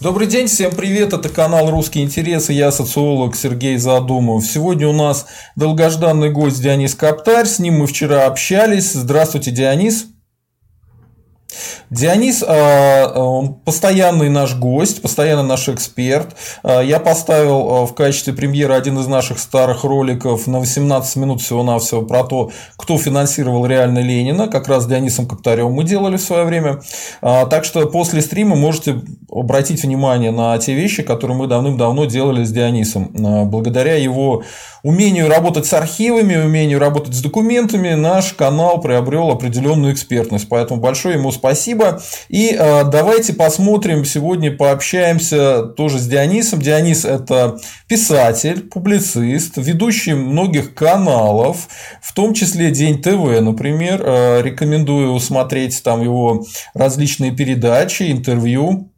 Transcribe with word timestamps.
Добрый 0.00 0.28
день, 0.28 0.46
всем 0.46 0.70
привет, 0.70 1.12
это 1.12 1.28
канал 1.28 1.70
«Русские 1.70 2.04
интересы», 2.04 2.54
я 2.54 2.72
социолог 2.72 3.36
Сергей 3.36 3.76
Задумов. 3.76 4.46
Сегодня 4.46 4.88
у 4.88 4.94
нас 4.94 5.26
долгожданный 5.56 6.30
гость 6.30 6.62
Дионис 6.62 6.94
Каптарь, 6.94 7.44
с 7.44 7.58
ним 7.58 7.80
мы 7.80 7.86
вчера 7.86 8.24
общались. 8.24 8.94
Здравствуйте, 8.94 9.50
Дионис. 9.50 10.06
Дионис, 11.90 12.44
а, 12.46 13.12
он 13.16 13.54
постоянный 13.54 14.28
наш 14.28 14.54
гость, 14.54 15.02
постоянно 15.02 15.42
наш 15.42 15.68
эксперт. 15.68 16.36
А, 16.62 16.82
я 16.82 17.00
поставил 17.00 17.68
а, 17.68 17.86
в 17.86 17.94
качестве 17.94 18.32
премьеры 18.32 18.74
один 18.74 18.96
из 19.00 19.08
наших 19.08 19.40
старых 19.40 19.82
роликов 19.82 20.46
на 20.46 20.60
18 20.60 21.16
минут 21.16 21.40
всего-навсего 21.40 22.02
про 22.02 22.22
то, 22.22 22.52
кто 22.76 22.96
финансировал 22.96 23.66
реально 23.66 23.98
Ленина. 23.98 24.46
Как 24.46 24.68
раз 24.68 24.84
с 24.84 24.86
Дионисом 24.86 25.26
Коптаревым 25.26 25.72
мы 25.72 25.82
делали 25.82 26.16
в 26.16 26.22
свое 26.22 26.44
время. 26.44 26.80
Так 27.20 27.64
что 27.64 27.84
после 27.86 28.22
стрима 28.22 28.54
можете 28.54 29.02
обратить 29.30 29.82
внимание 29.82 30.30
на 30.30 30.56
те 30.58 30.74
вещи, 30.74 31.02
которые 31.02 31.36
мы 31.36 31.48
давным-давно 31.48 32.04
делали 32.04 32.44
с 32.44 32.52
Дионисом. 32.52 33.10
Благодаря 33.50 33.96
его 33.96 34.44
умению 34.82 35.28
работать 35.28 35.66
с 35.66 35.72
архивами, 35.72 36.36
умению 36.36 36.78
работать 36.78 37.14
с 37.14 37.22
документами, 37.22 37.94
наш 37.94 38.32
канал 38.32 38.80
приобрел 38.80 39.30
определенную 39.30 39.92
экспертность. 39.92 40.48
Поэтому 40.48 40.80
большое 40.80 41.16
ему 41.16 41.32
спасибо. 41.32 41.79
И 42.28 42.56
э, 42.58 42.84
давайте 42.84 43.32
посмотрим, 43.32 44.04
сегодня 44.04 44.50
пообщаемся 44.50 45.62
тоже 45.62 45.98
с 45.98 46.06
Дионисом. 46.06 46.60
Дионис– 46.60 47.04
это 47.06 47.58
писатель, 47.88 48.68
публицист, 48.68 49.56
ведущий 49.56 50.14
многих 50.14 50.74
каналов, 50.74 51.68
в 52.02 52.12
том 52.12 52.34
числе 52.34 52.70
День 52.70 53.02
ТВ, 53.02 53.40
например. 53.40 54.02
Э, 54.04 54.42
рекомендую 54.42 55.18
смотреть 55.20 55.82
там 55.82 56.02
его 56.02 56.44
различные 56.74 57.32
передачи, 57.32 58.10
интервью. 58.10 58.90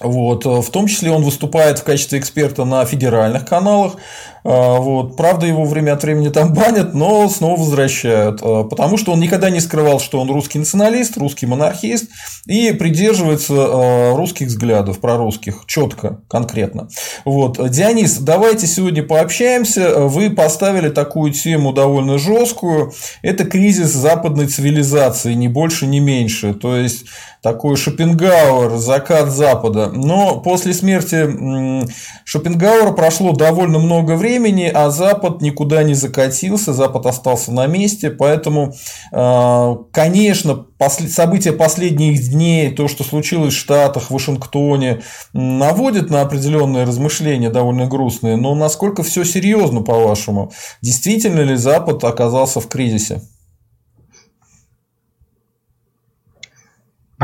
Вот. 0.00 0.44
В 0.44 0.70
том 0.70 0.86
числе 0.86 1.10
он 1.10 1.22
выступает 1.22 1.78
в 1.78 1.84
качестве 1.84 2.18
эксперта 2.18 2.64
на 2.64 2.84
федеральных 2.84 3.46
каналах. 3.46 3.96
А, 4.44 4.78
вот. 4.78 5.16
Правда, 5.16 5.46
его 5.46 5.64
время 5.64 5.94
от 5.94 6.02
времени 6.02 6.28
там 6.28 6.52
банят, 6.52 6.92
но 6.94 7.28
снова 7.28 7.58
возвращают. 7.58 8.40
А, 8.42 8.64
потому 8.64 8.98
что 8.98 9.12
он 9.12 9.20
никогда 9.20 9.48
не 9.48 9.60
скрывал, 9.60 10.00
что 10.00 10.20
он 10.20 10.30
русский 10.30 10.58
националист, 10.58 11.16
русский 11.16 11.46
монархист 11.46 12.10
и 12.46 12.72
придерживается 12.72 13.54
а, 13.56 14.16
русских 14.16 14.48
взглядов, 14.48 15.00
прорусских, 15.00 15.64
четко, 15.66 16.20
конкретно. 16.28 16.88
Вот. 17.24 17.58
Дионис, 17.70 18.18
давайте 18.18 18.66
сегодня 18.66 19.02
пообщаемся. 19.02 20.00
Вы 20.00 20.28
поставили 20.28 20.90
такую 20.90 21.32
тему 21.32 21.72
довольно 21.72 22.18
жесткую. 22.18 22.92
Это 23.22 23.44
кризис 23.44 23.92
западной 23.92 24.46
цивилизации, 24.46 25.32
ни 25.32 25.48
больше, 25.48 25.86
ни 25.86 26.00
меньше. 26.00 26.52
То 26.52 26.76
есть 26.76 27.06
такой 27.42 27.76
Шопенгауэр, 27.76 28.76
закат 28.76 29.30
Запада. 29.30 29.90
Но 29.92 30.40
после 30.40 30.74
смерти 30.74 31.86
Шопенгауэра 32.24 32.92
прошло 32.92 33.32
довольно 33.32 33.78
много 33.78 34.16
времени 34.16 34.33
времени, 34.34 34.70
а 34.72 34.90
Запад 34.90 35.40
никуда 35.40 35.82
не 35.82 35.94
закатился, 35.94 36.72
Запад 36.72 37.06
остался 37.06 37.52
на 37.52 37.66
месте, 37.66 38.10
поэтому, 38.10 38.74
а, 39.12 39.76
конечно, 39.92 40.66
события 41.08 41.52
последних 41.52 42.30
дней, 42.30 42.70
то, 42.70 42.88
что 42.88 43.04
случилось 43.04 43.54
в 43.54 43.58
Штатах, 43.58 44.04
в 44.04 44.10
Вашингтоне, 44.10 45.02
наводит 45.32 46.10
на 46.10 46.20
определенные 46.22 46.84
размышления 46.84 47.50
довольно 47.50 47.86
грустные, 47.86 48.36
но 48.36 48.54
насколько 48.54 49.02
все 49.02 49.24
серьезно, 49.24 49.82
по-вашему? 49.82 50.52
Действительно 50.82 51.40
ли 51.40 51.56
Запад 51.56 52.02
оказался 52.04 52.60
в 52.60 52.68
кризисе? 52.68 53.22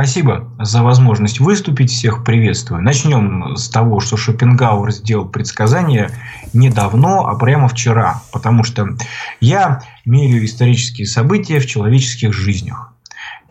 Спасибо 0.00 0.48
за 0.58 0.82
возможность 0.82 1.40
выступить. 1.40 1.90
Всех 1.90 2.24
приветствую. 2.24 2.80
Начнем 2.80 3.54
с 3.54 3.68
того, 3.68 4.00
что 4.00 4.16
Шопенгауэр 4.16 4.92
сделал 4.92 5.28
предсказание 5.28 6.10
не 6.54 6.70
давно, 6.70 7.26
а 7.26 7.38
прямо 7.38 7.68
вчера. 7.68 8.22
Потому 8.32 8.64
что 8.64 8.96
я 9.40 9.82
меряю 10.06 10.46
исторические 10.46 11.06
события 11.06 11.60
в 11.60 11.66
человеческих 11.66 12.32
жизнях. 12.32 12.94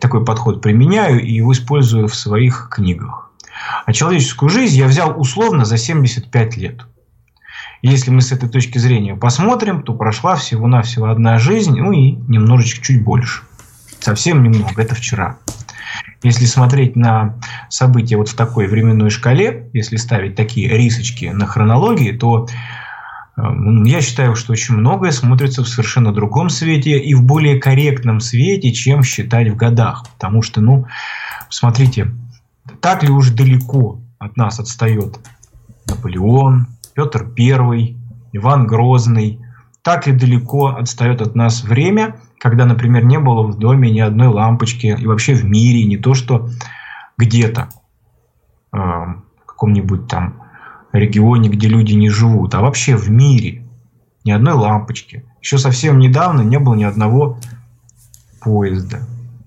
Такой 0.00 0.24
подход 0.24 0.60
применяю 0.60 1.24
и 1.24 1.32
его 1.32 1.52
использую 1.52 2.08
в 2.08 2.16
своих 2.16 2.68
книгах. 2.68 3.30
А 3.86 3.92
человеческую 3.92 4.48
жизнь 4.48 4.76
я 4.76 4.86
взял 4.86 5.20
условно 5.20 5.64
за 5.64 5.76
75 5.76 6.56
лет. 6.56 6.80
Если 7.80 8.10
мы 8.10 8.22
с 8.22 8.32
этой 8.32 8.48
точки 8.48 8.78
зрения 8.78 9.14
посмотрим, 9.14 9.84
то 9.84 9.94
прошла 9.94 10.34
всего-навсего 10.34 11.10
одна 11.10 11.38
жизнь, 11.38 11.78
ну 11.78 11.92
и 11.92 12.10
немножечко 12.10 12.84
чуть 12.84 13.04
больше. 13.04 13.42
Совсем 14.00 14.42
немного, 14.42 14.82
это 14.82 14.96
вчера. 14.96 15.38
Если 16.22 16.44
смотреть 16.44 16.96
на 16.96 17.36
события 17.70 18.16
вот 18.16 18.28
в 18.28 18.34
такой 18.34 18.66
временной 18.66 19.10
шкале, 19.10 19.70
если 19.72 19.96
ставить 19.96 20.34
такие 20.34 20.68
рисочки 20.68 21.26
на 21.26 21.46
хронологии, 21.46 22.12
то 22.12 22.46
э, 23.36 23.42
я 23.86 24.02
считаю, 24.02 24.36
что 24.36 24.52
очень 24.52 24.74
многое 24.74 25.12
смотрится 25.12 25.64
в 25.64 25.68
совершенно 25.68 26.12
другом 26.12 26.50
свете 26.50 26.98
и 26.98 27.14
в 27.14 27.22
более 27.22 27.58
корректном 27.58 28.20
свете, 28.20 28.72
чем 28.72 29.02
считать 29.02 29.48
в 29.48 29.56
годах. 29.56 30.04
Потому 30.14 30.42
что, 30.42 30.60
ну, 30.60 30.86
смотрите, 31.48 32.10
так 32.82 33.02
ли 33.02 33.08
уж 33.08 33.30
далеко 33.30 33.98
от 34.18 34.36
нас 34.36 34.60
отстает 34.60 35.18
Наполеон, 35.86 36.66
Петр 36.92 37.26
I, 37.38 37.96
Иван 38.32 38.66
Грозный, 38.66 39.40
так 39.80 40.06
ли 40.06 40.12
далеко 40.12 40.66
отстает 40.66 41.22
от 41.22 41.34
нас 41.34 41.64
время– 41.64 42.16
когда, 42.40 42.64
например, 42.64 43.04
не 43.04 43.18
было 43.18 43.42
в 43.42 43.58
доме 43.58 43.90
ни 43.90 44.00
одной 44.00 44.28
лампочки, 44.28 44.96
и 44.98 45.06
вообще 45.06 45.34
в 45.34 45.44
мире, 45.44 45.84
не 45.84 45.98
то 45.98 46.14
что 46.14 46.48
где-то 47.18 47.68
э, 48.72 48.78
в 48.78 49.46
каком-нибудь 49.46 50.08
там 50.08 50.42
регионе, 50.92 51.50
где 51.50 51.68
люди 51.68 51.92
не 51.92 52.08
живут, 52.08 52.54
а 52.54 52.62
вообще 52.62 52.96
в 52.96 53.10
мире 53.10 53.64
ни 54.24 54.30
одной 54.30 54.54
лампочки. 54.54 55.24
Еще 55.42 55.58
совсем 55.58 55.98
недавно 55.98 56.40
не 56.40 56.58
было 56.58 56.74
ни 56.74 56.84
одного 56.84 57.38
поезда. 58.40 59.00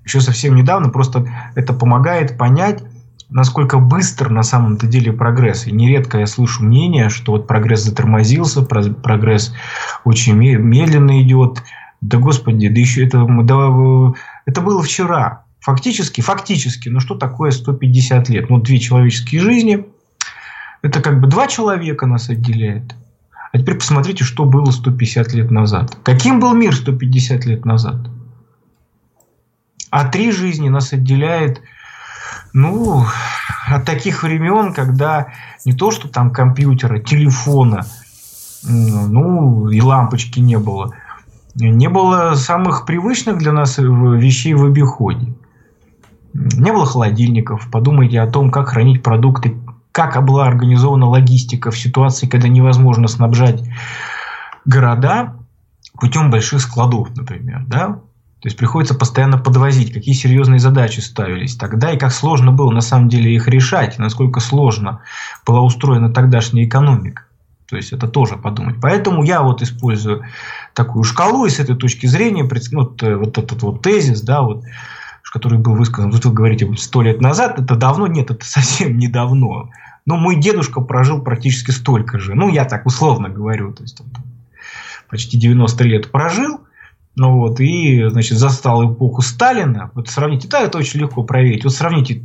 Еще 0.05 0.21
совсем 0.21 0.55
недавно 0.55 0.89
просто 0.89 1.27
это 1.55 1.73
помогает 1.73 2.37
понять, 2.37 2.83
насколько 3.29 3.79
быстр 3.79 4.29
на 4.29 4.43
самом-то 4.43 4.85
деле 4.85 5.11
прогресс. 5.11 5.65
И 5.65 5.71
нередко 5.71 6.19
я 6.19 6.27
слышу 6.27 6.63
мнение, 6.63 7.09
что 7.09 7.31
вот 7.31 7.47
прогресс 7.47 7.83
затормозился, 7.83 8.61
прогресс 8.61 9.53
очень 10.03 10.35
медленно 10.35 11.21
идет, 11.23 11.63
да 12.03 12.17
господи, 12.17 12.67
да 12.67 12.79
еще 12.79 13.05
это, 13.05 13.25
да, 13.43 14.13
это 14.45 14.61
было 14.61 14.83
вчера. 14.83 15.45
Фактически, 15.61 16.19
фактически, 16.19 16.89
ну 16.89 16.99
что 16.99 17.15
такое 17.15 17.51
150 17.51 18.27
лет? 18.27 18.49
Ну, 18.49 18.59
две 18.59 18.79
человеческие 18.79 19.39
жизни. 19.39 19.85
Это 20.81 21.01
как 21.01 21.21
бы 21.21 21.27
два 21.27 21.47
человека 21.47 22.05
нас 22.05 22.29
отделяет. 22.29 22.93
А 23.53 23.57
теперь 23.57 23.75
посмотрите, 23.75 24.25
что 24.25 24.43
было 24.43 24.71
150 24.71 25.33
лет 25.33 25.49
назад. 25.49 25.97
Каким 26.03 26.41
был 26.41 26.53
мир 26.53 26.75
150 26.75 27.45
лет 27.45 27.63
назад? 27.63 27.95
А 29.89 30.05
три 30.09 30.33
жизни 30.33 30.67
нас 30.67 30.91
отделяет, 30.91 31.61
ну, 32.51 33.05
от 33.67 33.85
таких 33.85 34.23
времен, 34.23 34.73
когда 34.73 35.27
не 35.63 35.71
то, 35.71 35.91
что 35.91 36.09
там 36.09 36.31
компьютера, 36.31 36.99
телефона, 36.99 37.85
ну, 38.67 39.69
и 39.69 39.79
лампочки 39.79 40.41
не 40.41 40.59
было– 40.59 40.93
не 41.55 41.87
было 41.87 42.33
самых 42.35 42.85
привычных 42.85 43.37
для 43.37 43.51
нас 43.51 43.77
вещей 43.77 44.53
в 44.53 44.65
обиходе. 44.65 45.33
Не 46.33 46.71
было 46.71 46.85
холодильников. 46.85 47.69
Подумайте 47.69 48.19
о 48.19 48.27
том, 48.27 48.49
как 48.49 48.69
хранить 48.69 49.03
продукты, 49.03 49.55
как 49.91 50.23
была 50.25 50.47
организована 50.47 51.07
логистика 51.07 51.69
в 51.69 51.77
ситуации, 51.77 52.27
когда 52.27 52.47
невозможно 52.47 53.07
снабжать 53.07 53.63
города 54.65 55.35
путем 55.99 56.31
больших 56.31 56.61
складов, 56.61 57.15
например. 57.15 57.63
Да? 57.67 57.99
То 58.39 58.47
есть 58.47 58.57
приходится 58.57 58.95
постоянно 58.95 59.37
подвозить, 59.37 59.93
какие 59.93 60.15
серьезные 60.15 60.59
задачи 60.59 60.99
ставились 60.99 61.55
тогда 61.55 61.91
и 61.91 61.97
как 61.97 62.11
сложно 62.11 62.51
было 62.51 62.71
на 62.71 62.81
самом 62.81 63.07
деле 63.07 63.33
их 63.33 63.47
решать, 63.47 63.99
насколько 63.99 64.39
сложно 64.39 65.01
была 65.45 65.61
устроена 65.61 66.11
тогдашняя 66.11 66.65
экономика. 66.65 67.23
То 67.69 67.77
есть 67.77 67.93
это 67.93 68.07
тоже 68.07 68.35
подумать. 68.35 68.75
Поэтому 68.81 69.23
я 69.23 69.43
вот 69.43 69.61
использую 69.61 70.23
такую 70.73 71.03
шкалу 71.03 71.45
и 71.45 71.49
с 71.49 71.59
этой 71.59 71.75
точки 71.75 72.05
зрения 72.07 72.43
э, 72.43 73.15
вот 73.15 73.37
этот 73.37 73.61
вот 73.61 73.81
тезис, 73.81 74.21
да, 74.21 74.41
вот, 74.41 74.63
который 75.33 75.57
был 75.57 75.73
высказан, 75.73 76.11
вот 76.11 76.23
вы 76.25 76.31
говорите, 76.31 76.71
сто 76.77 77.01
лет 77.01 77.19
назад, 77.19 77.59
это 77.59 77.75
давно, 77.75 78.05
нет, 78.05 78.29
это 78.29 78.45
совсем 78.45 78.97
недавно. 78.97 79.69
Но 80.05 80.17
мой 80.17 80.39
дедушка 80.39 80.79
прожил 80.81 81.21
практически 81.21 81.71
столько 81.71 82.19
же. 82.19 82.35
Ну, 82.35 82.49
я 82.49 82.65
так 82.65 82.85
условно 82.85 83.29
говорю, 83.29 83.73
то 83.73 83.81
есть 83.81 83.99
он 83.99 84.07
почти 85.09 85.37
90 85.37 85.83
лет 85.85 86.11
прожил, 86.11 86.61
ну 87.15 87.37
вот, 87.37 87.59
и, 87.59 88.09
значит, 88.09 88.37
застал 88.37 88.91
эпоху 88.91 89.21
Сталина. 89.21 89.91
Вот 89.95 90.09
сравните, 90.09 90.47
да, 90.47 90.61
это 90.61 90.77
очень 90.77 90.99
легко 90.99 91.23
проверить. 91.23 91.63
Вот 91.63 91.73
сравните 91.73 92.21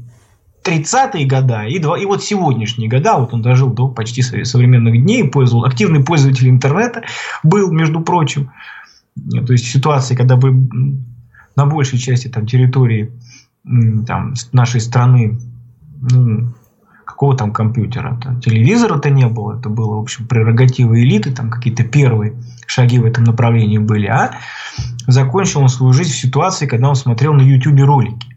30-е 0.64 1.26
года 1.26 1.64
и, 1.64 1.78
два, 1.78 1.98
и 1.98 2.04
вот 2.04 2.22
сегодняшние 2.22 2.88
года, 2.88 3.18
вот 3.18 3.32
он 3.32 3.42
дожил 3.42 3.70
до 3.70 3.88
почти 3.88 4.22
современных 4.22 5.00
дней, 5.02 5.28
пользовал, 5.28 5.64
активный 5.64 6.04
пользователь 6.04 6.48
интернета 6.48 7.04
был, 7.42 7.70
между 7.70 8.00
прочим. 8.00 8.50
То 9.46 9.52
есть 9.52 9.66
ситуация, 9.66 10.16
когда 10.16 10.36
бы 10.36 10.52
на 11.56 11.66
большей 11.66 11.98
части 11.98 12.28
там, 12.28 12.46
территории 12.46 13.12
там, 14.06 14.34
нашей 14.52 14.80
страны 14.80 15.38
ну, 16.00 16.52
Какого 17.08 17.34
там 17.34 17.52
компьютера-то? 17.52 18.38
Телевизора-то 18.44 19.08
не 19.08 19.26
было. 19.26 19.58
Это 19.58 19.70
было, 19.70 19.96
в 19.96 20.00
общем, 20.00 20.28
прерогатива 20.28 20.94
элиты, 21.00 21.32
там 21.32 21.50
какие-то 21.50 21.82
первые 21.82 22.34
шаги 22.66 22.98
в 22.98 23.06
этом 23.06 23.24
направлении 23.24 23.78
были. 23.78 24.06
А 24.06 24.32
закончил 25.06 25.62
он 25.62 25.70
свою 25.70 25.94
жизнь 25.94 26.12
в 26.12 26.16
ситуации, 26.16 26.66
когда 26.66 26.90
он 26.90 26.94
смотрел 26.94 27.32
на 27.32 27.40
YouTube 27.40 27.80
ролики. 27.80 28.36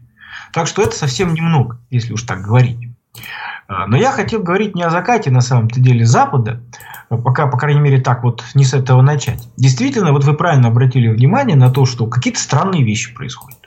Так 0.52 0.66
что 0.66 0.82
это 0.82 0.94
совсем 0.94 1.34
немного, 1.34 1.80
если 1.90 2.12
уж 2.12 2.22
так 2.22 2.42
говорить. 2.42 2.78
А, 3.68 3.86
но 3.86 3.96
я 3.96 4.10
хотел 4.12 4.42
говорить 4.42 4.74
не 4.74 4.82
о 4.82 4.90
закате, 4.90 5.30
на 5.30 5.40
самом-то 5.40 5.80
деле, 5.80 6.04
Запада, 6.04 6.62
а 7.08 7.16
пока, 7.16 7.46
по 7.46 7.58
крайней 7.58 7.80
мере, 7.80 8.00
так 8.00 8.22
вот 8.22 8.42
не 8.54 8.64
с 8.64 8.74
этого 8.74 9.02
начать. 9.02 9.48
Действительно, 9.56 10.12
вот 10.12 10.24
вы 10.24 10.34
правильно 10.34 10.68
обратили 10.68 11.08
внимание 11.08 11.56
на 11.56 11.70
то, 11.70 11.84
что 11.86 12.06
какие-то 12.06 12.40
странные 12.40 12.84
вещи 12.84 13.14
происходят. 13.14 13.58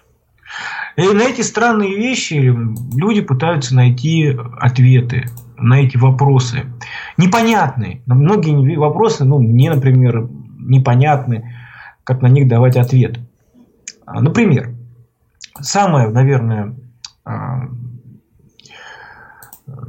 И 0.95 1.01
на 1.01 1.23
эти 1.23 1.41
странные 1.41 1.95
вещи 1.95 2.55
люди 2.95 3.21
пытаются 3.21 3.75
найти 3.75 4.37
ответы 4.59 5.25
на 5.57 5.81
эти 5.81 5.97
вопросы. 5.97 6.65
Непонятные. 7.17 8.01
Многие 8.05 8.77
вопросы, 8.77 9.25
ну, 9.25 9.39
мне, 9.39 9.73
например, 9.73 10.29
непонятны, 10.57 11.53
как 12.03 12.21
на 12.21 12.27
них 12.27 12.47
давать 12.47 12.77
ответ. 12.77 13.19
А, 14.05 14.21
например, 14.21 14.74
самая, 15.59 16.09
наверное, 16.09 16.75
а, 17.23 17.67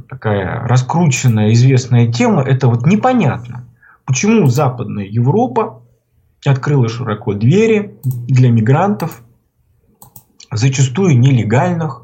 такая 0.09 0.61
раскрученная, 0.67 1.53
известная 1.53 2.11
тема, 2.11 2.41
это 2.41 2.67
вот 2.67 2.85
непонятно, 2.85 3.67
почему 4.05 4.47
Западная 4.47 5.05
Европа 5.05 5.83
открыла 6.45 6.87
широко 6.89 7.33
двери 7.33 7.97
для 8.03 8.51
мигрантов, 8.51 9.21
зачастую 10.51 11.19
нелегальных. 11.19 12.03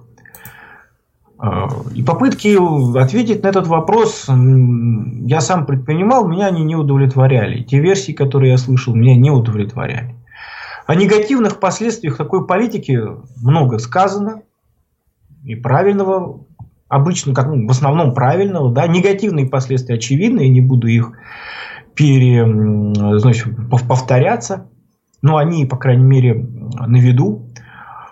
А, 1.38 1.68
и 1.94 2.04
попытки 2.04 2.58
ответить 2.98 3.44
на 3.44 3.48
этот 3.48 3.68
вопрос 3.68 4.28
я 4.28 5.42
сам 5.42 5.66
предпринимал, 5.66 6.28
меня 6.28 6.48
они 6.48 6.64
не 6.64 6.76
удовлетворяли. 6.76 7.64
Те 7.64 7.80
версии, 7.80 8.12
которые 8.12 8.52
я 8.52 8.58
слышал, 8.58 8.94
меня 8.96 9.16
не 9.16 9.32
удовлетворяли. 9.32 10.16
О 10.86 10.96
негативных 10.96 11.60
последствиях 11.60 12.18
такой 12.18 12.46
политики 12.46 13.00
много 13.42 13.80
сказано. 13.80 14.42
И 15.44 15.56
правильного, 15.56 16.46
обычно, 16.88 17.34
как, 17.34 17.48
ну, 17.48 17.68
в 17.68 17.72
основном 17.72 18.14
правильного. 18.14 18.72
Да, 18.72 18.88
негативные 18.88 19.48
последствия 19.48 19.96
очевидны, 19.96 20.42
я 20.42 20.50
не 20.50 20.62
буду 20.62 20.88
их 20.88 21.12
пере, 21.96 22.46
значит, 23.20 23.48
повторяться. 23.70 24.68
Но 25.22 25.38
они, 25.38 25.66
по 25.66 25.78
крайней 25.78 26.04
мере, 26.04 26.34
на 26.34 26.98
виду. 26.98 27.50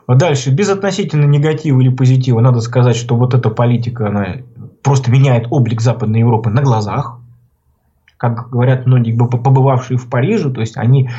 Дальше, 0.08 0.52
без 0.52 0.70
относительно 0.70 1.26
негатива 1.26 1.80
или 1.80 1.90
позитива, 1.90 2.42
надо 2.42 2.60
сказать, 2.60 2.96
что 2.96 3.16
вот 3.16 3.34
эта 3.34 3.50
политика, 3.50 4.08
она 4.08 4.38
просто 4.84 5.10
меняет 5.12 5.48
облик 5.50 5.80
Западной 5.80 6.20
Европы 6.20 6.50
на 6.50 6.62
глазах 6.62 7.21
как 8.22 8.52
говорят 8.52 8.86
многие 8.86 9.18
побывавшие 9.18 9.98
в 9.98 10.08
Париже, 10.08 10.52
то 10.52 10.62
есть 10.62 10.78
они, 10.78 11.10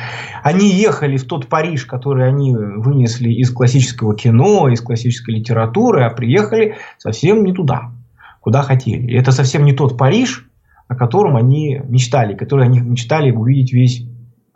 они 0.41 0.69
ехали 0.69 1.17
в 1.17 1.25
тот 1.25 1.47
Париж, 1.47 1.85
который 1.85 2.25
они 2.25 2.55
вынесли 2.55 3.29
из 3.29 3.51
классического 3.51 4.15
кино, 4.15 4.69
из 4.69 4.79
классической 4.79 5.35
литературы, 5.35 6.05
а 6.05 6.11
приехали 6.11 6.77
совсем 6.97 7.43
не 7.43 7.51
туда, 7.51 7.91
куда 8.39 8.61
хотели. 8.61 9.11
И 9.11 9.15
это 9.15 9.33
совсем 9.33 9.65
не 9.65 9.73
тот 9.73 9.97
Париж, 9.97 10.47
о 10.87 10.95
котором 10.95 11.35
они 11.35 11.81
мечтали, 11.89 12.35
который 12.35 12.67
они 12.67 12.79
мечтали 12.79 13.31
увидеть 13.31 13.73
весь, 13.73 14.07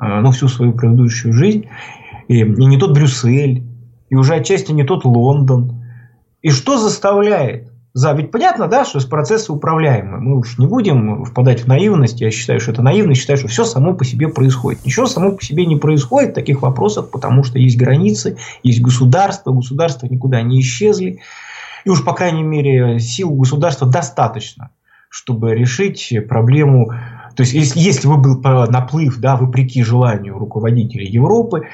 э, 0.01 0.21
ну, 0.21 0.31
всю 0.31 0.47
свою 0.47 0.71
предыдущую 0.71 1.33
жизнь. 1.33 1.67
И, 2.29 2.39
и 2.39 2.65
не 2.65 2.77
тот 2.77 2.93
Брюссель, 2.93 3.67
и 4.07 4.15
уже 4.15 4.35
отчасти 4.35 4.71
не 4.71 4.85
тот 4.85 5.03
Лондон. 5.03 5.83
И 6.41 6.51
что 6.51 6.77
заставляет 6.77 7.73
за... 7.93 8.13
Ведь 8.13 8.31
понятно, 8.31 8.67
да, 8.67 8.85
что 8.85 8.99
процессы 9.07 9.51
управляемые. 9.51 10.19
Мы 10.19 10.37
уж 10.37 10.57
не 10.57 10.67
будем 10.67 11.25
впадать 11.25 11.63
в 11.63 11.67
наивность. 11.67 12.21
Я 12.21 12.31
считаю, 12.31 12.59
что 12.59 12.71
это 12.71 12.81
наивность. 12.81 13.21
Считаю, 13.21 13.37
что 13.37 13.47
все 13.47 13.65
само 13.65 13.93
по 13.93 14.05
себе 14.05 14.27
происходит. 14.27 14.85
Ничего 14.85 15.07
само 15.07 15.31
по 15.31 15.43
себе 15.43 15.65
не 15.65 15.75
происходит 15.75 16.31
в 16.31 16.35
таких 16.35 16.61
вопросах, 16.61 17.09
потому 17.09 17.43
что 17.43 17.59
есть 17.59 17.77
границы, 17.77 18.37
есть 18.63 18.81
государство. 18.81 19.51
Государства 19.51 20.07
никуда 20.07 20.41
не 20.41 20.61
исчезли. 20.61 21.21
И 21.85 21.89
уж, 21.89 22.03
по 22.03 22.13
крайней 22.13 22.43
мере, 22.43 22.99
сил 22.99 23.31
государства 23.31 23.87
достаточно, 23.87 24.71
чтобы 25.09 25.55
решить 25.55 26.13
проблему 26.27 26.91
то 27.37 27.43
есть, 27.43 27.53
если, 27.53 27.79
если 27.79 28.07
бы 28.07 28.17
был 28.17 28.41
наплыв, 28.41 29.19
да, 29.19 29.35
вопреки 29.35 29.83
желанию 29.83 30.39
руководителей 30.39 31.05
Европы, 31.05 31.67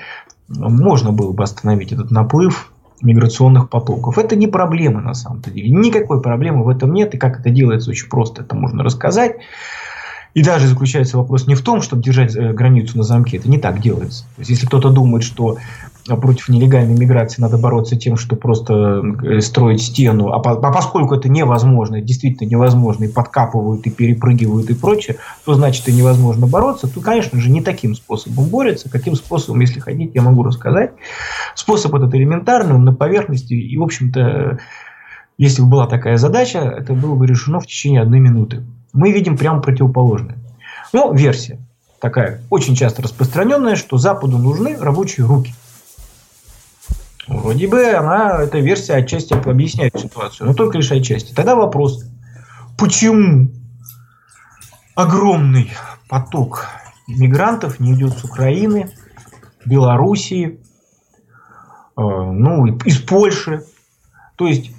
можно 0.50 1.14
было 1.14 1.32
бы 1.32 1.42
остановить 1.42 1.94
этот 1.94 2.12
наплыв, 2.12 2.73
миграционных 3.04 3.70
потоков. 3.70 4.18
Это 4.18 4.36
не 4.36 4.48
проблема 4.48 5.02
на 5.02 5.14
самом-то 5.14 5.52
деле. 5.52 5.70
Никакой 5.70 6.22
проблемы 6.22 6.64
в 6.64 6.70
этом 6.70 6.94
нет. 6.94 7.14
И 7.14 7.18
как 7.18 7.40
это 7.40 7.50
делается, 7.50 7.92
очень 7.92 8.10
просто 8.10 8.42
это 8.42 8.56
можно 8.56 8.84
рассказать. 8.84 9.36
И 10.34 10.42
даже 10.42 10.68
заключается 10.68 11.18
вопрос 11.18 11.46
не 11.46 11.54
в 11.54 11.62
том, 11.62 11.82
чтобы 11.82 12.02
держать 12.02 12.36
э, 12.36 12.54
границу 12.54 12.98
на 12.98 13.04
замке. 13.04 13.38
Это 13.38 13.50
не 13.50 13.60
так 13.60 13.80
делается. 13.80 14.24
То 14.36 14.40
есть, 14.40 14.50
если 14.50 14.66
кто-то 14.66 14.90
думает, 14.90 15.24
что 15.24 15.58
против 16.06 16.50
нелегальной 16.50 16.96
миграции 16.96 17.42
надо 17.42 17.58
бороться 17.58 17.96
тем, 17.96 18.18
что 18.18 18.36
просто 18.36 19.02
э, 19.24 19.42
строить 19.42 19.82
стену. 19.82 20.30
А, 20.34 20.40
по, 20.40 20.52
а 20.52 20.72
поскольку 20.72 21.16
это 21.16 21.30
невозможно, 21.30 22.02
действительно 22.02 22.48
невозможно, 22.50 23.06
и 23.06 23.08
подкапывают, 23.08 23.86
и 23.86 23.90
перепрыгивают, 23.90 24.70
и 24.70 24.74
прочее, 24.74 25.18
то 25.46 25.54
значит 25.54 25.88
и 25.88 25.94
невозможно 25.94 26.46
бороться, 26.46 26.88
то, 26.88 27.00
конечно 27.00 27.40
же, 27.40 27.50
не 27.50 27.62
таким 27.62 27.96
способом 27.96 28.46
борется. 28.46 28.90
Каким 28.90 29.16
способом, 29.16 29.62
если 29.62 29.80
хотите, 29.80 30.12
я 30.14 30.22
могу 30.22 30.44
рассказать. 30.44 30.92
Способ 31.56 31.96
этот 31.96 32.14
элементарный, 32.16 32.76
он 32.76 32.84
на 32.84 32.94
поверхности, 32.94 33.54
и, 33.54 33.78
в 33.78 33.84
общем-то, 33.84 34.60
если 35.38 35.62
бы 35.62 35.70
была 35.70 35.88
такая 35.88 36.18
задача, 36.18 36.60
это 36.60 36.94
было 36.94 37.16
бы 37.16 37.26
решено 37.26 37.60
в 37.60 37.66
течение 37.66 38.02
одной 38.02 38.20
минуты. 38.20 38.64
Мы 38.92 39.12
видим 39.12 39.38
прямо 39.38 39.62
противоположное. 39.62 40.38
Ну, 40.92 41.14
версия 41.14 41.60
такая 42.04 42.42
очень 42.50 42.76
часто 42.76 43.02
распространенная, 43.02 43.78
что 43.78 43.98
Западу 43.98 44.38
нужны 44.38 44.76
рабочие 44.78 45.26
руки. 45.26 45.54
Вроде 47.28 47.68
бы 47.68 47.86
она, 47.94 48.42
эта 48.42 48.60
версия 48.60 48.96
отчасти 48.96 49.34
объясняет 49.34 49.98
ситуацию, 49.98 50.48
но 50.48 50.54
только 50.54 50.78
лишь 50.78 50.92
отчасти. 50.92 51.34
Тогда 51.34 51.56
вопрос, 51.56 52.06
почему 52.78 53.50
огромный 54.96 55.72
поток 56.10 56.68
мигрантов 57.08 57.80
не 57.80 57.94
идет 57.94 58.18
с 58.18 58.24
Украины, 58.24 58.92
Белоруссии, 59.66 60.60
э, 61.96 62.02
ну, 62.02 62.66
из 62.66 63.00
Польши. 63.00 63.66
То 64.36 64.48
есть 64.48 64.72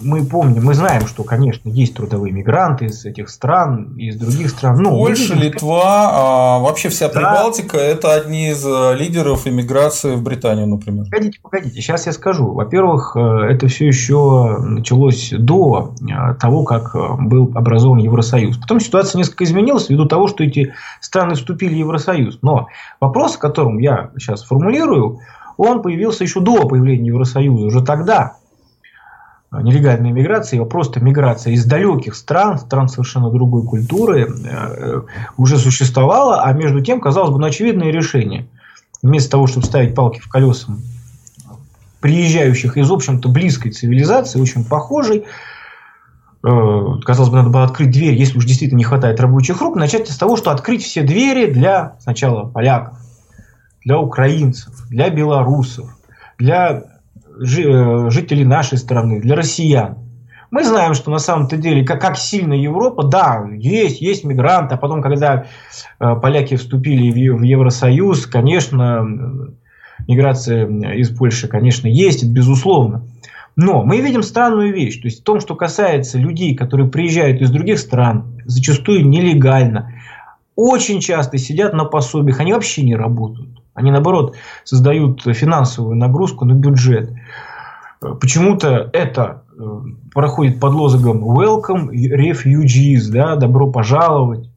мы 0.00 0.24
помним, 0.24 0.64
мы 0.64 0.74
знаем, 0.74 1.06
что, 1.06 1.24
конечно, 1.24 1.68
есть 1.68 1.94
трудовые 1.94 2.32
мигранты 2.32 2.86
из 2.86 3.04
этих 3.04 3.28
стран, 3.28 3.94
из 3.96 4.16
других 4.16 4.50
стран. 4.50 4.78
Ну, 4.82 4.90
Польша, 4.90 5.34
Литва, 5.34 6.10
а 6.12 6.58
вообще 6.60 6.88
вся 6.88 7.08
Прибалтика 7.08 7.76
да. 7.76 7.82
это 7.82 8.14
одни 8.14 8.50
из 8.50 8.64
э, 8.64 8.96
лидеров 8.96 9.46
иммиграции 9.46 10.14
в 10.14 10.22
Британию, 10.22 10.66
например. 10.66 11.04
Погодите, 11.04 11.38
погодите, 11.42 11.80
сейчас 11.80 12.06
я 12.06 12.12
скажу. 12.12 12.52
Во-первых, 12.52 13.14
э, 13.14 13.20
это 13.50 13.68
все 13.68 13.86
еще 13.86 14.58
началось 14.58 15.32
до 15.36 15.94
э, 16.00 16.34
того, 16.34 16.64
как 16.64 16.94
был 17.20 17.52
образован 17.54 17.98
Евросоюз. 17.98 18.56
Потом 18.56 18.80
ситуация 18.80 19.18
несколько 19.18 19.44
изменилась 19.44 19.90
ввиду 19.90 20.06
того, 20.06 20.28
что 20.28 20.44
эти 20.44 20.72
страны 21.00 21.34
вступили 21.34 21.74
в 21.74 21.78
Евросоюз. 21.78 22.38
Но 22.42 22.68
вопрос, 23.00 23.36
о 23.36 23.38
котором 23.38 23.78
я 23.78 24.10
сейчас 24.18 24.44
формулирую, 24.44 25.20
он 25.56 25.82
появился 25.82 26.24
еще 26.24 26.40
до 26.40 26.66
появления 26.66 27.08
Евросоюза. 27.08 27.66
Уже 27.66 27.84
тогда 27.84 28.36
нелегальной 29.62 30.10
миграции, 30.10 30.60
а 30.60 30.64
просто 30.64 31.00
миграция 31.00 31.52
из 31.52 31.64
далеких 31.64 32.14
стран, 32.14 32.58
стран 32.58 32.88
совершенно 32.88 33.30
другой 33.30 33.64
культуры, 33.64 34.28
э, 34.28 35.00
уже 35.36 35.58
существовала, 35.58 36.42
а 36.42 36.52
между 36.52 36.80
тем, 36.80 37.00
казалось 37.00 37.30
бы, 37.30 37.38
ну, 37.38 37.46
очевидное 37.46 37.90
решение. 37.90 38.46
Вместо 39.02 39.32
того, 39.32 39.46
чтобы 39.46 39.66
ставить 39.66 39.94
палки 39.94 40.20
в 40.20 40.28
колеса 40.28 40.72
приезжающих 42.04 42.76
из, 42.76 42.90
в 42.90 42.92
общем-то, 42.92 43.30
близкой 43.30 43.72
цивилизации, 43.72 44.38
очень 44.38 44.62
похожей, 44.62 45.24
э, 46.46 46.86
казалось 47.02 47.30
бы, 47.30 47.36
надо 47.36 47.48
было 47.48 47.64
открыть 47.64 47.92
дверь, 47.92 48.12
если 48.12 48.36
уж 48.36 48.44
действительно 48.44 48.76
не 48.76 48.84
хватает 48.84 49.18
рабочих 49.20 49.62
рук, 49.62 49.74
начать 49.74 50.10
с 50.10 50.18
того, 50.18 50.36
что 50.36 50.50
открыть 50.50 50.82
все 50.82 51.00
двери 51.00 51.50
для 51.50 51.96
сначала 52.00 52.44
поляков, 52.44 52.98
для 53.86 53.98
украинцев, 53.98 54.86
для 54.90 55.08
белорусов, 55.08 55.96
для 56.38 56.82
жителей 57.38 58.44
нашей 58.44 58.78
страны, 58.78 59.20
для 59.20 59.36
россиян. 59.36 59.98
Мы 60.50 60.62
знаем, 60.62 60.94
что 60.94 61.10
на 61.10 61.18
самом-то 61.18 61.56
деле, 61.56 61.84
как, 61.84 62.00
как 62.00 62.16
сильно 62.16 62.52
Европа, 62.52 63.02
да, 63.02 63.44
есть, 63.52 64.00
есть 64.00 64.24
мигранты, 64.24 64.76
а 64.76 64.78
потом, 64.78 65.02
когда 65.02 65.46
э, 65.98 66.16
поляки 66.22 66.54
вступили 66.56 67.10
в, 67.10 67.42
Евросоюз, 67.42 68.26
конечно, 68.26 69.04
миграция 70.06 70.68
из 70.94 71.10
Польши, 71.10 71.48
конечно, 71.48 71.88
есть, 71.88 72.24
безусловно. 72.28 73.04
Но 73.56 73.84
мы 73.84 74.00
видим 74.00 74.22
странную 74.22 74.72
вещь, 74.72 75.00
то 75.00 75.06
есть 75.06 75.22
в 75.22 75.24
том, 75.24 75.40
что 75.40 75.56
касается 75.56 76.18
людей, 76.18 76.54
которые 76.54 76.88
приезжают 76.88 77.40
из 77.40 77.50
других 77.50 77.78
стран, 77.78 78.40
зачастую 78.44 79.08
нелегально, 79.08 79.92
очень 80.56 81.00
часто 81.00 81.38
сидят 81.38 81.72
на 81.72 81.84
пособиях, 81.84 82.40
они 82.40 82.52
вообще 82.52 82.82
не 82.82 82.94
работают. 82.94 83.63
Они, 83.74 83.90
наоборот, 83.90 84.36
создают 84.62 85.22
финансовую 85.22 85.96
нагрузку 85.96 86.44
на 86.44 86.52
бюджет. 86.54 87.12
Почему-то 88.00 88.90
это 88.92 89.42
проходит 90.12 90.60
под 90.60 90.72
лозунгом 90.74 91.24
Welcome 91.24 91.90
Refugees, 91.90 93.10
да, 93.10 93.36
добро 93.36 93.70
пожаловать. 93.70 94.50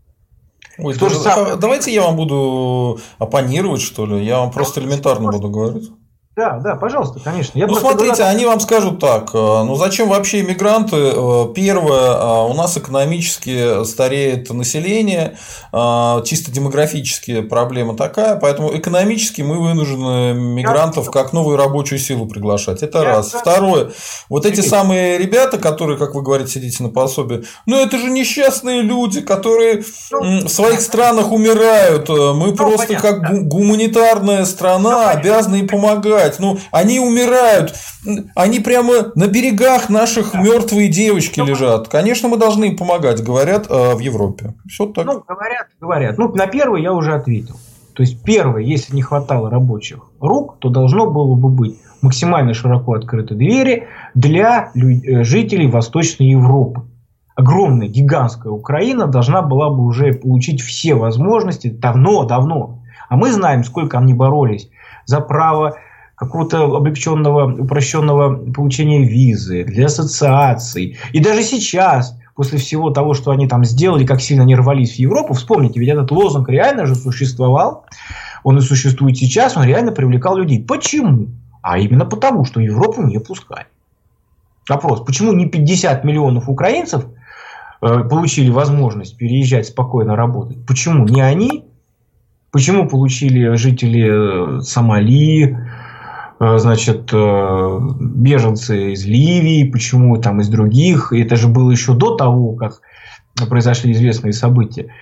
Ой, 0.78 0.94
то 0.94 1.10
же 1.10 1.16
самое. 1.16 1.56
Давайте 1.56 1.94
я 1.94 2.04
вам 2.04 2.16
буду 2.16 3.00
оппонировать, 3.18 3.82
что 3.82 4.06
ли. 4.06 4.24
Я 4.24 4.40
вам 4.40 4.52
просто 4.52 4.80
элементарно 4.82 5.32
буду 5.32 5.50
говорить. 5.50 5.92
Да, 6.38 6.60
да, 6.64 6.76
пожалуйста, 6.76 7.20
конечно. 7.20 7.58
Я 7.58 7.66
ну, 7.66 7.74
смотрите, 7.74 8.18
говорю... 8.18 8.30
они 8.30 8.46
вам 8.46 8.60
скажут 8.60 9.00
так, 9.00 9.32
э, 9.34 9.38
ну 9.38 9.76
зачем 9.76 10.08
вообще 10.08 10.42
иммигранты? 10.42 10.96
Э, 10.96 11.48
первое, 11.56 12.12
э, 12.12 12.52
у 12.52 12.54
нас 12.54 12.78
экономически 12.78 13.84
стареет 13.84 14.48
население, 14.52 15.36
чисто 16.26 16.52
демографические 16.52 17.42
проблема 17.42 17.96
такая, 17.96 18.36
поэтому 18.36 18.76
экономически 18.78 19.42
мы 19.42 19.60
вынуждены 19.60 20.34
мигрантов 20.34 21.10
как 21.10 21.34
новую 21.34 21.58
рабочую 21.58 21.98
силу 21.98 22.28
приглашать. 22.28 22.84
Это 22.84 23.00
Я 23.00 23.06
раз. 23.06 23.32
Второе, 23.32 23.92
вот 24.30 24.46
эти 24.46 24.62
самые 24.62 25.18
ребята, 25.18 25.58
которые, 25.58 25.98
как 25.98 26.14
вы 26.14 26.22
говорите, 26.22 26.52
сидите 26.52 26.84
на 26.84 26.90
пособии, 26.90 27.46
ну 27.66 27.78
это 27.78 27.98
же 27.98 28.12
несчастные 28.12 28.82
люди, 28.82 29.22
которые 29.22 29.84
ну, 30.12 30.46
в 30.46 30.50
своих 30.50 30.82
странах 30.82 31.32
умирают. 31.32 32.10
Мы 32.10 32.48
ну, 32.48 32.56
просто 32.56 32.96
как 32.96 33.48
гуманитарная 33.48 34.46
страна 34.46 35.14
ну, 35.14 35.20
обязаны 35.20 35.56
им 35.58 35.68
помогать 35.68 36.27
умирать. 36.28 36.40
Ну, 36.40 36.58
они 36.72 37.00
умирают. 37.00 37.76
Они 38.36 38.60
прямо 38.60 39.12
на 39.16 39.28
берегах 39.28 39.90
наших 39.90 40.32
да. 40.34 40.42
мертвые 40.42 40.90
девочки 40.90 41.40
ну, 41.40 41.46
лежат. 41.46 41.88
Конечно, 41.88 42.30
мы 42.30 42.38
должны 42.38 42.66
им 42.66 42.78
помогать, 42.78 43.24
говорят 43.24 43.68
э, 43.70 43.96
в 43.96 44.00
Европе. 44.00 44.54
Все 44.68 44.86
так. 44.86 45.06
Ну, 45.06 45.24
говорят, 45.28 45.68
говорят. 45.80 46.18
Ну, 46.18 46.34
на 46.34 46.48
первый 46.48 46.82
я 46.82 46.94
уже 46.94 47.14
ответил. 47.14 47.56
То 47.94 48.04
есть, 48.04 48.22
первое, 48.24 48.62
если 48.62 48.96
не 48.96 49.02
хватало 49.02 49.50
рабочих 49.50 50.00
рук, 50.20 50.58
то 50.60 50.70
должно 50.70 51.10
было 51.10 51.36
бы 51.36 51.50
быть 51.50 51.80
максимально 52.02 52.54
широко 52.54 52.94
открыты 52.94 53.34
двери 53.34 53.88
для 54.14 54.72
э, 54.76 55.24
жителей 55.24 55.68
Восточной 55.68 56.30
Европы. 56.30 56.84
Огромная, 57.36 57.88
гигантская 57.88 58.52
Украина 58.52 59.08
должна 59.08 59.42
была 59.42 59.70
бы 59.70 59.84
уже 59.84 60.14
получить 60.14 60.62
все 60.62 60.96
возможности 60.96 61.70
давно-давно. 61.70 62.82
А 63.10 63.16
мы 63.16 63.32
знаем, 63.32 63.64
сколько 63.64 63.98
они 63.98 64.14
боролись 64.14 64.70
за 65.06 65.22
право 65.22 65.78
какого-то 66.18 66.76
облегченного, 66.76 67.62
упрощенного 67.62 68.52
получения 68.52 69.04
визы, 69.04 69.64
для 69.64 69.86
ассоциаций. 69.86 70.98
И 71.14 71.20
даже 71.20 71.44
сейчас, 71.44 72.18
после 72.36 72.58
всего 72.58 72.90
того, 72.90 73.14
что 73.14 73.30
они 73.30 73.48
там 73.48 73.64
сделали, 73.64 74.04
как 74.04 74.20
сильно 74.20 74.42
они 74.42 74.56
рвались 74.56 74.96
в 74.96 75.00
Европу, 75.00 75.36
вспомните, 75.36 75.80
ведь 75.80 75.90
этот 75.90 76.10
лозунг 76.10 76.50
реально 76.50 76.88
же 76.88 76.96
существовал, 76.96 77.86
он 78.44 78.58
и 78.58 78.62
существует 78.62 79.16
сейчас, 79.16 79.56
он 79.58 79.66
реально 79.66 79.92
привлекал 79.92 80.38
людей. 80.38 80.64
Почему? 80.64 81.28
А 81.62 81.78
именно 81.78 82.06
потому, 82.06 82.46
что 82.46 82.62
Европу 82.62 83.04
не 83.04 83.20
пускали. 83.20 83.68
Вопрос, 84.68 85.06
почему 85.06 85.34
не 85.34 85.46
50 85.46 86.04
миллионов 86.04 86.50
украинцев 86.50 87.06
э, 87.82 88.04
получили 88.10 88.50
возможность 88.50 89.18
переезжать 89.18 89.68
спокойно 89.68 90.16
работать? 90.16 90.66
Почему 90.66 91.06
не 91.08 91.22
они? 91.22 91.66
Почему 92.50 92.88
получили 92.88 93.56
жители 93.56 94.58
э, 94.58 94.62
Сомали, 94.62 95.58
значит, 96.40 97.10
э, 97.14 97.80
беженцы 98.00 98.94
из 98.94 99.06
Ливии, 99.06 99.70
почему 99.70 100.18
там 100.18 100.42
из 100.42 100.50
других. 100.50 101.12
И 101.12 101.22
это 101.22 101.36
же 101.36 101.48
было 101.48 101.72
еще 101.72 101.94
до 101.94 102.16
того, 102.16 102.54
как 102.54 102.82
произошли 103.50 103.92
известные 103.92 104.34
события. 104.34 104.94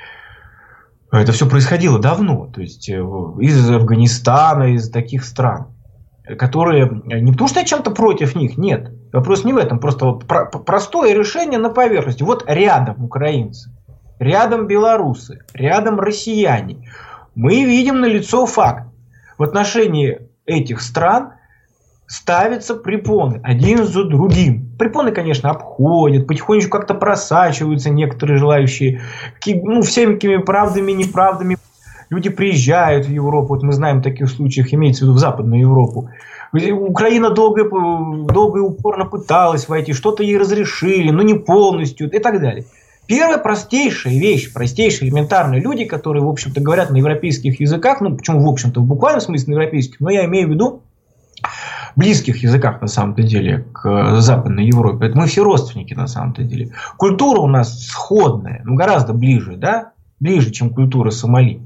Это 1.11 1.31
все 1.31 1.47
происходило 1.47 1.99
давно, 1.99 2.47
то 2.47 2.61
есть 2.61 2.89
э, 2.89 2.93
из 2.93 3.69
Афганистана, 3.69 4.73
из 4.73 4.89
таких 4.89 5.23
стран, 5.23 5.67
которые 6.37 6.89
не 7.05 7.31
потому 7.31 7.47
что 7.47 7.59
я 7.59 7.65
чем-то 7.65 7.91
против 7.91 8.35
них, 8.35 8.57
нет, 8.57 8.91
вопрос 9.13 9.45
не 9.45 9.53
в 9.53 9.57
этом, 9.57 9.79
просто 9.79 10.05
вот 10.05 10.25
про- 10.25 10.45
простое 10.45 11.13
решение 11.13 11.59
на 11.59 11.69
поверхности. 11.69 12.23
Вот 12.23 12.43
рядом 12.47 13.03
украинцы, 13.03 13.71
рядом 14.19 14.67
белорусы, 14.67 15.39
рядом 15.53 15.99
россияне. 15.99 16.89
Мы 17.35 17.63
видим 17.65 18.01
на 18.01 18.05
лицо 18.05 18.45
факт. 18.45 18.87
В 19.37 19.43
отношении 19.43 20.29
этих 20.45 20.81
стран 20.81 21.33
ставятся 22.07 22.75
препоны 22.75 23.41
один 23.43 23.85
за 23.85 24.03
другим. 24.03 24.69
Препоны, 24.77 25.11
конечно, 25.11 25.49
обходят, 25.49 26.27
потихонечку 26.27 26.77
как-то 26.77 26.93
просачиваются 26.93 27.89
некоторые 27.89 28.37
желающие, 28.37 29.01
ну, 29.45 29.81
всеми 29.81 30.37
правдами, 30.37 30.91
неправдами. 30.91 31.57
Люди 32.11 32.29
приезжают 32.29 33.07
в 33.07 33.11
Европу, 33.11 33.55
вот 33.55 33.63
мы 33.63 33.73
знаем 33.73 33.99
в 33.99 34.03
таких 34.03 34.29
случаях, 34.29 34.71
имеется 34.73 35.03
в 35.03 35.07
виду 35.07 35.17
в 35.17 35.19
Западную 35.19 35.61
Европу. 35.61 36.09
Украина 36.53 37.31
долго, 37.31 37.63
долго 38.31 38.59
и 38.59 38.61
упорно 38.61 39.05
пыталась 39.05 39.67
войти, 39.67 39.93
что-то 39.93 40.21
ей 40.21 40.37
разрешили, 40.37 41.09
но 41.09 41.23
не 41.23 41.33
полностью 41.33 42.09
и 42.09 42.19
так 42.19 42.39
далее. 42.39 42.65
Первая 43.07 43.37
простейшая 43.37 44.13
вещь, 44.13 44.51
простейшие 44.51 45.09
элементарные 45.09 45.61
люди, 45.61 45.85
которые, 45.85 46.23
в 46.23 46.29
общем-то, 46.29 46.61
говорят 46.61 46.89
на 46.89 46.97
европейских 46.97 47.59
языках, 47.59 48.01
ну, 48.01 48.15
почему, 48.15 48.41
в 48.41 48.49
общем-то, 48.49 48.81
в 48.81 48.85
буквальном 48.85 49.21
смысле 49.21 49.53
на 49.53 49.59
европейских, 49.59 49.99
но 49.99 50.09
я 50.09 50.25
имею 50.25 50.47
в 50.47 50.51
виду 50.51 50.83
близких 51.95 52.43
языках, 52.43 52.81
на 52.81 52.87
самом-то 52.87 53.23
деле, 53.23 53.65
к 53.73 54.19
Западной 54.19 54.65
Европе. 54.65 55.07
Это 55.07 55.17
мы 55.17 55.27
все 55.27 55.43
родственники, 55.43 55.93
на 55.93 56.07
самом-то 56.07 56.43
деле. 56.43 56.71
Культура 56.97 57.39
у 57.39 57.47
нас 57.47 57.85
сходная, 57.85 58.61
ну, 58.65 58.75
гораздо 58.75 59.13
ближе, 59.13 59.55
да, 59.55 59.91
ближе, 60.19 60.51
чем 60.51 60.71
культура 60.71 61.11
Сомали 61.11 61.61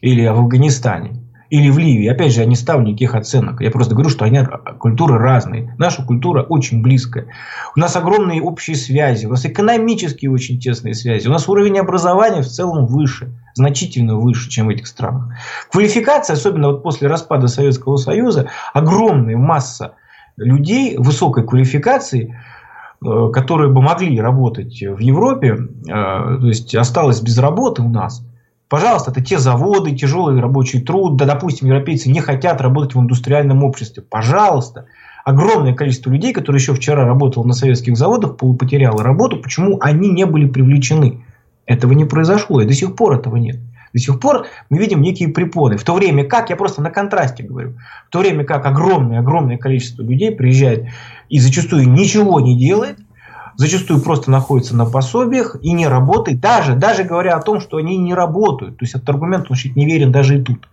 или 0.00 0.26
в 0.26 0.38
Афганистане 0.38 1.20
или 1.50 1.70
в 1.70 1.78
Ливии. 1.78 2.08
Опять 2.08 2.34
же, 2.34 2.40
я 2.40 2.46
не 2.46 2.56
ставлю 2.56 2.86
никаких 2.86 3.14
оценок. 3.14 3.60
Я 3.60 3.70
просто 3.70 3.94
говорю, 3.94 4.10
что 4.10 4.24
они 4.24 4.40
культуры 4.78 5.18
разные. 5.18 5.74
Наша 5.78 6.02
культура 6.02 6.42
очень 6.42 6.82
близкая. 6.82 7.28
У 7.74 7.80
нас 7.80 7.96
огромные 7.96 8.42
общие 8.42 8.76
связи. 8.76 9.26
У 9.26 9.30
нас 9.30 9.46
экономические 9.46 10.30
очень 10.30 10.60
тесные 10.60 10.94
связи. 10.94 11.26
У 11.26 11.30
нас 11.30 11.48
уровень 11.48 11.78
образования 11.78 12.42
в 12.42 12.48
целом 12.48 12.86
выше. 12.86 13.32
Значительно 13.54 14.16
выше, 14.16 14.50
чем 14.50 14.66
в 14.66 14.70
этих 14.70 14.86
странах. 14.86 15.34
Квалификация, 15.70 16.34
особенно 16.34 16.68
вот 16.68 16.82
после 16.82 17.08
распада 17.08 17.48
Советского 17.48 17.96
Союза, 17.96 18.48
огромная 18.74 19.36
масса 19.36 19.94
людей 20.36 20.96
высокой 20.98 21.44
квалификации, 21.44 22.36
э, 23.04 23.30
которые 23.32 23.72
бы 23.72 23.80
могли 23.80 24.20
работать 24.20 24.80
в 24.82 24.98
Европе, 24.98 25.56
э, 25.56 25.86
то 25.86 26.46
есть 26.46 26.74
осталось 26.74 27.20
без 27.22 27.38
работы 27.38 27.82
у 27.82 27.88
нас– 27.88 28.22
Пожалуйста, 28.68 29.10
это 29.10 29.22
те 29.22 29.38
заводы, 29.38 29.96
тяжелый 29.96 30.40
рабочий 30.40 30.80
труд. 30.80 31.16
Да, 31.16 31.24
допустим, 31.24 31.68
европейцы 31.68 32.10
не 32.10 32.20
хотят 32.20 32.60
работать 32.60 32.94
в 32.94 33.00
индустриальном 33.00 33.64
обществе. 33.64 34.02
Пожалуйста. 34.02 34.86
Огромное 35.24 35.74
количество 35.74 36.10
людей, 36.10 36.32
которые 36.32 36.60
еще 36.60 36.74
вчера 36.74 37.04
работало 37.04 37.44
на 37.44 37.52
советских 37.52 37.96
заводах, 37.96 38.36
потеряло 38.36 39.02
работу. 39.02 39.38
Почему 39.38 39.78
они 39.80 40.08
не 40.10 40.26
были 40.26 40.46
привлечены? 40.46 41.22
Этого 41.66 41.92
не 41.92 42.06
произошло, 42.06 42.62
и 42.62 42.66
до 42.66 42.72
сих 42.72 42.96
пор 42.96 43.18
этого 43.18 43.36
нет. 43.36 43.58
До 43.92 43.98
сих 43.98 44.20
пор 44.20 44.46
мы 44.70 44.78
видим 44.78 45.02
некие 45.02 45.28
препоны. 45.28 45.76
В 45.76 45.84
то 45.84 45.94
время 45.94 46.24
как, 46.24 46.50
я 46.50 46.56
просто 46.56 46.82
на 46.82 46.90
контрасте 46.90 47.42
говорю, 47.42 47.74
в 48.06 48.10
то 48.10 48.20
время 48.20 48.44
как 48.44 48.64
огромное-огромное 48.66 49.58
количество 49.58 50.02
людей 50.02 50.30
приезжает 50.30 50.86
и 51.28 51.38
зачастую 51.38 51.88
ничего 51.90 52.40
не 52.40 52.58
делает, 52.58 52.98
зачастую 53.58 54.00
просто 54.00 54.30
находится 54.30 54.74
на 54.76 54.86
пособиях 54.86 55.56
и 55.60 55.72
не 55.72 55.88
работает, 55.88 56.40
даже, 56.40 56.74
даже 56.74 57.02
говоря 57.02 57.36
о 57.36 57.42
том, 57.42 57.60
что 57.60 57.76
они 57.76 57.98
не 57.98 58.14
работают. 58.14 58.78
То 58.78 58.84
есть 58.84 58.94
этот 58.94 59.10
аргумент 59.10 59.50
он 59.50 59.56
не 59.74 59.84
верен 59.84 60.12
даже 60.12 60.38
и 60.38 60.42
тут. 60.42 60.68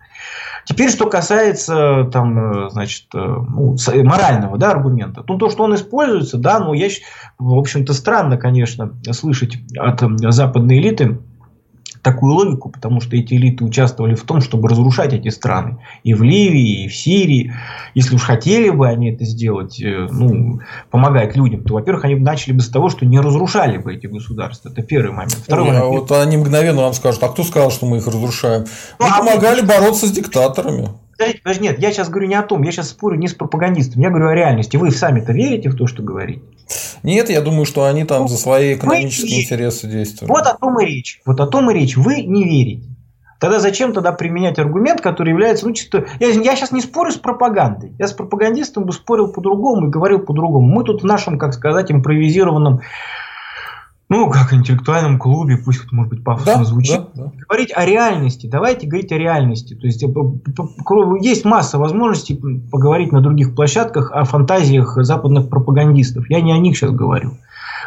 Теперь, 0.64 0.90
что 0.90 1.08
касается 1.08 2.08
там, 2.12 2.66
э, 2.66 2.70
значит, 2.70 3.06
э, 3.14 3.18
ну, 3.18 3.76
морального 4.04 4.56
да, 4.56 4.70
аргумента. 4.70 5.24
Ну, 5.26 5.36
то, 5.36 5.50
что 5.50 5.64
он 5.64 5.74
используется, 5.74 6.38
да, 6.38 6.58
ну, 6.60 6.74
я, 6.74 6.88
в 7.38 7.54
общем-то, 7.54 7.92
странно, 7.92 8.36
конечно, 8.36 8.92
слышать 9.12 9.58
от 9.76 10.00
западной 10.32 10.78
элиты, 10.78 11.18
такую 12.06 12.34
логику, 12.34 12.68
потому 12.68 13.00
что 13.00 13.16
эти 13.16 13.34
элиты 13.34 13.64
участвовали 13.64 14.14
в 14.14 14.22
том, 14.22 14.40
чтобы 14.40 14.68
разрушать 14.68 15.12
эти 15.12 15.28
страны. 15.28 15.78
И 16.04 16.14
в 16.14 16.22
Ливии, 16.22 16.84
и 16.84 16.88
в 16.88 16.94
Сирии. 16.94 17.52
Если 17.94 18.14
уж 18.14 18.22
хотели 18.22 18.70
бы 18.70 18.86
они 18.86 19.10
это 19.10 19.24
сделать, 19.24 19.82
э, 19.82 20.06
ну, 20.08 20.60
помогать 20.88 21.34
людям, 21.34 21.64
то, 21.64 21.74
во-первых, 21.74 22.04
они 22.04 22.14
начали 22.14 22.52
бы 22.52 22.60
с 22.60 22.68
того, 22.68 22.90
что 22.90 23.04
не 23.04 23.18
разрушали 23.18 23.78
бы 23.78 23.92
эти 23.92 24.06
государства. 24.06 24.68
Это 24.68 24.82
первый 24.82 25.10
момент. 25.10 25.32
Второй 25.32 25.64
Ой, 25.64 25.72
момент. 25.72 25.84
А 25.84 25.88
вот 25.88 26.12
они 26.12 26.36
мгновенно 26.36 26.82
вам 26.82 26.92
скажут, 26.92 27.20
а 27.24 27.28
кто 27.28 27.42
сказал, 27.42 27.72
что 27.72 27.86
мы 27.86 27.96
их 27.96 28.06
разрушаем? 28.06 28.66
Мы 29.00 29.06
ну, 29.06 29.12
а 29.12 29.18
помогали 29.18 29.62
мы... 29.62 29.66
бороться 29.66 30.06
с 30.06 30.12
диктаторами. 30.12 30.90
Подождите, 31.16 31.60
нет, 31.60 31.78
я 31.78 31.92
сейчас 31.92 32.08
говорю 32.08 32.28
не 32.28 32.34
о 32.34 32.42
том, 32.42 32.62
я 32.62 32.72
сейчас 32.72 32.90
спорю 32.90 33.16
не 33.16 33.28
с 33.28 33.34
пропагандистом, 33.34 34.02
я 34.02 34.10
говорю 34.10 34.28
о 34.28 34.34
реальности. 34.34 34.76
Вы 34.76 34.90
сами-то 34.90 35.32
верите 35.32 35.70
в 35.70 35.76
то, 35.76 35.86
что 35.86 36.02
говорите? 36.02 36.42
Нет, 37.02 37.30
я 37.30 37.40
думаю, 37.40 37.64
что 37.64 37.84
они 37.84 38.04
там 38.04 38.28
за 38.28 38.36
свои 38.36 38.74
экономические 38.74 39.36
вы... 39.36 39.42
интересы 39.42 39.86
действуют. 39.88 40.28
Вот 40.28 40.46
о 40.46 40.54
том 40.54 40.78
и 40.80 40.84
речь. 40.84 41.20
Вот 41.24 41.40
о 41.40 41.46
том 41.46 41.70
и 41.70 41.74
речь. 41.74 41.96
Вы 41.96 42.22
не 42.22 42.44
верите. 42.44 42.88
Тогда 43.38 43.60
зачем 43.60 43.92
тогда 43.92 44.12
применять 44.12 44.58
аргумент, 44.58 45.00
который 45.00 45.30
является, 45.30 45.66
ну, 45.66 45.74
чисто... 45.74 46.06
Я, 46.20 46.28
я 46.28 46.56
сейчас 46.56 46.72
не 46.72 46.80
спорю 46.80 47.12
с 47.12 47.16
пропагандой. 47.16 47.94
Я 47.98 48.06
с 48.06 48.12
пропагандистом 48.12 48.84
бы 48.84 48.92
спорил 48.92 49.28
по-другому 49.28 49.88
и 49.88 49.90
говорил 49.90 50.20
по-другому. 50.20 50.66
Мы 50.66 50.84
тут 50.84 51.02
в 51.02 51.04
нашем, 51.04 51.38
как 51.38 51.52
сказать, 51.52 51.90
импровизированном 51.90 52.80
ну, 54.08 54.30
как 54.30 54.52
интеллектуальном 54.52 55.18
клубе, 55.18 55.56
пусть, 55.56 55.90
может 55.90 56.10
быть, 56.10 56.22
пафосно 56.22 56.58
да, 56.58 56.64
звучит. 56.64 57.00
Да, 57.14 57.24
да. 57.24 57.32
Говорить 57.48 57.72
о 57.74 57.84
реальности. 57.84 58.46
Давайте 58.46 58.86
говорить 58.86 59.10
о 59.10 59.18
реальности. 59.18 59.74
То 59.74 59.86
есть 59.86 60.02
э, 60.02 60.06
есть 61.20 61.44
масса 61.44 61.78
возможностей 61.78 62.40
поговорить 62.70 63.10
на 63.10 63.20
других 63.20 63.54
площадках 63.56 64.12
о 64.12 64.24
фантазиях 64.24 64.96
западных 65.02 65.48
пропагандистов. 65.48 66.30
Я 66.30 66.40
не 66.40 66.52
о 66.52 66.58
них 66.58 66.76
сейчас 66.76 66.92
говорю. 66.92 67.32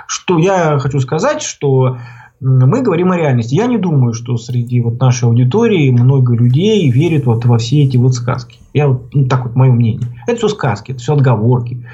Что 0.08 0.38
я 0.38 0.78
хочу 0.80 1.00
сказать, 1.00 1.42
что 1.42 1.98
мы 2.42 2.82
говорим 2.82 3.12
о 3.12 3.18
реальности. 3.18 3.56
Я 3.56 3.68
не 3.68 3.78
думаю, 3.78 4.14
что 4.14 4.38
среди 4.38 4.82
вот 4.82 5.00
нашей 5.00 5.26
аудитории 5.26 5.90
много 5.90 6.36
людей 6.36 6.90
верит 6.90 7.26
вот 7.26 7.46
во 7.46 7.58
все 7.58 7.84
эти 7.84 7.98
вот 7.98 8.14
сказки. 8.16 8.60
Я 8.74 8.88
вот, 8.90 9.14
ну, 9.14 9.28
так 9.28 9.46
вот 9.46 9.56
мое 9.56 9.72
мнение. 9.72 10.08
Это 10.28 10.38
все 10.38 10.48
сказки, 10.50 10.92
это 10.92 11.00
все 11.00 11.14
отговорки. 11.14 11.86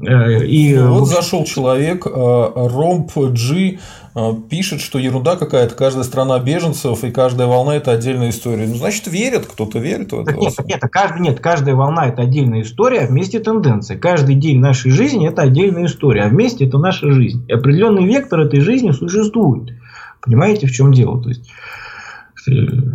Э, 0.00 0.44
и 0.44 0.74
ну, 0.74 1.00
вот 1.00 1.08
зашел 1.08 1.44
человек, 1.44 2.06
э, 2.06 2.10
Ромп 2.10 3.12
G 3.14 3.78
э, 4.14 4.32
пишет, 4.48 4.80
что 4.80 4.98
ерунда 4.98 5.36
какая-то, 5.36 5.74
каждая 5.74 6.04
страна 6.04 6.38
беженцев 6.38 7.04
и 7.04 7.10
каждая 7.10 7.46
волна 7.46 7.76
это 7.76 7.92
отдельная 7.92 8.30
история. 8.30 8.66
Ну, 8.66 8.76
значит, 8.76 9.06
верят, 9.06 9.46
кто-то 9.46 9.78
верит 9.78 10.12
в 10.12 10.20
это. 10.20 10.32
Нет, 10.32 10.54
нет, 10.64 10.80
каждый, 10.90 11.20
нет, 11.20 11.40
каждая 11.40 11.74
волна 11.74 12.06
это 12.06 12.22
отдельная 12.22 12.62
история, 12.62 13.00
а 13.00 13.06
вместе 13.06 13.38
тенденция. 13.38 13.98
Каждый 13.98 14.34
день 14.34 14.60
нашей 14.60 14.90
жизни 14.90 15.28
это 15.28 15.42
отдельная 15.42 15.86
история, 15.86 16.22
а 16.22 16.28
вместе 16.28 16.66
это 16.66 16.78
наша 16.78 17.12
жизнь. 17.12 17.44
И 17.48 17.52
определенный 17.52 18.06
вектор 18.06 18.40
этой 18.40 18.60
жизни 18.60 18.92
существует. 18.92 19.74
Понимаете, 20.22 20.66
в 20.66 20.72
чем 20.72 20.92
дело? 20.92 21.22
То 21.22 21.28
есть 21.28 21.50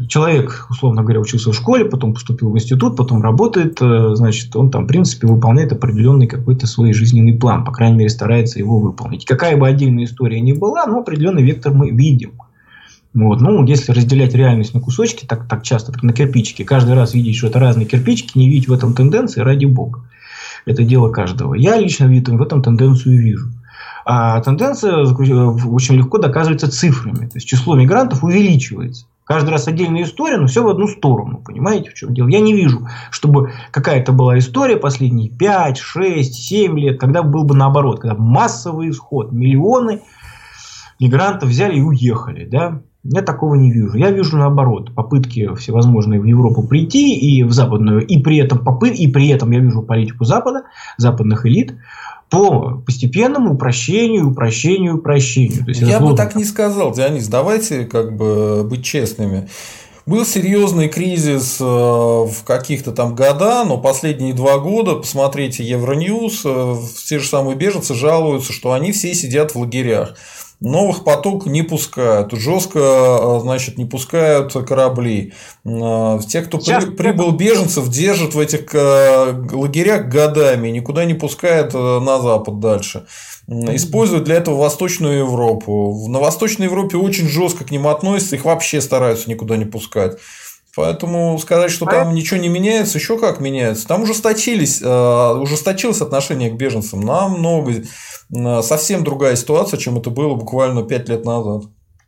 человек, 0.07 0.67
условно 0.69 1.03
говоря, 1.03 1.19
учился 1.19 1.51
в 1.51 1.55
школе, 1.55 1.85
потом 1.85 2.13
поступил 2.13 2.51
в 2.51 2.55
институт, 2.55 2.97
потом 2.97 3.21
работает, 3.21 3.81
э, 3.81 4.15
значит, 4.15 4.55
он 4.55 4.71
там, 4.71 4.85
в 4.85 4.87
принципе, 4.87 5.27
выполняет 5.27 5.71
определенный 5.71 6.27
какой-то 6.27 6.67
свой 6.67 6.93
жизненный 6.93 7.33
план, 7.33 7.63
по 7.63 7.71
крайней 7.71 7.97
мере, 7.97 8.09
старается 8.09 8.59
его 8.59 8.79
выполнить. 8.79 9.25
Какая 9.25 9.55
бы 9.57 9.67
отдельная 9.67 10.05
история 10.05 10.41
ни 10.41 10.53
была, 10.53 10.85
но 10.85 10.99
определенный 10.99 11.43
вектор 11.43 11.73
мы 11.73 11.91
видим. 11.91 12.33
Вот. 13.13 13.41
Ну, 13.41 13.65
если 13.65 13.93
разделять 13.93 14.35
реальность 14.35 14.73
на 14.73 14.81
кусочки, 14.81 15.25
так, 15.25 15.47
так 15.47 15.63
часто, 15.63 15.91
так 15.91 16.03
на 16.03 16.13
кирпичики, 16.13 16.63
каждый 16.63 16.93
раз 16.93 17.13
видеть, 17.13 17.37
что 17.37 17.47
это 17.47 17.59
разные 17.59 17.85
кирпичики, 17.85 18.37
не 18.37 18.49
видеть 18.49 18.67
в 18.67 18.73
этом 18.73 18.93
тенденции, 18.93 19.41
ради 19.41 19.65
бога. 19.65 20.01
Это 20.65 20.83
дело 20.83 21.09
каждого. 21.09 21.53
Я 21.53 21.77
лично 21.77 22.07
в 22.07 22.41
этом 22.41 22.61
тенденцию 22.61 23.19
вижу. 23.19 23.49
А 24.05 24.39
тенденция 24.41 24.97
очень 24.97 25.95
легко 25.95 26.17
доказывается 26.17 26.69
цифрами. 26.69 27.27
То 27.27 27.35
есть 27.35 27.47
число 27.47 27.75
мигрантов 27.75 28.23
увеличивается. 28.23 29.05
Каждый 29.27 29.49
раз 29.49 29.67
отдельная 29.67 30.03
история, 30.03 30.37
но 30.37 30.47
все 30.47 30.63
в 30.63 30.69
одну 30.69 30.87
сторону. 30.87 31.41
Понимаете, 31.45 31.89
в 31.89 31.93
чем 31.95 32.13
дело? 32.13 32.29
Я 32.29 32.39
не 32.39 32.53
вижу, 32.53 32.87
чтобы 33.11 33.51
какая-то 33.71 34.13
была 34.13 34.39
история 34.39 34.77
последние 34.77 35.29
5, 35.29 35.77
6, 35.77 36.33
7 36.33 36.79
лет, 36.79 36.99
когда 36.99 37.23
был 37.23 37.43
бы 37.43 37.53
наоборот, 37.53 37.99
когда 37.99 38.15
массовый 38.15 38.89
исход, 38.89 39.33
миллионы 39.33 40.01
мигрантов 40.99 41.49
взяли 41.49 41.77
и 41.77 41.81
уехали. 41.81 42.45
Да? 42.45 42.81
Я 43.03 43.21
такого 43.21 43.55
не 43.55 43.71
вижу. 43.71 43.97
Я 43.97 44.11
вижу 44.11 44.37
наоборот 44.37 44.95
попытки 44.95 45.53
всевозможные 45.55 46.21
в 46.21 46.25
Европу 46.25 46.63
прийти 46.63 47.17
и 47.17 47.43
в 47.43 47.51
западную, 47.51 48.05
и 48.07 48.19
при 48.19 48.37
этом 48.37 48.59
попы, 48.59 48.89
и 48.89 49.11
при 49.11 49.27
этом 49.27 49.51
я 49.51 49.59
вижу 49.59 49.81
политику 49.81 50.23
Запада, 50.23 50.63
западных 50.97 51.45
элит 51.45 51.75
по 52.29 52.81
постепенному 52.85 53.53
упрощению, 53.53 54.29
упрощению, 54.29 54.97
упрощению. 54.97 55.63
То 55.63 55.69
есть 55.69 55.81
Я 55.81 55.99
бы 55.99 56.15
так 56.15 56.35
не 56.35 56.43
сказал, 56.43 56.93
Дионис, 56.93 57.27
давайте 57.27 57.85
как 57.85 58.15
бы 58.15 58.63
быть 58.63 58.83
честными. 58.83 59.47
Был 60.05 60.25
серьезный 60.25 60.87
кризис 60.87 61.57
э, 61.59 61.63
в 61.65 62.43
каких-то 62.45 62.93
там 62.93 63.13
года, 63.13 63.65
но 63.65 63.77
последние 63.77 64.33
два 64.33 64.57
года, 64.57 64.95
посмотрите 64.95 65.65
Евроньюз, 65.65 66.43
э, 66.45 66.75
те 67.05 67.19
же 67.19 67.27
самые 67.27 67.57
беженцы 67.57 67.93
жалуются, 67.93 68.53
что 68.53 68.71
они 68.71 68.93
все 68.93 69.13
сидят 69.13 69.53
в 69.53 69.59
лагерях 69.59 70.15
новых 70.59 71.03
поток 71.03 71.45
не 71.45 71.61
пускают, 71.61 72.33
жестко, 72.33 72.79
э, 72.79 73.39
значит, 73.41 73.77
не 73.77 73.85
пускают 73.85 74.53
корабли. 74.53 75.33
Э, 75.65 76.19
те, 76.27 76.41
кто 76.41 76.59
Сейчас... 76.59 76.85
прибыл 76.85 77.31
беженцев, 77.31 77.87
держат 77.89 78.33
в 78.33 78.39
этих 78.39 78.73
э, 78.73 79.33
лагерях 79.51 80.07
годами, 80.07 80.69
никуда 80.69 81.05
не 81.05 81.13
пускают 81.13 81.73
на 81.73 82.19
запад 82.19 82.59
дальше. 82.59 83.05
Используют 83.47 84.25
для 84.25 84.35
этого 84.35 84.57
Восточную 84.57 85.19
Европу. 85.19 86.07
На 86.09 86.19
Восточной 86.19 86.65
Европе 86.65 86.97
очень 86.97 87.29
жестко 87.29 87.63
к 87.63 87.71
ним 87.71 87.87
относятся, 87.87 88.35
их 88.35 88.43
вообще 88.43 88.81
стараются 88.81 89.29
никуда 89.29 89.55
не 89.55 89.65
пускать. 89.65 90.17
Поэтому 90.75 91.39
сказать, 91.39 91.71
что 91.71 91.85
там 91.85 92.13
ничего 92.13 92.39
не 92.39 92.49
меняется, 92.49 92.99
еще 92.99 93.17
как 93.17 93.39
меняется. 93.39 93.87
Там 93.87 94.03
ужесточились, 94.03 94.79
ужесточилось 94.81 96.01
отношение 96.01 96.51
к 96.51 96.55
беженцам 96.55 97.01
намного 97.01 97.73
совсем 98.61 99.03
другая 99.03 99.35
ситуация, 99.35 99.77
чем 99.77 99.97
это 99.97 100.09
было 100.09 100.35
буквально 100.35 100.83
5 100.83 101.09
лет 101.09 101.25
назад. 101.25 101.63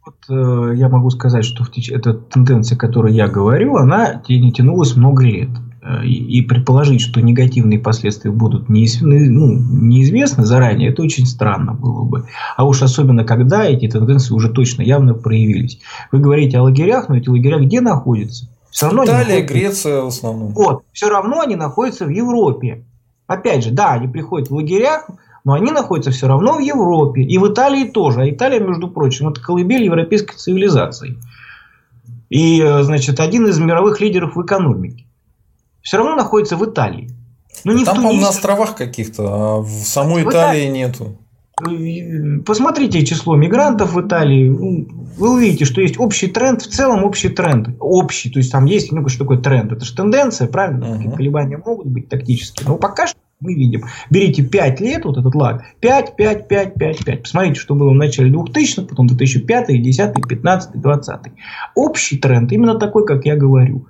Вот, 0.06 0.16
э, 0.30 0.76
я 0.76 0.90
могу 0.90 1.10
сказать, 1.10 1.46
что 1.46 1.64
в 1.64 1.72
теч... 1.72 1.92
эта 1.92 2.14
тенденция, 2.14 2.76
о 2.76 2.80
которой 2.80 3.14
я 3.14 3.28
говорю, 3.28 3.76
она 3.76 4.22
не 4.28 4.52
тянулась 4.52 4.96
много 4.96 5.24
лет. 5.24 5.50
Э, 5.82 6.04
и, 6.04 6.40
и 6.40 6.42
предположить, 6.42 7.02
что 7.02 7.22
негативные 7.22 7.80
последствия 7.80 8.32
будут 8.32 8.70
неизвестны, 8.70 9.30
ну, 9.30 9.48
неизвестны 9.52 10.46
заранее, 10.46 10.90
это 10.90 11.02
очень 11.02 11.26
странно 11.26 11.74
было 11.74 12.04
бы. 12.04 12.26
А 12.58 12.66
уж 12.66 12.82
особенно, 12.82 13.24
когда 13.24 13.66
эти 13.66 13.88
тенденции 13.88 14.34
уже 14.34 14.50
точно 14.50 14.82
явно 14.82 15.14
проявились. 15.14 15.80
Вы 16.12 16.20
говорите 16.20 16.58
о 16.58 16.64
лагерях, 16.64 17.10
но 17.10 17.18
эти 17.18 17.30
лагеря 17.30 17.60
где 17.60 17.82
находятся? 17.82 18.50
Все 18.72 18.88
равно 18.88 19.06
Италия, 19.06 19.42
Греция 19.42 20.02
в 20.02 20.08
основном. 20.08 20.54
Вот, 20.54 20.84
все 20.92 21.10
равно 21.10 21.42
они 21.42 21.56
находятся 21.56 22.06
в 22.06 22.10
Европе. 22.10 22.84
Опять 23.26 23.64
же, 23.64 23.72
да, 23.72 23.94
они 23.94 24.08
приходят 24.08 24.50
в 24.50 24.56
лагерях, 24.56 25.08
но 25.44 25.54
они 25.54 25.72
находятся 25.72 26.12
все 26.12 26.28
равно 26.28 26.58
в 26.58 26.60
Европе. 26.60 27.22
И 27.22 27.38
в 27.38 27.48
Италии 27.52 27.86
тоже. 27.86 28.22
А 28.22 28.30
Италия, 28.30 28.60
между 28.60 28.90
прочим, 28.90 29.30
это 29.30 29.42
колыбель 29.42 29.84
европейской 29.84 30.36
цивилизации. 30.36 31.18
И, 32.30 32.62
э, 32.62 32.84
значит, 32.84 33.20
один 33.20 33.48
из 33.48 33.60
мировых 33.60 34.02
лидеров 34.02 34.36
в 34.36 34.46
экономике. 34.46 35.06
Все 35.82 35.98
равно 35.98 36.16
находится 36.16 36.58
в 36.58 36.66
Италии. 36.66 37.10
Ну, 37.64 37.74
не 37.74 37.84
Там, 37.84 37.96
по-моему, 37.96 38.22
на 38.22 38.30
островах 38.30 38.76
каких-то, 38.76 39.28
а 39.28 39.58
в 39.60 39.70
самой 39.70 40.24
в 40.24 40.30
Италии 40.30 40.66
Италии 40.66 40.78
нету. 40.78 41.18
Посмотрите 42.46 43.06
число 43.06 43.36
мигрантов 43.36 43.94
в 43.94 44.02
Италии. 44.08 44.50
Вы 44.50 45.34
увидите, 45.34 45.66
что 45.66 45.82
есть 45.82 46.00
общий 46.00 46.28
тренд, 46.28 46.62
в 46.62 46.68
целом 46.68 47.04
общий 47.04 47.30
тренд. 47.30 47.70
Общий, 47.80 48.30
то 48.30 48.40
есть 48.40 48.52
там 48.52 48.66
есть, 48.66 48.92
ну 48.92 49.06
что 49.10 49.26
такое 49.26 49.40
тренд? 49.40 49.72
Это 49.72 49.84
же 49.84 49.94
тенденция, 49.94 50.48
правильно? 50.48 50.86
Uh-huh. 50.86 51.16
Колебания 51.16 51.58
могут 51.58 51.88
быть 51.88 52.08
тактические. 52.08 52.68
Но 52.68 52.78
пока 52.78 53.08
что 53.08 53.18
мы 53.42 53.54
видим. 53.54 53.86
Берите 54.10 54.44
5 54.44 54.82
лет, 54.82 55.06
вот 55.06 55.18
этот 55.18 55.34
лаг, 55.34 55.64
5, 55.80 56.16
5, 56.18 56.48
5, 56.48 56.74
5, 56.76 57.06
5. 57.06 57.22
Посмотрите, 57.24 57.60
что 57.60 57.74
было 57.74 57.92
в 57.92 57.96
начале 57.96 58.32
2000-х, 58.32 58.82
потом 58.84 59.08
2005, 59.08 59.82
10, 59.82 60.28
15, 60.28 60.82
20. 60.82 61.20
Общий 61.76 62.18
тренд 62.18 62.52
именно 62.52 62.78
такой, 62.78 63.06
как 63.06 63.26
я 63.26 63.38
говорю. 63.38 63.88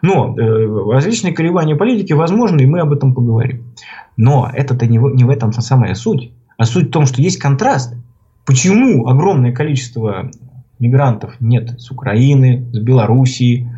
Но 0.00 0.34
э, 0.38 0.92
различные 0.92 1.34
колебания 1.34 1.76
политики 1.76 2.14
возможны, 2.14 2.62
и 2.62 2.66
мы 2.66 2.80
об 2.80 2.92
этом 2.92 3.14
поговорим. 3.14 3.74
Но 4.16 4.50
это-то 4.52 4.86
не, 4.86 4.96
не 4.96 5.24
в 5.24 5.28
этом 5.28 5.52
самая 5.52 5.94
суть. 5.94 6.32
А 6.56 6.64
суть 6.64 6.88
в 6.88 6.90
том, 6.90 7.04
что 7.04 7.20
есть 7.20 7.38
контраст. 7.38 7.94
Почему 8.46 9.06
огромное 9.06 9.52
количество 9.52 10.30
мигрантов 10.78 11.34
нет 11.40 11.78
с 11.78 11.90
Украины, 11.90 12.66
с 12.72 12.78
Белоруссии, 12.78 13.70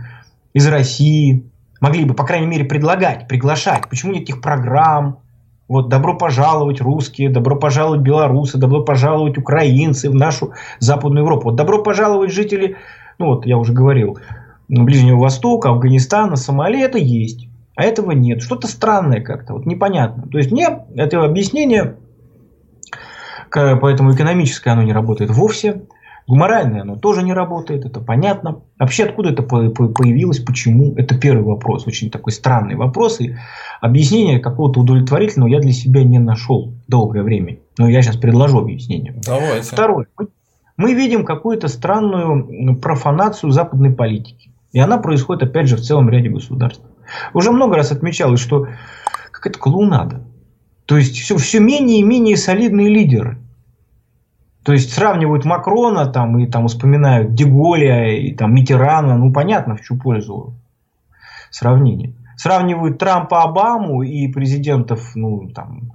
из 0.53 0.69
России, 0.69 1.50
могли 1.81 2.05
бы, 2.05 2.15
по 2.15 2.25
крайней 2.25 2.47
мере, 2.47 2.65
предлагать, 2.65 3.27
приглашать. 3.27 3.89
Почему 3.89 4.13
нет 4.13 4.23
этих 4.23 4.41
программ? 4.41 5.19
Вот 5.67 5.89
добро 5.89 6.17
пожаловать 6.17 6.81
русские, 6.81 7.31
добро 7.31 7.57
пожаловать 7.57 8.01
белорусы, 8.01 8.59
добро 8.59 8.83
пожаловать 8.83 9.39
украинцы 9.39 10.11
в 10.11 10.15
нашу 10.15 10.53
Западную 10.81 11.23
Европу. 11.23 11.51
Вот 11.51 11.57
добро 11.57 11.83
пожаловать 11.83 12.33
жители, 12.33 12.77
ну 13.19 13.27
вот 13.27 13.47
я 13.47 13.57
уже 13.57 13.73
говорил, 13.73 14.19
Ближнего 14.69 15.19
Востока, 15.19 15.71
Афганистана, 15.71 16.37
Сомали, 16.37 16.83
это 16.83 16.99
есть. 16.99 17.49
А 17.77 17.85
этого 17.85 18.11
нет. 18.11 18.43
Что-то 18.43 18.67
странное 18.67 19.21
как-то, 19.21 19.55
вот 19.55 19.65
непонятно. 19.65 20.29
То 20.29 20.39
есть 20.39 20.51
мне 20.51 20.81
это 20.97 21.25
объяснение, 21.25 21.97
поэтому 23.51 24.13
экономическое 24.13 24.71
оно 24.71 24.83
не 24.83 24.93
работает 24.93 25.31
вовсе. 25.31 25.83
Гуморальное 26.31 26.83
оно 26.83 26.95
тоже 26.95 27.25
не 27.25 27.33
работает, 27.33 27.85
это 27.85 27.99
понятно. 27.99 28.61
Вообще 28.79 29.03
откуда 29.03 29.31
это 29.31 29.43
появилось, 29.43 30.39
почему? 30.39 30.95
Это 30.95 31.19
первый 31.19 31.43
вопрос, 31.43 31.89
очень 31.89 32.09
такой 32.09 32.33
странный 32.33 32.77
вопрос. 32.77 33.21
И 33.21 33.35
объяснения 33.81 34.39
какого-то 34.39 34.79
удовлетворительного 34.79 35.49
я 35.51 35.59
для 35.59 35.73
себя 35.73 36.05
не 36.05 36.21
нашел 36.21 36.73
долгое 36.87 37.25
время. 37.25 37.59
Но 37.79 37.89
я 37.89 38.01
сейчас 38.01 38.15
предложу 38.17 38.61
объяснение. 38.61 39.13
Давайте. 39.27 39.73
Второе. 39.73 40.07
Мы 40.77 40.95
видим 40.95 41.25
какую-то 41.25 41.67
странную 41.67 42.77
профанацию 42.77 43.51
западной 43.51 43.91
политики. 43.91 44.53
И 44.71 44.79
она 44.79 44.99
происходит, 44.99 45.43
опять 45.43 45.67
же, 45.67 45.75
в 45.75 45.81
целом 45.81 46.11
ряде 46.11 46.29
государств. 46.29 46.85
Уже 47.35 47.51
много 47.51 47.75
раз 47.75 47.91
отмечалось, 47.91 48.39
что 48.39 48.69
какая-то 49.33 49.59
клоунада. 49.59 50.23
То 50.87 50.97
есть 50.97 51.17
все, 51.17 51.37
все 51.37 51.59
менее 51.59 51.99
и 51.99 52.05
менее 52.05 52.37
солидные 52.37 52.89
лидеры. 52.89 53.39
То 54.71 54.75
есть 54.75 54.93
сравнивают 54.95 55.45
Макрона 55.45 56.07
там, 56.07 56.39
и 56.39 56.47
там 56.47 56.69
вспоминают 56.69 57.35
Деголя 57.35 58.17
и 58.17 58.33
там 58.33 58.55
Митерана. 58.55 59.19
Ну, 59.19 59.33
понятно, 59.33 59.75
в 59.75 59.81
чью 59.81 59.99
пользу 59.99 60.55
сравнение. 61.51 62.15
Сравнивают 62.37 62.97
Трампа, 62.97 63.43
Обаму 63.43 64.03
и 64.03 64.29
президентов, 64.29 65.17
ну, 65.17 65.49
там, 65.49 65.91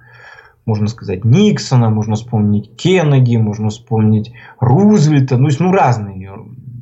можно 0.66 0.88
сказать, 0.88 1.24
Никсона, 1.24 1.88
можно 1.88 2.16
вспомнить 2.16 2.76
Кеннеди, 2.76 3.36
можно 3.36 3.70
вспомнить 3.70 4.34
Рузвельта, 4.60 5.38
ну, 5.38 5.48
ну 5.58 5.72
разные, 5.72 6.32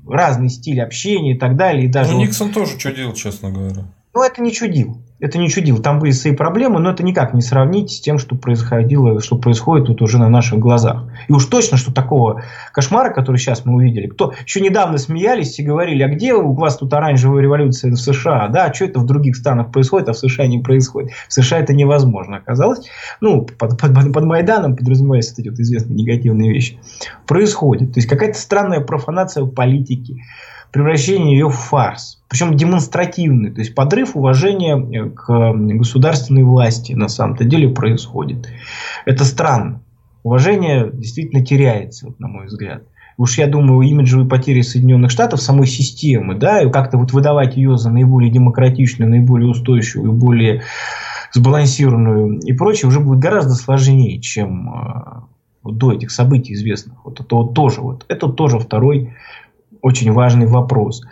разный 0.09 0.49
стиль 0.49 0.83
общения 0.83 1.37
и 1.37 1.39
так 1.39 1.55
далее. 1.55 1.85
И 1.85 1.89
даже 1.89 2.15
ну, 2.15 2.23
Никсон 2.23 2.51
тоже 2.51 2.77
чудил, 2.77 3.13
честно 3.13 3.53
говоря. 3.53 3.85
Ну, 4.15 4.23
это 4.23 4.41
не 4.43 4.53
чудил 4.53 5.05
это 5.25 5.39
не 5.39 5.49
чудил. 5.49 5.79
Там 5.79 6.01
были 6.01 6.11
свои 6.11 6.35
проблемы, 6.35 6.81
но 6.81 6.91
это 6.91 7.03
никак 7.03 7.35
не 7.35 7.41
сравнить 7.41 7.91
с 7.91 8.01
тем, 8.01 8.19
что 8.19 8.37
происходило, 8.37 9.21
что 9.21 9.37
происходит 9.37 9.87
тут 9.87 10.03
уже 10.03 10.19
на 10.19 10.29
наших 10.29 10.59
глазах. 10.59 11.05
И 11.29 11.33
уж 11.33 11.47
точно, 11.47 11.79
что 11.79 11.93
такого 11.93 12.43
кошмара, 12.73 13.13
который 13.13 13.39
сейчас 13.39 13.65
мы 13.65 13.75
увидели, 13.75 14.07
кто 14.07 14.35
еще 14.45 14.61
недавно 14.61 14.99
смеялись 14.99 15.59
и 15.59 15.63
говорили, 15.63 16.03
а 16.03 16.09
где 16.09 16.35
у 16.35 16.53
вас 16.53 16.77
тут 16.77 16.93
оранжевая 16.93 17.43
революция 17.43 17.93
в 17.93 17.97
США? 17.97 18.49
Да, 18.49 18.67
а 18.67 18.75
что 18.75 18.85
это 18.85 19.01
в 19.01 19.07
других 19.07 19.37
странах 19.37 19.73
происходит, 19.73 20.09
а 20.09 20.13
в 20.13 20.19
США 20.19 20.47
не 20.47 20.59
происходит? 20.59 21.13
В 21.29 21.33
США 21.33 21.61
это 21.61 21.73
невозможно 21.73 22.37
оказалось. 22.37 22.87
Ну, 23.21 23.47
под, 23.47 23.81
под, 23.81 24.13
под 24.13 24.25
Майданом 24.25 24.77
подразумеваются 24.77 25.41
эти 25.41 25.49
вот 25.49 25.59
известные 25.59 25.97
негативные 25.97 26.53
вещи. 26.53 26.79
Происходит. 27.27 27.95
То 27.95 27.99
есть 27.99 28.09
какая-то 28.09 28.39
странная 28.39 28.81
профанация 28.81 29.47
политики 29.47 30.23
превращение 30.75 31.39
ее 31.39 31.49
в 31.49 31.55
фарс. 31.55 32.21
Причем 32.29 32.57
демонстративный, 32.57 33.53
то 33.53 33.61
есть 33.61 33.77
подрыв 33.77 34.17
уважения 34.17 34.77
э, 34.77 35.09
к 35.09 35.53
государственной 35.55 36.43
власти 36.43 36.95
на 36.95 37.07
самом-то 37.07 37.45
деле 37.45 37.69
происходит. 37.69 38.49
Это 39.07 39.25
странно. 39.25 39.83
Уважение 40.25 40.91
действительно 40.93 41.47
теряется, 41.47 42.07
вот, 42.07 42.19
на 42.19 42.27
мой 42.27 42.47
взгляд. 42.47 42.83
Уж 43.17 43.39
я 43.39 43.47
думаю, 43.47 43.89
имиджевые 43.89 44.29
потери 44.29 44.63
Соединенных 44.63 45.13
Штатов, 45.13 45.41
самой 45.41 45.69
системы, 45.69 46.35
да, 46.35 46.61
и 46.61 46.69
как-то 46.69 46.99
вот 46.99 47.13
выдавать 47.13 47.57
ее 47.57 47.79
за 47.79 47.91
наиболее 47.91 48.33
демократичную, 48.33 49.09
наиболее 49.09 49.51
устойчивую, 49.51 50.13
более 50.13 50.63
сбалансированную 51.33 52.41
и 52.41 52.53
прочее, 52.53 52.89
уже 52.89 52.99
будет 52.99 53.21
гораздо 53.21 53.55
сложнее, 53.55 54.21
чем 54.21 54.75
э, 54.75 55.71
до 55.71 55.93
этих 55.93 56.11
событий 56.11 56.55
известных. 56.55 57.05
Вот 57.05 57.21
это 57.21 57.37
вот 57.37 57.55
тоже, 57.55 57.81
вот 57.81 58.05
это 58.09 58.27
тоже 58.27 58.59
второй 58.59 59.15
очень 59.85 60.11
важный 60.13 60.47
вопрос. 60.47 61.03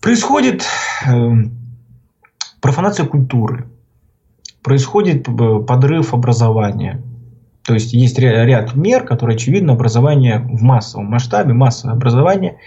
Происходит 0.00 0.64
э, 1.06 1.30
профанация 2.60 3.06
культуры, 3.06 3.68
происходит 4.64 5.28
э, 5.28 5.60
подрыв 5.60 6.12
образования. 6.12 7.00
То 7.64 7.74
есть 7.74 7.92
есть 7.92 8.18
ряд 8.18 8.74
мер, 8.74 9.04
которые, 9.04 9.36
очевидно, 9.36 9.74
образование 9.74 10.40
в 10.40 10.60
массовом 10.60 11.06
масштабе, 11.06 11.52
массовое 11.52 11.94
образование 11.94 12.58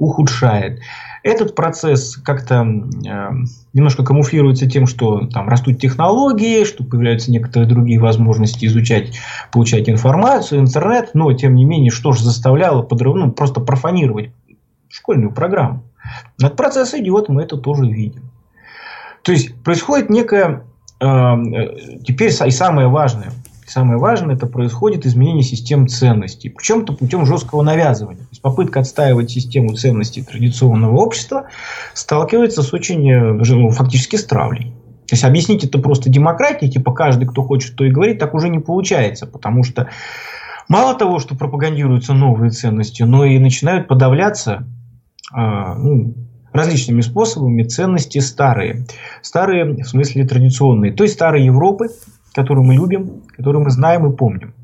ухудшает. 0.00 0.80
Этот 1.22 1.54
процесс 1.54 2.16
как-то 2.16 2.64
э, 2.64 3.30
немножко 3.72 4.04
камуфлируется 4.04 4.68
тем, 4.68 4.88
что 4.88 5.28
там 5.28 5.48
растут 5.48 5.78
технологии, 5.78 6.64
что 6.64 6.82
появляются 6.82 7.30
некоторые 7.30 7.68
другие 7.68 8.00
возможности 8.00 8.66
изучать, 8.66 9.16
получать 9.52 9.88
информацию, 9.88 10.60
интернет, 10.60 11.10
но 11.14 11.32
тем 11.34 11.54
не 11.54 11.64
менее, 11.64 11.92
что 11.92 12.10
же 12.10 12.24
заставляло 12.24 12.82
подрыв, 12.82 13.14
ну, 13.14 13.30
просто 13.30 13.60
профанировать 13.60 14.30
школьную 14.90 15.32
программу. 15.32 15.82
Этот 16.38 16.56
процесс 16.56 16.94
идет, 16.94 17.28
мы 17.28 17.42
это 17.42 17.56
тоже 17.56 17.86
видим. 17.86 18.30
То 19.22 19.32
есть 19.32 19.54
происходит 19.62 20.10
некое, 20.10 20.64
э, 21.00 21.36
теперь 22.04 22.30
и 22.30 22.50
самое 22.50 22.88
важное, 22.88 23.32
самое 23.66 23.98
важное, 23.98 24.34
это 24.34 24.46
происходит 24.46 25.06
изменение 25.06 25.42
систем 25.42 25.86
ценностей. 25.88 26.48
Причем-то 26.48 26.92
путем 26.92 27.26
жесткого 27.26 27.62
навязывания. 27.62 28.22
То 28.22 28.30
есть 28.30 28.42
попытка 28.42 28.80
отстаивать 28.80 29.30
систему 29.30 29.74
ценностей 29.74 30.22
традиционного 30.22 30.96
общества 30.96 31.48
сталкивается 31.94 32.62
с 32.62 32.72
очень, 32.72 33.08
э, 33.10 33.32
ну, 33.32 33.70
фактически, 33.70 34.16
с 34.16 34.24
травлей. 34.24 34.74
То 35.06 35.14
есть 35.14 35.24
объяснить 35.24 35.64
это 35.64 35.78
просто 35.80 36.08
демократией, 36.08 36.70
типа 36.70 36.92
каждый, 36.92 37.26
кто 37.26 37.42
хочет, 37.42 37.74
то 37.74 37.84
и 37.84 37.90
говорит, 37.90 38.20
так 38.20 38.32
уже 38.32 38.48
не 38.48 38.60
получается, 38.60 39.26
потому 39.26 39.64
что 39.64 39.88
мало 40.68 40.94
того, 40.94 41.18
что 41.18 41.34
пропагандируются 41.34 42.14
новые 42.14 42.52
ценности, 42.52 43.02
но 43.02 43.24
и 43.24 43.38
начинают 43.40 43.88
подавляться 43.88 44.68
ну, 45.32 46.14
различными 46.52 47.00
способами 47.00 47.62
ценности 47.62 48.18
старые. 48.18 48.86
Старые 49.22 49.82
в 49.82 49.88
смысле 49.88 50.26
традиционные. 50.26 50.92
То 50.92 51.04
есть 51.04 51.14
старой 51.14 51.44
Европы, 51.44 51.88
которую 52.34 52.64
мы 52.64 52.74
любим, 52.74 53.22
которую 53.36 53.64
мы 53.64 53.70
знаем 53.70 54.10
и 54.10 54.16
помним. 54.16 54.54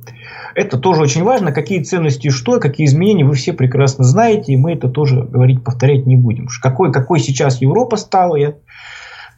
Это 0.55 0.79
тоже 0.79 1.03
очень 1.03 1.23
важно, 1.23 1.53
какие 1.53 1.83
ценности 1.83 2.31
что, 2.31 2.59
какие 2.59 2.87
изменения, 2.87 3.25
вы 3.25 3.35
все 3.35 3.53
прекрасно 3.53 4.05
знаете, 4.05 4.53
и 4.53 4.57
мы 4.57 4.73
это 4.73 4.89
тоже 4.89 5.23
говорить, 5.23 5.63
повторять 5.63 6.07
не 6.07 6.17
будем. 6.17 6.49
Какой, 6.63 6.93
какой 6.93 7.21
сейчас 7.21 7.61
Европа 7.61 7.97
стала, 7.97 8.37
я 8.37 8.55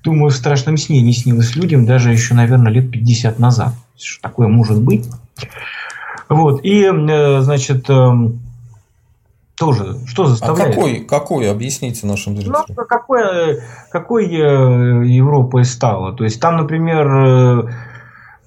думаю, 0.05 0.31
в 0.31 0.35
страшном 0.35 0.77
сне 0.77 1.03
не 1.03 1.13
снилось 1.13 1.57
людям 1.57 1.87
даже 1.87 2.13
еще, 2.13 2.35
наверное, 2.35 2.71
лет 2.71 2.91
50 2.91 3.39
назад. 3.39 3.75
Что 3.97 4.23
такое 4.23 4.47
может 4.47 4.81
быть? 4.81 5.07
Вот. 6.29 6.65
И, 6.65 6.85
э, 6.85 7.41
значит, 7.41 7.91
эм, 7.91 8.41
тоже, 9.59 9.97
что 10.07 10.27
заставляет? 10.27 10.73
А 10.73 10.75
какой, 10.75 11.01
какой, 11.01 11.51
объясните 11.51 12.07
нашим 12.07 12.37
зрителям. 12.37 12.65
Ну, 12.69 12.75
какой, 12.87 13.61
какой 13.91 14.27
э, 14.27 15.07
Европой 15.07 15.65
стала? 15.65 16.13
То 16.13 16.25
есть, 16.25 16.41
там, 16.41 16.57
например, 16.57 17.07
э, 17.07 17.63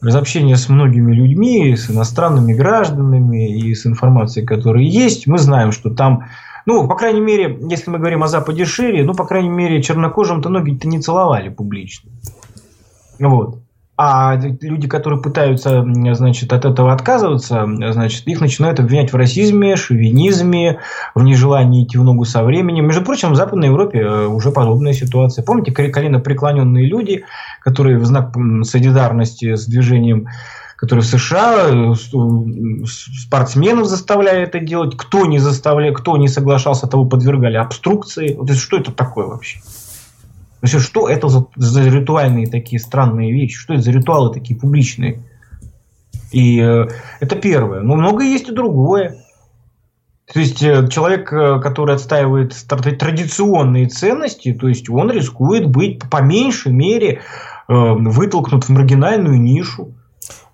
разобщение 0.02 0.56
с 0.56 0.70
многими 0.70 1.14
людьми, 1.14 1.76
с 1.76 1.90
иностранными 1.90 2.54
гражданами 2.54 3.58
и 3.58 3.74
с 3.76 3.86
информацией, 3.86 4.46
которая 4.46 4.84
есть, 4.84 5.28
мы 5.28 5.38
знаем, 5.38 5.72
что 5.72 5.94
там, 5.94 6.26
ну, 6.66 6.88
по 6.88 6.96
крайней 6.96 7.22
мере, 7.22 7.58
если 7.70 7.92
мы 7.92 8.00
говорим 8.00 8.24
о 8.24 8.28
Западе 8.28 8.66
шире, 8.66 9.04
ну, 9.04 9.14
по 9.14 9.26
крайней 9.26 9.50
мере, 9.50 9.82
чернокожим-то 9.82 10.50
ноги-то 10.50 10.88
не 10.88 11.00
целовали 11.00 11.50
публично. 11.50 12.10
Вот. 13.20 13.60
А 14.04 14.36
люди, 14.36 14.88
которые 14.88 15.22
пытаются, 15.22 15.86
значит, 16.14 16.52
от 16.54 16.66
этого 16.66 16.92
отказываться, 16.92 17.70
значит, 17.92 18.26
их 18.26 18.42
начинают 18.42 18.80
обвинять 18.80 19.14
в 19.14 19.16
расизме, 19.16 19.76
шовинизме, 19.76 20.80
в 21.14 21.22
нежелании 21.22 21.84
идти 21.84 22.00
в 22.00 22.04
ногу 22.04 22.26
со 22.26 22.44
временем. 22.44 22.88
Между 22.88 23.04
прочим, 23.04 23.32
в 23.32 23.36
Западной 23.36 23.68
Европе 23.68 24.00
э, 24.00 24.26
уже 24.26 24.50
подобная 24.50 24.94
ситуация. 24.94 25.46
Помните, 25.46 25.72
колено 25.72 26.20
преклоненные 26.20 26.88
люди, 26.88 27.26
которые 27.60 28.00
в 28.00 28.06
знак 28.06 28.36
солидарности 28.64 29.54
с 29.54 29.68
движением 29.68 30.30
которые 30.78 31.04
в 31.04 31.06
США 31.06 31.68
э, 31.70 31.94
спортсменов 32.88 33.86
заставляли 33.86 34.42
это 34.42 34.60
делать, 34.60 34.98
кто 34.98 35.28
не 35.28 35.38
заставлял, 35.38 35.94
кто 35.94 36.18
не 36.18 36.28
соглашался, 36.28 36.88
того 36.88 37.06
подвергали 37.06 37.58
обструкции. 37.58 38.34
Вот 38.34 38.52
что 38.54 38.78
это 38.78 38.92
такое 38.92 39.28
вообще? 39.28 39.60
Вообще, 40.62 40.80
что 40.80 41.10
это 41.10 41.28
за, 41.28 41.48
за 41.56 41.88
ритуальные 41.88 42.48
такие 42.48 42.80
странные 42.80 43.32
вещи? 43.32 43.58
Что 43.58 43.74
это 43.74 43.84
за 43.84 43.92
ритуалы 43.92 44.34
такие 44.34 44.60
публичные? 44.60 45.24
И 46.32 46.60
э, 46.60 46.88
это 47.20 47.36
первое. 47.36 47.82
Но 47.82 47.96
много 47.96 48.24
есть 48.24 48.48
и 48.48 48.54
другое. 48.54 49.18
То 50.34 50.40
есть 50.40 50.64
э, 50.64 50.88
человек, 50.88 51.32
э, 51.34 51.60
который 51.60 51.96
отстаивает 51.96 52.56
традиционные 52.68 53.88
ценности, 53.88 54.54
то 54.54 54.68
есть 54.68 54.90
он 54.90 55.12
рискует 55.12 55.68
быть 55.68 56.00
по 56.10 56.22
меньшей 56.22 56.72
мере 56.72 57.22
э, 57.68 57.74
вытолкнут 57.74 58.66
в 58.66 58.70
маргинальную 58.70 59.40
нишу. 59.42 59.94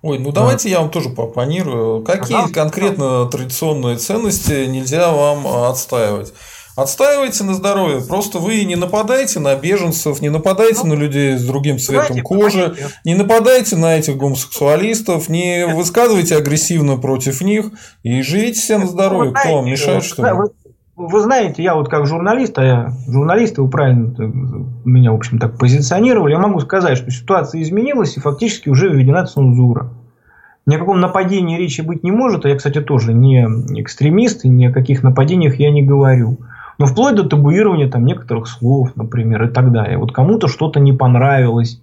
Ой, 0.02 0.18
ну 0.18 0.32
давайте 0.32 0.70
я 0.70 0.80
вам 0.80 0.90
тоже 0.90 1.10
попонирую. 1.10 2.02
Какие 2.02 2.52
конкретно 2.52 3.26
традиционные 3.26 3.96
ценности 3.96 4.66
нельзя 4.66 5.12
вам 5.12 5.46
отстаивать? 5.46 6.32
Отстаивайте 6.78 7.42
на 7.42 7.54
здоровье. 7.54 8.00
Просто 8.06 8.38
вы 8.38 8.62
не 8.62 8.76
нападайте 8.76 9.40
на 9.40 9.56
беженцев, 9.56 10.22
не 10.22 10.28
нападайте 10.28 10.82
ну, 10.84 10.94
на 10.94 11.00
людей 11.00 11.36
с 11.36 11.44
другим 11.44 11.76
цветом 11.80 12.20
кожи, 12.20 12.76
не 13.04 13.16
нападайте 13.16 13.74
на 13.74 13.96
этих 13.96 14.16
гомосексуалистов, 14.16 15.28
не 15.28 15.66
высказывайте 15.66 16.36
агрессивно 16.36 16.96
против 16.96 17.40
них 17.40 17.72
и 18.04 18.22
живите 18.22 18.60
все 18.60 18.78
на 18.78 18.86
здоровье. 18.86 19.34
Кто 19.34 19.56
вам 19.56 19.66
мешает, 19.66 20.04
что 20.04 20.24
ли? 20.24 20.32
Вы, 20.32 20.50
вы 20.94 21.20
знаете, 21.20 21.64
я 21.64 21.74
вот 21.74 21.88
как 21.88 22.06
журналист, 22.06 22.56
а 22.60 22.64
я 22.64 22.92
журналист, 23.08 23.58
вы 23.58 23.68
правильно 23.68 24.14
меня, 24.84 25.10
в 25.10 25.16
общем, 25.16 25.40
так 25.40 25.58
позиционировали, 25.58 26.34
я 26.34 26.38
могу 26.38 26.60
сказать, 26.60 26.96
что 26.96 27.10
ситуация 27.10 27.60
изменилась 27.60 28.16
и 28.16 28.20
фактически 28.20 28.68
уже 28.68 28.88
введена 28.88 29.26
цензура. 29.26 29.90
Ни 30.64 30.76
о 30.76 30.78
каком 30.78 31.00
нападении 31.00 31.58
речи 31.58 31.80
быть 31.80 32.04
не 32.04 32.12
может, 32.12 32.44
а 32.44 32.48
я, 32.50 32.54
кстати, 32.54 32.80
тоже 32.80 33.14
не 33.14 33.42
экстремист, 33.80 34.44
и 34.44 34.48
ни 34.48 34.66
о 34.66 34.72
каких 34.72 35.02
нападениях 35.02 35.58
я 35.58 35.72
не 35.72 35.82
говорю 35.82 36.38
но 36.78 36.86
ну, 36.86 36.92
вплоть 36.92 37.16
до 37.16 37.24
табуирования 37.24 37.90
там 37.90 38.04
некоторых 38.04 38.46
слов, 38.46 38.92
например, 38.94 39.44
и 39.44 39.48
так 39.48 39.72
далее. 39.72 39.98
Вот 39.98 40.12
кому-то 40.12 40.46
что-то 40.46 40.78
не 40.78 40.92
понравилось, 40.92 41.80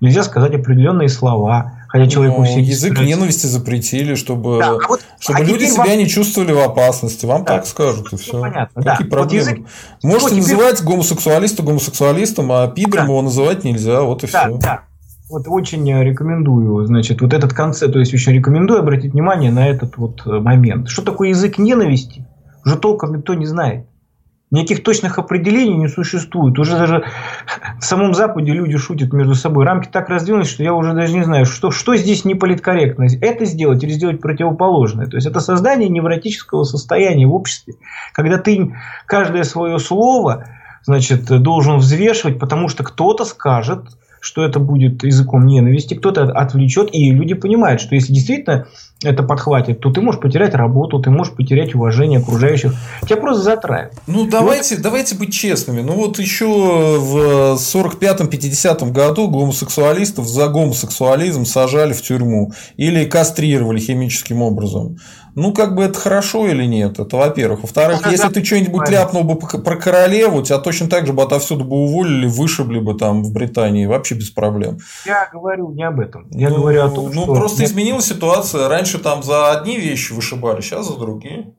нельзя 0.00 0.22
сказать 0.22 0.54
определенные 0.54 1.08
слова, 1.08 1.72
хотя 1.88 2.06
человеку 2.06 2.44
все 2.44 2.60
язык 2.60 2.92
сказать. 2.92 3.08
ненависти 3.08 3.46
запретили, 3.46 4.14
чтобы, 4.14 4.58
да, 4.58 4.68
а 4.68 4.88
вот, 4.88 5.00
чтобы 5.18 5.40
а 5.40 5.42
люди 5.42 5.64
себя 5.64 5.86
вам... 5.86 5.98
не 5.98 6.06
чувствовали 6.06 6.52
в 6.52 6.60
опасности. 6.60 7.26
Вам 7.26 7.44
да, 7.44 7.56
так 7.56 7.66
скажут 7.66 8.12
и 8.12 8.16
все. 8.16 8.40
Понятно, 8.40 8.82
Какие 8.82 9.08
да. 9.08 9.16
проблемы? 9.16 9.24
Вот 9.24 9.32
язык... 9.32 9.58
Можете 10.04 10.26
теперь... 10.28 10.40
называть 10.42 10.82
гомосексуалиста 10.84 11.62
гомосексуалистом, 11.64 12.52
а 12.52 12.68
пидором 12.68 13.06
да. 13.06 13.12
его 13.12 13.22
называть 13.22 13.64
нельзя. 13.64 14.02
Вот 14.02 14.22
и 14.22 14.30
да, 14.30 14.46
все. 14.46 14.58
Да. 14.58 14.80
Вот 15.28 15.46
очень 15.48 15.84
рекомендую, 16.04 16.86
значит, 16.86 17.20
вот 17.20 17.32
этот 17.32 17.52
концепт, 17.52 17.92
то 17.92 17.98
есть 17.98 18.14
очень 18.14 18.32
рекомендую 18.32 18.78
обратить 18.78 19.12
внимание 19.12 19.50
на 19.50 19.66
этот 19.66 19.96
вот 19.96 20.24
момент. 20.24 20.88
Что 20.88 21.02
такое 21.02 21.30
язык 21.30 21.58
ненависти? 21.58 22.24
Уже 22.64 22.76
толком 22.76 23.16
никто 23.16 23.34
не 23.34 23.44
знает. 23.44 23.86
Никаких 24.52 24.84
точных 24.84 25.18
определений 25.18 25.76
не 25.76 25.88
существует. 25.88 26.56
Уже 26.58 26.78
даже 26.78 27.04
в 27.80 27.84
самом 27.84 28.14
Западе 28.14 28.52
люди 28.52 28.76
шутят 28.76 29.12
между 29.12 29.34
собой. 29.34 29.64
Рамки 29.64 29.88
так 29.88 30.08
раздвинулись, 30.08 30.48
что 30.48 30.62
я 30.62 30.72
уже 30.72 30.94
даже 30.94 31.14
не 31.14 31.24
знаю, 31.24 31.46
что, 31.46 31.72
что 31.72 31.96
здесь 31.96 32.24
не 32.24 32.36
политкорректно. 32.36 33.06
Это 33.20 33.44
сделать 33.44 33.82
или 33.82 33.90
сделать 33.90 34.20
противоположное. 34.20 35.06
То 35.06 35.16
есть, 35.16 35.26
это 35.26 35.40
создание 35.40 35.88
невротического 35.88 36.62
состояния 36.62 37.26
в 37.26 37.34
обществе, 37.34 37.74
когда 38.12 38.38
ты 38.38 38.72
каждое 39.06 39.42
свое 39.42 39.80
слово 39.80 40.46
значит, 40.84 41.24
должен 41.24 41.78
взвешивать, 41.78 42.38
потому 42.38 42.68
что 42.68 42.84
кто-то 42.84 43.24
скажет, 43.24 43.80
что 44.20 44.44
это 44.44 44.60
будет 44.60 45.04
языком 45.04 45.46
ненависти, 45.46 45.94
кто-то 45.94 46.22
отвлечет, 46.22 46.88
и 46.92 47.10
люди 47.10 47.34
понимают, 47.34 47.80
что 47.80 47.94
если 47.94 48.12
действительно 48.12 48.66
это 49.02 49.22
подхватит, 49.22 49.80
то 49.80 49.90
ты 49.90 50.00
можешь 50.00 50.20
потерять 50.20 50.54
работу, 50.54 50.98
ты 50.98 51.10
можешь 51.10 51.34
потерять 51.34 51.74
уважение 51.74 52.20
окружающих. 52.20 52.74
Тебя 53.02 53.16
просто 53.16 53.42
затравят. 53.42 53.92
Ну, 54.06 54.26
давайте, 54.26 54.76
вот... 54.76 54.82
давайте 54.82 55.16
быть 55.16 55.34
честными. 55.34 55.82
Ну, 55.82 55.92
вот 55.92 56.18
еще 56.18 56.46
в 56.46 57.56
45-50 57.56 58.90
году 58.92 59.28
гомосексуалистов 59.28 60.26
за 60.26 60.48
гомосексуализм 60.48 61.44
сажали 61.44 61.92
в 61.92 62.00
тюрьму 62.00 62.52
или 62.76 63.04
кастрировали 63.04 63.80
химическим 63.80 64.40
образом. 64.40 64.96
Ну, 65.36 65.52
как 65.52 65.74
бы 65.74 65.84
это 65.84 65.98
хорошо 65.98 66.46
или 66.48 66.64
нет? 66.64 66.98
Это 66.98 67.14
во-первых. 67.18 67.60
Во-вторых, 67.60 68.00
ну, 68.02 68.10
если 68.10 68.28
ты 68.30 68.42
что-нибудь 68.42 68.88
ляпнул 68.88 69.22
бы 69.22 69.36
про 69.38 69.76
королеву, 69.76 70.42
тебя 70.42 70.56
точно 70.56 70.88
так 70.88 71.06
же 71.06 71.12
бы 71.12 71.22
отовсюду 71.22 71.62
бы 71.64 71.76
уволили, 71.76 72.26
вышибли 72.26 72.78
бы 72.78 72.94
там 72.94 73.22
в 73.22 73.32
Британии, 73.34 73.84
вообще 73.84 74.14
без 74.14 74.30
проблем. 74.30 74.78
Я 75.04 75.28
говорю 75.30 75.70
не 75.72 75.82
об 75.82 76.00
этом. 76.00 76.26
Я 76.30 76.48
ну, 76.48 76.56
говорю 76.56 76.84
о 76.84 76.88
том, 76.88 77.06
ну, 77.06 77.12
что... 77.12 77.26
Ну, 77.26 77.34
просто 77.34 77.64
изменилась 77.64 78.06
ситуация. 78.06 78.68
Раньше 78.68 78.98
там 78.98 79.22
за 79.22 79.50
одни 79.52 79.76
вещи 79.76 80.14
вышибали, 80.14 80.62
сейчас 80.62 80.88
за 80.88 80.96
другие. 80.96 81.52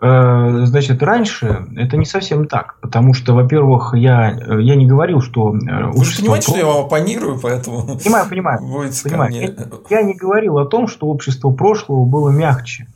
Э, 0.00 0.66
значит, 0.66 1.02
раньше 1.02 1.66
это 1.76 1.96
не 1.96 2.04
совсем 2.04 2.46
так, 2.46 2.76
потому 2.80 3.14
что, 3.14 3.34
во-первых, 3.34 3.94
я, 3.94 4.30
я 4.58 4.74
не 4.74 4.86
говорил, 4.86 5.20
что 5.20 5.54
э, 5.54 5.86
Вы 5.92 6.04
же 6.04 6.18
понимаете, 6.20 6.46
про... 6.46 6.52
что 6.52 6.58
я 6.58 6.66
вам 6.66 6.84
оппонирую, 6.86 7.38
поэтому... 7.40 7.98
Понимаю, 7.98 8.28
понимаю. 8.28 8.58
понимаю. 9.04 9.32
Я, 9.32 9.54
я 9.90 10.02
не 10.02 10.14
говорил 10.14 10.58
о 10.58 10.66
том, 10.66 10.88
что 10.88 11.06
общество 11.06 11.50
прошлого 11.50 12.04
было 12.04 12.30
мягче 12.30 12.88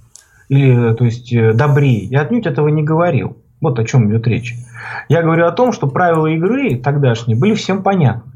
или, 0.48 0.94
то 0.94 1.04
есть, 1.04 1.32
э, 1.32 1.52
добрее. 1.52 2.04
Я 2.04 2.22
отнюдь 2.22 2.46
этого 2.46 2.68
не 2.68 2.82
говорил. 2.82 3.36
Вот 3.60 3.78
о 3.78 3.84
чем 3.84 4.08
идет 4.10 4.26
речь. 4.26 4.54
Я 5.08 5.22
говорю 5.22 5.46
о 5.46 5.52
том, 5.52 5.72
что 5.72 5.88
правила 5.88 6.26
игры 6.26 6.76
тогдашние 6.76 7.36
были 7.36 7.54
всем 7.54 7.82
понятны. 7.82 8.32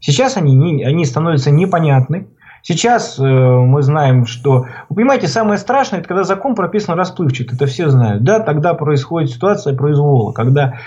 Сейчас 0.00 0.36
они, 0.36 0.54
не, 0.54 0.84
они 0.84 1.04
становятся 1.04 1.50
непонятны, 1.50 2.28
Сейчас 2.62 3.18
э, 3.18 3.22
мы 3.22 3.82
знаем, 3.82 4.26
что... 4.26 4.66
Вы 4.88 4.96
понимаете, 4.96 5.28
самое 5.28 5.58
страшное, 5.58 6.00
это 6.00 6.08
когда 6.08 6.24
закон 6.24 6.54
прописан 6.54 6.98
расплывчато. 6.98 7.54
Это 7.54 7.66
все 7.66 7.88
знают. 7.88 8.24
Да, 8.24 8.40
тогда 8.40 8.74
происходит 8.74 9.30
ситуация 9.30 9.74
произвола, 9.74 10.32
когда 10.32 10.78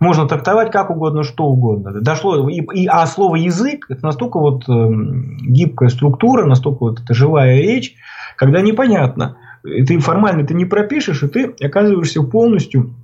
можно 0.00 0.26
трактовать 0.26 0.72
как 0.72 0.90
угодно, 0.90 1.22
что 1.22 1.44
угодно. 1.44 1.92
Дошло, 2.00 2.48
и, 2.48 2.60
и, 2.74 2.86
а 2.86 3.06
слово 3.06 3.36
язык 3.36 3.86
это 3.88 4.04
настолько 4.04 4.38
вот 4.38 4.68
э, 4.68 4.90
гибкая 5.42 5.90
структура, 5.90 6.44
настолько 6.44 6.78
вот 6.80 7.00
это 7.00 7.14
живая 7.14 7.58
речь, 7.58 7.94
когда 8.36 8.60
непонятно. 8.60 9.36
Ты 9.62 9.98
формально 10.00 10.44
ты 10.44 10.54
не 10.54 10.64
пропишешь, 10.64 11.22
и 11.22 11.28
ты 11.28 11.54
оказываешься 11.64 12.20
полностью 12.22 12.94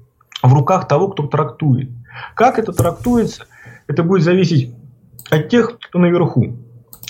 в 0.43 0.53
руках 0.53 0.89
того, 0.89 1.09
кто 1.09 1.29
трактует. 1.29 1.89
Как 2.35 2.59
это 2.59 2.73
трактуется, 2.73 3.45
это 3.87 4.03
будет 4.03 4.25
зависеть 4.25 4.75
от 5.31 5.49
тех, 5.51 5.79
кто 5.79 6.01
наверху 6.01 6.57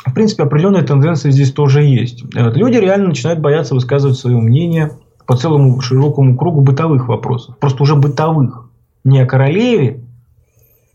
в 0.05 0.15
принципе, 0.15 0.45
определенные 0.45 0.83
тенденции 0.83 1.31
здесь 1.31 1.53
тоже 1.53 1.83
есть. 1.83 2.25
Э, 2.35 2.51
люди 2.53 2.77
реально 2.77 3.09
начинают 3.09 3.41
бояться 3.41 3.75
высказывать 3.75 4.17
свое 4.17 4.39
мнение 4.39 4.93
по 5.27 5.37
целому 5.37 5.81
широкому 5.81 6.37
кругу 6.37 6.61
бытовых 6.61 7.09
вопросов. 7.09 7.59
Просто 7.59 7.83
уже 7.83 7.97
бытовых. 7.97 8.71
Не 9.05 9.21
о 9.21 9.27
королеве, 9.27 10.05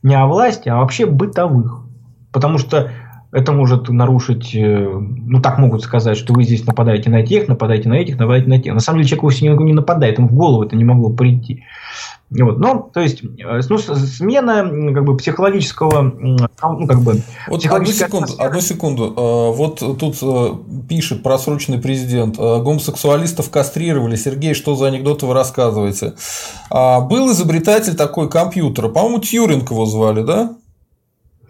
не 0.01 0.15
о 0.15 0.27
власти, 0.27 0.69
а 0.69 0.77
вообще 0.77 1.05
бытовых. 1.05 1.81
Потому 2.31 2.57
что 2.57 2.91
это 3.33 3.51
может 3.51 3.89
нарушить, 3.89 4.55
э, 4.55 4.87
ну 4.89 5.41
так 5.41 5.57
могут 5.57 5.81
сказать, 5.81 6.17
что 6.17 6.33
вы 6.33 6.43
здесь 6.43 6.65
нападаете 6.65 7.09
на 7.09 7.25
тех, 7.25 7.47
нападаете 7.47 7.89
на 7.89 7.95
этих, 7.95 8.19
нападаете 8.19 8.47
на 8.47 8.61
тех. 8.61 8.73
На 8.73 8.79
самом 8.79 8.99
деле 8.99 9.09
человек 9.09 9.23
вовсе 9.23 9.49
не 9.49 9.73
нападает, 9.73 10.19
ему 10.19 10.27
в 10.27 10.33
голову 10.33 10.63
это 10.63 10.75
не 10.75 10.83
могло 10.83 11.09
прийти. 11.09 11.63
Вот. 12.29 12.57
Но, 12.59 12.89
то 12.93 12.99
есть, 12.99 13.23
э, 13.23 13.61
ну, 13.69 13.77
смена 13.77 14.93
как 14.93 15.03
бы, 15.03 15.17
психологического... 15.17 16.01
Ну, 16.01 16.87
как 16.87 17.01
бы, 17.01 17.21
вот 17.47 17.65
одну 17.65 17.85
секунду, 17.87 18.33
одну 18.37 18.61
секунду. 18.61 19.13
Э, 19.15 19.55
вот 19.55 19.79
тут 19.79 20.87
пишет 20.87 21.23
просроченный 21.23 21.79
президент. 21.79 22.37
Гомосексуалистов 22.37 23.49
кастрировали. 23.49 24.15
Сергей, 24.15 24.53
что 24.53 24.75
за 24.75 24.87
анекдоты 24.87 25.25
вы 25.25 25.33
рассказываете? 25.33 26.13
А, 26.69 27.01
был 27.01 27.31
изобретатель 27.31 27.95
такой 27.95 28.29
компьютера. 28.29 28.89
По-моему, 28.89 29.19
Тьюринг 29.19 29.71
его 29.71 29.85
звали, 29.85 30.23
да? 30.23 30.55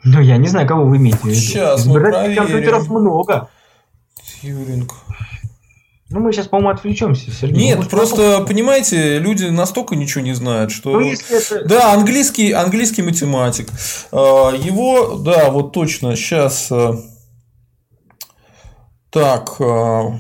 Ну, 0.04 0.20
я 0.20 0.38
не 0.38 0.48
знаю, 0.48 0.68
кого 0.68 0.86
вы 0.86 0.98
имеете 0.98 1.20
в 1.20 1.26
виду. 1.26 1.36
Сейчас 1.36 1.84
проверим. 1.84 2.36
компьютеров 2.36 2.90
много. 2.90 3.50
Тьюринг. 4.42 4.94
Ну, 6.10 6.20
мы 6.20 6.32
сейчас, 6.32 6.48
по-моему, 6.48 6.70
отвлечемся, 6.70 7.32
Сергей. 7.32 7.58
Нет, 7.58 7.90
просто, 7.90 8.34
потом... 8.34 8.46
понимаете, 8.46 9.18
люди 9.18 9.46
настолько 9.46 9.96
ничего 9.96 10.24
не 10.24 10.34
знают, 10.34 10.72
что... 10.72 10.92
Ну, 10.92 11.00
если 11.00 11.38
это... 11.38 11.68
Да, 11.68 11.94
английский, 11.94 12.52
английский 12.52 13.02
математик. 13.02 13.70
А, 14.12 14.52
его, 14.52 15.16
да, 15.16 15.50
вот 15.50 15.72
точно, 15.72 16.16
сейчас... 16.16 16.68
Э, 16.72 16.94
так, 19.10 19.56
а, 19.60 20.20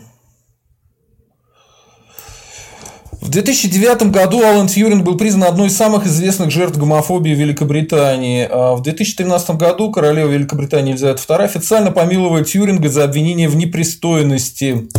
В 3.23 3.29
2009 3.29 4.11
году 4.11 4.43
Алан 4.43 4.67
Тьюринг 4.67 5.05
был 5.05 5.15
признан 5.15 5.45
одной 5.45 5.67
из 5.67 5.77
самых 5.77 6.05
известных 6.05 6.51
жертв 6.51 6.77
гомофобии 6.77 7.33
в 7.33 7.39
Великобритании. 7.39 8.45
А 8.51 8.75
в 8.75 8.81
2013 8.81 9.51
году 9.51 9.91
королева 9.91 10.27
Великобритании 10.27 10.89
Елизавета 10.91 11.21
II 11.21 11.45
официально 11.45 11.91
помиловала 11.91 12.43
Тьюринга 12.43 12.89
за 12.89 13.05
обвинение 13.05 13.47
в 13.47 13.55
непристойности. 13.55 14.89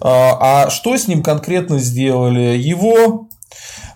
А, 0.00 0.64
а 0.66 0.70
что 0.70 0.96
с 0.96 1.06
ним 1.06 1.22
конкретно 1.22 1.78
сделали? 1.78 2.56
Его 2.56 3.28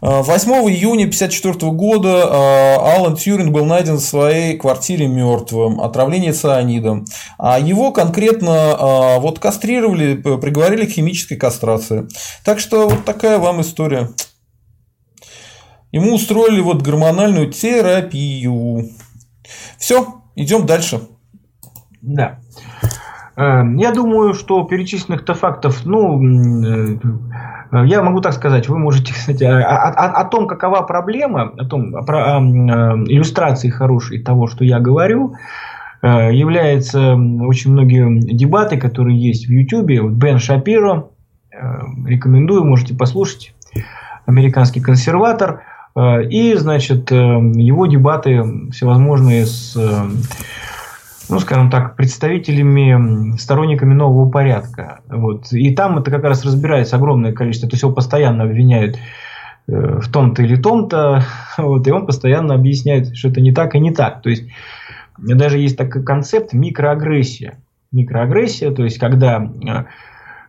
8 0.00 0.50
июня 0.70 1.04
1954 1.04 1.72
года 1.72 2.24
а, 2.24 2.96
Алан 2.96 3.16
Тьюринг 3.16 3.52
был 3.52 3.66
найден 3.66 3.96
в 3.96 4.00
своей 4.00 4.56
квартире 4.56 5.08
мертвым, 5.08 5.80
отравление 5.80 6.32
цианидом. 6.32 7.04
А 7.38 7.58
его 7.58 7.92
конкретно 7.92 8.76
а, 8.78 9.18
вот 9.18 9.38
кастрировали, 9.38 10.14
приговорили 10.14 10.86
к 10.86 10.90
химической 10.90 11.36
кастрации. 11.36 12.08
Так 12.44 12.60
что 12.60 12.88
вот 12.88 13.04
такая 13.04 13.38
вам 13.38 13.60
история. 13.60 14.10
Ему 15.92 16.14
устроили 16.14 16.60
вот 16.60 16.82
гормональную 16.82 17.52
терапию. 17.52 18.90
Все, 19.76 20.22
идем 20.34 20.64
дальше. 20.64 21.02
Да. 22.00 22.39
Э, 23.40 23.62
я 23.76 23.92
думаю, 23.92 24.34
что 24.34 24.64
перечисленных-то 24.64 25.32
фактов, 25.34 25.86
ну, 25.86 26.20
э, 26.22 26.98
я 27.86 28.02
могу 28.02 28.20
так 28.20 28.34
сказать, 28.34 28.68
вы 28.68 28.78
можете, 28.78 29.14
кстати, 29.14 29.44
о, 29.44 29.58
о, 29.58 30.20
о 30.20 30.24
том, 30.26 30.46
какова 30.46 30.82
проблема, 30.82 31.54
о 31.56 31.64
том, 31.64 31.92
про 32.04 32.36
о, 32.36 32.40
иллюстрации 32.40 33.70
хорошей 33.70 34.22
того, 34.22 34.46
что 34.46 34.64
я 34.64 34.78
говорю, 34.78 35.36
э, 36.02 36.34
являются 36.34 37.14
очень 37.14 37.72
многие 37.72 38.20
дебаты, 38.20 38.76
которые 38.76 39.18
есть 39.18 39.46
в 39.46 39.50
Ютубе. 39.50 40.02
Бен 40.02 40.38
Шапиро, 40.38 41.08
рекомендую, 42.06 42.64
можете 42.64 42.94
послушать, 42.94 43.54
американский 44.26 44.80
консерватор, 44.80 45.62
и, 45.98 46.54
значит, 46.56 47.10
его 47.10 47.86
дебаты 47.86 48.70
всевозможные 48.70 49.44
с 49.44 49.76
ну, 51.30 51.38
скажем 51.38 51.70
так, 51.70 51.96
представителями, 51.96 53.36
сторонниками 53.36 53.94
нового 53.94 54.28
порядка. 54.28 55.00
Вот. 55.08 55.52
И 55.52 55.74
там 55.74 55.98
это 55.98 56.10
как 56.10 56.24
раз 56.24 56.44
разбирается 56.44 56.96
огромное 56.96 57.32
количество, 57.32 57.68
то 57.68 57.74
есть 57.74 57.82
его 57.82 57.92
постоянно 57.92 58.44
обвиняют 58.44 58.98
э, 59.68 60.00
в 60.00 60.10
том-то 60.10 60.42
или 60.42 60.56
том-то, 60.56 61.24
вот, 61.58 61.86
и 61.86 61.90
он 61.90 62.06
постоянно 62.06 62.54
объясняет, 62.54 63.16
что 63.16 63.28
это 63.28 63.40
не 63.40 63.52
так 63.52 63.74
и 63.74 63.80
не 63.80 63.92
так. 63.92 64.22
То 64.22 64.30
есть 64.30 64.44
даже 65.18 65.58
есть 65.58 65.76
такой 65.76 66.02
концепт 66.02 66.52
микроагрессия. 66.52 67.58
Микроагрессия, 67.92 68.72
то 68.72 68.82
есть 68.84 68.98
когда 68.98 69.40
э, 69.40 69.84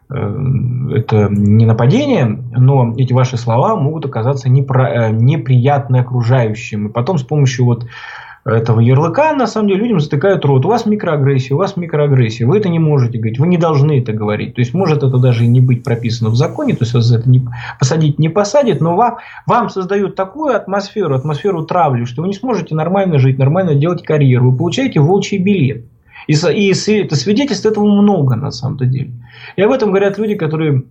э, 0.09 0.95
это 0.95 1.27
не 1.29 1.65
нападение, 1.65 2.25
но 2.25 2.95
эти 2.97 3.13
ваши 3.13 3.37
слова 3.37 3.75
могут 3.75 4.05
оказаться 4.05 4.49
непро, 4.49 5.09
неприятны 5.11 5.97
окружающим. 5.97 6.87
И 6.87 6.91
потом 6.91 7.19
с 7.19 7.23
помощью 7.23 7.65
вот 7.65 7.85
этого 8.43 8.79
ярлыка, 8.79 9.33
на 9.33 9.45
самом 9.45 9.69
деле 9.69 9.81
людям 9.81 9.99
затыкают 9.99 10.43
рот. 10.45 10.65
У 10.65 10.69
вас 10.69 10.85
микроагрессия, 10.85 11.55
у 11.55 11.59
вас 11.59 11.77
микроагрессия. 11.77 12.47
Вы 12.47 12.57
это 12.57 12.69
не 12.69 12.79
можете 12.79 13.19
говорить, 13.19 13.39
вы 13.39 13.47
не 13.47 13.57
должны 13.57 13.99
это 13.99 14.13
говорить. 14.13 14.55
То 14.55 14.61
есть 14.61 14.73
может 14.73 15.03
это 15.03 15.17
даже 15.17 15.45
и 15.45 15.47
не 15.47 15.59
быть 15.59 15.83
прописано 15.83 16.29
в 16.29 16.35
законе, 16.35 16.73
то 16.73 16.83
есть 16.83 16.93
вас 16.93 17.11
это 17.11 17.29
не 17.29 17.47
посадить 17.79 18.17
не 18.17 18.29
посадит, 18.29 18.81
но 18.81 18.95
вам, 18.95 19.17
вам 19.45 19.69
создают 19.69 20.15
такую 20.15 20.55
атмосферу, 20.55 21.15
атмосферу 21.15 21.65
травли, 21.65 22.05
что 22.05 22.23
вы 22.23 22.29
не 22.29 22.33
сможете 22.33 22.73
нормально 22.73 23.19
жить, 23.19 23.37
нормально 23.37 23.75
делать 23.75 24.03
карьеру. 24.03 24.51
Вы 24.51 24.57
получаете 24.57 24.99
волчий 24.99 25.37
билет. 25.37 25.85
И, 26.27 26.33
и 26.33 26.99
это 26.99 27.15
свидетельств 27.15 27.65
этого 27.65 27.85
много 27.85 28.35
на 28.35 28.51
самом 28.51 28.77
деле. 28.77 29.11
И 29.55 29.61
об 29.61 29.71
этом 29.71 29.89
говорят 29.89 30.17
люди, 30.17 30.35
которые 30.35 30.83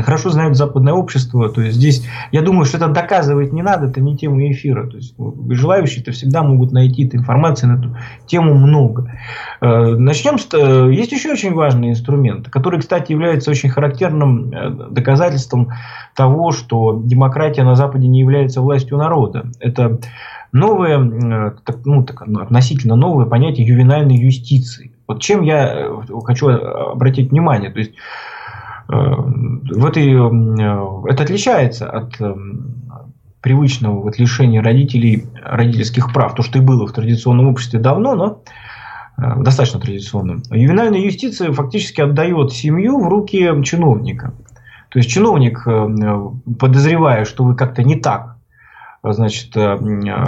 хорошо 0.00 0.30
знают 0.30 0.56
западное 0.56 0.94
общество. 0.94 1.50
То 1.50 1.60
есть 1.60 1.76
здесь, 1.76 2.08
я 2.30 2.40
думаю, 2.40 2.64
что 2.64 2.78
это 2.78 2.88
доказывать 2.88 3.52
не 3.52 3.62
надо, 3.62 3.88
это 3.88 4.00
не 4.00 4.16
тема 4.16 4.50
эфира. 4.50 4.88
То 4.88 4.96
есть 4.96 5.14
желающие-то 5.50 6.12
всегда 6.12 6.42
могут 6.42 6.72
найти 6.72 7.06
эту 7.06 7.18
информацию 7.18 7.70
на 7.70 7.78
эту 7.78 7.96
тему 8.26 8.54
много. 8.54 9.12
Э, 9.60 9.94
начнем 9.96 10.38
с... 10.38 10.48
Э, 10.54 10.90
есть 10.92 11.12
еще 11.12 11.32
очень 11.32 11.52
важный 11.52 11.90
инструмент, 11.90 12.48
который, 12.48 12.80
кстати, 12.80 13.12
является 13.12 13.50
очень 13.50 13.68
характерным 13.68 14.50
э, 14.50 14.70
доказательством 14.90 15.72
того, 16.16 16.52
что 16.52 17.02
демократия 17.04 17.62
на 17.62 17.74
Западе 17.74 18.08
не 18.08 18.20
является 18.20 18.62
властью 18.62 18.96
народа. 18.96 19.50
Это 19.60 19.98
новое, 20.52 20.98
ну, 20.98 21.52
так, 22.04 22.26
ну, 22.26 22.40
относительно 22.40 22.96
новое 22.96 23.26
понятие 23.26 23.66
ювенальной 23.66 24.16
юстиции. 24.16 24.92
Вот 25.06 25.20
чем 25.20 25.42
я 25.42 25.90
хочу 26.24 26.48
обратить 26.48 27.30
внимание. 27.30 27.70
То 27.70 27.78
есть 27.80 27.92
Э, 28.92 29.14
в 29.16 29.86
этой, 29.86 30.12
э, 30.12 31.10
это 31.10 31.22
отличается 31.22 31.88
от 31.88 32.20
э, 32.20 32.34
привычного 33.40 34.02
вот 34.02 34.18
лишения 34.18 34.62
родителей 34.62 35.24
родительских 35.42 36.12
прав, 36.12 36.34
то, 36.34 36.42
что 36.42 36.58
и 36.58 36.62
было 36.62 36.86
в 36.86 36.92
традиционном 36.92 37.48
обществе 37.48 37.80
давно, 37.80 38.14
но 38.14 38.42
достаточно 39.16 39.80
традиционным. 39.80 40.42
Ювенальная 40.50 41.00
юстиция 41.00 41.52
фактически 41.52 42.00
отдает 42.00 42.52
семью 42.52 43.00
в 43.00 43.08
руки 43.08 43.50
чиновника. 43.64 44.32
То 44.90 44.98
есть 44.98 45.10
чиновник, 45.10 45.64
подозревая, 46.58 47.24
что 47.24 47.44
вы 47.44 47.54
как-то 47.54 47.82
не 47.82 47.96
так 47.96 48.31
значит, 49.10 49.56
э, 49.56 49.76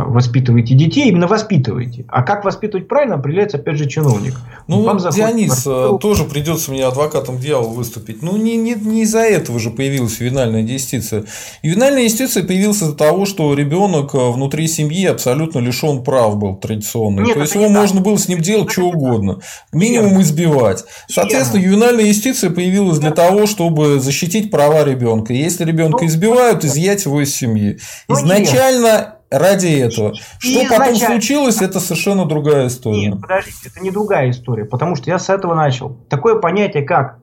воспитываете 0.06 0.74
детей, 0.74 1.08
именно 1.08 1.28
воспитываете. 1.28 2.04
А 2.08 2.24
как 2.24 2.44
воспитывать 2.44 2.88
правильно, 2.88 3.14
определяется, 3.14 3.58
опять 3.58 3.76
же, 3.76 3.88
чиновник. 3.88 4.34
Ну, 4.66 4.82
Вам 4.82 4.98
Дионис, 4.98 5.62
квартиру... 5.62 5.96
Э, 5.96 5.98
тоже 6.00 6.24
придется 6.24 6.72
мне 6.72 6.84
адвокатом 6.84 7.38
дьявола 7.38 7.68
выступить. 7.72 8.20
Ну, 8.20 8.36
не, 8.36 8.56
не, 8.56 8.74
не 8.74 9.02
из-за 9.02 9.20
этого 9.20 9.60
же 9.60 9.70
появилась 9.70 10.18
ювенальная 10.20 10.62
юстиция. 10.62 11.24
Ювенальная 11.62 12.02
юстиция 12.02 12.42
появилась 12.42 12.78
из-за 12.78 12.96
того, 12.96 13.26
что 13.26 13.54
ребенок 13.54 14.12
э, 14.12 14.30
внутри 14.32 14.66
семьи 14.66 15.06
абсолютно 15.06 15.60
лишен 15.60 16.02
прав 16.02 16.36
был 16.36 16.56
традиционно. 16.56 17.20
Нет, 17.20 17.34
То 17.34 17.42
есть, 17.42 17.54
его 17.54 17.68
можно 17.68 18.00
было 18.00 18.18
с 18.18 18.26
ним 18.26 18.40
делать 18.40 18.72
что 18.72 18.88
угодно. 18.88 19.38
Минимум 19.72 20.20
избивать. 20.20 20.84
Соответственно, 21.08 21.62
ювенальная 21.62 22.06
юстиция 22.06 22.50
появилась 22.50 22.98
для 22.98 23.12
того, 23.12 23.46
чтобы 23.46 24.00
защитить 24.00 24.50
права 24.50 24.84
ребенка. 24.84 25.32
Если 25.32 25.64
ребенка 25.64 25.98
ну, 26.00 26.08
избивают, 26.08 26.64
изъять 26.64 27.04
его 27.04 27.22
из 27.22 27.32
семьи. 27.32 27.78
Ну, 28.08 28.16
Изначально 28.16 28.63
специально 28.64 29.16
ради 29.30 29.66
этого. 29.66 30.14
Что 30.14 30.60
и 30.60 30.68
потом 30.68 30.94
изначально... 30.94 31.20
случилось, 31.20 31.62
это 31.62 31.80
совершенно 31.80 32.24
другая 32.26 32.68
история. 32.68 33.08
Нет, 33.08 33.20
подождите, 33.20 33.68
это 33.68 33.80
не 33.80 33.90
другая 33.90 34.30
история, 34.30 34.64
потому 34.64 34.96
что 34.96 35.10
я 35.10 35.18
с 35.18 35.28
этого 35.28 35.54
начал. 35.54 35.96
Такое 36.08 36.36
понятие, 36.36 36.84
как 36.84 37.18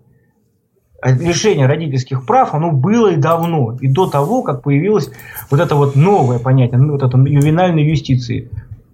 лишение 1.03 1.65
родительских 1.65 2.25
прав, 2.25 2.53
оно 2.53 2.71
было 2.71 3.11
и 3.11 3.15
давно, 3.15 3.77
и 3.81 3.87
до 3.87 4.07
того, 4.07 4.43
как 4.43 4.61
появилось 4.61 5.09
вот 5.49 5.59
это 5.59 5.75
вот 5.75 5.95
новое 5.95 6.37
понятие, 6.37 6.79
ну, 6.79 6.93
вот 6.93 7.01
это 7.01 7.17
ювенальной 7.17 7.83
юстиции 7.83 8.51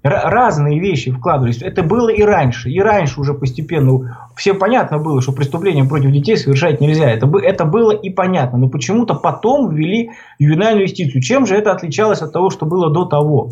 разные 0.09 0.79
вещи 0.79 1.11
вкладывались. 1.11 1.61
Это 1.61 1.83
было 1.83 2.09
и 2.09 2.21
раньше. 2.21 2.69
И 2.69 2.79
раньше 2.79 3.19
уже 3.19 3.33
постепенно 3.33 4.29
всем 4.35 4.57
понятно 4.57 4.97
было, 4.97 5.21
что 5.21 5.31
преступления 5.31 5.85
против 5.85 6.11
детей 6.11 6.37
совершать 6.37 6.81
нельзя. 6.81 7.09
Это, 7.09 7.29
это 7.39 7.65
было 7.65 7.91
и 7.91 8.09
понятно. 8.09 8.57
Но 8.57 8.69
почему-то 8.69 9.13
потом 9.13 9.73
ввели 9.73 10.11
ювенальную 10.39 10.83
юстицию. 10.83 11.21
Чем 11.21 11.45
же 11.45 11.55
это 11.55 11.71
отличалось 11.71 12.21
от 12.21 12.33
того, 12.33 12.49
что 12.49 12.65
было 12.65 12.91
до 12.91 13.05
того? 13.05 13.51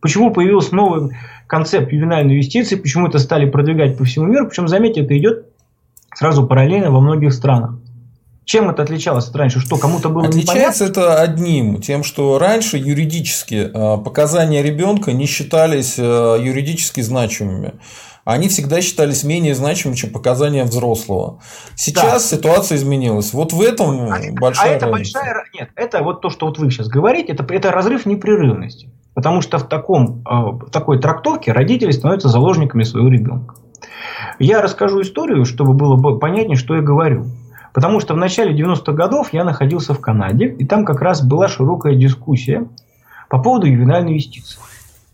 Почему 0.00 0.32
появился 0.32 0.74
новый 0.74 1.12
концепт 1.46 1.92
ювенальной 1.92 2.36
юстиции? 2.36 2.76
Почему 2.76 3.06
это 3.06 3.18
стали 3.18 3.48
продвигать 3.48 3.96
по 3.96 4.04
всему 4.04 4.26
миру? 4.26 4.48
Причем, 4.48 4.68
заметьте, 4.68 5.02
это 5.02 5.16
идет 5.16 5.46
сразу 6.14 6.46
параллельно 6.46 6.90
во 6.90 7.00
многих 7.00 7.32
странах. 7.32 7.78
Чем 8.44 8.68
это 8.68 8.82
отличалось 8.82 9.28
от 9.28 9.36
раньше? 9.36 9.60
Что 9.60 9.78
кому-то 9.78 10.10
было 10.10 10.26
Отличается 10.26 10.84
непонятно? 10.84 11.00
это 11.00 11.20
одним, 11.22 11.80
тем, 11.80 12.04
что 12.04 12.38
раньше 12.38 12.76
юридически 12.76 13.70
э, 13.72 14.02
показания 14.02 14.62
ребенка 14.62 15.12
не 15.12 15.26
считались 15.26 15.94
э, 15.98 16.02
юридически 16.40 17.00
значимыми. 17.00 17.74
Они 18.24 18.48
всегда 18.48 18.80
считались 18.80 19.22
менее 19.22 19.54
значимыми, 19.54 19.96
чем 19.96 20.10
показания 20.10 20.64
взрослого. 20.64 21.40
Сейчас 21.74 22.30
да. 22.30 22.36
ситуация 22.36 22.76
изменилась. 22.76 23.32
Вот 23.32 23.52
в 23.52 23.60
этом 23.60 24.10
а 24.10 24.18
большая 24.32 24.72
а 24.72 24.76
это 24.76 24.86
разница. 24.86 25.18
большая 25.18 25.44
нет, 25.54 25.70
это 25.76 26.02
вот 26.02 26.20
то, 26.20 26.30
что 26.30 26.46
вот 26.46 26.58
вы 26.58 26.70
сейчас 26.70 26.88
говорите, 26.88 27.32
это 27.32 27.44
это 27.52 27.70
разрыв 27.70 28.06
непрерывности, 28.06 28.88
потому 29.14 29.42
что 29.42 29.58
в 29.58 29.68
таком 29.68 30.22
в 30.24 30.70
такой 30.70 31.00
трактовке 31.00 31.52
родители 31.52 31.90
становятся 31.90 32.28
заложниками 32.28 32.82
своего 32.82 33.08
ребенка. 33.08 33.56
Я 34.38 34.62
расскажу 34.62 35.02
историю, 35.02 35.44
чтобы 35.44 35.74
было 35.74 36.18
понятнее, 36.18 36.56
что 36.56 36.74
я 36.76 36.80
говорю. 36.80 37.26
Потому 37.74 37.98
что 37.98 38.14
в 38.14 38.16
начале 38.16 38.56
90-х 38.56 38.92
годов 38.92 39.32
я 39.32 39.44
находился 39.44 39.94
в 39.94 40.00
Канаде, 40.00 40.46
и 40.46 40.64
там 40.64 40.84
как 40.84 41.02
раз 41.02 41.22
была 41.22 41.48
широкая 41.48 41.96
дискуссия 41.96 42.68
по 43.28 43.42
поводу 43.42 43.66
ювенальной 43.66 44.14
юстиции. 44.14 44.60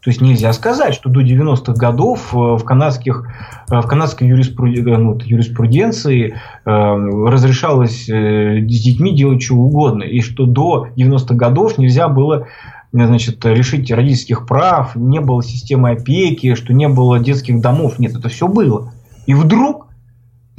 То 0.02 0.10
есть 0.10 0.20
нельзя 0.20 0.52
сказать, 0.52 0.94
что 0.94 1.10
до 1.10 1.22
90-х 1.22 1.72
годов 1.74 2.34
э, 2.34 2.36
в, 2.36 2.64
канадских, 2.64 3.26
э, 3.70 3.80
в 3.80 3.86
канадской 3.86 4.28
юриспруденции, 4.28 4.96
ну, 4.96 5.18
юриспруденции 5.22 6.34
э, 6.34 6.70
разрешалось 6.70 8.08
э, 8.08 8.60
с 8.60 8.82
детьми 8.82 9.14
делать 9.14 9.42
что 9.42 9.56
угодно. 9.56 10.02
И 10.02 10.20
что 10.20 10.46
до 10.46 10.88
90-х 10.96 11.34
годов 11.34 11.76
нельзя 11.76 12.08
было 12.08 12.46
значит, 12.92 13.44
лишить 13.44 13.90
родительских 13.90 14.46
прав, 14.46 14.96
не 14.96 15.20
было 15.20 15.42
системы 15.42 15.90
опеки, 15.90 16.54
что 16.54 16.72
не 16.72 16.88
было 16.88 17.18
детских 17.18 17.60
домов. 17.60 17.98
Нет, 17.98 18.16
это 18.16 18.28
все 18.28 18.48
было. 18.48 18.92
И 19.26 19.34
вдруг 19.34 19.89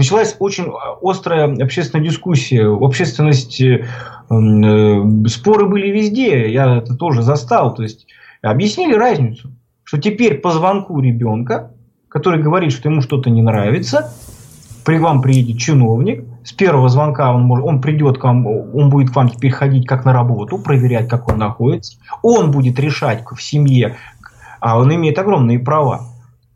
началась 0.01 0.35
очень 0.39 0.65
острая 1.03 1.53
общественная 1.61 2.03
дискуссия. 2.03 2.67
В 2.67 2.83
общественности 2.83 3.85
э, 4.29 5.27
споры 5.27 5.67
были 5.67 5.91
везде, 5.91 6.51
я 6.51 6.77
это 6.77 6.95
тоже 6.95 7.21
застал. 7.21 7.75
То 7.75 7.83
есть 7.83 8.07
объяснили 8.41 8.95
разницу, 8.95 9.51
что 9.83 9.99
теперь 9.99 10.39
по 10.39 10.49
звонку 10.49 10.99
ребенка, 10.99 11.73
который 12.09 12.41
говорит, 12.41 12.71
что 12.71 12.89
ему 12.89 13.01
что-то 13.01 13.29
не 13.29 13.43
нравится, 13.43 14.11
при 14.83 14.97
вам 14.97 15.21
приедет 15.21 15.59
чиновник, 15.59 16.25
с 16.43 16.51
первого 16.51 16.89
звонка 16.89 17.31
он, 17.31 17.43
может, 17.43 17.63
он 17.63 17.79
придет 17.79 18.17
к 18.17 18.23
вам, 18.23 18.47
он 18.47 18.89
будет 18.89 19.11
к 19.11 19.15
вам 19.15 19.29
теперь 19.29 19.51
ходить 19.51 19.85
как 19.85 20.03
на 20.03 20.13
работу, 20.13 20.57
проверять, 20.57 21.07
как 21.07 21.29
он 21.29 21.37
находится, 21.37 21.99
он 22.23 22.49
будет 22.49 22.79
решать 22.79 23.23
в 23.29 23.39
семье, 23.39 23.97
а 24.59 24.79
он 24.79 24.93
имеет 24.95 25.19
огромные 25.19 25.59
права 25.59 26.10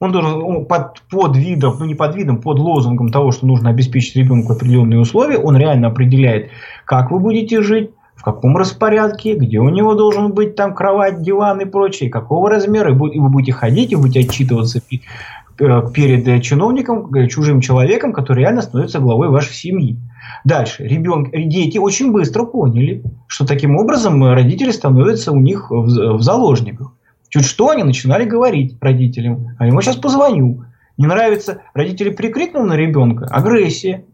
он 0.06 0.12
должен 0.12 0.41
он 0.41 0.65
под, 0.65 1.02
под 1.10 1.36
видом, 1.36 1.76
ну 1.80 1.86
не 1.86 1.96
под 1.96 2.15
видом, 2.15 2.41
под 2.41 2.60
лозунгом 2.60 3.10
того, 3.10 3.32
что 3.32 3.46
нужно 3.46 3.70
обеспечить 3.70 4.15
ребенку 4.15 4.54
определенные 4.54 5.00
условия, 5.00 5.38
он 5.38 5.58
реально 5.58 5.88
определяет, 5.88 6.50
как 6.86 7.12
вы 7.12 7.20
будете 7.20 7.62
жить, 7.62 7.91
в 8.15 8.24
каком 8.24 8.58
распорядке, 8.58 9.36
где 9.36 9.60
у 9.60 9.70
него 9.70 9.94
должен 9.94 10.32
быть 10.32 10.56
там 10.56 10.74
кровать, 10.74 11.22
диван 11.22 11.62
и 11.62 11.65
прочее, 11.65 12.10
какого 12.10 12.50
размера, 12.50 12.91
и 12.91 13.20
вы 13.20 13.30
будете 13.30 13.52
ходить 13.52 13.91
и 13.91 13.96
будете 13.96 14.22
отчитываться 14.22 14.80
э, 14.80 15.82
перед 15.94 16.44
чиновником, 16.44 17.13
э, 17.13 17.28
чужим 17.28 17.62
человеком, 17.62 18.13
который 18.13 18.39
реально 18.39 18.62
становится 18.62 19.00
главой 19.00 19.30
вашей 19.30 19.54
семьи. 19.54 19.98
Дальше. 20.44 20.84
Ребенок, 20.84 21.30
дети 21.32 21.78
очень 21.78 22.12
быстро 22.12 22.46
поняли, 22.46 23.04
что 23.28 23.46
таким 23.46 23.76
образом 23.78 24.24
родители 24.24 24.72
становятся 24.72 25.32
у 25.32 25.39
них 25.39 25.70
в 25.70 26.22
заложниках. 26.22 26.94
Чуть 27.30 27.46
что 27.46 27.70
они 27.70 27.84
начинали 27.84 28.26
говорить 28.26 28.78
родителям. 28.82 29.56
А 29.60 29.66
ему 29.66 29.82
сейчас 29.82 29.98
позвоню. 29.98 30.66
Не 30.98 31.08
нравится, 31.08 31.62
родители 31.74 32.10
прикрикнул 32.10 32.64
на 32.66 32.74
ребенка. 32.74 33.28
Агрессия. 33.30 34.06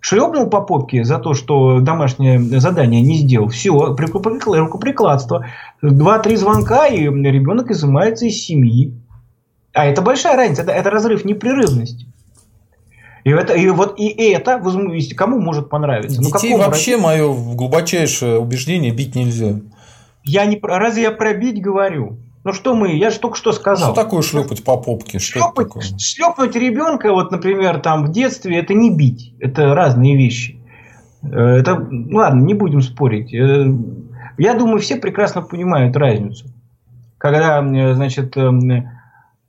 Шлепнул 0.00 0.50
по 0.50 0.62
попке 0.62 1.04
за 1.04 1.18
то, 1.18 1.32
что 1.32 1.78
домашнее 1.78 2.40
задание 2.40 3.00
не 3.02 3.18
сделал. 3.18 3.48
Все, 3.48 3.94
рукоприкладство. 4.58 5.46
Два-три 5.80 6.34
звонка, 6.34 6.88
и 6.88 7.04
ребенок 7.04 7.70
изымается 7.70 8.26
из 8.26 8.42
семьи. 8.42 8.92
А 9.72 9.86
это 9.86 10.02
большая 10.02 10.36
разница, 10.36 10.62
это, 10.62 10.72
это 10.72 10.90
разрыв 10.90 11.24
непрерывности. 11.24 12.06
И, 13.24 13.30
это, 13.30 13.54
и 13.54 13.68
вот 13.70 13.98
и 13.98 14.08
это 14.08 14.58
кому 15.14 15.38
может 15.38 15.70
понравиться? 15.70 16.20
Ну, 16.20 16.32
Детей 16.32 16.52
ну, 16.52 16.58
вообще 16.58 16.96
родителю? 16.96 17.02
мое 17.02 17.54
глубочайшее 17.54 18.38
убеждение 18.38 18.92
бить 18.92 19.14
нельзя. 19.14 19.60
Я 20.24 20.46
не 20.46 20.58
разве 20.62 21.02
я 21.02 21.10
пробить 21.10 21.60
говорю? 21.60 22.18
Ну 22.44 22.52
что 22.52 22.74
мы, 22.74 22.96
я 22.96 23.10
же 23.10 23.20
только 23.20 23.36
что 23.36 23.52
сказал. 23.52 23.92
Что 23.92 24.02
такое 24.02 24.22
шлепать 24.22 24.64
по 24.64 24.76
попке? 24.76 25.18
Шлепать, 25.18 26.00
шлепнуть 26.00 26.56
ребенка, 26.56 27.12
вот, 27.12 27.30
например, 27.30 27.80
там 27.80 28.06
в 28.06 28.12
детстве, 28.12 28.58
это 28.58 28.74
не 28.74 28.90
бить. 28.90 29.34
Это 29.38 29.74
разные 29.74 30.16
вещи. 30.16 30.60
Э, 31.22 31.58
это, 31.60 31.76
ну 31.78 32.18
ладно, 32.18 32.42
не 32.42 32.54
будем 32.54 32.82
спорить. 32.82 33.32
Э, 33.32 33.72
я 34.38 34.54
думаю, 34.54 34.80
все 34.80 34.96
прекрасно 34.96 35.42
понимают 35.42 35.96
разницу. 35.96 36.46
Когда, 37.18 37.62
э, 37.62 37.94
значит, 37.94 38.36
эм, 38.36 38.88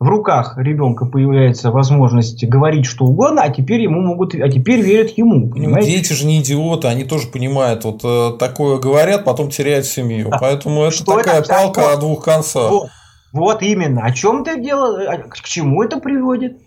в 0.04 0.08
руках 0.10 0.58
ребенка 0.58 1.06
появляется 1.06 1.72
возможность 1.72 2.45
говорить 2.45 2.86
что 2.86 3.06
угодно, 3.06 3.41
а 3.41 3.49
теперь 3.49 3.82
ему 3.82 4.01
могут, 4.01 4.36
а 4.36 4.49
теперь 4.49 4.82
верят 4.82 5.12
ему, 5.18 5.49
понимаете? 5.49 5.91
Дети 5.91 6.12
же 6.12 6.26
не 6.26 6.41
идиоты, 6.41 6.89
они 6.89 7.06
тоже 7.06 7.28
понимают, 7.28 7.86
вот 7.86 8.01
э, 8.04 8.38
такое 8.38 8.80
говорят, 8.80 9.24
потом 9.24 9.49
теряют 9.49 9.86
семью, 9.86 10.28
да. 10.30 10.39
поэтому 10.41 10.84
это 10.84 10.91
что 10.91 11.16
такая 11.16 11.39
это, 11.39 11.47
палка 11.47 11.80
вот, 11.80 11.93
о 11.93 11.97
двух 11.97 12.26
концах. 12.26 12.70
Вот, 12.70 12.89
вот 13.32 13.62
именно, 13.62 14.04
о 14.04 14.12
чем 14.12 14.41
это 14.41 14.60
дело, 14.60 15.01
а 15.08 15.18
к 15.20 15.41
чему 15.41 15.84
это 15.84 16.01
приводит? 16.01 16.58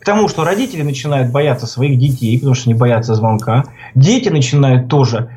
К 0.00 0.04
тому, 0.04 0.26
что 0.26 0.42
родители 0.42 0.82
начинают 0.82 1.30
бояться 1.30 1.68
своих 1.68 2.00
детей, 2.00 2.36
потому 2.36 2.56
что 2.56 2.68
не 2.68 2.74
боятся 2.74 3.14
звонка. 3.14 3.66
Дети 3.94 4.28
начинают 4.28 4.88
тоже 4.88 5.30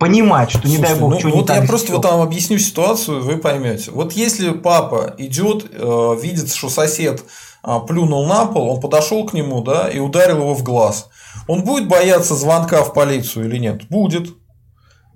понимать, 0.00 0.50
что 0.50 0.66
не 0.66 0.76
Слушайте, 0.76 0.94
дай 0.94 1.00
бог, 1.00 1.12
ну, 1.12 1.18
что 1.20 1.28
вот 1.28 1.36
не 1.36 1.44
так 1.44 1.60
Я 1.60 1.68
просто 1.68 1.92
вот 1.92 2.02
там 2.02 2.22
объясню 2.22 2.58
ситуацию, 2.58 3.22
вы 3.22 3.36
поймете. 3.36 3.90
Вот 3.90 4.14
если 4.14 4.50
папа 4.50 5.14
идет, 5.18 5.66
э, 5.70 6.16
видит, 6.20 6.52
что 6.52 6.70
сосед 6.70 7.22
э, 7.62 7.78
плюнул 7.86 8.26
на 8.26 8.46
пол, 8.46 8.70
он 8.70 8.80
подошел 8.80 9.26
к 9.26 9.34
нему, 9.34 9.62
да, 9.62 9.88
и 9.88 9.98
ударил 9.98 10.38
его 10.38 10.54
в 10.54 10.62
глаз. 10.62 11.10
Он 11.46 11.62
будет 11.64 11.86
бояться 11.86 12.34
звонка 12.34 12.82
в 12.82 12.94
полицию 12.94 13.46
или 13.46 13.58
нет? 13.58 13.88
Будет. 13.88 14.34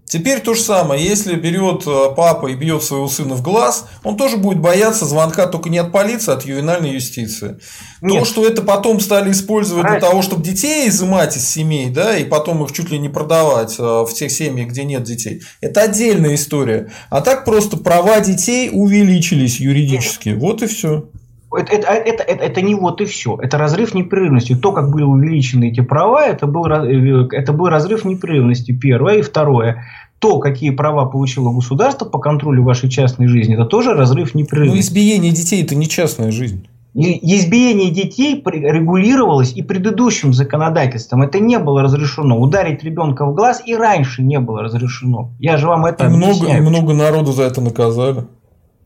Теперь 0.06 0.40
то 0.40 0.54
же 0.54 0.60
самое, 0.60 1.02
если 1.02 1.34
берет 1.34 1.84
э, 1.86 2.14
папа 2.14 2.48
и 2.48 2.54
бьет 2.54 2.82
своего 2.82 3.08
сына 3.08 3.34
в 3.34 3.42
глаз, 3.42 3.86
он 4.02 4.16
тоже 4.16 4.36
будет 4.36 4.60
бояться 4.60 5.06
звонка 5.06 5.46
только 5.46 5.70
не 5.70 5.78
от 5.78 5.92
полиции, 5.92 6.30
а 6.30 6.34
от 6.34 6.44
ювенальной 6.44 6.92
юстиции. 6.92 7.58
Нет. 8.02 8.20
То, 8.20 8.24
что 8.26 8.46
это 8.46 8.62
потом 8.62 9.00
стали 9.00 9.32
использовать 9.32 9.82
Правильно. 9.82 10.00
для 10.00 10.08
того, 10.10 10.22
чтобы 10.22 10.44
детей 10.44 10.88
изымать 10.88 11.36
из 11.36 11.48
семей, 11.48 11.88
да, 11.88 12.16
и 12.18 12.24
потом 12.24 12.62
их 12.64 12.72
чуть 12.72 12.90
ли 12.90 12.98
не 12.98 13.08
продавать 13.08 13.76
э, 13.78 13.82
в 13.82 14.10
тех 14.12 14.30
семьях, 14.30 14.68
где 14.68 14.84
нет 14.84 15.04
детей, 15.04 15.42
это 15.62 15.80
отдельная 15.82 16.34
история. 16.34 16.92
А 17.08 17.22
так 17.22 17.46
просто 17.46 17.78
права 17.78 18.20
детей 18.20 18.70
увеличились 18.72 19.58
юридически. 19.58 20.28
Нет. 20.30 20.38
Вот 20.38 20.62
и 20.62 20.66
все. 20.66 21.08
Это, 21.56 21.72
это, 21.72 21.88
это, 21.92 22.22
это, 22.22 22.44
это 22.44 22.62
не 22.62 22.74
вот 22.74 23.00
и 23.00 23.04
все. 23.04 23.36
Это 23.40 23.58
разрыв 23.58 23.94
непрерывности. 23.94 24.54
То, 24.54 24.72
как 24.72 24.90
были 24.90 25.04
увеличены 25.04 25.70
эти 25.70 25.80
права, 25.80 26.26
это 26.26 26.46
был, 26.46 26.66
э, 26.66 27.28
это 27.32 27.52
был 27.52 27.68
разрыв 27.68 28.04
непрерывности, 28.04 28.72
первое. 28.72 29.18
И 29.18 29.22
второе, 29.22 29.84
то, 30.18 30.38
какие 30.38 30.70
права 30.70 31.04
получило 31.04 31.52
государство 31.52 32.06
по 32.06 32.18
контролю 32.18 32.62
вашей 32.62 32.88
частной 32.88 33.26
жизни, 33.26 33.54
это 33.54 33.66
тоже 33.66 33.94
разрыв 33.94 34.34
непрерывности. 34.34 34.76
Но 34.76 34.80
избиение 34.80 35.32
детей– 35.32 35.62
это 35.64 35.74
не 35.74 35.88
частная 35.88 36.30
жизнь. 36.30 36.66
Избиение 36.94 37.90
детей 37.90 38.40
регулировалось 38.44 39.52
и 39.52 39.62
предыдущим 39.62 40.32
законодательством. 40.32 41.22
Это 41.22 41.40
не 41.40 41.58
было 41.58 41.82
разрешено. 41.82 42.38
Ударить 42.38 42.84
ребенка 42.84 43.26
в 43.26 43.34
глаз 43.34 43.62
и 43.66 43.74
раньше 43.74 44.22
не 44.22 44.38
было 44.38 44.62
разрешено. 44.62 45.30
Я 45.40 45.56
же 45.56 45.66
вам 45.66 45.86
это 45.86 46.06
объясняю. 46.06 46.36
Много, 46.36 46.56
и 46.56 46.60
много 46.60 46.94
народу 46.94 47.32
за 47.32 47.42
это 47.42 47.60
наказали. 47.60 48.24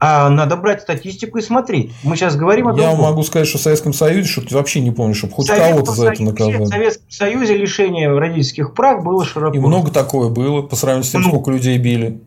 А 0.00 0.28
надо 0.28 0.56
брать 0.56 0.82
статистику 0.82 1.38
и 1.38 1.42
смотреть. 1.42 1.92
Мы 2.04 2.16
сейчас 2.16 2.36
говорим 2.36 2.68
о 2.68 2.70
Я 2.70 2.88
другом. 2.88 3.00
могу 3.00 3.22
сказать, 3.24 3.48
что 3.48 3.58
в 3.58 3.60
Советском 3.60 3.92
Союзе 3.92 4.28
что-то 4.28 4.54
вообще 4.54 4.80
не 4.80 4.92
помню, 4.92 5.14
чтобы 5.14 5.32
хоть 5.32 5.48
кого-то 5.48 5.92
за 5.92 6.12
это 6.12 6.22
наказали. 6.22 6.64
В 6.64 6.66
Советском 6.66 7.10
Союзе 7.10 7.56
лишение 7.56 8.16
родительских 8.16 8.74
прав 8.74 9.02
было 9.02 9.24
широко. 9.24 9.56
И 9.56 9.60
много 9.60 9.90
такое 9.90 10.28
было 10.28 10.62
по 10.62 10.76
сравнению 10.76 11.04
с 11.04 11.10
тем, 11.10 11.22
ну, 11.22 11.28
сколько 11.28 11.50
людей 11.50 11.76
били. 11.78 12.20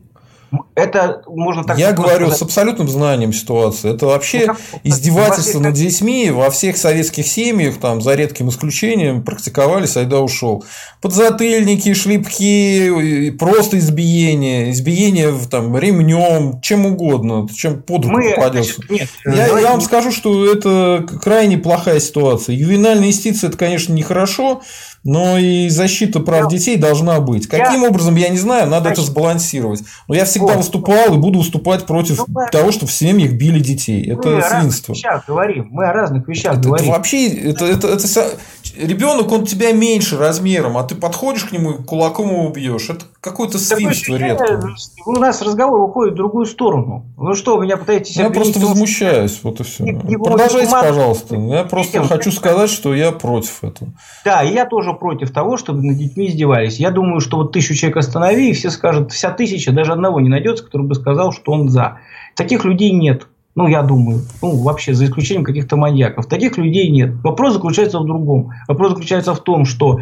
Это 0.74 1.22
можно 1.26 1.64
так 1.64 1.78
Я 1.78 1.92
говорю 1.92 2.26
сказать. 2.26 2.38
с 2.38 2.42
абсолютным 2.42 2.88
знанием 2.88 3.32
ситуации. 3.32 3.94
Это 3.94 4.06
вообще 4.06 4.46
ну, 4.46 4.80
издевательство 4.84 5.60
над 5.60 5.74
детьми 5.74 6.30
во 6.30 6.50
всех 6.50 6.76
советских 6.76 7.26
семьях, 7.26 7.78
там, 7.78 8.02
за 8.02 8.14
редким 8.14 8.48
исключением, 8.50 9.22
практиковались, 9.22 9.96
айда 9.96 10.20
ушел. 10.20 10.64
Подзатыльники, 11.00 11.94
шлепки, 11.94 13.30
просто 13.38 13.78
избиение, 13.78 14.70
избиение 14.72 15.32
там, 15.50 15.76
ремнем, 15.76 16.60
чем 16.60 16.86
угодно, 16.86 17.48
чем 17.54 17.82
под 17.82 18.04
руку 18.04 18.18
Мы, 18.18 18.34
попадется. 18.34 18.82
Нет, 18.90 19.08
я, 19.24 19.46
я 19.58 19.70
вам 19.70 19.80
скажу, 19.80 20.12
что 20.12 20.50
это 20.50 21.06
крайне 21.22 21.56
плохая 21.58 22.00
ситуация. 22.00 22.54
Ювенальная 22.54 23.08
юстиция 23.08 23.48
это, 23.48 23.56
конечно, 23.56 23.92
нехорошо, 23.92 24.62
но 25.04 25.38
и 25.38 25.68
защита 25.68 26.20
прав 26.20 26.50
детей 26.50 26.76
должна 26.76 27.20
быть. 27.20 27.46
Каким 27.46 27.84
образом, 27.84 28.16
я 28.16 28.28
не 28.28 28.38
знаю, 28.38 28.68
надо 28.68 28.90
это 28.90 29.02
сбалансировать. 29.02 29.82
Но 30.08 30.14
я 30.14 30.24
всегда 30.24 30.54
выступал 30.54 31.14
и 31.14 31.18
буду 31.18 31.40
выступать 31.40 31.86
против 31.86 32.24
ну, 32.28 32.46
того, 32.50 32.72
что 32.72 32.86
в 32.86 32.92
семьях 32.92 33.32
били 33.32 33.58
детей. 33.58 34.10
Это 34.10 34.40
свинство. 34.42 34.92
Мы 34.92 35.08
о 35.08 35.12
разных 35.12 35.22
вещах 35.22 35.24
говорим. 35.26 35.68
Мы 35.70 35.86
о 35.86 35.92
разных 35.92 36.28
вещах 36.28 36.52
это, 36.54 36.62
говорим. 36.62 36.86
Это 36.86 36.96
вообще, 36.96 37.28
это, 37.28 37.64
это, 37.64 37.88
это, 37.88 38.38
ребенок, 38.76 39.30
он 39.32 39.44
тебя 39.46 39.72
меньше 39.72 40.18
размером, 40.18 40.78
а 40.78 40.84
ты 40.84 40.94
подходишь 40.94 41.44
к 41.44 41.52
нему 41.52 41.72
и 41.72 41.82
кулаком 41.82 42.30
его 42.30 42.46
убьешь. 42.46 42.88
Это 42.88 43.04
какое-то 43.20 43.58
свинство 43.58 44.14
редкое. 44.14 44.60
У 45.06 45.12
нас 45.12 45.42
разговор 45.42 45.80
уходит 45.80 46.14
в 46.14 46.16
другую 46.16 46.46
сторону. 46.46 47.06
Ну 47.16 47.34
что, 47.34 47.56
вы 47.56 47.64
меня 47.64 47.76
пытаетесь... 47.76 48.16
Я 48.16 48.30
просто 48.30 48.60
возмущаюсь, 48.60 49.40
вот 49.42 49.60
и 49.60 49.64
все. 49.64 49.84
Продолжайте, 49.84 50.70
пожалуйста. 50.70 51.36
Я 51.36 51.64
просто 51.64 52.02
хочу 52.04 52.30
сказать, 52.32 52.70
что 52.70 52.94
я 52.94 53.12
против 53.12 53.64
этого. 53.64 53.92
Да, 54.24 54.42
и 54.42 54.52
я 54.52 54.66
тоже 54.66 54.91
против 54.94 55.30
того, 55.30 55.56
чтобы 55.56 55.82
над 55.82 55.96
детьми 55.96 56.28
издевались. 56.28 56.78
Я 56.78 56.90
думаю, 56.90 57.20
что 57.20 57.38
вот 57.38 57.52
тысячу 57.52 57.74
человек 57.74 57.98
останови, 57.98 58.50
и 58.50 58.52
все 58.52 58.70
скажут, 58.70 59.12
вся 59.12 59.30
тысяча, 59.30 59.72
даже 59.72 59.92
одного 59.92 60.20
не 60.20 60.28
найдется, 60.28 60.64
который 60.64 60.86
бы 60.86 60.94
сказал, 60.94 61.32
что 61.32 61.52
он 61.52 61.68
за. 61.68 61.98
Таких 62.36 62.64
людей 62.64 62.92
нет. 62.92 63.26
Ну, 63.54 63.66
я 63.66 63.82
думаю. 63.82 64.20
Ну, 64.40 64.62
вообще, 64.62 64.94
за 64.94 65.04
исключением 65.04 65.44
каких-то 65.44 65.76
маньяков. 65.76 66.26
Таких 66.26 66.56
людей 66.56 66.90
нет. 66.90 67.12
Вопрос 67.22 67.52
заключается 67.52 67.98
в 67.98 68.06
другом. 68.06 68.52
Вопрос 68.66 68.92
заключается 68.92 69.34
в 69.34 69.40
том, 69.40 69.66
что 69.66 70.00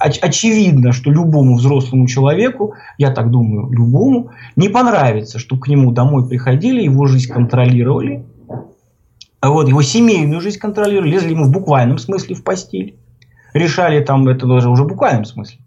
оч- 0.00 0.20
очевидно, 0.20 0.92
что 0.92 1.10
любому 1.10 1.56
взрослому 1.56 2.06
человеку, 2.06 2.74
я 2.98 3.10
так 3.10 3.30
думаю, 3.30 3.70
любому, 3.72 4.30
не 4.54 4.68
понравится, 4.68 5.40
чтобы 5.40 5.62
к 5.62 5.68
нему 5.68 5.90
домой 5.90 6.28
приходили, 6.28 6.82
его 6.82 7.06
жизнь 7.06 7.32
контролировали, 7.32 8.24
вот, 9.42 9.68
его 9.68 9.82
семейную 9.82 10.40
жизнь 10.40 10.60
контролировали, 10.60 11.10
лезли 11.10 11.30
ему 11.30 11.46
в 11.46 11.50
буквальном 11.50 11.98
смысле 11.98 12.36
в 12.36 12.44
постель. 12.44 12.96
Решали 13.52 14.00
там 14.00 14.28
это 14.28 14.46
даже 14.46 14.68
уже 14.70 14.84
в 14.84 14.88
буквальном 14.88 15.24
смысле 15.24 15.58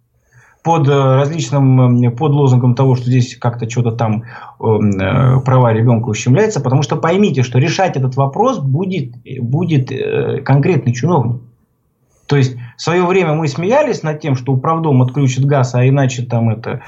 под 0.66 0.88
э, 0.88 0.92
различным, 0.92 2.12
под 2.16 2.32
лозунгом 2.32 2.74
того, 2.74 2.96
что 2.96 3.06
здесь 3.06 3.38
как-то 3.38 3.70
что-то 3.70 3.92
там 3.92 4.24
эм, 4.60 5.00
э, 5.00 5.40
права 5.42 5.72
ребенка 5.72 6.10
ущемляется, 6.10 6.60
потому 6.60 6.82
что 6.82 6.96
поймите, 6.96 7.44
что 7.44 7.60
решать 7.60 7.96
этот 7.96 8.16
вопрос 8.16 8.58
будет, 8.58 9.14
будет 9.42 9.92
э, 9.92 10.42
конкретный 10.42 10.92
чиновник. 10.94 11.44
То 12.26 12.36
есть 12.36 12.58
в 12.78 12.82
свое 12.82 13.06
время 13.06 13.34
мы 13.34 13.48
смеялись 13.48 14.04
над 14.04 14.20
тем, 14.20 14.36
что 14.36 14.54
управдом 14.54 15.02
отключит 15.02 15.46
газ, 15.46 15.76
а 15.76 15.88
иначе 15.88 16.24
там 16.24 16.50
это 16.50 16.82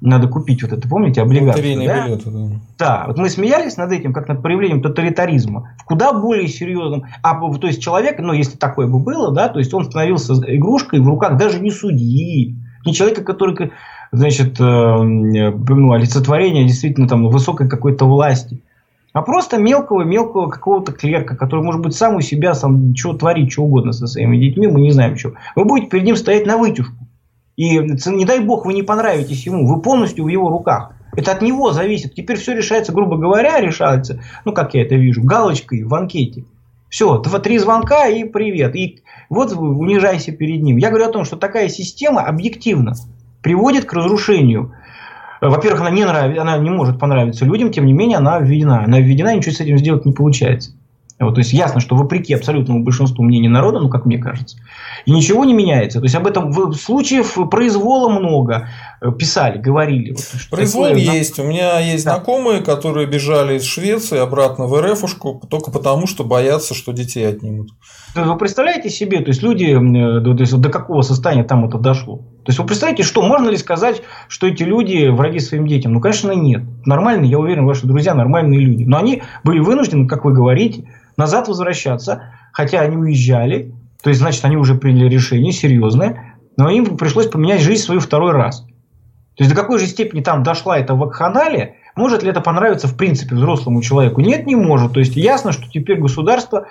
надо 0.00 0.28
купить 0.28 0.62
вот 0.62 0.72
это, 0.72 0.88
помните, 0.88 1.20
облигации. 1.20 1.86
Да? 1.86 2.06
Билеты, 2.06 2.30
да. 2.30 2.48
да, 2.78 3.04
вот 3.08 3.18
мы 3.18 3.28
смеялись 3.28 3.76
над 3.76 3.92
этим, 3.92 4.12
как 4.12 4.28
над 4.28 4.42
проявлением 4.42 4.82
тоталитаризма. 4.82 5.70
В 5.78 5.84
куда 5.84 6.12
более 6.12 6.48
серьезном. 6.48 7.04
А, 7.22 7.34
то 7.58 7.66
есть 7.66 7.82
человек, 7.82 8.18
ну 8.18 8.32
если 8.32 8.56
такое 8.56 8.86
бы 8.86 8.98
было, 8.98 9.32
да, 9.32 9.48
то 9.48 9.58
есть 9.58 9.72
он 9.74 9.84
становился 9.84 10.34
игрушкой 10.34 11.00
в 11.00 11.06
руках 11.06 11.36
даже 11.36 11.60
не 11.60 11.70
судьи, 11.70 12.56
не 12.84 12.94
человека, 12.94 13.22
который, 13.22 13.72
значит, 14.12 14.60
э, 14.60 14.62
ну, 14.64 15.92
олицетворение 15.92 16.64
действительно 16.64 17.08
там 17.08 17.28
высокой 17.28 17.68
какой-то 17.68 18.06
власти, 18.06 18.62
а 19.14 19.22
просто 19.22 19.58
мелкого-мелкого 19.58 20.50
какого-то 20.50 20.92
клерка, 20.92 21.36
который, 21.36 21.64
может 21.64 21.80
быть, 21.80 21.94
сам 21.94 22.16
у 22.16 22.20
себя 22.20 22.52
сам 22.52 22.94
что 22.96 23.14
творит, 23.14 23.52
что 23.52 23.62
угодно 23.62 23.92
со 23.92 24.08
своими 24.08 24.36
детьми, 24.36 24.66
мы 24.66 24.80
не 24.80 24.90
знаем 24.90 25.16
что. 25.16 25.34
Вы 25.54 25.64
будете 25.64 25.88
перед 25.88 26.04
ним 26.04 26.16
стоять 26.16 26.46
на 26.46 26.58
вытяжку. 26.58 26.96
И 27.56 27.78
не 27.78 28.24
дай 28.24 28.40
бог 28.40 28.66
вы 28.66 28.74
не 28.74 28.82
понравитесь 28.82 29.46
ему, 29.46 29.68
вы 29.68 29.80
полностью 29.80 30.24
в 30.24 30.28
его 30.28 30.48
руках. 30.48 30.96
Это 31.16 31.30
от 31.30 31.42
него 31.42 31.70
зависит. 31.70 32.16
Теперь 32.16 32.36
все 32.38 32.56
решается, 32.56 32.92
грубо 32.92 33.16
говоря, 33.16 33.60
решается, 33.60 34.20
ну 34.44 34.52
как 34.52 34.74
я 34.74 34.82
это 34.82 34.96
вижу, 34.96 35.22
галочкой 35.22 35.84
в 35.84 35.94
анкете. 35.94 36.44
Все, 36.88 37.18
два-три 37.18 37.58
звонка 37.58 38.08
и 38.08 38.24
привет. 38.24 38.74
И 38.74 38.98
вот 39.30 39.52
унижайся 39.52 40.32
перед 40.32 40.60
ним. 40.60 40.76
Я 40.78 40.88
говорю 40.90 41.06
о 41.06 41.12
том, 41.12 41.24
что 41.24 41.36
такая 41.36 41.68
система 41.68 42.22
объективно 42.22 42.94
приводит 43.42 43.84
к 43.84 43.92
разрушению. 43.92 44.72
Во-первых, 45.40 45.80
она 45.80 45.90
не, 45.90 46.04
нравится, 46.04 46.42
она 46.42 46.56
не 46.58 46.70
может 46.70 46.98
понравиться 46.98 47.44
людям, 47.44 47.70
тем 47.70 47.86
не 47.86 47.92
менее 47.92 48.18
она 48.18 48.38
введена. 48.38 48.84
Она 48.84 49.00
введена, 49.00 49.34
ничего 49.34 49.52
с 49.52 49.60
этим 49.60 49.78
сделать 49.78 50.04
не 50.04 50.12
получается. 50.12 50.72
Вот, 51.20 51.34
то 51.34 51.40
есть 51.40 51.52
ясно, 51.52 51.80
что 51.80 51.94
вопреки 51.94 52.34
абсолютному 52.34 52.82
большинству 52.82 53.24
мнений 53.24 53.48
народа, 53.48 53.78
ну 53.78 53.88
как 53.88 54.04
мне 54.04 54.18
кажется, 54.18 54.56
и 55.06 55.12
ничего 55.12 55.44
не 55.44 55.54
меняется. 55.54 56.00
То 56.00 56.04
есть 56.04 56.16
об 56.16 56.26
этом 56.26 56.50
в, 56.50 56.74
случаев 56.74 57.38
произвола 57.50 58.08
много 58.08 58.68
писали, 59.18 59.58
говорили. 59.58 60.12
Вот, 60.12 60.24
Произвол 60.50 60.84
такое, 60.84 61.00
есть. 61.00 61.38
У 61.38 61.44
меня 61.44 61.78
есть 61.80 62.04
да. 62.04 62.16
знакомые, 62.16 62.60
которые 62.60 63.06
бежали 63.06 63.56
из 63.56 63.64
Швеции 63.64 64.18
обратно 64.18 64.66
в 64.66 64.80
РФушку 64.80 65.42
только 65.48 65.70
потому, 65.70 66.06
что 66.06 66.24
боятся, 66.24 66.74
что 66.74 66.92
детей 66.92 67.28
отнимут. 67.28 67.70
Вы 68.14 68.36
представляете 68.36 68.90
себе, 68.90 69.20
то 69.20 69.28
есть 69.28 69.42
люди, 69.42 69.64
э, 69.64 70.20
то 70.22 70.40
есть, 70.40 70.60
до 70.60 70.68
какого 70.68 71.02
состояния 71.02 71.44
там 71.44 71.66
это 71.66 71.78
дошло? 71.78 72.18
То 72.18 72.50
есть 72.50 72.58
вы 72.58 72.66
представляете, 72.66 73.02
что 73.02 73.22
можно 73.22 73.48
ли 73.48 73.56
сказать, 73.56 74.02
что 74.28 74.46
эти 74.46 74.62
люди 74.62 75.08
враги 75.08 75.40
своим 75.40 75.66
детям? 75.66 75.92
Ну, 75.92 76.00
конечно, 76.00 76.32
нет. 76.32 76.62
Нормальные, 76.84 77.30
я 77.30 77.38
уверен, 77.38 77.66
ваши 77.66 77.86
друзья 77.86 78.14
нормальные 78.14 78.60
люди. 78.60 78.84
Но 78.84 78.98
они 78.98 79.22
были 79.42 79.58
вынуждены, 79.58 80.06
как 80.06 80.24
вы 80.24 80.32
говорите, 80.32 80.88
назад 81.16 81.48
возвращаться, 81.48 82.30
хотя 82.52 82.80
они 82.80 82.96
уезжали, 82.96 83.74
то 84.02 84.10
есть, 84.10 84.20
значит, 84.20 84.44
они 84.44 84.56
уже 84.56 84.74
приняли 84.74 85.08
решение 85.08 85.52
серьезное, 85.52 86.36
но 86.56 86.70
им 86.70 86.96
пришлось 86.96 87.26
поменять 87.26 87.62
жизнь 87.62 87.82
свою 87.82 88.00
второй 88.00 88.32
раз. 88.32 88.64
То 89.36 89.42
есть, 89.42 89.54
до 89.54 89.60
какой 89.60 89.78
же 89.78 89.86
степени 89.86 90.20
там 90.20 90.42
дошла 90.42 90.78
эта 90.78 90.94
вакханалия, 90.94 91.76
может 91.96 92.22
ли 92.22 92.30
это 92.30 92.40
понравиться 92.40 92.86
в 92.86 92.96
принципе 92.96 93.34
взрослому 93.34 93.82
человеку? 93.82 94.20
Нет, 94.20 94.46
не 94.46 94.56
может. 94.56 94.92
То 94.92 95.00
есть, 95.00 95.16
ясно, 95.16 95.52
что 95.52 95.68
теперь 95.68 95.98
государство 95.98 96.66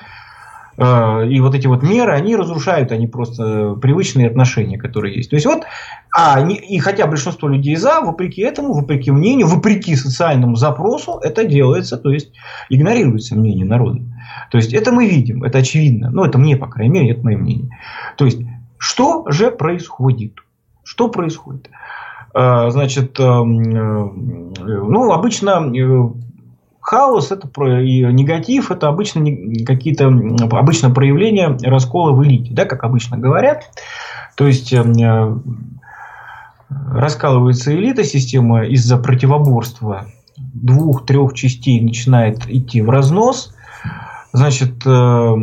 э, 0.77 1.27
и 1.27 1.39
вот 1.41 1.55
эти 1.55 1.67
вот 1.67 1.83
меры, 1.83 2.13
они 2.13 2.35
разрушают, 2.37 2.91
они 2.91 3.07
просто 3.07 3.75
привычные 3.75 4.27
отношения, 4.27 4.77
которые 4.77 5.15
есть. 5.15 5.29
То 5.29 5.35
есть 5.35 5.45
вот, 5.45 5.63
а, 6.15 6.39
и 6.47 6.77
хотя 6.79 7.05
большинство 7.05 7.49
людей 7.49 7.75
за, 7.75 8.01
вопреки 8.01 8.41
этому, 8.41 8.73
вопреки 8.73 9.11
мнению, 9.11 9.47
вопреки 9.47 9.95
социальному 9.95 10.55
запросу, 10.55 11.19
это 11.21 11.43
делается, 11.43 11.97
то 11.97 12.11
есть 12.11 12.31
игнорируется 12.69 13.35
мнение 13.35 13.65
народа. 13.65 14.01
То 14.51 14.57
есть 14.57 14.73
это 14.73 14.91
мы 14.91 15.07
видим, 15.07 15.43
это 15.43 15.59
очевидно. 15.59 16.11
Ну, 16.11 16.23
это 16.23 16.37
мне, 16.37 16.55
по 16.55 16.67
крайней 16.67 16.93
мере, 16.93 17.11
это 17.11 17.23
мое 17.23 17.37
мнение. 17.37 17.77
То 18.17 18.25
есть, 18.25 18.39
что 18.77 19.25
же 19.29 19.51
происходит? 19.51 20.33
Что 20.83 21.07
происходит? 21.07 21.69
Значит, 22.33 23.19
ну, 23.19 25.11
обычно 25.11 25.71
хаос 26.81 27.31
это 27.31 27.47
и 27.79 28.03
негатив 28.11 28.71
это 28.71 28.87
обычно 28.87 29.23
какие-то 29.65 30.07
обычно 30.51 30.89
проявления 30.89 31.55
раскола 31.63 32.11
в 32.11 32.23
элите, 32.23 32.51
да, 32.53 32.65
как 32.65 32.83
обычно 32.83 33.17
говорят. 33.19 33.69
То 34.35 34.47
есть 34.47 34.73
раскалывается 36.69 37.75
элита, 37.75 38.03
система 38.03 38.65
из-за 38.65 38.97
противоборства 38.97 40.07
двух-трех 40.37 41.33
частей 41.33 41.81
начинает 41.81 42.49
идти 42.49 42.81
в 42.81 42.89
разнос, 42.89 43.55
значит, 44.31 44.85
э, 44.85 45.35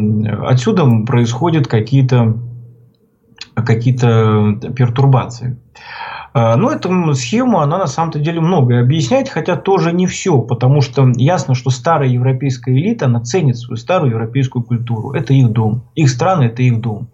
отсюда 0.46 0.84
происходят 1.06 1.66
какие-то 1.66 2.38
какие-то 3.54 4.58
пертурбации. 4.74 5.58
Э, 6.34 6.54
но 6.56 6.70
эту 6.70 7.14
схему, 7.14 7.60
она 7.60 7.78
на 7.78 7.86
самом-то 7.86 8.18
деле 8.18 8.40
многое 8.40 8.82
объясняет, 8.82 9.28
хотя 9.28 9.56
тоже 9.56 9.92
не 9.92 10.06
все, 10.06 10.40
потому 10.40 10.80
что 10.80 11.10
ясно, 11.16 11.54
что 11.54 11.70
старая 11.70 12.08
европейская 12.08 12.72
элита, 12.72 13.06
она 13.06 13.20
ценит 13.20 13.58
свою 13.58 13.76
старую 13.76 14.12
европейскую 14.12 14.62
культуру. 14.62 15.12
Это 15.12 15.32
их 15.34 15.50
дом. 15.50 15.84
Их 15.94 16.10
страны– 16.10 16.44
это 16.44 16.62
их 16.62 16.80
дом. 16.80 17.08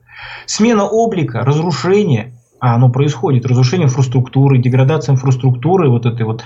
Смена 0.46 0.84
облика, 0.84 1.40
разрушение, 1.40 2.32
а 2.58 2.74
оно 2.74 2.88
происходит, 2.88 3.46
разрушение 3.46 3.86
инфраструктуры, 3.86 4.58
деградация 4.58 5.12
инфраструктуры, 5.12 5.90
вот 5.90 6.06
этой 6.06 6.24
вот 6.24 6.42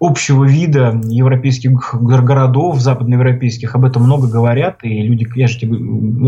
общего 0.00 0.44
вида 0.44 1.00
европейских 1.04 1.94
городов, 2.00 2.80
западноевропейских, 2.80 3.74
об 3.74 3.84
этом 3.84 4.04
много 4.04 4.28
говорят, 4.28 4.78
и 4.82 5.02
люди, 5.02 5.26
я 5.34 5.48
же, 5.48 5.58
тебе, 5.58 5.76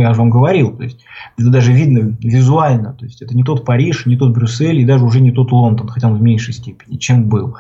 я 0.03 0.13
же 0.13 0.19
вам 0.19 0.31
говорил, 0.31 0.73
то 0.73 0.83
есть 0.83 1.05
это 1.39 1.51
даже 1.51 1.73
видно 1.73 2.17
визуально, 2.21 2.93
то 2.95 3.05
есть 3.05 3.23
это 3.23 3.35
не 3.37 3.45
тот 3.45 3.65
Париж, 3.65 4.07
не 4.07 4.17
тот 4.17 4.35
Брюссель, 4.35 4.81
и 4.81 4.85
даже 4.85 5.05
уже 5.05 5.21
не 5.21 5.31
тот 5.31 5.53
Лондон, 5.53 5.89
хотя 5.89 6.09
он 6.09 6.19
в 6.19 6.23
меньшей 6.23 6.53
степени, 6.53 6.97
чем 6.97 7.29
был. 7.29 7.57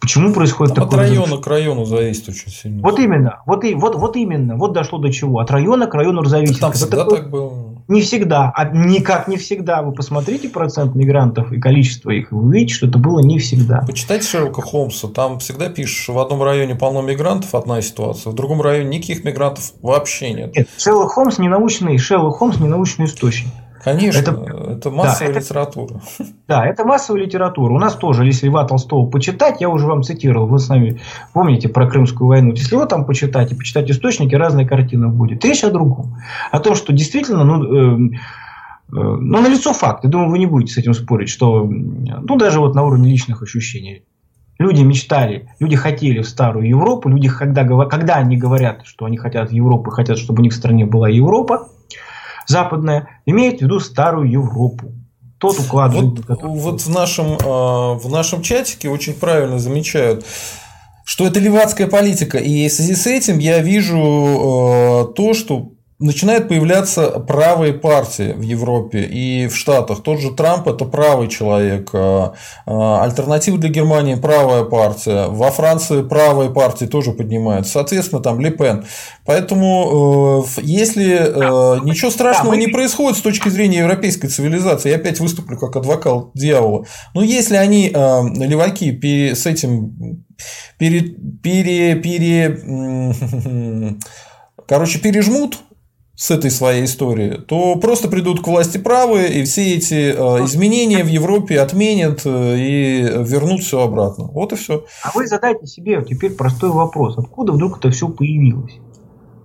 Почему 0.00 0.32
происходит 0.32 0.78
От 0.78 0.84
такое? 0.84 1.04
От 1.04 1.10
района 1.10 1.36
к 1.36 1.46
району 1.46 1.84
зависит 1.84 2.28
очень 2.28 2.50
сильно. 2.50 2.82
Вот 2.82 2.98
именно, 2.98 3.42
вот, 3.44 3.64
и, 3.64 3.74
вот, 3.74 3.96
вот 3.96 4.16
именно, 4.16 4.56
вот 4.56 4.72
дошло 4.72 4.98
до 4.98 5.12
чего. 5.12 5.40
От 5.40 5.50
района 5.50 5.86
к 5.86 5.94
району 5.94 6.24
зависит. 6.24 6.58
Там 6.58 6.72
всегда 6.72 7.04
такое... 7.04 7.18
так 7.18 7.30
было. 7.30 7.70
Не 7.86 8.02
всегда, 8.02 8.52
а 8.54 8.66
никак 8.66 9.26
не 9.26 9.36
всегда. 9.36 9.82
Вы 9.82 9.92
посмотрите 9.92 10.48
процент 10.48 10.94
мигрантов 10.94 11.52
и 11.52 11.60
количество 11.60 12.10
их, 12.10 12.30
вы 12.30 12.40
увидите, 12.40 12.74
что 12.74 12.86
это 12.86 12.98
было 12.98 13.18
не 13.18 13.38
всегда. 13.40 13.82
Почитайте 13.84 14.28
Шерлока 14.28 14.62
Холмса, 14.62 15.08
там 15.08 15.40
всегда 15.40 15.68
пишешь, 15.68 16.08
в 16.08 16.16
одном 16.18 16.42
районе 16.42 16.76
полно 16.76 17.02
мигрантов, 17.02 17.54
одна 17.54 17.82
ситуация, 17.82 18.30
в 18.30 18.34
другом 18.34 18.62
районе 18.62 18.98
никаких 18.98 19.24
мигрантов 19.24 19.72
вообще 19.82 20.32
нет. 20.32 20.56
Нет, 20.56 20.68
Шерлок 20.78 21.10
Холмс 21.10 21.38
не 21.38 21.48
научный, 21.48 21.98
Шерлок 21.98 22.36
Холмс 22.36 22.60
не 22.60 22.68
научный 22.68 23.06
источник. 23.06 23.50
Конечно, 23.82 24.18
это, 24.18 24.32
это 24.72 24.90
массовая 24.90 25.32
да, 25.32 25.40
литература. 25.40 26.00
да, 26.48 26.66
это 26.66 26.84
массовая 26.84 27.22
литература. 27.22 27.72
У 27.72 27.78
нас 27.78 27.94
тоже, 27.94 28.26
если 28.26 28.46
Льва 28.46 28.64
Толстого 28.64 29.08
почитать, 29.08 29.60
я 29.60 29.70
уже 29.70 29.86
вам 29.86 30.02
цитировал, 30.02 30.46
вы 30.46 30.58
с 30.58 30.68
нами 30.68 31.00
помните 31.32 31.68
про 31.68 31.88
Крымскую 31.88 32.28
войну. 32.28 32.52
Если 32.52 32.74
его 32.74 32.84
там 32.84 33.06
почитать 33.06 33.52
и 33.52 33.54
почитать 33.54 33.90
источники, 33.90 34.34
разная 34.34 34.66
картина 34.66 35.08
будет. 35.08 35.44
Речь 35.44 35.64
о 35.64 35.70
другом. 35.70 36.18
О 36.50 36.60
том, 36.60 36.74
что 36.74 36.92
действительно, 36.92 37.44
ну, 37.44 37.64
э, 37.64 38.12
ну, 38.92 39.40
налицо 39.40 39.72
факт. 39.72 40.04
Я 40.04 40.10
думаю, 40.10 40.30
вы 40.30 40.38
не 40.38 40.46
будете 40.46 40.74
с 40.74 40.78
этим 40.78 40.92
спорить, 40.92 41.30
что, 41.30 41.64
ну, 41.64 42.36
даже 42.36 42.60
вот 42.60 42.74
на 42.74 42.82
уровне 42.82 43.10
личных 43.10 43.42
ощущений. 43.42 44.02
Люди 44.58 44.82
мечтали, 44.82 45.48
люди 45.58 45.74
хотели 45.76 46.20
в 46.20 46.28
старую 46.28 46.68
Европу, 46.68 47.08
люди, 47.08 47.30
когда, 47.30 47.64
когда 47.86 48.16
они 48.16 48.36
говорят, 48.36 48.82
что 48.84 49.06
они 49.06 49.16
хотят 49.16 49.48
в 49.48 49.52
Европу, 49.52 49.90
хотят, 49.90 50.18
чтобы 50.18 50.40
у 50.40 50.42
них 50.42 50.52
в 50.52 50.56
стране 50.56 50.84
была 50.84 51.08
Европа, 51.08 51.68
западная, 52.50 53.08
имеет 53.26 53.60
в 53.60 53.62
виду 53.62 53.80
старую 53.80 54.30
Европу. 54.30 54.92
Тот 55.38 55.58
уклад 55.58 55.94
вот, 55.94 56.18
жизни, 56.18 56.24
вот 56.42 56.82
в 56.82 56.90
нашем, 56.90 57.38
а, 57.42 57.94
в 57.94 58.10
нашем 58.10 58.42
чатике 58.42 58.90
очень 58.90 59.14
правильно 59.14 59.58
замечают, 59.58 60.26
что 61.04 61.26
это 61.26 61.40
левацкая 61.40 61.86
политика. 61.86 62.36
И 62.36 62.68
в 62.68 62.72
связи 62.72 62.94
с 62.94 63.06
этим 63.06 63.38
я 63.38 63.60
вижу 63.60 63.98
а, 63.98 65.04
то, 65.06 65.32
что 65.32 65.72
начинают 66.00 66.48
появляться 66.48 67.10
правые 67.10 67.74
партии 67.74 68.32
в 68.32 68.40
Европе 68.40 69.02
и 69.02 69.46
в 69.48 69.54
Штатах. 69.54 70.02
Тот 70.02 70.18
же 70.18 70.30
Трамп– 70.32 70.66
это 70.68 70.86
правый 70.86 71.28
человек. 71.28 71.90
А, 71.92 72.32
а, 72.66 73.04
альтернатива 73.04 73.58
для 73.58 73.68
Германии– 73.68 74.14
правая 74.16 74.64
партия. 74.64 75.26
Во 75.28 75.50
Франции 75.50 76.02
правые 76.02 76.50
партии 76.50 76.86
тоже 76.86 77.12
поднимаются. 77.12 77.72
Соответственно, 77.72 78.22
там 78.22 78.40
Ле 78.40 78.50
Пен. 78.50 78.86
Поэтому, 79.26 80.44
если 80.62 81.04
ничего 81.84 82.10
страшного 82.10 82.54
не 82.54 82.68
происходит 82.68 83.18
с 83.18 83.22
точки 83.22 83.48
зрения 83.50 83.78
европейской 83.78 84.28
цивилизации, 84.28 84.88
я 84.88 84.96
опять 84.96 85.20
выступлю 85.20 85.58
как 85.58 85.76
адвокат 85.76 86.32
дьявола, 86.34 86.86
но 87.14 87.22
если 87.22 87.56
они, 87.56 87.90
э, 87.92 88.22
леваки, 88.34 89.34
с 89.34 89.46
этим 89.46 90.24
пере, 90.78 91.00
пере, 91.42 91.94
пере, 91.96 92.58
короче, 94.66 94.98
пережмут 94.98 95.58
с 96.20 96.30
этой 96.30 96.50
своей 96.50 96.84
историей, 96.84 97.38
то 97.38 97.76
просто 97.76 98.06
придут 98.08 98.42
к 98.42 98.46
власти 98.46 98.76
правые 98.76 99.40
и 99.40 99.44
все 99.44 99.76
эти 99.76 100.12
э, 100.14 100.44
изменения 100.44 101.02
в 101.02 101.06
Европе 101.06 101.58
отменят 101.58 102.26
э, 102.26 102.58
и 102.58 103.00
вернут 103.24 103.62
все 103.62 103.80
обратно. 103.80 104.24
Вот 104.24 104.52
и 104.52 104.56
все. 104.56 104.84
А 105.02 105.12
вы 105.14 105.26
задайте 105.26 105.66
себе 105.66 106.04
теперь 106.06 106.32
простой 106.32 106.72
вопрос. 106.72 107.16
Откуда 107.16 107.52
вдруг 107.52 107.78
это 107.78 107.90
все 107.90 108.06
появилось? 108.06 108.74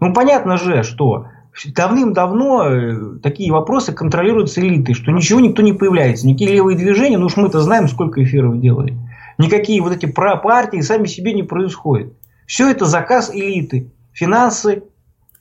Ну, 0.01 0.13
понятно 0.13 0.57
же, 0.57 0.83
что 0.83 1.27
давным-давно 1.65 2.65
э, 2.65 3.19
такие 3.23 3.53
вопросы 3.53 3.93
контролируются 3.93 4.59
элитой, 4.59 4.95
что 4.95 5.13
ничего 5.13 5.39
никто 5.39 5.61
не 5.61 5.71
появляется. 5.71 6.27
Никакие 6.27 6.51
левые 6.51 6.77
движения, 6.77 7.17
ну 7.17 7.27
уж 7.27 7.37
мы-то 7.37 7.61
знаем, 7.61 7.87
сколько 7.87 8.21
эфиров 8.21 8.59
делали. 8.59 8.97
Никакие 9.37 9.81
вот 9.81 9.93
эти 9.93 10.07
партии 10.07 10.81
сами 10.81 11.07
себе 11.07 11.31
не 11.31 11.43
происходят. 11.43 12.11
Все 12.45 12.69
это 12.69 12.83
заказ 12.83 13.31
элиты. 13.33 13.93
Финансы, 14.11 14.83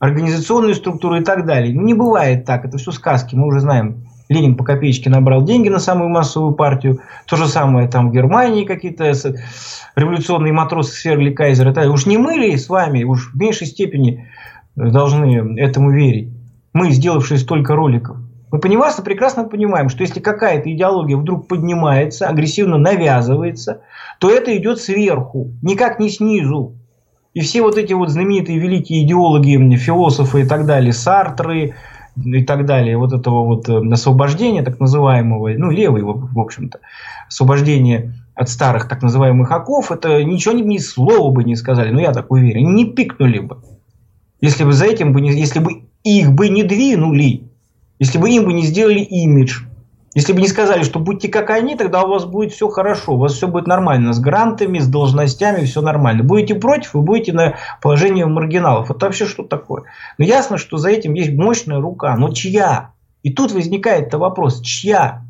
организационные 0.04 0.74
структуры 0.74 1.20
и 1.20 1.24
так 1.24 1.46
далее. 1.46 1.72
Не 1.72 1.94
бывает 1.94 2.44
так, 2.44 2.64
это 2.64 2.76
все 2.76 2.92
сказки, 2.92 3.34
мы 3.34 3.46
уже 3.46 3.60
знаем. 3.60 4.06
Ленин 4.28 4.56
по 4.56 4.64
копеечке 4.64 5.10
набрал 5.10 5.42
деньги 5.42 5.68
на 5.68 5.78
самую 5.78 6.10
массовую 6.10 6.54
партию. 6.54 7.00
То 7.26 7.36
же 7.36 7.46
самое 7.46 7.88
там 7.88 8.10
в 8.10 8.12
Германии 8.12 8.64
какие-то 8.64 9.12
революционные 9.96 10.52
матросы 10.52 10.92
свергли 10.92 11.30
кайзера. 11.30 11.70
Это 11.70 11.90
уж 11.90 12.06
не 12.06 12.18
мы 12.18 12.34
ли 12.34 12.56
с 12.56 12.68
вами, 12.68 13.04
уж 13.04 13.32
в 13.32 13.36
меньшей 13.36 13.66
степени 13.66 14.28
должны 14.76 15.58
этому 15.58 15.90
верить. 15.90 16.30
Мы, 16.72 16.90
сделавшие 16.90 17.38
столько 17.38 17.74
роликов. 17.74 18.16
Мы 18.50 18.60
понимаем, 18.60 18.94
прекрасно 19.04 19.44
понимаем, 19.44 19.88
что 19.88 20.02
если 20.02 20.20
какая-то 20.20 20.72
идеология 20.72 21.16
вдруг 21.16 21.48
поднимается, 21.48 22.28
агрессивно 22.28 22.78
навязывается, 22.78 23.80
то 24.20 24.30
это 24.30 24.56
идет 24.56 24.80
сверху, 24.80 25.50
никак 25.62 25.98
не 25.98 26.08
снизу. 26.08 26.76
И 27.34 27.40
все 27.40 27.62
вот 27.62 27.76
эти 27.76 27.92
вот 27.92 28.10
знаменитые 28.10 28.58
великие 28.58 29.02
идеологи, 29.02 29.76
философы 29.76 30.42
и 30.42 30.46
так 30.46 30.66
далее, 30.66 30.92
Сартры 30.92 31.74
и 32.16 32.44
так 32.44 32.64
далее, 32.64 32.96
вот 32.96 33.12
этого 33.12 33.44
вот 33.44 33.68
э, 33.68 33.80
освобождения 33.92 34.62
так 34.62 34.78
называемого, 34.78 35.48
ну, 35.56 35.70
левый, 35.70 36.02
в 36.02 36.38
общем-то, 36.38 36.78
освобождение 37.26 38.14
от 38.36 38.48
старых 38.48 38.88
так 38.88 39.02
называемых 39.02 39.50
оков, 39.50 39.90
это 39.90 40.22
ничего 40.22 40.54
ни 40.54 40.78
слова 40.78 41.32
бы 41.32 41.42
не 41.42 41.56
сказали, 41.56 41.90
но 41.90 42.00
я 42.00 42.12
так 42.12 42.30
уверен, 42.30 42.72
не 42.72 42.84
пикнули 42.84 43.40
бы. 43.40 43.58
Если 44.40 44.62
бы 44.62 44.72
за 44.72 44.86
этим 44.86 45.12
бы 45.12 45.20
не, 45.20 45.32
если 45.32 45.58
бы 45.58 45.82
их 46.04 46.32
бы 46.32 46.48
не 46.48 46.62
двинули, 46.62 47.42
если 47.98 48.18
бы 48.18 48.30
им 48.30 48.44
бы 48.44 48.52
не 48.52 48.62
сделали 48.62 49.00
имидж, 49.00 49.62
если 50.14 50.32
бы 50.32 50.40
не 50.40 50.46
сказали, 50.46 50.84
что 50.84 51.00
будьте 51.00 51.28
как 51.28 51.50
они, 51.50 51.74
тогда 51.74 52.04
у 52.04 52.08
вас 52.08 52.24
будет 52.24 52.52
все 52.52 52.68
хорошо, 52.68 53.14
у 53.14 53.18
вас 53.18 53.32
все 53.32 53.48
будет 53.48 53.66
нормально, 53.66 54.12
с 54.12 54.20
грантами, 54.20 54.78
с 54.78 54.86
должностями, 54.86 55.64
все 55.64 55.80
нормально. 55.80 56.22
Будете 56.22 56.54
против, 56.54 56.94
вы 56.94 57.02
будете 57.02 57.32
на 57.32 57.56
положении 57.82 58.22
маргиналов. 58.22 58.90
Это 58.92 59.06
вообще 59.06 59.26
что 59.26 59.42
такое? 59.42 59.84
Но 60.16 60.24
ясно, 60.24 60.56
что 60.56 60.76
за 60.76 60.90
этим 60.90 61.14
есть 61.14 61.32
мощная 61.32 61.80
рука, 61.80 62.16
но 62.16 62.32
чья? 62.32 62.92
И 63.24 63.32
тут 63.32 63.50
возникает 63.52 64.14
-то 64.14 64.18
вопрос, 64.18 64.60
чья? 64.60 65.22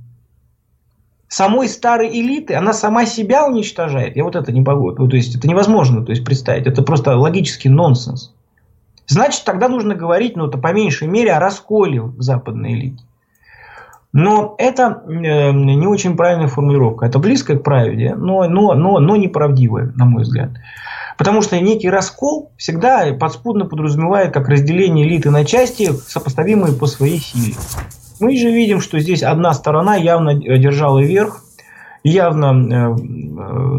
Самой 1.28 1.68
старой 1.68 2.10
элиты, 2.10 2.54
она 2.54 2.74
сама 2.74 3.06
себя 3.06 3.46
уничтожает. 3.46 4.16
Я 4.16 4.24
вот 4.24 4.36
это 4.36 4.52
не 4.52 4.60
могу, 4.60 4.92
ну, 4.92 5.08
то 5.08 5.16
есть 5.16 5.34
это 5.34 5.48
невозможно 5.48 6.04
то 6.04 6.12
есть, 6.12 6.24
представить, 6.24 6.66
это 6.66 6.82
просто 6.82 7.16
логический 7.16 7.70
нонсенс. 7.70 8.34
Значит, 9.06 9.44
тогда 9.44 9.68
нужно 9.68 9.94
говорить, 9.94 10.36
ну, 10.36 10.48
то 10.48 10.58
по 10.58 10.72
меньшей 10.72 11.08
мере 11.08 11.32
о 11.32 11.40
расколе 11.40 12.02
в 12.02 12.20
западной 12.22 12.74
элите. 12.74 13.02
Но 14.14 14.54
это 14.58 15.02
э, 15.08 15.50
не 15.50 15.88
очень 15.88 16.16
правильная 16.16 16.46
формулировка. 16.46 17.04
Это 17.04 17.18
близко 17.18 17.58
к 17.58 17.64
правде, 17.64 18.14
но, 18.14 18.44
но, 18.44 18.74
но, 18.74 19.00
но 19.00 19.16
неправдивая, 19.16 19.92
на 19.96 20.04
мой 20.04 20.22
взгляд. 20.22 20.50
Потому 21.18 21.42
что 21.42 21.58
некий 21.58 21.90
раскол 21.90 22.52
всегда 22.56 23.12
подспудно 23.18 23.64
подразумевает 23.64 24.32
как 24.32 24.48
разделение 24.48 25.04
элиты 25.04 25.30
на 25.30 25.44
части, 25.44 25.90
сопоставимые 26.06 26.74
по 26.74 26.86
своей 26.86 27.18
силе. 27.18 27.56
Мы 28.20 28.36
же 28.36 28.52
видим, 28.52 28.80
что 28.80 29.00
здесь 29.00 29.24
одна 29.24 29.52
сторона 29.52 29.96
явно 29.96 30.32
держала 30.32 31.00
верх, 31.00 31.42
явно 32.04 32.46
э, 32.52 32.94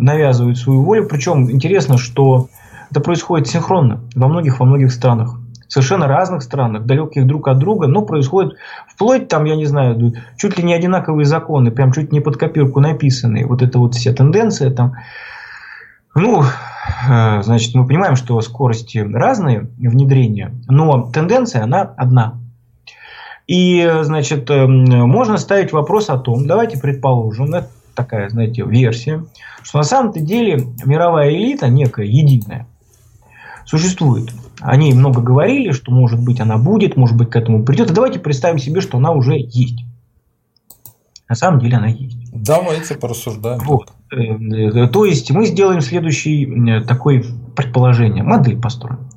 навязывает 0.02 0.58
свою 0.58 0.84
волю. 0.84 1.08
Причем 1.08 1.50
интересно, 1.50 1.98
что 1.98 2.50
это 2.92 3.00
происходит 3.00 3.48
синхронно 3.48 4.02
во 4.16 4.28
многих 4.28 4.60
во 4.60 4.66
многих 4.66 4.92
странах. 4.92 5.40
Совершенно 5.68 6.08
разных 6.08 6.44
странах, 6.44 6.86
далеких 6.86 7.26
друг 7.26 7.48
от 7.48 7.60
друга, 7.60 7.88
но 7.88 8.02
происходит 8.02 8.56
вплоть 8.88 9.28
там, 9.28 9.46
я 9.46 9.56
не 9.56 9.66
знаю, 9.66 10.14
чуть 10.38 10.58
ли 10.58 10.64
не 10.64 10.74
одинаковые 10.74 11.26
законы, 11.26 11.72
прям 11.72 11.92
чуть 11.92 12.12
не 12.12 12.20
под 12.20 12.38
копирку 12.38 12.80
написанные. 12.80 13.46
Вот 13.46 13.62
эта 13.62 13.80
вот 13.80 13.96
вся 13.96 14.14
тенденция 14.14 14.72
там. 14.72 14.94
Ну, 16.14 16.44
э, 16.44 17.42
значит, 17.42 17.76
мы 17.76 17.86
понимаем, 17.86 18.16
что 18.16 18.40
скорости 18.42 19.00
разные 19.00 19.68
внедрения, 19.78 20.54
но 20.68 21.10
тенденция, 21.12 21.64
она 21.64 21.82
одна. 21.82 22.40
И, 23.48 23.88
значит, 24.02 24.50
э, 24.50 24.66
можно 24.66 25.38
ставить 25.38 25.72
вопрос 25.72 26.10
о 26.10 26.18
том, 26.18 26.48
давайте 26.48 26.80
предположим, 26.80 27.54
это 27.54 27.70
такая, 27.96 28.30
знаете, 28.30 28.64
версия, 28.64 29.26
что 29.64 29.80
на 29.80 29.84
самом-то 29.84 30.20
деле 30.20 30.68
мировая 30.86 31.32
элита 31.32 31.68
некая 31.68 32.06
единая 32.06 32.68
существует. 33.66 34.30
О 34.62 34.76
ней 34.78 34.94
много 34.94 35.22
говорили, 35.22 35.72
что 35.72 35.92
может 35.92 36.24
быть 36.24 36.40
она 36.40 36.58
будет, 36.58 36.96
может 36.96 37.18
быть 37.18 37.30
к 37.30 37.36
этому 37.36 37.64
придет. 37.64 37.92
И 37.92 37.94
давайте 37.94 38.20
представим 38.20 38.60
себе, 38.60 38.82
что 38.82 38.98
она 38.98 39.12
уже 39.12 39.36
есть. 39.38 39.84
На 41.28 41.36
самом 41.36 41.60
деле 41.60 41.78
она 41.78 41.88
есть. 41.88 42.18
Давайте 42.32 42.96
порассуждаем. 42.96 43.60
Вот. 43.60 43.92
Э, 44.12 44.18
э, 44.18 44.88
то 44.88 45.06
есть 45.06 45.32
мы 45.32 45.46
сделаем 45.46 45.82
следующий 45.82 46.46
э, 46.46 46.82
такой 46.82 47.26
предположение, 47.56 48.24
модель 48.24 48.60
построим. 48.60 49.10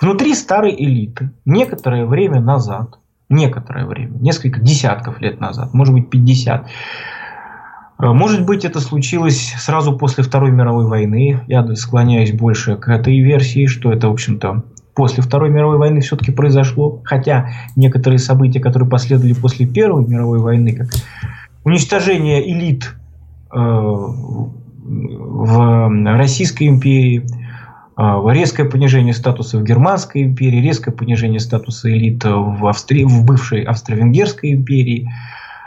Внутри 0.00 0.34
старой 0.34 0.74
элиты 0.74 1.30
некоторое 1.44 2.06
время 2.06 2.40
назад, 2.40 2.98
некоторое 3.28 3.86
время, 3.86 4.18
несколько 4.18 4.60
десятков 4.60 5.20
лет 5.20 5.40
назад, 5.40 5.74
может 5.74 5.94
быть 5.94 6.10
50, 6.10 6.66
может 7.98 8.44
быть, 8.44 8.66
это 8.66 8.78
случилось 8.80 9.54
сразу 9.58 9.96
после 9.96 10.22
Второй 10.22 10.50
мировой 10.50 10.84
войны. 10.84 11.40
Я 11.46 11.66
склоняюсь 11.76 12.30
больше 12.30 12.76
к 12.76 12.90
этой 12.90 13.18
версии, 13.20 13.64
что 13.64 13.90
это, 13.90 14.10
в 14.10 14.12
общем-то, 14.12 14.64
после 14.96 15.22
Второй 15.22 15.50
мировой 15.50 15.76
войны 15.76 16.00
все-таки 16.00 16.32
произошло. 16.32 17.02
Хотя 17.04 17.50
некоторые 17.76 18.18
события, 18.18 18.58
которые 18.60 18.88
последовали 18.88 19.34
после 19.34 19.66
Первой 19.66 20.06
мировой 20.06 20.40
войны, 20.40 20.72
как 20.72 20.88
уничтожение 21.62 22.50
элит 22.50 22.94
э, 23.52 23.58
в 23.58 24.28
Российской 26.16 26.68
империи, 26.68 27.26
э, 27.98 28.32
резкое 28.32 28.64
понижение 28.64 29.12
статуса 29.12 29.58
в 29.58 29.64
Германской 29.64 30.22
империи, 30.22 30.62
резкое 30.62 30.92
понижение 30.92 31.40
статуса 31.40 31.90
элит 31.90 32.24
в, 32.24 32.66
Австри... 32.66 33.04
в 33.04 33.22
бывшей 33.24 33.64
Австро-Венгерской 33.64 34.52
империи, 34.52 35.10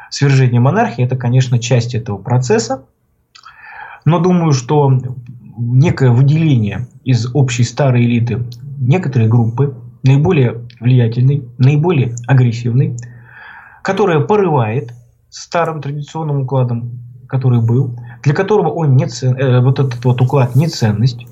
свержение 0.09 0.59
монархии– 0.59 1.03
это, 1.05 1.15
конечно, 1.15 1.59
часть 1.59 1.93
этого 1.93 2.17
процесса. 2.17 2.86
Но 4.05 4.17
думаю, 4.17 4.53
что 4.53 4.91
некое 5.55 6.09
выделение 6.09 6.88
из 7.03 7.27
общей 7.36 7.63
старой 7.63 8.05
элиты 8.05 8.39
некоторой 8.80 9.27
группы, 9.27 9.75
наиболее 10.03 10.61
влиятельной, 10.80 11.47
наиболее 11.57 12.15
агрессивной, 12.27 12.97
которая 13.84 14.21
порывает 14.21 14.93
старым 15.30 15.82
традиционным 15.82 16.41
укладом, 16.41 16.99
который 17.27 17.61
был, 17.61 17.95
для 18.23 18.34
которого 18.34 18.69
он 18.69 18.95
не 18.95 19.05
цен, 19.07 19.36
э, 19.36 19.61
вот 19.61 19.80
этот 19.80 20.03
вот 20.03 20.21
уклад 20.21 20.55
не 20.55 20.67
ценность, 20.67 21.27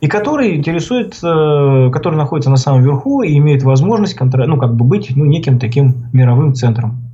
и 0.00 0.08
который 0.08 0.56
интересует, 0.56 1.18
э, 1.22 1.90
который 1.92 2.16
находится 2.16 2.50
на 2.50 2.56
самом 2.56 2.82
верху 2.82 3.22
и 3.22 3.36
имеет 3.38 3.62
возможность 3.62 4.14
контр... 4.14 4.46
ну, 4.46 4.58
как 4.58 4.74
бы 4.74 4.84
быть 4.84 5.14
ну, 5.14 5.24
неким 5.24 5.58
таким 5.58 6.06
мировым 6.12 6.54
центром. 6.54 7.10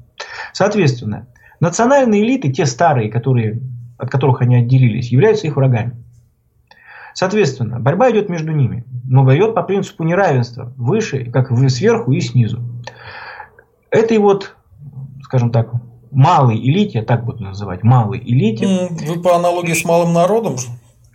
Соответственно, 0.52 1.26
национальные 1.60 2.22
элиты, 2.22 2.52
те 2.52 2.66
старые, 2.66 3.10
которые, 3.10 3.60
от 3.98 4.10
которых 4.10 4.40
они 4.40 4.56
отделились, 4.56 5.12
являются 5.12 5.46
их 5.46 5.56
врагами. 5.56 5.92
Соответственно, 7.16 7.80
борьба 7.80 8.10
идет 8.10 8.28
между 8.28 8.52
ними, 8.52 8.84
но 9.04 9.24
идет 9.34 9.54
по 9.54 9.62
принципу 9.62 10.04
неравенства, 10.04 10.74
выше, 10.76 11.30
как 11.30 11.50
сверху 11.70 12.12
и 12.12 12.20
снизу. 12.20 12.60
Этой 13.90 14.18
вот, 14.18 14.54
скажем 15.22 15.50
так, 15.50 15.70
малой 16.10 16.58
элите, 16.58 17.00
так 17.00 17.24
буду 17.24 17.42
называть, 17.42 17.82
малой 17.82 18.18
элите. 18.18 18.90
Вы 19.08 19.22
по 19.22 19.34
аналогии 19.34 19.72
с 19.72 19.82
малым 19.86 20.12
народом? 20.12 20.56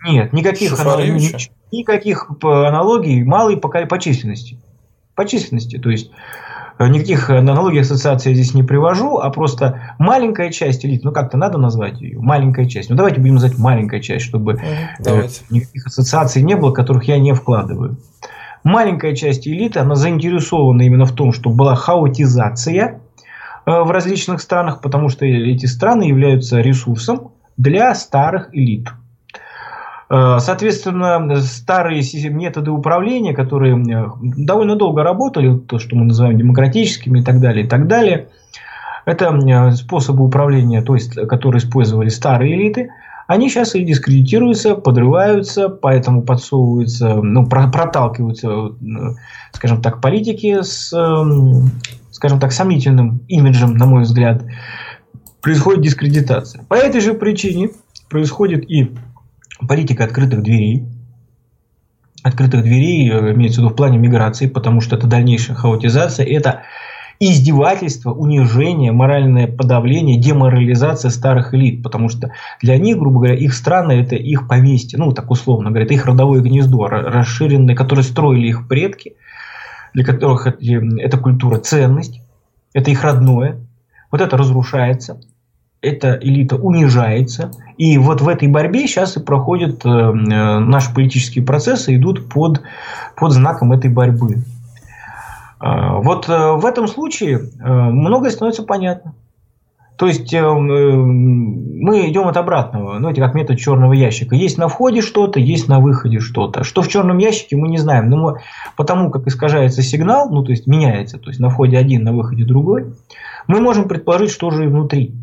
Нет, 0.04 0.32
никаких 0.32 0.80
аналогий, 0.80 1.36
никаких 1.70 2.28
аналогий 2.42 3.22
малой 3.22 3.56
по, 3.56 3.68
по 3.68 3.98
численности. 4.00 4.58
По 5.14 5.24
численности, 5.24 5.78
то 5.78 5.88
есть 5.88 6.10
никаких 6.88 7.30
аналогий 7.30 7.80
ассоциаций 7.80 8.32
я 8.32 8.34
здесь 8.34 8.54
не 8.54 8.62
привожу, 8.62 9.18
а 9.18 9.30
просто 9.30 9.94
маленькая 9.98 10.50
часть 10.50 10.84
элит, 10.84 11.04
ну 11.04 11.12
как-то 11.12 11.36
надо 11.36 11.58
назвать 11.58 12.00
ее, 12.00 12.18
маленькая 12.18 12.66
часть. 12.66 12.90
Ну 12.90 12.96
давайте 12.96 13.20
будем 13.20 13.34
называть 13.34 13.58
маленькая 13.58 14.00
часть, 14.00 14.24
чтобы 14.24 14.58
э, 15.04 15.28
никаких 15.50 15.86
ассоциаций 15.86 16.42
не 16.42 16.56
было, 16.56 16.72
которых 16.72 17.04
я 17.04 17.18
не 17.18 17.34
вкладываю. 17.34 17.96
Маленькая 18.64 19.14
часть 19.16 19.48
элиты, 19.48 19.80
она 19.80 19.96
заинтересована 19.96 20.82
именно 20.82 21.04
в 21.04 21.12
том, 21.12 21.32
чтобы 21.32 21.56
была 21.56 21.74
хаотизация 21.74 23.00
Э, 23.64 23.82
в 23.82 23.90
различных 23.90 24.40
странах, 24.40 24.80
потому 24.80 25.08
что 25.08 25.24
эти 25.24 25.66
страны 25.66 26.04
являются 26.04 26.60
ресурсом 26.60 27.32
для 27.56 27.94
старых 27.94 28.54
элит. 28.54 28.88
Э, 30.12 30.40
соответственно, 30.40 31.40
старые 31.40 32.02
методы 32.28 32.70
управления, 32.70 33.32
которые 33.32 33.82
э, 33.82 34.06
довольно 34.20 34.76
долго 34.76 35.02
работали, 35.02 35.56
то, 35.56 35.78
что 35.78 35.96
мы 35.96 36.04
называем 36.04 36.36
демократическими 36.36 37.20
и 37.20 37.22
так 37.22 37.40
далее, 37.40 37.64
и 37.64 37.68
так 37.68 37.86
далее, 37.86 38.28
это 39.06 39.70
способы 39.74 40.24
управления, 40.24 40.82
то 40.82 40.94
есть, 40.94 41.14
которые 41.14 41.60
использовали 41.60 42.10
старые 42.10 42.54
элиты, 42.54 42.90
они 43.26 43.48
сейчас 43.48 43.74
и 43.74 43.84
дискредитируются, 43.84 44.74
подрываются, 44.74 45.70
поэтому 45.70 46.22
подсовываются, 46.22 47.14
ну, 47.14 47.46
проталкиваются, 47.46 48.74
скажем 49.52 49.80
так, 49.80 50.02
политики 50.02 50.60
с 50.60 50.92
скажем 52.10 52.38
так, 52.38 52.52
сомнительным 52.52 53.22
имиджем, 53.26 53.76
на 53.76 53.86
мой 53.86 54.02
взгляд, 54.02 54.44
происходит 55.40 55.82
дискредитация. 55.82 56.62
По 56.68 56.74
этой 56.74 57.00
же 57.00 57.14
причине 57.14 57.70
происходит 58.10 58.70
и 58.70 58.92
политика 59.68 60.04
открытых 60.04 60.42
дверей. 60.42 60.86
Открытых 62.22 62.62
дверей 62.62 63.10
э, 63.10 63.34
имеется 63.34 63.60
в 63.60 63.64
виду 63.64 63.74
в 63.74 63.76
плане 63.76 63.98
миграции, 63.98 64.46
потому 64.46 64.80
что 64.80 64.96
это 64.96 65.06
дальнейшая 65.06 65.56
хаотизация, 65.56 66.26
это 66.26 66.62
издевательство, 67.18 68.12
унижение, 68.12 68.90
моральное 68.90 69.46
подавление, 69.46 70.18
деморализация 70.18 71.10
старых 71.10 71.54
элит, 71.54 71.82
потому 71.82 72.08
что 72.08 72.32
для 72.60 72.76
них, 72.78 72.98
грубо 72.98 73.18
говоря, 73.18 73.36
их 73.36 73.54
страны 73.54 73.92
это 73.92 74.16
их 74.16 74.48
поместье, 74.48 74.98
ну 74.98 75.12
так 75.12 75.30
условно 75.30 75.70
говоря, 75.70 75.84
это 75.84 75.94
их 75.94 76.06
родовое 76.06 76.40
гнездо, 76.40 76.86
расширенное, 76.86 77.76
которое 77.76 78.02
строили 78.02 78.48
их 78.48 78.66
предки, 78.66 79.14
для 79.94 80.04
которых 80.04 80.46
эта 80.46 81.16
культура 81.16 81.58
ценность, 81.58 82.20
это 82.72 82.90
их 82.90 83.04
родное, 83.04 83.60
вот 84.10 84.20
это 84.20 84.36
разрушается, 84.36 85.20
эта 85.82 86.16
элита 86.22 86.56
унижается, 86.56 87.50
и 87.76 87.98
вот 87.98 88.20
в 88.20 88.28
этой 88.28 88.48
борьбе 88.48 88.86
сейчас 88.86 89.16
и 89.16 89.20
проходят 89.20 89.84
э, 89.84 89.88
э, 89.88 90.58
наши 90.60 90.94
политические 90.94 91.44
процессы, 91.44 91.96
идут 91.96 92.28
под, 92.28 92.62
под 93.16 93.32
знаком 93.32 93.72
этой 93.72 93.90
борьбы. 93.90 94.44
Э, 95.60 96.00
вот 96.00 96.28
э, 96.28 96.52
в 96.52 96.64
этом 96.64 96.86
случае 96.86 97.38
э, 97.38 97.68
многое 97.68 98.30
становится 98.30 98.62
понятно. 98.62 99.14
То 99.96 100.06
есть 100.06 100.32
э, 100.32 100.38
э, 100.38 100.40
мы 100.40 102.08
идем 102.08 102.28
от 102.28 102.36
обратного, 102.36 102.98
ну 103.00 103.10
это 103.10 103.20
как 103.20 103.34
метод 103.34 103.58
черного 103.58 103.92
ящика. 103.92 104.36
Есть 104.36 104.58
на 104.58 104.68
входе 104.68 105.02
что-то, 105.02 105.40
есть 105.40 105.68
на 105.68 105.80
выходе 105.80 106.20
что-то. 106.20 106.62
Что 106.62 106.82
в 106.82 106.88
черном 106.88 107.18
ящике 107.18 107.56
мы 107.56 107.68
не 107.68 107.78
знаем, 107.78 108.08
но 108.08 108.16
мы, 108.16 108.40
потому 108.76 109.10
как 109.10 109.26
искажается 109.26 109.82
сигнал, 109.82 110.30
ну 110.30 110.44
то 110.44 110.52
есть 110.52 110.68
меняется, 110.68 111.18
то 111.18 111.28
есть 111.28 111.40
на 111.40 111.50
входе 111.50 111.76
один, 111.76 112.04
на 112.04 112.12
выходе 112.12 112.44
другой, 112.44 112.94
мы 113.48 113.60
можем 113.60 113.88
предположить, 113.88 114.30
что 114.30 114.50
же 114.50 114.64
и 114.64 114.68
внутри. 114.68 115.14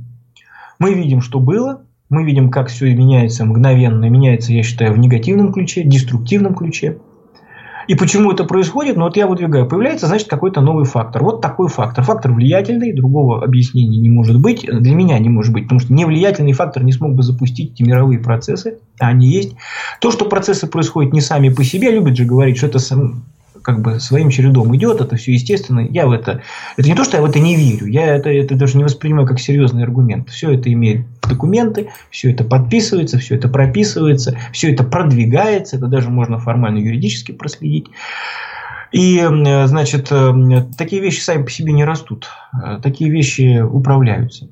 Мы 0.80 0.94
видим, 0.94 1.22
что 1.22 1.40
было, 1.40 1.82
мы 2.10 2.24
видим, 2.24 2.50
как 2.50 2.70
все 2.70 2.94
меняется 2.96 3.46
мгновенно, 3.46 4.06
меняется, 4.10 4.54
я 4.54 4.64
считаю, 4.64 4.94
в 4.94 4.98
негативном 4.98 5.52
ключе, 5.52 5.84
деструктивном 5.84 6.56
ключе. 6.56 6.98
И 7.90 7.96
почему 7.96 8.32
это 8.32 8.44
происходит? 8.44 8.98
Ну, 8.98 9.06
вот 9.06 9.18
я 9.18 9.26
выдвигаю. 9.26 9.68
Появляется, 9.68 10.06
значит, 10.06 10.28
какой-то 10.28 10.62
новый 10.62 10.86
фактор. 10.86 11.24
Вот 11.24 11.42
такой 11.42 11.70
фактор. 11.70 12.04
Фактор 12.04 12.32
влиятельный, 12.34 12.94
другого 12.94 13.44
объяснения 13.44 13.98
не 13.98 14.12
может 14.12 14.40
быть. 14.40 14.62
Для 14.62 14.94
меня 14.94 15.18
не 15.18 15.30
может 15.30 15.52
быть. 15.52 15.64
Потому 15.64 15.80
что 15.80 15.92
невлиятельный 15.92 16.54
фактор 16.54 16.84
не 16.84 16.92
смог 16.92 17.16
бы 17.16 17.24
запустить 17.24 17.72
эти 17.74 17.82
мировые 17.82 18.20
процессы. 18.20 18.78
А 19.00 19.08
они 19.08 19.28
есть. 19.28 19.56
То, 20.02 20.12
что 20.12 20.26
процессы 20.26 20.68
происходят 20.68 21.14
не 21.14 21.22
сами 21.22 21.50
по 21.50 21.64
себе, 21.64 21.90
любят 21.90 22.16
же 22.16 22.26
говорить, 22.26 22.58
что 22.58 22.68
это 22.68 22.78
сам, 22.78 23.24
как 23.70 23.82
бы 23.82 24.00
своим 24.00 24.32
чередом 24.32 24.76
идет, 24.76 25.00
это 25.00 25.16
все 25.16 25.34
естественно. 25.34 25.82
Я 25.82 26.08
в 26.08 26.12
это... 26.12 26.42
Это 26.76 26.90
не 26.90 26.96
то, 26.96 27.04
что 27.04 27.18
я 27.18 27.22
в 27.22 27.26
это 27.26 27.40
не 27.40 27.56
верю. 27.56 27.86
Я 27.86 28.16
это, 28.16 28.32
это 28.32 28.56
даже 28.56 28.78
не 28.78 28.84
воспринимаю 28.84 29.28
как 29.28 29.40
серьезный 29.40 29.84
аргумент. 29.84 30.30
Все 30.30 30.52
это 30.52 30.74
имеет 30.74 31.06
документы, 31.22 31.90
все 32.10 32.32
это 32.32 32.44
подписывается, 32.44 33.20
все 33.20 33.36
это 33.36 33.48
прописывается, 33.48 34.36
все 34.52 34.74
это 34.74 34.84
продвигается. 34.84 35.78
Это 35.78 35.86
даже 35.86 36.10
можно 36.10 36.40
формально 36.40 36.80
юридически 36.80 37.32
проследить. 37.32 37.90
И, 38.92 39.24
значит, 39.66 40.12
такие 40.76 41.00
вещи 41.00 41.20
сами 41.20 41.44
по 41.44 41.52
себе 41.52 41.72
не 41.72 41.86
растут. 41.86 42.28
Э, 42.52 42.80
такие 42.82 43.12
вещи 43.12 43.62
управляются. 43.62 44.48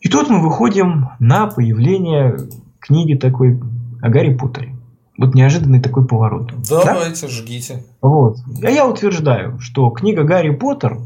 И 0.00 0.08
тут 0.08 0.30
мы 0.30 0.40
выходим 0.40 1.08
на 1.18 1.48
появление 1.48 2.36
книги 2.78 3.14
такой 3.14 3.60
о 4.00 4.08
Гарри 4.08 4.36
Поттере. 4.36 4.75
Вот 5.18 5.34
неожиданный 5.34 5.80
такой 5.80 6.06
поворот. 6.06 6.52
Давайте, 6.68 7.26
да? 7.26 7.32
жгите. 7.32 7.84
Вот. 8.02 8.36
А 8.62 8.70
я 8.70 8.86
утверждаю, 8.86 9.58
что 9.60 9.88
книга 9.90 10.24
Гарри 10.24 10.50
Поттер 10.50 10.98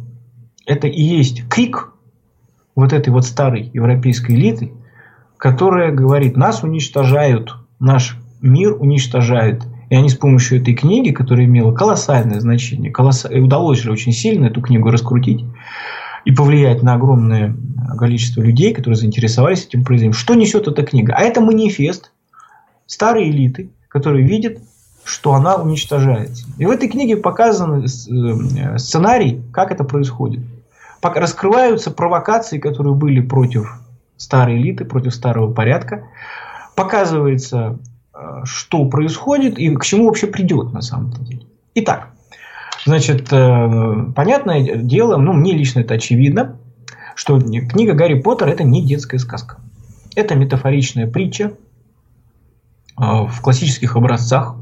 это 0.67 0.87
и 0.89 1.01
есть 1.01 1.49
крик 1.49 1.93
вот 2.75 2.93
этой 2.93 3.11
вот 3.11 3.25
старой 3.25 3.71
европейской 3.73 4.33
элиты, 4.33 4.73
которая 5.37 5.93
говорит, 5.93 6.37
нас 6.37 6.63
уничтожают, 6.63 7.55
наш 7.79 8.17
мир 8.41 8.77
уничтожают. 8.79 9.65
И 9.89 9.97
они 9.97 10.09
с 10.09 10.15
помощью 10.15 10.61
этой 10.61 10.75
книги, 10.75 11.11
которая 11.11 11.47
имела 11.47 11.73
колоссальное 11.73 12.41
значение, 12.41 12.93
колосс... 12.93 13.25
удалось 13.25 13.81
же 13.81 13.91
очень 13.91 14.13
сильно 14.13 14.47
эту 14.47 14.61
книгу 14.61 14.91
раскрутить 14.91 15.45
и 16.25 16.31
повлиять 16.31 16.83
на 16.83 16.95
огромное 16.95 17.57
количество 17.99 18.43
людей, 18.43 18.73
которые 18.73 18.97
заинтересовались 18.97 19.67
этим 19.67 19.85
произведением. 19.85 20.13
Что 20.13 20.35
несет 20.35 20.69
эта 20.69 20.83
книга? 20.83 21.15
А 21.17 21.23
это 21.23 21.41
манифест 21.41 22.13
старой 22.87 23.31
элиты, 23.31 23.71
которые 23.91 24.25
видят, 24.27 24.59
что 25.05 25.35
она 25.35 25.57
уничтожается. 25.57 26.47
И 26.57 26.65
в 26.65 26.71
этой 26.71 26.89
книге 26.89 27.17
показан 27.17 27.85
э, 27.85 28.79
сценарий, 28.79 29.43
как 29.53 29.73
это 29.73 29.85
происходит. 29.85 30.41
Раскрываются 31.03 31.91
провокации, 31.91 32.59
которые 32.59 32.95
были 32.95 33.21
против 33.21 33.81
старой 34.17 34.59
элиты, 34.59 34.85
против 34.85 35.15
старого 35.15 35.53
порядка. 35.53 36.05
Показывается, 36.77 37.79
э, 38.15 38.43
что 38.45 38.85
происходит 38.85 39.59
и 39.59 39.75
к 39.75 39.85
чему 39.85 40.07
вообще 40.07 40.29
придет 40.29 40.73
на 40.73 40.83
самом 40.83 41.11
деле. 41.13 41.43
Итак, 41.75 42.11
значит, 42.87 43.33
э, 43.33 44.13
понятное 44.15 44.77
дело, 44.77 45.17
ну, 45.17 45.33
мне 45.33 45.53
лично 45.53 45.81
это 45.81 45.95
очевидно, 45.95 46.59
что 47.17 47.41
книга 47.41 47.95
Гарри 47.95 48.21
Поттер 48.21 48.49
это 48.49 48.63
не 48.63 48.85
детская 48.87 49.19
сказка. 49.19 49.57
Это 50.15 50.37
метафоричная 50.37 51.09
притча 51.09 51.53
в 53.01 53.41
классических 53.41 53.97
образцах. 53.97 54.57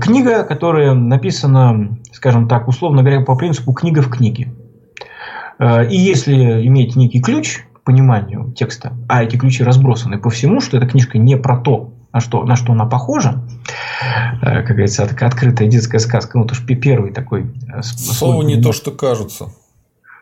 Книга, 0.00 0.44
которая 0.44 0.94
написана, 0.94 1.98
скажем 2.12 2.48
так, 2.48 2.68
условно 2.68 3.02
говоря, 3.02 3.20
по 3.20 3.36
принципу 3.36 3.72
книга 3.72 4.00
в 4.00 4.08
книге. 4.08 4.52
И 5.60 5.96
если 5.96 6.66
иметь 6.66 6.96
некий 6.96 7.20
ключ, 7.20 7.64
пониманию 7.84 8.52
текста, 8.56 8.92
а 9.08 9.24
эти 9.24 9.36
ключи 9.36 9.64
разбросаны 9.64 10.18
по 10.18 10.30
всему, 10.30 10.60
что 10.60 10.76
эта 10.76 10.86
книжка 10.86 11.18
не 11.18 11.36
про 11.36 11.58
то, 11.58 11.92
на 12.12 12.20
что, 12.20 12.44
на 12.44 12.56
что 12.56 12.72
она 12.72 12.86
похожа, 12.86 13.42
э, 14.40 14.62
как 14.62 14.68
говорится, 14.68 15.04
открытая 15.04 15.68
детская 15.68 15.98
сказка, 15.98 16.38
ну, 16.38 16.44
то 16.44 16.54
что 16.54 16.74
первый 16.74 17.12
такой... 17.12 17.50
Э, 17.72 17.82
Слово 17.82 18.42
не 18.42 18.60
то, 18.60 18.72
что 18.72 18.90
кажется. 18.90 19.48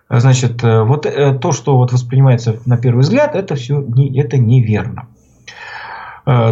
Значит, 0.09 0.63
э, 0.65 0.83
вот 0.83 1.03
то, 1.03 1.53
что 1.53 1.77
вот 1.77 1.93
воспринимается 1.93 2.57
на 2.65 2.79
первый 2.79 3.01
взгляд, 3.01 3.35
это 3.35 3.55
все 3.57 3.81
не, 3.81 4.19
это 4.19 4.39
неверно. 4.39 5.09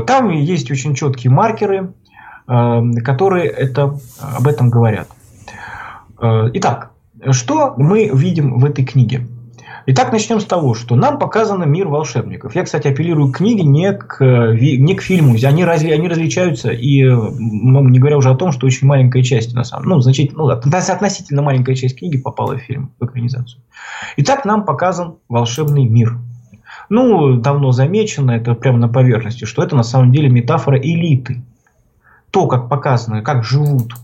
Там 0.06 0.30
есть 0.30 0.70
очень 0.72 0.94
четкие 0.94 1.32
маркеры, 1.32 1.92
которые 2.46 3.46
это, 3.46 3.98
об 4.20 4.46
этом 4.48 4.70
говорят. 4.70 5.08
Итак, 6.20 6.90
что 7.30 7.74
мы 7.76 8.10
видим 8.12 8.58
в 8.58 8.64
этой 8.64 8.84
книге? 8.84 9.28
Итак, 9.90 10.12
начнем 10.12 10.40
с 10.40 10.44
того, 10.44 10.74
что 10.74 10.96
нам 10.96 11.18
показан 11.18 11.70
мир 11.70 11.88
волшебников. 11.88 12.54
Я, 12.54 12.64
кстати, 12.64 12.88
апеллирую 12.88 13.32
к 13.32 13.36
книге, 13.38 13.62
не 13.62 13.92
к, 13.92 14.20
не 14.20 14.94
к 14.94 15.00
фильму. 15.00 15.36
Они, 15.42 15.64
разли, 15.64 15.92
они 15.92 16.08
различаются, 16.08 16.70
и 16.70 17.02
не 17.04 17.98
говоря 17.98 18.18
уже 18.18 18.30
о 18.30 18.34
том, 18.34 18.52
что 18.52 18.66
очень 18.66 18.86
маленькая 18.86 19.22
часть, 19.22 19.54
на 19.54 19.64
самом 19.64 19.88
ну, 19.88 20.00
значительно, 20.00 20.42
ну, 20.42 20.48
относительно 20.48 21.40
маленькая 21.40 21.74
часть 21.76 21.98
книги 21.98 22.18
попала 22.18 22.56
в 22.56 22.60
фильм, 22.60 22.90
в 22.98 23.04
экранизацию. 23.06 23.62
Итак, 24.16 24.44
нам 24.44 24.64
показан 24.64 25.18
волшебный 25.28 25.86
мир. 25.86 26.18
Ну, 26.88 27.36
давно 27.36 27.72
замечено, 27.72 28.32
это 28.32 28.54
прямо 28.54 28.78
на 28.78 28.88
поверхности, 28.88 29.44
что 29.44 29.62
это 29.62 29.76
на 29.76 29.82
самом 29.82 30.12
деле 30.12 30.28
метафора 30.28 30.78
элиты. 30.78 31.42
То, 32.30 32.46
как 32.46 32.68
показано, 32.68 33.22
как 33.22 33.44
живут 33.44 33.94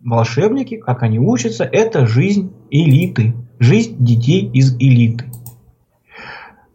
волшебники, 0.00 0.76
как 0.76 1.02
они 1.02 1.18
учатся, 1.18 1.64
это 1.64 2.06
жизнь 2.06 2.52
элиты. 2.70 3.34
Жизнь 3.58 3.96
детей 3.98 4.48
из 4.52 4.76
элиты. 4.76 5.26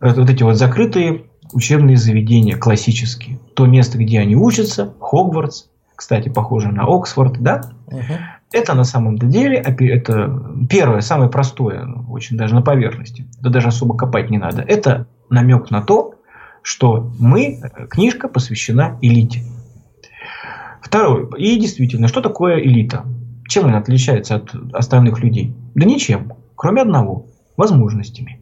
Это 0.02 0.22
вот 0.22 0.30
эти 0.30 0.44
вот 0.44 0.58
закрытые 0.58 1.24
учебные 1.54 1.96
заведения, 1.96 2.58
классические. 2.58 3.40
То 3.56 3.66
место, 3.66 3.98
где 3.98 4.20
они 4.20 4.36
учатся, 4.36 4.94
Хогвартс, 5.00 5.68
кстати, 5.96 6.28
похоже 6.30 6.70
на 6.70 6.84
Оксфорд, 6.84 7.40
да? 7.40 7.62
Угу. 7.88 8.14
Это 8.52 8.74
на 8.74 8.84
самом 8.84 9.18
деле, 9.18 9.58
это 9.58 10.56
первое, 10.70 11.02
самое 11.02 11.30
простое, 11.30 11.88
очень 12.10 12.38
даже 12.38 12.54
на 12.54 12.62
поверхности, 12.62 13.26
да 13.42 13.50
даже 13.50 13.70
особо 13.70 13.96
копать 13.96 14.30
не 14.30 14.38
надо. 14.38 14.62
Это 14.62 15.08
намек 15.34 15.72
на 15.72 15.82
то, 15.82 16.16
что 16.62 17.12
мы, 17.20 17.60
книжка 17.90 18.28
посвящена 18.28 18.98
элите. 19.02 19.44
Второе. 20.82 21.28
И 21.38 21.60
действительно, 21.60 22.08
что 22.08 22.22
такое 22.22 22.60
элита? 22.60 23.06
Чем 23.48 23.66
она 23.66 23.78
отличается 23.78 24.36
от 24.36 24.56
остальных 24.74 25.20
людей? 25.20 25.54
Да 25.76 25.86
ничем. 25.86 26.34
Кроме 26.56 26.82
одного– 26.82 27.28
возможностями. 27.58 28.40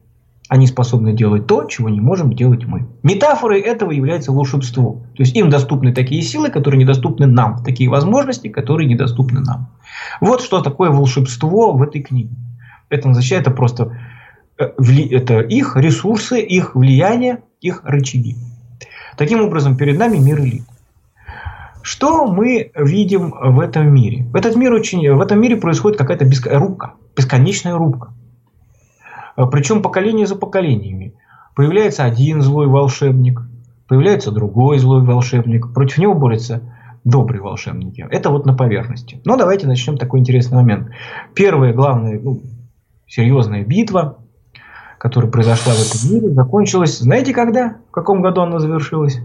Они 0.50 0.68
способны 0.68 1.14
делать 1.14 1.48
то, 1.48 1.64
чего 1.64 1.88
не 1.88 2.02
можем 2.02 2.34
делать 2.34 2.66
мы. 2.66 2.86
Метафорой 3.04 3.62
этого 3.62 3.92
является 3.92 4.34
волшебство. 4.34 5.02
То 5.16 5.24
есть 5.24 5.34
им 5.36 5.50
доступны 5.50 5.94
такие 5.94 6.22
силы, 6.22 6.50
которые 6.50 6.82
недоступны 6.82 7.26
нам. 7.26 7.64
Такие 7.64 7.90
возможности, 7.90 8.50
которые 8.50 8.90
недоступны 8.90 9.40
нам. 9.40 9.70
Вот 10.20 10.42
что 10.42 10.62
такое 10.62 10.90
волшебство 10.90 11.72
в 11.72 11.82
этой 11.82 12.02
книге. 12.02 12.36
Это 12.90 13.10
означает 13.10 13.44
это 13.44 13.52
просто 13.52 13.86
э, 13.86 14.11
это 14.62 15.40
их 15.40 15.76
ресурсы, 15.76 16.42
их 16.42 16.76
влияние, 16.76 17.44
их 17.60 17.82
рычаги. 17.84 18.36
Таким 19.18 19.42
образом, 19.42 19.78
перед 19.78 19.98
нами 19.98 20.18
мир 20.18 20.40
элит. 20.40 20.64
Что 21.84 22.28
мы 22.28 22.72
видим 22.76 23.32
в 23.32 23.60
этом 23.60 23.94
мире? 23.94 24.26
В, 24.26 24.36
этот 24.36 24.56
мир 24.56 24.72
очень, 24.74 25.12
в 25.12 25.22
этом 25.22 25.42
мире 25.42 25.58
происходит 25.58 25.98
какая-то 25.98 26.26
рубка, 26.58 26.94
бесконечная 27.16 27.76
рубка. 27.76 28.14
Причем 29.52 29.82
поколение 29.82 30.28
за 30.28 30.36
поколениями. 30.36 31.14
Появляется 31.56 32.06
один 32.06 32.42
злой 32.42 32.68
волшебник, 32.68 33.42
появляется 33.88 34.32
другой 34.32 34.78
злой 34.78 35.04
волшебник, 35.04 35.74
против 35.74 35.98
него 35.98 36.14
борются 36.14 36.62
добрые 37.04 37.42
волшебники. 37.42 38.06
Это 38.10 38.30
вот 38.30 38.46
на 38.46 38.54
поверхности. 38.54 39.20
Но 39.26 39.36
давайте 39.36 39.68
начнем 39.68 39.98
такой 39.98 40.20
интересный 40.20 40.58
момент. 40.58 40.90
Первая 41.34 41.74
главная, 41.74 42.20
ну, 42.20 42.42
серьезная 43.08 43.66
битва, 43.66 44.20
которая 45.02 45.32
произошла 45.32 45.74
в 45.74 45.80
этом 45.80 46.14
мире, 46.14 46.32
закончилась, 46.32 47.00
знаете 47.00 47.34
когда? 47.34 47.78
В 47.90 47.92
каком 47.92 48.22
году 48.22 48.42
она 48.42 48.60
завершилась? 48.60 49.18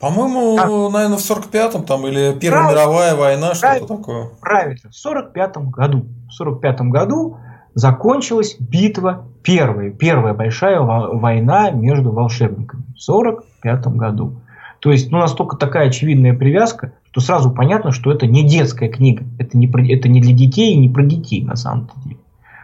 По-моему, 0.00 0.56
а? 0.58 0.90
наверное, 0.90 1.18
в 1.18 1.20
45-м 1.20 1.84
там 1.84 2.06
или 2.06 2.34
Первая 2.40 2.62
правильно, 2.62 2.80
мировая 2.80 3.14
война, 3.14 3.54
что-то 3.54 3.86
такое. 3.86 4.30
Правильно, 4.40 4.90
в 4.90 5.06
45-м 5.06 5.70
году. 5.70 6.06
В 6.30 6.42
45-м 6.42 6.90
году 6.90 7.36
закончилась 7.74 8.56
битва, 8.58 9.26
первая, 9.42 9.90
первая 9.90 10.32
большая 10.32 10.80
война 10.80 11.70
между 11.70 12.10
волшебниками. 12.10 12.84
В 12.96 13.02
45 13.02 13.86
году. 13.88 14.40
То 14.80 14.92
есть, 14.92 15.10
ну, 15.10 15.18
настолько 15.18 15.58
такая 15.58 15.88
очевидная 15.88 16.32
привязка, 16.32 16.94
что 17.10 17.20
сразу 17.20 17.50
понятно, 17.50 17.92
что 17.92 18.10
это 18.10 18.26
не 18.26 18.48
детская 18.48 18.88
книга. 18.88 19.26
Это 19.38 19.58
не, 19.58 19.68
про, 19.68 19.86
это 19.86 20.08
не 20.08 20.22
для 20.22 20.32
детей 20.32 20.72
и 20.72 20.78
не 20.78 20.88
про 20.88 21.04
детей 21.04 21.44
на 21.44 21.54
самом 21.54 21.90
деле. 22.02 22.16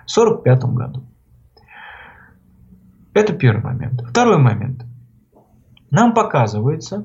В 0.07 0.11
45 0.11 0.65
году. 0.65 1.03
Это 3.19 3.33
первый 3.33 3.65
момент. 3.65 4.05
Второй 4.09 4.39
момент. 4.39 4.85
Нам 5.91 6.15
показывается, 6.15 7.05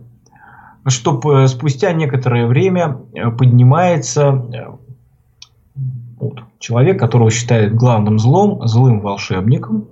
что 0.85 1.47
спустя 1.47 1.91
некоторое 1.91 2.45
время 2.45 2.99
э, 3.15 3.31
поднимается 3.31 4.45
э, 4.53 5.81
вот, 6.19 6.43
человек, 6.59 6.99
которого 6.99 7.31
считает 7.31 7.73
главным 7.73 8.19
злом, 8.19 8.67
злым 8.67 8.99
волшебником, 8.99 9.87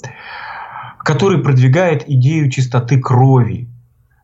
который 0.99 1.41
продвигает 1.41 2.07
идею 2.07 2.51
чистоты 2.51 2.99
крови. 2.99 3.67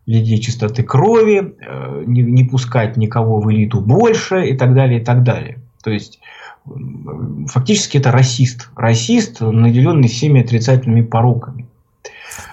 Идею 0.06 0.40
чистоты 0.40 0.84
крови, 0.84 1.56
э, 1.60 2.04
не, 2.06 2.22
не 2.22 2.44
пускать 2.44 2.96
никого 2.96 3.40
в 3.40 3.52
элиту 3.52 3.82
больше 3.82 4.46
и 4.46 4.56
так 4.56 4.76
далее, 4.76 5.02
и 5.02 5.04
так 5.04 5.24
далее. 5.24 5.64
То 5.82 5.90
есть, 5.90 6.20
фактически 7.48 7.98
это 7.98 8.12
расист. 8.12 8.70
Расист, 8.76 9.42
наделенный 9.42 10.10
всеми 10.10 10.44
отрицательными 10.44 11.02
пороками. 11.02 11.67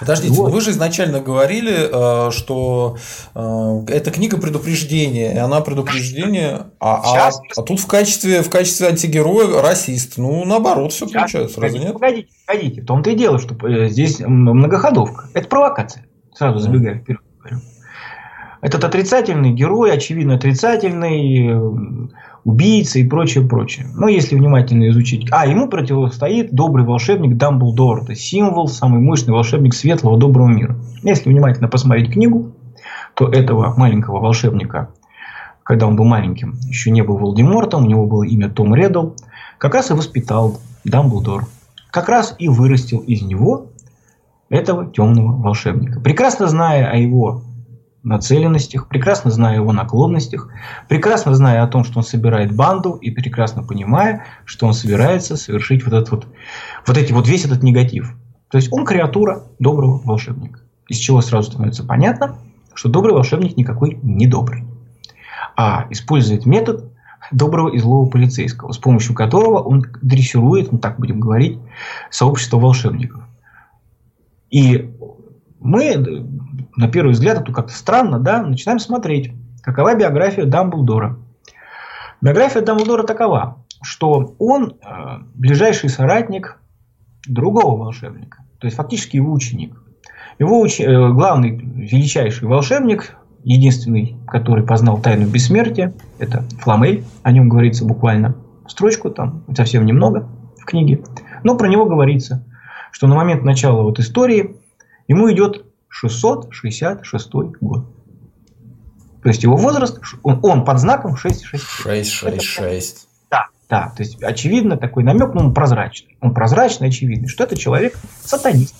Подождите, 0.00 0.34
вот. 0.34 0.52
вы 0.52 0.60
же 0.60 0.70
изначально 0.70 1.20
говорили, 1.20 2.28
э, 2.28 2.30
что 2.30 2.96
э, 3.34 3.84
это 3.88 4.10
книга 4.10 4.38
предупреждения, 4.38 5.34
и 5.34 5.38
она 5.38 5.60
предупреждение, 5.60 6.66
а, 6.80 7.28
а, 7.28 7.30
а 7.56 7.62
тут 7.62 7.80
в 7.80 7.86
качестве, 7.86 8.42
в 8.42 8.50
качестве 8.50 8.88
антигероя 8.88 9.62
расист. 9.62 10.14
Ну, 10.16 10.44
наоборот, 10.44 10.92
все 10.92 11.06
получается, 11.06 11.60
разве 11.60 11.80
нет? 11.80 11.92
Погодите, 11.94 12.28
погодите. 12.46 12.82
В 12.82 12.86
том-то 12.86 13.10
и 13.10 13.14
дело, 13.14 13.38
что 13.38 13.54
э, 13.66 13.88
здесь 13.88 14.20
многоходовка. 14.20 15.28
Это 15.34 15.48
провокация. 15.48 16.06
Сразу 16.34 16.58
забегая 16.58 16.98
вперед 16.98 17.20
говорю. 17.44 17.60
Этот 18.60 18.84
отрицательный 18.84 19.52
герой, 19.52 19.92
очевидно 19.92 20.34
отрицательный, 20.34 22.10
убийца 22.44 22.98
и 22.98 23.06
прочее, 23.06 23.46
прочее. 23.46 23.86
Но 23.94 24.08
если 24.08 24.36
внимательно 24.36 24.88
изучить... 24.90 25.26
А, 25.30 25.46
ему 25.46 25.68
противостоит 25.68 26.52
добрый 26.52 26.84
волшебник 26.84 27.36
Дамблдор. 27.36 28.02
Это 28.02 28.14
символ, 28.14 28.68
самый 28.68 29.00
мощный 29.00 29.32
волшебник 29.32 29.74
светлого, 29.74 30.18
доброго 30.18 30.48
мира. 30.48 30.76
Если 31.02 31.30
внимательно 31.30 31.68
посмотреть 31.68 32.12
книгу, 32.12 32.52
то 33.14 33.28
этого 33.28 33.74
маленького 33.76 34.20
волшебника, 34.20 34.90
когда 35.62 35.86
он 35.86 35.96
был 35.96 36.04
маленьким, 36.04 36.58
еще 36.68 36.90
не 36.90 37.02
был 37.02 37.16
Волдемортом, 37.16 37.84
у 37.84 37.88
него 37.88 38.06
было 38.06 38.24
имя 38.24 38.50
Том 38.50 38.74
Реддл, 38.74 39.10
как 39.58 39.74
раз 39.74 39.90
и 39.90 39.94
воспитал 39.94 40.60
Дамблдор. 40.84 41.46
Как 41.90 42.08
раз 42.08 42.34
и 42.38 42.48
вырастил 42.48 42.98
из 42.98 43.22
него 43.22 43.68
этого 44.50 44.86
темного 44.86 45.40
волшебника. 45.40 46.00
Прекрасно 46.00 46.48
зная 46.48 46.90
о 46.90 46.96
его 46.96 47.42
нацеленностях, 48.04 48.86
прекрасно 48.88 49.30
зная 49.30 49.56
его 49.56 49.72
наклонностях, 49.72 50.50
прекрасно 50.88 51.34
зная 51.34 51.62
о 51.62 51.66
том, 51.66 51.84
что 51.84 51.98
он 51.98 52.04
собирает 52.04 52.54
банду 52.54 52.92
и 52.94 53.10
прекрасно 53.10 53.62
понимая, 53.62 54.24
что 54.44 54.66
он 54.66 54.74
собирается 54.74 55.36
совершить 55.36 55.84
вот, 55.84 55.94
этот 55.94 56.10
вот, 56.10 56.26
вот, 56.86 56.96
эти, 56.96 57.12
вот 57.12 57.26
весь 57.26 57.44
этот 57.46 57.62
негатив. 57.62 58.14
То 58.50 58.58
есть 58.58 58.72
он 58.72 58.84
креатура 58.84 59.44
доброго 59.58 60.00
волшебника. 60.04 60.60
Из 60.88 60.98
чего 60.98 61.22
сразу 61.22 61.50
становится 61.50 61.82
понятно, 61.82 62.36
что 62.74 62.88
добрый 62.88 63.14
волшебник 63.14 63.56
никакой 63.56 63.98
не 64.02 64.26
добрый. 64.26 64.64
А 65.56 65.86
использует 65.90 66.46
метод 66.46 66.92
доброго 67.32 67.70
и 67.70 67.78
злого 67.78 68.08
полицейского, 68.08 68.72
с 68.72 68.78
помощью 68.78 69.14
которого 69.14 69.60
он 69.60 69.84
дрессирует, 70.02 70.72
ну 70.72 70.78
так 70.78 70.98
будем 70.98 71.20
говорить, 71.20 71.58
сообщество 72.10 72.58
волшебников. 72.58 73.22
И 74.50 74.94
мы 75.58 75.96
на 76.76 76.88
первый 76.88 77.12
взгляд, 77.12 77.40
это 77.40 77.52
как-то 77.52 77.72
странно, 77.72 78.18
да, 78.18 78.42
начинаем 78.42 78.78
смотреть, 78.78 79.32
какова 79.62 79.94
биография 79.94 80.44
Дамблдора. 80.44 81.18
Биография 82.20 82.62
Дамблдора 82.62 83.04
такова, 83.04 83.64
что 83.82 84.34
он 84.38 84.76
э, 84.82 85.18
ближайший 85.34 85.88
соратник 85.88 86.58
другого 87.26 87.76
волшебника, 87.76 88.44
то 88.58 88.66
есть 88.66 88.76
фактически 88.76 89.16
его 89.16 89.32
ученик. 89.32 89.80
Его 90.38 90.60
уч... 90.60 90.80
э, 90.80 90.86
главный 90.86 91.50
величайший 91.50 92.48
волшебник, 92.48 93.16
единственный, 93.44 94.16
который 94.26 94.64
познал 94.64 95.00
тайну 95.00 95.26
бессмертия, 95.26 95.92
это 96.18 96.42
Фламель, 96.60 97.04
о 97.22 97.30
нем 97.30 97.48
говорится 97.48 97.84
буквально 97.84 98.34
строчку, 98.66 99.10
там 99.10 99.44
совсем 99.54 99.84
немного 99.84 100.28
в 100.58 100.64
книге, 100.64 101.02
но 101.42 101.56
про 101.56 101.68
него 101.68 101.84
говорится, 101.84 102.44
что 102.90 103.06
на 103.06 103.14
момент 103.14 103.44
начала 103.44 103.82
вот 103.82 103.98
истории 103.98 104.56
ему 105.08 105.30
идет 105.30 105.66
666 105.94 107.30
год. 107.60 107.86
То 109.22 109.28
есть 109.28 109.44
его 109.44 109.56
возраст, 109.56 110.00
он, 110.24 110.40
он 110.42 110.64
под 110.64 110.80
знаком 110.80 111.16
666. 111.16 112.10
666. 112.10 113.08
Да, 113.30 113.46
да. 113.70 113.92
То 113.96 114.02
есть 114.02 114.20
очевидно 114.20 114.76
такой 114.76 115.04
намек, 115.04 115.34
но 115.34 115.42
он 115.42 115.54
прозрачный. 115.54 116.16
Он 116.20 116.34
прозрачный, 116.34 116.88
очевидный, 116.88 117.28
что 117.28 117.44
это 117.44 117.56
человек 117.56 117.96
сатанист. 118.24 118.74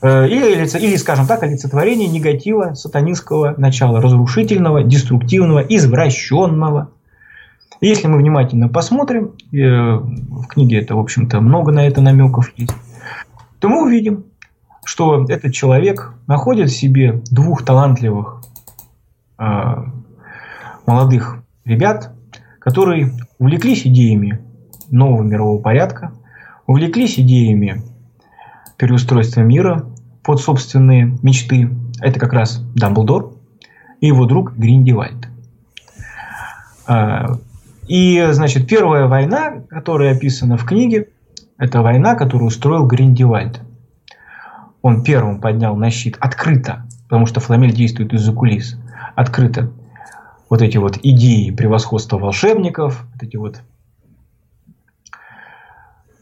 Э, 0.00 0.26
или, 0.26 0.66
или, 0.78 0.96
скажем 0.96 1.26
так, 1.26 1.42
олицетворение 1.42 2.08
негатива 2.08 2.72
сатанинского 2.72 3.54
начала, 3.58 4.00
разрушительного, 4.00 4.82
деструктивного, 4.82 5.60
извращенного. 5.60 6.90
Если 7.82 8.06
мы 8.06 8.16
внимательно 8.16 8.70
посмотрим, 8.70 9.34
э, 9.52 9.56
в 9.58 10.46
книге 10.48 10.80
это, 10.80 10.96
в 10.96 11.00
общем-то, 11.00 11.42
много 11.42 11.70
на 11.70 11.86
это 11.86 12.00
намеков 12.00 12.50
есть, 12.56 12.72
то 13.60 13.68
мы 13.68 13.84
увидим, 13.84 14.24
что 14.86 15.26
этот 15.28 15.52
человек 15.52 16.14
находит 16.28 16.70
в 16.70 16.76
себе 16.76 17.20
двух 17.32 17.64
талантливых 17.64 18.40
э, 19.36 19.44
молодых 20.86 21.42
ребят, 21.64 22.12
которые 22.60 23.12
увлеклись 23.40 23.84
идеями 23.84 24.40
нового 24.88 25.24
мирового 25.24 25.60
порядка, 25.60 26.12
увлеклись 26.68 27.18
идеями 27.18 27.82
переустройства 28.76 29.40
мира 29.40 29.86
под 30.22 30.40
собственные 30.40 31.18
мечты. 31.20 31.68
Это 32.00 32.20
как 32.20 32.32
раз 32.32 32.62
Дамблдор 32.76 33.32
и 34.00 34.06
его 34.06 34.24
друг 34.24 34.54
Гриндевальд. 34.56 35.26
А, 36.86 37.38
и, 37.88 38.24
значит, 38.30 38.68
первая 38.68 39.08
война, 39.08 39.62
которая 39.68 40.14
описана 40.14 40.56
в 40.56 40.64
книге, 40.64 41.08
это 41.58 41.82
война, 41.82 42.14
которую 42.14 42.46
устроил 42.46 42.86
Гриндевальд 42.86 43.65
он 44.86 45.02
первым 45.02 45.40
поднял 45.40 45.74
на 45.74 45.90
щит. 45.90 46.16
Открыто, 46.20 46.86
потому 47.08 47.26
что 47.26 47.40
Фламель 47.40 47.72
действует 47.72 48.14
из-за 48.14 48.32
кулис, 48.32 48.78
открыто. 49.16 49.72
Вот 50.48 50.62
эти 50.62 50.76
вот 50.76 50.96
идеи 51.02 51.50
превосходства 51.50 52.18
волшебников, 52.18 53.04
вот 53.12 53.22
эти 53.24 53.36
вот 53.36 53.62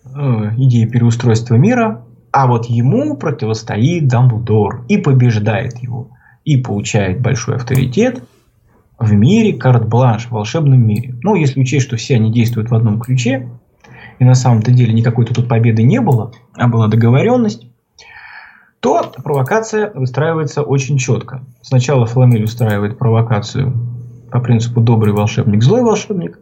э, 0.06 0.18
идеи 0.56 0.86
переустройства 0.86 1.56
мира, 1.56 2.06
а 2.32 2.46
вот 2.46 2.64
ему 2.64 3.18
противостоит 3.18 4.08
Дамблдор 4.08 4.86
и 4.88 4.96
побеждает 4.96 5.76
его, 5.82 6.12
и 6.46 6.56
получает 6.56 7.20
большой 7.20 7.56
авторитет 7.56 8.24
в 8.98 9.12
мире 9.12 9.52
карт-бланш, 9.58 10.28
в 10.28 10.30
волшебном 10.30 10.80
мире. 10.80 11.14
Ну, 11.22 11.34
если 11.34 11.60
учесть, 11.60 11.84
что 11.84 11.98
все 11.98 12.14
они 12.14 12.32
действуют 12.32 12.70
в 12.70 12.74
одном 12.74 12.98
ключе, 12.98 13.46
и 14.18 14.24
на 14.24 14.34
самом-то 14.34 14.70
деле 14.70 14.94
никакой-то 14.94 15.34
тут 15.34 15.48
победы 15.50 15.82
не 15.82 16.00
было, 16.00 16.32
а 16.54 16.66
была 16.66 16.88
договоренность, 16.88 17.66
то 18.84 19.10
провокация 19.24 19.90
выстраивается 19.94 20.60
очень 20.60 20.98
четко. 20.98 21.40
Сначала 21.62 22.04
Фламель 22.04 22.44
устраивает 22.44 22.98
провокацию 22.98 23.72
по 24.30 24.40
принципу 24.40 24.82
добрый 24.82 25.14
волшебник, 25.14 25.62
злой 25.62 25.80
волшебник. 25.80 26.38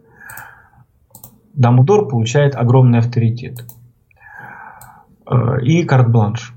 Дамблдор 1.53 2.09
получает 2.09 2.57
огромный 2.57 2.99
авторитет 2.99 3.63
э, 5.25 5.61
и 5.61 5.83
карт-бланш. 5.83 6.53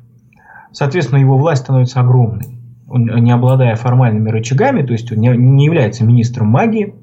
Соответственно, 0.72 1.20
его 1.20 1.38
власть 1.38 1.62
становится 1.62 2.00
огромной. 2.00 2.58
Он, 2.88 3.04
не 3.04 3.30
обладая 3.30 3.76
формальными 3.76 4.28
рычагами, 4.28 4.84
то 4.84 4.92
есть 4.92 5.12
он 5.12 5.18
не, 5.18 5.28
не 5.36 5.66
является 5.66 6.04
министром 6.04 6.48
магии, 6.48 6.96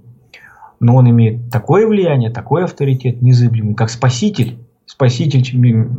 но 0.81 0.97
он 0.97 1.09
имеет 1.09 1.49
такое 1.49 1.87
влияние, 1.87 2.31
такой 2.31 2.65
авторитет 2.65 3.21
незыблемый, 3.21 3.75
как 3.75 3.89
спаситель, 3.89 4.59
спаситель 4.85 5.43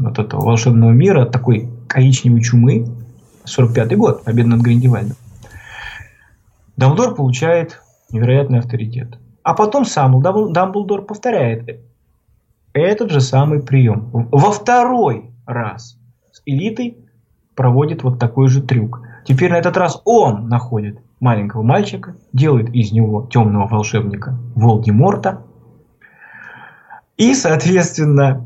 вот 0.01 0.18
этого 0.18 0.45
волшебного 0.45 0.91
мира, 0.93 1.26
такой 1.26 1.68
коричневой 1.89 2.43
чумы, 2.43 2.87
45 3.45 3.97
год, 3.97 4.24
победа 4.24 4.51
над 4.51 4.61
Гриндевальдом. 4.61 5.16
Дамблдор 6.76 7.14
получает 7.14 7.80
невероятный 8.11 8.59
авторитет. 8.59 9.18
А 9.43 9.55
потом 9.55 9.85
сам 9.85 10.20
Дамблдор 10.20 11.03
повторяет 11.03 11.80
этот 12.72 13.11
же 13.11 13.20
самый 13.20 13.62
прием. 13.62 14.09
Во 14.12 14.51
второй 14.51 15.30
раз 15.47 15.99
с 16.32 16.43
элитой 16.47 16.99
проводит 17.55 18.03
вот 18.03 18.18
такой 18.18 18.49
же 18.49 18.62
трюк. 18.62 19.01
Теперь 19.24 19.51
на 19.51 19.57
этот 19.57 19.76
раз 19.76 20.01
он 20.05 20.49
находит 20.49 20.99
маленького 21.20 21.62
мальчика, 21.62 22.16
делает 22.32 22.70
из 22.74 22.93
него 22.93 23.28
темного 23.30 23.68
волшебника 23.68 24.37
Волдеморта. 24.55 25.43
И, 27.16 27.35
соответственно, 27.35 28.45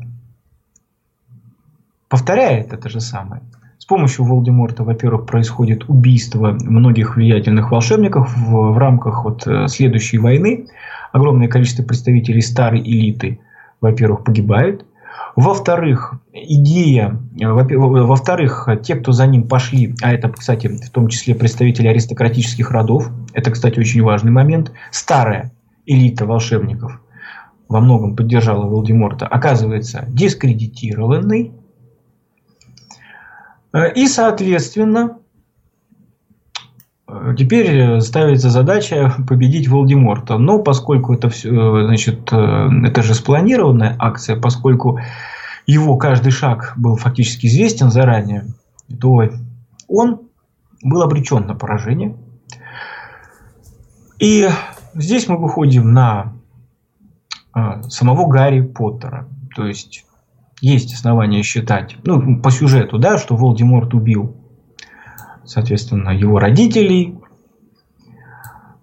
повторяет 2.09 2.73
это 2.73 2.89
же 2.89 2.99
самое. 2.99 3.41
С 3.77 3.85
помощью 3.85 4.25
Волдеморта, 4.25 4.83
во-первых, 4.83 5.25
происходит 5.25 5.87
убийство 5.87 6.51
многих 6.51 7.15
влиятельных 7.15 7.71
волшебников 7.71 8.35
в, 8.35 8.73
в 8.73 8.77
рамках 8.77 9.23
вот 9.23 9.47
э, 9.47 9.67
следующей 9.67 10.17
войны. 10.17 10.67
Огромное 11.13 11.47
количество 11.47 11.83
представителей 11.83 12.41
старой 12.41 12.81
элиты, 12.81 13.39
во-первых, 13.79 14.25
погибает. 14.25 14.85
Во-вторых, 15.35 16.15
идея, 16.33 17.17
во-вторых, 17.39 18.67
те, 18.83 18.95
кто 18.95 19.11
за 19.11 19.25
ним 19.25 19.47
пошли, 19.47 19.95
а 20.01 20.11
это, 20.11 20.27
кстати, 20.29 20.67
в 20.67 20.89
том 20.89 21.07
числе 21.07 21.33
представители 21.33 21.87
аристократических 21.87 22.71
родов, 22.71 23.09
это, 23.33 23.51
кстати, 23.51 23.79
очень 23.79 24.03
важный 24.03 24.31
момент, 24.31 24.71
старая 24.91 25.53
элита 25.85 26.25
волшебников 26.25 26.99
во 27.69 27.79
многом 27.79 28.15
поддержала 28.15 28.65
Волдеморта, 28.65 29.27
оказывается 29.27 30.05
дискредитированной, 30.09 31.53
Э, 31.53 31.58
и, 33.73 34.07
соответственно, 34.07 35.19
э, 37.07 37.35
теперь 37.37 38.01
ставится 38.01 38.49
задача 38.49 39.13
победить 39.27 39.67
Волдеморта. 39.67 40.37
Но 40.37 40.59
поскольку 40.59 41.13
это 41.13 41.29
все, 41.29 41.49
э, 41.49 41.85
значит, 41.85 42.31
это 42.31 43.03
же 43.03 43.13
спланированная 43.13 43.95
акция, 43.99 44.39
поскольку 44.39 44.99
его 45.67 45.97
каждый 45.97 46.31
шаг 46.31 46.73
был 46.77 46.95
фактически 46.95 47.45
известен 47.45 47.91
заранее, 47.91 48.45
то 48.99 49.21
он 49.87 50.21
был 50.81 51.03
обречен 51.03 51.45
на 51.45 51.53
поражение. 51.53 52.15
И 54.17 54.49
здесь 54.95 55.27
мы 55.27 55.37
выходим 55.37 55.93
на 55.93 56.33
самого 57.87 58.27
Гарри 58.27 58.61
Поттера. 58.61 59.27
То 59.55 59.67
есть 59.67 60.05
есть 60.61 60.93
основания 60.93 61.43
считать, 61.43 61.97
ну, 62.03 62.41
по 62.41 62.51
сюжету, 62.51 62.97
да, 62.97 63.17
что 63.17 63.35
Волдеморт 63.35 63.93
убил, 63.93 64.35
соответственно, 65.45 66.09
его 66.09 66.39
родителей. 66.39 67.15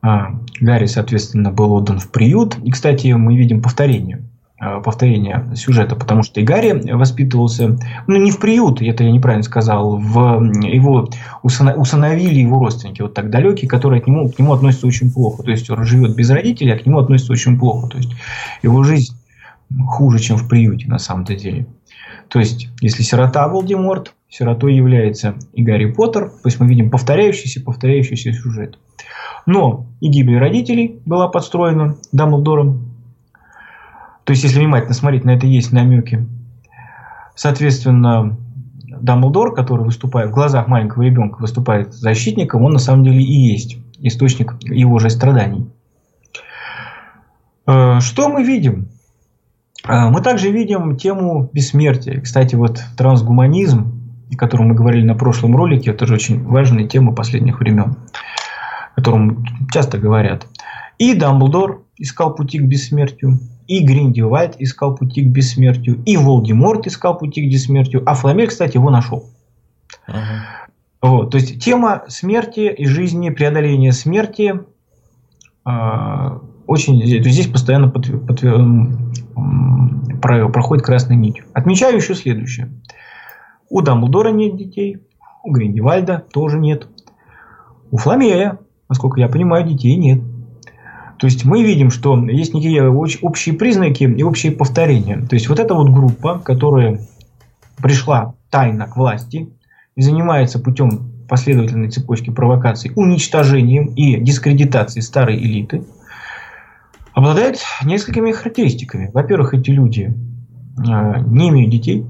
А, 0.03 0.41
Гарри, 0.61 0.87
соответственно, 0.87 1.51
был 1.51 1.73
отдан 1.73 1.99
в 1.99 2.11
приют. 2.11 2.57
И, 2.63 2.71
кстати, 2.71 3.09
мы 3.09 3.37
видим 3.37 3.61
повторение 3.61 4.27
Э, 4.59 4.81
повторения 4.83 5.55
сюжета, 5.55 5.97
потому 5.97 6.23
что 6.23 6.41
и 6.41 6.43
Гарри 6.43 6.91
воспитывался, 6.91 7.77
ну 8.07 8.17
не 8.17 8.31
в 8.31 8.41
приют, 8.41 8.81
это 8.81 9.05
я 9.05 9.13
неправильно 9.13 9.43
сказал, 9.43 9.99
в 9.99 10.43
его 10.65 11.11
усыновили 11.43 12.41
его 12.41 12.59
родственники, 12.59 13.03
вот 13.03 13.13
так 13.13 13.29
далекие, 13.29 13.69
которые 13.69 14.01
к 14.01 14.07
нему, 14.07 14.31
к 14.31 14.39
нему 14.39 14.55
относятся 14.55 14.87
очень 14.87 15.13
плохо. 15.13 15.43
То 15.43 15.51
есть 15.51 15.69
он 15.69 15.85
живет 15.85 16.17
без 16.17 16.31
родителей, 16.31 16.73
а 16.73 16.79
к 16.79 16.87
нему 16.87 16.99
относятся 16.99 17.35
очень 17.35 17.59
плохо. 17.59 17.89
То 17.89 17.99
есть 17.99 18.13
его 18.63 18.83
жизнь 18.83 19.15
хуже, 19.87 20.19
чем 20.19 20.37
в 20.37 20.49
приюте 20.49 20.89
на 20.89 20.99
самом-то 20.99 21.35
деле. 21.35 21.67
То 22.29 22.39
есть, 22.39 22.69
если 22.81 23.03
сирота 23.03 23.47
Волдеморт, 23.49 24.15
сиротой 24.29 24.75
является 24.75 25.35
и 25.53 25.63
Гарри 25.63 25.93
Поттер, 25.93 26.29
то 26.29 26.47
есть 26.49 26.59
мы 26.61 26.67
видим 26.67 26.91
повторяющийся, 26.91 27.63
повторяющийся 27.63 28.33
сюжет. 28.33 28.79
Но 29.47 29.87
и 30.01 30.09
гибель 30.09 30.39
родителей 30.39 31.01
была 31.05 31.29
подстроена 31.29 31.97
Дамблдором, 32.13 32.97
то 34.27 34.33
есть, 34.33 34.43
если 34.43 34.59
внимательно 34.59 34.93
смотреть 34.93 35.25
на 35.25 35.31
это, 35.31 35.47
есть 35.47 35.71
намеки. 35.71 36.27
Соответственно, 37.37 38.37
Дамблдор, 39.01 39.55
который 39.55 39.85
выступает 39.85 40.31
в 40.31 40.35
глазах 40.35 40.67
маленького 40.67 41.05
ребенка, 41.05 41.41
выступает 41.41 41.95
защитником, 41.95 42.65
он 42.65 42.73
на 42.73 42.81
самом 42.81 43.05
деле 43.05 43.23
и 43.23 43.53
есть 43.53 43.79
источник 44.01 44.57
его 44.63 44.99
же 44.99 45.11
страданий. 45.11 45.71
Э, 47.69 48.01
что 48.01 48.29
мы 48.29 48.43
видим? 48.43 48.89
Э, 49.89 50.09
мы 50.11 50.21
также 50.21 50.51
видим 50.51 50.97
тему 50.97 51.51
бессмертия. 51.53 52.21
Кстати, 52.21 52.55
вот 52.55 52.81
трансгуманизм, 52.97 53.93
о 54.33 54.37
котором 54.37 54.69
мы 54.69 54.75
говорили 54.75 55.05
на 55.05 55.15
прошлом 55.15 55.57
ролике, 55.57 55.91
это 55.91 56.07
же 56.07 56.15
очень 56.15 56.45
важная 56.45 56.87
тема 56.87 57.15
последних 57.15 57.61
времен, 57.61 57.97
о 58.93 58.97
котором 58.97 59.45
часто 59.73 59.99
говорят. 59.99 60.47
И 60.99 61.15
Дамблдор 61.15 61.83
искал 61.97 62.35
пути 62.35 62.59
к 62.59 62.65
бессмертию, 62.65 63.39
и 63.67 63.85
Гриндевальд 63.85 64.57
искал 64.59 64.95
пути 64.95 65.23
к 65.23 65.29
бессмертию, 65.29 66.03
и 66.05 66.17
Волдеморт 66.17 66.87
искал 66.87 67.19
пути 67.19 67.47
к 67.47 67.53
бессмертию, 67.53 68.03
а 68.07 68.15
Фламель, 68.15 68.49
кстати, 68.49 68.77
его 68.77 68.91
нашел. 68.91 69.29
Ага. 70.07 70.47
Вот, 71.03 71.31
то 71.31 71.39
есть 71.39 71.63
тема 71.63 72.05
смерти 72.09 72.73
и 72.73 72.87
жизни, 72.87 73.31
преодоления 73.31 73.93
смерти 73.93 74.61
э, 75.65 76.39
очень 76.67 77.05
здесь 77.05 77.47
постоянно 77.47 77.89
под, 77.89 78.27
под, 78.27 78.41
про, 80.21 80.49
проходит 80.49 80.85
красной 80.85 81.17
нить. 81.17 81.43
Отмечаю 81.53 81.97
еще 81.97 82.15
следующее. 82.15 82.71
У 83.69 83.81
Дамблдора 83.83 84.31
нет 84.31 84.57
детей, 84.57 84.99
у 85.43 85.53
Гриндевальда 85.53 86.25
тоже 86.33 86.59
нет. 86.59 86.89
У 87.91 87.99
Фламея, 87.99 88.59
насколько 88.89 89.21
я 89.21 89.29
понимаю, 89.29 89.67
детей 89.67 89.97
нет. 89.97 90.23
То 91.19 91.27
есть 91.27 91.45
мы 91.45 91.63
видим, 91.63 91.91
что 91.91 92.19
есть 92.27 92.53
некие 92.53 92.91
общие 92.91 93.55
признаки 93.55 94.05
и 94.05 94.23
общие 94.23 94.53
повторения. 94.53 95.19
То 95.29 95.35
есть 95.35 95.49
вот 95.49 95.59
эта 95.59 95.75
вот 95.75 95.89
группа, 95.89 96.39
которая 96.39 97.01
пришла 97.77 98.35
тайно 98.51 98.87
к 98.87 98.97
власти 98.97 99.49
и 99.95 100.03
занимается 100.03 100.59
путем 100.59 101.13
последовательной 101.29 101.91
цепочки 101.91 102.31
провокаций 102.31 102.93
уничтожением 102.95 103.87
и 103.95 104.21
дискредитацией 104.21 105.03
старой 105.03 105.37
элиты, 105.39 105.85
обладает 107.17 107.65
несколькими 107.83 108.31
характеристиками. 108.31 109.11
Во-первых, 109.13 109.55
эти 109.55 109.71
люди 109.71 110.13
э, 110.79 111.21
не 111.21 111.49
имеют 111.49 111.71
детей. 111.73 112.07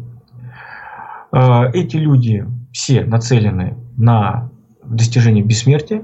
Э, 1.32 1.70
эти 1.72 1.96
люди 1.96 2.44
все 2.72 3.04
нацелены 3.04 3.76
на 3.96 4.50
достижение 4.84 5.44
бессмертия. 5.44 6.02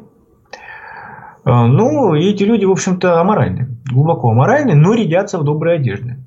А, 1.45 1.67
ну, 1.67 2.15
эти 2.15 2.45
люди, 2.45 2.65
в 2.65 2.71
общем-то, 2.71 3.21
аморальны. 3.21 3.77
Глубоко 3.91 4.31
аморальны, 4.31 4.77
но 4.77 4.95
рядятся 4.95 5.41
в 5.41 5.45
доброй 5.45 5.77
одежде. 5.77 6.19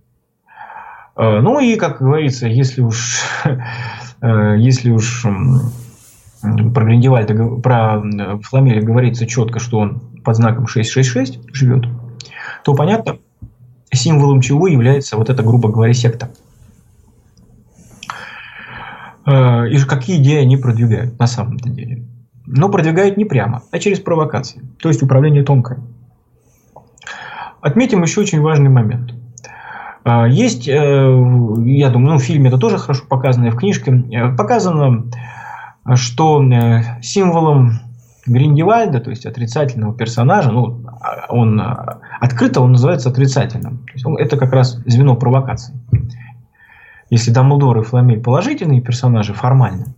Ну 1.17 1.61
и, 1.61 1.77
как 1.77 2.01
говорится, 2.01 2.45
если 2.45 2.81
уж, 2.81 3.21
э, 4.21 4.55
если 4.57 4.91
уж 4.91 5.23
про 5.23 6.83
Гриндевальда, 6.83 7.61
про 7.61 8.03
Фламеля 8.41 8.81
говорится 8.81 9.25
четко, 9.25 9.59
что 9.59 9.77
он 9.77 10.01
под 10.25 10.35
знаком 10.35 10.67
666 10.67 11.55
живет, 11.55 11.85
то 12.65 12.73
понятно, 12.73 13.19
символом 13.93 14.41
чего 14.41 14.67
является 14.67 15.15
вот 15.15 15.29
эта, 15.29 15.41
грубо 15.43 15.69
говоря, 15.69 15.93
секта. 15.93 16.31
А, 19.23 19.63
и 19.63 19.77
какие 19.77 20.17
идеи 20.17 20.41
они 20.41 20.57
продвигают 20.57 21.17
на 21.17 21.27
самом-то 21.27 21.69
деле 21.69 22.03
но 22.47 22.69
продвигают 22.69 23.17
не 23.17 23.25
прямо, 23.25 23.63
а 23.71 23.79
через 23.79 23.99
провокации, 23.99 24.61
то 24.81 24.89
есть 24.89 25.01
управление 25.01 25.43
тонкое. 25.43 25.79
Отметим 27.61 28.03
еще 28.03 28.21
очень 28.21 28.41
важный 28.41 28.69
момент. 28.69 29.13
А, 30.03 30.27
есть, 30.27 30.67
э, 30.67 30.71
я 30.71 31.89
думаю, 31.89 32.13
ну, 32.13 32.17
в 32.19 32.23
фильме 32.23 32.49
это 32.49 32.57
тоже 32.57 32.77
хорошо 32.77 33.03
показано, 33.07 33.47
и 33.47 33.49
в 33.49 33.55
книжке 33.55 33.91
э, 33.91 34.35
показано, 34.35 35.05
что 35.95 36.43
э, 36.43 37.01
символом 37.01 37.79
Гриндевальда, 38.27 38.99
то 38.99 39.09
есть 39.09 39.25
отрицательного 39.25 39.95
персонажа, 39.95 40.51
ну, 40.51 40.81
а, 41.01 41.25
он 41.29 41.59
открыто 42.19 42.61
он 42.61 42.73
называется 42.73 43.09
отрицательным. 43.09 43.85
Он, 44.03 44.17
это 44.17 44.37
как 44.37 44.51
раз 44.51 44.79
звено 44.85 45.15
провокации. 45.15 45.75
Если 47.09 47.31
Дамблдор 47.31 47.79
и 47.79 47.83
Фламель 47.83 48.21
положительные 48.21 48.81
персонажи 48.81 49.33
формально, 49.33 49.95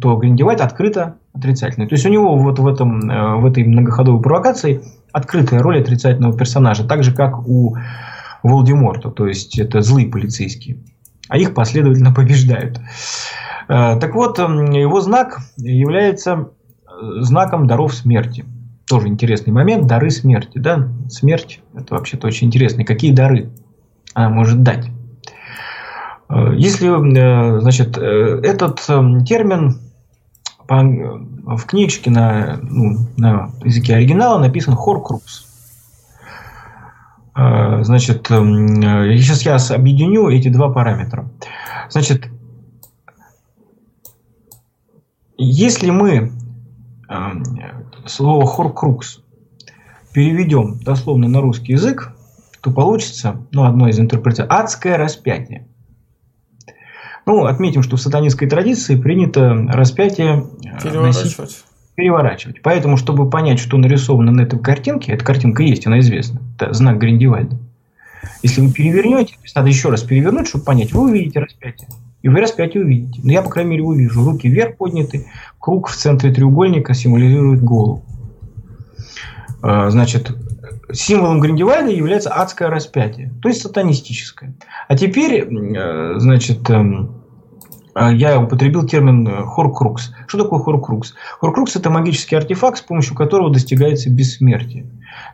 то 0.00 0.16
Гриндевальд 0.16 0.60
открыто 0.60 1.16
отрицательный. 1.32 1.88
То 1.88 1.94
есть 1.94 2.06
у 2.06 2.10
него 2.10 2.36
вот 2.36 2.58
в, 2.58 2.66
этом, 2.66 3.10
э, 3.10 3.36
в 3.36 3.46
этой 3.46 3.64
многоходовой 3.64 4.20
провокации 4.20 4.82
открытая 5.12 5.60
роль 5.60 5.80
отрицательного 5.80 6.36
персонажа, 6.36 6.86
так 6.86 7.02
же 7.02 7.14
как 7.14 7.48
у 7.48 7.76
Волдеморта, 8.42 9.10
то 9.10 9.26
есть 9.26 9.58
это 9.58 9.80
злые 9.80 10.08
полицейские, 10.08 10.78
а 11.28 11.38
их 11.38 11.54
последовательно 11.54 12.12
побеждают. 12.12 12.78
Э, 13.68 13.98
так 13.98 14.14
вот, 14.14 14.38
его 14.38 15.00
знак 15.00 15.38
является 15.56 16.48
э, 16.86 17.20
знаком 17.20 17.66
даров 17.66 17.94
смерти. 17.94 18.44
Тоже 18.88 19.08
интересный 19.08 19.52
момент, 19.52 19.86
дары 19.86 20.10
смерти. 20.10 20.58
Да? 20.58 20.88
Смерть– 21.08 21.60
это 21.74 21.94
вообще-то 21.94 22.26
очень 22.26 22.46
интересно. 22.46 22.84
Какие 22.84 23.12
дары 23.12 23.50
она 24.14 24.30
может 24.30 24.62
дать? 24.62 24.86
Если, 26.30 26.88
значит, 27.60 27.96
этот 27.98 28.80
термин 29.26 29.80
в 30.68 31.64
книжке 31.66 32.10
на, 32.10 32.58
ну, 32.62 33.06
на 33.16 33.50
языке 33.64 33.94
оригинала 33.96 34.38
написан 34.38 34.74
Хоркрукс. 34.76 35.46
А, 37.32 37.82
значит, 37.84 38.26
сейчас 38.28 39.42
я 39.42 39.56
объединю 39.74 40.28
эти 40.28 40.48
два 40.48 40.70
параметра. 40.70 41.30
Значит, 41.88 42.28
если 45.38 45.90
мы 45.90 46.32
слово 48.08 48.46
Хоркрукс 48.46 49.20
переведем 50.12 50.78
дословно 50.80 51.28
на 51.28 51.40
русский 51.40 51.72
язык, 51.72 52.12
то 52.60 52.70
получится, 52.70 53.46
ну, 53.52 53.64
одно 53.64 53.88
из 53.88 53.98
интерпретаций, 54.00 54.46
адское 54.48 54.96
распятие. 54.96 55.66
Ну, 57.26 57.44
отметим, 57.44 57.82
что 57.82 57.96
в 57.96 58.00
сатанинской 58.00 58.48
традиции 58.48 58.96
принято 58.96 59.54
распятие 59.68 60.46
э, 60.64 60.82
переворачивать. 60.82 61.38
Носить, 61.38 61.64
переворачивать. 61.94 62.62
Поэтому, 62.62 62.96
чтобы 62.96 63.28
понять, 63.28 63.58
что 63.58 63.76
нарисовано 63.76 64.32
на 64.32 64.42
этой 64.42 64.58
картинке, 64.58 65.12
эта 65.12 65.24
картинка 65.24 65.62
есть, 65.62 65.86
она 65.86 66.00
известна. 66.00 66.40
Это 66.56 66.72
знак 66.72 66.98
Гриндевальда. 66.98 67.58
Если 68.42 68.60
вы 68.60 68.72
перевернете, 68.72 69.34
то 69.34 69.42
есть 69.42 69.54
надо 69.54 69.68
еще 69.68 69.90
раз 69.90 70.02
перевернуть, 70.02 70.48
чтобы 70.48 70.64
понять, 70.64 70.92
вы 70.92 71.10
увидите 71.10 71.40
распятие. 71.40 71.88
Вы 72.30 72.40
распятие 72.40 72.84
увидите. 72.84 73.20
Но 73.22 73.32
я, 73.32 73.42
по 73.42 73.50
крайней 73.50 73.72
мере, 73.72 73.82
увижу. 73.82 74.24
Руки 74.24 74.48
вверх 74.48 74.76
подняты, 74.76 75.26
круг 75.58 75.88
в 75.88 75.96
центре 75.96 76.32
треугольника 76.32 76.94
символизирует 76.94 77.62
голову. 77.62 78.04
Э, 79.62 79.90
значит, 79.90 80.32
символом 80.92 81.40
Гриндевальда 81.40 81.90
является 81.90 82.30
адское 82.30 82.68
распятие, 82.68 83.32
то 83.42 83.48
есть 83.48 83.62
сатанистическое. 83.62 84.54
А 84.88 84.96
теперь, 84.96 85.44
э, 85.44 86.18
значит, 86.18 86.68
эм, 86.70 87.18
а, 87.94 88.12
я 88.12 88.40
употребил 88.40 88.86
термин 88.86 89.26
э, 89.26 89.44
хоркрукс. 89.44 90.12
Что 90.28 90.44
такое 90.44 90.60
хоркрукс? 90.60 91.14
Хоркрукс– 91.40 91.74
это 91.76 91.90
магический 91.90 92.36
артефакт, 92.36 92.78
с 92.78 92.82
помощью 92.82 93.16
которого 93.16 93.52
достигается 93.52 94.08
бессмертие. 94.10 94.86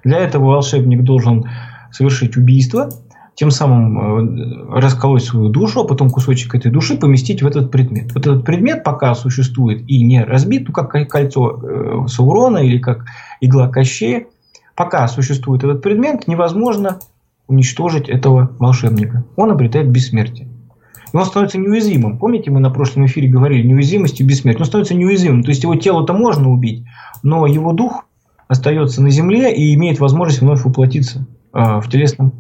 Для 0.03 0.19
этого 0.19 0.47
волшебник 0.47 1.03
должен 1.03 1.45
совершить 1.93 2.37
убийство, 2.37 2.89
тем 3.35 3.51
самым 3.51 3.99
э, 3.99 4.81
расколоть 4.81 5.25
свою 5.25 5.49
душу, 5.49 5.81
а 5.81 5.87
потом 5.87 6.11
кусочек 6.11 6.55
этой 6.55 6.71
души 6.71 6.97
поместить 6.97 7.43
в 7.43 7.47
этот 7.47 7.71
предмет. 7.71 8.13
Вот 8.15 8.27
этот 8.27 8.45
предмет 8.45 8.85
пока 8.85 9.15
существует 9.15 9.83
и 9.89 10.03
не 10.05 10.23
разбит, 10.25 10.69
ну, 10.69 10.75
как 10.75 10.91
кольцо 11.09 11.61
э, 11.63 12.07
Саурона 12.09 12.59
или 12.59 12.79
как 12.79 13.05
игла 13.41 13.69
Кощея, 13.69 14.27
пока 14.77 15.09
существует 15.09 15.65
этот 15.65 15.83
предмет, 15.83 16.29
невозможно 16.29 17.01
уничтожить 17.49 18.09
этого 18.09 18.51
волшебника. 18.59 19.25
Он 19.37 19.51
обретает 19.51 19.91
бессмертие. 19.91 20.49
И 21.13 21.17
он 21.17 21.25
становится 21.25 21.59
неуязвимым. 21.59 22.19
Помните, 22.19 22.51
мы 22.51 22.61
на 22.61 22.71
прошлом 22.71 23.07
эфире 23.07 23.29
говорили, 23.29 23.67
неуязвимость 23.67 24.21
и 24.21 24.25
бессмертие. 24.25 24.61
Он 24.61 24.67
становится 24.67 24.95
неуязвимым. 24.95 25.43
То 25.43 25.51
есть 25.51 25.63
его 25.63 25.75
тело-то 25.77 26.13
можно 26.13 26.51
убить, 26.51 26.85
но 27.23 27.47
его 27.47 27.73
дух 27.73 28.07
остается 28.49 29.03
на 29.03 29.11
земле 29.11 29.55
и 29.55 29.75
имеет 29.75 30.01
возможность 30.01 30.41
вновь 30.41 30.65
воплотиться 30.65 31.27
э, 31.53 31.81
в 31.81 31.89
телесном 31.89 32.33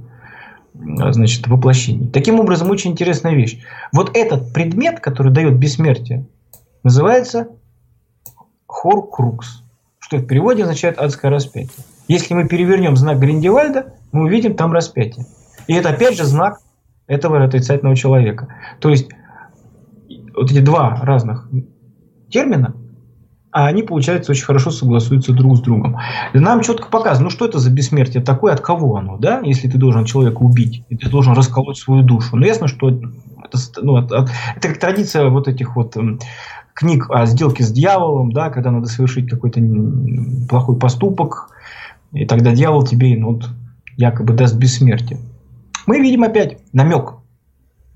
значит, 0.84 1.46
воплощений. 1.46 2.08
Таким 2.08 2.40
образом, 2.40 2.70
очень 2.70 2.92
интересная 2.92 3.34
вещь. 3.34 3.60
Вот 3.92 4.16
этот 4.16 4.52
предмет, 4.52 5.00
который 5.00 5.32
дает 5.32 5.56
бессмертие, 5.58 6.26
называется 6.82 7.48
Хоркрукс, 8.66 9.62
что 9.98 10.18
в 10.18 10.26
переводе 10.26 10.62
означает 10.62 10.98
адское 10.98 11.30
распятие. 11.30 11.84
Если 12.08 12.34
мы 12.34 12.46
перевернем 12.46 12.96
знак 12.96 13.18
Гриндевальда, 13.18 13.94
мы 14.12 14.24
увидим 14.24 14.54
там 14.54 14.72
распятие. 14.72 15.26
И 15.66 15.74
это 15.74 15.90
опять 15.90 16.16
же 16.16 16.24
знак 16.24 16.58
этого 17.06 17.42
отрицательного 17.42 17.96
человека. 17.96 18.48
То 18.80 18.90
есть 18.90 19.08
вот 20.34 20.50
эти 20.50 20.60
два 20.60 21.00
разных 21.02 21.48
термина, 22.28 22.74
а 23.54 23.68
они, 23.68 23.84
получается, 23.84 24.32
очень 24.32 24.46
хорошо 24.46 24.72
согласуются 24.72 25.32
друг 25.32 25.56
с 25.56 25.60
другом. 25.60 25.96
Нам 26.32 26.60
четко 26.62 26.88
показано, 26.88 27.26
ну 27.26 27.30
что 27.30 27.46
это 27.46 27.60
за 27.60 27.70
бессмертие 27.70 28.20
такое, 28.20 28.52
от 28.52 28.60
кого 28.60 28.96
оно, 28.96 29.16
да, 29.16 29.40
если 29.44 29.68
ты 29.68 29.78
должен 29.78 30.04
человека 30.04 30.38
убить, 30.38 30.84
и 30.88 30.96
ты 30.96 31.08
должен 31.08 31.34
расколоть 31.34 31.78
свою 31.78 32.02
душу. 32.02 32.36
Ну, 32.36 32.44
ясно, 32.44 32.66
что 32.66 32.90
это, 32.90 33.58
ну, 33.80 33.96
это, 33.96 34.28
это 34.56 34.68
как 34.68 34.80
традиция 34.80 35.28
вот 35.28 35.46
этих 35.46 35.76
вот 35.76 35.96
книг 36.74 37.06
о 37.10 37.26
сделке 37.26 37.62
с 37.62 37.70
дьяволом, 37.70 38.32
да, 38.32 38.50
когда 38.50 38.72
надо 38.72 38.88
совершить 38.88 39.30
какой-то 39.30 39.60
плохой 40.48 40.76
поступок, 40.76 41.50
и 42.10 42.26
тогда 42.26 42.52
дьявол 42.52 42.84
тебе 42.84 43.16
ну, 43.16 43.34
вот, 43.34 43.48
якобы 43.96 44.34
даст 44.34 44.56
бессмертие. 44.56 45.20
Мы 45.86 46.00
видим 46.00 46.24
опять 46.24 46.58
намек, 46.72 47.18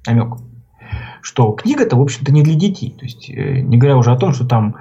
намек, 0.07 0.37
что 1.21 1.51
книга-то, 1.51 1.97
в 1.97 2.03
общем-то, 2.03 2.33
не 2.33 2.45
для 2.45 2.55
детей. 2.55 2.95
То 2.97 3.05
есть, 3.05 3.29
э, 3.29 3.59
не 3.59 3.77
говоря 3.77 3.97
уже 3.97 4.13
о 4.13 4.17
том, 4.17 4.33
что 4.33 4.47
там 4.47 4.77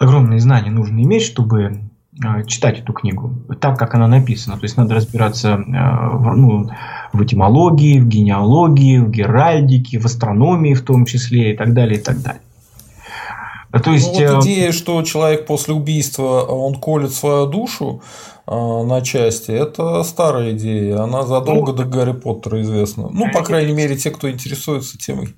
огромные 0.00 0.40
знания 0.40 0.70
нужно 0.70 1.00
иметь, 1.02 1.22
чтобы 1.22 1.82
э, 2.24 2.44
читать 2.46 2.80
эту 2.80 2.92
книгу 2.92 3.32
так, 3.60 3.78
как 3.78 3.94
она 3.94 4.08
написана. 4.08 4.56
То 4.56 4.64
есть 4.64 4.76
надо 4.76 4.94
разбираться 4.94 5.50
э, 5.50 5.56
в, 5.60 6.36
ну, 6.36 6.70
в 7.12 7.22
этимологии, 7.22 8.00
в 8.00 8.08
генеалогии, 8.08 8.98
в 8.98 9.10
геральдике, 9.10 10.00
в 10.00 10.06
астрономии 10.06 10.74
в 10.74 10.82
том 10.82 11.04
числе 11.04 11.52
и 11.52 11.56
так 11.56 11.74
далее, 11.74 12.00
и 12.00 12.02
так 12.02 12.20
далее. 12.20 12.42
То 13.84 13.92
есть, 13.92 14.12
ну, 14.12 14.34
вот 14.34 14.44
идея, 14.44 14.72
что 14.72 15.00
человек 15.04 15.46
после 15.46 15.74
убийства 15.74 16.40
он 16.40 16.74
колет 16.74 17.12
свою 17.12 17.46
душу, 17.46 18.02
а, 18.52 18.82
на 18.84 19.00
части. 19.00 19.52
Это 19.52 20.02
старая 20.02 20.54
идея. 20.54 21.02
Она 21.02 21.22
задолго 21.22 21.70
ну, 21.70 21.78
до 21.78 21.84
Гарри 21.84 22.12
Поттера 22.12 22.60
известна. 22.62 23.08
Ну, 23.08 23.30
по 23.32 23.44
крайней 23.44 23.72
мере, 23.72 23.96
те, 23.96 24.10
кто 24.10 24.28
интересуется 24.28 24.98
темой. 24.98 25.36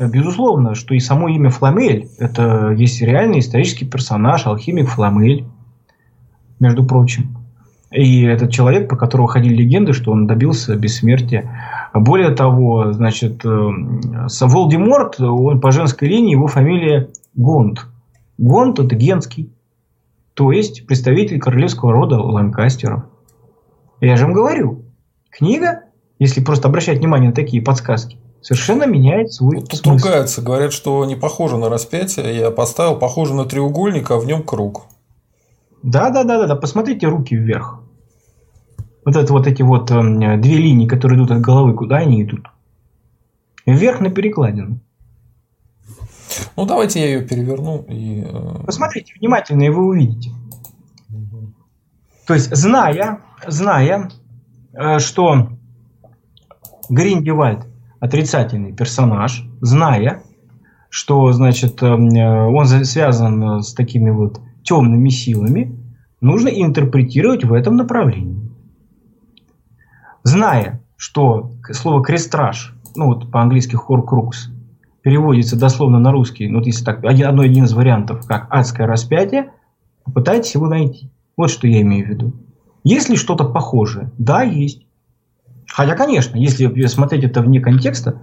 Безусловно, 0.00 0.74
что 0.74 0.94
и 0.94 0.98
само 0.98 1.28
имя 1.28 1.50
Фламель– 1.50 2.08
это 2.18 2.70
есть 2.70 3.02
реальный 3.02 3.40
исторический 3.40 3.84
персонаж, 3.84 4.46
алхимик 4.46 4.88
Фламель, 4.88 5.44
между 6.58 6.84
прочим. 6.84 7.36
И 7.90 8.22
этот 8.22 8.50
человек, 8.50 8.88
про 8.88 8.96
которого 8.96 9.28
ходили 9.28 9.56
легенды, 9.56 9.92
что 9.92 10.12
он 10.12 10.26
добился 10.26 10.76
бессмертия. 10.76 11.90
Более 11.92 12.30
того, 12.30 12.92
значит, 12.92 13.44
э, 13.44 13.48
Волдеморт, 14.40 15.20
он 15.20 15.60
по 15.60 15.72
женской 15.72 16.08
линии, 16.08 16.32
его 16.32 16.46
фамилия 16.46 17.08
Гонд. 17.34 17.86
Гонд– 18.38 18.78
это 18.80 18.94
генский 18.94 19.52
то 20.40 20.52
есть 20.52 20.86
представитель 20.86 21.38
королевского 21.38 21.92
рода 21.92 22.18
Ланкастеров. 22.18 23.04
Я 24.00 24.16
же 24.16 24.24
вам 24.24 24.32
говорю, 24.32 24.86
книга, 25.28 25.82
если 26.18 26.42
просто 26.42 26.68
обращать 26.68 27.00
внимание 27.00 27.28
на 27.28 27.34
такие 27.34 27.62
подсказки, 27.62 28.16
совершенно 28.42 28.84
меняет 28.84 29.32
свой 29.32 29.56
вот 29.56 29.68
Тут 29.68 29.86
ругаются, 29.86 30.42
говорят, 30.42 30.72
что 30.72 31.04
не 31.04 31.16
похоже 31.16 31.56
на 31.56 31.68
распятие. 31.68 32.36
Я 32.36 32.50
поставил 32.50 32.96
похоже 32.96 33.34
на 33.34 33.44
треугольник, 33.44 34.10
а 34.10 34.18
в 34.18 34.26
нем 34.26 34.42
круг. 34.42 34.86
Да, 35.82 36.10
да, 36.10 36.24
да, 36.24 36.38
да, 36.38 36.46
да. 36.46 36.56
Посмотрите 36.56 37.06
руки 37.06 37.36
вверх. 37.36 37.80
Вот 39.04 39.16
это 39.16 39.32
вот 39.32 39.46
эти 39.46 39.62
вот 39.62 39.90
э, 39.90 40.36
две 40.36 40.56
линии, 40.56 40.86
которые 40.86 41.18
идут 41.18 41.30
от 41.30 41.40
головы, 41.40 41.74
куда 41.74 41.96
они 41.96 42.22
идут? 42.22 42.46
Вверх 43.64 44.00
на 44.00 44.10
перекладину. 44.10 44.80
Ну, 46.56 46.66
давайте 46.66 47.00
я 47.00 47.06
ее 47.06 47.22
переверну. 47.22 47.84
И... 47.88 48.24
Э, 48.26 48.64
Посмотрите 48.66 49.14
внимательно, 49.18 49.62
и 49.62 49.70
вы 49.70 49.86
увидите. 49.86 50.32
Угу. 51.08 51.52
То 52.26 52.34
есть, 52.34 52.54
зная, 52.54 53.20
зная, 53.46 54.10
э, 54.74 54.98
что 54.98 55.48
Гриндевальд 56.90 57.69
отрицательный 58.00 58.72
персонаж, 58.72 59.46
зная, 59.60 60.22
что, 60.88 61.30
значит, 61.32 61.82
э, 61.82 61.86
он 61.86 62.66
связан 62.66 63.62
с 63.62 63.74
такими 63.74 64.10
вот 64.10 64.40
темными 64.62 65.08
силами, 65.08 65.78
нужно 66.20 66.48
интерпретировать 66.48 67.44
в 67.44 67.52
этом 67.52 67.76
направлении. 67.76 68.50
Зная, 70.22 70.82
что 70.96 71.52
слово 71.70 72.02
крестраж, 72.02 72.74
ну 72.94 73.06
вот 73.06 73.30
по-английски 73.30 73.76
хоркрукс, 73.76 74.50
переводится 75.02 75.58
дословно 75.58 75.98
на 75.98 76.12
русский, 76.12 76.48
ну, 76.48 76.58
вот 76.58 76.66
если 76.66 76.84
так, 76.84 77.04
одно 77.04 77.42
один 77.42 77.64
из 77.64 77.72
вариантов, 77.72 78.26
как 78.26 78.48
адское 78.50 78.86
распятие, 78.86 79.52
попытайтесь 80.04 80.54
его 80.54 80.66
найти. 80.66 81.10
Вот 81.36 81.50
что 81.50 81.66
я 81.66 81.80
имею 81.80 82.06
в 82.06 82.10
виду. 82.10 82.32
Есть 82.84 83.08
ли 83.08 83.16
что-то 83.16 83.44
похожее? 83.44 84.10
Да, 84.18 84.42
есть. 84.42 84.86
Хотя, 85.72 85.94
конечно, 85.94 86.36
если 86.36 86.86
смотреть 86.86 87.24
это 87.24 87.42
вне 87.42 87.60
контекста, 87.60 88.20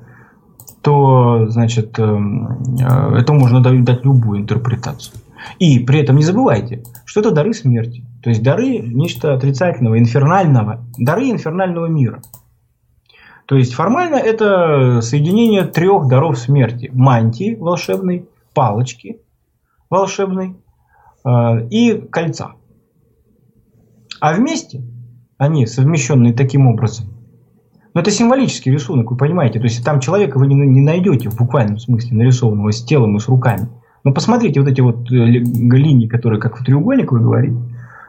то, 0.81 1.47
значит, 1.49 1.97
эм, 1.99 2.63
э, 2.79 3.17
это 3.19 3.33
можно 3.33 3.61
дать 3.61 4.03
любую 4.05 4.41
интерпретацию. 4.41 5.17
И 5.59 5.79
при 5.79 5.99
этом 5.99 6.17
не 6.17 6.23
забывайте, 6.23 6.83
что 7.05 7.21
это 7.21 7.31
дары 7.31 7.53
смерти. 7.53 8.05
То 8.21 8.29
есть 8.29 8.43
дары 8.43 8.79
нечто 8.79 9.33
отрицательного, 9.33 9.97
инфернального, 9.97 10.85
дары 10.97 11.29
инфернального 11.29 11.87
мира– 11.87 12.21
то 13.47 13.55
есть 13.55 13.73
формально 13.73 14.15
это 14.15 14.99
соединение 15.01 15.63
трех 15.63 16.09
даров 16.09 16.37
смерти. 16.37 16.91
Мантии 16.93 17.55
волшебной, 17.55 18.27
палочки 18.53 19.21
волшебной 19.89 20.57
э, 21.23 21.67
и 21.69 21.93
кольца. 22.11 22.55
А 24.19 24.33
вместе 24.33 24.81
они 25.37 25.65
совмещенные 25.65 26.33
таким 26.33 26.67
образом. 26.67 27.07
Но 27.97 28.01
это 28.01 28.11
символический 28.11 28.71
рисунок, 28.71 29.09
вы 29.09 29.17
понимаете. 29.17 29.57
То 29.57 29.65
есть 29.65 29.83
там 29.83 29.99
человека 29.99 30.37
вы 30.37 30.45
не, 30.45 30.53
не 30.53 30.81
найдете 30.81 31.31
в 31.31 31.35
буквальном 31.35 31.79
смысле 31.79 32.15
нарисованного 32.15 32.71
с 32.71 32.83
телом 32.83 33.17
и 33.17 33.19
с 33.19 33.27
руками. 33.27 33.69
Но 34.03 34.13
посмотрите 34.13 34.59
вот 34.59 34.69
эти 34.69 34.81
вот 34.81 35.11
э, 35.11 35.15
линии, 35.15 36.07
которые 36.07 36.39
как 36.39 36.59
в 36.59 36.63
треугольник 36.63 37.11
вы 37.11 37.21
говорите. 37.21 37.57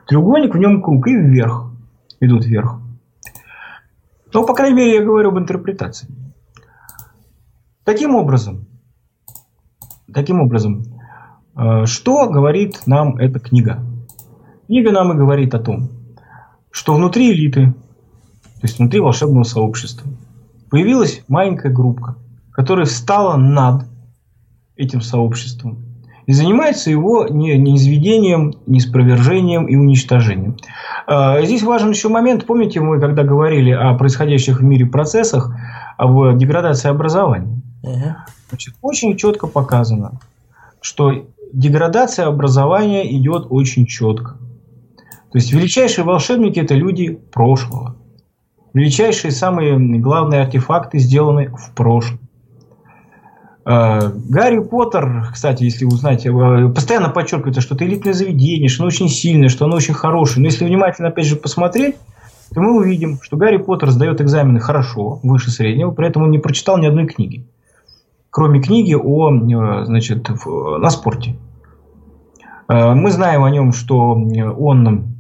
Треугольник, 0.07 0.55
в 0.55 0.59
нем 0.59 0.83
круг 0.83 1.09
и 1.09 1.17
вверх 1.17 1.73
идут 2.21 2.45
вверх. 2.45 2.83
Ну, 4.35 4.45
по 4.45 4.53
крайней 4.53 4.77
мере, 4.77 4.97
я 4.97 5.03
говорю 5.03 5.31
об 5.31 5.39
интерпретации. 5.39 6.11
Таким 7.85 8.15
образом, 8.15 8.67
таким 10.13 10.43
образом, 10.43 10.83
э, 11.57 11.87
что 11.87 12.29
говорит 12.29 12.83
нам 12.85 13.17
эта 13.17 13.41
книга? 13.41 13.83
Книга 14.67 14.93
нам 14.93 15.13
и 15.13 15.17
говорит 15.17 15.55
о 15.55 15.61
том, 15.61 15.89
что 16.71 16.95
внутри 16.95 17.33
элиты, 17.33 17.73
то 18.61 18.67
есть 18.67 18.79
внутри 18.79 19.01
волшебного 19.01 19.45
сообщества, 19.45 20.11
появилась 20.71 21.23
маленькая 21.29 21.73
группа, 21.73 22.17
которая 22.53 22.87
встала 22.87 23.37
над 23.37 23.85
этим 24.77 25.01
сообществом 25.01 25.79
и 26.27 26.33
занимается 26.33 26.91
его 26.91 27.27
не, 27.27 27.57
не 27.57 27.77
изведением, 27.77 28.53
не 28.67 28.81
спровержением 28.81 29.67
и 29.67 29.77
уничтожением. 29.77 30.57
А, 31.07 31.41
здесь 31.43 31.63
важен 31.63 31.91
еще 31.91 32.09
момент, 32.09 32.45
помните, 32.45 32.81
мы 32.81 33.01
когда 33.01 33.25
говорили 33.25 33.71
о 33.71 33.95
происходящих 33.95 34.61
в 34.61 34.63
мире 34.63 34.85
процессах, 34.85 35.55
об 35.97 36.37
деградации 36.37 36.91
образования. 36.91 37.63
Угу. 37.83 38.15
Значит, 38.51 38.75
очень 38.83 39.17
четко 39.17 39.47
показано, 39.47 40.21
что 40.83 41.13
деградация 41.53 42.27
образования 42.27 43.11
идет 43.17 43.47
очень 43.49 43.87
четко. 43.87 44.37
То 45.33 45.39
есть 45.39 45.53
величайшие 45.53 46.05
волшебники 46.05 46.59
это 46.59 46.75
люди 46.75 47.19
прошлого. 47.33 47.97
Величайшие 48.79 49.33
самые 49.33 49.77
главные 49.99 50.43
артефакты 50.43 51.01
сделаны 51.01 51.49
в 51.49 51.75
прошлом. 51.75 52.21
Э, 53.67 54.13
Гарри 54.29 54.61
Поттер, 54.61 55.31
кстати, 55.33 55.65
если 55.65 55.85
узнать, 55.85 56.25
э, 56.25 56.69
постоянно 56.69 57.09
подчеркивается, 57.09 57.61
что 57.61 57.75
это 57.75 57.85
элитное 57.85 58.13
заведение, 58.13 58.69
что 58.69 58.85
оно 58.85 58.89
очень 58.89 59.09
сильное, 59.09 59.49
что 59.49 59.65
оно 59.65 59.75
очень 59.75 59.95
хорошее. 59.95 60.43
Но 60.43 60.47
если 60.47 60.65
внимательно, 60.65 61.09
опять 61.09 61.27
же, 61.27 61.35
посмотреть, 61.35 61.97
то 62.55 62.61
мы 62.61 62.77
увидим, 62.77 63.19
что 63.21 63.37
Гарри 63.37 63.57
Поттер 63.57 63.91
сдает 63.91 64.21
экзамены 64.21 64.61
хорошо, 64.61 65.19
выше 65.25 65.51
среднего, 65.51 65.91
при 65.91 66.07
этом 66.07 66.23
он 66.23 66.31
не 66.31 66.39
прочитал 66.39 66.79
ни 66.79 66.87
одной 66.87 67.09
книги. 67.09 67.45
Кроме 68.31 68.63
книги 68.63 68.95
о, 68.95 69.33
э, 69.33 69.87
значит, 69.87 70.29
на 70.47 70.89
спорте. 70.91 71.35
Мы 72.69 73.11
знаем 73.11 73.45
о 73.45 73.51
нем, 73.51 73.73
что 73.73 74.11
он 74.11 75.18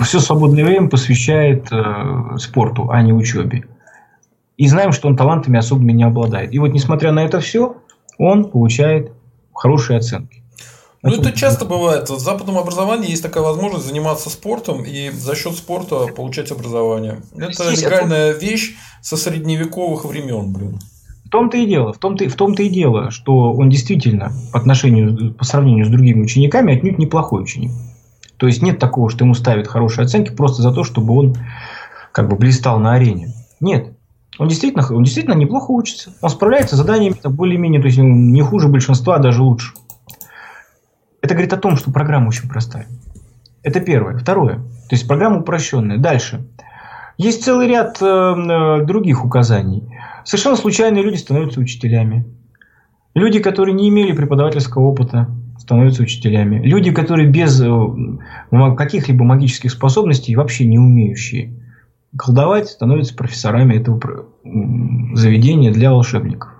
все 0.00 0.18
свободное 0.20 0.64
время 0.64 0.88
посвящает 0.88 1.70
спорту, 2.38 2.90
а 2.90 3.02
не 3.02 3.12
учебе 3.12 3.64
и 4.60 4.66
знаем, 4.66 4.92
что 4.92 5.08
он 5.08 5.16
талантами 5.16 5.58
особыми 5.58 5.92
не 5.92 6.02
обладает. 6.02 6.52
И 6.52 6.58
вот 6.58 6.74
несмотря 6.74 7.12
на 7.12 7.24
это 7.24 7.40
все, 7.40 7.78
он 8.18 8.44
получает 8.44 9.10
хорошие 9.54 9.96
оценки. 9.98 10.42
Ну, 11.02 11.14
это 11.14 11.32
часто 11.32 11.64
бывает. 11.64 12.10
В 12.10 12.18
западном 12.18 12.58
образовании 12.58 13.08
есть 13.08 13.22
такая 13.22 13.42
возможность 13.42 13.86
заниматься 13.86 14.28
спортом 14.28 14.82
и 14.82 15.08
за 15.08 15.34
счет 15.34 15.54
спорта 15.54 16.08
получать 16.08 16.50
образование. 16.52 17.22
Это 17.34 17.70
легальная 17.70 18.32
вещь 18.32 18.76
со 19.00 19.16
средневековых 19.16 20.04
времен, 20.04 20.52
блин. 20.52 20.78
В 21.24 21.30
том-то 21.30 21.56
и 21.56 21.64
дело, 21.64 21.94
в 21.94 21.98
том-то, 21.98 22.28
в 22.28 22.34
том-то 22.34 22.62
и 22.62 22.68
дело, 22.68 23.10
что 23.10 23.54
он 23.54 23.70
действительно 23.70 24.30
по 24.52 24.58
отношению, 24.58 25.32
по 25.32 25.44
сравнению 25.46 25.86
с 25.86 25.88
другими 25.88 26.20
учениками 26.20 26.76
отнюдь 26.76 26.98
неплохой 26.98 27.44
ученик. 27.44 27.70
То 28.40 28.46
есть 28.46 28.62
нет 28.62 28.78
такого, 28.78 29.10
что 29.10 29.24
ему 29.24 29.34
ставят 29.34 29.68
хорошие 29.68 30.06
оценки 30.06 30.30
просто 30.30 30.62
за 30.62 30.72
то, 30.72 30.82
чтобы 30.82 31.14
он 31.14 31.36
как 32.10 32.26
бы 32.26 32.36
блистал 32.36 32.78
на 32.78 32.94
арене. 32.94 33.34
Нет. 33.60 33.92
Он 34.38 34.48
действительно, 34.48 34.82
он 34.90 35.02
действительно 35.02 35.34
неплохо 35.34 35.70
учится. 35.72 36.14
Он 36.22 36.30
справляется 36.30 36.74
с 36.74 36.78
заданиями 36.78 37.16
более-менее, 37.22 37.82
то 37.82 37.86
есть 37.88 37.98
не 37.98 38.40
хуже 38.40 38.68
большинства, 38.68 39.16
а 39.16 39.18
даже 39.18 39.42
лучше. 39.42 39.74
Это 41.20 41.34
говорит 41.34 41.52
о 41.52 41.58
том, 41.58 41.76
что 41.76 41.92
программа 41.92 42.28
очень 42.28 42.48
простая. 42.48 42.86
Это 43.62 43.80
первое. 43.80 44.16
Второе. 44.16 44.54
То 44.54 44.92
есть 44.92 45.06
программа 45.06 45.40
упрощенная. 45.40 45.98
Дальше. 45.98 46.48
Есть 47.18 47.44
целый 47.44 47.68
ряд 47.68 47.98
э, 48.00 48.06
э, 48.06 48.84
других 48.86 49.22
указаний. 49.22 49.86
Совершенно 50.24 50.56
случайные 50.56 51.04
люди 51.04 51.16
становятся 51.16 51.60
учителями. 51.60 52.24
Люди, 53.14 53.38
которые 53.38 53.74
не 53.74 53.90
имели 53.90 54.12
преподавательского 54.12 54.84
опыта, 54.84 55.28
становятся 55.60 56.02
учителями. 56.02 56.60
Люди, 56.66 56.90
которые 56.90 57.28
без 57.28 57.60
э, 57.60 57.68
каких-либо 58.76 59.24
магических 59.24 59.70
способностей, 59.70 60.34
вообще 60.34 60.66
не 60.66 60.78
умеющие 60.78 61.52
колдовать, 62.16 62.68
становятся 62.68 63.14
профессорами 63.14 63.74
этого 63.76 64.26
заведения 65.14 65.70
для 65.70 65.92
волшебников. 65.92 66.50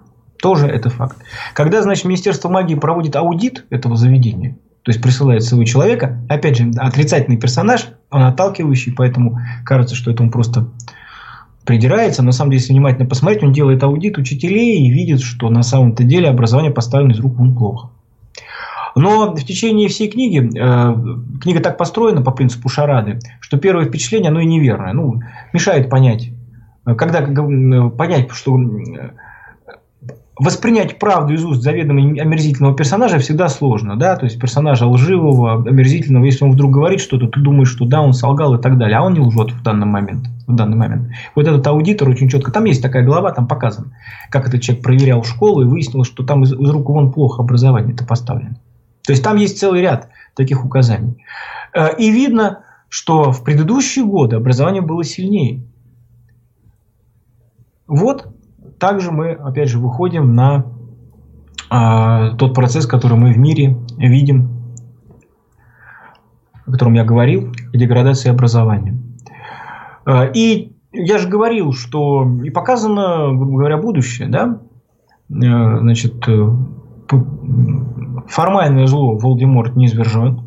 Тоже 0.41 0.67
это 0.67 0.91
факт. 0.91 1.17
Когда, 1.55 1.83
значит, 1.83 2.05
Министерство 2.05 2.49
магии 2.49 2.75
проводит 2.75 3.17
аудит 3.17 3.67
этого 3.71 3.97
заведения, 3.97 4.57
то 4.83 4.91
есть 4.91 5.03
присылает 5.03 5.43
своего 5.43 5.65
человека, 5.65 6.23
опять 6.29 6.57
же, 6.57 6.71
отрицательный 6.77 7.37
персонаж, 7.37 7.89
он 8.11 8.23
отталкивающий, 8.23 8.93
поэтому 8.93 9.39
кажется, 9.65 9.95
что 9.95 10.11
это 10.11 10.23
он 10.23 10.31
просто 10.31 10.69
придирается. 11.65 12.23
На 12.23 12.33
самом 12.33 12.53
деле, 12.53 12.61
если 12.61 12.73
внимательно 12.73 13.07
посмотреть, 13.07 13.43
он 13.43 13.53
делает 13.53 13.83
аудит 13.83 14.19
учителей 14.19 14.83
и 14.83 14.91
видит, 14.91 15.21
что 15.21 15.51
на 15.51 15.63
самом-то 15.63 16.05
деле 16.05 16.29
образование 16.29 16.73
поставлено 16.73 17.13
из 17.13 17.21
рук 17.21 17.37
вон 17.37 17.55
плохо. 17.55 17.91
Но 18.97 19.35
в 19.35 19.45
течение 19.45 19.89
всей 19.89 20.11
книги, 20.11 20.39
э, 20.39 21.39
книга 21.41 21.61
так 21.61 21.79
построена 21.79 22.23
по 22.23 22.31
принципу 22.31 22.69
шарады, 22.69 23.19
что 23.41 23.59
первое 23.59 23.87
впечатление, 23.87 24.31
оно 24.31 24.41
и 24.41 24.47
неверное. 24.47 24.93
Ну, 24.93 25.21
мешает 25.53 25.89
понять. 25.89 26.31
Когда 26.85 27.21
понять, 27.21 28.31
что 28.33 28.59
воспринять 30.41 30.99
правду 30.99 31.35
из 31.35 31.45
уст 31.45 31.63
заведомо 31.63 32.01
омерзительного 32.01 32.75
персонажа 32.75 33.19
всегда 33.19 33.49
сложно, 33.51 33.97
да, 33.97 34.17
то 34.17 34.25
есть 34.25 34.41
персонажа 34.41 34.87
лживого, 34.87 35.63
омерзительного, 35.69 36.25
если 36.25 36.45
он 36.45 36.53
вдруг 36.53 36.73
говорит 36.73 37.01
что-то, 37.01 37.29
ты 37.29 37.41
думаешь, 37.41 37.69
что 37.69 37.85
да, 37.85 38.01
он 38.01 38.15
солгал 38.15 38.55
и 38.55 38.61
так 38.61 38.79
далее, 38.79 38.97
а 38.97 39.03
он 39.03 39.13
не 39.13 39.21
лжет 39.21 39.53
в 39.53 39.63
данный 39.63 39.87
момент. 39.87 40.27
В 40.47 40.55
данный 40.55 40.79
момент. 40.79 41.11
Вот 41.37 41.47
этот 41.47 41.65
аудитор 41.67 42.09
очень 42.09 42.31
четко, 42.31 42.51
там 42.51 42.65
есть 42.65 42.83
такая 42.83 43.05
глава, 43.05 43.33
там 43.33 43.47
показано, 43.47 43.89
как 44.31 44.49
этот 44.49 44.63
человек 44.63 44.83
проверял 44.83 45.23
школу 45.25 45.61
и 45.61 45.67
выяснил, 45.67 46.05
что 46.05 46.25
там 46.25 46.43
из, 46.43 46.53
из 46.55 46.71
рук 46.71 46.89
вон 46.89 47.13
плохо 47.13 47.43
образование 47.43 47.93
это 47.93 48.07
поставлено. 48.07 48.57
То 49.05 49.13
есть 49.13 49.23
там 49.23 49.37
есть 49.37 49.59
целый 49.59 49.81
ряд 49.81 50.09
таких 50.35 50.65
указаний. 50.65 51.25
Э, 51.75 51.97
и 51.97 52.11
видно, 52.11 52.65
что 52.89 53.33
в 53.33 53.45
предыдущие 53.45 54.05
годы 54.05 54.37
образование 54.37 54.83
было 54.83 55.05
сильнее. 55.05 55.63
Вот 57.87 58.29
также 58.79 59.11
мы, 59.11 59.33
опять 59.33 59.69
же, 59.69 59.79
выходим 59.79 60.35
на 60.35 60.67
э, 61.71 62.37
тот 62.37 62.55
процесс, 62.55 62.87
который 62.87 63.17
мы 63.17 63.33
в 63.33 63.39
мире 63.39 63.77
видим, 63.97 64.51
о 66.67 66.73
котором 66.73 66.95
я 66.95 67.05
говорил, 67.05 67.53
деградация 67.73 68.33
образования. 68.33 68.97
Э, 70.07 70.31
и 70.33 70.73
я 70.93 71.19
же 71.19 71.29
говорил, 71.29 71.73
что 71.73 72.29
и 72.43 72.51
показано, 72.51 73.29
грубо 73.37 73.59
говоря, 73.59 73.77
будущее, 73.77 74.29
да? 74.29 74.61
Э, 75.31 75.79
значит, 75.79 76.27
э, 76.27 76.51
формальное 78.31 78.87
зло 78.87 79.17
Волдеморт 79.17 79.77
не 79.77 79.87
извержен. 79.87 80.43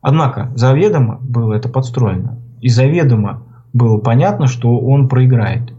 Однако 0.00 0.52
заведомо 0.54 1.18
было 1.20 1.54
это 1.54 1.68
подстроено. 1.68 2.38
И 2.60 2.68
заведомо 2.68 3.42
было 3.72 3.98
понятно, 3.98 4.46
что 4.46 4.78
он 4.78 5.08
проиграет. 5.08 5.72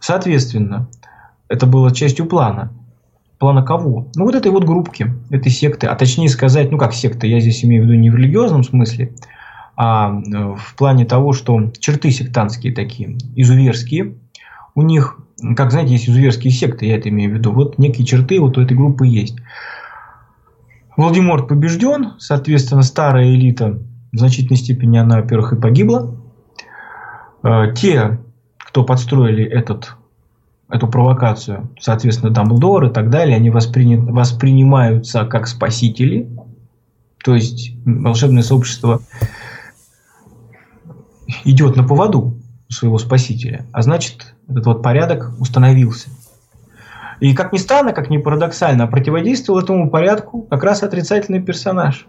Соответственно, 0.00 0.88
это 1.48 1.66
было 1.66 1.92
частью 1.92 2.26
плана. 2.26 2.72
Плана 3.38 3.62
кого? 3.62 4.08
Ну, 4.14 4.24
вот 4.24 4.34
этой 4.34 4.50
вот 4.50 4.64
группки, 4.64 5.12
этой 5.30 5.50
секты. 5.50 5.86
А 5.86 5.94
точнее 5.94 6.28
сказать, 6.28 6.70
ну 6.70 6.78
как 6.78 6.92
секта, 6.92 7.26
я 7.26 7.40
здесь 7.40 7.64
имею 7.64 7.82
в 7.82 7.86
виду 7.86 7.98
не 7.98 8.10
в 8.10 8.16
религиозном 8.16 8.64
смысле, 8.64 9.12
а 9.76 10.12
э, 10.12 10.54
в 10.56 10.76
плане 10.76 11.04
того, 11.04 11.32
что 11.32 11.70
черты 11.78 12.10
сектантские 12.10 12.72
такие, 12.74 13.16
изуверские, 13.34 14.14
у 14.74 14.82
них, 14.82 15.18
как 15.56 15.70
знаете, 15.70 15.92
есть 15.92 16.08
изуверские 16.08 16.52
секты, 16.52 16.86
я 16.86 16.96
это 16.96 17.08
имею 17.08 17.32
в 17.32 17.34
виду, 17.34 17.52
вот 17.52 17.78
некие 17.78 18.06
черты 18.06 18.40
вот 18.40 18.58
у 18.58 18.62
этой 18.62 18.76
группы 18.76 19.06
есть. 19.06 19.36
Владимир 20.96 21.46
побежден, 21.46 22.14
соответственно, 22.18 22.82
старая 22.82 23.34
элита 23.34 23.78
в 24.12 24.18
значительной 24.18 24.58
степени 24.58 24.98
она, 24.98 25.16
во-первых, 25.16 25.54
и 25.54 25.56
погибла. 25.56 26.14
Э, 27.42 27.72
те 27.74 28.18
кто 28.72 28.84
подстроили 28.84 29.44
этот, 29.44 29.96
эту 30.70 30.88
провокацию, 30.88 31.68
соответственно, 31.78 32.32
Дамблдор 32.32 32.86
и 32.86 32.90
так 32.90 33.10
далее, 33.10 33.36
они 33.36 33.50
воспри... 33.50 33.96
воспринимаются 33.96 35.26
как 35.26 35.46
спасители. 35.46 36.30
То 37.22 37.34
есть 37.34 37.72
волшебное 37.84 38.42
сообщество 38.42 39.02
идет 41.44 41.76
на 41.76 41.84
поводу 41.84 42.38
своего 42.72 42.98
спасителя. 42.98 43.66
А 43.72 43.82
значит, 43.82 44.34
этот 44.48 44.66
вот 44.66 44.82
порядок 44.82 45.32
установился. 45.38 46.08
И 47.20 47.34
как 47.34 47.52
ни 47.52 47.58
странно, 47.58 47.92
как 47.92 48.10
ни 48.10 48.18
парадоксально, 48.18 48.86
противодействовал 48.86 49.60
этому 49.60 49.90
порядку 49.90 50.42
как 50.42 50.64
раз 50.64 50.82
отрицательный 50.82 51.40
персонаж. 51.40 52.06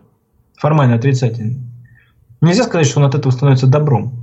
Формально 0.58 0.96
отрицательный. 0.96 1.60
Нельзя 2.42 2.64
сказать, 2.64 2.88
что 2.88 3.00
он 3.00 3.06
от 3.06 3.16
этого 3.16 3.32
становится 3.32 3.68
добром. 3.68 4.14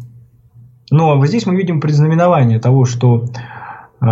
Но 0.91 1.17
вот 1.17 1.29
здесь 1.29 1.47
мы 1.47 1.55
видим 1.55 1.81
предзнаменование 1.81 2.59
того, 2.59 2.85
что, 2.85 3.27
э, 4.01 4.07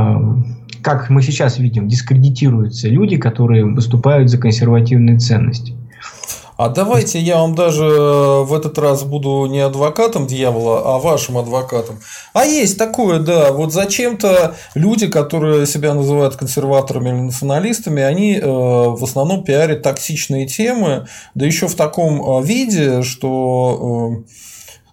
как 0.82 1.10
мы 1.10 1.22
сейчас 1.22 1.58
видим, 1.58 1.88
дискредитируются 1.88 2.88
люди, 2.88 3.16
которые 3.16 3.64
выступают 3.64 4.30
за 4.30 4.38
консервативные 4.38 5.18
ценности. 5.18 5.74
А 6.58 6.68
давайте 6.68 7.20
я 7.20 7.36
вам 7.36 7.54
даже 7.54 7.84
э, 7.84 8.42
в 8.42 8.52
этот 8.52 8.78
раз 8.78 9.04
буду 9.04 9.46
не 9.46 9.60
адвокатом 9.60 10.26
дьявола, 10.26 10.96
а 10.96 10.98
вашим 10.98 11.38
адвокатом. 11.38 12.00
А 12.32 12.44
есть 12.44 12.76
такое, 12.76 13.20
да, 13.20 13.52
вот 13.52 13.72
зачем-то 13.72 14.56
люди, 14.74 15.06
которые 15.06 15.66
себя 15.66 15.94
называют 15.94 16.34
консерваторами 16.34 17.10
или 17.10 17.20
националистами, 17.20 18.02
они 18.02 18.34
э, 18.34 18.44
в 18.44 19.04
основном 19.04 19.44
пиарят 19.44 19.82
токсичные 19.82 20.48
темы, 20.48 21.06
да 21.36 21.46
еще 21.46 21.68
в 21.68 21.76
таком 21.76 22.42
виде, 22.42 23.02
что 23.02 24.24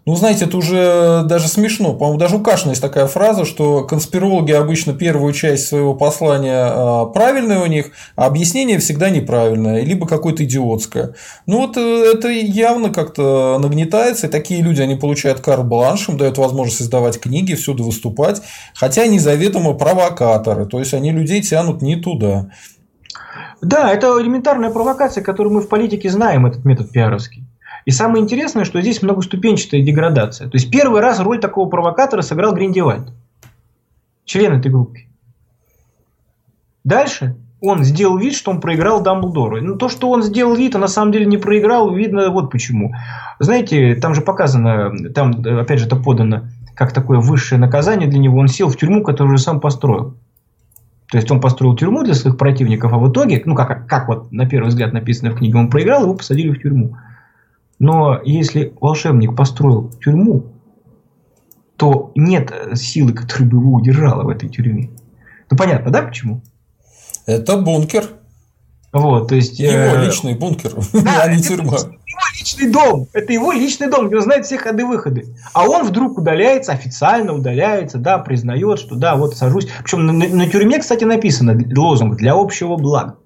ну, 0.06 0.16
знаете, 0.16 0.46
это 0.46 0.58
уже 0.58 1.24
даже 1.26 1.48
смешно. 1.48 1.94
По-моему, 1.96 2.20
даже 2.20 2.36
у 2.36 2.40
Кашина 2.40 2.72
есть 2.72 2.82
такая 2.82 3.08
фраза, 3.08 3.44
что 3.44 3.84
конспирологи 3.84 4.52
обычно 4.52 4.94
первую 4.94 5.34
часть 5.34 5.68
своего 5.68 5.96
послания 5.96 6.66
а, 6.68 7.06
правильная 7.06 7.60
у 7.60 7.66
них, 7.66 7.88
а 8.16 8.28
объяснение 8.28 8.78
всегда 8.78 9.10
неправильное, 9.10 9.82
либо 9.82 10.06
какое-то 10.06 10.44
идиотское. 10.44 11.16
Ну, 11.48 11.62
вот 11.62 11.78
э, 11.78 12.12
это 12.14 12.30
явно 12.30 12.92
как-то 12.92 13.58
нагнетается, 13.60 14.28
и 14.28 14.30
такие 14.30 14.62
люди, 14.62 14.80
они 14.80 14.96
получают 14.96 15.40
карт-бланш, 15.40 16.08
им 16.08 16.20
дают 16.20 16.38
возможность 16.38 16.84
издавать 16.84 17.20
книги, 17.20 17.56
всюду 17.56 17.84
выступать, 17.84 18.44
хотя 18.76 19.04
они 19.04 19.18
заведомо 19.18 19.74
провокаторы, 19.74 20.68
то 20.68 20.78
есть 20.78 20.94
они 20.94 21.12
людей 21.12 21.42
тянут 21.42 21.82
не 21.82 21.96
туда. 21.96 22.52
Да, 23.62 23.92
это 23.92 24.22
элементарная 24.22 24.70
провокация, 24.70 25.24
которую 25.24 25.56
мы 25.56 25.62
в 25.62 25.68
политике 25.68 26.12
знаем, 26.12 26.46
этот 26.46 26.64
метод 26.64 26.92
пиаровский. 26.92 27.44
И 27.86 27.92
самое 27.92 28.24
интересное, 28.24 28.66
что 28.66 28.82
здесь 28.82 29.02
многоступенчатая 29.02 29.82
деградация. 29.82 30.50
То 30.50 30.58
есть 30.58 30.72
первый 30.72 31.02
раз 31.02 31.20
роль 31.20 31.40
такого 31.40 31.70
провокатора 31.70 32.22
сыграл 32.22 32.54
Гриндевальд, 32.54 33.14
член 34.26 34.54
этой 34.54 34.72
группы. 34.72 35.02
Дальше 36.84 37.36
он 37.62 37.84
сделал 37.84 38.18
вид, 38.18 38.34
что 38.34 38.52
он 38.52 38.60
проиграл 38.60 39.02
Дамблдору. 39.02 39.58
Но 39.62 39.74
ну, 39.74 39.76
то, 39.76 39.90
что 39.90 40.10
он 40.10 40.24
сделал 40.24 40.56
вид, 40.56 40.76
а 40.76 40.80
на 40.80 40.88
самом 40.88 41.12
деле 41.12 41.26
не 41.26 41.38
проиграл, 41.38 41.94
видно 41.94 42.30
вот 42.30 42.52
почему. 42.52 42.94
Знаете, 43.40 43.96
там 43.96 44.14
же 44.14 44.22
показано, 44.22 44.92
там 45.14 45.44
опять 45.60 45.80
же 45.80 45.86
это 45.86 45.96
подано 45.96 46.44
как 46.76 46.92
такое 46.92 47.20
высшее 47.20 47.60
наказание 47.60 48.08
для 48.08 48.20
него. 48.20 48.38
Он 48.38 48.48
сел 48.48 48.70
в 48.70 48.78
тюрьму, 48.78 49.02
которую 49.02 49.38
сам 49.38 49.60
построил. 49.60 50.16
То 51.10 51.18
есть 51.18 51.32
он 51.32 51.40
построил 51.40 51.76
тюрьму 51.76 52.04
для 52.04 52.14
своих 52.14 52.38
противников, 52.38 52.92
а 52.92 52.98
в 52.98 53.10
итоге, 53.10 53.42
ну 53.46 53.56
как, 53.56 53.88
как 53.88 54.08
вот 54.08 54.32
на 54.32 54.48
первый 54.48 54.68
взгляд 54.68 54.92
написано 54.92 55.32
в 55.32 55.38
книге, 55.38 55.58
он 55.58 55.70
проиграл, 55.70 56.04
его 56.04 56.16
посадили 56.16 56.50
в 56.50 56.62
тюрьму. 56.62 56.98
Но 57.80 58.22
если 58.24 58.74
волшебник 58.80 59.36
построил 59.36 59.92
тюрьму, 60.04 60.46
то 61.78 62.12
нет 62.16 62.54
силы, 62.76 63.14
которая 63.14 63.50
бы 63.50 63.58
его 63.58 63.74
удержала 63.74 64.24
в 64.24 64.30
этой 64.30 64.50
тюрьме. 64.50 64.92
Ну 65.50 65.58
понятно, 65.58 65.92
да, 65.92 66.02
почему? 66.02 66.42
Это 67.26 67.58
бункер. 67.58 68.06
Вот, 68.94 69.28
то 69.28 69.36
есть... 69.36 69.60
Его 69.60 69.72
э... 69.72 70.06
личный 70.06 70.36
бункер, 70.36 70.72
да, 70.94 71.24
а 71.24 71.36
не 71.36 71.42
тюрьма. 71.42 71.76
Его 71.76 72.40
личный 72.40 72.72
дом. 72.72 73.08
Это 73.12 73.34
его 73.34 73.52
личный 73.52 73.90
дом, 73.90 74.08
где 74.08 74.16
он 74.16 74.22
знает 74.22 74.46
все 74.46 74.58
ходы-выходы. 74.58 75.36
А 75.52 75.68
он 75.68 75.86
вдруг 75.86 76.18
удаляется, 76.18 76.72
официально 76.72 77.34
удаляется, 77.34 77.98
да, 77.98 78.20
признает, 78.20 78.80
что 78.80 78.96
да, 78.96 79.18
вот 79.18 79.36
сажусь. 79.36 79.68
Причем 79.84 80.06
на, 80.06 80.14
на 80.14 80.50
тюрьме, 80.50 80.80
кстати, 80.80 81.04
написано 81.04 81.60
лозунг 81.76 82.16
«для 82.16 82.36
общего 82.36 82.78
блага». 82.78 83.18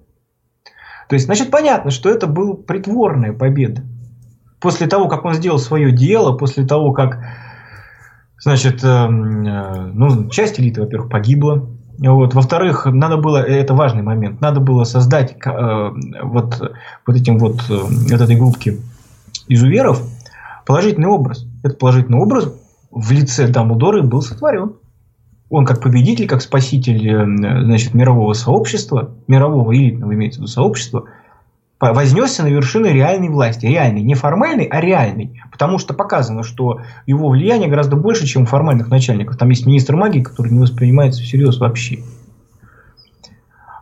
То 1.08 1.14
есть, 1.14 1.26
значит, 1.26 1.52
понятно, 1.52 1.92
что 1.92 2.10
это 2.10 2.26
была 2.26 2.54
притворная 2.54 3.32
победа. 3.32 3.84
После 4.60 4.86
того, 4.86 5.08
как 5.08 5.24
он 5.24 5.34
сделал 5.34 5.58
свое 5.58 5.90
дело, 5.90 6.36
после 6.36 6.66
того, 6.66 6.92
как, 6.92 7.18
значит, 8.38 8.84
э, 8.84 8.88
э, 8.88 9.90
ну, 9.94 10.28
часть 10.28 10.60
элиты, 10.60 10.82
во-первых, 10.82 11.10
погибла, 11.10 11.66
вот. 11.98 12.34
Во-вторых, 12.34 12.86
надо 12.86 13.16
было, 13.18 13.38
это 13.38 13.74
важный 13.74 14.02
момент, 14.02 14.40
надо 14.40 14.60
было 14.60 14.84
создать 14.84 15.36
э, 15.44 15.90
вот, 16.22 16.72
вот 17.06 17.16
этим 17.16 17.38
вот, 17.38 17.62
э, 17.68 17.74
вот 17.74 18.20
этой 18.20 18.36
группке 18.36 18.78
изуверов 19.48 20.02
положительный 20.66 21.08
образ. 21.08 21.46
Этот 21.62 21.78
положительный 21.78 22.18
образ 22.18 22.54
в 22.90 23.10
лице 23.12 23.48
Дамблдора 23.48 24.02
был 24.02 24.22
сотворен. 24.22 24.74
Он 25.50 25.66
как 25.66 25.82
победитель, 25.82 26.26
как 26.26 26.40
спаситель 26.42 27.06
э, 27.06 27.64
значит, 27.64 27.92
мирового 27.92 28.32
сообщества, 28.34 29.10
мирового 29.26 29.74
элитного 29.74 30.14
имеется 30.14 30.40
в 30.40 30.42
виду 30.42 30.52
сообщества– 30.52 31.04
вознесся 31.80 32.42
на 32.42 32.48
вершины 32.48 32.88
реальной 32.88 33.28
власти. 33.28 33.66
Реальной, 33.66 34.02
не 34.02 34.14
формальной, 34.14 34.64
а 34.64 34.80
реальной. 34.80 35.42
Потому 35.50 35.78
что 35.78 35.94
показано, 35.94 36.42
что 36.42 36.82
его 37.06 37.28
влияние 37.30 37.68
гораздо 37.68 37.96
больше, 37.96 38.26
чем 38.26 38.42
у 38.42 38.46
формальных 38.46 38.88
начальников. 38.88 39.36
Там 39.38 39.48
есть 39.48 39.66
министр 39.66 39.96
магии, 39.96 40.20
который 40.20 40.52
не 40.52 40.58
воспринимается 40.58 41.22
всерьез 41.22 41.58
вообще. 41.58 42.00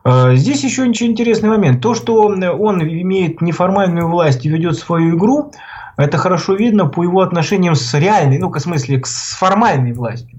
А, 0.05 0.35
здесь 0.37 0.63
еще 0.63 0.85
очень 0.85 1.09
интересный 1.09 1.49
момент. 1.49 1.83
То, 1.83 1.95
что 1.95 2.23
он 2.23 2.43
имеет 2.83 3.43
неформальную 3.43 4.09
власть 4.09 4.47
и 4.47 4.49
ведет 4.49 4.77
свою 4.77 5.17
игру, 5.17 5.53
это 5.97 6.17
хорошо 6.19 6.55
видно 6.55 6.87
по 6.87 7.03
его 7.03 7.21
отношениям 7.21 7.75
с 7.75 7.93
реальной, 7.95 8.39
ну, 8.39 8.53
в 8.53 8.59
смысле, 8.61 9.03
с 9.05 9.37
формальной 9.37 9.93
властью 9.93 10.39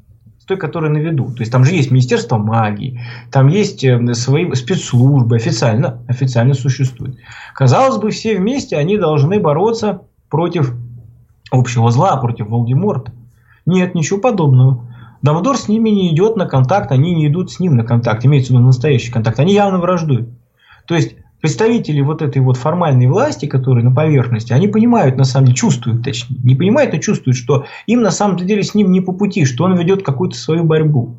той, 0.49 0.57
которая 0.57 0.91
на 0.91 0.97
виду. 0.97 1.31
То 1.31 1.41
есть 1.41 1.51
там 1.51 1.63
же 1.63 1.75
есть 1.75 1.91
Министерство 1.91 2.37
магии, 2.37 2.99
там 3.31 3.47
есть 3.47 3.83
э, 3.83 4.13
свои 4.15 4.51
спецслужбы, 4.53 5.35
официально, 5.35 6.01
официально 6.07 6.55
существуют. 6.55 7.17
Казалось 7.53 7.97
бы, 7.97 8.09
все 8.09 8.35
вместе 8.35 8.75
они 8.75 8.97
должны 8.97 9.39
бороться 9.39 10.01
против 10.27 10.73
общего 11.51 11.91
зла, 11.91 12.17
против 12.17 12.47
Волдеморта. 12.47 13.13
Нет, 13.67 13.93
ничего 13.93 14.19
подобного. 14.19 14.85
Дамблдор 15.21 15.55
с 15.55 15.67
ними 15.67 15.91
не 15.91 16.11
идет 16.13 16.35
на 16.35 16.47
контакт, 16.47 16.91
они 16.91 17.13
не 17.13 17.27
идут 17.27 17.51
с 17.51 17.59
ним 17.59 17.75
на 17.75 17.83
контакт, 17.83 18.25
имеется 18.25 18.51
в 18.51 18.55
виду 18.55 18.65
настоящий 18.65 19.11
контакт. 19.11 19.39
Они 19.39 19.53
явно 19.53 19.77
враждуют. 19.77 20.29
То 20.87 20.95
есть 20.95 21.15
представители 21.41 22.01
вот 22.01 22.21
этой 22.21 22.41
вот 22.41 22.57
формальной 22.57 23.07
власти, 23.07 23.45
которые 23.45 23.83
на 23.83 23.93
поверхности, 23.93 24.53
они 24.53 24.67
понимают, 24.67 25.17
на 25.17 25.23
самом 25.23 25.47
деле, 25.47 25.57
чувствуют, 25.57 26.03
точнее, 26.03 26.37
не 26.43 26.55
понимают, 26.55 26.93
а 26.93 26.99
чувствуют, 26.99 27.37
что 27.37 27.65
им 27.87 28.01
на 28.01 28.11
самом 28.11 28.37
деле 28.37 28.63
с 28.63 28.75
ним 28.75 28.91
не 28.91 29.01
по 29.01 29.11
пути, 29.11 29.45
что 29.45 29.63
он 29.65 29.77
ведет 29.77 30.03
какую-то 30.03 30.37
свою 30.37 30.63
борьбу. 30.63 31.15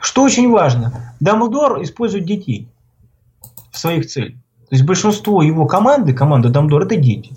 Что 0.00 0.22
очень 0.22 0.50
важно, 0.50 1.14
Дамблдор 1.20 1.82
использует 1.82 2.24
детей 2.24 2.68
в 3.70 3.78
своих 3.78 4.06
целях. 4.06 4.34
То 4.68 4.76
есть 4.76 4.84
большинство 4.84 5.42
его 5.42 5.66
команды, 5.66 6.12
команда 6.12 6.48
Дамблдор, 6.48 6.82
это 6.82 6.96
дети. 6.96 7.32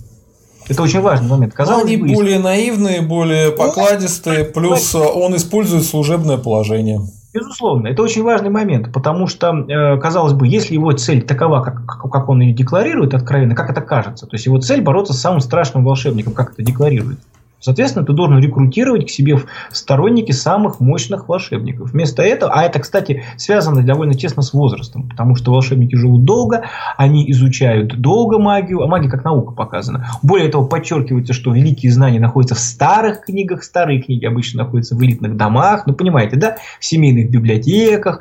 Это 0.68 0.81
очень 0.81 1.02
важный 1.02 1.30
момент. 1.30 1.53
Казалось 1.53 1.85
они 1.85 1.97
бы, 1.97 2.07
более 2.07 2.39
наивные, 2.39 3.02
более 3.02 3.52
покладистые, 3.52 4.45
плюс 4.45 4.95
он 4.95 5.35
использует 5.35 5.84
служебное 5.84 6.38
положение. 6.38 7.02
Безусловно, 7.35 7.89
это 7.89 8.01
очень 8.01 8.23
важный 8.23 8.49
момент, 8.49 8.93
потому 8.93 9.27
что, 9.27 9.49
э, 9.49 9.97
казалось 9.97 10.31
бы, 10.31 10.47
если 10.47 10.73
его 10.73 10.93
цель 10.93 11.21
такова, 11.21 11.61
как, 11.61 11.85
как 11.85 12.29
он 12.29 12.39
ее 12.39 12.53
декларирует 12.53 13.13
откровенно, 13.13 13.55
как 13.55 13.69
это 13.69 13.81
кажется, 13.81 14.25
то 14.25 14.35
есть 14.35 14.45
его 14.45 14.57
цель 14.61 14.81
бороться 14.81 15.11
с 15.11 15.19
самым 15.19 15.41
страшным 15.41 15.83
волшебником, 15.83 16.31
как 16.31 16.53
это 16.53 16.63
декларирует, 16.63 17.19
Соответственно, 17.65 18.05
ты 18.05 18.13
должен 18.13 18.37
рекрутировать 18.37 19.07
к 19.07 19.09
себе 19.09 19.39
сторонники 19.71 20.31
самых 20.31 20.79
мощных 20.79 21.27
волшебников. 21.27 21.93
Вместо 21.93 22.21
этого, 22.21 22.53
а 22.53 22.61
это, 22.61 22.77
кстати, 22.77 23.23
связано 23.37 23.83
довольно 23.83 24.13
тесно 24.13 24.43
с 24.43 24.53
возрастом, 24.53 25.09
потому 25.09 25.35
что 25.35 25.51
волшебники 25.51 25.95
живут 25.95 26.25
долго, 26.25 26.65
они 26.95 27.25
изучают 27.31 27.99
долго 27.99 28.37
магию, 28.37 28.83
а 28.83 28.87
магия 28.87 29.09
как 29.09 29.25
наука 29.25 29.51
показана. 29.51 30.05
Более 30.21 30.49
того, 30.49 30.67
подчеркивается, 30.67 31.33
что 31.33 31.51
великие 31.55 31.91
знания 31.91 32.19
находятся 32.19 32.53
в 32.53 32.59
старых 32.59 33.21
книгах, 33.21 33.63
старые 33.63 33.99
книги 33.99 34.25
обычно 34.25 34.65
находятся 34.65 34.95
в 34.95 35.01
элитных 35.03 35.35
домах, 35.35 35.87
ну, 35.87 35.95
понимаете, 35.95 36.35
да, 36.35 36.57
в 36.79 36.85
семейных 36.85 37.31
библиотеках, 37.31 38.19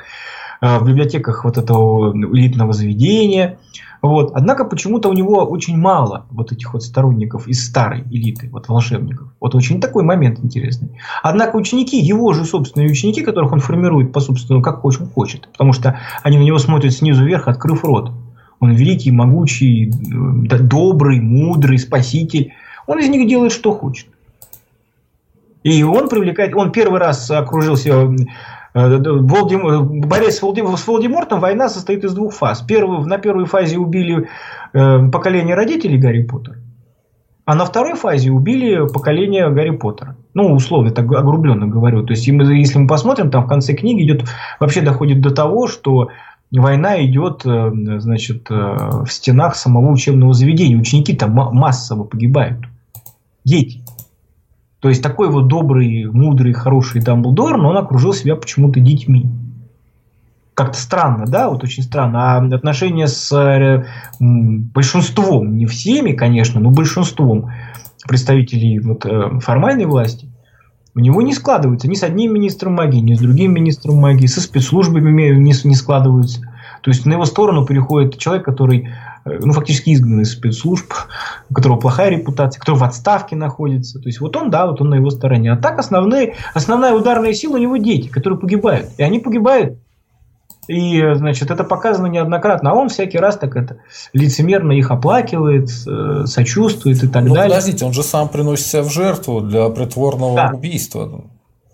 э, 0.62 0.78
в 0.78 0.88
библиотеках 0.88 1.44
вот 1.44 1.58
этого 1.58 2.14
элитного 2.14 2.72
заведения. 2.72 3.58
Вот. 4.04 4.32
Однако 4.34 4.66
почему-то 4.66 5.08
у 5.08 5.14
него 5.14 5.46
очень 5.46 5.78
мало 5.78 6.26
вот 6.30 6.52
этих 6.52 6.74
вот 6.74 6.82
сторонников 6.82 7.48
из 7.48 7.66
старой 7.66 8.02
элиты, 8.10 8.50
вот 8.52 8.68
волшебников. 8.68 9.28
Вот 9.40 9.54
очень 9.54 9.80
такой 9.80 10.04
момент 10.04 10.40
интересный. 10.40 10.90
Однако 11.22 11.56
ученики, 11.56 11.98
его 11.98 12.34
же 12.34 12.44
собственные 12.44 12.90
ученики, 12.90 13.22
которых 13.22 13.52
он 13.52 13.60
формирует 13.60 14.12
по 14.12 14.20
собственному, 14.20 14.62
как 14.62 14.84
очень 14.84 15.06
хочет. 15.06 15.48
Потому 15.52 15.72
что 15.72 15.98
они 16.22 16.36
на 16.36 16.42
него 16.42 16.58
смотрят 16.58 16.92
снизу 16.92 17.24
вверх, 17.24 17.48
открыв 17.48 17.82
рот. 17.82 18.12
Он 18.60 18.72
великий, 18.72 19.10
могучий, 19.10 19.90
добрый, 19.90 21.20
мудрый, 21.20 21.78
спаситель. 21.78 22.52
Он 22.86 22.98
из 22.98 23.08
них 23.08 23.26
делает, 23.26 23.52
что 23.52 23.72
хочет. 23.72 24.08
И 25.62 25.82
он 25.82 26.10
привлекает, 26.10 26.54
он 26.54 26.72
первый 26.72 27.00
раз 27.00 27.30
окружился 27.30 27.90
Э, 27.90 28.08
Волдем... 28.74 30.00
Борясь 30.00 30.38
с, 30.38 30.42
Волдем... 30.42 30.76
с 30.76 30.86
Волдемортом, 30.86 31.38
война 31.38 31.68
состоит 31.68 32.04
из 32.04 32.12
двух 32.12 32.34
фаз. 32.34 32.60
Первый... 32.62 33.06
На 33.06 33.18
первой 33.18 33.44
фазе 33.44 33.78
убили 33.78 34.28
э, 34.72 35.08
поколение 35.10 35.54
родителей 35.54 35.96
Гарри 35.96 36.24
Поттера. 36.24 36.56
А 37.44 37.54
на 37.54 37.66
второй 37.66 37.94
фазе 37.94 38.32
убили 38.32 38.88
поколение 38.92 39.48
Гарри 39.50 39.76
Поттера. 39.76 40.16
Ну, 40.34 40.52
условно, 40.52 40.90
так 40.90 41.04
огрубленно 41.12 41.68
говорю. 41.68 42.04
То 42.04 42.14
есть, 42.14 42.26
если 42.26 42.78
мы 42.78 42.88
посмотрим, 42.88 43.30
там 43.30 43.44
в 43.44 43.48
конце 43.48 43.74
книги 43.74 44.02
идет, 44.02 44.24
вообще 44.58 44.80
доходит 44.80 45.20
до 45.20 45.30
того, 45.30 45.68
что 45.68 46.08
война 46.50 47.04
идет, 47.04 47.46
э, 47.46 47.70
значит, 47.98 48.50
в 48.50 49.06
стенах 49.06 49.54
самого 49.54 49.92
учебного 49.92 50.34
заведения. 50.34 50.76
Ученики 50.76 51.14
там 51.14 51.32
массово 51.32 52.02
погибают. 52.02 52.64
Дети. 53.44 53.84
То 54.84 54.90
есть 54.90 55.02
такой 55.02 55.30
вот 55.30 55.48
добрый, 55.48 56.04
мудрый, 56.12 56.52
хороший 56.52 57.00
Дамблдор, 57.00 57.56
но 57.56 57.70
он 57.70 57.78
окружил 57.78 58.12
себя 58.12 58.36
почему-то 58.36 58.80
детьми. 58.80 59.24
Как-то 60.52 60.76
странно, 60.78 61.24
да, 61.26 61.48
вот 61.48 61.64
очень 61.64 61.82
странно. 61.82 62.36
А 62.36 62.54
отношения 62.54 63.08
с 63.08 63.32
э, 63.32 63.86
большинством, 64.20 65.56
не 65.56 65.64
всеми, 65.64 66.12
конечно, 66.12 66.60
но 66.60 66.68
большинством 66.68 67.50
представителей 68.06 68.78
вот, 68.80 69.06
э, 69.06 69.40
формальной 69.40 69.86
власти 69.86 70.28
у 70.94 71.00
него 71.00 71.22
не 71.22 71.32
складываются 71.32 71.88
ни 71.88 71.94
с 71.94 72.02
одним 72.02 72.34
министром 72.34 72.74
магии, 72.74 73.00
ни 73.00 73.14
с 73.14 73.20
другим 73.20 73.54
министром 73.54 73.96
магии, 73.96 74.26
со 74.26 74.42
спецслужбами 74.42 75.10
не, 75.34 75.54
не 75.66 75.74
складываются. 75.74 76.42
То 76.82 76.90
есть 76.90 77.06
на 77.06 77.14
его 77.14 77.24
сторону 77.24 77.64
переходит 77.64 78.18
человек, 78.18 78.44
который 78.44 78.90
ну, 79.24 79.52
фактически 79.52 79.94
изгнан 79.94 80.20
из 80.20 80.32
спецслужб, 80.32 80.92
у 81.48 81.54
которого 81.54 81.78
плохая 81.78 82.10
репутация, 82.10 82.60
который 82.60 82.76
в 82.76 82.84
отставке 82.84 83.36
находится. 83.36 83.98
То 83.98 84.08
есть 84.08 84.20
вот 84.20 84.36
он, 84.36 84.50
да, 84.50 84.66
вот 84.66 84.80
он 84.80 84.90
на 84.90 84.96
его 84.96 85.10
стороне. 85.10 85.52
А 85.52 85.56
так 85.56 85.78
основные, 85.78 86.34
основная 86.52 86.92
ударная 86.92 87.32
сила 87.32 87.54
у 87.54 87.58
него 87.58 87.76
дети, 87.76 88.08
которые 88.08 88.38
погибают. 88.38 88.90
И 88.98 89.02
они 89.02 89.18
погибают. 89.18 89.78
И, 90.68 91.02
значит, 91.14 91.50
это 91.50 91.64
показано 91.64 92.06
неоднократно. 92.06 92.70
А 92.70 92.74
он 92.74 92.88
всякий 92.88 93.18
раз 93.18 93.36
так 93.36 93.56
это 93.56 93.78
лицемерно 94.12 94.72
их 94.72 94.90
оплакивает, 94.90 95.68
э, 95.86 96.24
сочувствует 96.26 97.02
и 97.02 97.08
так 97.08 97.24
ну, 97.24 97.34
далее. 97.34 97.50
Подождите, 97.50 97.84
он 97.84 97.92
же 97.92 98.02
сам 98.02 98.28
приносит 98.28 98.66
себя 98.66 98.82
в 98.82 98.90
жертву 98.90 99.40
для 99.40 99.68
притворного 99.68 100.36
да. 100.36 100.50
убийства. 100.54 101.24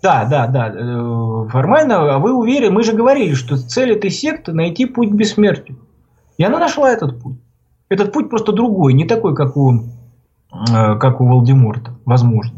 Да, 0.01 0.25
да, 0.25 0.47
да. 0.47 0.73
Э, 0.73 1.47
формально, 1.49 2.15
а 2.15 2.19
вы 2.19 2.33
уверены, 2.33 2.73
мы 2.73 2.83
же 2.83 2.93
говорили, 2.93 3.33
что 3.33 3.57
цель 3.57 3.93
этой 3.93 4.09
секты 4.09 4.51
найти 4.51 4.85
путь 4.85 5.11
к 5.11 5.13
бессмертию. 5.13 5.77
И 6.37 6.43
она 6.43 6.59
нашла 6.59 6.91
этот 6.91 7.19
путь. 7.21 7.37
Этот 7.89 8.13
путь 8.13 8.29
просто 8.29 8.51
другой, 8.51 8.93
не 8.93 9.05
такой, 9.05 9.35
как 9.35 9.57
у, 9.57 9.73
э, 9.73 10.97
как 10.97 11.21
у 11.21 11.25
Волдеморта, 11.25 11.93
возможно. 12.05 12.57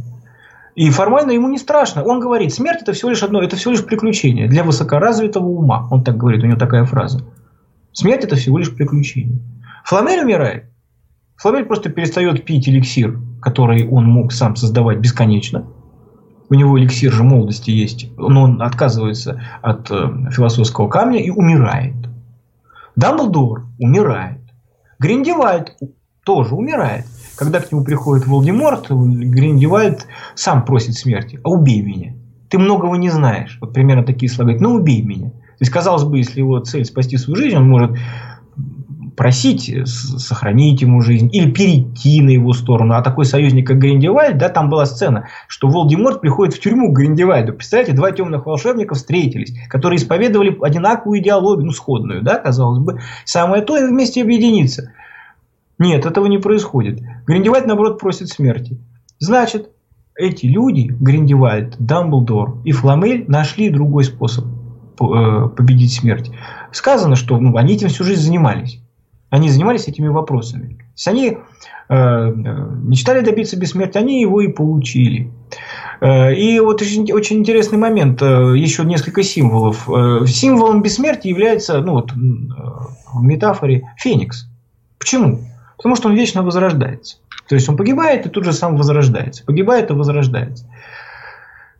И 0.75 0.89
формально 0.89 1.31
ему 1.31 1.49
не 1.49 1.57
страшно. 1.57 2.03
Он 2.03 2.19
говорит, 2.19 2.53
смерть 2.53 2.81
это 2.81 2.93
всего 2.93 3.09
лишь 3.09 3.23
одно, 3.23 3.41
это 3.41 3.55
всего 3.55 3.71
лишь 3.71 3.85
приключение 3.85 4.47
для 4.47 4.63
высокоразвитого 4.63 5.45
ума. 5.45 5.87
Он 5.91 6.03
так 6.03 6.17
говорит, 6.17 6.43
у 6.43 6.47
него 6.47 6.57
такая 6.57 6.85
фраза. 6.85 7.23
Смерть 7.91 8.23
это 8.23 8.35
всего 8.35 8.57
лишь 8.57 8.75
приключение. 8.75 9.39
Фламель 9.85 10.23
умирает. 10.23 10.65
Фламель 11.35 11.65
просто 11.65 11.89
перестает 11.89 12.45
пить 12.45 12.67
эликсир, 12.67 13.19
который 13.41 13.87
он 13.87 14.05
мог 14.05 14.31
сам 14.31 14.55
создавать 14.55 14.99
бесконечно. 14.99 15.67
У 16.49 16.55
него 16.55 16.79
эликсир 16.79 17.11
же 17.11 17.23
молодости 17.23 17.71
есть, 17.71 18.09
но 18.17 18.43
он 18.43 18.61
отказывается 18.61 19.41
от 19.61 19.89
э, 19.91 20.31
философского 20.31 20.87
камня 20.87 21.19
и 21.19 21.29
умирает. 21.29 21.95
Дамблдор 22.95 23.65
умирает. 23.79 24.41
Гриндевальд 24.99 25.75
тоже 26.23 26.55
умирает. 26.55 27.05
Когда 27.35 27.59
к 27.59 27.71
нему 27.71 27.83
приходит 27.83 28.27
Волдеморт, 28.27 28.89
Гриндевальд 28.89 30.07
сам 30.35 30.63
просит 30.65 30.95
смерти. 30.95 31.39
А 31.43 31.49
убей 31.49 31.81
меня. 31.81 32.13
Ты 32.49 32.59
многого 32.59 32.95
не 32.95 33.09
знаешь. 33.09 33.57
Вот 33.59 33.73
примерно 33.73 34.03
такие 34.03 34.31
слова. 34.31 34.51
Ну 34.59 34.75
убей 34.75 35.01
меня. 35.01 35.29
То 35.29 35.65
есть, 35.65 35.71
казалось 35.71 36.03
бы, 36.03 36.17
если 36.17 36.39
его 36.39 36.59
цель 36.59 36.85
спасти 36.85 37.17
свою 37.17 37.37
жизнь, 37.37 37.55
он 37.55 37.69
может 37.69 37.97
просить 39.15 39.71
сохранить 39.87 40.81
ему 40.81 41.01
жизнь 41.01 41.29
или 41.31 41.51
перейти 41.51 42.21
на 42.21 42.29
его 42.29 42.53
сторону. 42.53 42.95
А 42.95 43.01
такой 43.01 43.25
союзник, 43.25 43.67
как 43.67 43.79
Гриндевальд, 43.79 44.37
да, 44.37 44.49
там 44.49 44.69
была 44.69 44.85
сцена, 44.85 45.27
что 45.47 45.67
Волдеморт 45.67 46.21
приходит 46.21 46.53
в 46.53 46.59
тюрьму 46.59 46.91
к 46.91 46.97
Гриндевальду. 46.97 47.53
Представляете, 47.53 47.93
два 47.93 48.11
темных 48.11 48.45
волшебника 48.45 48.95
встретились, 48.95 49.55
которые 49.69 49.97
исповедовали 49.97 50.57
одинаковую 50.61 51.19
идеологию, 51.19 51.65
ну, 51.65 51.71
сходную, 51.71 52.21
да, 52.23 52.37
казалось 52.37 52.79
бы. 52.79 52.99
Самое 53.25 53.63
то 53.63 53.77
и 53.77 53.85
вместе 53.85 54.21
объединиться. 54.21 54.93
Нет, 55.79 56.05
этого 56.05 56.27
не 56.27 56.37
происходит. 56.37 57.01
Гриндевальд, 57.25 57.65
наоборот, 57.65 57.99
просит 57.99 58.29
смерти. 58.29 58.79
Значит, 59.19 59.69
эти 60.15 60.45
люди, 60.45 60.95
Гриндевальд, 60.99 61.75
Дамблдор 61.79 62.61
и 62.63 62.71
Фламель, 62.71 63.25
нашли 63.27 63.69
другой 63.69 64.03
способ 64.03 64.45
э, 64.45 65.49
победить 65.55 65.93
смерть. 65.93 66.31
Сказано, 66.71 67.15
что 67.15 67.37
ну, 67.39 67.57
они 67.57 67.73
этим 67.73 67.89
всю 67.89 68.03
жизнь 68.03 68.21
занимались. 68.21 68.82
Они 69.33 69.49
занимались 69.49 69.87
этими 69.87 70.09
вопросами. 70.09 70.75
То 70.75 70.83
есть 70.95 71.07
они 71.07 71.37
э, 71.89 72.33
мечтали 72.35 73.25
добиться 73.25 73.57
бессмертия, 73.57 73.99
они 73.99 74.21
его 74.21 74.41
и 74.41 74.47
получили. 74.47 75.31
Э, 76.01 76.35
и 76.35 76.59
вот 76.59 76.83
очень, 76.83 77.11
очень 77.11 77.39
интересный 77.39 77.79
момент, 77.79 78.21
э, 78.21 78.53
еще 78.55 78.85
несколько 78.85 79.23
символов. 79.23 79.89
Э, 79.89 80.27
символом 80.27 80.83
бессмертия 80.83 81.31
является, 81.31 81.81
ну 81.81 81.93
вот 81.93 82.11
в 82.11 83.23
метафоре, 83.23 83.89
феникс. 83.97 84.47
Почему? 84.99 85.39
Потому 85.77 85.95
что 85.95 86.09
он 86.09 86.13
вечно 86.13 86.43
возрождается. 86.43 87.17
То 87.49 87.55
есть 87.55 87.67
он 87.67 87.75
погибает 87.75 88.27
и 88.27 88.29
тут 88.29 88.43
же 88.43 88.53
сам 88.53 88.77
возрождается. 88.77 89.43
Погибает 89.43 89.89
и 89.89 89.93
возрождается. 89.93 90.67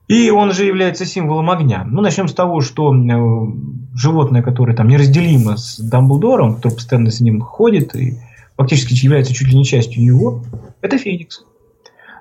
И 0.08 0.32
он 0.32 0.54
же 0.54 0.66
является 0.66 1.06
символом 1.06 1.52
огня. 1.52 1.84
Ну, 1.86 2.02
начнем 2.02 2.28
с 2.28 2.34
того, 2.34 2.62
что 2.62 2.92
э, 2.96 3.48
животное, 3.96 4.42
которое 4.42 4.76
там 4.76 4.88
неразделимо 4.88 5.58
с 5.58 5.80
Дамблдором, 5.80 6.56
который 6.56 6.74
постоянно 6.74 7.12
с 7.12 7.20
ним 7.20 7.42
ходит 7.42 7.96
и 7.96 8.18
фактически 8.58 8.94
является 8.94 9.34
чуть 9.34 9.48
ли 9.48 9.58
не 9.58 9.66
частью 9.66 10.04
него, 10.04 10.42
это 10.82 10.98
Феникс. 10.98 11.44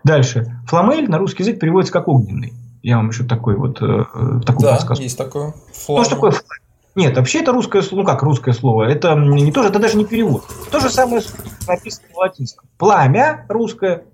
Дальше. 0.05 0.59
Фламель 0.67 1.09
на 1.09 1.19
русский 1.19 1.43
язык 1.43 1.61
переводится 1.61 1.93
как 1.93 2.09
огненный. 2.09 2.53
Я 2.83 2.97
вам 2.97 3.11
еще 3.11 3.25
такой 3.25 3.57
вот 3.57 3.81
э, 3.81 4.05
такую 4.45 4.63
да, 4.63 4.73
подсказку. 4.73 5.03
есть 5.03 5.17
такое. 5.17 5.55
Флам. 5.73 5.99
Ну, 5.99 6.05
что 6.05 6.15
такое 6.17 6.31
фламель? 6.33 6.63
Нет, 6.95 7.17
вообще 7.17 7.41
это 7.41 7.53
русское 7.53 7.81
слово, 7.81 8.03
ну 8.03 8.07
как 8.07 8.23
русское 8.23 8.53
слово, 8.53 8.85
это 8.85 9.15
не 9.15 9.51
тоже, 9.51 9.71
это 9.71 9.79
даже 9.79 9.97
не 9.97 10.05
перевод. 10.05 10.45
То 10.71 10.79
же 10.79 10.91
самое 10.91 11.23
написано 11.67 12.09
в 12.13 12.19
латинском. 12.19 12.69
Пламя 12.77 13.47
русское 13.49 14.05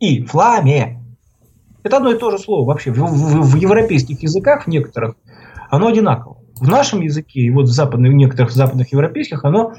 и 0.00 0.24
фламе. 0.24 1.00
Это 1.84 1.98
одно 1.98 2.10
и 2.10 2.18
то 2.18 2.30
же 2.30 2.38
слово 2.38 2.66
вообще. 2.66 2.90
В, 2.90 2.96
в, 2.96 3.52
в 3.52 3.56
европейских 3.56 4.22
языках 4.22 4.64
в 4.64 4.68
некоторых 4.68 5.14
оно 5.70 5.88
одинаково. 5.88 6.33
В 6.60 6.68
нашем 6.68 7.00
языке 7.00 7.40
и 7.40 7.50
вот 7.50 7.64
в 7.64 7.72
западных, 7.72 8.12
в 8.12 8.14
некоторых 8.14 8.52
западных 8.52 8.92
европейских 8.92 9.44
оно 9.44 9.74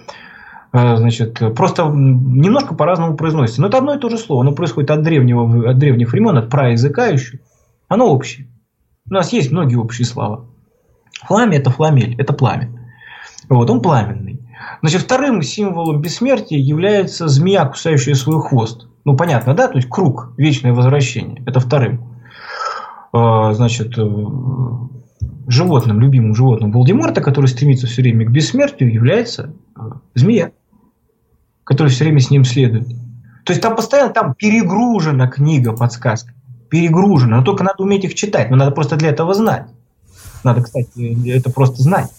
э, 0.74 0.98
значит, 0.98 1.40
просто 1.56 1.84
немножко 1.86 2.76
по-разному 2.76 3.16
произносится. 3.16 3.62
Но 3.62 3.68
это 3.68 3.78
одно 3.78 3.96
и 3.96 4.00
то 4.00 4.10
же 4.10 4.18
слово. 4.18 4.42
Оно 4.42 4.52
происходит 4.54 4.92
от, 4.92 5.02
древнего, 5.02 5.70
от 5.70 5.78
древних 5.78 6.12
времен, 6.12 6.38
от 6.38 6.50
праязыка 6.50 7.08
еще. 7.08 7.40
Оно 7.88 8.12
общее. 8.12 8.48
У 9.10 9.14
нас 9.14 9.32
есть 9.32 9.52
многие 9.52 9.76
общие 9.76 10.06
слова. 10.06 10.48
Пламя– 11.28 11.58
это 11.60 11.70
фламель, 11.70 12.16
это 12.20 12.34
пламя. 12.34 12.70
Вот, 13.50 13.70
он 13.70 13.82
пламенный. 13.82 14.42
Значит, 14.82 15.02
вторым 15.02 15.42
символом 15.42 16.02
бессмертия 16.02 16.58
является 16.58 17.28
змея, 17.28 17.66
кусающая 17.66 18.16
свой 18.16 18.42
хвост. 18.42 18.88
Ну, 19.06 19.16
понятно, 19.16 19.54
да? 19.54 19.68
То 19.68 19.76
есть 19.76 19.90
круг, 19.90 20.34
вечное 20.38 20.74
возвращение. 20.74 21.44
Это 21.46 21.60
вторым. 21.60 22.16
А, 23.14 23.54
значит, 23.54 23.98
э, 23.98 24.04
животным, 25.48 26.00
любимым 26.00 26.36
животным 26.36 26.72
Волдеморта, 26.72 27.22
который 27.22 27.48
стремится 27.48 27.88
все 27.88 28.02
время 28.02 28.26
к 28.26 28.32
бессмертию, 28.32 28.94
является 28.94 29.54
э, 29.76 29.82
змея, 30.14 30.52
которая 31.64 31.92
все 31.92 32.04
время 32.04 32.20
с 32.20 32.30
ним 32.30 32.46
следует. 32.46 32.88
То 33.46 33.52
есть 33.52 33.62
там 33.62 33.76
постоянно 33.76 34.12
там 34.12 34.34
перегружена 34.34 35.28
книга 35.28 35.74
подсказка. 35.74 36.34
Перегружена. 36.70 37.38
Но 37.38 37.44
только 37.44 37.64
надо 37.64 37.84
уметь 37.84 38.04
их 38.04 38.16
читать. 38.16 38.50
Но 38.50 38.58
надо 38.58 38.72
просто 38.72 38.96
для 38.96 39.10
этого 39.10 39.34
знать. 39.34 39.68
Надо, 40.44 40.62
кстати, 40.62 41.30
это 41.30 41.52
просто 41.52 41.82
знать, 41.82 42.12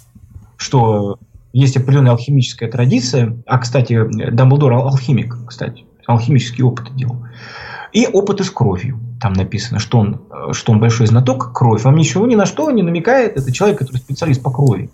что 0.57 1.19
есть 1.53 1.77
определенная 1.77 2.13
алхимическая 2.13 2.71
традиция. 2.71 3.37
А, 3.47 3.59
кстати, 3.59 4.31
Дамблдор 4.31 4.73
алхимик, 4.73 5.37
кстати, 5.47 5.85
алхимические 6.07 6.67
опыты 6.67 6.93
делал. 6.95 7.25
И 7.93 8.07
опыты 8.07 8.45
с 8.45 8.51
кровью. 8.51 9.01
Там 9.21 9.33
написано, 9.33 9.79
что 9.79 9.99
он, 9.99 10.21
что 10.53 10.73
он 10.73 10.81
большой 10.81 11.07
знаток 11.07 11.53
кровь. 11.53 11.85
Вам 11.85 11.97
ничего 11.97 12.27
ни 12.27 12.35
на 12.35 12.47
что 12.47 12.71
не 12.71 12.83
намекает. 12.83 13.37
Это 13.37 13.53
человек, 13.53 13.79
который 13.79 13.99
специалист 13.99 14.43
по 14.43 14.51
крови. 14.51 14.91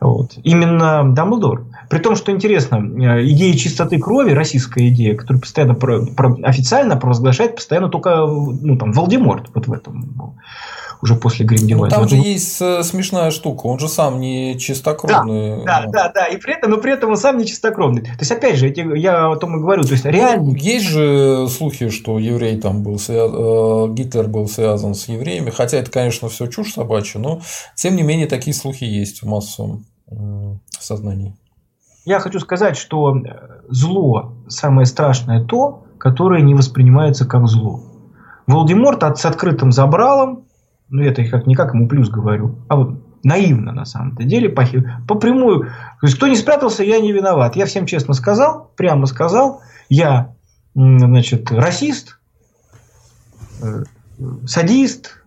Вот. 0.00 0.32
Именно 0.42 1.14
Дамблдор. 1.14 1.64
При 1.90 1.98
том, 1.98 2.16
что 2.16 2.32
интересно, 2.32 2.76
идея 3.22 3.54
чистоты 3.54 3.98
крови, 3.98 4.32
российская 4.32 4.88
идея, 4.88 5.14
которую 5.14 5.40
постоянно 5.40 5.74
про, 5.74 6.06
про, 6.06 6.36
официально 6.42 6.96
провозглашает 6.96 7.56
постоянно 7.56 7.88
только 7.88 8.26
ну, 8.26 8.78
там, 8.78 8.92
Валдеморт 8.92 9.50
вот 9.54 9.66
в 9.66 9.72
этом 9.72 10.36
уже 11.02 11.14
после 11.14 11.46
Гриндевальда. 11.46 11.96
Ну, 11.96 12.00
там 12.02 12.08
же 12.08 12.16
есть 12.16 12.60
э, 12.60 12.82
смешная 12.82 13.30
штука, 13.30 13.66
он 13.66 13.78
же 13.78 13.88
сам 13.88 14.20
не 14.20 14.58
чистокровный. 14.58 15.64
Да, 15.64 15.82
да, 15.82 15.86
да, 15.86 16.12
да, 16.14 16.26
и 16.26 16.36
при 16.36 16.54
этом, 16.54 16.70
но 16.70 16.76
при 16.78 16.92
этом 16.92 17.10
он 17.10 17.16
сам 17.16 17.38
не 17.38 17.46
чистокровный. 17.46 18.02
То 18.02 18.18
есть, 18.18 18.30
опять 18.30 18.56
же, 18.56 18.68
я 18.68 19.30
о 19.30 19.36
том 19.36 19.56
и 19.56 19.60
говорю, 19.60 19.82
то 19.82 19.92
есть, 19.92 20.04
реально... 20.04 20.56
Есть 20.56 20.86
же 20.86 21.48
слухи, 21.48 21.88
что 21.88 22.18
еврей 22.18 22.60
там 22.60 22.82
был, 22.82 22.96
э, 23.08 23.86
Гитлер 23.92 24.28
был 24.28 24.48
связан 24.48 24.94
с 24.94 25.08
евреями, 25.08 25.50
хотя 25.50 25.78
это, 25.78 25.90
конечно, 25.90 26.28
все 26.28 26.46
чушь 26.46 26.72
собачья, 26.72 27.18
но, 27.18 27.40
тем 27.74 27.96
не 27.96 28.02
менее, 28.02 28.26
такие 28.26 28.54
слухи 28.54 28.84
есть 28.84 29.22
в 29.22 29.26
массовом 29.26 29.86
сознании. 30.78 31.36
Я 32.04 32.18
хочу 32.18 32.40
сказать, 32.40 32.76
что 32.76 33.16
э, 33.16 33.20
зло 33.68 34.34
самое 34.48 34.86
страшное 34.86 35.44
то, 35.44 35.84
которое 35.98 36.42
не 36.42 36.54
воспринимается 36.54 37.26
как 37.26 37.46
зло. 37.46 37.82
Волдеморт 38.46 39.18
с 39.18 39.24
открытым 39.24 39.70
забралом 39.70 40.46
ну 40.90 41.02
это 41.02 41.24
как 41.24 41.46
никак 41.46 41.74
ему 41.74 41.88
плюс 41.88 42.10
говорю, 42.10 42.58
а 42.68 42.76
вот 42.76 42.94
наивно 43.22 43.72
на 43.72 43.84
самом-то 43.84 44.24
деле, 44.24 44.48
по, 44.48 44.64
по 45.06 45.14
прямую. 45.14 45.64
То 46.00 46.06
есть, 46.06 46.16
кто 46.16 46.26
не 46.26 46.36
спрятался, 46.36 46.82
я 46.84 47.00
не 47.00 47.12
виноват. 47.12 47.56
Я 47.56 47.66
всем 47.66 47.86
честно 47.86 48.14
сказал, 48.14 48.70
прямо 48.76 49.06
сказал, 49.06 49.60
я, 49.88 50.34
значит, 50.74 51.50
расист, 51.50 52.18
э, 53.62 53.84
садист, 54.46 55.22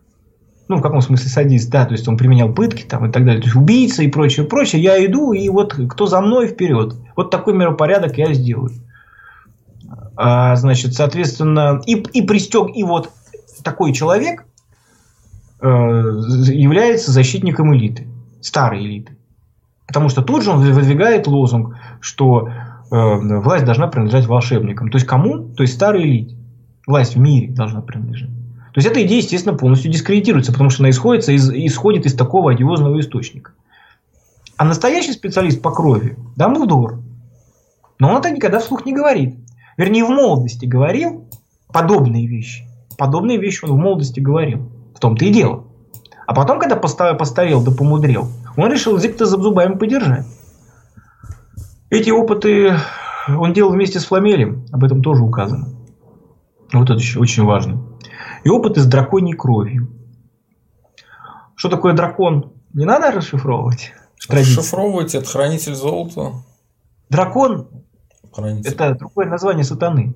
ну, 0.68 0.78
в 0.78 0.82
каком 0.82 1.02
смысле 1.02 1.30
садист, 1.30 1.70
да, 1.70 1.86
то 1.86 1.92
есть 1.92 2.08
он 2.08 2.18
применял 2.18 2.52
пытки 2.54 2.84
там 2.84 3.06
и 3.06 3.12
так 3.12 3.26
далее, 3.26 3.42
то 3.42 3.48
есть 3.48 3.56
убийца 3.56 4.02
и 4.02 4.08
прочее, 4.08 4.46
прочее, 4.46 4.82
я 4.82 5.06
иду, 5.06 5.34
и 5.34 5.48
вот 5.50 5.76
кто 5.90 6.08
за 6.08 6.22
мной 6.22 6.48
вперед. 6.48 6.96
Вот 7.16 7.30
такой 7.30 7.54
миропорядок 7.54 8.18
я 8.18 8.34
сделаю. 8.34 8.72
А, 10.16 10.56
значит, 10.56 10.94
соответственно, 10.94 11.82
и, 11.86 11.94
и 11.94 12.22
пристег, 12.22 12.70
и 12.74 12.84
вот 12.84 13.12
такой 13.64 13.94
человек, 13.94 14.46
является 15.64 17.12
защитником 17.12 17.76
элиты, 17.76 18.08
старой 18.42 18.84
элиты. 18.86 19.16
Потому 19.88 20.10
что 20.10 20.22
тут 20.22 20.44
же 20.44 20.52
он 20.52 20.60
выдвигает 20.60 21.28
лозунг, 21.28 21.76
что 22.02 22.50
э, 22.50 23.40
власть 23.40 23.66
должна 23.66 23.88
принадлежать 23.88 24.26
волшебникам. 24.26 24.90
То 24.90 24.98
есть 24.98 25.08
кому? 25.08 25.50
То 25.56 25.64
есть 25.64 25.76
старой 25.76 26.04
элите. 26.04 26.36
Власть 26.86 27.16
в 27.16 27.20
мире 27.20 27.50
должна 27.50 27.82
принадлежать. 27.82 28.30
То 28.74 28.80
есть 28.80 28.88
эта 28.88 29.06
идея, 29.06 29.20
естественно, 29.20 29.56
полностью 29.56 29.92
дискредитируется, 29.92 30.52
потому 30.52 30.70
что 30.70 30.82
она 30.84 30.90
исходит 30.90 31.30
из, 31.30 31.50
исходит 31.50 32.06
из 32.06 32.16
такого 32.16 32.52
одиозного 32.52 33.00
источника. 33.00 33.52
А 34.58 34.66
настоящий 34.66 35.14
специалист 35.14 35.62
по 35.62 35.72
крови– 35.72 36.18
Дамблдор. 36.36 37.00
Но 38.00 38.10
он 38.10 38.18
это 38.18 38.32
никогда 38.32 38.60
вслух 38.60 38.86
не 38.86 38.94
говорит. 38.94 39.36
Вернее, 39.78 40.04
в 40.04 40.10
молодости 40.10 40.66
говорил 40.66 41.26
подобные 41.72 42.28
вещи. 42.28 42.66
Подобные 42.98 43.38
вещи 43.38 43.64
он 43.64 43.72
в 43.72 43.78
молодости 43.78 44.20
говорил 44.20 44.73
том-то 45.00 45.26
и 45.26 45.32
дело. 45.32 45.68
А 46.26 46.34
потом, 46.34 46.60
когда 46.60 46.76
постарел 46.76 47.64
да 47.64 47.72
помудрел, 47.72 48.30
он 48.56 48.72
решил 48.72 48.96
язык-то 48.96 49.26
за 49.26 49.38
зубами 49.38 49.76
подержать. 49.76 50.26
Эти 51.90 52.10
опыты 52.10 52.76
он 53.28 53.54
делал 53.54 53.72
вместе 53.72 54.00
с 54.00 54.06
Фламелем, 54.06 54.66
об 54.72 54.84
этом 54.84 55.02
тоже 55.02 55.24
указано. 55.24 55.70
Вот 56.72 56.90
это 56.90 57.00
еще 57.00 57.20
очень 57.20 57.44
важно. 57.44 57.84
И 58.44 58.50
опыты 58.50 58.82
с 58.82 58.86
драконьей 58.86 59.38
кровью. 59.38 59.90
Что 61.56 61.70
такое 61.70 61.94
дракон? 61.94 62.54
Не 62.74 62.86
надо 62.86 63.12
расшифровывать. 63.12 63.94
Расшифровывать 64.28 65.14
это 65.16 65.26
хранитель 65.26 65.76
золота. 65.76 66.34
Дракон 67.10 67.68
хранитель. 68.32 68.72
это 68.72 68.96
другое 68.96 69.28
название 69.28 69.64
сатаны. 69.64 70.16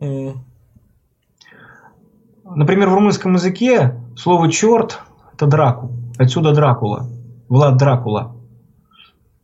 Mm. 0.00 0.36
Например, 2.44 2.90
в 2.90 2.94
румынском 2.94 3.34
языке 3.34 3.94
слово 4.16 4.50
черт 4.50 5.00
это 5.32 5.46
драку. 5.46 5.90
Отсюда 6.18 6.52
Дракула. 6.52 7.08
Влад 7.48 7.76
Дракула. 7.76 8.36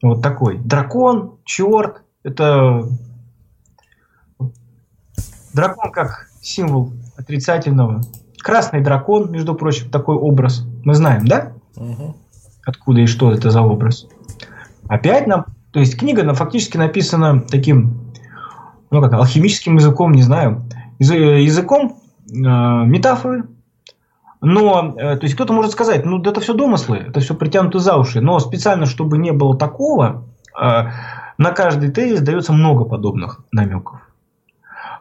Вот 0.02 0.22
такой. 0.22 0.58
Дракон, 0.58 1.38
черт, 1.44 2.02
это 2.22 2.84
дракон 5.52 5.90
как 5.92 6.28
символ 6.40 6.92
отрицательного. 7.16 8.02
Красный 8.38 8.80
дракон, 8.80 9.30
между 9.30 9.54
прочим, 9.54 9.90
такой 9.90 10.16
образ. 10.16 10.64
Мы 10.84 10.94
знаем, 10.94 11.26
да? 11.26 11.52
Угу. 11.76 12.16
Откуда 12.64 13.00
и 13.00 13.06
что 13.06 13.32
это 13.32 13.50
за 13.50 13.62
образ. 13.62 14.06
Опять 14.88 15.26
нам 15.26 15.46
То 15.72 15.80
есть 15.80 15.98
книга 15.98 16.22
она 16.22 16.34
фактически 16.34 16.76
написана 16.76 17.40
таким, 17.40 18.12
ну 18.90 19.00
как, 19.00 19.12
алхимическим 19.12 19.76
языком, 19.76 20.12
не 20.12 20.22
знаю, 20.22 20.64
языком 20.98 21.96
э, 21.96 21.99
метафоры. 22.30 23.46
Но, 24.40 24.94
э, 24.96 25.16
то 25.16 25.24
есть 25.24 25.34
кто-то 25.34 25.52
может 25.52 25.72
сказать, 25.72 26.04
ну 26.04 26.22
это 26.22 26.40
все 26.40 26.54
домыслы, 26.54 26.96
это 26.96 27.20
все 27.20 27.34
притянуто 27.34 27.78
за 27.78 27.96
уши. 27.96 28.20
Но 28.20 28.38
специально, 28.40 28.86
чтобы 28.86 29.18
не 29.18 29.32
было 29.32 29.56
такого, 29.56 30.24
э, 30.58 30.90
на 31.36 31.50
каждый 31.50 31.90
тезис 31.90 32.20
дается 32.20 32.52
много 32.52 32.84
подобных 32.84 33.44
намеков. 33.52 34.00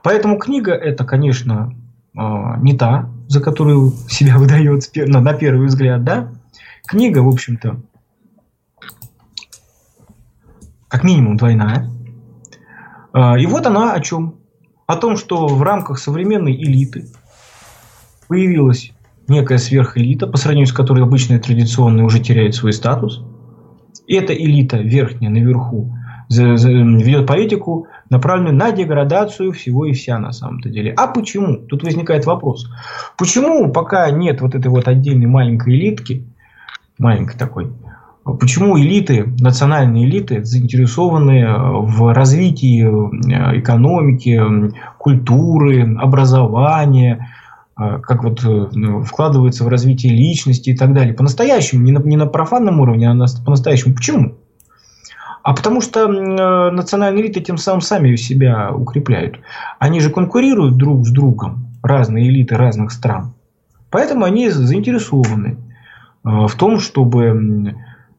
Поэтому 0.04 0.38
книга 0.38 0.74
это, 0.74 1.06
конечно, 1.06 1.74
э, 2.18 2.22
не 2.62 2.78
та, 2.78 3.10
за 3.28 3.42
которую 3.42 3.92
себя 4.10 4.38
выдает 4.38 4.84
на 4.96 5.34
первый 5.34 5.68
взгляд, 5.68 6.04
да. 6.04 6.30
Книга, 6.86 7.20
в 7.20 7.30
общем-то, 7.30 7.78
как 10.88 11.04
минимум 11.04 11.38
двойная. 11.38 11.88
И 13.14 13.46
вот 13.46 13.66
она 13.68 13.94
о 13.94 14.00
чем? 14.00 14.36
О 14.88 14.96
том, 14.96 15.18
что 15.18 15.48
в 15.48 15.62
рамках 15.62 16.00
современной 16.00 16.56
элиты 16.56 17.06
появилась 18.30 18.94
некая 19.28 19.58
сверхэлита, 19.58 20.28
по 20.28 20.38
сравнению 20.38 20.68
с 20.68 20.74
которой 20.74 21.04
обычные 21.04 21.40
традиционные 21.40 22.06
уже 22.06 22.20
теряют 22.20 22.56
свой 22.56 22.72
статус. 22.72 23.22
Эта 24.08 24.34
элита 24.34 24.78
верхняя 24.78 25.30
наверху 25.30 25.94
ведет 26.30 27.26
политику, 27.26 27.88
направленную 28.12 28.56
на 28.56 28.72
деградацию 28.72 29.52
всего 29.52 29.86
и 29.86 29.94
вся 29.94 30.20
на 30.20 30.32
самом-то 30.32 30.70
деле. 30.70 30.94
А 30.96 31.08
почему? 31.08 31.58
Тут 31.58 31.84
возникает 31.84 32.28
вопрос. 32.28 32.70
Почему 33.18 33.72
пока 33.72 34.10
нет 34.12 34.42
вот 34.42 34.54
этой 34.54 34.68
вот 34.68 34.88
отдельной 34.88 35.26
маленькой 35.26 35.74
элитки, 35.74 36.28
маленькой 37.00 37.38
такой, 37.38 37.72
Почему 38.38 38.78
элиты, 38.78 39.26
национальные 39.40 40.06
элиты 40.06 40.44
заинтересованы 40.44 41.48
в 41.82 42.14
развитии 42.14 42.84
э, 42.84 43.60
экономики, 43.60 44.40
культуры, 44.98 45.96
образования, 45.98 47.30
как 47.80 48.24
вот 48.24 48.42
ну, 48.44 49.04
вкладываются 49.04 49.64
в 49.64 49.70
развитие 49.70 50.14
личности 50.14 50.72
и 50.72 50.78
так 50.78 50.94
далее. 50.94 51.14
По-настоящему, 51.14 51.82
не 51.82 51.92
на, 51.92 52.00
не 52.00 52.18
на 52.18 52.26
профанном 52.26 52.80
уровне, 52.82 53.10
а 53.10 53.14
на, 53.14 53.26
по-настоящему. 53.46 53.96
Почему? 53.96 54.36
А 55.44 55.54
потому 55.54 55.80
что 55.82 56.08
национальные 56.72 57.24
элиты 57.24 57.40
тем 57.40 57.58
самым 57.58 57.82
сами 57.82 58.16
себя 58.18 58.72
укрепляют. 58.72 59.40
Они 59.80 60.02
же 60.02 60.10
конкурируют 60.10 60.76
друг 60.76 61.08
с 61.08 61.12
другом, 61.12 61.68
разные 61.82 62.28
элиты 62.28 62.58
разных 62.58 62.92
стран. 62.92 63.34
Поэтому 63.90 64.26
они 64.26 64.50
заинтересованы 64.50 65.58
в 66.24 66.52
том, 66.58 66.80
чтобы 66.80 67.76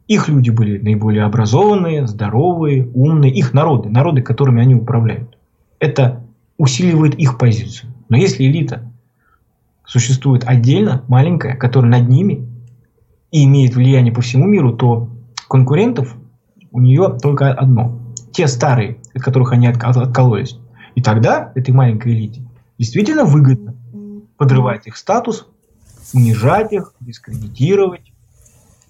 их 0.09 0.29
люди 0.29 0.51
были 0.51 0.79
наиболее 0.79 1.25
образованные, 1.25 2.07
здоровые, 2.07 2.89
умные, 2.95 3.33
их 3.33 3.53
народы, 3.53 3.91
народы, 3.91 4.23
которыми 4.23 4.63
они 4.63 4.75
управляют. 4.75 5.37
Это 5.79 6.25
усиливает 6.57 7.15
их 7.15 7.39
позицию. 7.39 7.93
Но 8.09 8.17
если 8.17 8.45
элита 8.45 8.90
существует 9.91 10.45
отдельно, 10.47 11.03
маленькая, 11.09 11.57
которая 11.57 11.91
над 11.91 12.09
ними 12.09 12.47
и 13.33 13.45
имеет 13.45 13.75
влияние 13.75 14.15
по 14.15 14.21
всему 14.21 14.47
миру, 14.47 14.73
то 14.73 15.11
конкурентов 15.49 16.15
у 16.71 16.81
нее 16.81 17.19
только 17.21 17.53
одно. 17.53 18.01
Те 18.31 18.47
старые, 18.47 18.99
от 19.13 19.23
которых 19.23 19.51
они 19.51 19.67
откололись. 19.67 20.57
И 20.95 21.03
тогда 21.03 21.51
этой 21.57 21.75
маленькой 21.75 22.13
элите 22.13 22.41
действительно 22.79 23.25
выгодно 23.25 23.75
подрывать 24.37 24.87
их 24.87 24.97
статус, 24.97 25.49
унижать 26.15 26.73
их, 26.73 26.95
дискредитировать, 27.01 28.13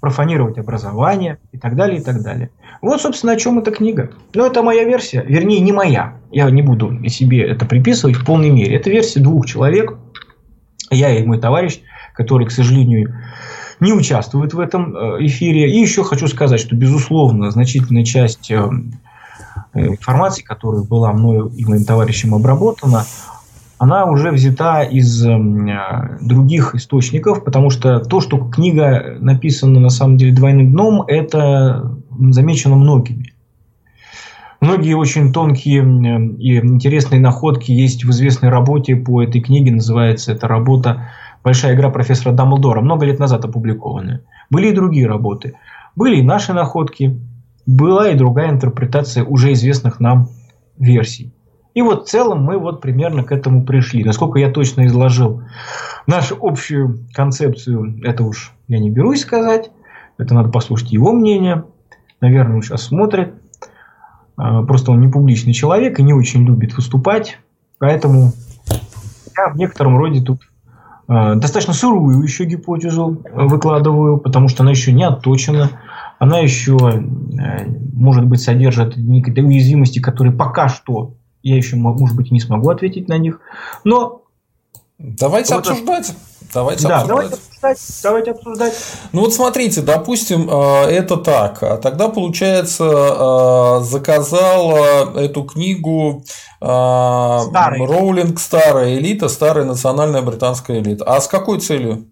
профанировать 0.00 0.58
образование 0.58 1.38
и 1.52 1.58
так 1.58 1.76
далее, 1.76 2.00
и 2.00 2.02
так 2.02 2.22
далее. 2.22 2.50
Вот, 2.82 3.00
собственно, 3.00 3.32
о 3.32 3.36
чем 3.36 3.58
эта 3.58 3.70
книга. 3.70 4.10
Но 4.34 4.46
это 4.46 4.62
моя 4.62 4.84
версия, 4.84 5.24
вернее, 5.26 5.60
не 5.60 5.72
моя. 5.72 6.18
Я 6.30 6.50
не 6.50 6.60
буду 6.60 6.92
себе 7.08 7.42
это 7.42 7.64
приписывать 7.64 8.16
в 8.16 8.24
полной 8.26 8.50
мере. 8.50 8.76
Это 8.76 8.90
версия 8.90 9.20
двух 9.20 9.46
человек, 9.46 9.96
я 10.90 11.16
и 11.16 11.24
мой 11.24 11.38
товарищ, 11.38 11.80
который, 12.14 12.46
к 12.46 12.50
сожалению, 12.50 13.14
не 13.80 13.92
участвует 13.92 14.54
в 14.54 14.60
этом 14.60 14.94
э, 14.94 15.26
эфире. 15.26 15.70
И 15.70 15.80
еще 15.80 16.04
хочу 16.04 16.28
сказать, 16.28 16.60
что, 16.60 16.76
безусловно, 16.76 17.50
значительная 17.50 18.04
часть 18.04 18.50
э, 18.50 18.62
э, 19.74 19.86
информации, 19.86 20.42
которая 20.42 20.82
была 20.82 21.12
мною 21.12 21.46
и 21.56 21.64
моим 21.64 21.84
товарищем 21.84 22.34
обработана, 22.34 23.04
она 23.78 24.04
уже 24.04 24.30
взята 24.30 24.82
из 24.82 25.24
других 26.20 26.74
источников, 26.74 27.44
потому 27.44 27.70
что 27.70 28.00
то, 28.00 28.20
что 28.20 28.36
книга 28.36 29.16
написана 29.20 29.80
на 29.80 29.88
самом 29.88 30.18
деле 30.18 30.34
двойным 30.34 30.72
дном, 30.72 31.02
это 31.06 31.90
замечено 32.10 32.76
многими. 32.76 33.32
Многие 34.60 34.94
очень 34.94 35.32
тонкие 35.32 35.80
и 36.38 36.58
интересные 36.58 37.20
находки 37.20 37.72
есть 37.72 38.04
в 38.04 38.10
известной 38.10 38.50
работе 38.50 38.94
по 38.94 39.22
этой 39.22 39.40
книге, 39.40 39.72
называется 39.72 40.32
эта 40.32 40.46
работа 40.48 41.08
«Большая 41.42 41.74
игра 41.74 41.88
профессора 41.88 42.34
Дамблдора», 42.34 42.82
много 42.82 43.06
лет 43.06 43.18
назад 43.18 43.44
опубликованная. 43.46 44.22
Были 44.50 44.68
и 44.68 44.74
другие 44.74 45.06
работы. 45.06 45.54
Были 45.96 46.16
и 46.16 46.22
наши 46.22 46.52
находки, 46.52 47.18
была 47.64 48.10
и 48.10 48.16
другая 48.16 48.50
интерпретация 48.50 49.24
уже 49.24 49.52
известных 49.54 49.98
нам 49.98 50.28
версий. 50.78 51.32
И 51.72 51.82
вот 51.82 52.06
в 52.06 52.10
целом 52.10 52.42
мы 52.42 52.58
вот 52.58 52.82
примерно 52.82 53.22
к 53.22 53.32
этому 53.32 53.64
пришли. 53.64 54.04
Насколько 54.04 54.40
я 54.40 54.50
точно 54.50 54.86
изложил 54.86 55.42
нашу 56.06 56.36
общую 56.40 57.06
концепцию, 57.14 58.00
это 58.02 58.24
уж 58.24 58.52
я 58.68 58.78
не 58.78 58.90
берусь 58.90 59.22
сказать. 59.22 59.70
Это 60.18 60.34
надо 60.34 60.50
послушать 60.50 60.92
его 60.92 61.12
мнение. 61.12 61.64
Наверное, 62.20 62.56
он 62.56 62.62
сейчас 62.62 62.82
смотрит. 62.82 63.34
А, 64.40 64.62
просто 64.62 64.90
он 64.90 65.00
не 65.00 65.08
публичный 65.08 65.52
человек 65.52 66.00
и 66.00 66.02
не 66.02 66.14
очень 66.14 66.44
любит 66.46 66.74
выступать. 66.74 67.38
Поэтому 67.78 68.32
я 69.36 69.52
в 69.52 69.56
некотором 69.56 69.98
роде 69.98 70.22
тут 70.22 70.40
а, 71.08 71.34
достаточно 71.34 71.74
сырую 71.74 72.22
еще 72.22 72.44
гипотезу 72.44 73.22
выкладываю, 73.34 74.16
потому 74.16 74.48
что 74.48 74.62
она 74.62 74.70
еще 74.70 74.92
не 74.92 75.04
отточена. 75.04 75.70
Она 76.18 76.38
еще, 76.38 76.76
может 77.94 78.26
быть, 78.26 78.42
содержит 78.42 78.98
некие 78.98 79.42
уязвимости, 79.42 80.00
которые 80.00 80.34
пока 80.34 80.68
что 80.68 81.14
я 81.42 81.56
еще, 81.56 81.76
может 81.76 82.14
быть, 82.14 82.30
не 82.30 82.40
смогу 82.40 82.68
ответить 82.68 83.08
на 83.08 83.16
них. 83.16 83.40
Но 83.84 84.20
Давайте 84.98 85.54
вот 85.54 85.66
обсуждать. 85.66 86.14
Давайте 86.52 86.88
да, 86.88 87.00
обсуждать. 87.00 87.30
Давайте 87.30 87.49
обсуждать. 87.62 88.00
Давайте 88.02 88.30
обсуждать. 88.32 88.74
Ну 89.12 89.20
вот 89.20 89.34
смотрите, 89.34 89.82
допустим, 89.82 90.48
э, 90.50 90.84
это 90.90 91.16
так. 91.16 91.62
А 91.62 91.76
тогда, 91.76 92.08
получается, 92.08 92.84
э, 92.84 93.84
заказал 93.84 95.14
эту 95.16 95.44
книгу 95.44 96.24
э, 96.60 96.64
Старый. 96.64 97.86
Роулинг 97.86 98.40
старая 98.40 98.94
элита, 98.96 99.28
старая 99.28 99.64
национальная 99.64 100.22
британская 100.22 100.80
элита. 100.80 101.04
А 101.04 101.20
с 101.20 101.28
какой 101.28 101.60
целью? 101.60 102.06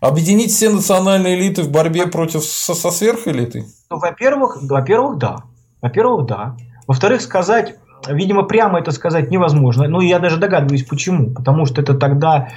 Объединить 0.00 0.52
все 0.52 0.70
национальные 0.70 1.36
элиты 1.36 1.62
в 1.62 1.70
борьбе 1.70 2.06
против 2.06 2.44
со, 2.44 2.74
со 2.74 2.90
сверхэлитой? 2.90 3.66
Ну, 3.90 3.98
во-первых, 3.98 4.58
во-первых, 4.62 5.18
да. 5.18 5.38
Во-первых, 5.82 6.26
да. 6.26 6.56
Во-вторых, 6.86 7.20
сказать 7.20 7.76
Видимо, 8.06 8.44
прямо 8.44 8.78
это 8.78 8.92
сказать 8.92 9.30
невозможно. 9.30 9.88
Ну, 9.88 10.00
я 10.00 10.18
даже 10.18 10.36
догадываюсь, 10.36 10.84
почему. 10.84 11.30
Потому 11.30 11.66
что 11.66 11.80
это 11.82 11.94
тогда... 11.94 12.48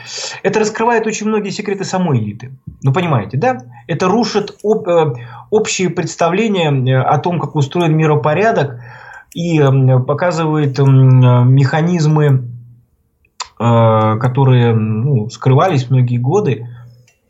Это 0.44 0.60
раскрывает 0.60 1.08
очень 1.08 1.28
многие 1.28 1.50
секреты 1.50 1.84
самой 1.84 2.20
элиты. 2.20 2.52
Ну, 2.84 2.94
понимаете, 2.94 3.38
да? 3.38 3.58
Это 3.88 4.08
рушит 4.08 4.58
об, 4.64 4.88
э, 4.88 5.14
общие 5.50 5.90
представления 5.90 6.72
э, 6.72 7.02
о 7.02 7.18
том, 7.18 7.40
как 7.40 7.56
устроен 7.56 7.98
миропорядок 7.98 8.82
и 9.34 9.60
э, 9.60 10.00
показывает 10.00 10.78
механизмы, 10.80 12.48
которые 13.58 14.74
ну, 14.74 15.30
скрывались 15.30 15.88
многие 15.92 16.18
годы 16.18 16.68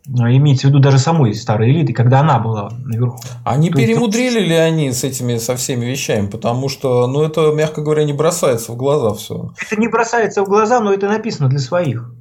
имеется 0.08 0.68
в 0.68 0.70
виду 0.72 0.80
даже 0.80 0.98
самой 0.98 1.34
старой 1.34 1.72
элиты, 1.72 1.94
когда 1.94 2.22
она 2.22 2.40
была 2.40 2.72
наверху. 2.84 3.20
А 3.46 3.58
не 3.58 3.70
перемудрили 3.70 4.40
есть... 4.40 4.48
ли 4.48 4.56
они 4.56 4.92
с 4.92 5.04
этими, 5.04 5.38
со 5.38 5.56
всеми 5.56 5.86
вещами? 5.86 6.28
Потому 6.28 6.70
что, 6.70 7.08
ну, 7.08 7.24
это, 7.24 7.52
мягко 7.52 7.82
говоря, 7.82 8.04
не 8.04 8.14
бросается 8.14 8.72
в 8.72 8.78
глаза 8.78 9.14
все. 9.14 9.52
Это 9.62 9.80
не 9.80 9.88
бросается 9.88 10.44
в 10.44 10.48
глаза, 10.48 10.80
но 10.80 10.94
это 10.94 11.08
написано 11.08 11.50
для 11.50 11.60
своих. 11.60 12.12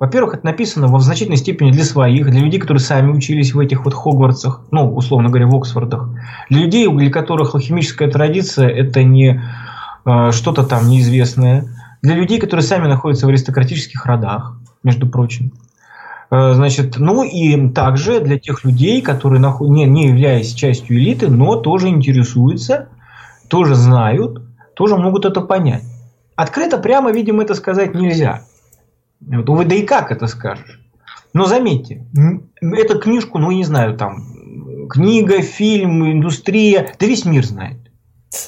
Во-первых, 0.00 0.34
это 0.34 0.46
написано 0.46 0.86
в 0.88 0.98
значительной 1.02 1.36
степени 1.36 1.72
для 1.72 1.84
своих, 1.84 2.30
для 2.30 2.40
людей, 2.40 2.58
которые 2.58 2.80
сами 2.80 3.12
учились 3.12 3.52
в 3.52 3.58
этих 3.58 3.84
вот 3.84 3.92
Хогвартсах, 3.92 4.62
ну, 4.70 4.94
условно 4.94 5.28
говоря, 5.28 5.46
в 5.46 5.54
Оксфордах. 5.54 6.08
Для 6.48 6.62
людей, 6.62 6.88
для 6.88 7.10
которых 7.10 7.54
алхимическая 7.54 8.10
традиция– 8.10 8.68
это 8.68 9.02
не 9.02 9.42
э, 10.06 10.30
что-то 10.32 10.64
там 10.64 10.88
неизвестное. 10.88 11.68
Для 12.00 12.14
людей, 12.14 12.40
которые 12.40 12.64
сами 12.64 12.88
находятся 12.88 13.26
в 13.26 13.28
аристократических 13.28 14.06
родах, 14.06 14.56
между 14.82 15.06
прочим. 15.06 15.52
Э, 16.30 16.54
значит, 16.54 16.96
ну 16.98 17.24
и 17.24 17.68
также 17.70 18.20
для 18.20 18.38
тех 18.38 18.64
людей, 18.64 19.02
которые 19.02 19.40
не, 19.40 19.84
не 19.84 20.08
являясь 20.08 20.54
частью 20.54 20.98
элиты, 20.98 21.28
но 21.28 21.56
тоже 21.56 21.88
интересуются, 21.88 22.88
тоже 23.48 23.74
знают, 23.74 24.42
тоже 24.74 24.96
могут 24.96 25.24
это 25.24 25.40
понять. 25.40 25.84
Открыто 26.36 26.78
прямо, 26.78 27.10
видимо, 27.12 27.42
это 27.42 27.54
сказать 27.54 27.94
нельзя. 27.94 28.44
Вот, 29.20 29.68
да 29.68 29.74
и 29.74 29.82
как 29.82 30.12
это 30.12 30.26
скажешь? 30.26 30.80
Но 31.32 31.44
заметьте, 31.44 32.06
эту 32.60 32.98
книжку, 32.98 33.38
ну, 33.38 33.50
не 33.50 33.64
знаю, 33.64 33.96
там, 33.96 34.88
книга, 34.88 35.42
фильм, 35.42 36.10
индустрия, 36.10 36.92
да 36.98 37.06
весь 37.06 37.24
мир 37.24 37.44
знает. 37.44 37.79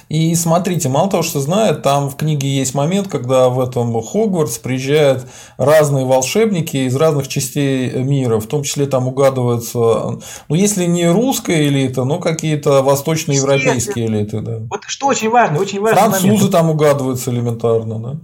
И 0.08 0.34
смотрите, 0.36 0.88
мало 0.88 1.10
того, 1.10 1.22
что 1.22 1.40
знает, 1.40 1.82
там 1.82 2.08
в 2.08 2.16
книге 2.16 2.48
есть 2.48 2.74
момент, 2.74 3.08
когда 3.08 3.48
в 3.48 3.58
этом 3.58 4.00
Хогвартс 4.00 4.58
приезжают 4.58 5.26
разные 5.56 6.04
волшебники 6.04 6.76
из 6.76 6.94
разных 6.94 7.26
частей 7.26 7.90
мира, 8.02 8.38
в 8.38 8.46
том 8.46 8.62
числе 8.62 8.86
там 8.86 9.08
угадываются, 9.08 9.78
ну, 10.48 10.54
если 10.54 10.84
не 10.84 11.08
русская 11.08 11.66
элита, 11.66 12.04
но 12.04 12.18
какие-то 12.18 12.82
восточноевропейские 12.82 14.06
элиты. 14.06 14.40
Да. 14.40 14.58
Вот 14.70 14.84
что 14.86 15.06
очень 15.06 15.30
важно, 15.30 15.58
очень 15.58 15.80
важно. 15.80 15.98
Французы 15.98 16.26
момент. 16.28 16.52
там 16.52 16.70
угадываются 16.70 17.30
элементарно, 17.30 17.98
да? 17.98 18.16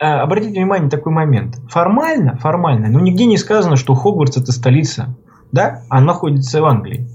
А, 0.00 0.22
обратите 0.22 0.52
внимание 0.52 0.84
на 0.84 0.90
такой 0.90 1.12
момент. 1.12 1.56
Формально, 1.70 2.36
формально, 2.38 2.88
но 2.88 3.00
нигде 3.00 3.24
не 3.24 3.38
сказано, 3.38 3.76
что 3.76 3.94
Хогвартс 3.94 4.36
это 4.36 4.52
столица. 4.52 5.14
Да? 5.52 5.82
Она 5.88 6.06
находится 6.06 6.60
в 6.60 6.64
Англии. 6.64 7.06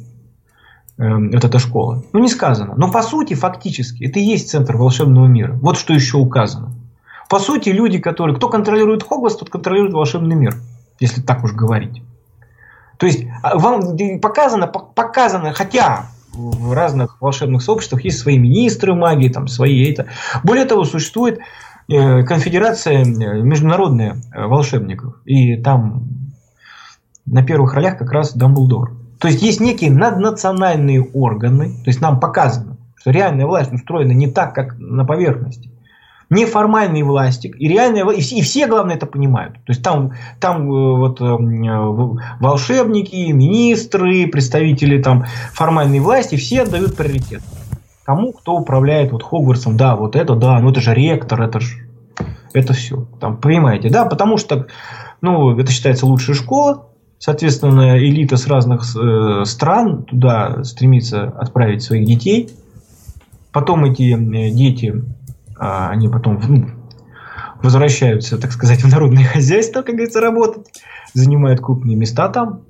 Эм, 0.97 1.29
вот 1.31 1.43
эта 1.43 1.59
школа. 1.59 2.03
Ну, 2.13 2.19
не 2.19 2.29
сказано. 2.29 2.73
Но 2.77 2.89
по 2.89 3.01
сути, 3.01 3.33
фактически, 3.33 4.05
это 4.05 4.19
и 4.19 4.23
есть 4.23 4.49
центр 4.49 4.77
волшебного 4.77 5.27
мира. 5.27 5.57
Вот 5.61 5.77
что 5.77 5.93
еще 5.93 6.17
указано. 6.17 6.71
По 7.29 7.39
сути, 7.39 7.69
люди, 7.69 7.99
которые... 7.99 8.35
Кто 8.37 8.47
контролирует 8.47 9.03
Хогвартс, 9.03 9.35
тот 9.37 9.49
контролирует 9.49 9.93
волшебный 9.93 10.35
мир. 10.35 10.55
Если 11.01 11.21
так 11.21 11.43
уж 11.43 11.53
говорить. 11.53 12.01
То 12.97 13.07
есть, 13.07 13.25
а, 13.43 13.57
вам 13.57 13.97
показано, 14.21 14.67
показано, 14.67 15.51
хотя 15.51 16.05
в 16.31 16.71
разных 16.71 17.21
волшебных 17.21 17.61
сообществах 17.61 18.05
есть 18.05 18.19
свои 18.19 18.37
министры 18.37 18.93
магии, 18.93 19.27
там 19.27 19.47
свои 19.47 19.91
это. 19.91 20.07
Более 20.43 20.65
того, 20.65 20.85
существует 20.85 21.39
э, 21.89 22.23
конфедерация 22.23 23.01
э, 23.01 23.05
международная 23.41 24.15
э, 24.33 24.45
волшебников. 24.45 25.15
И 25.25 25.57
там 25.57 26.07
на 27.25 27.43
первых 27.43 27.73
ролях 27.73 27.97
как 27.97 28.11
раз 28.11 28.33
Дамблдор. 28.33 29.04
То 29.19 29.27
есть 29.27 29.41
есть 29.41 29.59
некие 29.59 29.91
наднациональные 29.91 31.01
органы, 31.01 31.69
то 31.83 31.89
есть 31.89 32.01
нам 32.01 32.19
показано, 32.19 32.77
что 32.95 33.11
реальная 33.11 33.45
власть 33.45 33.71
устроена 33.71 34.11
не 34.11 34.27
так, 34.27 34.53
как 34.53 34.77
на 34.77 35.05
поверхности. 35.05 35.71
Неформальный 36.31 37.03
властик 37.03 37.55
и 37.59 37.67
реальная 37.67 38.03
власть, 38.03 38.33
и 38.33 38.41
все, 38.41 38.65
главное, 38.67 38.95
это 38.95 39.05
понимают. 39.05 39.53
То 39.53 39.69
есть 39.71 39.83
там, 39.83 40.13
там 40.39 40.71
э, 40.71 40.97
вот, 40.97 41.21
э, 41.21 41.25
волшебники, 42.39 43.31
министры, 43.31 44.27
представители 44.27 45.01
там, 45.01 45.25
формальной 45.53 45.99
власти, 45.99 46.35
все 46.35 46.63
отдают 46.63 46.97
приоритет. 46.97 47.43
Тому, 48.05 48.33
кто 48.33 48.55
управляет 48.55 49.11
вот 49.11 49.21
Хогвартсом, 49.21 49.77
да, 49.77 49.95
вот 49.95 50.15
это, 50.15 50.35
да, 50.35 50.59
ну 50.59 50.71
это 50.71 50.81
же 50.81 50.95
ректор, 50.95 51.41
это 51.41 51.59
же 51.59 51.85
это 52.53 52.73
все. 52.73 53.07
Там, 53.19 53.37
понимаете, 53.37 53.89
да, 53.89 54.05
потому 54.05 54.37
что 54.37 54.67
ну, 55.21 55.57
это 55.59 55.71
считается 55.71 56.05
лучшая 56.05 56.35
школа, 56.35 56.87
Соответственно, 57.17 57.97
элита 57.97 58.37
с 58.37 58.45
разных 58.47 58.83
э, 58.95 59.45
стран 59.45 60.03
туда 60.03 60.63
стремится 60.63 61.23
отправить 61.23 61.81
своих 61.81 62.05
детей. 62.05 62.49
Потом 63.51 63.85
эти 63.85 64.13
э, 64.13 64.51
дети, 64.51 65.03
а, 65.57 65.89
они 65.89 66.09
потом 66.09 66.41
ну, 66.47 66.69
возвращаются, 67.63 68.37
так 68.37 68.51
сказать, 68.51 68.83
в 68.83 68.89
народное 68.89 69.23
хозяйство, 69.33 69.81
как 69.81 69.95
говорится, 69.95 70.19
работать, 70.19 70.67
занимают 71.13 71.61
крупные 71.61 71.95
места 71.95 72.27
там. 72.29 72.61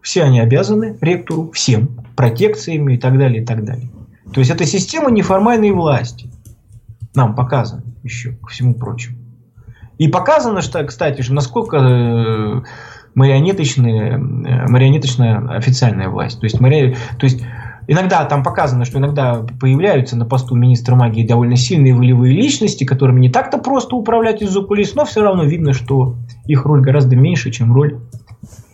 Все 0.00 0.22
они 0.22 0.38
обязаны 0.38 0.96
ректору, 1.00 1.50
всем, 1.50 1.88
протекциями 2.14 2.94
и 2.94 2.98
так 2.98 3.18
далее, 3.18 3.42
и 3.42 3.46
так 3.46 3.64
далее. 3.64 3.90
То 4.32 4.40
есть, 4.40 4.50
это 4.50 4.64
система 4.66 5.10
неформальной 5.10 5.72
власти. 5.72 6.30
Нам 7.14 7.34
показано 7.34 7.82
еще, 8.02 8.32
ко 8.32 8.48
всему 8.48 8.74
прочему. 8.74 9.18
И 9.98 10.08
показано, 10.08 10.60
что, 10.60 10.82
кстати, 10.84 11.24
насколько 11.30 12.64
марионеточная, 13.14 14.18
э, 14.18 14.68
марионеточная 14.68 15.56
официальная 15.56 16.08
власть. 16.08 16.40
То 16.40 16.44
есть, 16.44 16.60
мари... 16.60 16.96
то 17.18 17.24
есть 17.24 17.42
иногда 17.86 18.24
там 18.24 18.42
показано, 18.42 18.84
что 18.84 18.98
иногда 18.98 19.44
появляются 19.60 20.16
на 20.16 20.26
посту 20.26 20.54
министра 20.54 20.96
магии 20.96 21.26
довольно 21.26 21.56
сильные 21.56 21.94
волевые 21.94 22.34
личности, 22.34 22.84
которыми 22.84 23.20
не 23.20 23.30
так-то 23.30 23.58
просто 23.58 23.96
управлять 23.96 24.42
из-за 24.42 24.62
кулис, 24.62 24.94
но 24.94 25.04
все 25.04 25.22
равно 25.22 25.44
видно, 25.44 25.72
что 25.72 26.16
их 26.46 26.64
роль 26.64 26.80
гораздо 26.80 27.16
меньше, 27.16 27.50
чем 27.50 27.72
роль 27.72 28.00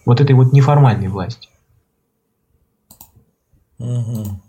вот 0.07 0.21
этой 0.21 0.35
вот 0.35 0.53
неформальной 0.53 1.09
власти. 1.09 1.49
Угу. 3.79 4.41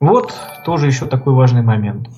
Вот 0.00 0.34
тоже 0.64 0.86
еще 0.86 1.06
такой 1.06 1.34
важный 1.34 1.62
момент. 1.62 2.08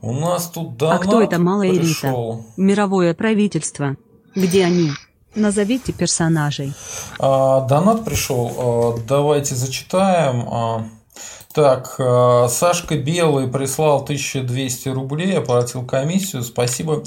У 0.00 0.12
нас 0.12 0.50
тут 0.50 0.82
А 0.82 0.98
кто 0.98 1.22
это 1.22 1.38
малая 1.38 1.70
пришел. 1.70 2.34
элита? 2.34 2.46
Мировое 2.56 3.14
правительство. 3.14 3.96
Где 4.34 4.66
они? 4.66 4.90
Назовите 5.34 5.92
персонажей. 5.92 6.72
А, 7.18 7.62
донат 7.62 8.04
пришел. 8.04 8.52
А, 8.56 8.98
давайте 9.06 9.54
зачитаем. 9.54 10.48
А, 10.48 10.84
так, 11.52 11.96
а, 11.98 12.48
Сашка 12.48 12.96
Белый 12.96 13.48
прислал 13.48 14.02
1200 14.02 14.88
рублей, 14.90 15.38
оплатил 15.38 15.84
комиссию. 15.84 16.42
Спасибо. 16.42 17.02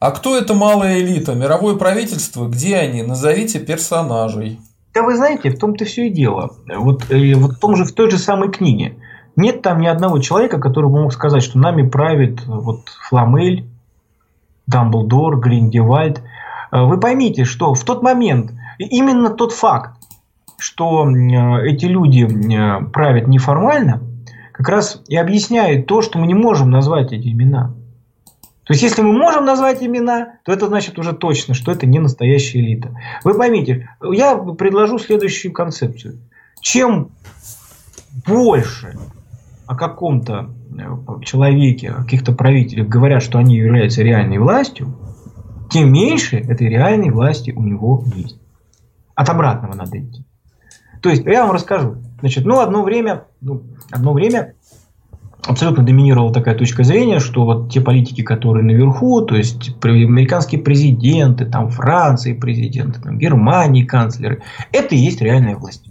А 0.00 0.10
кто 0.10 0.36
это 0.36 0.54
малая 0.54 1.00
элита? 1.00 1.34
Мировое 1.34 1.76
правительство? 1.76 2.46
Где 2.46 2.76
они? 2.76 3.02
Назовите 3.02 3.58
персонажей. 3.58 4.60
Да 4.94 5.02
вы 5.02 5.16
знаете, 5.16 5.50
в 5.50 5.58
том-то 5.58 5.84
все 5.84 6.06
и 6.08 6.10
дело. 6.10 6.56
Вот, 6.66 7.10
э, 7.10 7.34
вот 7.34 7.52
в, 7.52 7.58
том 7.58 7.76
же, 7.76 7.84
в 7.84 7.92
той 7.92 8.10
же 8.10 8.18
самой 8.18 8.50
книге. 8.50 8.96
Нет 9.36 9.62
там 9.62 9.80
ни 9.80 9.86
одного 9.86 10.18
человека, 10.18 10.58
который 10.58 10.90
бы 10.90 11.02
мог 11.02 11.12
сказать, 11.12 11.42
что 11.42 11.58
нами 11.58 11.88
правит 11.88 12.44
вот 12.46 12.88
Фламель, 13.08 13.66
Дамблдор, 14.66 15.38
Гриндевальд. 15.38 16.22
Э, 16.70 16.84
вы 16.84 16.98
поймите, 16.98 17.44
что 17.44 17.74
в 17.74 17.84
тот 17.84 18.02
момент 18.02 18.52
именно 18.78 19.30
тот 19.30 19.52
факт, 19.52 19.96
что 20.58 21.08
э, 21.08 21.68
эти 21.68 21.86
люди 21.86 22.24
э, 22.24 22.84
правят 22.90 23.28
неформально, 23.28 24.02
как 24.52 24.68
раз 24.68 25.02
и 25.08 25.16
объясняет 25.16 25.86
то, 25.86 26.02
что 26.02 26.18
мы 26.18 26.26
не 26.26 26.34
можем 26.34 26.70
назвать 26.70 27.12
эти 27.12 27.28
имена. 27.28 27.74
То 28.64 28.74
есть, 28.74 28.82
если 28.82 29.00
мы 29.00 29.12
можем 29.12 29.46
назвать 29.46 29.82
имена, 29.82 30.40
то 30.44 30.52
это 30.52 30.66
значит 30.66 30.98
уже 30.98 31.14
точно, 31.14 31.54
что 31.54 31.72
это 31.72 31.86
не 31.86 32.00
настоящая 32.00 32.60
элита. 32.60 32.94
Вы 33.24 33.32
поймите, 33.32 33.88
я 34.02 34.36
предложу 34.36 34.98
следующую 34.98 35.52
концепцию. 35.52 36.18
Чем 36.60 37.12
больше 38.26 38.98
о 39.66 39.74
каком-то 39.74 40.50
человеке, 41.24 41.90
о 41.90 42.02
каких-то 42.02 42.32
правителях 42.32 42.88
говорят, 42.88 43.22
что 43.22 43.38
они 43.38 43.56
являются 43.56 44.02
реальной 44.02 44.38
властью, 44.38 44.94
тем 45.70 45.92
меньше 45.92 46.36
этой 46.36 46.68
реальной 46.68 47.10
власти 47.10 47.52
у 47.52 47.62
него 47.62 48.04
есть. 48.14 48.38
От 49.14 49.28
обратного 49.28 49.74
надо 49.74 49.98
идти. 49.98 50.24
То 51.02 51.10
есть, 51.10 51.24
я 51.24 51.44
вам 51.44 51.52
расскажу. 51.52 51.96
Значит, 52.20 52.44
ну, 52.44 52.60
одно 52.60 52.82
время, 52.82 53.24
ну, 53.40 53.62
одно 53.90 54.12
время 54.12 54.54
абсолютно 55.46 55.84
доминировала 55.84 56.32
такая 56.32 56.54
точка 56.54 56.84
зрения, 56.84 57.20
что 57.20 57.44
вот 57.44 57.72
те 57.72 57.80
политики, 57.80 58.22
которые 58.22 58.64
наверху, 58.64 59.22
то 59.22 59.36
есть 59.36 59.74
американские 59.82 60.60
президенты, 60.60 61.46
там 61.46 61.70
Франции 61.70 62.32
президенты, 62.32 63.00
там 63.00 63.18
Германии 63.18 63.84
канцлеры, 63.84 64.42
это 64.72 64.94
и 64.94 64.98
есть 64.98 65.20
реальная 65.20 65.56
власть. 65.56 65.84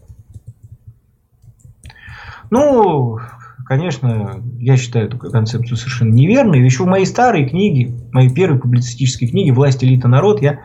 Ну, 2.50 3.20
конечно, 3.68 4.42
я 4.58 4.78
считаю 4.78 5.08
эту 5.08 5.18
концепцию 5.18 5.78
совершенно 5.78 6.14
неверной. 6.14 6.64
Еще 6.64 6.84
в 6.84 6.88
моей 6.88 7.06
старой 7.06 7.48
книге, 7.48 7.94
моей 8.12 8.34
первой 8.34 8.60
публицистической 8.60 9.28
книге 9.28 9.52
«Власть, 9.52 9.84
элита, 9.84 10.08
народ» 10.08 10.42
я 10.42 10.60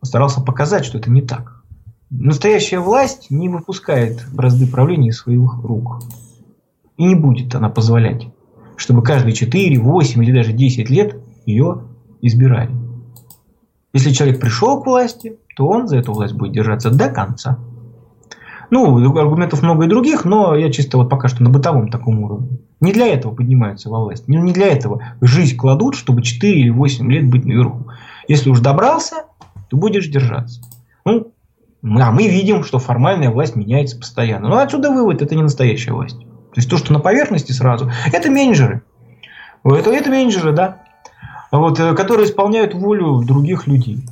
постарался 0.00 0.40
показать, 0.40 0.84
что 0.84 0.98
это 0.98 1.10
не 1.10 1.22
так. 1.22 1.62
Настоящая 2.10 2.80
власть 2.80 3.30
не 3.30 3.48
выпускает 3.48 4.24
бразды 4.32 4.66
правления 4.66 5.08
из 5.08 5.18
своих 5.18 5.62
рук. 5.62 6.02
И 6.96 7.04
не 7.04 7.14
будет 7.14 7.54
она 7.54 7.68
позволять, 7.68 8.26
чтобы 8.76 9.02
каждые 9.02 9.34
4, 9.34 9.78
8 9.78 10.24
или 10.24 10.32
даже 10.32 10.52
10 10.52 10.90
лет 10.90 11.16
ее 11.46 11.84
избирали. 12.20 12.72
Если 13.92 14.10
человек 14.10 14.40
пришел 14.40 14.82
к 14.82 14.86
власти, 14.86 15.38
то 15.56 15.66
он 15.66 15.86
за 15.88 15.98
эту 15.98 16.12
власть 16.12 16.34
будет 16.34 16.52
держаться 16.52 16.90
до 16.90 17.08
конца. 17.08 17.58
Ну, 18.70 19.18
аргументов 19.18 19.62
много 19.62 19.86
и 19.86 19.88
других, 19.88 20.24
но 20.24 20.54
я 20.54 20.70
чисто 20.70 20.98
вот 20.98 21.08
пока 21.08 21.28
что 21.28 21.42
на 21.42 21.50
бытовом 21.50 21.88
таком 21.88 22.22
уровне. 22.22 22.58
Не 22.80 22.92
для 22.92 23.06
этого 23.08 23.34
поднимаются 23.34 23.88
во 23.88 24.00
власть. 24.00 24.28
Не, 24.28 24.36
не 24.36 24.52
для 24.52 24.68
этого 24.68 25.02
жизнь 25.20 25.56
кладут, 25.56 25.94
чтобы 25.94 26.22
4 26.22 26.60
или 26.60 26.70
8 26.70 27.10
лет 27.10 27.28
быть 27.28 27.44
наверху. 27.44 27.86
Если 28.28 28.50
уж 28.50 28.60
добрался, 28.60 29.24
то 29.68 29.76
будешь 29.76 30.08
держаться. 30.08 30.60
Ну, 31.04 31.32
а 31.82 32.12
мы 32.12 32.28
видим, 32.28 32.64
что 32.64 32.78
формальная 32.78 33.30
власть 33.30 33.56
меняется 33.56 33.98
постоянно. 33.98 34.48
Но 34.48 34.56
ну, 34.56 34.60
отсюда 34.60 34.90
вывод, 34.90 35.22
это 35.22 35.34
не 35.34 35.42
настоящая 35.42 35.92
власть. 35.92 36.18
То 36.18 36.56
есть 36.56 36.68
то, 36.68 36.76
что 36.76 36.92
на 36.92 37.00
поверхности 37.00 37.52
сразу, 37.52 37.90
это 38.12 38.30
менеджеры. 38.30 38.82
Это, 39.64 39.90
это 39.90 40.10
менеджеры, 40.10 40.52
да. 40.52 40.82
Вот, 41.50 41.80
э, 41.80 41.94
которые 41.94 42.26
исполняют 42.26 42.74
волю 42.74 43.22
других 43.24 43.66
людей. 43.66 44.04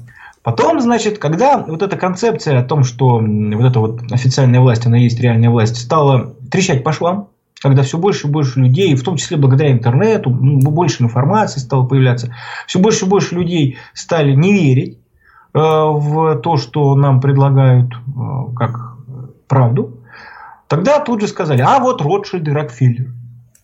Потом, 0.46 0.80
значит, 0.80 1.18
когда 1.18 1.58
вот 1.58 1.82
эта 1.82 1.96
концепция 1.96 2.60
о 2.60 2.62
том, 2.62 2.84
что 2.84 3.18
вот 3.18 3.64
эта 3.64 3.80
вот 3.80 4.12
официальная 4.12 4.60
власть, 4.60 4.86
она 4.86 4.96
есть 4.96 5.18
реальная 5.18 5.50
власть, 5.50 5.76
стала 5.76 6.36
трещать 6.52 6.84
по 6.84 6.92
швам, 6.92 7.30
когда 7.60 7.82
все 7.82 7.98
больше 7.98 8.28
и 8.28 8.30
больше 8.30 8.60
людей, 8.60 8.94
в 8.94 9.02
том 9.02 9.16
числе 9.16 9.38
благодаря 9.38 9.72
интернету, 9.72 10.30
больше 10.30 11.02
информации 11.02 11.58
стало 11.58 11.84
появляться, 11.84 12.32
все 12.68 12.78
больше 12.78 13.06
и 13.06 13.08
больше 13.08 13.34
людей 13.34 13.78
стали 13.92 14.36
не 14.36 14.52
верить 14.52 15.00
э, 15.52 15.58
в 15.58 16.36
то, 16.36 16.56
что 16.58 16.94
нам 16.94 17.20
предлагают 17.20 17.92
э, 17.94 18.54
как 18.54 18.98
правду, 19.48 19.98
Тогда 20.68 21.00
тут 21.00 21.22
же 21.22 21.28
сказали, 21.28 21.62
а 21.62 21.80
вот 21.80 22.02
Ротшильд 22.02 22.46
и 22.46 22.50
Рокфеллер. 22.52 23.12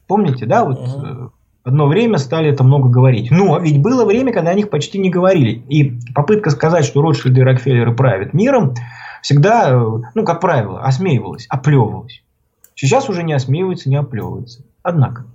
Помните, 0.08 0.46
да, 0.46 0.64
вот 0.64 0.80
uh 0.80 1.30
одно 1.64 1.86
время 1.86 2.18
стали 2.18 2.50
это 2.50 2.64
много 2.64 2.88
говорить. 2.88 3.30
Но 3.30 3.58
ведь 3.58 3.80
было 3.80 4.04
время, 4.04 4.32
когда 4.32 4.50
о 4.50 4.54
них 4.54 4.70
почти 4.70 4.98
не 4.98 5.10
говорили. 5.10 5.50
И 5.68 5.98
попытка 6.14 6.50
сказать, 6.50 6.84
что 6.84 7.02
Ротшильды 7.02 7.40
и 7.40 7.44
Рокфеллеры 7.44 7.94
правят 7.94 8.34
миром, 8.34 8.74
всегда, 9.22 9.70
э, 9.70 10.00
ну, 10.14 10.24
как 10.24 10.40
правило, 10.40 10.82
осмеивалась, 10.82 11.46
оплевывалась. 11.48 12.22
Сейчас 12.74 13.08
уже 13.08 13.22
не 13.22 13.32
осмеивается, 13.32 13.88
не 13.88 13.96
оплевывается. 13.96 14.64
Однако, 14.82 15.26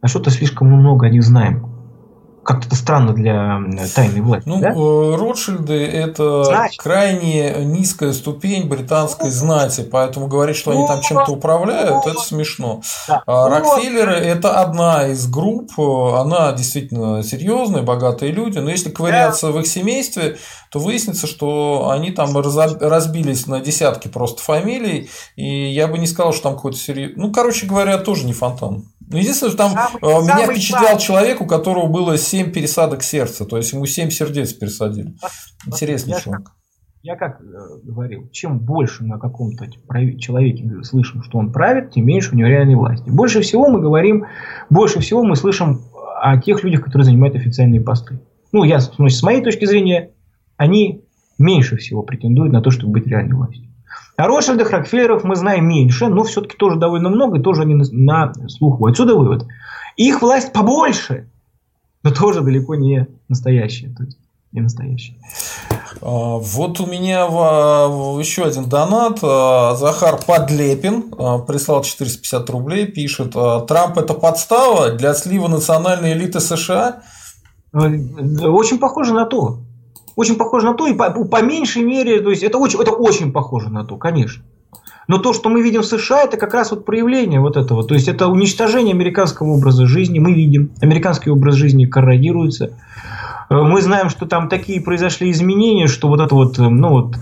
а 0.00 0.08
что-то 0.08 0.30
слишком 0.30 0.68
много 0.68 1.06
о 1.06 1.10
них 1.10 1.22
знаем 1.22 1.71
как-то 2.44 2.74
странно 2.74 3.12
для 3.12 3.60
тайной 3.94 4.20
власти. 4.20 4.48
Ну, 4.48 4.60
да? 4.60 4.70
Э, 4.70 5.16
Ротшильды 5.16 5.86
это 5.86 6.44
Значит. 6.44 6.80
крайне 6.80 7.64
низкая 7.64 8.12
ступень 8.12 8.68
британской 8.68 9.30
знати, 9.30 9.82
поэтому 9.90 10.26
говорить, 10.26 10.56
что 10.56 10.72
они 10.72 10.86
там 10.86 11.00
чем-то 11.00 11.32
управляют, 11.32 12.06
это 12.06 12.20
смешно. 12.20 12.82
Да. 13.06 13.22
А 13.26 13.48
Рокфеллеры 13.48 14.14
это 14.14 14.60
одна 14.60 15.08
из 15.08 15.26
групп, 15.28 15.78
она 15.78 16.52
действительно 16.52 17.22
серьезная, 17.22 17.82
богатые 17.82 18.32
люди, 18.32 18.58
но 18.58 18.70
если 18.70 18.90
ковыряться 18.90 19.46
да. 19.46 19.52
в 19.52 19.60
их 19.60 19.66
семействе, 19.66 20.38
то 20.70 20.78
выяснится, 20.78 21.26
что 21.26 21.90
они 21.90 22.10
там 22.10 22.36
разбились 22.36 23.46
на 23.46 23.60
десятки 23.60 24.08
просто 24.08 24.42
фамилий, 24.42 25.10
и 25.36 25.68
я 25.72 25.86
бы 25.86 25.98
не 25.98 26.06
сказал, 26.06 26.32
что 26.32 26.44
там 26.44 26.56
какой-то 26.56 26.78
серьезный... 26.78 27.16
Ну, 27.16 27.30
короче 27.30 27.66
говоря, 27.66 27.98
тоже 27.98 28.24
не 28.24 28.32
фонтан. 28.32 28.84
Ну, 29.12 29.18
единственное, 29.18 29.50
что 29.50 29.58
там 29.58 29.72
самый, 29.72 29.98
э, 30.00 30.22
меня 30.22 30.38
самый 30.38 30.54
впечатлял 30.54 30.98
человек, 30.98 31.40
у 31.42 31.46
которого 31.46 31.86
было 31.86 32.16
7 32.32 32.50
пересадок 32.50 33.02
сердца, 33.02 33.44
то 33.44 33.58
есть 33.58 33.74
ему 33.74 33.84
7 33.84 34.08
сердец 34.08 34.54
пересадили. 34.54 35.14
Интересный 35.66 36.14
я 36.14 36.38
я 37.02 37.16
как 37.16 37.42
э, 37.42 37.44
говорил, 37.82 38.30
чем 38.30 38.60
больше 38.60 39.04
на 39.04 39.18
каком-то 39.18 39.66
человеке 40.18 40.82
слышим, 40.82 41.22
что 41.24 41.38
он 41.38 41.52
правит, 41.52 41.90
тем 41.90 42.06
меньше 42.06 42.32
у 42.32 42.36
него 42.36 42.48
реальной 42.48 42.76
власти. 42.76 43.10
Больше 43.10 43.42
всего 43.42 43.68
мы 43.68 43.80
говорим, 43.80 44.24
больше 44.70 45.00
всего 45.00 45.22
мы 45.24 45.36
слышим 45.36 45.82
о 46.22 46.40
тех 46.40 46.64
людях, 46.64 46.84
которые 46.84 47.04
занимают 47.04 47.34
официальные 47.34 47.82
посты. 47.82 48.20
Ну, 48.52 48.64
я, 48.64 48.80
с 48.80 49.22
моей 49.22 49.42
точки 49.42 49.66
зрения, 49.66 50.12
они 50.56 51.04
меньше 51.38 51.76
всего 51.76 52.02
претендуют 52.02 52.52
на 52.52 52.62
то, 52.62 52.70
чтобы 52.70 52.92
быть 52.92 53.06
реальной 53.08 53.34
властью. 53.34 53.68
О 54.16 54.26
Ротшильдах, 54.26 54.70
Рокфеллерах 54.70 55.24
мы 55.24 55.36
знаем 55.36 55.68
меньше, 55.68 56.06
но 56.06 56.22
все-таки 56.22 56.56
тоже 56.56 56.78
довольно 56.78 57.10
много, 57.10 57.40
и 57.40 57.42
тоже 57.42 57.62
они 57.62 57.74
на, 57.74 57.84
на 57.92 58.48
слуху. 58.48 58.86
Отсюда 58.86 59.16
вывод. 59.16 59.46
Их 59.96 60.22
власть 60.22 60.52
побольше, 60.54 61.31
но 62.02 62.10
тоже 62.10 62.40
далеко 62.40 62.74
не 62.74 63.06
настоящая. 63.28 63.94
То 63.94 64.04
есть 64.04 64.18
не 64.52 64.60
настоящая. 64.60 65.16
А, 66.00 66.36
вот 66.36 66.80
у 66.80 66.86
меня 66.86 67.22
еще 68.18 68.44
один 68.44 68.68
донат. 68.68 69.18
А, 69.22 69.74
Захар 69.76 70.18
Подлепин 70.24 71.06
а, 71.18 71.38
прислал 71.38 71.82
450 71.82 72.50
рублей, 72.50 72.86
пишет, 72.86 73.32
Трамп 73.32 73.98
это 73.98 74.14
подстава 74.14 74.92
для 74.92 75.14
слива 75.14 75.48
национальной 75.48 76.12
элиты 76.12 76.40
США? 76.40 77.02
Очень 77.72 78.78
похоже 78.78 79.14
на 79.14 79.24
то. 79.24 79.60
Очень 80.14 80.36
похоже 80.36 80.66
на 80.66 80.74
то, 80.74 80.86
и 80.86 80.92
по, 80.92 81.10
по 81.10 81.42
меньшей 81.42 81.82
мере, 81.82 82.20
то 82.20 82.28
есть 82.28 82.42
это 82.42 82.58
очень, 82.58 82.78
это 82.78 82.90
очень 82.90 83.32
похоже 83.32 83.70
на 83.70 83.84
то, 83.84 83.96
конечно. 83.96 84.44
Но 85.08 85.18
то, 85.18 85.32
что 85.32 85.48
мы 85.48 85.62
видим 85.62 85.82
в 85.82 85.86
США, 85.86 86.22
это 86.24 86.36
как 86.36 86.54
раз 86.54 86.70
вот 86.70 86.84
проявление 86.84 87.40
вот 87.40 87.56
этого. 87.56 87.84
То 87.84 87.94
есть 87.94 88.08
это 88.08 88.28
уничтожение 88.28 88.94
американского 88.94 89.48
образа 89.48 89.86
жизни. 89.86 90.18
Мы 90.18 90.32
видим, 90.32 90.70
американский 90.80 91.30
образ 91.30 91.56
жизни 91.56 91.86
корродируется. 91.86 92.70
Э, 93.50 93.62
мы 93.62 93.82
знаем, 93.82 94.08
что 94.08 94.26
там 94.26 94.48
такие 94.48 94.80
произошли 94.80 95.30
изменения, 95.30 95.86
что 95.86 96.08
вот 96.08 96.20
это 96.20 96.34
вот, 96.34 96.58
э, 96.58 96.62
ну 96.62 96.88
вот, 96.88 97.16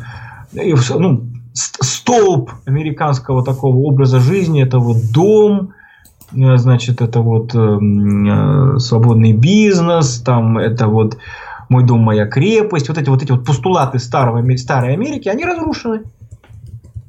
э, 0.55 0.75
ну, 0.99 1.25
столб 1.53 2.51
американского 2.67 3.45
такого 3.45 3.77
образа 3.79 4.21
жизни, 4.21 4.63
это 4.63 4.79
вот 4.79 4.99
дом, 5.13 5.73
значит, 6.33 7.01
это 7.01 7.21
вот 7.21 7.55
э, 7.55 8.79
свободный 8.79 9.33
бизнес, 9.33 10.21
там 10.21 10.59
это 10.59 10.87
вот 10.87 11.19
мой 11.69 11.85
дом, 11.85 12.01
моя 12.01 12.27
крепость, 12.27 12.89
вот 12.89 12.99
эти 12.99 13.09
вот 13.09 13.23
эти 13.23 13.33
вот 13.33 13.45
постулаты 13.45 13.99
старого, 13.99 14.57
старой 14.57 14.95
Америки, 14.95 15.29
они 15.29 15.45
разрушены. 15.45 16.03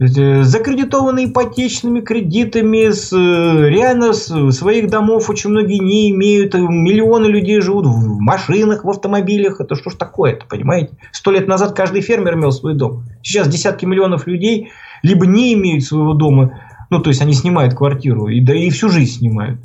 Э, 0.01 0.41
закредитованы 0.43 1.25
ипотечными 1.25 2.01
кредитами, 2.01 2.89
с, 2.89 3.13
э, 3.13 3.69
реально 3.69 4.13
с 4.13 4.51
своих 4.51 4.89
домов 4.89 5.29
очень 5.29 5.51
многие 5.51 5.77
не 5.77 6.09
имеют, 6.09 6.55
миллионы 6.55 7.27
людей 7.27 7.61
живут 7.61 7.85
в 7.85 8.19
машинах, 8.19 8.83
в 8.83 8.89
автомобилях, 8.89 9.61
это 9.61 9.75
что 9.75 9.91
ж 9.91 9.93
такое-то, 9.93 10.47
понимаете? 10.47 10.97
Сто 11.11 11.29
лет 11.29 11.47
назад 11.47 11.73
каждый 11.73 12.01
фермер 12.01 12.33
имел 12.33 12.51
свой 12.51 12.73
дом, 12.73 13.03
сейчас 13.21 13.47
десятки 13.47 13.85
миллионов 13.85 14.25
людей 14.25 14.71
либо 15.03 15.27
не 15.27 15.53
имеют 15.53 15.83
своего 15.83 16.15
дома, 16.15 16.59
ну 16.89 16.99
то 16.99 17.11
есть 17.11 17.21
они 17.21 17.33
снимают 17.33 17.75
квартиру, 17.75 18.27
и, 18.27 18.41
да 18.41 18.55
и 18.55 18.71
всю 18.71 18.89
жизнь 18.89 19.19
снимают, 19.19 19.59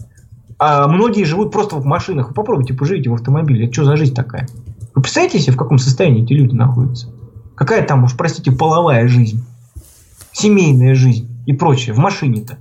а 0.58 0.86
многие 0.86 1.24
живут 1.24 1.50
просто 1.50 1.76
в 1.76 1.86
машинах, 1.86 2.34
попробуйте 2.34 2.74
поживите 2.74 3.08
в 3.08 3.14
автомобиле, 3.14 3.64
это 3.64 3.72
что 3.72 3.84
за 3.84 3.96
жизнь 3.96 4.14
такая? 4.14 4.46
Вы 4.94 5.00
представляете 5.00 5.38
себе, 5.38 5.54
в 5.54 5.58
каком 5.58 5.78
состоянии 5.78 6.24
эти 6.24 6.34
люди 6.34 6.54
находятся? 6.54 7.08
Какая 7.54 7.86
там, 7.86 8.04
уж 8.04 8.14
простите, 8.18 8.52
половая 8.52 9.08
жизнь, 9.08 9.42
семейная 10.36 10.94
жизнь 10.94 11.28
и 11.46 11.52
прочее 11.52 11.94
в 11.94 11.98
машине-то? 11.98 12.58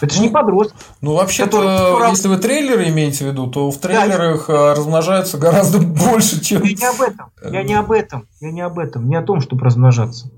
Это 0.00 0.14
же 0.14 0.20
не 0.20 0.28
подросток. 0.28 0.76
Ну, 1.00 1.14
вообще-то, 1.14 2.06
если 2.10 2.28
вы 2.28 2.36
трейлеры 2.36 2.88
имеете 2.88 3.24
в 3.24 3.28
виду, 3.28 3.46
то 3.46 3.70
в 3.70 3.78
трейлерах 3.78 4.46
да, 4.48 4.74
размножаются 4.74 5.38
гораздо 5.38 5.78
больше, 5.80 6.42
чем... 6.42 6.62
Я 6.62 6.74
не 6.74 6.86
об 6.86 7.00
этом. 7.00 7.26
Я 7.50 7.62
не 7.62 7.74
об 7.74 7.92
этом. 7.92 8.28
Я 8.40 8.50
не 8.50 8.60
об 8.60 8.78
этом. 8.78 9.08
Не 9.08 9.16
о 9.16 9.22
том, 9.22 9.40
чтобы 9.40 9.64
размножаться. 9.64 10.30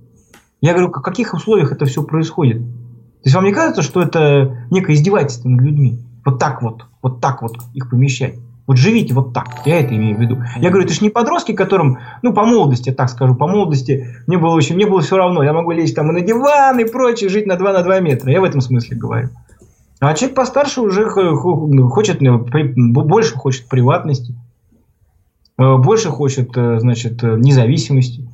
Я 0.61 0.73
говорю, 0.73 0.89
в 0.89 1.03
каких 1.03 1.35
условиях 1.35 1.73
это 1.73 1.87
все 1.87 2.03
происходит. 2.03 2.59
То 2.59 3.25
есть 3.25 3.35
вам 3.35 3.45
не 3.45 3.53
кажется, 3.53 3.83
что 3.83 4.01
это 4.01 4.67
некое 4.71 4.95
издевательство 4.95 5.49
над 5.49 5.61
людьми? 5.61 6.01
Вот 6.25 6.39
так 6.39 6.63
вот, 6.63 6.87
вот 7.03 7.21
так 7.21 7.43
вот 7.43 7.57
их 7.75 7.91
помещать. 7.91 8.35
Вот 8.67 8.77
живите 8.77 9.13
вот 9.13 9.33
так. 9.35 9.63
Я 9.67 9.81
это 9.81 9.95
имею 9.97 10.17
в 10.17 10.21
виду. 10.21 10.43
Я 10.57 10.71
говорю, 10.71 10.85
это 10.85 10.95
же 10.95 11.01
не 11.03 11.11
подростки, 11.11 11.53
которым, 11.53 11.99
ну, 12.23 12.33
по 12.33 12.45
молодости, 12.45 12.93
так 12.93 13.11
скажу, 13.11 13.35
по 13.35 13.49
молодости, 13.49 14.17
мне 14.27 14.39
было 14.39 14.55
очень, 14.55 14.77
мне 14.77 14.87
было 14.87 15.01
все 15.01 15.17
равно. 15.17 15.43
Я 15.43 15.53
могу 15.53 15.73
лечь 15.73 15.95
там 15.95 16.11
и 16.11 16.13
на 16.13 16.21
диван 16.21 16.79
и 16.79 16.85
прочее, 16.85 17.29
жить 17.29 17.47
на 17.47 17.57
2 17.57 17.73
на 17.73 17.83
2 17.83 18.01
метра. 18.01 18.31
Я 18.31 18.41
в 18.41 18.45
этом 18.45 18.61
смысле 18.61 18.97
говорю. 18.97 19.31
А 19.99 20.15
человек 20.15 20.37
постарше 20.37 20.81
уже 20.81 21.07
хочет, 21.07 22.21
ну, 22.21 22.39
больше 23.05 23.35
хочет 23.35 23.69
приватности, 23.69 24.35
э, 25.59 25.77
больше 25.77 26.09
хочет, 26.09 26.57
э, 26.57 26.81
значит, 26.81 27.23
э, 27.23 27.37
независимости 27.39 28.29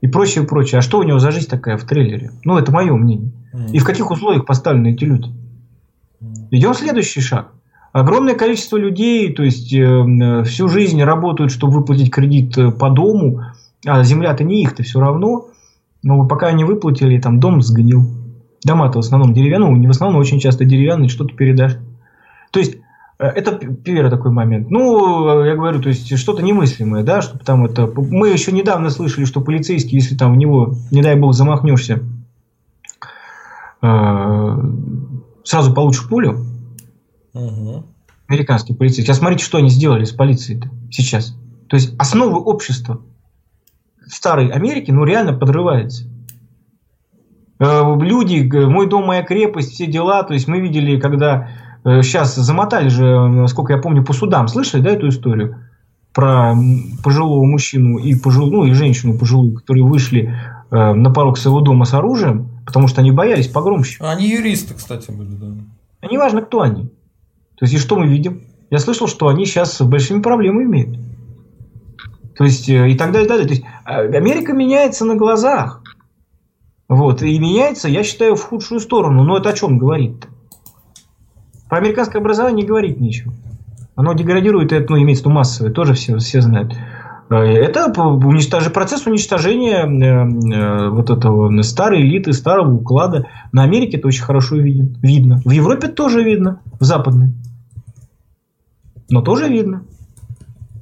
и 0.00 0.06
прочее, 0.06 0.44
прочее. 0.44 0.78
А 0.78 0.82
что 0.82 0.98
у 0.98 1.02
него 1.02 1.18
за 1.18 1.32
жизнь 1.32 1.48
такая 1.48 1.76
в 1.76 1.84
трейлере? 1.84 2.30
Ну, 2.44 2.58
это 2.58 2.70
мое 2.70 2.94
мнение. 2.94 3.32
И 3.72 3.80
в 3.80 3.84
каких 3.84 4.10
условиях 4.10 4.46
поставлены 4.46 4.92
эти 4.92 5.04
люди? 5.04 5.30
Идем 6.52 6.74
следующий 6.74 7.20
шаг. 7.20 7.52
Огромное 7.92 8.34
количество 8.34 8.76
людей, 8.76 9.32
то 9.32 9.42
есть 9.42 9.72
э, 9.74 10.44
всю 10.44 10.68
жизнь 10.68 11.02
работают, 11.02 11.50
чтобы 11.50 11.78
выплатить 11.78 12.12
кредит 12.12 12.56
э, 12.56 12.70
по 12.70 12.88
дому, 12.88 13.42
а 13.84 14.04
земля-то 14.04 14.44
не 14.44 14.62
их-то 14.62 14.84
все 14.84 15.00
равно. 15.00 15.48
Но 16.04 16.26
пока 16.28 16.46
они 16.46 16.62
выплатили, 16.62 17.20
там 17.20 17.40
дом 17.40 17.60
сгнил. 17.62 18.06
Дома-то 18.64 18.98
в 18.98 19.00
основном 19.00 19.34
деревянные, 19.34 19.70
ну 19.70 19.76
не 19.76 19.88
в 19.88 19.90
основном, 19.90 20.20
очень 20.20 20.38
часто 20.38 20.64
деревянные, 20.64 21.08
что-то 21.08 21.34
передашь. 21.34 21.78
То 22.52 22.60
есть 22.60 22.76
э, 23.18 23.26
это 23.26 23.56
первый 23.56 24.08
такой 24.08 24.30
момент. 24.30 24.70
Ну, 24.70 25.42
я 25.42 25.56
говорю, 25.56 25.82
то 25.82 25.88
есть 25.88 26.16
что-то 26.16 26.42
немыслимое, 26.42 27.02
да, 27.02 27.22
чтобы 27.22 27.44
там 27.44 27.64
это... 27.64 27.90
Мы 27.96 28.28
еще 28.28 28.52
недавно 28.52 28.90
слышали, 28.90 29.24
что 29.24 29.40
полицейский, 29.40 29.96
если 29.98 30.16
там 30.16 30.34
в 30.34 30.36
него, 30.36 30.74
не 30.92 31.02
дай 31.02 31.16
бог, 31.16 31.34
замахнешься, 31.34 32.04
сразу 33.80 35.74
получишь 35.74 36.06
пулю, 36.08 36.44
Угу. 37.34 37.84
Американские 38.28 38.76
полицейские. 38.76 39.06
Сейчас 39.06 39.18
смотрите, 39.18 39.44
что 39.44 39.58
они 39.58 39.68
сделали 39.70 40.04
с 40.04 40.12
полицией 40.12 40.62
сейчас. 40.90 41.36
То 41.68 41.76
есть 41.76 41.94
основы 41.98 42.40
общества 42.40 43.00
старой 44.08 44.48
Америки, 44.48 44.90
ну, 44.90 45.04
реально 45.04 45.32
подрывается. 45.32 46.04
Э, 47.58 47.82
люди, 48.00 48.48
мой 48.66 48.88
дом, 48.88 49.06
моя 49.06 49.22
крепость, 49.22 49.72
все 49.72 49.86
дела. 49.86 50.22
То 50.22 50.34
есть 50.34 50.48
мы 50.48 50.60
видели, 50.60 50.98
когда 50.98 51.48
сейчас 51.84 52.36
э, 52.36 52.42
замотали 52.42 52.88
же, 52.88 53.28
насколько 53.28 53.72
я 53.72 53.78
помню, 53.78 54.04
по 54.04 54.12
судам. 54.12 54.48
Слышали, 54.48 54.82
да, 54.82 54.90
эту 54.90 55.08
историю? 55.08 55.66
Про 56.12 56.56
пожилого 57.04 57.44
мужчину 57.44 57.98
и 57.98 58.16
пожилую, 58.16 58.52
ну, 58.52 58.64
и 58.64 58.72
женщину 58.72 59.16
пожилую, 59.16 59.54
которые 59.54 59.84
вышли 59.84 60.34
э, 60.70 60.92
на 60.92 61.10
порог 61.10 61.38
своего 61.38 61.60
дома 61.60 61.84
с 61.84 61.94
оружием, 61.94 62.48
потому 62.66 62.88
что 62.88 63.00
они 63.00 63.12
боялись 63.12 63.46
погромщиков. 63.46 64.08
Они 64.08 64.28
юристы, 64.28 64.74
кстати, 64.74 65.10
были, 65.10 65.34
да. 65.34 65.46
А 66.00 66.06
неважно, 66.06 66.42
кто 66.42 66.62
они. 66.62 66.90
То 67.60 67.66
есть, 67.66 67.74
и 67.74 67.78
что 67.78 67.96
мы 67.96 68.08
видим? 68.08 68.42
Я 68.70 68.78
слышал, 68.78 69.06
что 69.06 69.28
они 69.28 69.44
сейчас 69.44 69.80
большими 69.82 70.22
проблемами 70.22 70.64
имеют. 70.64 70.98
То 72.36 72.44
есть, 72.44 72.70
э, 72.70 72.88
и 72.88 72.96
так 72.96 73.12
далее, 73.12 73.26
и 73.26 73.28
далее. 73.28 73.46
То 73.46 73.52
есть, 73.52 73.64
э, 73.64 74.16
Америка 74.16 74.54
меняется 74.54 75.04
на 75.04 75.14
глазах. 75.14 75.82
Вот. 76.88 77.22
И 77.22 77.38
меняется, 77.38 77.88
я 77.88 78.02
считаю, 78.02 78.34
в 78.34 78.42
худшую 78.42 78.80
сторону. 78.80 79.24
Но 79.24 79.36
это 79.36 79.50
о 79.50 79.52
чем 79.52 79.76
говорит-то? 79.76 80.28
Про 81.68 81.78
американское 81.78 82.20
образование 82.22 82.62
не 82.62 82.68
говорит 82.68 82.98
ничего. 82.98 83.34
Оно 83.94 84.14
деградирует, 84.14 84.72
это, 84.72 84.92
ну, 84.92 85.02
имеется 85.02 85.24
в 85.24 85.26
виду 85.26 85.34
массовое, 85.34 85.70
тоже 85.70 85.92
все, 85.92 86.16
все 86.16 86.40
знают. 86.40 86.74
Это 87.28 87.92
уничтож... 88.02 88.72
процесс 88.72 89.06
уничтожения 89.06 90.90
вот 90.90 91.10
этого 91.10 91.62
старой 91.62 92.00
элиты, 92.00 92.32
старого 92.32 92.72
уклада. 92.74 93.26
На 93.52 93.62
Америке 93.62 93.98
это 93.98 94.08
очень 94.08 94.22
хорошо 94.22 94.56
виден, 94.56 94.96
видно. 95.02 95.40
В 95.44 95.50
Европе 95.50 95.88
тоже 95.88 96.24
видно, 96.24 96.60
в 96.80 96.84
западной. 96.84 97.34
Но 99.10 99.22
тоже 99.22 99.48
видно. 99.48 99.84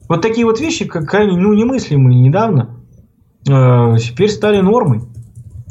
Вот 0.09 0.23
такие 0.23 0.47
вот 0.47 0.61
вещи, 0.61 0.85
как 0.87 1.07
крайне 1.07 1.37
ну, 1.37 1.53
немыслимые 1.55 2.21
недавно, 2.21 2.77
теперь 3.45 4.31
стали 4.31 4.61
нормой. 4.61 5.03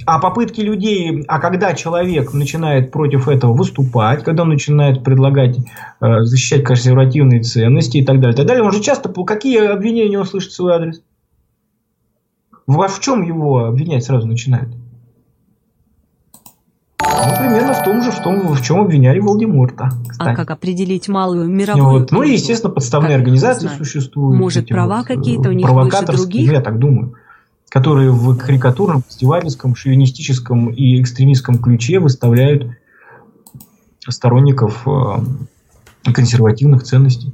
А 0.05 0.19
попытки 0.19 0.61
людей, 0.61 1.25
а 1.27 1.39
когда 1.39 1.73
человек 1.73 2.33
начинает 2.33 2.91
против 2.91 3.27
этого 3.27 3.53
выступать, 3.53 4.23
когда 4.23 4.43
он 4.43 4.49
начинает 4.49 5.03
предлагать 5.03 5.57
э, 5.99 6.21
защищать 6.21 6.63
консервативные 6.63 7.41
ценности 7.41 7.97
и 7.97 8.05
так 8.05 8.21
далее, 8.21 8.37
так 8.37 8.45
далее, 8.45 8.63
он 8.63 8.71
же 8.71 8.79
часто, 8.79 9.11
какие 9.25 9.59
обвинения 9.59 10.17
он 10.17 10.25
слышит 10.25 10.51
в 10.51 10.55
свой 10.55 10.75
адрес? 10.75 11.01
В, 12.67 12.87
в 12.87 12.99
чем 13.01 13.21
его 13.21 13.65
обвинять 13.65 14.05
сразу 14.05 14.27
начинают? 14.27 14.69
Ну, 17.25 17.37
примерно 17.37 17.73
в 17.73 17.83
том 17.83 18.01
же, 18.01 18.11
в 18.11 18.21
том, 18.21 18.53
в 18.53 18.61
чем 18.61 18.81
обвиняли 18.81 19.19
Волдеморта. 19.19 19.89
Кстати. 20.07 20.29
А 20.29 20.35
как 20.35 20.51
определить 20.51 21.07
малую 21.07 21.49
мировую? 21.49 21.99
Вот. 21.99 22.11
Ну 22.11 22.23
и, 22.23 22.33
естественно, 22.33 22.73
подставные 22.73 23.13
как 23.13 23.19
организации 23.19 23.69
существуют. 23.75 24.39
Может, 24.39 24.67
права 24.67 24.97
вот, 24.97 25.07
какие-то 25.07 25.49
у 25.49 25.53
них 25.53 25.69
выше 25.69 26.05
других? 26.05 26.51
Я 26.51 26.61
так 26.61 26.79
думаю 26.79 27.13
которые 27.69 28.11
в 28.11 28.37
карикатурном, 28.37 29.03
фестивальском, 29.03 29.75
шовинистическом 29.75 30.69
и 30.69 31.01
экстремистском 31.01 31.59
ключе 31.59 31.99
выставляют 31.99 32.71
сторонников 34.07 34.87
э, 34.87 36.11
консервативных 36.13 36.83
ценностей. 36.83 37.33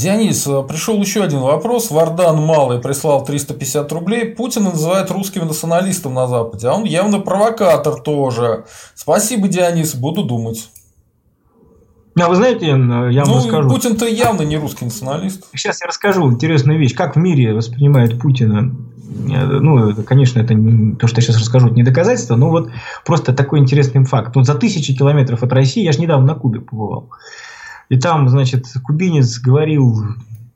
Дионис, 0.00 0.46
э, 0.46 0.62
пришел 0.62 0.98
еще 0.98 1.22
один 1.22 1.40
вопрос. 1.40 1.90
Вардан 1.90 2.40
Малый 2.40 2.78
прислал 2.78 3.22
350 3.22 3.92
рублей. 3.92 4.24
Путин 4.34 4.64
называет 4.64 5.10
русским 5.10 5.46
националистом 5.46 6.14
на 6.14 6.26
Западе, 6.26 6.68
а 6.68 6.74
он 6.74 6.84
явно 6.84 7.20
провокатор 7.20 8.00
тоже. 8.00 8.64
Спасибо, 8.94 9.48
Дионис, 9.48 9.94
буду 9.94 10.24
думать. 10.24 10.70
А 12.18 12.28
вы 12.28 12.36
знаете, 12.36 12.66
я 12.66 12.76
вам 12.76 13.12
ну, 13.12 13.36
расскажу. 13.36 13.68
Путин-то 13.68 14.06
явно 14.06 14.42
не 14.42 14.56
русский 14.56 14.86
националист. 14.86 15.44
Сейчас 15.54 15.82
я 15.82 15.86
расскажу 15.86 16.30
интересную 16.30 16.78
вещь. 16.78 16.94
Как 16.94 17.16
в 17.16 17.18
мире 17.18 17.52
воспринимают 17.52 18.18
Путина 18.18 18.74
ну, 19.10 19.92
конечно, 20.04 20.38
это 20.38 20.54
не, 20.54 20.94
то, 20.94 21.08
что 21.08 21.20
я 21.20 21.26
сейчас 21.26 21.38
расскажу, 21.38 21.66
это 21.66 21.74
не 21.74 21.82
доказательство, 21.82 22.36
но 22.36 22.48
вот 22.48 22.70
просто 23.04 23.32
такой 23.32 23.58
интересный 23.58 24.04
факт. 24.04 24.36
Вот 24.36 24.46
за 24.46 24.54
тысячи 24.54 24.96
километров 24.96 25.42
от 25.42 25.52
России, 25.52 25.82
я 25.82 25.90
же 25.90 26.00
недавно 26.00 26.28
на 26.28 26.34
Кубе 26.34 26.60
побывал, 26.60 27.10
и 27.90 27.98
там, 27.98 28.28
значит, 28.28 28.66
кубинец 28.82 29.38
говорил, 29.38 30.02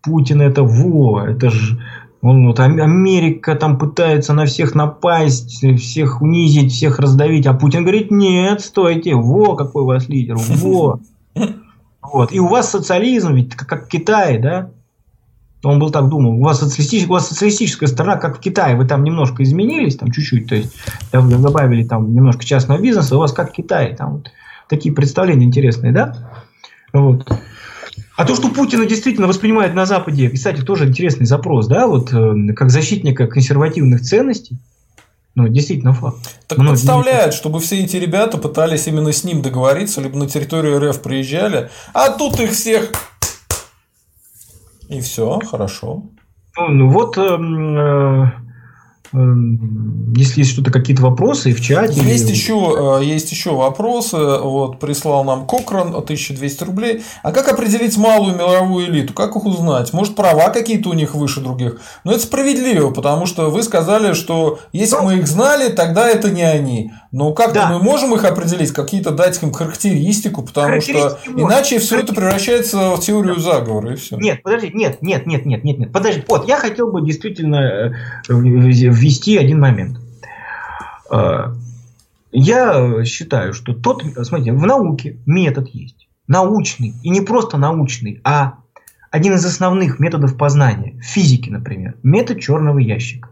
Путин 0.03 0.41
это 0.41 0.63
во, 0.63 1.27
это 1.27 1.51
же 1.51 1.79
он, 2.23 2.47
вот, 2.47 2.59
Америка 2.59 3.55
там 3.55 3.77
пытается 3.77 4.33
на 4.33 4.47
всех 4.47 4.75
напасть, 4.75 5.63
всех 5.79 6.23
унизить, 6.23 6.73
всех 6.73 6.99
раздавить, 6.99 7.47
а 7.47 7.53
Путин 7.53 7.83
говорит, 7.83 8.11
нет, 8.11 8.63
стойте, 8.63 9.15
во, 9.15 9.57
какой 9.57 9.83
у 9.83 9.87
вас 9.87 10.09
лидер, 10.09 10.37
во. 10.37 11.01
Вот. 12.01 12.33
И 12.33 12.39
у 12.39 12.47
вас 12.47 12.71
социализм, 12.71 13.35
ведь 13.35 13.55
как, 13.55 13.69
как 13.69 13.85
в 13.87 13.89
да? 14.41 14.71
Он 15.65 15.79
был 15.79 15.91
так 15.91 16.09
думал, 16.09 16.39
у 16.39 16.43
вас, 16.43 16.61
социалистическая, 16.61 17.11
у 17.11 17.15
вас 17.15 17.29
социалистическая 17.29 17.89
страна, 17.89 18.17
как 18.17 18.39
в 18.39 18.41
Китае, 18.41 18.77
вы 18.77 18.87
там 18.87 19.03
немножко 19.03 19.43
изменились, 19.43 19.97
там 19.97 20.11
чуть-чуть, 20.11 20.49
то 20.49 20.55
есть 20.55 20.75
добавили 21.13 21.85
там 21.85 22.15
немножко 22.15 22.45
частного 22.45 22.81
бизнеса, 22.81 23.17
у 23.17 23.19
вас 23.19 23.33
как 23.33 23.51
в 23.51 23.53
Китае, 23.53 23.97
там 23.97 24.13
вот 24.13 24.31
такие 24.69 24.95
представления 24.95 25.45
интересные, 25.45 25.93
да? 25.93 26.44
Вот. 26.95 27.29
А 28.17 28.25
то, 28.25 28.35
что 28.35 28.49
Путина 28.49 28.87
действительно 28.87 29.27
воспринимает 29.27 29.75
на 29.75 29.85
Западе, 29.85 30.31
кстати, 30.31 30.63
тоже 30.63 30.87
интересный 30.87 31.27
запрос, 31.27 31.67
да, 31.67 31.87
вот 31.87 32.13
э, 32.13 32.53
как 32.55 32.71
защитника 32.71 33.27
консервативных 33.27 34.03
ценностей, 34.03 34.57
ну, 35.35 35.49
действительно 35.49 35.93
факт. 35.93 36.41
Так 36.47 36.59
Многие 36.59 36.77
представляют, 36.77 37.33
не... 37.33 37.37
чтобы 37.37 37.59
все 37.59 37.83
эти 37.83 37.97
ребята 37.97 38.39
пытались 38.39 38.87
именно 38.87 39.13
с 39.13 39.25
ним 39.25 39.43
договориться, 39.43 40.01
либо 40.01 40.17
на 40.17 40.29
территорию 40.29 40.79
РФ 40.79 41.03
приезжали, 41.03 41.71
а 41.93 42.11
тут 42.11 42.39
их 42.39 42.53
всех 42.53 42.93
и 44.89 45.01
все, 45.01 45.41
хорошо. 45.41 46.05
Ну, 46.57 46.69
ну 46.69 46.91
вот, 46.91 47.19
эм, 47.19 47.77
э, 47.77 48.31
если 49.15 50.41
есть 50.41 50.51
что-то, 50.51 50.73
какие-то 50.73 51.03
вопросы 51.03 51.53
в 51.53 51.61
чате. 51.61 52.01
Есть, 52.01 52.25
или... 52.25 52.33
еще, 52.33 52.99
э, 53.01 53.05
есть 53.05 53.31
еще 53.31 53.55
вопросы. 53.55 54.17
Вот, 54.17 54.81
прислал 54.81 55.23
нам 55.23 55.47
Кокран 55.47 55.95
1200 55.95 56.65
рублей. 56.65 57.03
А 57.23 57.31
как 57.31 57.49
определить 57.49 57.97
малую 57.97 58.35
мировую 58.35 58.87
элиту? 58.87 59.13
Как 59.15 59.37
их 59.37 59.45
узнать? 59.45 59.93
Может, 59.93 60.17
права 60.17 60.51
какие-то 60.51 60.89
у 60.91 60.95
них 60.95 61.15
выше 61.15 61.41
других? 61.41 61.81
Но 62.03 62.13
это 62.13 62.23
справедливо, 62.23 62.91
потому 62.91 63.27
что 63.27 63.51
вы 63.51 63.63
сказали, 63.63 64.15
что 64.15 64.59
если 64.73 64.97
ну, 64.97 65.05
мы 65.05 65.19
их 65.19 65.29
знали, 65.29 65.71
тогда 65.71 66.09
это 66.09 66.31
не 66.31 66.43
они. 66.43 66.91
Но 67.13 67.33
как-то 67.33 67.55
да. 67.55 67.71
мы 67.71 67.79
можем 67.79 68.13
их 68.17 68.25
определить, 68.25 68.73
какие-то 68.73 69.13
дать 69.13 69.41
им 69.41 69.53
характеристику, 69.53 70.43
потому 70.43 70.81
что 70.81 71.21
иначе 71.37 71.79
все 71.79 72.01
это 72.01 72.13
превращается 72.13 72.97
в 72.97 73.01
теорию 73.01 73.39
заговора 73.39 73.93
и 73.93 73.97
все. 73.97 74.17
Нет, 74.17 74.43
подожди, 74.43 74.73
нет, 74.75 74.99
нет, 75.01 75.25
нет, 75.25 75.47
нет, 75.47 75.63
нет, 75.63 75.79
нет. 75.79 75.93
Подожди, 75.93 76.25
вот 76.27 76.49
я 76.49 76.57
хотел 76.57 76.91
бы 76.91 77.07
действительно 77.07 77.93
э, 78.29 78.33
ввести 79.05 79.37
один 79.37 79.61
момент. 79.61 80.01
Э, 81.11 81.55
я 82.33 83.05
считаю, 83.05 83.53
что 83.53 83.75
тот, 83.75 84.03
смотрите, 84.23 84.53
в 84.53 84.67
науке 84.67 85.19
метод 85.27 85.69
есть. 85.69 86.09
Научный. 86.27 86.95
И 87.03 87.11
не 87.11 87.21
просто 87.21 87.59
научный, 87.59 88.21
а 88.25 88.55
один 89.11 89.35
из 89.35 89.45
основных 89.45 90.01
методов 90.01 90.37
познания. 90.37 90.99
В 91.01 91.05
физике, 91.05 91.51
например. 91.51 91.97
Метод 92.03 92.41
черного 92.41 92.79
ящика. 92.79 93.29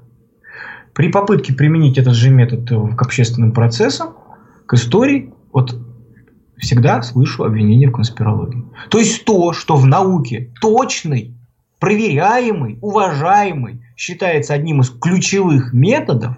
При 0.92 1.10
попытке 1.10 1.54
применить 1.54 1.96
этот 1.96 2.14
же 2.14 2.30
метод 2.30 2.68
к 2.68 3.02
общественным 3.02 3.52
процессам, 3.52 4.14
к 4.66 4.74
истории, 4.74 5.32
вот 5.52 5.74
всегда 6.58 7.02
слышу 7.02 7.44
обвинения 7.44 7.88
в 7.88 7.92
конспирологии. 7.92 8.64
То 8.90 8.98
есть 8.98 9.24
то, 9.24 9.54
что 9.54 9.76
в 9.76 9.86
науке 9.86 10.52
точный, 10.60 11.34
проверяемый, 11.80 12.78
уважаемый, 12.82 13.81
считается 14.02 14.52
одним 14.52 14.80
из 14.80 14.90
ключевых 14.90 15.72
методов, 15.72 16.34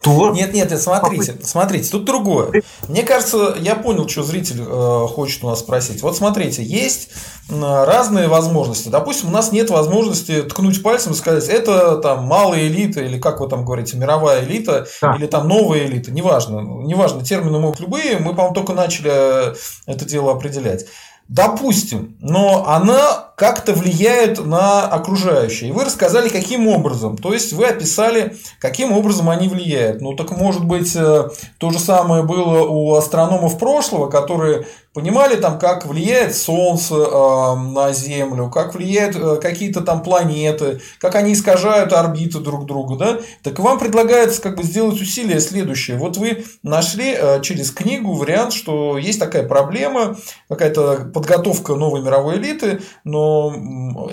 то... 0.00 0.30
Нет, 0.32 0.52
нет, 0.52 0.70
смотрите, 0.78 1.32
попытки. 1.32 1.46
смотрите, 1.46 1.90
тут 1.90 2.04
другое. 2.04 2.62
Мне 2.88 3.02
кажется, 3.02 3.56
я 3.58 3.74
понял, 3.74 4.06
что 4.06 4.22
зритель 4.22 4.60
э, 4.60 5.06
хочет 5.08 5.42
у 5.42 5.48
нас 5.48 5.60
спросить. 5.60 6.02
Вот 6.02 6.16
смотрите, 6.16 6.62
есть 6.62 7.08
разные 7.48 8.28
возможности. 8.28 8.88
Допустим, 8.88 9.30
у 9.30 9.32
нас 9.32 9.50
нет 9.50 9.70
возможности 9.70 10.42
ткнуть 10.42 10.80
пальцем 10.80 11.12
и 11.12 11.16
сказать, 11.16 11.48
это 11.48 11.96
там 11.96 12.24
малая 12.24 12.68
элита, 12.68 13.00
или 13.00 13.18
как 13.18 13.40
вы 13.40 13.48
там 13.48 13.64
говорите, 13.64 13.96
мировая 13.96 14.44
элита, 14.44 14.86
да. 15.02 15.16
или 15.16 15.26
там 15.26 15.48
новая 15.48 15.86
элита, 15.86 16.12
неважно. 16.12 16.60
Неважно, 16.60 17.24
термины 17.24 17.58
могут 17.58 17.80
любые, 17.80 18.18
мы, 18.18 18.30
по-моему, 18.34 18.54
только 18.54 18.74
начали 18.74 19.10
э, 19.10 19.54
это 19.86 20.04
дело 20.04 20.30
определять. 20.32 20.84
Допустим, 21.28 22.16
но 22.20 22.68
она 22.68 23.32
как-то 23.36 23.72
влияет 23.72 24.44
на 24.44 24.82
окружающее. 24.82 25.70
И 25.70 25.72
вы 25.72 25.84
рассказали, 25.84 26.28
каким 26.28 26.68
образом. 26.68 27.16
То 27.16 27.32
есть 27.32 27.52
вы 27.52 27.66
описали, 27.66 28.36
каким 28.60 28.92
образом 28.92 29.28
они 29.28 29.48
влияют. 29.48 30.00
Ну 30.00 30.14
так 30.14 30.30
может 30.30 30.64
быть 30.64 30.94
э, 30.94 31.28
то 31.58 31.70
же 31.70 31.78
самое 31.78 32.22
было 32.22 32.62
у 32.62 32.94
астрономов 32.94 33.58
прошлого, 33.58 34.08
которые 34.08 34.66
понимали 34.92 35.34
там, 35.34 35.58
как 35.58 35.86
влияет 35.86 36.36
Солнце 36.36 36.94
э, 36.94 37.54
на 37.56 37.92
Землю, 37.92 38.50
как 38.50 38.74
влияют 38.74 39.16
э, 39.16 39.36
какие-то 39.42 39.80
там 39.80 40.04
планеты, 40.04 40.80
как 41.00 41.16
они 41.16 41.32
искажают 41.32 41.92
орбиты 41.92 42.38
друг 42.38 42.66
друга, 42.66 42.96
да? 42.96 43.18
Так 43.42 43.58
вам 43.58 43.80
предлагается 43.80 44.40
как 44.40 44.56
бы 44.56 44.62
сделать 44.62 45.00
усилие 45.00 45.40
следующее. 45.40 45.96
Вот 45.96 46.16
вы 46.16 46.44
нашли 46.62 47.18
через 47.42 47.72
книгу 47.72 48.12
вариант, 48.12 48.52
что 48.52 48.96
есть 48.96 49.18
такая 49.18 49.46
проблема, 49.48 50.16
какая-то 50.48 51.10
подготовка 51.12 51.74
новой 51.74 52.00
мировой 52.00 52.36
элиты, 52.36 52.80
но 53.02 53.23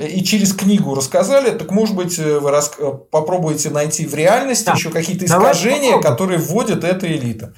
и 0.02 0.24
через 0.24 0.54
книгу 0.54 0.96
рассказали, 0.96 1.52
так 1.52 1.72
может 1.72 1.96
быть 1.96 2.18
вы 2.18 2.52
рас... 2.52 2.72
попробуете 3.12 3.70
найти 3.70 4.06
в 4.06 4.14
реальности 4.14 4.66
да. 4.66 4.74
еще 4.74 4.90
какие-то 4.90 5.26
искажения, 5.26 6.00
которые 6.00 6.40
вводит 6.40 6.84
эта 6.84 7.12
элита. 7.12 7.54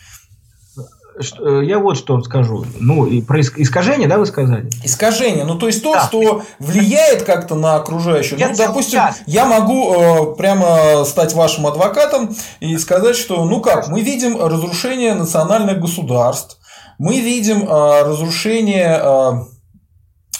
Э, 1.39 1.61
я 1.63 1.79
вот 1.79 1.97
что 1.97 2.21
скажу. 2.21 2.65
Ну, 2.79 3.05
и 3.05 3.21
про 3.21 3.41
искажение, 3.41 4.07
да, 4.07 4.17
вы 4.17 4.25
сказали? 4.25 4.69
Искажение. 4.83 5.45
Ну, 5.45 5.55
то 5.55 5.67
есть 5.67 5.83
то, 5.83 5.93
да. 5.93 6.07
что 6.07 6.43
влияет 6.59 7.23
как-то 7.23 7.55
на 7.55 7.75
окружающих. 7.75 8.39
Я 8.39 8.49
ну, 8.49 8.55
допустим, 8.55 8.99
сейчас. 8.99 9.21
я 9.27 9.45
могу 9.45 9.93
э, 9.93 10.35
прямо 10.35 11.03
стать 11.05 11.33
вашим 11.33 11.67
адвокатом 11.67 12.35
и 12.59 12.77
сказать, 12.77 13.15
что, 13.15 13.45
ну 13.45 13.61
как, 13.61 13.87
мы 13.87 14.01
видим 14.01 14.41
разрушение 14.41 15.13
национальных 15.13 15.79
государств, 15.79 16.57
мы 16.97 17.19
видим 17.19 17.63
э, 17.63 18.03
разрушение. 18.03 18.99
Э, 19.01 19.52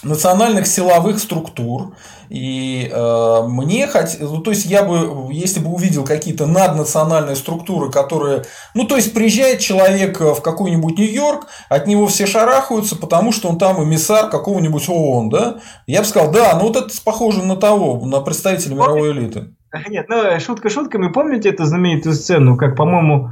национальных 0.04 0.68
силовых 0.68 1.20
структур. 1.20 1.96
И 2.30 2.90
э, 2.92 3.42
мне 3.48 3.88
хоть, 3.88 4.20
ну, 4.20 4.40
то 4.40 4.52
есть 4.52 4.66
я 4.66 4.84
бы, 4.84 5.32
если 5.32 5.60
бы 5.60 5.70
увидел 5.72 6.04
какие-то 6.04 6.48
наднациональные 6.48 7.36
структуры, 7.36 7.92
которые, 7.92 8.44
ну, 8.74 8.86
то 8.86 8.96
есть 8.96 9.14
приезжает 9.14 9.60
человек 9.60 10.20
в 10.20 10.42
какой-нибудь 10.42 10.98
Нью-Йорк, 10.98 11.48
от 11.70 11.88
него 11.88 12.08
все 12.08 12.26
шарахаются, 12.26 12.96
потому 12.96 13.32
что 13.32 13.50
он 13.50 13.58
там 13.58 13.84
эмиссар 13.84 14.30
какого-нибудь 14.30 14.90
ООН, 14.90 15.30
да? 15.30 15.58
Я 15.86 16.00
бы 16.02 16.06
сказал, 16.06 16.32
да, 16.32 16.58
ну 16.58 16.68
вот 16.68 16.76
это 16.76 16.90
похоже 17.04 17.44
на 17.44 17.56
того, 17.56 18.04
на 18.06 18.20
представителя 18.22 18.76
мировой 18.76 19.12
элиты. 19.12 19.54
Нет, 19.90 20.08
ну 20.10 20.40
шутка 20.40 20.70
шутками, 20.70 21.12
помните 21.12 21.50
эту 21.50 21.66
знаменитую 21.66 22.16
сцену, 22.16 22.58
как, 22.58 22.76
по-моему, 22.76 23.30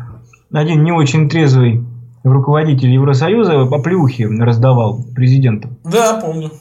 один 0.52 0.84
не 0.84 0.92
очень 0.92 1.30
трезвый 1.30 1.84
руководитель 2.24 2.90
Евросоюза 2.90 3.62
оплеухи 3.62 4.24
раздавал 4.24 5.04
президенту. 5.16 5.70
Да, 5.84 6.20
помню. 6.22 6.52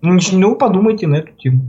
Ну, 0.00 0.56
подумайте 0.56 1.06
на 1.06 1.16
эту 1.16 1.32
тему. 1.32 1.62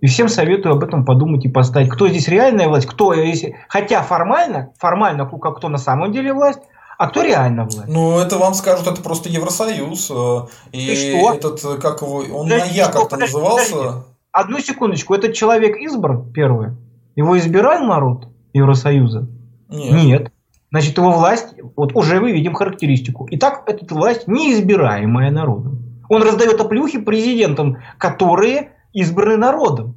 И 0.00 0.06
всем 0.08 0.28
советую 0.28 0.74
об 0.74 0.84
этом 0.84 1.04
подумать 1.04 1.44
и 1.44 1.48
поставить. 1.48 1.88
Кто 1.88 2.08
здесь 2.08 2.28
реальная 2.28 2.68
власть, 2.68 2.86
кто, 2.86 3.14
если, 3.14 3.56
хотя 3.68 4.02
формально, 4.02 4.72
формально, 4.78 5.26
кто 5.26 5.68
на 5.68 5.78
самом 5.78 6.12
деле 6.12 6.32
власть, 6.32 6.60
а 6.98 7.08
кто 7.08 7.22
реально 7.22 7.64
власть? 7.64 7.88
Ну, 7.88 8.18
это 8.18 8.38
вам 8.38 8.54
скажут, 8.54 8.86
это 8.86 9.02
просто 9.02 9.28
Евросоюз. 9.28 10.10
Э, 10.10 10.46
и, 10.72 10.92
и 10.92 10.96
что? 10.96 11.34
этот, 11.34 11.64
э, 11.64 11.78
как 11.78 12.02
его, 12.02 12.18
он 12.18 12.48
подожди, 12.48 12.70
на 12.70 12.74
Я 12.74 12.88
как-то 12.88 13.16
назывался. 13.16 13.74
Подожди. 13.74 14.00
Одну 14.32 14.58
секундочку, 14.60 15.14
этот 15.14 15.34
человек 15.34 15.76
избран 15.76 16.30
первый? 16.32 16.72
Его 17.14 17.38
избирал 17.38 17.84
народ 17.84 18.28
Евросоюза? 18.52 19.28
Нет. 19.68 19.92
Нет. 19.92 20.32
Значит, 20.76 20.98
его 20.98 21.10
власть, 21.10 21.54
вот 21.74 21.96
уже 21.96 22.20
мы 22.20 22.32
видим 22.32 22.52
характеристику. 22.52 23.26
Итак, 23.30 23.62
эта 23.64 23.94
власть 23.94 24.28
неизбираемая 24.28 25.30
народом. 25.30 25.78
Он 26.10 26.22
раздает 26.22 26.60
оплюхи 26.60 26.98
президентам, 26.98 27.78
которые 27.96 28.72
избраны 28.92 29.38
народом. 29.38 29.96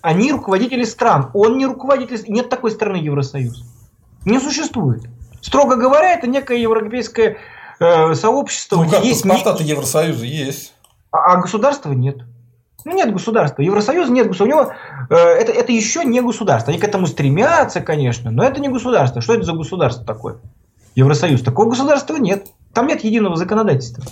Они 0.00 0.32
руководители 0.32 0.84
стран. 0.84 1.30
Он 1.34 1.58
не 1.58 1.66
руководитель... 1.66 2.18
Нет 2.28 2.48
такой 2.48 2.70
страны 2.70 2.96
Евросоюз. 2.96 3.62
Не 4.24 4.40
существует. 4.40 5.02
Строго 5.42 5.76
говоря, 5.76 6.14
это 6.14 6.26
некое 6.26 6.56
европейское 6.56 7.36
э, 7.78 8.14
сообщество. 8.14 8.82
Ну 8.82 8.88
как, 8.88 9.04
есть 9.04 9.28
паспорта 9.28 9.62
Евросоюза 9.62 10.24
есть. 10.24 10.72
А, 11.10 11.34
а 11.34 11.36
государства 11.42 11.92
нет. 11.92 12.22
Ну, 12.84 12.94
нет 12.94 13.12
государства. 13.12 13.62
Евросоюз 13.62 14.08
нет 14.08 14.28
государства. 14.28 14.44
У 14.44 14.48
него 14.48 14.72
э, 15.10 15.14
это, 15.14 15.52
это 15.52 15.72
еще 15.72 16.04
не 16.04 16.20
государство. 16.20 16.72
Они 16.72 16.80
к 16.80 16.84
этому 16.84 17.06
стремятся, 17.06 17.80
конечно, 17.80 18.30
но 18.30 18.42
это 18.44 18.60
не 18.60 18.68
государство. 18.68 19.20
Что 19.20 19.34
это 19.34 19.44
за 19.44 19.52
государство 19.52 20.04
такое? 20.04 20.36
Евросоюз. 20.94 21.42
Такого 21.42 21.70
государства 21.70 22.16
нет. 22.16 22.46
Там 22.72 22.86
нет 22.86 23.04
единого 23.04 23.36
законодательства. 23.36 24.04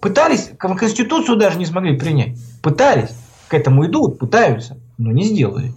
Пытались, 0.00 0.50
Конституцию 0.58 1.36
даже 1.36 1.58
не 1.58 1.66
смогли 1.66 1.96
принять. 1.96 2.36
Пытались. 2.62 3.16
К 3.48 3.54
этому 3.54 3.86
идут, 3.86 4.18
пытаются, 4.18 4.78
но 4.98 5.12
не 5.12 5.24
сделали. 5.24 5.72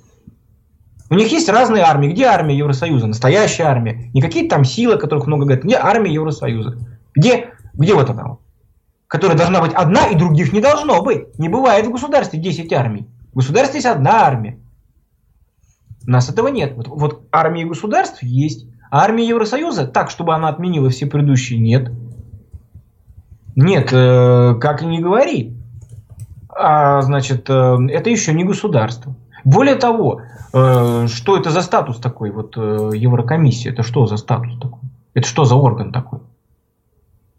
У 1.10 1.16
них 1.16 1.32
есть 1.32 1.48
разные 1.48 1.84
армии. 1.84 2.10
Где 2.10 2.26
армия 2.26 2.58
Евросоюза? 2.58 3.08
Настоящая 3.08 3.64
армия. 3.64 4.10
Не 4.14 4.22
какие-то 4.22 4.56
там 4.56 4.66
силы, 4.66 4.98
которых 4.98 5.28
много 5.28 5.46
говорят. 5.46 5.64
Где 5.64 5.76
армия 5.76 6.14
Евросоюза? 6.14 6.78
Где, 7.16 7.52
где 7.74 7.94
вот 7.94 8.10
она? 8.10 8.38
Которая 9.08 9.38
должна 9.38 9.62
быть 9.62 9.74
одна, 9.74 10.08
и 10.08 10.16
других 10.16 10.54
не 10.54 10.62
должно 10.62 11.02
быть. 11.02 11.38
Не 11.40 11.50
бывает 11.50 11.86
в 11.86 11.92
государстве 11.92 12.40
10 12.40 12.72
армий. 12.74 13.08
В 13.32 13.38
государстве 13.38 13.78
есть 13.78 13.88
одна 13.88 14.26
армия. 14.26 14.60
У 16.06 16.12
нас 16.12 16.30
этого 16.30 16.48
нет. 16.48 16.74
Вот, 16.76 16.88
вот 16.88 17.28
армии 17.32 17.64
государств 17.64 18.24
есть. 18.24 18.68
А 18.90 19.02
армия 19.02 19.28
Евросоюза, 19.28 19.88
так, 19.88 20.10
чтобы 20.10 20.34
она 20.34 20.48
отменила 20.48 20.90
все 20.90 21.06
предыдущие, 21.06 21.60
нет. 21.60 21.92
Нет, 23.56 23.90
э, 23.92 24.56
как 24.62 24.82
и 24.82 24.86
не 24.86 25.00
говори. 25.00 25.58
А, 26.50 27.02
значит, 27.02 27.50
э, 27.50 27.78
это 27.90 28.10
еще 28.10 28.34
не 28.34 28.44
государство. 28.44 29.16
Более 29.44 29.76
того, 29.76 30.22
э, 30.54 31.08
что 31.08 31.38
это 31.38 31.50
за 31.50 31.62
статус 31.62 31.98
такой? 31.98 32.32
Вот 32.32 32.56
э, 32.58 32.92
Еврокомиссия, 32.96 33.72
это 33.72 33.84
что 33.84 34.06
за 34.06 34.18
статус 34.18 34.58
такой? 34.60 34.80
Это 35.14 35.28
что 35.28 35.46
за 35.46 35.56
орган 35.56 35.92
такой? 35.92 36.20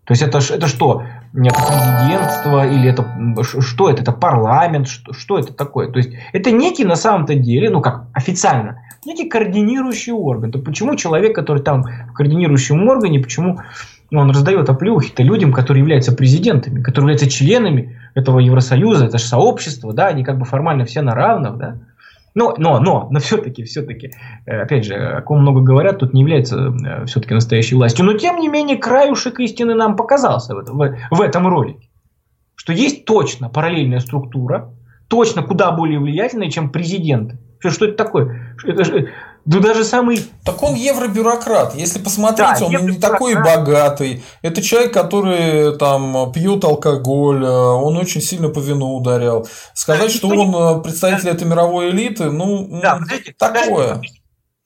То 0.09 0.13
есть 0.13 0.23
это, 0.23 0.39
это 0.39 0.67
что? 0.69 1.03
Президентство 1.35 2.67
или 2.67 2.89
это 2.89 3.05
что 3.61 3.91
это? 3.91 4.01
Это 4.01 4.13
парламент? 4.13 4.89
Что, 4.89 5.13
что 5.13 5.39
это 5.39 5.53
такое? 5.53 5.93
То 5.93 5.99
есть 5.99 6.15
это 6.33 6.51
некий 6.51 6.87
на 6.87 6.97
самом-то 6.97 7.35
деле, 7.35 7.69
ну 7.69 7.83
как 7.83 8.07
официально, 8.15 8.81
некий 9.05 9.29
координирующий 9.29 10.15
орган. 10.15 10.51
То 10.51 10.61
почему 10.61 10.97
человек, 10.97 11.35
который 11.35 11.63
там 11.63 11.83
в 11.83 12.15
координирующем 12.15 12.89
органе, 12.89 13.21
почему 13.21 13.59
он 14.11 14.31
раздает 14.31 14.71
оплюхи-то 14.71 15.23
людям, 15.23 15.53
которые 15.53 15.83
являются 15.83 16.13
президентами, 16.13 16.83
которые 16.83 17.13
являются 17.13 17.29
членами 17.29 17.99
этого 18.15 18.39
Евросоюза, 18.39 19.05
это 19.05 19.19
же 19.19 19.25
сообщество, 19.25 19.93
да, 19.93 20.07
они 20.07 20.25
как 20.25 20.39
бы 20.39 20.47
формально 20.47 20.87
все 20.87 21.03
на 21.03 21.15
равных, 21.15 21.59
да. 21.59 21.77
Но, 22.39 22.55
но, 22.57 22.79
но, 22.79 23.09
но 23.11 23.19
все-таки, 23.19 23.65
все-таки, 23.65 24.13
э, 24.47 24.61
опять 24.63 24.85
же, 24.85 24.95
о 24.95 25.23
ком 25.23 25.41
много 25.41 25.61
говорят, 25.61 25.99
тут 25.99 26.15
не 26.15 26.21
является 26.21 26.57
э, 26.57 27.07
все-таки 27.07 27.35
настоящей 27.35 27.75
властью. 27.75 28.05
Но, 28.05 28.13
тем 28.13 28.37
не 28.37 28.49
менее, 28.49 28.77
краюшек 28.77 29.41
истины 29.41 29.75
нам 29.75 29.97
показался 29.97 30.55
в, 30.55 30.63
в, 30.63 30.97
в 31.11 31.21
этом 31.21 31.49
ролике. 31.49 31.89
Что 32.55 32.73
есть 32.73 33.05
точно 33.07 33.49
параллельная 33.49 33.99
структура, 33.99 34.73
точно 35.09 35.43
куда 35.43 35.73
более 35.73 35.99
влиятельная, 35.99 36.49
чем 36.49 36.71
президенты. 36.71 37.39
Что, 37.59 37.71
что 37.71 37.87
это 37.87 37.97
такое? 37.97 38.55
Это, 38.63 38.85
да 39.45 39.61
даже 39.61 39.85
самый... 39.85 40.25
Так 40.45 40.63
он 40.63 40.75
евробюрократ. 40.75 41.75
Если 41.75 41.99
посмотреть, 41.99 42.59
да, 42.61 42.67
он 42.67 42.87
не 42.87 42.99
такой 42.99 43.35
богатый. 43.35 44.23
Это 44.43 44.63
человек, 44.63 44.93
который 44.93 45.77
там 45.79 46.33
пьет 46.33 46.65
алкоголь, 46.65 47.45
э, 47.45 47.49
он 47.49 47.97
очень 47.97 48.21
сильно 48.21 48.49
по 48.49 48.59
вину 48.59 48.95
ударял. 48.95 49.49
Сказать, 49.75 50.13
да, 50.13 50.19
что 50.19 50.29
он 50.29 50.77
не... 50.77 50.83
представитель 50.83 51.31
этой 51.31 51.47
мировой 51.47 51.91
элиты, 51.91 52.25
ну, 52.31 52.69
да, 52.83 52.97
подождите, 52.97 53.35
такое. 53.39 53.89
Подождите, 53.89 54.18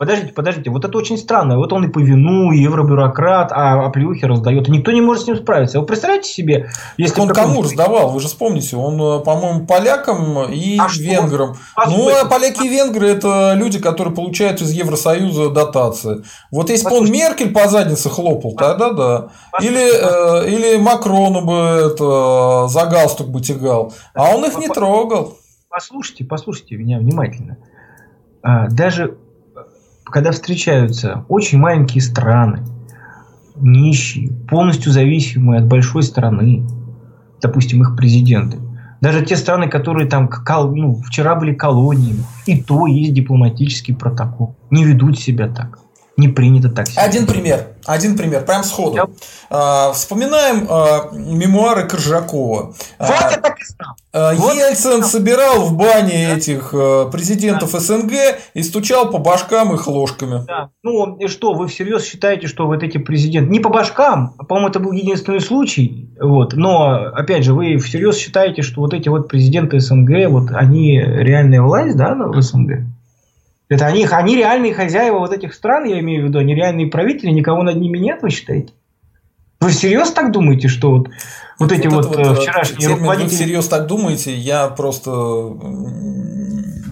Подождите, 0.03 0.33
подождите, 0.33 0.71
вот 0.71 0.85
это 0.85 0.99
очень 0.99 1.17
странно. 1.17 1.57
Вот 1.57 1.73
он 1.73 1.85
и 1.85 1.89
по 1.89 2.01
вину, 2.01 2.51
и 2.51 2.59
евробюрократ, 2.59 3.53
а 3.53 3.87
оплюхи 3.87 4.25
раздает. 4.25 4.67
И 4.67 4.73
никто 4.73 4.91
не 4.91 5.01
может 5.01 5.23
с 5.23 5.27
ним 5.29 5.37
справиться. 5.37 5.79
Вы 5.79 5.87
представляете 5.87 6.29
себе, 6.29 6.71
если... 6.97 7.15
Так 7.15 7.23
он 7.23 7.29
кому 7.29 7.63
раздавал? 7.63 8.11
Вы 8.11 8.19
же 8.19 8.27
вспомните, 8.27 8.77
он, 8.77 9.01
э, 9.01 9.25
по-моему, 9.25 9.65
полякам 9.65 10.51
и 10.51 10.77
а 10.77 10.89
венграм. 10.93 11.55
А 11.77 11.89
ну, 11.89 12.09
а 12.09 12.25
поляки 12.25 12.67
и 12.67 12.69
венгры 12.69 13.11
это 13.11 13.53
люди, 13.55 13.79
которые 13.79 14.13
получают 14.13 14.61
из 14.61 14.73
Евросоюза 14.73 15.51
дотации. 15.51 16.25
Вот 16.51 16.69
если 16.71 16.89
бы 16.89 16.97
он 16.97 17.09
Меркель 17.09 17.53
по 17.53 17.69
заднице 17.69 18.11
хлопал, 18.11 18.57
тогда 18.57 18.93
да. 18.93 19.29
Или, 19.61 19.87
э, 19.87 20.49
или 20.49 20.79
Макрону 20.79 21.45
бы 21.45 21.55
это, 21.55 22.67
за 22.67 22.87
галстук 22.87 23.29
бы 23.29 23.41
тягал. 23.41 23.95
А 24.15 24.35
он 24.35 24.45
их 24.47 24.59
не 24.59 24.67
трогал. 24.67 25.39
Послушайте, 25.69 26.25
послушайте 26.25 26.75
меня 26.75 26.99
внимательно. 26.99 27.59
А, 28.43 28.67
даже 28.67 29.17
когда 30.13 30.31
встречаются 30.31 31.25
очень 31.29 31.59
маленькие 31.59 32.03
страны, 32.03 32.61
нищие, 33.57 34.31
полностью 34.49 34.93
зависимые 34.93 35.61
от 35.61 35.67
большой 35.67 36.03
страны, 36.03 36.65
допустим, 37.41 37.83
их 37.83 37.97
президенты, 37.97 38.59
даже 39.01 39.25
те 39.25 39.37
страны, 39.37 39.69
которые 39.69 40.09
там 40.09 40.31
ну, 40.75 40.95
вчера 41.03 41.35
были 41.35 41.55
колониями, 41.55 42.23
и 42.47 42.63
то 42.63 42.87
есть 42.87 43.15
дипломатический 43.15 43.95
протокол, 43.95 44.55
не 44.71 44.85
ведут 44.85 45.19
себя 45.19 45.49
так 45.49 45.81
не 46.23 46.29
принято 46.29 46.69
так 46.69 46.89
себя. 46.89 47.03
Один 47.03 47.27
пример. 47.27 47.67
Один 47.85 48.17
пример, 48.17 48.45
прям 48.45 48.63
сходу. 48.63 48.97
Я... 48.97 49.07
А, 49.51 49.93
вспоминаем 49.93 50.67
а, 50.71 51.11
мемуары 51.13 51.89
Коржакова. 51.89 52.67
Вот 52.67 52.77
а, 52.99 53.31
я 53.31 53.39
так 53.39 53.61
и 53.61 53.65
знал. 53.65 53.97
А, 54.13 54.35
вот 54.35 54.55
Ельцин 54.55 55.03
собирал 55.03 55.63
в 55.65 55.77
бане 55.77 56.29
да. 56.29 56.37
этих 56.37 56.71
а, 56.73 57.11
президентов 57.11 57.73
да. 57.73 57.81
СНГ 57.81 58.13
и 58.55 58.63
стучал 58.63 59.11
по 59.11 59.19
башкам 59.19 59.75
их 59.75 59.89
ложками. 59.89 60.45
Да. 60.47 60.71
Ну 60.85 61.17
и 61.17 61.27
что, 61.27 61.55
вы 61.55 61.67
всерьез 61.67 62.05
считаете, 62.05 62.47
что 62.47 62.67
вот 62.67 62.83
эти 62.85 62.99
президенты... 62.99 63.51
Не 63.51 63.59
по 63.59 63.69
башкам, 63.69 64.35
а, 64.39 64.45
по-моему, 64.45 64.69
это 64.69 64.79
был 64.79 64.93
единственный 64.93 65.41
случай. 65.41 66.09
Вот. 66.21 66.53
Но, 66.53 67.11
опять 67.15 67.45
же, 67.45 67.53
вы 67.53 67.79
всерьез 67.79 68.17
считаете, 68.17 68.63
что 68.63 68.81
вот 68.81 68.95
эти 68.95 69.09
вот 69.09 69.29
президенты 69.29 69.81
СНГ, 69.81 70.29
вот 70.29 70.51
они 70.53 71.01
реальная 71.01 71.63
власть, 71.63 71.97
да, 71.97 72.15
в 72.15 72.41
СНГ? 72.41 72.92
Это 73.73 73.87
они, 73.87 74.07
они 74.07 74.37
реальные 74.37 74.75
хозяева 74.75 75.19
вот 75.19 75.33
этих 75.33 75.55
стран, 75.55 75.85
я 75.85 76.01
имею 76.01 76.25
в 76.25 76.29
виду, 76.29 76.39
они 76.39 76.55
реальные 76.55 76.89
правители, 76.89 77.31
никого 77.31 77.63
над 77.63 77.77
ними 77.77 77.99
нет, 77.99 78.21
вы 78.23 78.31
считаете? 78.31 78.73
Вы 79.61 79.73
серьезно 79.73 80.15
так 80.15 80.33
думаете, 80.33 80.69
что 80.69 80.91
вот, 80.91 81.09
вот 81.59 81.73
эти 81.73 81.87
вот, 81.87 82.07
вот, 82.07 82.17
вот 82.17 82.27
э, 82.27 82.41
вчерашние 82.41 82.89
руководители... 82.89 83.29
Вы 83.29 83.35
всерьез 83.35 83.69
так 83.69 83.87
думаете, 83.87 84.35
я 84.35 84.67
просто 84.69 85.57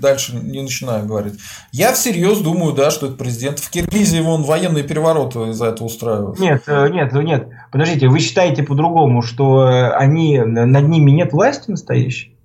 дальше 0.00 0.36
не 0.36 0.62
начинаю 0.62 1.06
говорить. 1.06 1.34
Я 1.72 1.92
всерьез 1.92 2.38
думаю, 2.38 2.72
да, 2.72 2.90
что 2.90 3.06
это 3.06 3.16
президент. 3.16 3.58
В 3.58 3.70
Киргизии 3.70 4.20
вон 4.20 4.42
военные 4.42 4.84
перевороты 4.84 5.50
из-за 5.50 5.66
этого 5.66 5.86
устраивают. 5.86 6.38
Нет, 6.38 6.62
э, 6.66 6.88
нет, 6.88 7.12
нет. 7.12 7.48
Подождите, 7.70 8.08
вы 8.08 8.20
считаете 8.20 8.62
по-другому, 8.62 9.22
что 9.22 9.68
э, 9.68 9.90
они, 9.90 10.38
над 10.38 10.88
ними 10.88 11.10
нет 11.10 11.32
власти 11.32 11.70
настоящей? 11.70 12.36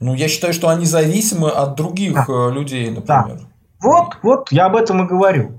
Ну, 0.00 0.14
я 0.14 0.28
считаю, 0.28 0.52
что 0.52 0.68
они 0.68 0.84
зависимы 0.84 1.50
от 1.50 1.74
других 1.76 2.14
да. 2.14 2.50
людей, 2.50 2.90
например. 2.90 3.04
Да. 3.06 3.47
Вот, 3.80 4.18
вот, 4.22 4.50
я 4.50 4.66
об 4.66 4.76
этом 4.76 5.04
и 5.04 5.08
говорю. 5.08 5.52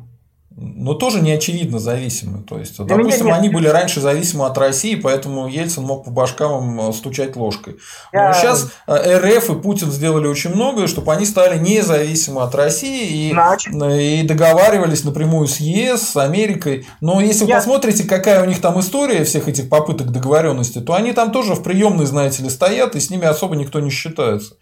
но 0.62 0.94
тоже 0.94 1.22
не 1.22 1.32
очевидно 1.32 1.80
зависимы. 1.80 2.44
То 2.44 2.60
есть, 2.60 2.84
Для 2.84 2.98
допустим, 2.98 3.32
они 3.32 3.48
были 3.48 3.70
раньше 3.70 4.02
зависимы 4.02 4.46
от 4.46 4.58
России, 4.58 4.96
поэтому 4.96 5.48
Ельцин 5.48 5.84
мог 5.84 6.04
по 6.04 6.12
башкам 6.12 6.90
э, 6.90 6.92
стучать 6.92 7.38
ложкой. 7.38 7.78
Но 8.12 8.20
Я... 8.20 8.34
сейчас 8.34 8.70
э, 8.86 9.20
РФ 9.20 9.52
и 9.52 9.62
Путин 9.62 9.90
сделали 9.90 10.28
очень 10.28 10.54
многое, 10.54 10.88
чтобы 10.88 11.14
они 11.14 11.26
стали 11.26 11.58
независимы 11.60 12.42
от 12.42 12.54
России 12.56 13.30
и, 13.30 13.34
э, 13.34 14.02
и 14.02 14.24
договаривались 14.24 15.06
напрямую 15.06 15.48
с 15.48 15.62
ЕС, 15.62 16.10
с 16.10 16.18
Америкой. 16.18 16.86
Но 17.00 17.22
если 17.22 17.46
вы 17.46 17.52
Я... 17.52 17.58
посмотрите, 17.58 18.04
какая 18.04 18.44
у 18.44 18.46
них 18.46 18.60
там 18.60 18.78
история 18.82 19.24
всех 19.24 19.48
этих 19.48 19.70
попыток 19.70 20.12
договоренности, 20.12 20.82
то 20.82 20.94
они 20.94 21.14
там 21.14 21.32
тоже 21.32 21.54
в 21.54 21.64
приемной, 21.64 22.06
знаете 22.06 22.44
ли, 22.44 22.50
стоят, 22.50 22.98
и 22.98 23.00
с 23.00 23.10
ними 23.10 23.26
особо 23.26 23.56
никто 23.56 23.80
не 23.80 23.90
считается. 23.90 24.56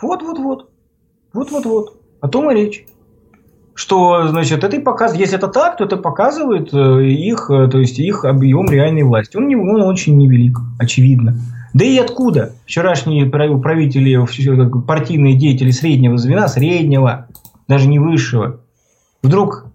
Вот-вот-вот. 0.00 0.70
Вот-вот-вот. 1.32 2.03
О 2.24 2.28
том 2.28 2.50
и 2.50 2.54
речь 2.54 2.86
что, 3.76 4.28
значит, 4.28 4.62
это 4.62 4.76
и 4.76 4.80
показ, 4.80 5.16
если 5.16 5.36
это 5.36 5.48
так, 5.48 5.76
то 5.76 5.84
это 5.84 5.96
показывает 5.96 6.72
э, 6.72 7.06
их, 7.06 7.50
э, 7.50 7.68
то 7.68 7.78
есть 7.78 7.98
их 7.98 8.24
объем 8.24 8.70
реальной 8.70 9.02
власти. 9.02 9.36
Он, 9.36 9.48
не, 9.48 9.56
он 9.56 9.82
очень 9.82 10.16
невелик, 10.16 10.58
очевидно. 10.78 11.36
Да 11.72 11.84
и 11.84 11.98
откуда 11.98 12.52
вчерашние 12.66 13.26
правители, 13.26 14.16
партийные 14.86 15.36
деятели 15.36 15.72
среднего 15.72 16.16
звена, 16.16 16.46
среднего, 16.46 17.26
даже 17.66 17.88
не 17.88 17.98
высшего, 17.98 18.60
вдруг 19.24 19.66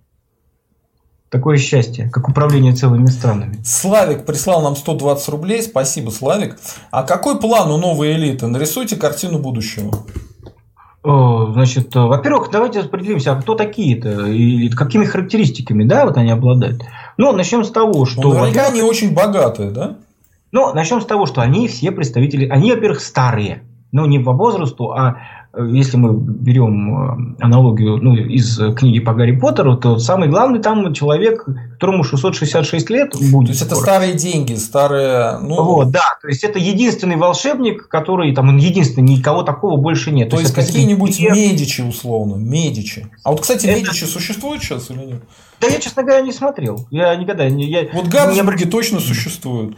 такое 1.30 1.58
счастье, 1.58 2.10
как 2.10 2.30
управление 2.30 2.74
целыми 2.74 3.08
странами. 3.08 3.60
Славик 3.66 4.26
прислал 4.26 4.62
нам 4.62 4.78
120 4.78 5.28
рублей. 5.28 5.62
Спасибо, 5.62 6.10
Славик. 6.10 6.58
А 6.90 7.04
какой 7.04 7.38
план 7.38 7.70
у 7.70 7.78
новой 7.78 8.14
элиты? 8.14 8.48
Нарисуйте 8.48 8.96
картину 8.96 9.40
будущего. 9.40 9.92
Значит, 11.02 11.96
во-первых, 11.96 12.50
давайте 12.52 12.82
определимся, 12.82 13.32
а 13.32 13.42
кто 13.42 13.56
такие-то 13.56 14.28
и 14.28 14.68
какими 14.70 15.06
характеристиками, 15.06 15.86
да, 15.86 16.06
вот 16.06 16.18
они 16.18 16.32
обладают. 16.32 16.82
Ну, 17.16 17.32
начнем 17.32 17.64
с 17.64 17.72
того, 17.72 18.06
что... 18.06 18.22
Ну, 18.22 18.34
наверняка 18.34 18.68
они 18.68 18.82
очень 18.82 19.14
богатые, 19.14 19.72
да? 19.72 19.96
Ну, 20.52 20.74
начнем 20.74 21.00
с 21.00 21.06
того, 21.06 21.26
что 21.26 21.42
они 21.42 21.68
все 21.70 21.92
представители, 21.92 22.50
они, 22.50 22.74
во-первых, 22.74 23.00
старые, 23.00 23.64
ну, 23.94 24.06
не 24.08 24.20
по 24.20 24.34
возрасту, 24.34 24.92
а 24.92 25.18
если 25.58 25.98
мы 25.98 26.14
берем 26.14 27.36
э, 27.40 27.44
аналогию 27.44 27.98
ну, 27.98 28.16
из 28.16 28.60
книги 28.76 29.00
по 29.00 29.14
Гарри 29.14 29.38
Поттеру, 29.38 29.78
то 29.78 29.98
самый 29.98 30.30
главный 30.30 30.60
там 30.60 30.94
человек, 30.94 31.44
которому 31.74 32.04
666 32.04 32.90
лет 32.92 33.16
будет. 33.32 33.48
То 33.48 33.54
есть 33.54 33.66
скоро. 33.66 33.72
это 33.72 33.76
старые 33.76 34.14
деньги, 34.14 34.54
старые. 34.54 35.40
Ну... 35.40 35.64
Вот, 35.64 35.90
да. 35.90 36.18
То 36.22 36.28
есть 36.28 36.44
это 36.44 36.60
единственный 36.60 37.16
волшебник, 37.16 37.88
который 37.88 38.34
там 38.36 38.50
он 38.50 38.58
единственный, 38.58 39.18
никого 39.18 39.42
такого 39.42 39.78
больше 39.78 40.12
нет. 40.12 40.30
То, 40.30 40.36
то 40.36 40.42
есть, 40.44 40.56
есть 40.56 40.68
какие-нибудь 40.68 41.20
и... 41.20 41.30
Медичи 41.30 41.82
условно, 41.82 42.36
Медичи. 42.36 43.08
А 43.24 43.32
вот, 43.32 43.42
кстати, 43.42 43.66
это... 43.66 43.80
Медичи 43.80 44.04
существуют 44.04 44.62
сейчас 44.62 44.92
или 44.92 45.04
нет? 45.04 45.24
Да 45.60 45.68
я, 45.68 45.80
честно 45.80 46.04
говоря, 46.04 46.22
не 46.22 46.32
смотрел. 46.32 46.88
Я 46.92 47.16
никогда 47.16 47.50
не. 47.50 47.66
Я... 47.66 47.88
Вот 47.92 48.08
Габсбурги 48.08 48.64
не... 48.64 48.70
точно 48.70 49.00
существуют. 49.00 49.76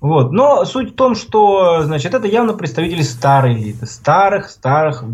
Вот. 0.00 0.32
Но 0.32 0.64
суть 0.64 0.92
в 0.92 0.94
том, 0.94 1.14
что 1.14 1.82
значит, 1.82 2.14
это 2.14 2.26
явно 2.26 2.54
представители 2.54 3.02
старой 3.02 3.54
элиты, 3.54 3.86
старых-старых 3.86 5.04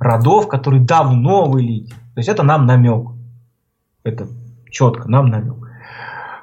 родов, 0.00 0.48
которые 0.48 0.82
давно 0.82 1.50
в 1.50 1.60
элите. 1.60 1.94
То 2.14 2.18
есть 2.18 2.28
это 2.28 2.42
нам 2.42 2.66
намек. 2.66 3.10
Это 4.04 4.26
четко, 4.70 5.08
нам 5.08 5.26
намек. 5.26 5.56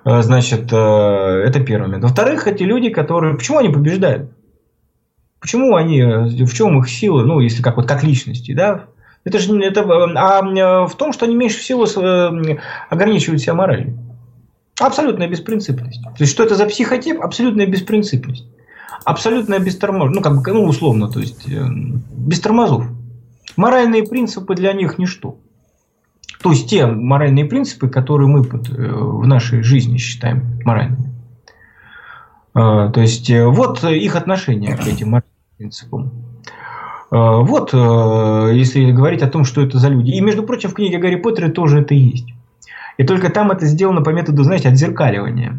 Э, 0.05 0.21
значит, 0.21 0.71
э, 0.71 0.75
это 0.75 1.59
первый 1.61 1.87
момент. 1.87 2.03
Во-вторых, 2.03 2.47
эти 2.47 2.63
люди, 2.63 2.89
которые... 2.89 3.35
Почему 3.35 3.57
они 3.57 3.69
побеждают? 3.69 4.31
Почему 5.39 5.75
они... 5.75 6.03
В 6.03 6.53
чем 6.53 6.79
их 6.79 6.89
сила? 6.89 7.23
Ну, 7.23 7.39
если 7.39 7.63
как 7.63 7.77
вот 7.77 7.87
как 7.87 8.03
личности, 8.03 8.53
да? 8.53 8.85
Это 9.23 9.39
же... 9.39 9.59
Это, 9.61 9.81
а 10.15 10.85
в 10.87 10.95
том, 10.95 11.11
что 11.11 11.25
они 11.25 11.35
меньше 11.35 11.59
всего 11.59 11.85
э, 11.85 12.57
ограничивают 12.89 13.41
себя 13.41 13.55
моралью. 13.55 13.97
Абсолютная 14.79 15.27
беспринципность. 15.27 16.01
То 16.01 16.15
есть, 16.19 16.31
что 16.31 16.43
это 16.43 16.55
за 16.55 16.65
психотип? 16.65 17.21
Абсолютная 17.21 17.67
беспринципность. 17.67 18.45
Абсолютная 19.05 19.59
бесторможность. 19.59 20.15
Ну, 20.15 20.21
как 20.21 20.41
бы, 20.41 20.53
ну, 20.53 20.63
условно, 20.63 21.09
то 21.09 21.19
есть, 21.19 21.47
э, 21.49 21.65
без 22.11 22.39
тормозов. 22.39 22.85
Моральные 23.55 24.03
принципы 24.03 24.55
для 24.55 24.73
них 24.73 24.97
ничто. 24.97 25.37
То 26.41 26.51
есть, 26.51 26.69
те 26.69 26.85
моральные 26.85 27.45
принципы, 27.45 27.89
которые 27.89 28.27
мы 28.27 28.43
под, 28.43 28.69
э, 28.69 28.73
в 28.73 29.27
нашей 29.27 29.63
жизни 29.63 29.97
считаем 29.97 30.59
моральными. 30.63 31.11
Э, 32.55 32.89
то 32.93 33.01
есть, 33.01 33.29
э, 33.29 33.45
вот 33.45 33.83
их 33.83 34.15
отношение 34.15 34.75
к 34.75 34.87
этим 34.87 35.09
моральным 35.09 35.33
принципам. 35.57 36.11
Э, 37.11 37.41
вот, 37.41 37.73
э, 37.73 38.51
если 38.53 38.91
говорить 38.91 39.23
о 39.23 39.29
том, 39.29 39.43
что 39.43 39.61
это 39.61 39.79
за 39.79 39.89
люди. 39.89 40.11
И, 40.11 40.21
между 40.21 40.43
прочим, 40.43 40.69
в 40.69 40.73
книге 40.73 40.99
Гарри 40.99 41.15
Поттера 41.15 41.49
тоже 41.49 41.81
это 41.81 41.93
есть. 41.93 42.27
И 42.99 43.05
только 43.05 43.29
там 43.29 43.49
это 43.49 43.65
сделано 43.65 44.01
по 44.01 44.09
методу, 44.09 44.43
знаете, 44.43 44.67
отзеркаливания. 44.67 45.57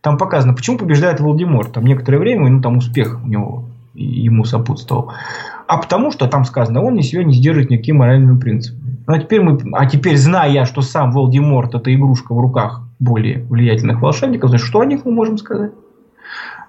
Там 0.00 0.16
показано, 0.16 0.54
почему 0.54 0.78
побеждает 0.78 1.20
Волдеморт. 1.20 1.74
Там 1.74 1.84
некоторое 1.84 2.16
время, 2.16 2.48
ну, 2.48 2.62
там 2.62 2.78
успех 2.78 3.20
у 3.22 3.28
него 3.28 3.66
ему 3.92 4.44
сопутствовал. 4.44 5.12
А 5.66 5.76
потому 5.76 6.10
что 6.12 6.28
там 6.28 6.46
сказано, 6.46 6.82
он 6.82 6.98
себя 7.02 7.24
не 7.24 7.34
сдерживает 7.34 7.68
никакими 7.68 7.98
моральными 7.98 8.40
принципами. 8.40 8.96
Ну, 9.06 9.14
а 9.14 9.18
теперь, 9.18 9.42
мы, 9.42 9.58
а 9.74 9.84
теперь, 9.84 10.16
зная, 10.16 10.64
что 10.64 10.80
сам 10.80 11.12
Волдеморт 11.12 11.74
это 11.74 11.94
игрушка 11.94 12.34
в 12.34 12.40
руках 12.40 12.80
более 12.98 13.44
влиятельных 13.44 14.00
волшебников, 14.00 14.48
значит, 14.48 14.66
что 14.66 14.80
о 14.80 14.86
них 14.86 15.04
мы 15.04 15.12
можем 15.12 15.36
сказать? 15.36 15.72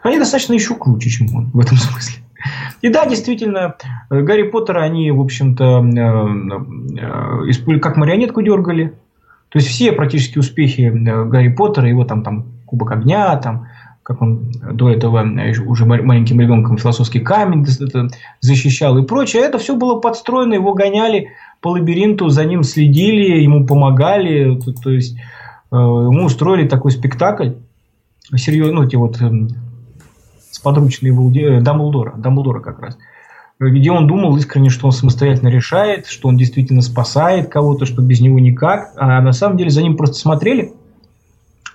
Они 0.03 0.19
достаточно 0.19 0.51
еще 0.51 0.75
круче, 0.75 1.09
чем 1.09 1.33
он 1.33 1.49
в 1.53 1.59
этом 1.61 1.77
смысле. 1.77 2.21
И 2.81 2.89
да, 2.89 3.05
действительно, 3.05 3.75
Гарри 4.09 4.49
Поттера 4.49 4.81
они, 4.81 5.11
в 5.11 5.21
общем-то, 5.21 5.81
э, 6.99 7.71
э, 7.71 7.79
как 7.79 7.95
марионетку 7.95 8.41
дергали. 8.41 8.95
То 9.49 9.57
есть 9.57 9.69
все 9.69 9.91
практически 9.91 10.38
успехи 10.38 10.81
э, 10.81 11.26
Гарри 11.26 11.49
Поттера, 11.49 11.88
его 11.88 12.05
там, 12.05 12.23
там 12.23 12.45
Кубок 12.65 12.91
огня, 12.91 13.35
там, 13.38 13.67
как 14.03 14.21
он 14.21 14.51
до 14.73 14.89
этого 14.89 15.26
э, 15.26 15.59
уже 15.61 15.85
маленьким 15.85 16.39
ребенком 16.39 16.77
философский 16.77 17.19
камень 17.19 17.65
защищал 18.41 18.97
и 18.97 19.05
прочее, 19.05 19.43
это 19.43 19.57
все 19.57 19.76
было 19.76 19.99
подстроено, 19.99 20.53
его 20.53 20.73
гоняли 20.73 21.30
по 21.61 21.69
лабиринту, 21.69 22.30
за 22.30 22.45
ним 22.45 22.63
следили, 22.63 23.41
ему 23.41 23.65
помогали, 23.65 24.59
то, 24.59 24.71
то 24.71 24.91
есть 24.91 25.17
э, 25.71 25.76
ему 25.76 26.26
устроили 26.26 26.67
такой 26.67 26.91
спектакль, 26.91 27.51
серьезно, 28.35 28.81
ну, 28.81 28.84
эти 28.84 28.95
вот 28.95 29.19
э, 29.19 29.30
сподручные 30.51 31.61
Дамблдора, 31.61 32.13
Дамблдора 32.17 32.59
как 32.59 32.80
раз– 32.80 32.97
где 33.60 33.91
он 33.91 34.07
думал 34.07 34.38
искренне, 34.38 34.69
что 34.69 34.88
он 34.88 34.94
самостоятельно 34.94 35.49
решает, 35.49 36.07
что 36.07 36.30
он 36.30 36.38
действительно 36.38 36.81
спасает 36.81 37.49
кого-то, 37.49 37.86
что 37.86 38.02
без 38.02 38.22
него 38.22 38.40
никак, 38.40 38.94
а 38.95 39.22
на 39.22 39.34
самом 39.34 39.57
деле 39.57 39.69
за 39.69 39.84
ним 39.84 39.98
просто 39.98 40.15
смотрели, 40.15 40.73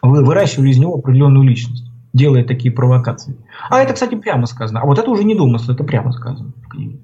вы 0.01 0.25
выращивали 0.25 0.71
из 0.71 0.79
него 0.79 0.95
определенную 0.95 1.45
личность, 1.45 1.85
делая 2.15 2.45
такие 2.45 2.73
провокации. 2.73 3.37
А 3.69 3.81
это, 3.81 3.93
кстати, 3.93 4.15
прямо 4.15 4.47
сказано. 4.47 4.81
А 4.81 4.87
вот 4.87 4.99
это 4.99 5.11
уже 5.11 5.25
не 5.25 5.35
домысл, 5.35 5.73
это 5.73 5.85
прямо 5.85 6.13
сказано 6.13 6.53
в 6.65 6.69
книге. 6.69 6.99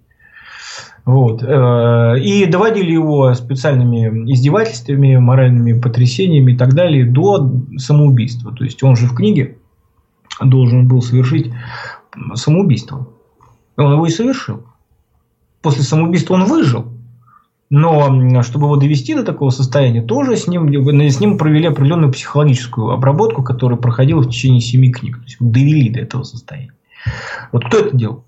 Вот. 1.04 1.42
Э, 1.42 2.18
и 2.18 2.46
доводили 2.46 2.92
его 2.92 3.32
специальными 3.34 4.32
издевательствами, 4.32 5.16
моральными 5.16 5.78
потрясениями 5.78 6.52
и 6.52 6.56
так 6.56 6.74
далее 6.74 7.04
до 7.04 7.50
самоубийства. 7.76 8.54
То 8.54 8.64
есть 8.64 8.82
он 8.82 8.96
же 8.96 9.06
в 9.06 9.14
книге 9.14 9.56
должен 10.42 10.88
был 10.88 11.02
совершить 11.02 11.52
самоубийство. 12.34 13.08
Он 13.76 13.92
его 13.92 14.06
и 14.06 14.10
совершил 14.10 14.64
после 15.62 15.82
самоубийства 15.82 16.34
он 16.34 16.44
выжил. 16.44 16.86
Но 17.70 18.42
чтобы 18.42 18.66
его 18.66 18.76
довести 18.76 19.14
до 19.14 19.22
такого 19.22 19.50
состояния, 19.50 20.02
тоже 20.02 20.36
с 20.36 20.48
ним, 20.48 20.68
с 20.68 21.20
ним 21.20 21.38
провели 21.38 21.68
определенную 21.68 22.12
психологическую 22.12 22.90
обработку, 22.90 23.44
которая 23.44 23.78
проходила 23.78 24.20
в 24.20 24.28
течение 24.28 24.60
семи 24.60 24.90
книг. 24.90 25.18
То 25.18 25.24
есть 25.24 25.36
довели 25.38 25.88
до 25.88 26.00
этого 26.00 26.24
состояния. 26.24 26.72
Вот 27.52 27.64
кто 27.64 27.78
это 27.78 27.96
делал? 27.96 28.24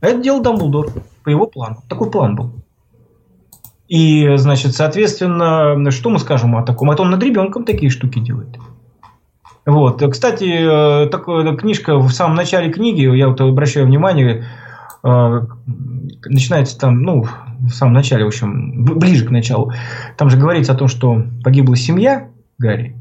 Это 0.00 0.22
делал 0.22 0.42
Дамблдор 0.42 0.92
по 1.24 1.28
его 1.28 1.46
плану. 1.46 1.78
Такой 1.88 2.08
план 2.08 2.36
был. 2.36 2.52
И, 3.88 4.36
значит, 4.36 4.76
соответственно, 4.76 5.90
что 5.90 6.10
мы 6.10 6.20
скажем 6.20 6.56
о 6.56 6.62
таком? 6.62 6.90
Это 6.90 7.02
он 7.02 7.10
над 7.10 7.22
ребенком 7.22 7.64
такие 7.64 7.90
штуки 7.90 8.20
делает. 8.20 8.58
Вот. 9.66 10.02
Кстати, 10.10 10.44
э, 10.44 11.08
такая 11.08 11.56
книжка 11.56 11.98
в 11.98 12.10
самом 12.10 12.36
начале 12.36 12.72
книги, 12.72 13.00
я 13.16 13.28
вот 13.28 13.40
обращаю 13.40 13.86
внимание, 13.86 14.46
начинается 15.02 16.78
там, 16.78 17.02
ну, 17.02 17.22
в 17.22 17.70
самом 17.70 17.94
начале, 17.94 18.24
в 18.24 18.28
общем, 18.28 18.84
ближе 18.84 19.26
к 19.26 19.30
началу, 19.30 19.72
там 20.16 20.30
же 20.30 20.38
говорится 20.38 20.72
о 20.72 20.76
том, 20.76 20.88
что 20.88 21.24
погибла 21.42 21.76
семья 21.76 22.28
Гарри, 22.58 22.96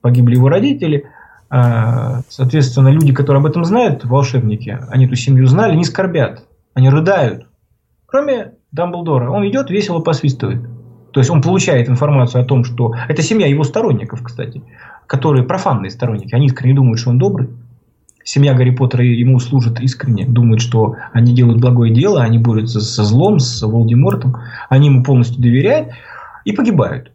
погибли 0.00 0.34
его 0.34 0.48
родители, 0.48 1.06
а, 1.48 2.20
соответственно, 2.28 2.88
люди, 2.88 3.12
которые 3.12 3.40
об 3.40 3.46
этом 3.46 3.64
знают, 3.64 4.04
волшебники, 4.04 4.78
они 4.88 5.06
эту 5.06 5.16
семью 5.16 5.46
знали, 5.46 5.76
не 5.76 5.84
скорбят, 5.84 6.44
они 6.74 6.88
рыдают. 6.88 7.46
Кроме 8.06 8.52
Дамблдора, 8.72 9.30
он 9.30 9.46
идет, 9.48 9.70
весело 9.70 10.00
посвистывает. 10.00 10.62
То 11.12 11.18
есть 11.18 11.30
он 11.30 11.42
получает 11.42 11.88
информацию 11.88 12.42
о 12.42 12.44
том, 12.44 12.64
что 12.64 12.94
это 13.08 13.22
семья 13.22 13.48
его 13.48 13.64
сторонников, 13.64 14.22
кстати, 14.22 14.62
которые 15.08 15.44
профанные 15.44 15.90
сторонники, 15.90 16.34
они 16.34 16.46
искренне 16.46 16.74
думают, 16.74 17.00
что 17.00 17.10
он 17.10 17.18
добрый, 17.18 17.48
семья 18.30 18.54
Гарри 18.54 18.70
Поттера 18.70 19.04
ему 19.04 19.40
служит 19.40 19.80
искренне, 19.80 20.24
думает, 20.24 20.60
что 20.60 20.94
они 21.12 21.34
делают 21.34 21.60
благое 21.60 21.92
дело, 21.92 22.22
они 22.22 22.38
борются 22.38 22.80
со 22.80 23.02
злом, 23.02 23.40
с 23.40 23.60
Волдемортом, 23.60 24.36
они 24.68 24.86
ему 24.86 25.02
полностью 25.02 25.42
доверяют 25.42 25.88
и 26.44 26.52
погибают. 26.52 27.10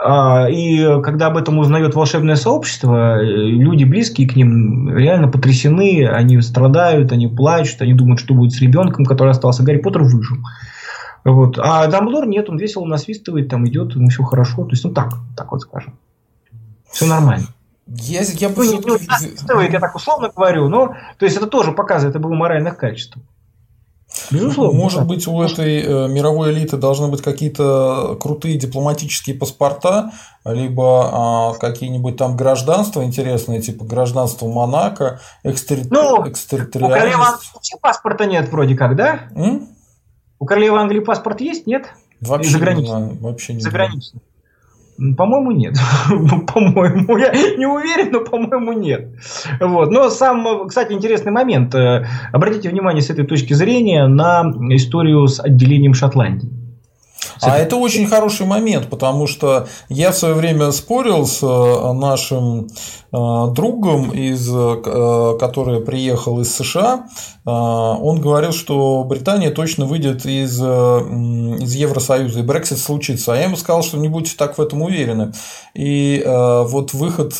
А, 0.00 0.48
и 0.48 1.02
когда 1.02 1.26
об 1.26 1.38
этом 1.38 1.58
узнает 1.58 1.96
волшебное 1.96 2.36
сообщество, 2.36 3.20
люди 3.20 3.82
близкие 3.82 4.28
к 4.28 4.36
ним 4.36 4.96
реально 4.96 5.26
потрясены, 5.26 6.06
они 6.06 6.40
страдают, 6.40 7.10
они 7.10 7.26
плачут, 7.26 7.82
они 7.82 7.94
думают, 7.94 8.20
что 8.20 8.34
будет 8.34 8.52
с 8.52 8.60
ребенком, 8.60 9.04
который 9.04 9.30
остался. 9.30 9.64
Гарри 9.64 9.78
Поттер 9.78 10.04
выжил. 10.04 10.36
Вот. 11.24 11.58
А 11.58 11.88
Дамблдор 11.88 12.28
нет, 12.28 12.48
он 12.48 12.58
весело 12.58 12.84
насвистывает, 12.84 13.48
там 13.48 13.66
идет, 13.66 13.96
ему 13.96 14.08
все 14.08 14.22
хорошо. 14.22 14.62
То 14.64 14.70
есть, 14.70 14.84
ну 14.84 14.92
так, 14.92 15.14
так 15.36 15.50
вот 15.50 15.62
скажем. 15.62 15.94
Все 16.88 17.06
нормально. 17.06 17.46
Я, 17.90 18.20
я, 18.20 18.50
ну, 18.54 18.62
не, 18.64 18.78
не 18.78 19.06
насвистывает, 19.06 19.72
я 19.72 19.80
так 19.80 19.94
условно 19.94 20.30
говорю, 20.34 20.68
но 20.68 20.94
то 21.18 21.24
есть 21.24 21.36
это 21.36 21.46
тоже 21.46 21.72
показывает 21.72 22.16
об 22.16 22.24
его 22.24 22.34
моральных 22.34 22.76
качествах. 22.76 23.24
Безусловно. 24.30 24.78
Может 24.78 25.06
быть, 25.06 25.26
у 25.26 25.40
этой 25.42 25.82
э, 25.82 26.08
мировой 26.08 26.52
элиты 26.52 26.76
должны 26.76 27.08
быть 27.08 27.22
какие-то 27.22 28.16
крутые 28.20 28.58
дипломатические 28.58 29.36
паспорта, 29.36 30.12
либо 30.44 31.10
а, 31.12 31.54
какие-нибудь 31.54 32.16
там 32.16 32.36
гражданства 32.36 33.04
интересные, 33.04 33.60
типа 33.60 33.84
гражданство 33.84 34.48
Монако, 34.48 35.20
экстер... 35.44 35.80
ну, 35.90 36.26
экстерриториальность. 36.28 36.96
У 36.96 37.00
королевы 37.00 37.38
вообще 37.54 37.76
паспорта 37.80 38.26
нет 38.26 38.50
вроде 38.50 38.74
как, 38.74 38.96
да? 38.96 39.28
М? 39.34 39.68
У 40.38 40.46
королевы 40.46 40.78
Англии 40.78 41.00
паспорт 41.00 41.40
есть, 41.40 41.66
нет? 41.66 41.92
Вообще 42.20 42.58
не 42.58 42.86
знаю, 42.86 43.18
вообще 43.20 43.54
не 43.54 43.60
Заграничный. 43.60 44.20
По-моему, 45.16 45.52
нет. 45.52 45.76
по-моему, 46.52 47.16
я 47.18 47.32
не 47.56 47.66
уверен, 47.66 48.10
но, 48.12 48.20
по-моему, 48.20 48.72
нет. 48.72 49.08
Вот. 49.60 49.90
Но 49.90 50.10
сам, 50.10 50.66
кстати, 50.66 50.92
интересный 50.92 51.30
момент. 51.30 51.74
Э, 51.74 52.06
обратите 52.32 52.68
внимание 52.68 53.00
с 53.00 53.10
этой 53.10 53.24
точки 53.24 53.52
зрения 53.52 54.08
на 54.08 54.52
историю 54.70 55.28
с 55.28 55.38
отделением 55.38 55.94
Шотландии. 55.94 56.50
А 57.40 57.58
это 57.58 57.76
очень 57.76 58.06
хороший 58.06 58.46
момент, 58.46 58.88
потому 58.88 59.26
что 59.26 59.68
я 59.88 60.12
в 60.12 60.16
свое 60.16 60.34
время 60.34 60.70
спорил 60.72 61.26
с 61.26 61.42
э, 61.42 61.92
нашим 61.92 62.66
э, 62.66 63.46
другом, 63.52 64.10
из, 64.10 64.48
э, 64.52 65.36
который 65.38 65.80
приехал 65.80 66.40
из 66.40 66.54
США. 66.54 67.06
Он 67.44 68.20
говорил, 68.20 68.52
что 68.52 69.04
Британия 69.04 69.50
точно 69.50 69.86
выйдет 69.86 70.26
из, 70.26 70.60
из 70.60 71.74
Евросоюза, 71.74 72.40
и 72.40 72.42
Брексит 72.42 72.78
случится. 72.78 73.32
А 73.32 73.36
я 73.36 73.44
ему 73.44 73.56
сказал, 73.56 73.82
что 73.82 73.96
не 73.96 74.08
будьте 74.08 74.36
так 74.36 74.58
в 74.58 74.60
этом 74.60 74.82
уверены. 74.82 75.32
И 75.74 76.22
вот 76.26 76.92
выход 76.92 77.32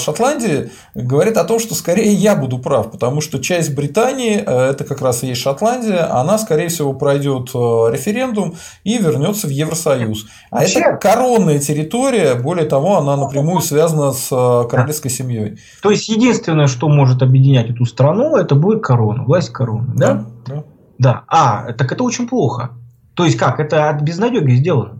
Шотландии 0.00 0.72
говорит 0.96 1.36
о 1.36 1.44
том, 1.44 1.60
что 1.60 1.76
скорее 1.76 2.12
я 2.14 2.34
буду 2.34 2.58
прав, 2.58 2.90
потому 2.90 3.20
что 3.20 3.38
часть 3.38 3.76
Британии, 3.76 4.38
это 4.38 4.82
как 4.82 5.00
раз 5.00 5.22
и 5.22 5.28
есть 5.28 5.40
Шотландия, 5.40 6.12
она, 6.12 6.36
скорее 6.38 6.66
всего, 6.66 6.92
пройдет 6.92 7.50
референдум 7.54 8.56
и 8.82 8.98
вернется 8.98 9.13
в 9.18 9.50
Евросоюз. 9.50 10.26
А 10.50 10.58
Вообще... 10.60 10.80
это 10.80 10.96
коронная 10.96 11.58
территория, 11.58 12.34
более 12.34 12.66
того, 12.66 12.98
она 12.98 13.16
напрямую 13.16 13.60
связана 13.60 14.12
с 14.12 14.28
э, 14.30 14.68
королевской 14.68 15.10
семьей. 15.10 15.58
То 15.82 15.90
есть 15.90 16.08
единственное, 16.08 16.66
что 16.66 16.88
может 16.88 17.22
объединять 17.22 17.70
эту 17.70 17.84
страну, 17.84 18.36
это 18.36 18.54
будет 18.54 18.82
корона, 18.82 19.24
власть 19.24 19.50
короны, 19.50 19.92
да? 19.94 20.26
Да. 20.46 20.54
да. 20.54 20.64
да. 20.98 21.24
А, 21.28 21.72
так 21.72 21.92
это 21.92 22.04
очень 22.04 22.28
плохо. 22.28 22.70
То 23.14 23.24
есть 23.24 23.36
как? 23.36 23.60
Это 23.60 23.88
от 23.88 24.02
безнадеги 24.02 24.54
сделано. 24.54 24.98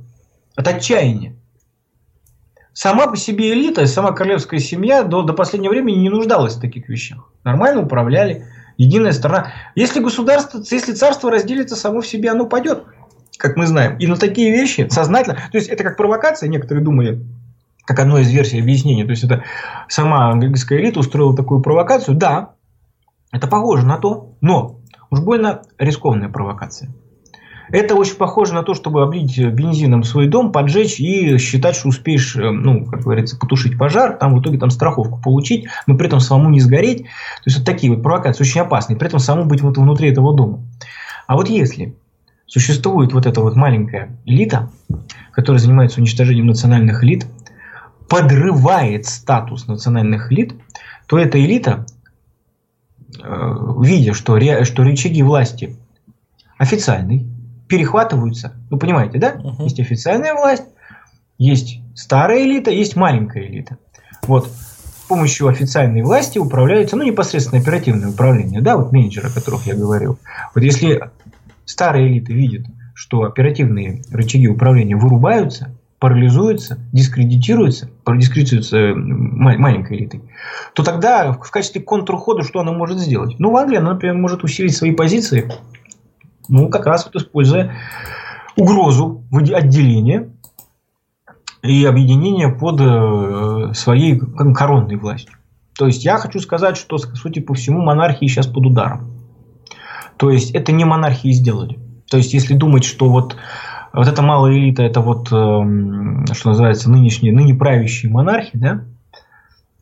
От 0.56 0.68
отчаяния. 0.68 1.36
Сама 2.72 3.06
по 3.06 3.16
себе 3.16 3.52
элита, 3.52 3.86
сама 3.86 4.12
королевская 4.12 4.58
семья 4.58 5.04
до, 5.04 5.22
до 5.22 5.32
последнего 5.32 5.70
времени 5.70 5.98
не 5.98 6.10
нуждалась 6.10 6.56
в 6.56 6.60
таких 6.60 6.88
вещах. 6.88 7.30
Нормально 7.44 7.82
управляли. 7.82 8.46
Единая 8.76 9.12
страна. 9.12 9.52
Если 9.76 10.00
государство, 10.00 10.60
если 10.68 10.92
царство 10.92 11.30
разделится 11.30 11.76
само 11.76 12.00
в 12.00 12.06
себе, 12.06 12.30
оно 12.30 12.46
падет 12.46 12.82
как 13.38 13.56
мы 13.56 13.66
знаем. 13.66 13.98
И 13.98 14.06
на 14.06 14.16
такие 14.16 14.50
вещи 14.50 14.86
сознательно, 14.90 15.36
то 15.36 15.58
есть 15.58 15.68
это 15.68 15.82
как 15.84 15.96
провокация, 15.96 16.48
некоторые 16.48 16.84
думали, 16.84 17.24
как 17.84 17.98
одно 18.00 18.18
из 18.18 18.30
версий 18.30 18.60
объяснения, 18.60 19.04
то 19.04 19.10
есть 19.10 19.24
это 19.24 19.44
сама 19.88 20.30
английская 20.30 20.80
элита 20.80 21.00
устроила 21.00 21.36
такую 21.36 21.60
провокацию, 21.60 22.16
да, 22.16 22.50
это 23.32 23.46
похоже 23.46 23.86
на 23.86 23.98
то, 23.98 24.34
но 24.40 24.80
уж 25.10 25.20
больно 25.20 25.62
рискованная 25.78 26.28
провокация. 26.28 26.90
Это 27.70 27.94
очень 27.94 28.16
похоже 28.16 28.52
на 28.54 28.62
то, 28.62 28.74
чтобы 28.74 29.02
облить 29.02 29.38
бензином 29.38 30.04
свой 30.04 30.28
дом, 30.28 30.52
поджечь 30.52 31.00
и 31.00 31.38
считать, 31.38 31.76
что 31.76 31.88
успеешь, 31.88 32.36
э, 32.36 32.50
ну, 32.50 32.84
как 32.84 33.00
говорится, 33.00 33.38
потушить 33.38 33.78
пожар, 33.78 34.16
там 34.18 34.34
в 34.34 34.42
итоге 34.42 34.58
там 34.58 34.70
страховку 34.70 35.20
получить, 35.20 35.66
но 35.86 35.96
при 35.96 36.06
этом 36.06 36.20
самому 36.20 36.50
не 36.50 36.60
сгореть. 36.60 37.04
То 37.04 37.46
есть 37.46 37.58
вот 37.58 37.66
такие 37.66 37.92
вот 37.92 38.02
провокации 38.02 38.44
очень 38.44 38.60
опасные, 38.60 38.98
при 38.98 39.08
этом 39.08 39.18
самому 39.18 39.48
быть 39.48 39.62
вот 39.62 39.78
внутри 39.78 40.10
этого 40.10 40.36
дома. 40.36 40.60
А 41.26 41.36
вот 41.36 41.48
если 41.48 41.94
существует 42.46 43.12
вот 43.12 43.26
эта 43.26 43.40
вот 43.40 43.56
маленькая 43.56 44.16
элита, 44.24 44.70
которая 45.32 45.60
занимается 45.60 46.00
уничтожением 46.00 46.46
национальных 46.46 47.02
элит, 47.04 47.26
подрывает 48.08 49.06
статус 49.06 49.66
национальных 49.66 50.30
элит, 50.32 50.54
то 51.06 51.18
эта 51.18 51.42
элита, 51.42 51.86
э, 53.22 53.56
видя, 53.80 54.14
что, 54.14 54.38
что 54.64 54.82
рычаги 54.82 55.22
власти 55.22 55.76
официальные, 56.58 57.26
перехватываются. 57.68 58.52
Вы 58.70 58.78
понимаете, 58.78 59.18
да? 59.18 59.34
Uh-huh. 59.34 59.64
Есть 59.64 59.80
официальная 59.80 60.34
власть, 60.34 60.64
есть 61.38 61.80
старая 61.94 62.42
элита, 62.44 62.70
есть 62.70 62.94
маленькая 62.94 63.46
элита. 63.46 63.78
Вот 64.22 64.48
с 64.48 65.06
помощью 65.08 65.48
официальной 65.48 66.02
власти 66.02 66.38
управляется, 66.38 66.96
ну, 66.96 67.02
непосредственно 67.02 67.60
оперативное 67.60 68.08
управление, 68.08 68.60
да, 68.60 68.76
вот 68.76 68.92
менеджеры, 68.92 69.28
о 69.28 69.32
которых 69.32 69.66
я 69.66 69.74
говорил. 69.74 70.18
Вот 70.54 70.62
если 70.62 71.10
старая 71.64 72.06
элита 72.06 72.32
видит, 72.32 72.66
что 72.94 73.24
оперативные 73.24 74.02
рычаги 74.10 74.48
управления 74.48 74.96
вырубаются, 74.96 75.74
парализуются, 75.98 76.78
дискредитируются, 76.92 77.88
дискредитируются 78.06 78.92
маленькой 78.94 79.98
элитой, 79.98 80.22
то 80.74 80.82
тогда 80.82 81.32
в 81.32 81.50
качестве 81.50 81.80
контрухода 81.80 82.42
что 82.42 82.60
она 82.60 82.72
может 82.72 82.98
сделать? 82.98 83.36
Ну, 83.38 83.50
в 83.50 83.56
Англии 83.56 83.78
она, 83.78 83.94
например, 83.94 84.16
может 84.16 84.44
усилить 84.44 84.76
свои 84.76 84.92
позиции, 84.92 85.50
ну, 86.48 86.68
как 86.68 86.86
раз 86.86 87.06
вот 87.06 87.16
используя 87.16 87.74
угрозу 88.56 89.24
отделения 89.32 90.30
и 91.62 91.84
объединения 91.86 92.48
под 92.48 92.80
э, 92.80 93.74
своей 93.74 94.18
коронной 94.18 94.96
властью. 94.96 95.34
То 95.76 95.86
есть 95.86 96.04
я 96.04 96.18
хочу 96.18 96.38
сказать, 96.40 96.76
что, 96.76 96.98
судя 96.98 97.42
по 97.42 97.54
всему, 97.54 97.80
монархии 97.80 98.26
сейчас 98.26 98.46
под 98.46 98.66
ударом. 98.66 99.13
То 100.24 100.30
есть 100.30 100.52
это 100.52 100.72
не 100.72 100.86
монархии 100.86 101.32
сделали. 101.32 101.78
То 102.08 102.16
есть 102.16 102.32
если 102.32 102.54
думать, 102.54 102.82
что 102.82 103.10
вот 103.10 103.36
вот 103.92 104.08
эта 104.08 104.22
малая 104.22 104.54
элита, 104.54 104.82
это 104.82 105.02
вот, 105.02 105.28
э, 105.28 105.30
что 105.30 106.48
называется, 106.48 106.90
нынешние, 106.90 107.30
ныне 107.30 107.54
правящие 107.54 108.10
монархи, 108.10 108.52
да, 108.54 108.84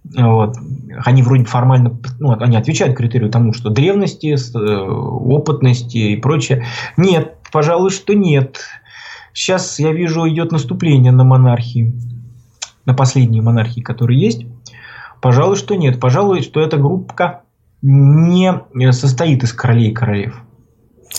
вот, 0.04 0.56
они 1.04 1.22
вроде 1.22 1.44
формально, 1.44 1.96
ну, 2.18 2.36
они 2.40 2.56
отвечают 2.56 2.96
критерию 2.96 3.30
тому, 3.30 3.52
что 3.52 3.70
древности, 3.70 4.34
э, 4.34 4.58
опытности 4.58 5.98
и 5.98 6.16
прочее. 6.16 6.66
Нет, 6.96 7.36
пожалуй, 7.52 7.90
что 7.90 8.12
нет. 8.12 8.58
Сейчас 9.32 9.78
я 9.78 9.92
вижу 9.92 10.28
идет 10.28 10.50
наступление 10.50 11.12
на 11.12 11.22
монархии, 11.22 11.94
на 12.84 12.94
последние 12.94 13.42
монархии, 13.42 13.80
которые 13.80 14.20
есть. 14.20 14.44
Пожалуй, 15.20 15.54
что 15.54 15.76
нет. 15.76 16.00
Пожалуй, 16.00 16.42
что 16.42 16.60
эта 16.60 16.78
группа 16.78 17.14
не 17.82 18.92
состоит 18.92 19.42
из 19.42 19.52
королей 19.52 19.90
и 19.90 19.94
королев. 19.94 20.42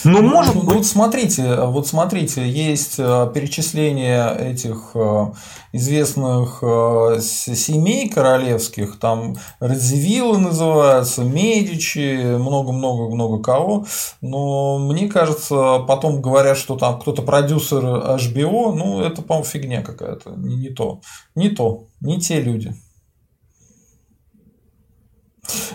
Ну, 0.04 0.22
ну, 0.22 0.30
может 0.30 0.56
быть. 0.56 0.66
Вот 0.66 0.86
смотрите, 0.86 1.56
вот 1.62 1.88
смотрите, 1.88 2.50
есть 2.50 2.96
э, 2.98 3.32
перечисление 3.34 4.36
этих 4.38 4.92
э, 4.96 5.32
известных 5.72 6.60
э, 6.62 7.20
семей 7.22 8.10
королевских, 8.10 9.00
там 9.00 9.36
Радзивиллы 9.60 10.40
называются, 10.40 11.24
Медичи, 11.24 12.36
много-много-много 12.38 13.42
кого. 13.42 13.86
Но 14.22 14.80
мне 14.80 15.08
кажется, 15.08 15.80
потом 15.88 16.22
говорят, 16.22 16.58
что 16.58 16.76
там 16.76 17.00
кто-то 17.00 17.22
продюсер 17.22 17.84
HBO, 17.84 18.74
ну, 18.74 19.02
это, 19.02 19.22
по-моему, 19.22 19.46
фигня 19.46 19.84
какая-то, 19.84 20.32
не, 20.32 20.56
не 20.56 20.70
то, 20.70 21.02
не 21.36 21.50
то, 21.50 21.88
не 22.02 22.20
те 22.20 22.42
люди. 22.42 22.74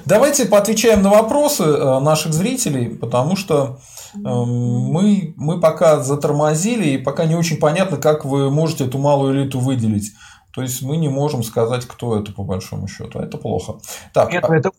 Давайте 0.05 0.47
поотвечаем 0.47 1.03
на 1.03 1.11
вопросы 1.11 1.65
э, 1.65 2.01
наших 2.01 2.32
зрителей, 2.32 2.89
потому 2.89 3.36
что 3.36 3.81
э, 4.15 4.19
мы, 4.19 5.35
мы 5.36 5.61
пока 5.61 6.01
затормозили, 6.03 6.90
и 6.90 6.99
пока 6.99 7.27
не 7.27 7.35
очень 7.35 7.59
понятно, 7.59 7.99
как 7.99 8.24
вы 8.24 8.51
можете 8.51 8.86
эту 8.86 8.99
малую 8.99 9.35
элиту 9.35 9.59
выделить. 9.59 10.12
То 10.55 10.62
есть 10.62 10.82
мы 10.82 10.97
не 10.97 11.09
можем 11.09 11.43
сказать, 11.43 11.85
кто 11.86 12.19
это 12.19 12.32
по 12.32 12.43
большому 12.43 12.89
счету. 12.89 13.19
А 13.19 13.23
это 13.23 13.36
плохо. 13.36 13.74
Так, 14.12 14.32
это, 14.32 14.49
а 14.49 14.57
это, 14.57 14.70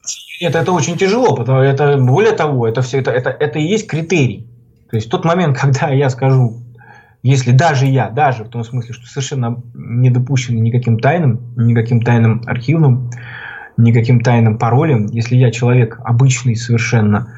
это, 0.41 0.59
это 0.59 0.71
очень 0.71 0.97
тяжело, 0.97 1.35
потому 1.35 1.59
это 1.59 1.97
более 1.97 2.33
того, 2.33 2.67
это 2.67 2.81
все 2.81 2.99
это, 2.99 3.11
это, 3.11 3.29
это 3.29 3.59
и 3.59 3.63
есть 3.63 3.87
критерий. 3.87 4.49
То 4.89 4.95
есть 4.95 5.09
тот 5.09 5.23
момент, 5.25 5.57
когда 5.61 5.89
я 5.89 6.09
скажу, 6.09 6.63
если 7.21 7.51
даже 7.51 7.85
я, 7.85 8.09
даже 8.09 8.43
в 8.43 8.49
том 8.49 8.63
смысле, 8.63 8.93
что 8.93 9.05
совершенно 9.05 9.61
не 9.73 10.09
допущено 10.09 10.59
никаким 10.59 10.99
тайным, 10.99 11.53
никаким 11.55 12.01
тайным 12.01 12.41
архивным, 12.47 13.11
никаким 13.79 14.21
тайным 14.21 14.57
паролем. 14.57 15.07
Если 15.07 15.35
я 15.35 15.51
человек 15.51 15.99
обычный 16.03 16.55
совершенно, 16.55 17.33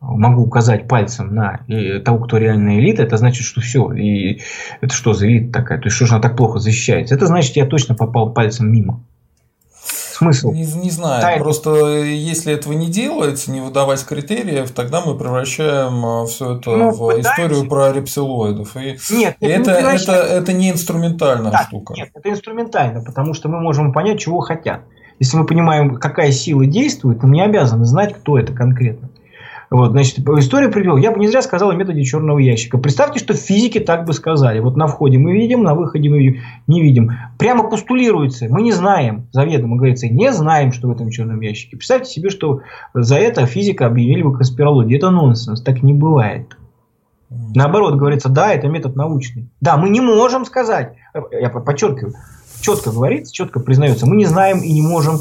могу 0.00 0.42
указать 0.42 0.88
пальцем 0.88 1.34
на 1.34 1.60
того, 2.04 2.24
кто 2.24 2.38
реальная 2.38 2.78
элита, 2.78 3.02
это 3.02 3.16
значит, 3.16 3.44
что 3.44 3.60
все. 3.60 3.92
И 3.92 4.40
это 4.80 4.94
что 4.94 5.12
за 5.12 5.26
элита 5.26 5.52
такая? 5.52 5.78
То 5.78 5.86
есть, 5.86 5.96
что 5.96 6.06
же 6.06 6.14
она 6.14 6.22
так 6.22 6.36
плохо 6.36 6.58
защищается? 6.58 7.14
Это 7.14 7.26
значит, 7.26 7.56
я 7.56 7.66
точно 7.66 7.94
попал 7.94 8.32
пальцем 8.32 8.72
мимо. 8.72 9.04
Смысл? 10.20 10.52
Не, 10.52 10.66
не 10.66 10.90
знаю. 10.90 11.22
Тайм. 11.22 11.38
Просто 11.38 12.02
если 12.02 12.52
этого 12.52 12.74
не 12.74 12.88
делается, 12.88 13.50
не 13.50 13.62
выдавать 13.62 14.04
критериев, 14.04 14.70
тогда 14.70 15.00
мы 15.00 15.16
превращаем 15.16 16.04
а, 16.04 16.26
все 16.26 16.56
это 16.56 16.76
ну, 16.76 16.90
в 16.90 17.18
историю 17.18 17.66
про 17.66 17.90
рептилоидов. 17.90 18.76
И 18.76 18.98
нет, 19.12 19.38
это, 19.40 19.70
это, 19.70 19.90
это, 19.90 20.12
это 20.12 20.52
не 20.52 20.72
инструментальная 20.72 21.50
да, 21.50 21.62
штука. 21.62 21.94
Нет, 21.94 22.10
это 22.12 22.28
инструментально, 22.28 23.02
потому 23.02 23.32
что 23.32 23.48
мы 23.48 23.60
можем 23.60 23.94
понять, 23.94 24.20
чего 24.20 24.40
хотят. 24.40 24.82
Если 25.20 25.36
мы 25.36 25.44
понимаем, 25.44 25.96
какая 25.96 26.32
сила 26.32 26.66
действует, 26.66 27.22
мы 27.22 27.30
не 27.30 27.42
обязаны 27.42 27.84
знать, 27.84 28.14
кто 28.14 28.38
это 28.38 28.54
конкретно. 28.54 29.10
Вот, 29.70 29.92
значит, 29.92 30.18
историю 30.18 30.72
привел. 30.72 30.96
Я 30.96 31.12
бы 31.12 31.20
не 31.20 31.28
зря 31.28 31.42
сказал 31.42 31.70
о 31.70 31.74
методе 31.76 32.02
черного 32.02 32.38
ящика. 32.38 32.76
Представьте, 32.76 33.20
что 33.20 33.34
физики 33.34 33.78
так 33.78 34.04
бы 34.04 34.14
сказали. 34.14 34.58
Вот 34.58 34.76
на 34.76 34.88
входе 34.88 35.18
мы 35.18 35.32
видим, 35.32 35.62
на 35.62 35.74
выходе 35.74 36.08
мы 36.08 36.40
не 36.66 36.82
видим. 36.82 37.12
Прямо 37.38 37.70
постулируется. 37.70 38.46
Мы 38.50 38.62
не 38.62 38.72
знаем, 38.72 39.28
заведомо 39.30 39.76
говорится, 39.76 40.08
не 40.08 40.32
знаем, 40.32 40.72
что 40.72 40.88
в 40.88 40.90
этом 40.90 41.10
черном 41.10 41.40
ящике. 41.40 41.76
Представьте 41.76 42.10
себе, 42.10 42.30
что 42.30 42.62
за 42.94 43.16
это 43.16 43.46
физика 43.46 43.86
объявили 43.86 44.22
бы 44.22 44.34
конспирологию. 44.34 44.98
Это 44.98 45.10
нонсенс. 45.10 45.62
Так 45.62 45.84
не 45.84 45.92
бывает. 45.92 46.56
Наоборот, 47.30 47.94
говорится, 47.94 48.28
да, 48.28 48.52
это 48.52 48.66
метод 48.66 48.96
научный. 48.96 49.48
Да, 49.60 49.76
мы 49.76 49.88
не 49.88 50.00
можем 50.00 50.44
сказать, 50.44 50.94
я 51.30 51.48
подчеркиваю, 51.48 52.14
четко 52.60 52.90
говорится, 52.90 53.32
четко 53.32 53.60
признается, 53.60 54.06
мы 54.06 54.16
не 54.16 54.26
знаем 54.26 54.60
и 54.60 54.72
не 54.72 54.82
можем 54.82 55.20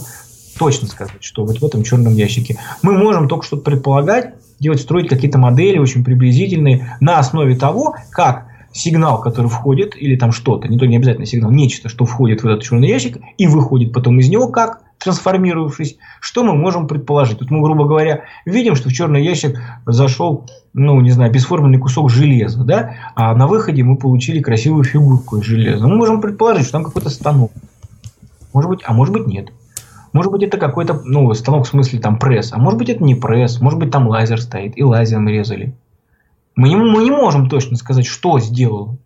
точно 0.57 0.87
сказать, 0.87 1.21
что 1.21 1.45
вот 1.45 1.59
в 1.59 1.65
этом 1.65 1.83
черном 1.83 2.13
ящике. 2.13 2.57
Мы 2.81 2.97
можем 2.97 3.27
только 3.27 3.45
что 3.45 3.57
предполагать, 3.57 4.33
делать, 4.59 4.81
строить 4.81 5.07
какие-то 5.07 5.37
модели 5.37 5.77
очень 5.77 6.03
приблизительные 6.03 6.97
на 6.99 7.19
основе 7.19 7.55
того, 7.55 7.95
как 8.09 8.47
сигнал, 8.71 9.21
который 9.21 9.47
входит, 9.47 9.95
или 9.95 10.15
там 10.15 10.31
что-то, 10.31 10.67
не 10.67 10.77
то 10.77 10.85
не 10.85 10.97
обязательно 10.97 11.25
сигнал, 11.25 11.51
нечто, 11.51 11.89
что 11.89 12.05
входит 12.05 12.43
в 12.43 12.47
этот 12.47 12.63
черный 12.63 12.87
ящик 12.87 13.17
и 13.37 13.47
выходит 13.47 13.93
потом 13.93 14.19
из 14.19 14.29
него, 14.29 14.47
как 14.49 14.81
трансформировавшись, 14.99 15.97
что 16.19 16.43
мы 16.43 16.53
можем 16.53 16.87
предположить? 16.87 17.39
Тут 17.39 17.51
мы, 17.51 17.61
грубо 17.61 17.85
говоря, 17.85 18.23
видим, 18.45 18.75
что 18.75 18.89
в 18.89 18.93
черный 18.93 19.23
ящик 19.23 19.59
зашел, 19.85 20.45
ну, 20.73 20.99
не 21.01 21.11
знаю, 21.11 21.31
бесформенный 21.31 21.79
кусок 21.79 22.09
железа, 22.09 22.63
да, 22.63 22.95
а 23.15 23.33
на 23.35 23.47
выходе 23.47 23.83
мы 23.83 23.97
получили 23.97 24.41
красивую 24.41 24.83
фигурку 24.83 25.37
из 25.37 25.45
железа. 25.45 25.87
Мы 25.87 25.95
можем 25.95 26.21
предположить, 26.21 26.63
что 26.63 26.73
там 26.73 26.83
какой-то 26.83 27.09
станок. 27.09 27.51
Может 28.53 28.69
быть, 28.69 28.79
а 28.85 28.93
может 28.93 29.13
быть 29.13 29.27
нет. 29.27 29.51
Может 30.11 30.31
быть, 30.31 30.43
это 30.43 30.57
какой-то, 30.57 31.01
ну, 31.05 31.33
станок 31.33 31.65
в 31.65 31.69
смысле 31.69 31.99
там 31.99 32.17
пресс, 32.17 32.51
а 32.51 32.57
может 32.57 32.79
быть, 32.79 32.89
это 32.89 33.03
не 33.03 33.15
пресс, 33.15 33.61
может 33.61 33.79
быть, 33.79 33.91
там 33.91 34.07
лазер 34.07 34.41
стоит, 34.41 34.77
и 34.77 34.83
лазером 34.83 35.27
резали. 35.27 35.75
Мы 36.55 36.69
не, 36.69 36.75
мы 36.75 37.03
не 37.03 37.11
можем 37.11 37.47
точно 37.47 37.77
сказать, 37.77 38.05
что 38.05 38.39
сделал. 38.39 38.97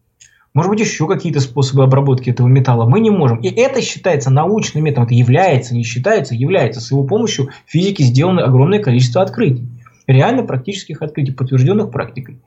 Может 0.53 0.69
быть, 0.69 0.79
еще 0.81 1.07
какие-то 1.07 1.39
способы 1.39 1.83
обработки 1.83 2.29
этого 2.29 2.47
металла. 2.47 2.85
Мы 2.87 2.99
не 2.99 3.09
можем. 3.09 3.39
И 3.39 3.47
это 3.47 3.81
считается 3.81 4.29
научным 4.29 4.83
методом. 4.83 5.05
Это 5.05 5.15
является, 5.15 5.75
не 5.75 5.83
считается, 5.83 6.35
является. 6.35 6.79
С 6.79 6.91
его 6.91 7.03
помощью 7.03 7.49
физики 7.65 8.03
сделаны 8.03 8.41
огромное 8.41 8.79
количество 8.79 9.23
открытий. 9.23 9.67
Реально 10.05 10.43
практических 10.43 11.01
открытий, 11.01 11.31
подтвержденных 11.31 11.89
практикой. 11.89 12.39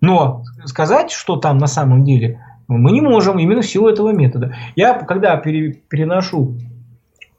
Но 0.00 0.42
сказать, 0.64 1.12
что 1.12 1.36
там 1.36 1.58
на 1.58 1.68
самом 1.68 2.04
деле, 2.04 2.40
мы 2.66 2.90
не 2.90 3.00
можем 3.00 3.38
именно 3.38 3.62
в 3.62 3.66
силу 3.66 3.88
этого 3.88 4.10
метода. 4.10 4.56
Я, 4.74 4.94
когда 4.94 5.36
переношу 5.36 6.56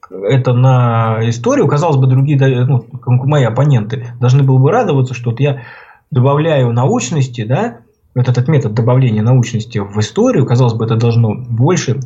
это 0.09 0.53
на 0.53 1.19
историю, 1.23 1.67
казалось 1.67 1.97
бы, 1.97 2.07
другие, 2.07 2.37
ну, 2.65 2.85
мои 3.05 3.43
оппоненты 3.43 4.07
должны 4.19 4.43
были 4.43 4.57
бы 4.57 4.71
радоваться, 4.71 5.13
что 5.13 5.31
вот 5.31 5.39
я 5.39 5.63
добавляю 6.11 6.71
научности, 6.71 7.43
да, 7.43 7.79
вот 8.15 8.29
этот 8.29 8.47
метод 8.47 8.73
добавления 8.73 9.21
научности 9.21 9.77
в 9.77 9.99
историю, 9.99 10.45
казалось 10.45 10.73
бы, 10.73 10.85
это 10.85 10.95
должно 10.95 11.35
больше 11.35 11.99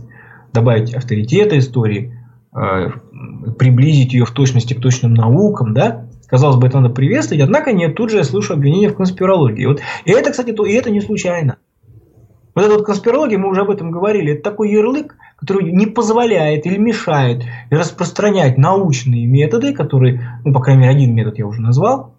добавить 0.51 0.93
авторитета 0.93 1.57
истории, 1.59 2.17
э, 2.51 2.89
приблизить 3.57 4.13
ее 4.13 4.25
в 4.25 4.31
точности 4.31 4.73
к 4.73 4.81
точным 4.81 5.13
наукам, 5.13 5.75
да, 5.75 6.07
казалось 6.25 6.57
бы, 6.57 6.67
это 6.67 6.79
надо 6.79 6.93
приветствовать, 6.93 7.43
однако 7.43 7.71
нет, 7.71 7.95
тут 7.95 8.09
же 8.09 8.17
я 8.17 8.23
слышу 8.23 8.53
обвинения 8.53 8.89
в 8.89 8.95
конспирологии. 8.95 9.65
Вот, 9.65 9.81
и 10.05 10.11
это, 10.11 10.31
кстати, 10.31 10.51
то, 10.51 10.65
и 10.65 10.73
это 10.73 10.89
не 10.89 11.01
случайно. 11.01 11.57
Вот 12.55 12.65
эта 12.65 12.73
вот 12.73 12.85
конспирология, 12.85 13.37
мы 13.37 13.47
уже 13.49 13.61
об 13.61 13.69
этом 13.69 13.91
говорили, 13.91 14.33
это 14.33 14.41
такой 14.41 14.71
ярлык, 14.71 15.15
который 15.37 15.71
не 15.71 15.85
позволяет 15.85 16.65
или 16.65 16.77
мешает 16.77 17.43
распространять 17.69 18.57
научные 18.57 19.27
методы, 19.27 19.73
которые, 19.73 20.39
ну, 20.43 20.51
по 20.51 20.59
крайней 20.59 20.81
мере, 20.81 20.93
один 20.93 21.13
метод 21.13 21.37
я 21.37 21.45
уже 21.45 21.61
назвал, 21.61 22.15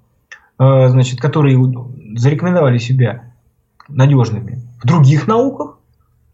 э, 0.60 0.88
значит, 0.88 1.20
которые 1.20 1.58
зарекомендовали 2.14 2.78
себя 2.78 3.29
надежными 3.90 4.62
в 4.82 4.86
других 4.86 5.26
науках, 5.26 5.78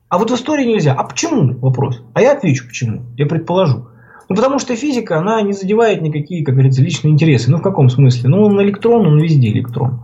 а 0.08 0.18
вот 0.18 0.30
в 0.30 0.34
истории 0.34 0.64
нельзя. 0.64 0.94
А 0.94 1.04
почему? 1.04 1.58
Вопрос. 1.58 2.02
А 2.14 2.20
я 2.20 2.32
отвечу, 2.32 2.66
почему. 2.66 3.02
Я 3.16 3.26
предположу. 3.26 3.88
Ну, 4.28 4.36
потому 4.36 4.58
что 4.58 4.74
физика, 4.76 5.18
она 5.18 5.40
не 5.42 5.52
задевает 5.52 6.02
никакие, 6.02 6.44
как 6.44 6.54
говорится, 6.54 6.82
личные 6.82 7.12
интересы. 7.12 7.50
Ну, 7.50 7.58
в 7.58 7.62
каком 7.62 7.90
смысле? 7.90 8.28
Ну, 8.28 8.42
он 8.44 8.60
электрон, 8.62 9.06
он 9.06 9.18
везде 9.20 9.50
электрон. 9.50 10.02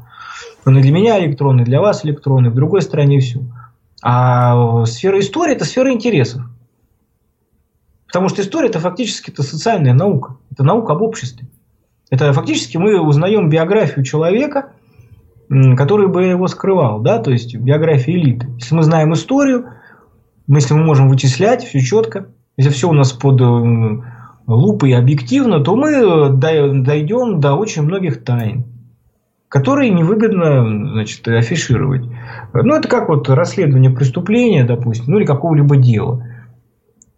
Он 0.65 0.79
и 0.79 0.83
для 0.83 0.93
меня 0.93 1.19
электрон, 1.25 1.61
и 1.61 1.65
для 1.65 1.81
вас 1.81 2.05
электрон, 2.05 2.47
и 2.47 2.49
в 2.51 2.55
другой 2.55 2.83
стране 2.83 3.21
все. 3.21 3.41
А 4.03 4.85
сфера 4.87 5.19
истории– 5.19 5.55
это 5.57 5.65
сфера 5.65 5.93
интересов. 5.93 6.43
Потому 8.07 8.29
что 8.29 8.43
история– 8.43 8.69
это 8.69 8.79
фактически 8.79 9.31
это 9.31 9.43
социальная 9.43 9.95
наука. 9.95 10.37
Это 10.51 10.63
наука 10.65 10.93
об 10.93 11.03
обществе. 11.03 11.49
Это 12.11 12.33
фактически 12.33 12.77
мы 12.77 13.01
узнаем 13.01 13.49
биографию 13.49 14.05
человека, 14.05 14.73
который 15.77 16.09
бы 16.09 16.25
его 16.25 16.47
скрывал. 16.49 17.01
Да? 17.01 17.19
То 17.19 17.31
есть 17.31 17.55
биография 17.57 18.15
элиты. 18.17 18.49
Если 18.59 18.75
мы 18.75 18.83
знаем 18.83 19.13
историю, 19.13 19.67
если 20.49 20.75
мы 20.75 20.85
можем 20.85 21.09
вычислять 21.09 21.65
все 21.65 21.81
четко, 21.81 22.27
если 22.57 22.71
все 22.71 22.89
у 22.89 22.93
нас 22.93 23.13
под 23.13 23.41
лупой 24.47 24.91
и 24.91 24.95
объективно, 24.95 25.61
то 25.61 25.77
мы 25.77 26.31
дойдем 26.31 27.41
до 27.41 27.55
очень 27.55 27.83
многих 27.83 28.25
тайн 28.25 28.67
которые 29.53 29.91
невыгодно 29.91 30.93
значит, 30.93 31.29
афишировать. 31.29 32.07
Ну, 32.55 32.75
это 32.75 32.89
как 32.89 33.11
вот 33.11 33.29
расследование 33.29 33.91
преступления, 33.91 34.65
допустим, 34.65 35.05
ну 35.09 35.19
или 35.19 35.27
какого-либо 35.27 35.77
дела. 35.77 36.27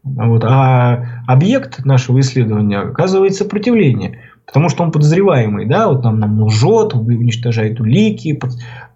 Вот. 0.03 0.43
А 0.43 1.23
объект 1.29 1.85
нашего 1.85 2.19
исследования 2.19 2.79
оказывает 2.79 3.35
сопротивление, 3.35 4.19
потому 4.47 4.69
что 4.69 4.83
он 4.83 4.93
подозреваемый, 4.93 5.67
да, 5.67 5.89
вот 5.89 6.05
нам, 6.05 6.19
нам 6.19 6.43
лжет, 6.43 6.95
уничтожает 6.95 7.81
улики, 7.81 8.35
под, 8.35 8.53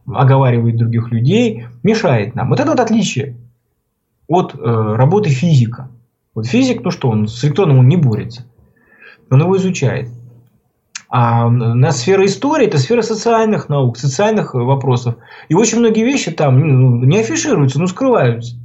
оговаривает 0.06 0.76
других 0.76 1.10
людей, 1.10 1.66
мешает 1.82 2.34
нам. 2.34 2.50
Вот 2.50 2.60
это 2.60 2.70
вот 2.70 2.80
отличие 2.80 3.36
от 4.26 4.54
э, 4.54 4.58
работы 4.58 5.30
физика. 5.30 5.88
Вот 6.34 6.46
физик, 6.46 6.82
ну 6.82 6.90
что, 6.90 7.08
он 7.08 7.28
с 7.28 7.44
электроном 7.44 7.78
он 7.78 7.88
не 7.88 7.96
борется, 7.96 8.44
он 9.30 9.40
его 9.40 9.56
изучает. 9.56 10.08
А 11.10 11.48
на 11.48 11.90
сфера 11.92 12.24
истории– 12.26 12.66
это 12.68 12.76
сфера 12.76 13.00
социальных 13.00 13.70
наук, 13.70 13.96
социальных 13.96 14.52
вопросов. 14.52 15.16
И 15.48 15.54
очень 15.54 15.78
многие 15.78 16.04
вещи 16.04 16.30
там 16.30 16.60
ну, 16.60 17.02
не 17.04 17.20
афишируются, 17.20 17.80
но 17.80 17.86
скрываются. 17.86 18.56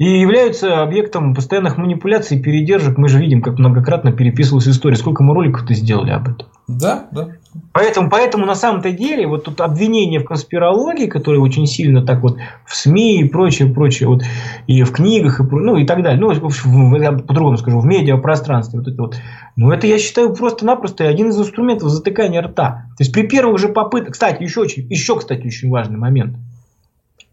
И 0.00 0.18
являются 0.18 0.80
объектом 0.80 1.34
постоянных 1.34 1.76
манипуляций 1.76 2.38
и 2.38 2.42
передержек. 2.42 2.96
Мы 2.96 3.10
же 3.10 3.18
видим, 3.18 3.42
как 3.42 3.58
многократно 3.58 4.12
переписывалась 4.12 4.66
история. 4.66 4.96
Сколько 4.96 5.22
мы 5.22 5.34
роликов-то 5.34 5.74
сделали 5.74 6.10
об 6.10 6.26
этом. 6.26 6.48
Да, 6.68 7.04
да. 7.10 7.28
Поэтому, 7.74 8.08
поэтому 8.08 8.46
на 8.46 8.54
самом-то 8.54 8.92
деле 8.92 9.26
вот 9.26 9.44
тут 9.44 9.60
обвинения 9.60 10.18
в 10.18 10.24
конспирологии, 10.24 11.04
которые 11.04 11.42
очень 11.42 11.66
сильно 11.66 12.00
так 12.02 12.22
вот 12.22 12.38
в 12.64 12.74
СМИ 12.74 13.20
и 13.20 13.28
прочее, 13.28 13.70
прочее, 13.70 14.08
вот 14.08 14.22
и 14.66 14.82
в 14.84 14.90
книгах, 14.90 15.38
и, 15.38 15.42
ну 15.42 15.76
и 15.76 15.84
так 15.84 16.02
далее, 16.02 16.18
ну, 16.18 16.32
я 16.32 17.12
по-другому 17.12 17.58
скажу, 17.58 17.80
в 17.80 17.84
медиапространстве, 17.84 18.78
вот 18.78 18.88
это 18.88 19.02
вот, 19.02 19.16
ну 19.56 19.70
это 19.70 19.86
я 19.86 19.98
считаю 19.98 20.32
просто-напросто 20.32 21.06
один 21.06 21.28
из 21.28 21.38
инструментов 21.38 21.90
затыкания 21.90 22.40
рта. 22.40 22.86
То 22.96 23.02
есть 23.02 23.12
при 23.12 23.26
первых 23.26 23.58
же 23.58 23.68
попытках, 23.68 24.14
кстати, 24.14 24.42
еще, 24.42 24.60
очень, 24.60 24.86
еще, 24.88 25.18
кстати, 25.18 25.46
очень 25.46 25.68
важный 25.68 25.98
момент. 25.98 26.36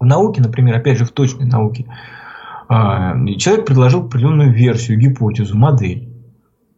В 0.01 0.05
науке, 0.05 0.41
например, 0.41 0.75
опять 0.75 0.97
же 0.97 1.05
в 1.05 1.11
точной 1.11 1.45
науке, 1.45 1.85
человек 2.67 3.65
предложил 3.65 4.05
определенную 4.05 4.51
версию, 4.51 4.99
гипотезу, 4.99 5.57
модель. 5.57 6.07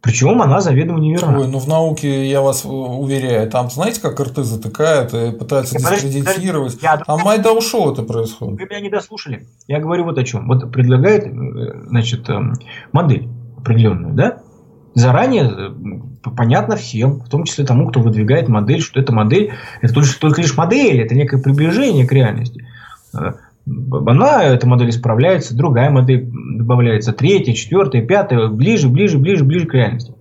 Причем 0.02 0.40
она 0.40 0.60
заведомо 0.60 0.98
неверна. 0.98 1.38
Ой, 1.38 1.46
ну 1.46 1.58
в 1.58 1.68
науке, 1.68 2.26
я 2.26 2.40
вас 2.40 2.64
уверяю, 2.64 3.50
там 3.50 3.70
знаете, 3.70 4.00
как 4.00 4.18
рты 4.18 4.44
затыкают 4.44 5.12
и 5.12 5.32
пытаются 5.32 5.78
я 5.78 5.90
дискредитировать. 5.90 6.78
Я... 6.80 6.96
Там 6.96 7.20
майда 7.20 7.52
ушел 7.52 7.92
это 7.92 8.02
происходит. 8.02 8.58
Вы 8.58 8.66
меня 8.66 8.80
не 8.80 8.88
дослушали. 8.88 9.46
Я 9.66 9.78
говорю 9.78 10.04
вот 10.04 10.16
о 10.16 10.24
чем. 10.24 10.48
Вот 10.48 10.72
предлагает, 10.72 11.26
э, 11.26 11.82
значит, 11.88 12.30
эм, 12.30 12.54
модель 12.92 13.28
определенную, 13.58 14.14
да? 14.14 14.38
Заранее 14.94 15.44
э, 15.44 16.30
понятно 16.34 16.76
всем, 16.76 17.20
в 17.20 17.28
том 17.28 17.44
числе 17.44 17.66
тому, 17.66 17.88
кто 17.88 18.00
выдвигает 18.00 18.48
модель, 18.48 18.80
что 18.80 18.98
эта 18.98 19.12
модель, 19.12 19.52
это 19.82 19.92
только, 19.92 20.18
только 20.18 20.40
лишь 20.40 20.56
модель, 20.56 21.02
это 21.02 21.14
некое 21.14 21.42
приближение 21.42 22.06
к 22.06 22.12
реальности. 22.12 22.64
Она, 23.66 24.44
эта 24.44 24.66
модель 24.66 24.90
исправляется, 24.90 25.56
другая 25.56 25.90
модель 25.90 26.30
добавляется, 26.56 27.12
третья, 27.12 27.52
четвертая, 27.52 28.02
пятая, 28.02 28.48
ближе, 28.48 28.88
ближе, 28.88 29.18
ближе, 29.18 29.44
ближе 29.44 29.66
к 29.66 29.74
реальности. 29.74 30.14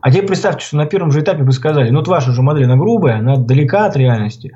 А 0.00 0.10
теперь 0.10 0.26
представьте, 0.26 0.66
что 0.66 0.76
на 0.76 0.86
первом 0.86 1.12
же 1.12 1.20
этапе 1.20 1.44
бы 1.44 1.52
сказали, 1.52 1.90
ну 1.90 1.98
вот 1.98 2.08
ваша 2.08 2.32
же 2.32 2.42
модель, 2.42 2.64
она 2.64 2.76
грубая, 2.76 3.18
она 3.18 3.36
далека 3.36 3.86
от 3.86 3.96
реальности, 3.96 4.52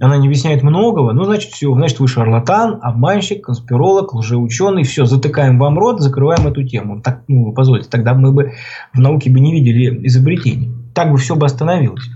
она 0.00 0.16
не 0.16 0.28
объясняет 0.28 0.62
многого, 0.62 1.12
ну 1.12 1.24
значит 1.24 1.52
все, 1.52 1.72
значит 1.74 1.98
вы 1.98 2.08
шарлатан, 2.08 2.78
обманщик, 2.80 3.44
конспиролог, 3.44 4.14
лжеученый, 4.14 4.84
все, 4.84 5.04
затыкаем 5.04 5.58
вам 5.58 5.78
рот, 5.78 6.00
закрываем 6.00 6.46
эту 6.46 6.62
тему. 6.62 7.02
Так, 7.02 7.22
ну, 7.28 7.52
позвольте, 7.52 7.88
тогда 7.90 8.14
мы 8.14 8.32
бы 8.32 8.52
в 8.94 9.00
науке 9.00 9.30
бы 9.30 9.40
не 9.40 9.52
видели 9.52 10.06
изобретений. 10.06 10.72
Так 10.94 11.10
бы 11.10 11.18
все 11.18 11.36
бы 11.36 11.46
остановилось. 11.46 12.08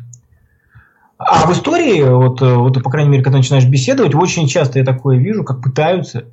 А 1.25 1.47
в 1.47 1.53
истории, 1.53 2.03
вот, 2.03 2.41
вот, 2.41 2.83
по 2.83 2.91
крайней 2.91 3.11
мере, 3.11 3.23
когда 3.23 3.39
начинаешь 3.39 3.67
беседовать, 3.67 4.15
очень 4.15 4.49
часто 4.49 4.79
я 4.79 4.85
такое 4.85 5.19
вижу, 5.19 5.45
как 5.45 5.63
пытаются 5.63 6.25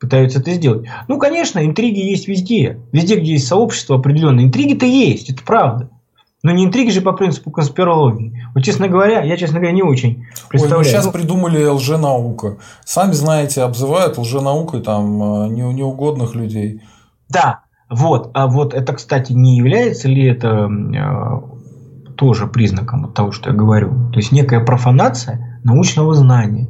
пытаются 0.00 0.40
это 0.40 0.52
сделать. 0.52 0.86
Ну, 1.08 1.18
конечно, 1.18 1.64
интриги 1.64 1.98
есть 1.98 2.28
везде. 2.28 2.78
Везде, 2.92 3.16
где 3.16 3.32
есть 3.32 3.46
сообщество 3.46 3.96
определенное. 3.96 4.44
Интриги-то 4.44 4.84
есть, 4.84 5.30
это 5.30 5.42
правда. 5.42 5.88
Но 6.42 6.50
не 6.50 6.66
интриги 6.66 6.90
же 6.90 7.00
по 7.00 7.12
принципу 7.12 7.50
конспирологии. 7.50 8.46
Вот, 8.54 8.62
честно 8.62 8.86
говоря, 8.86 9.22
я, 9.22 9.36
честно 9.38 9.60
говоря, 9.60 9.72
не 9.72 9.82
очень 9.82 10.26
представляю. 10.50 10.80
Ой, 10.80 10.84
ну 10.84 10.90
сейчас 10.90 11.08
придумали 11.08 11.64
лженаука. 11.64 12.58
Сами 12.84 13.12
знаете, 13.12 13.62
обзывают 13.62 14.18
лженаукой 14.18 14.82
там 14.82 15.44
э, 15.44 15.48
неугодных 15.48 16.34
людей. 16.34 16.82
Да, 17.30 17.60
вот. 17.88 18.30
А 18.34 18.46
вот 18.46 18.74
это, 18.74 18.92
кстати, 18.92 19.32
не 19.32 19.56
является 19.56 20.06
ли 20.06 20.26
это 20.26 20.68
э, 20.68 21.53
тоже 22.16 22.46
признаком 22.46 23.12
того, 23.12 23.32
что 23.32 23.50
я 23.50 23.56
говорю? 23.56 24.10
То 24.10 24.18
есть 24.18 24.32
некая 24.32 24.64
профанация 24.64 25.60
научного 25.64 26.14
знания. 26.14 26.68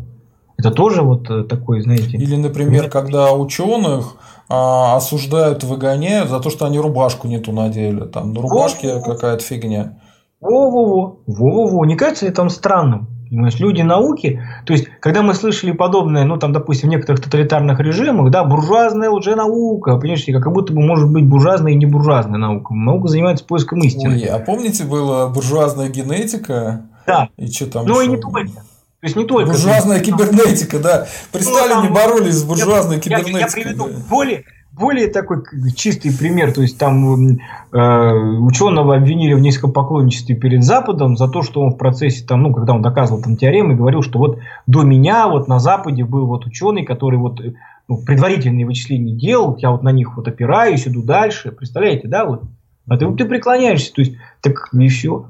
Это 0.57 0.71
тоже 0.71 1.03
вот 1.03 1.29
э, 1.31 1.45
такой, 1.45 1.81
знаете... 1.81 2.17
Или, 2.17 2.37
например, 2.37 2.89
когда 2.89 3.33
ученых 3.33 4.17
а, 4.49 4.97
осуждают, 4.97 5.65
выгоняют 5.65 6.29
за 6.29 6.39
то, 6.41 6.51
что 6.51 6.67
они 6.67 6.79
рубашку 6.79 7.27
не 7.27 7.39
ту 7.39 7.53
надели. 7.53 8.05
Там 8.05 8.33
на 8.33 8.41
рубашке 8.41 9.01
какая-то 9.01 9.43
фигня. 9.43 9.99
Во-во-во. 10.41 11.21
Во-во-во. 11.27 11.87
Не 11.87 11.97
кажется 11.97 12.27
ли 12.27 12.33
там 12.33 12.51
странным? 12.51 13.09
Понимаешь, 13.35 13.59
люди 13.59 13.83
науки, 13.83 14.41
то 14.65 14.73
есть, 14.73 14.87
когда 15.01 15.23
мы 15.23 15.35
слышали 15.35 15.73
подобное, 15.73 16.25
ну, 16.25 16.37
там, 16.37 16.53
допустим, 16.53 16.89
в 16.89 16.93
некоторых 16.93 17.21
тоталитарных 17.21 17.81
режимах, 17.81 18.31
да, 18.31 18.45
буржуазная 18.45 19.11
лженаука, 19.11 19.97
понимаешь, 19.97 20.25
как 20.25 20.53
будто 20.53 20.73
бы 20.73 20.81
может 20.81 21.11
быть 21.11 21.25
буржуазная 21.25 21.73
и 21.73 21.77
не 21.77 21.87
буржуазная 21.87 22.39
наука. 22.39 22.73
Наука 22.75 23.09
занимается 23.09 23.45
поиском 23.45 23.83
истины. 23.83 24.15
Ой, 24.15 24.25
а 24.27 24.39
помните, 24.39 24.85
была 24.85 25.29
буржуазная 25.29 25.89
генетика? 25.89 26.83
Да. 27.07 27.29
И 27.37 27.51
что 27.51 27.67
там 27.67 27.87
Ну, 27.87 28.01
и 28.01 28.07
не 28.07 28.19
только. 28.19 28.47
То 28.47 29.07
есть 29.07 29.17
не 29.17 29.25
только... 29.25 29.51
Буржуазная 29.51 30.01
кибернетика, 30.01 30.79
да. 30.79 31.07
При 31.33 31.45
ну, 31.45 31.51
Сталине 31.51 31.91
боролись 31.91 32.37
с 32.37 32.45
буржуазной 32.45 32.97
я, 32.97 33.01
кибернетикой. 33.03 33.41
Я, 33.41 33.47
я 33.47 33.53
приведу 33.53 33.89
да. 33.89 33.97
более, 34.09 34.45
более 34.77 35.09
такой 35.09 35.43
чистый 35.75 36.17
пример. 36.17 36.53
То 36.53 36.63
есть 36.63 36.79
там 36.79 37.39
э, 37.73 38.13
ученого 38.41 38.97
обвинили 38.97 39.35
в 39.35 39.41
низкопоклонничестве 39.41 40.37
перед 40.37 40.65
Западом 40.65 41.17
за 41.17 41.29
то, 41.29 41.43
что 41.43 41.61
он 41.61 41.73
в 41.73 41.77
процессе, 41.77 42.27
там, 42.27 42.43
ну, 42.43 42.53
когда 42.53 42.75
он 42.75 42.83
доказывал 42.83 43.23
там 43.23 43.37
теоремы, 43.37 43.77
говорил, 43.77 44.03
что 44.03 44.19
вот 44.19 44.39
до 44.67 44.83
меня 44.83 45.29
вот 45.29 45.49
на 45.49 45.59
Западе 45.59 46.05
был 46.05 46.27
вот 46.27 46.47
ученый, 46.47 46.85
который 46.85 47.19
вот 47.19 47.41
ну, 47.89 47.99
предварительные 47.99 48.67
вычисления 48.67 49.15
делал, 49.15 49.57
я 49.59 49.71
вот 49.71 49.83
на 49.83 49.93
них 49.93 50.17
вот 50.17 50.27
опираюсь, 50.27 50.89
иду 50.89 51.03
дальше. 51.03 51.53
Представляете, 51.53 52.09
да, 52.09 52.25
вот? 52.25 52.43
А 52.89 52.97
ты, 52.97 53.11
ты 53.15 53.25
преклоняешься, 53.25 53.93
то 53.93 54.01
есть, 54.03 54.17
так 54.41 54.71
и 54.73 54.89
все. 54.89 55.29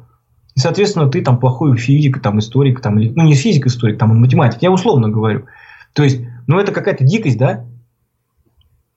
И, 0.57 0.61
соответственно, 0.61 1.09
ты 1.11 1.23
там 1.23 1.39
плохой 1.39 1.77
физик, 1.77 2.21
там 2.21 2.39
историк, 2.39 2.81
там, 2.81 2.97
ну 2.97 3.23
не 3.23 3.35
физик, 3.35 3.67
историк, 3.67 3.99
там 3.99 4.13
он 4.13 4.21
математик, 4.21 4.63
я 4.63 4.71
условно 4.71 5.09
говорю. 5.09 5.47
То 5.93 6.03
есть, 6.03 6.21
ну 6.47 6.59
это 6.59 6.73
какая-то 6.73 7.05
дикость, 7.05 7.39
да? 7.39 7.65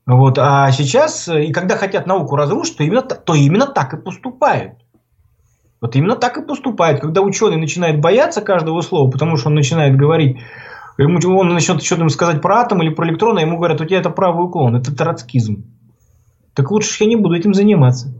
Вот, 0.07 0.39
а 0.39 0.71
сейчас, 0.71 1.27
и 1.27 1.51
когда 1.51 1.75
хотят 1.75 2.07
науку 2.07 2.37
разрушить, 2.37 2.77
то 2.77 2.83
именно, 2.83 3.01
то 3.01 3.35
именно 3.35 3.67
так 3.67 3.93
и 3.93 3.97
поступают. 3.97 4.75
Вот 5.81 5.97
именно 5.97 6.15
так 6.15 6.37
и 6.37 6.45
поступают. 6.45 7.01
Когда 7.01 7.21
ученый 7.21 7.57
начинает 7.57 7.99
бояться 7.99 8.41
каждого 8.41 8.81
слова, 8.81 9.11
потому 9.11 9.35
что 9.35 9.49
он 9.49 9.55
начинает 9.55 9.97
говорить, 9.97 10.37
он 10.97 11.49
начнет 11.49 11.83
что-то 11.83 12.07
сказать 12.07 12.41
про 12.41 12.59
атом 12.59 12.81
или 12.81 12.89
про 12.89 13.05
электрон, 13.05 13.37
а 13.37 13.41
ему 13.41 13.57
говорят, 13.57 13.81
у 13.81 13.85
тебя 13.85 13.99
это 13.99 14.09
правый 14.09 14.45
уклон, 14.45 14.77
это 14.77 14.95
троцкизм. 14.95 15.65
Так 16.53 16.71
лучше 16.71 17.03
я 17.03 17.09
не 17.09 17.17
буду 17.17 17.35
этим 17.35 17.53
заниматься. 17.53 18.13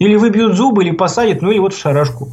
Или 0.00 0.16
выбьют 0.16 0.54
зубы, 0.54 0.82
или 0.82 0.90
посадят, 0.90 1.40
ну 1.40 1.52
или 1.52 1.60
вот 1.60 1.72
в 1.72 1.78
шарашку. 1.78 2.30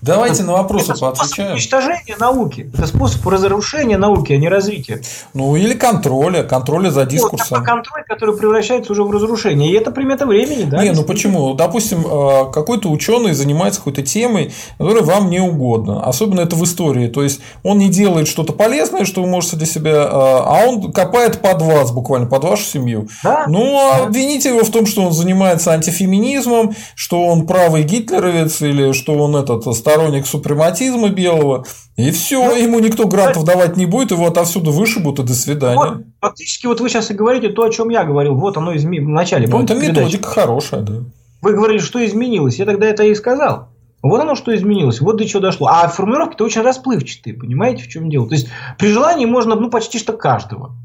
Давайте 0.00 0.42
на 0.42 0.52
вопросы 0.52 0.92
это 0.92 1.00
поотвечаем. 1.00 1.52
уничтожение 1.52 2.16
науки. 2.18 2.70
Это 2.72 2.86
способ 2.86 3.26
разрушения 3.26 3.98
науки, 3.98 4.32
а 4.32 4.38
не 4.38 4.48
развития. 4.48 5.02
Ну, 5.34 5.56
или 5.56 5.74
контроля, 5.74 6.42
контроля 6.42 6.90
за 6.90 7.04
дискурсом. 7.04 7.58
Вот, 7.58 7.66
контроль, 7.66 8.04
который 8.06 8.36
превращается 8.36 8.92
уже 8.92 9.02
в 9.02 9.10
разрушение. 9.10 9.72
И 9.72 9.74
это 9.74 9.90
примета 9.90 10.26
времени, 10.26 10.64
да? 10.64 10.82
Не, 10.82 10.92
ну 10.92 11.02
почему? 11.02 11.54
Допустим, 11.54 12.06
э, 12.06 12.52
какой-то 12.52 12.90
ученый 12.90 13.32
занимается 13.32 13.80
какой-то 13.80 14.02
темой, 14.02 14.52
которая 14.78 15.02
вам 15.02 15.30
не 15.30 15.40
угодна. 15.40 16.04
Особенно 16.04 16.40
это 16.40 16.56
в 16.56 16.64
истории. 16.64 17.08
То 17.08 17.22
есть, 17.22 17.40
он 17.62 17.78
не 17.78 17.88
делает 17.88 18.28
что-то 18.28 18.52
полезное, 18.52 19.04
что 19.04 19.22
вы 19.22 19.28
можете 19.28 19.56
для 19.56 19.66
себя, 19.66 19.92
э, 19.92 20.08
а 20.10 20.64
он 20.66 20.92
копает 20.92 21.40
под 21.40 21.62
вас, 21.62 21.90
буквально 21.90 22.26
под 22.26 22.44
вашу 22.44 22.64
семью. 22.64 23.08
Да? 23.22 23.46
Ну, 23.48 23.78
а 23.78 24.04
обвините 24.04 24.50
его 24.50 24.64
в 24.64 24.70
том, 24.70 24.86
что 24.86 25.02
он 25.02 25.12
занимается 25.12 25.72
антифеминизмом, 25.72 26.74
что 26.94 27.24
он 27.26 27.46
правый 27.46 27.82
гитлеровец, 27.82 28.60
или 28.62 28.92
что 28.92 29.14
он 29.14 29.36
этот 29.36 29.66
сторонник 29.98 30.26
супрематизма 30.26 31.10
белого, 31.10 31.64
и 31.96 32.10
все, 32.10 32.44
ну, 32.44 32.56
ему 32.56 32.78
никто 32.78 33.06
грантов 33.08 33.44
давать 33.44 33.76
не 33.76 33.86
будет, 33.86 34.12
его 34.12 34.26
отовсюду 34.26 34.70
вышибут, 34.70 35.18
и 35.18 35.22
до 35.24 35.34
свидания. 35.34 35.76
Вот, 35.76 36.02
фактически, 36.20 36.66
вот 36.66 36.80
вы 36.80 36.88
сейчас 36.88 37.10
и 37.10 37.14
говорите 37.14 37.48
то, 37.48 37.64
о 37.64 37.70
чем 37.70 37.88
я 37.88 38.04
говорил. 38.04 38.34
Вот 38.36 38.56
оно 38.56 38.76
изме... 38.76 39.00
в 39.00 39.08
начале. 39.08 39.48
Ну, 39.48 39.62
это 39.62 39.74
методика 39.74 40.00
передачи? 40.02 40.22
хорошая, 40.22 40.82
да. 40.82 40.94
Вы 41.42 41.54
говорили, 41.54 41.78
что 41.78 42.04
изменилось. 42.04 42.58
Я 42.58 42.66
тогда 42.66 42.86
это 42.86 43.02
и 43.04 43.14
сказал. 43.14 43.68
Вот 44.02 44.20
оно 44.20 44.36
что 44.36 44.54
изменилось, 44.54 45.00
вот 45.00 45.16
до 45.16 45.26
чего 45.26 45.40
дошло. 45.40 45.66
А 45.66 45.88
формулировки-то 45.88 46.44
очень 46.44 46.62
расплывчатые, 46.62 47.34
понимаете, 47.34 47.82
в 47.82 47.88
чем 47.88 48.08
дело? 48.08 48.28
То 48.28 48.34
есть, 48.34 48.48
при 48.78 48.88
желании 48.88 49.26
можно, 49.26 49.56
ну, 49.56 49.70
почти 49.70 49.98
что 49.98 50.12
каждого 50.12 50.76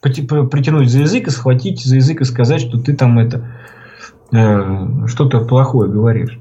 притянуть 0.00 0.90
за 0.90 1.00
язык 1.00 1.26
и 1.26 1.30
схватить 1.30 1.82
за 1.82 1.96
язык 1.96 2.20
и 2.20 2.24
сказать, 2.24 2.60
что 2.60 2.78
ты 2.78 2.94
там 2.94 3.18
это 3.18 3.48
э, 4.30 5.06
что-то 5.06 5.40
плохое 5.40 5.90
говоришь. 5.90 6.38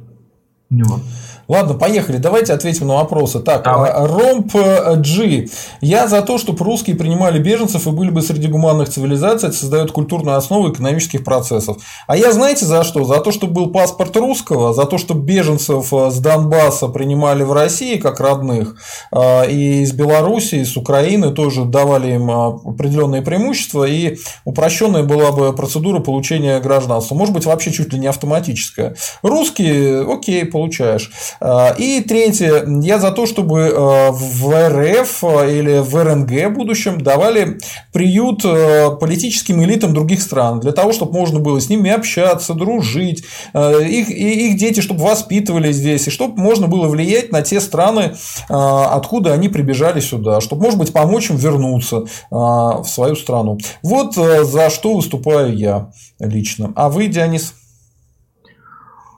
Вот. 0.69 1.02
Ладно, 1.48 1.74
поехали. 1.74 2.18
Давайте 2.18 2.53
ответим 2.53 2.88
на 2.88 2.95
вопросы. 2.95 3.40
Так, 3.40 3.64
Давай. 3.64 3.91
А, 3.91 4.07
Ромп 4.07 4.53
G. 4.53 5.48
Я 5.82 6.07
за 6.07 6.22
то, 6.22 6.38
чтобы 6.38 6.64
русские 6.64 6.95
принимали 6.95 7.40
беженцев 7.40 7.86
и 7.86 7.91
были 7.91 8.10
бы 8.10 8.22
среди 8.22 8.48
гуманных 8.48 8.90
цивилизаций. 8.90 9.49
Это 9.49 9.57
создает 9.57 9.91
культурную 9.91 10.38
основу 10.38 10.72
экономических 10.72 11.24
процессов. 11.24 11.78
А 12.07 12.15
я 12.15 12.32
знаете 12.32 12.65
за 12.65 12.84
что? 12.84 13.03
За 13.03 13.20
то, 13.20 13.32
чтобы 13.32 13.53
был 13.53 13.72
паспорт 13.72 14.15
русского, 14.15 14.74
за 14.74 14.86
то, 14.86 14.98
чтобы 14.98 15.26
беженцев 15.26 15.94
э, 15.94 16.11
с 16.11 16.20
Донбасса 16.20 16.88
принимали 16.88 17.44
в 17.44 17.52
России 17.52 17.98
как 17.98 18.20
родных, 18.20 18.76
э, 19.11 19.49
и 19.52 19.82
из 19.82 19.91
Белоруссии, 19.91 20.60
и 20.60 20.65
с 20.65 20.78
Украины 20.78 21.32
тоже 21.32 21.65
давали 21.65 22.14
им 22.14 22.30
э, 22.30 22.48
определенные 22.65 23.22
преимущества, 23.22 23.84
и 23.84 24.18
упрощенная 24.45 25.03
была 25.03 25.32
бы 25.32 25.53
процедура 25.53 25.99
получения 25.99 26.60
гражданства. 26.60 27.15
Может 27.15 27.34
быть, 27.34 27.45
вообще 27.45 27.72
чуть 27.72 27.91
ли 27.91 27.99
не 27.99 28.07
автоматическая. 28.07 28.95
Русские, 29.22 30.10
окей, 30.11 30.45
получаешь. 30.45 31.11
А, 31.39 31.73
и 31.77 32.01
третье, 32.01 32.65
я 32.81 32.99
за 32.99 33.11
то, 33.11 33.26
чтобы 33.26 33.60
э, 33.60 34.11
в 34.11 34.69
РФ 34.69 35.23
э, 35.23 35.57
или 35.57 35.80
в 35.80 35.95
РНГ 35.95 36.51
в 36.51 36.53
будущем 36.53 37.01
давали 37.01 37.57
приют 37.91 38.43
э, 38.45 38.91
политическим 38.99 39.64
элитам 39.64 39.93
других 39.93 40.22
стран, 40.22 40.60
для 40.60 40.72
того, 40.72 40.93
чтобы 40.93 41.14
можно 41.14 41.39
было 41.39 41.60
с 41.60 41.69
ними 41.69 41.91
общаться, 41.91 42.53
дружить, 42.53 43.23
их, 43.53 44.10
их 44.10 44.57
дети, 44.57 44.81
чтобы 44.81 45.03
воспитывали 45.03 45.72
здесь, 45.72 46.07
и 46.07 46.11
чтобы 46.11 46.41
можно 46.41 46.68
было 46.68 46.88
влиять 46.88 47.31
на 47.31 47.41
те 47.41 47.60
страны, 47.60 48.15
откуда 48.49 49.34
они 49.34 49.49
прибежали 49.49 49.99
сюда, 49.99 50.41
чтобы, 50.41 50.64
может 50.64 50.80
быть, 50.80 50.93
помочь 50.93 51.30
им 51.30 51.38
вернуться 51.38 52.05
в 52.30 52.85
свою 52.85 53.15
страну. 53.15 53.57
Вот 53.81 54.15
за 54.15 54.69
что 54.69 54.95
выступаю 54.95 55.55
я 55.55 55.91
лично. 56.19 56.73
А 56.76 56.89
вы, 56.89 57.07
Дионис? 57.07 57.53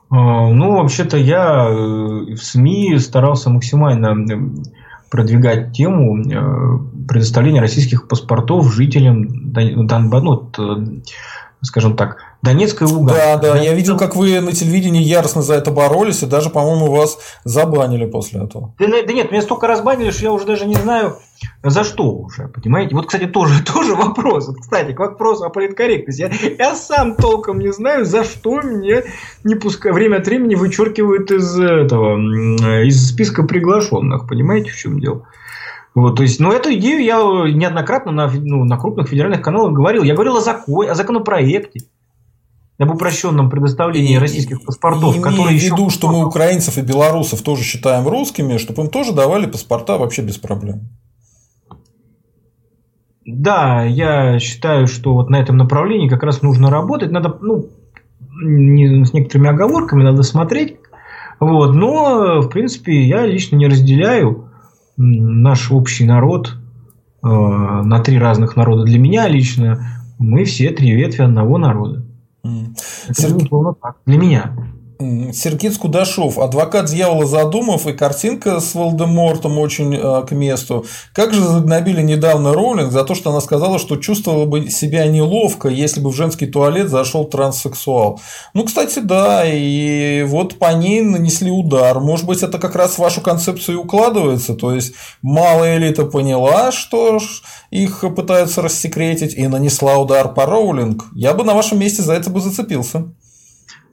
А, 0.08 0.48
ну, 0.50 0.76
вообще-то 0.76 1.16
я 1.16 1.68
э, 1.68 2.34
в 2.34 2.38
СМИ 2.38 2.98
старался 2.98 3.50
максимально 3.50 4.14
продвигать 5.10 5.72
тему 5.72 6.18
э, 6.18 7.06
предоставления 7.08 7.60
российских 7.60 8.08
паспортов 8.08 8.72
жителям 8.72 9.52
Донбасса, 9.52 10.24
ну, 10.24 10.50
э, 10.58 11.00
скажем 11.66 11.96
так, 11.96 12.18
Донецкая 12.42 12.88
Луганска. 12.88 13.38
Да, 13.42 13.54
да, 13.54 13.58
я 13.58 13.74
видел, 13.74 13.98
как 13.98 14.14
вы 14.16 14.40
на 14.40 14.52
телевидении 14.52 15.02
яростно 15.02 15.42
за 15.42 15.54
это 15.54 15.70
боролись, 15.70 16.22
и 16.22 16.26
даже, 16.26 16.48
по-моему, 16.50 16.90
вас 16.90 17.18
забанили 17.44 18.06
после 18.06 18.44
этого. 18.44 18.74
Да, 18.78 18.86
да 18.86 19.12
нет, 19.12 19.30
меня 19.30 19.42
столько 19.42 19.66
разбанили, 19.66 20.10
что 20.10 20.24
я 20.24 20.32
уже 20.32 20.46
даже 20.46 20.66
не 20.66 20.74
знаю, 20.74 21.18
за 21.62 21.84
что 21.84 22.10
уже, 22.12 22.48
понимаете? 22.48 22.94
Вот, 22.94 23.06
кстати, 23.06 23.26
тоже, 23.26 23.62
тоже 23.74 23.94
вопрос. 23.94 24.48
Вот, 24.48 24.58
кстати, 24.60 24.92
к 24.92 24.98
вопросу 24.98 25.44
о 25.44 25.50
политкорректности. 25.50 26.22
Я, 26.22 26.66
я 26.66 26.74
сам 26.74 27.16
толком 27.16 27.58
не 27.58 27.72
знаю, 27.72 28.04
за 28.04 28.24
что 28.24 28.60
меня 28.60 29.02
не 29.44 29.56
пускай, 29.56 29.92
время 29.92 30.16
от 30.18 30.26
времени 30.26 30.54
вычеркивают 30.54 31.30
из 31.30 31.58
этого, 31.58 32.16
из 32.84 33.08
списка 33.08 33.42
приглашенных. 33.42 34.28
Понимаете, 34.28 34.70
в 34.70 34.76
чем 34.76 35.00
дело? 35.00 35.26
Вот, 35.96 36.16
то 36.16 36.22
есть, 36.22 36.40
ну, 36.40 36.52
эту 36.52 36.74
идею 36.74 37.02
я 37.02 37.16
неоднократно 37.50 38.12
на, 38.12 38.30
ну, 38.30 38.64
на 38.64 38.76
крупных 38.76 39.08
федеральных 39.08 39.40
каналах 39.40 39.72
говорил. 39.72 40.02
Я 40.02 40.12
говорил 40.12 40.36
о, 40.36 40.42
закон, 40.42 40.90
о 40.90 40.94
законопроекте. 40.94 41.80
об 42.78 42.90
упрощенном 42.90 43.48
предоставлении 43.48 44.16
и, 44.16 44.18
российских 44.18 44.62
паспортов, 44.62 45.16
и 45.16 45.20
которые 45.20 45.58
в 45.58 45.62
виду, 45.62 45.86
еще... 45.86 45.96
что 45.96 46.08
мы 46.08 46.26
украинцев 46.26 46.76
и 46.76 46.82
белорусов 46.82 47.40
тоже 47.40 47.62
считаем 47.62 48.06
русскими, 48.06 48.58
чтобы 48.58 48.82
им 48.82 48.90
тоже 48.90 49.14
давали 49.14 49.46
паспорта 49.46 49.96
вообще 49.96 50.20
без 50.20 50.36
проблем. 50.36 50.82
Да, 53.24 53.82
я 53.82 54.38
считаю, 54.38 54.88
что 54.88 55.14
вот 55.14 55.30
на 55.30 55.40
этом 55.40 55.56
направлении 55.56 56.10
как 56.10 56.22
раз 56.24 56.42
нужно 56.42 56.68
работать. 56.68 57.10
Надо, 57.10 57.38
ну, 57.40 57.70
не, 58.42 59.02
с 59.06 59.14
некоторыми 59.14 59.48
оговорками 59.48 60.02
надо 60.02 60.24
смотреть. 60.24 60.76
Вот, 61.40 61.74
но, 61.74 62.42
в 62.42 62.50
принципе, 62.50 63.00
я 63.00 63.24
лично 63.24 63.56
не 63.56 63.66
разделяю 63.66 64.45
наш 64.96 65.70
общий 65.70 66.04
народ 66.04 66.56
э, 67.22 67.26
на 67.28 68.00
три 68.00 68.18
разных 68.18 68.56
народа. 68.56 68.84
Для 68.84 68.98
меня 68.98 69.28
лично 69.28 69.86
мы 70.18 70.44
все 70.44 70.70
три 70.70 70.92
ветви 70.92 71.22
одного 71.22 71.58
народа. 71.58 72.04
Это 73.08 73.20
Сергей... 73.20 73.50
так. 73.80 73.96
Для 74.06 74.18
меня. 74.18 74.52
Сергей 74.98 75.70
Кудашов, 75.72 76.38
адвокат 76.38 76.86
дьявола 76.86 77.26
Задумов 77.26 77.86
и 77.86 77.92
картинка 77.92 78.60
с 78.60 78.74
Волдемортом 78.74 79.58
очень 79.58 79.94
э, 79.94 80.26
к 80.26 80.30
месту. 80.30 80.86
Как 81.12 81.34
же 81.34 81.42
загнобили 81.42 82.00
недавно 82.00 82.54
Роулинг 82.54 82.92
за 82.92 83.04
то, 83.04 83.14
что 83.14 83.30
она 83.30 83.40
сказала, 83.40 83.78
что 83.78 83.96
чувствовала 83.96 84.46
бы 84.46 84.70
себя 84.70 85.06
неловко, 85.06 85.68
если 85.68 86.00
бы 86.00 86.10
в 86.10 86.16
женский 86.16 86.46
туалет 86.46 86.88
зашел 86.88 87.24
транссексуал. 87.24 88.20
Ну, 88.54 88.64
кстати, 88.64 89.00
да, 89.00 89.42
и 89.44 90.22
вот 90.22 90.58
по 90.58 90.72
ней 90.72 91.02
нанесли 91.02 91.50
удар. 91.50 92.00
Может 92.00 92.26
быть, 92.26 92.42
это 92.42 92.58
как 92.58 92.74
раз 92.74 92.92
в 92.92 92.98
вашу 92.98 93.20
концепцию 93.20 93.82
укладывается. 93.82 94.54
То 94.54 94.72
есть, 94.72 94.94
малая 95.20 95.76
элита 95.76 96.04
поняла, 96.04 96.72
что 96.72 97.18
их 97.70 98.04
пытаются 98.16 98.62
рассекретить, 98.62 99.34
и 99.34 99.46
нанесла 99.46 99.98
удар 99.98 100.32
по 100.32 100.46
Роулинг. 100.46 101.04
Я 101.14 101.34
бы 101.34 101.44
на 101.44 101.54
вашем 101.54 101.78
месте 101.78 102.02
за 102.02 102.14
это 102.14 102.30
бы 102.30 102.40
зацепился. 102.40 103.04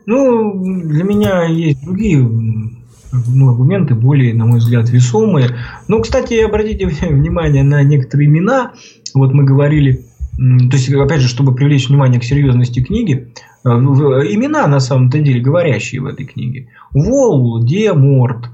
Ну, 0.06 0.62
для 0.84 1.04
меня 1.04 1.46
есть 1.46 1.84
другие 1.84 2.20
ну, 2.20 3.50
аргументы, 3.50 3.96
более, 3.96 4.34
на 4.34 4.46
мой 4.46 4.60
взгляд, 4.60 4.90
весомые. 4.90 5.50
Ну, 5.88 6.02
кстати, 6.02 6.36
обратите 6.36 6.88
внимание 7.08 7.64
на 7.64 7.84
некоторые 7.84 8.28
имена. 8.28 8.74
Вот 9.14 9.34
мы 9.34 9.44
говорили, 9.44 10.06
то 10.38 10.76
есть, 10.76 10.92
опять 10.92 11.22
же, 11.22 11.28
чтобы 11.28 11.54
привлечь 11.54 11.90
внимание 11.90 12.20
к 12.20 12.24
серьезности 12.24 12.84
книги, 12.84 13.34
э, 13.64 13.70
имена 13.70 14.68
на 14.68 14.80
самом-то 14.80 15.20
деле 15.20 15.42
говорящие 15.42 16.02
в 16.02 16.08
этой 16.08 16.26
книге. 16.26 16.70
Вол, 16.92 17.64
Деморт. 17.64 18.48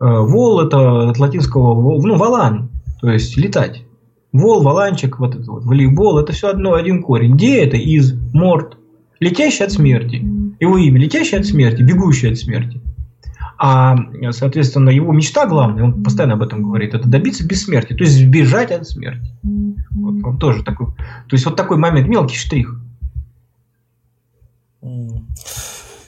Э, 0.00 0.20
Вол 0.20 0.60
это 0.60 1.10
от 1.10 1.18
латинского, 1.18 1.74
ну, 2.02 2.16
валан, 2.16 2.70
то 3.00 3.10
есть 3.10 3.36
летать. 3.36 3.84
Вол, 4.32 4.62
валанчик, 4.62 5.18
вот 5.18 5.34
это 5.34 5.50
вот, 5.50 5.64
волейбол, 5.64 6.18
это 6.18 6.32
все 6.32 6.48
одно, 6.48 6.74
один 6.74 7.02
корень. 7.02 7.36
Де 7.36 7.62
это 7.64 7.76
из, 7.76 8.14
морт, 8.32 8.76
летящий 9.22 9.64
от 9.64 9.72
смерти. 9.72 10.16
Его 10.60 10.78
имя 10.78 11.00
летящий 11.00 11.38
от 11.38 11.46
смерти, 11.46 11.82
бегущий 11.82 12.28
от 12.28 12.38
смерти. 12.38 12.80
А, 13.56 13.96
соответственно, 14.32 14.90
его 14.90 15.12
мечта 15.12 15.46
главная, 15.46 15.84
он 15.84 16.02
постоянно 16.02 16.34
об 16.34 16.42
этом 16.42 16.62
говорит, 16.64 16.94
это 16.94 17.08
добиться 17.08 17.46
бессмертия, 17.46 17.96
то 17.96 18.02
есть 18.02 18.16
сбежать 18.16 18.72
от 18.72 18.88
смерти. 18.88 19.32
Вот 19.90 20.24
он 20.24 20.38
тоже 20.38 20.64
такой. 20.64 20.88
То 20.88 21.36
есть 21.36 21.44
вот 21.44 21.54
такой 21.54 21.76
момент, 21.76 22.08
мелкий 22.08 22.36
штрих. 22.36 22.80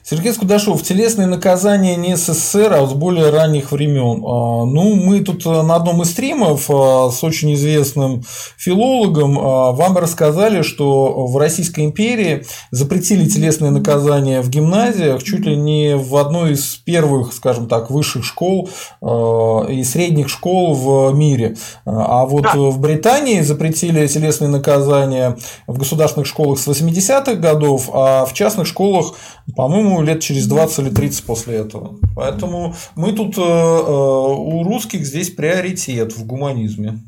Сергей 0.06 0.34
Скудашов, 0.34 0.82
телесные 0.82 1.26
наказания 1.26 1.96
не 1.96 2.14
СССР, 2.14 2.74
а 2.74 2.86
с 2.86 2.92
более 2.92 3.30
ранних 3.30 3.72
времен. 3.72 4.22
А, 4.22 4.66
ну, 4.66 4.96
мы 4.96 5.20
тут 5.20 5.46
э, 5.46 5.62
на 5.62 5.76
одном 5.76 6.02
из 6.02 6.10
стримов 6.10 6.68
а, 6.68 7.08
с 7.10 7.24
очень 7.24 7.54
известным 7.54 8.22
филологом 8.58 9.38
а, 9.38 9.72
вам 9.72 9.96
рассказали, 9.96 10.60
что 10.60 11.26
в 11.26 11.38
Российской 11.38 11.86
империи 11.86 12.44
запретили 12.70 13.26
телесные 13.26 13.70
наказания 13.70 14.42
в 14.42 14.50
гимназиях 14.50 15.22
чуть 15.22 15.46
ли 15.46 15.56
не 15.56 15.96
в 15.96 16.14
одной 16.16 16.52
из 16.52 16.74
первых, 16.84 17.32
скажем 17.32 17.66
так, 17.66 17.90
высших 17.90 18.26
школ 18.26 18.68
и 19.00 19.84
средних 19.84 20.28
школ 20.28 20.74
в 20.74 21.14
мире. 21.14 21.56
А 21.86 22.26
вот 22.26 22.42
да. 22.42 22.52
в 22.54 22.78
Британии 22.78 23.40
запретили 23.40 24.06
телесные 24.06 24.48
наказания 24.50 25.38
в 25.66 25.78
государственных 25.78 26.26
школах 26.26 26.58
с 26.58 26.68
80-х 26.68 27.34
годов, 27.36 27.88
а 27.92 28.26
в 28.26 28.34
частных 28.34 28.66
школах, 28.66 29.14
по-моему, 29.56 29.93
лет 30.02 30.20
через 30.20 30.46
20 30.46 30.78
или 30.80 30.90
30 30.90 31.24
после 31.24 31.56
этого. 31.56 31.96
Поэтому 32.14 32.74
мы 32.96 33.12
тут 33.12 33.36
э, 33.38 33.40
э, 33.40 33.44
у 33.44 34.62
русских 34.64 35.04
здесь 35.04 35.30
приоритет 35.30 36.16
в 36.16 36.26
гуманизме. 36.26 37.00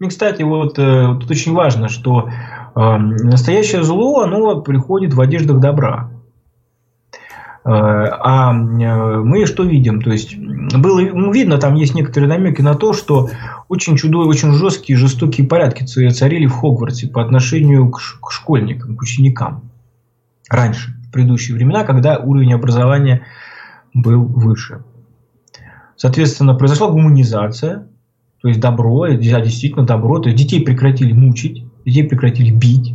И, 0.00 0.06
кстати, 0.06 0.42
вот 0.42 0.78
э, 0.78 1.16
тут 1.20 1.30
очень 1.30 1.52
важно, 1.52 1.88
что 1.88 2.28
настоящее 2.74 3.82
зло, 3.82 4.20
оно 4.20 4.62
приходит 4.62 5.12
в 5.12 5.20
одеждах 5.20 5.60
добра. 5.60 6.11
А 7.64 8.52
мы 8.52 9.46
что 9.46 9.62
видим? 9.62 10.02
То 10.02 10.10
есть 10.10 10.36
было 10.36 11.00
ну, 11.00 11.32
видно, 11.32 11.58
там 11.58 11.74
есть 11.74 11.94
некоторые 11.94 12.28
намеки 12.28 12.60
на 12.60 12.74
то, 12.74 12.92
что 12.92 13.30
очень 13.68 13.96
чудо, 13.96 14.18
очень 14.18 14.52
жесткие, 14.52 14.98
жестокие 14.98 15.46
порядки 15.46 15.84
царили 15.84 16.46
в 16.46 16.52
Хогвартсе 16.52 17.06
по 17.06 17.22
отношению 17.22 17.90
к, 17.90 18.00
к 18.20 18.32
школьникам, 18.32 18.96
к 18.96 19.02
ученикам. 19.02 19.70
Раньше, 20.50 20.94
в 21.06 21.12
предыдущие 21.12 21.56
времена, 21.56 21.84
когда 21.84 22.18
уровень 22.18 22.52
образования 22.52 23.22
был 23.94 24.24
выше. 24.24 24.82
Соответственно, 25.96 26.54
произошла 26.54 26.90
гуманизация, 26.90 27.86
то 28.40 28.48
есть 28.48 28.58
добро, 28.58 29.06
действительно 29.06 29.86
добро, 29.86 30.18
то 30.18 30.28
есть 30.28 30.42
детей 30.42 30.64
прекратили 30.64 31.12
мучить, 31.12 31.64
детей 31.84 32.08
прекратили 32.08 32.50
бить, 32.50 32.92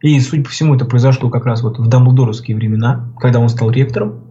и, 0.00 0.18
судя 0.20 0.44
по 0.44 0.50
всему, 0.50 0.74
это 0.74 0.84
произошло 0.84 1.30
как 1.30 1.46
раз 1.46 1.62
вот 1.62 1.78
в 1.78 1.88
дамблдоровские 1.88 2.56
времена, 2.56 3.08
когда 3.18 3.40
он 3.40 3.48
стал 3.48 3.70
ректором. 3.70 4.24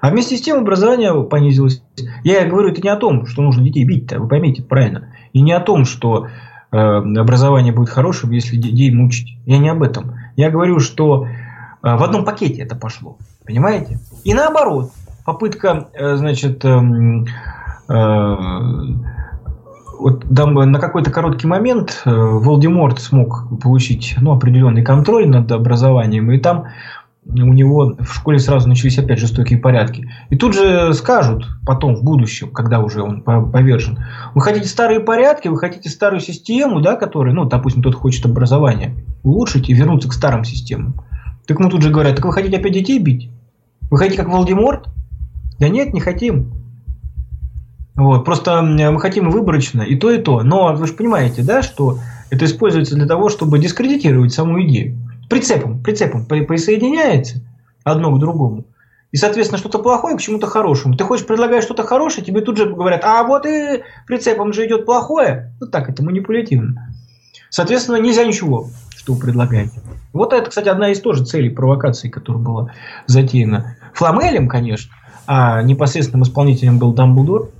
А 0.00 0.10
вместе 0.10 0.36
с 0.36 0.40
тем 0.40 0.58
образование 0.58 1.12
понизилось. 1.24 1.82
Я 2.22 2.44
говорю, 2.46 2.70
это 2.70 2.80
не 2.80 2.88
о 2.88 2.96
том, 2.96 3.26
что 3.26 3.42
нужно 3.42 3.64
детей 3.64 3.84
бить, 3.84 4.12
вы 4.12 4.28
поймите 4.28 4.62
правильно. 4.62 5.12
И 5.32 5.40
не 5.40 5.52
о 5.52 5.60
том, 5.60 5.84
что 5.84 6.28
э, 6.70 6.76
образование 6.76 7.72
будет 7.72 7.88
хорошим, 7.88 8.30
если 8.30 8.56
детей 8.56 8.94
мучить. 8.94 9.38
Я 9.44 9.58
не 9.58 9.68
об 9.68 9.82
этом. 9.82 10.14
Я 10.36 10.50
говорю, 10.50 10.78
что 10.78 11.26
э, 11.26 11.28
в 11.82 12.02
одном 12.02 12.24
пакете 12.24 12.62
это 12.62 12.76
пошло. 12.76 13.18
Понимаете? 13.44 13.98
И 14.22 14.34
наоборот, 14.34 14.92
попытка, 15.24 15.88
э, 15.94 16.16
значит, 16.16 16.64
э, 16.64 16.80
э, 17.88 18.36
вот 19.98 20.24
там 20.34 20.54
на 20.54 20.78
какой-то 20.78 21.10
короткий 21.10 21.46
момент 21.46 22.02
э, 22.04 22.10
Волдеморт 22.10 23.00
смог 23.00 23.44
получить 23.60 24.14
ну, 24.20 24.32
определенный 24.32 24.82
контроль 24.82 25.28
над 25.28 25.50
образованием, 25.52 26.30
и 26.30 26.38
там 26.38 26.66
у 27.26 27.52
него 27.52 27.94
в 27.98 28.14
школе 28.14 28.38
сразу 28.38 28.68
начались 28.68 28.98
опять 28.98 29.18
жестокие 29.18 29.58
порядки. 29.58 30.10
И 30.30 30.36
тут 30.36 30.54
же 30.54 30.94
скажут 30.94 31.46
потом, 31.66 31.96
в 31.96 32.02
будущем, 32.02 32.50
когда 32.50 32.80
уже 32.80 33.02
он 33.02 33.20
повержен, 33.20 33.98
вы 34.34 34.40
хотите 34.40 34.66
старые 34.66 35.00
порядки, 35.00 35.48
вы 35.48 35.58
хотите 35.58 35.90
старую 35.90 36.20
систему, 36.20 36.80
да, 36.80 36.96
которая, 36.96 37.34
ну, 37.34 37.44
допустим, 37.44 37.82
тот 37.82 37.94
хочет 37.94 38.24
образование 38.24 38.94
улучшить 39.22 39.68
и 39.68 39.74
вернуться 39.74 40.08
к 40.08 40.14
старым 40.14 40.44
системам. 40.44 40.94
Так 41.46 41.58
ему 41.58 41.68
тут 41.68 41.82
же 41.82 41.90
говорят, 41.90 42.16
так 42.16 42.24
вы 42.24 42.32
хотите 42.32 42.56
опять 42.56 42.72
детей 42.72 42.98
бить? 42.98 43.30
Вы 43.90 43.98
хотите 43.98 44.16
как 44.16 44.28
Волдеморт? 44.28 44.88
Да 45.58 45.68
нет, 45.68 45.92
не 45.92 46.00
хотим. 46.00 46.57
Вот, 47.98 48.24
просто 48.24 48.62
мы 48.62 49.00
хотим 49.00 49.28
выборочно 49.28 49.82
и 49.82 49.96
то, 49.96 50.08
и 50.12 50.18
то. 50.18 50.44
Но 50.44 50.72
вы 50.72 50.86
же 50.86 50.92
понимаете, 50.92 51.42
да, 51.42 51.62
что 51.62 51.98
это 52.30 52.44
используется 52.44 52.94
для 52.94 53.06
того, 53.06 53.28
чтобы 53.28 53.58
дискредитировать 53.58 54.32
саму 54.32 54.62
идею. 54.62 54.96
Прицепом, 55.28 55.82
прицепом 55.82 56.24
присоединяется 56.24 57.42
одно 57.82 58.14
к 58.14 58.20
другому. 58.20 58.66
И, 59.10 59.16
соответственно, 59.16 59.58
что-то 59.58 59.80
плохое 59.80 60.16
к 60.16 60.20
чему-то 60.20 60.46
хорошему. 60.46 60.94
Ты 60.94 61.02
хочешь 61.02 61.26
предлагать 61.26 61.64
что-то 61.64 61.82
хорошее, 61.82 62.24
тебе 62.24 62.40
тут 62.40 62.56
же 62.56 62.72
говорят, 62.72 63.02
а 63.02 63.24
вот 63.24 63.46
и 63.46 63.82
прицепом 64.06 64.52
же 64.52 64.64
идет 64.64 64.86
плохое. 64.86 65.52
Ну 65.60 65.66
так, 65.66 65.88
это 65.90 66.04
манипулятивно. 66.04 66.94
Соответственно, 67.50 67.96
нельзя 67.96 68.24
ничего, 68.24 68.68
что 68.96 69.14
вы 69.14 69.20
предлагаете. 69.20 69.80
Вот 70.12 70.32
это, 70.32 70.50
кстати, 70.50 70.68
одна 70.68 70.92
из 70.92 71.00
тоже 71.00 71.24
целей 71.24 71.50
провокации, 71.50 72.08
которая 72.08 72.44
была 72.44 72.70
затеяна 73.06 73.76
Фламелем, 73.94 74.46
конечно, 74.46 74.92
а 75.26 75.62
непосредственным 75.62 76.22
исполнителем 76.22 76.78
был 76.78 76.92
Дамблдор. 76.92 77.50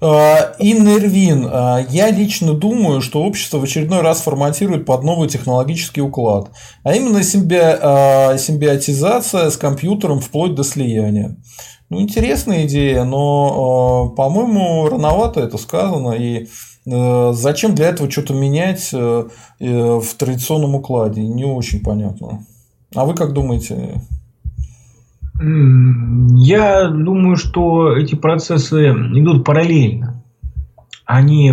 А, 0.00 0.54
Иннервин. 0.58 1.48
А, 1.50 1.84
я 1.88 2.10
лично 2.10 2.52
думаю, 2.54 3.00
что 3.00 3.22
общество 3.22 3.58
в 3.58 3.64
очередной 3.64 4.02
раз 4.02 4.20
форматирует 4.20 4.84
под 4.84 5.04
новый 5.04 5.28
технологический 5.28 6.02
уклад, 6.02 6.50
а 6.82 6.94
именно 6.94 7.22
симби... 7.22 7.58
А, 7.58 8.36
симбиотизация 8.36 9.50
с 9.50 9.56
компьютером 9.56 10.20
вплоть 10.20 10.54
до 10.54 10.64
слияния. 10.64 11.36
Ну, 11.88 12.00
интересная 12.00 12.66
идея, 12.66 13.04
но, 13.04 14.08
по-моему, 14.16 14.88
рановато 14.88 15.40
это 15.40 15.56
сказано, 15.56 16.14
и 16.14 16.48
зачем 16.84 17.76
для 17.76 17.90
этого 17.90 18.10
что-то 18.10 18.34
менять 18.34 18.90
э, 18.92 19.24
в 19.60 20.14
традиционном 20.18 20.74
укладе, 20.74 21.22
не 21.22 21.44
очень 21.44 21.80
понятно. 21.80 22.44
А 22.92 23.04
вы 23.04 23.14
как 23.14 23.32
думаете? 23.32 24.00
Я 25.38 26.88
думаю, 26.88 27.36
что 27.36 27.96
эти 27.96 28.14
процессы 28.14 28.88
идут 28.88 29.44
параллельно. 29.44 30.22
они, 31.04 31.50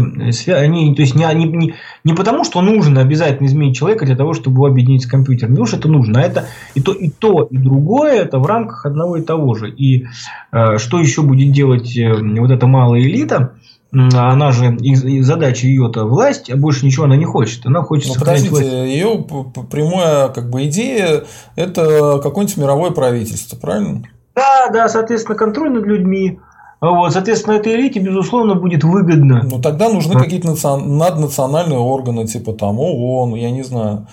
они 0.47 0.95
то 0.95 1.01
есть 1.01 1.15
не, 1.15 1.25
не, 1.33 1.75
не 2.03 2.13
потому, 2.13 2.43
что 2.43 2.61
нужно 2.61 3.01
обязательно 3.01 3.45
изменить 3.45 3.77
человека 3.77 4.05
для 4.05 4.15
того, 4.15 4.33
чтобы 4.33 4.55
его 4.55 4.65
объединить 4.65 5.03
с 5.03 5.07
компьютером. 5.07 5.51
Потому, 5.51 5.67
что 5.67 5.77
это 5.77 5.89
нужно, 5.89 6.21
а 6.21 6.23
это 6.23 6.47
и 6.75 6.81
то, 6.81 6.93
и 6.93 7.09
то, 7.09 7.47
и 7.49 7.57
другое 7.57 8.21
это 8.21 8.39
в 8.39 8.45
рамках 8.45 8.85
одного 8.85 9.17
и 9.17 9.21
того 9.21 9.53
же. 9.53 9.69
И 9.69 10.07
э, 10.51 10.77
что 10.77 10.99
еще 10.99 11.21
будет 11.21 11.51
делать 11.51 11.95
э, 11.97 12.13
вот 12.13 12.51
эта 12.51 12.65
малая 12.67 13.01
элита, 13.01 13.53
она 13.93 14.51
же, 14.51 14.77
задача 15.21 15.67
ее-то 15.67 16.05
власть, 16.05 16.49
а 16.49 16.55
больше 16.55 16.85
ничего 16.85 17.05
она 17.05 17.15
не 17.15 17.25
хочет. 17.25 17.65
Она 17.65 17.83
хочет 17.83 18.07
ну, 18.07 18.13
сохранять 18.15 18.49
власть. 18.49 18.65
Ее 18.65 19.23
прямая 19.69 20.29
как 20.29 20.49
бы, 20.49 20.65
идея– 20.65 21.25
это 21.55 22.19
какое-нибудь 22.21 22.57
мировое 22.57 22.91
правительство, 22.91 23.55
правильно? 23.55 24.03
Да, 24.35 24.69
да, 24.73 24.89
соответственно, 24.89 25.37
контроль 25.37 25.71
над 25.71 25.85
людьми. 25.85 26.39
Вот, 26.81 27.13
соответственно, 27.13 27.53
этой 27.53 27.75
элите, 27.75 27.99
безусловно, 27.99 28.55
будет 28.55 28.83
выгодно. 28.83 29.43
Ну, 29.43 29.61
тогда 29.61 29.89
нужны 29.89 30.19
какие-то 30.19 30.49
национ... 30.49 30.97
наднациональные 30.97 31.79
органы, 31.79 32.25
типа 32.25 32.53
там 32.53 32.79
ООН, 32.79 33.35
я 33.35 33.51
не 33.51 33.63
знаю. 33.63 34.07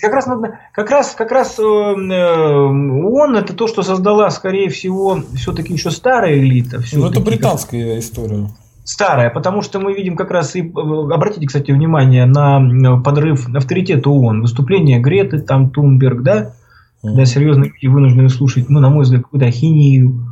Как 0.00 0.12
раз, 0.12 0.26
как 0.72 0.90
раз, 0.90 1.10
как 1.10 1.30
раз 1.32 1.58
э, 1.58 1.62
э, 1.62 1.64
ООН 1.64 3.36
это 3.36 3.52
то, 3.52 3.66
что 3.66 3.82
создала, 3.82 4.30
скорее 4.30 4.70
всего, 4.70 5.18
все-таки 5.36 5.74
еще 5.74 5.90
старая 5.90 6.38
элита. 6.38 6.80
Ну, 6.92 7.10
это 7.10 7.20
британская 7.20 7.98
история 7.98 8.48
старая, 8.84 9.30
потому 9.30 9.62
что 9.62 9.80
мы 9.80 9.94
видим 9.94 10.16
как 10.16 10.30
раз 10.30 10.54
и 10.54 10.60
э, 10.60 10.64
обратите, 10.70 11.46
кстати, 11.46 11.72
внимание 11.72 12.26
на 12.26 13.00
подрыв 13.00 13.48
авторитета 13.54 14.10
ООН, 14.10 14.42
выступление 14.42 15.00
Греты, 15.00 15.40
там 15.40 15.70
Тунберг, 15.70 16.22
да, 16.22 16.52
когда 17.02 17.24
серьезные 17.24 17.70
люди 17.70 17.86
вынуждены 17.86 18.28
слушать, 18.28 18.68
ну, 18.68 18.80
на 18.80 18.90
мой 18.90 19.04
взгляд, 19.04 19.24
какую-то 19.24 19.46
ахинею, 19.46 20.26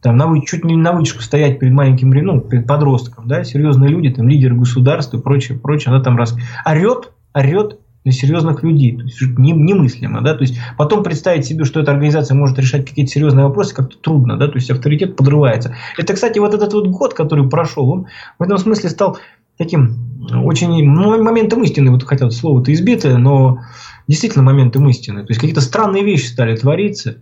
там, 0.00 0.16
на, 0.16 0.40
чуть 0.42 0.64
не 0.64 0.76
на 0.76 0.92
вытяжку 0.92 1.22
стоять 1.22 1.58
перед 1.58 1.72
маленьким, 1.72 2.10
ну, 2.10 2.40
перед 2.40 2.66
подростком, 2.66 3.26
да, 3.26 3.42
серьезные 3.42 3.90
люди, 3.90 4.10
там, 4.10 4.28
лидеры 4.28 4.54
государства 4.54 5.16
и 5.16 5.20
прочее, 5.20 5.58
прочее, 5.58 5.94
она 5.94 6.02
там 6.02 6.16
раз 6.16 6.36
орет, 6.64 7.10
орет, 7.34 7.78
на 8.04 8.12
серьезных 8.12 8.62
людей. 8.62 8.96
То 8.96 9.04
есть 9.04 9.20
немыслимо, 9.20 10.20
да, 10.20 10.34
то 10.34 10.42
есть 10.42 10.58
потом 10.76 11.02
представить 11.02 11.46
себе, 11.46 11.64
что 11.64 11.80
эта 11.80 11.92
организация 11.92 12.34
может 12.34 12.58
решать 12.58 12.86
какие-то 12.86 13.10
серьезные 13.10 13.46
вопросы, 13.46 13.74
как-то 13.74 13.96
трудно, 13.98 14.36
да, 14.36 14.48
то 14.48 14.56
есть 14.56 14.70
авторитет 14.70 15.16
подрывается. 15.16 15.74
Это, 15.96 16.12
кстати, 16.12 16.38
вот 16.38 16.54
этот 16.54 16.72
вот 16.74 16.88
год, 16.88 17.14
который 17.14 17.48
прошел, 17.48 17.88
он 17.88 18.06
в 18.38 18.42
этом 18.42 18.58
смысле 18.58 18.90
стал 18.90 19.18
таким 19.56 20.14
очень 20.44 20.68
ну, 20.90 21.22
моментом 21.22 21.62
истины, 21.62 21.90
вот 21.90 22.04
хотел 22.04 22.30
слово-то 22.30 22.72
избитое, 22.72 23.16
но 23.16 23.60
действительно 24.06 24.44
моментом 24.44 24.88
истины. 24.88 25.20
То 25.20 25.28
есть 25.28 25.40
какие-то 25.40 25.60
странные 25.60 26.04
вещи 26.04 26.26
стали 26.26 26.56
твориться, 26.56 27.18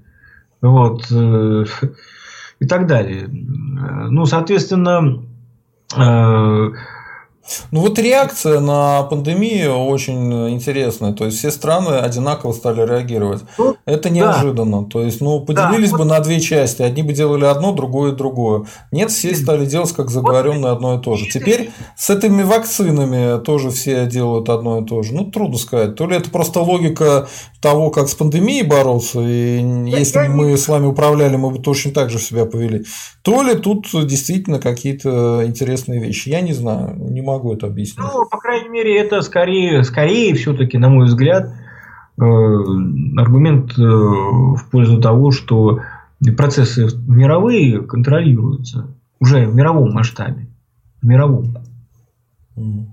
вот, 0.60 1.06
э, 1.10 1.64
и 2.60 2.66
так 2.66 2.86
далее. 2.86 3.28
Ну, 3.28 4.24
соответственно, 4.26 5.22
э, 5.96 6.70
ну 7.70 7.80
вот 7.80 7.98
реакция 7.98 8.60
на 8.60 9.02
пандемию 9.04 9.76
очень 9.76 10.50
интересная. 10.50 11.12
То 11.12 11.24
есть 11.26 11.38
все 11.38 11.50
страны 11.50 11.96
одинаково 11.96 12.52
стали 12.52 12.86
реагировать. 12.86 13.42
Ну, 13.58 13.76
Это 13.84 14.10
неожиданно. 14.10 14.82
Да. 14.82 14.88
То 14.88 15.02
есть, 15.02 15.20
ну, 15.20 15.40
поделились 15.40 15.90
да. 15.90 15.98
бы 15.98 16.04
на 16.04 16.20
две 16.20 16.40
части. 16.40 16.82
Одни 16.82 17.02
бы 17.02 17.12
делали 17.12 17.44
одно, 17.44 17.72
другое 17.72 18.12
другое. 18.12 18.64
Нет, 18.90 19.10
все 19.10 19.34
стали 19.34 19.66
делать 19.66 19.92
как 19.92 20.10
заговоренное 20.10 20.72
одно 20.72 20.98
и 20.98 21.02
то 21.02 21.16
же. 21.16 21.26
Теперь 21.26 21.70
с 21.96 22.10
этими 22.10 22.42
вакцинами 22.42 23.42
тоже 23.42 23.70
все 23.70 24.06
делают 24.06 24.48
одно 24.48 24.80
и 24.80 24.86
то 24.86 25.02
же. 25.02 25.14
Ну, 25.14 25.30
трудно 25.30 25.58
сказать. 25.58 25.96
То 25.96 26.06
ли 26.06 26.16
это 26.16 26.30
просто 26.30 26.60
логика 26.60 27.28
того, 27.60 27.90
как 27.90 28.08
с 28.08 28.14
пандемией 28.14 28.66
бороться, 28.66 29.20
и 29.20 29.62
если 29.88 30.26
бы 30.26 30.28
мы 30.28 30.56
с 30.56 30.68
вами 30.68 30.86
управляли, 30.86 31.36
мы 31.36 31.50
бы 31.50 31.58
точно 31.58 31.92
так 31.92 32.10
же 32.10 32.18
себя 32.18 32.44
повели. 32.44 32.84
То 33.22 33.42
ли 33.42 33.54
тут 33.54 33.86
действительно 33.92 34.58
какие-то 34.58 35.42
интересные 35.44 36.00
вещи. 36.00 36.28
Я 36.28 36.40
не 36.40 36.52
знаю, 36.52 36.96
не 36.98 37.20
могу 37.20 37.31
могу 37.32 37.54
это 37.54 37.66
объяснить. 37.66 37.98
Ну, 37.98 38.26
по 38.28 38.38
крайней 38.38 38.68
мере, 38.68 38.98
это 38.98 39.22
скорее, 39.22 39.82
скорее 39.84 40.34
все-таки, 40.34 40.78
на 40.78 40.88
мой 40.88 41.06
взгляд, 41.06 41.48
э, 42.18 42.22
аргумент 42.22 43.72
э, 43.78 43.82
в 43.82 44.64
пользу 44.70 45.00
того, 45.00 45.30
что 45.30 45.80
процессы 46.36 46.88
мировые 47.06 47.82
контролируются 47.82 48.94
уже 49.20 49.46
в 49.46 49.54
мировом 49.54 49.92
масштабе. 49.92 50.46
В 51.00 51.06
мировом. 51.06 51.56
Mm. 52.56 52.86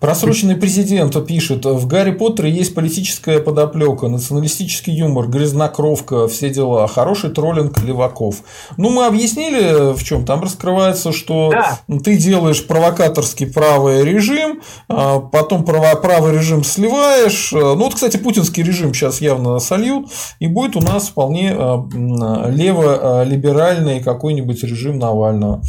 Просроченный 0.00 0.56
президент 0.56 1.14
пишет, 1.26 1.64
в 1.64 1.86
Гарри 1.86 2.12
Поттере 2.12 2.50
есть 2.50 2.74
политическая 2.74 3.38
подоплека, 3.38 4.08
националистический 4.08 4.92
юмор, 4.92 5.28
грязнокровка, 5.28 6.26
все 6.28 6.50
дела, 6.50 6.86
хороший 6.88 7.30
троллинг 7.30 7.82
леваков. 7.82 8.42
Ну, 8.76 8.90
мы 8.90 9.06
объяснили, 9.06 9.92
в 9.94 10.02
чем 10.02 10.24
там 10.24 10.42
раскрывается, 10.42 11.12
что 11.12 11.50
да. 11.50 11.80
ты 12.02 12.16
делаешь 12.16 12.66
провокаторский 12.66 13.46
правый 13.46 14.04
режим, 14.04 14.62
а 14.88 15.20
потом 15.20 15.64
правый 15.64 16.34
режим 16.34 16.64
сливаешь. 16.64 17.52
Ну, 17.52 17.76
вот, 17.76 17.94
кстати, 17.94 18.16
путинский 18.16 18.62
режим 18.62 18.94
сейчас 18.94 19.20
явно 19.20 19.58
сольют, 19.58 20.10
и 20.38 20.46
будет 20.46 20.76
у 20.76 20.80
нас 20.80 21.08
вполне 21.08 21.52
а, 21.52 21.86
лево-либеральный 22.50 24.00
какой-нибудь 24.00 24.62
режим 24.64 24.98
Навального. 24.98 25.62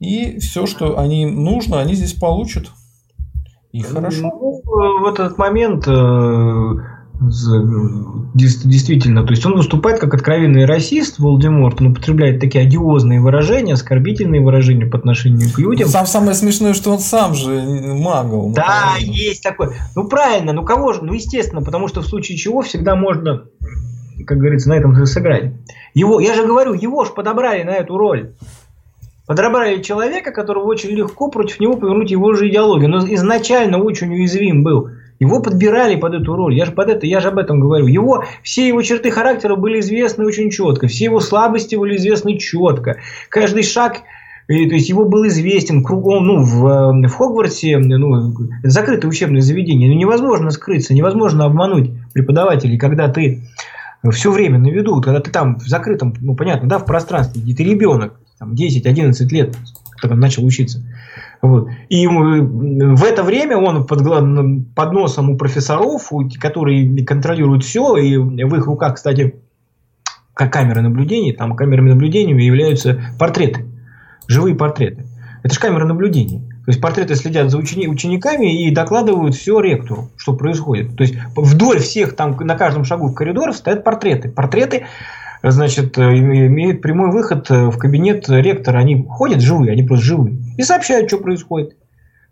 И 0.00 0.38
все, 0.38 0.66
что 0.66 0.98
они 0.98 1.26
нужно, 1.26 1.80
они 1.80 1.94
здесь 1.94 2.14
получат. 2.14 2.70
И 3.74 3.82
хорошо. 3.82 4.22
Ну, 4.22 4.62
в 5.00 5.06
этот 5.06 5.36
момент 5.36 5.88
э, 5.88 6.74
действительно, 8.34 9.24
то 9.24 9.32
есть 9.32 9.44
он 9.44 9.56
выступает 9.56 9.98
как 9.98 10.14
откровенный 10.14 10.64
расист, 10.64 11.18
Волдеморт, 11.18 11.80
он 11.80 11.88
употребляет 11.88 12.38
такие 12.38 12.62
одиозные 12.62 13.20
выражения, 13.20 13.72
оскорбительные 13.72 14.42
выражения 14.42 14.86
по 14.86 14.96
отношению 14.96 15.50
к 15.52 15.58
людям. 15.58 15.88
Сам 15.88 16.06
самое 16.06 16.34
смешное, 16.34 16.72
что 16.72 16.92
он 16.92 17.00
сам 17.00 17.34
же 17.34 17.50
магл. 17.50 18.50
Ну, 18.50 18.54
да, 18.54 18.92
правильно. 18.92 19.12
есть 19.12 19.42
такое. 19.42 19.72
Ну 19.96 20.06
правильно, 20.06 20.52
ну 20.52 20.64
кого 20.64 20.92
же, 20.92 21.02
ну 21.02 21.12
естественно, 21.12 21.60
потому 21.60 21.88
что 21.88 22.00
в 22.00 22.06
случае 22.06 22.38
чего 22.38 22.62
всегда 22.62 22.94
можно, 22.94 23.42
как 24.24 24.38
говорится, 24.38 24.68
на 24.68 24.74
этом 24.74 24.94
же 24.94 25.06
сыграть. 25.06 25.52
Его, 25.94 26.20
я 26.20 26.34
же 26.34 26.46
говорю, 26.46 26.74
его 26.74 27.04
же 27.04 27.10
подобрали 27.10 27.64
на 27.64 27.74
эту 27.74 27.98
роль. 27.98 28.34
Подобрали 29.26 29.82
человека, 29.82 30.32
которого 30.32 30.64
очень 30.64 30.90
легко 30.90 31.28
против 31.28 31.60
него 31.60 31.74
повернуть 31.74 32.10
его 32.10 32.34
же 32.34 32.48
идеологию. 32.48 32.90
Но 32.90 32.98
изначально 33.14 33.78
очень 33.78 34.12
уязвим 34.12 34.62
был. 34.62 34.90
Его 35.18 35.40
подбирали 35.40 35.96
под 35.96 36.14
эту 36.14 36.34
роль. 36.34 36.54
Я 36.54 36.66
же 36.66 36.72
под 36.72 36.90
это, 36.90 37.06
я 37.06 37.20
же 37.20 37.28
об 37.28 37.38
этом 37.38 37.60
говорю. 37.60 37.86
Его, 37.86 38.24
все 38.42 38.68
его 38.68 38.82
черты 38.82 39.10
характера 39.10 39.56
были 39.56 39.80
известны 39.80 40.26
очень 40.26 40.50
четко. 40.50 40.88
Все 40.88 41.04
его 41.04 41.20
слабости 41.20 41.76
были 41.76 41.96
известны 41.96 42.38
четко. 42.38 42.98
Каждый 43.30 43.62
шаг 43.62 44.02
и, 44.46 44.68
то 44.68 44.74
есть 44.74 44.90
его 44.90 45.06
был 45.06 45.26
известен 45.28 45.82
кругом, 45.82 46.26
ну, 46.26 46.42
в, 46.42 46.66
э, 46.66 47.08
в 47.08 47.12
Хогвартсе, 47.14 47.78
ну, 47.78 48.34
закрытое 48.62 49.10
учебное 49.10 49.40
заведение, 49.40 49.88
ну, 49.88 49.96
невозможно 49.96 50.50
скрыться, 50.50 50.92
невозможно 50.92 51.46
обмануть 51.46 51.92
преподавателей, 52.12 52.76
когда 52.76 53.08
ты 53.08 53.42
все 54.10 54.30
время 54.30 54.58
на 54.58 54.68
виду, 54.68 55.00
когда 55.00 55.20
ты 55.20 55.30
там 55.30 55.58
в 55.58 55.66
закрытом, 55.66 56.14
ну, 56.20 56.36
понятно, 56.36 56.68
да, 56.68 56.78
в 56.78 56.84
пространстве, 56.84 57.40
где 57.40 57.54
ты 57.54 57.64
ребенок, 57.64 58.20
там, 58.38 58.52
10-11 58.52 59.28
лет, 59.30 59.56
когда 59.96 60.16
начал 60.16 60.44
учиться. 60.44 60.82
Вот. 61.42 61.68
И 61.88 62.06
в 62.06 63.04
это 63.04 63.22
время 63.22 63.58
он 63.58 63.86
под, 63.86 64.00
под 64.74 64.92
носом 64.92 65.30
у 65.30 65.36
профессоров, 65.36 66.10
которые 66.40 67.04
контролируют 67.04 67.64
все, 67.64 67.96
и 67.96 68.16
в 68.16 68.56
их 68.56 68.66
руках, 68.66 68.94
кстати, 68.94 69.34
как 70.34 70.52
камеры 70.52 70.82
наблюдения, 70.82 71.32
там 71.32 71.54
камерами 71.54 71.90
наблюдения 71.90 72.34
являются 72.44 73.00
портреты, 73.18 73.66
живые 74.26 74.54
портреты. 74.54 75.06
Это 75.42 75.54
же 75.54 75.60
камеры 75.60 75.86
наблюдения. 75.86 76.40
То 76.64 76.70
есть 76.70 76.80
портреты 76.80 77.14
следят 77.14 77.50
за 77.50 77.58
учени, 77.58 77.86
учениками 77.86 78.66
и 78.66 78.70
докладывают 78.70 79.34
все 79.34 79.60
ректору, 79.60 80.10
что 80.16 80.34
происходит. 80.34 80.96
То 80.96 81.02
есть 81.02 81.14
вдоль 81.36 81.80
всех 81.80 82.16
там 82.16 82.34
на 82.38 82.56
каждом 82.56 82.84
шагу 82.84 83.08
в 83.08 83.14
коридорах 83.14 83.54
стоят 83.54 83.84
портреты. 83.84 84.30
Портреты 84.30 84.86
значит, 85.50 85.98
э, 85.98 86.18
имеют 86.18 86.80
прямой 86.80 87.10
выход 87.10 87.50
э, 87.50 87.66
в 87.66 87.76
кабинет 87.76 88.28
ректора. 88.28 88.78
Они 88.78 89.06
ходят 89.08 89.40
живые, 89.40 89.72
они 89.72 89.82
просто 89.82 90.06
живые. 90.06 90.38
И 90.56 90.62
сообщают, 90.62 91.08
что 91.08 91.18
происходит. 91.18 91.76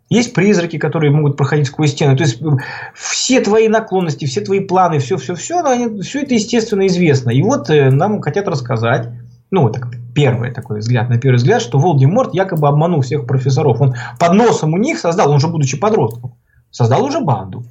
Есть 0.08 0.34
призраки, 0.34 0.78
которые 0.78 1.12
могут 1.12 1.36
проходить 1.36 1.66
сквозь 1.66 1.92
стены. 1.92 2.16
То 2.16 2.24
есть 2.24 2.40
э, 2.40 2.46
все 2.94 3.40
твои 3.40 3.68
наклонности, 3.68 4.24
все 4.24 4.40
твои 4.40 4.60
планы, 4.60 4.98
все, 4.98 5.16
все, 5.16 5.34
это 5.34 6.34
естественно 6.34 6.86
известно. 6.86 7.30
И 7.30 7.42
вот 7.42 7.68
нам 7.68 8.22
хотят 8.22 8.48
рассказать, 8.48 9.08
ну, 9.50 9.68
так, 9.68 9.88
первый 10.14 10.50
такой 10.50 10.78
взгляд, 10.78 11.10
на 11.10 11.18
первый 11.18 11.36
взгляд, 11.36 11.60
что 11.60 11.78
Волдеморт 11.78 12.32
якобы 12.32 12.68
обманул 12.68 13.02
всех 13.02 13.26
профессоров. 13.26 13.80
Он 13.80 13.94
под 14.18 14.32
носом 14.32 14.72
у 14.72 14.78
них 14.78 14.98
создал, 14.98 15.30
он 15.30 15.40
же 15.40 15.48
будучи 15.48 15.78
подростком, 15.78 16.36
создал 16.70 17.04
уже 17.04 17.20
банду, 17.20 17.64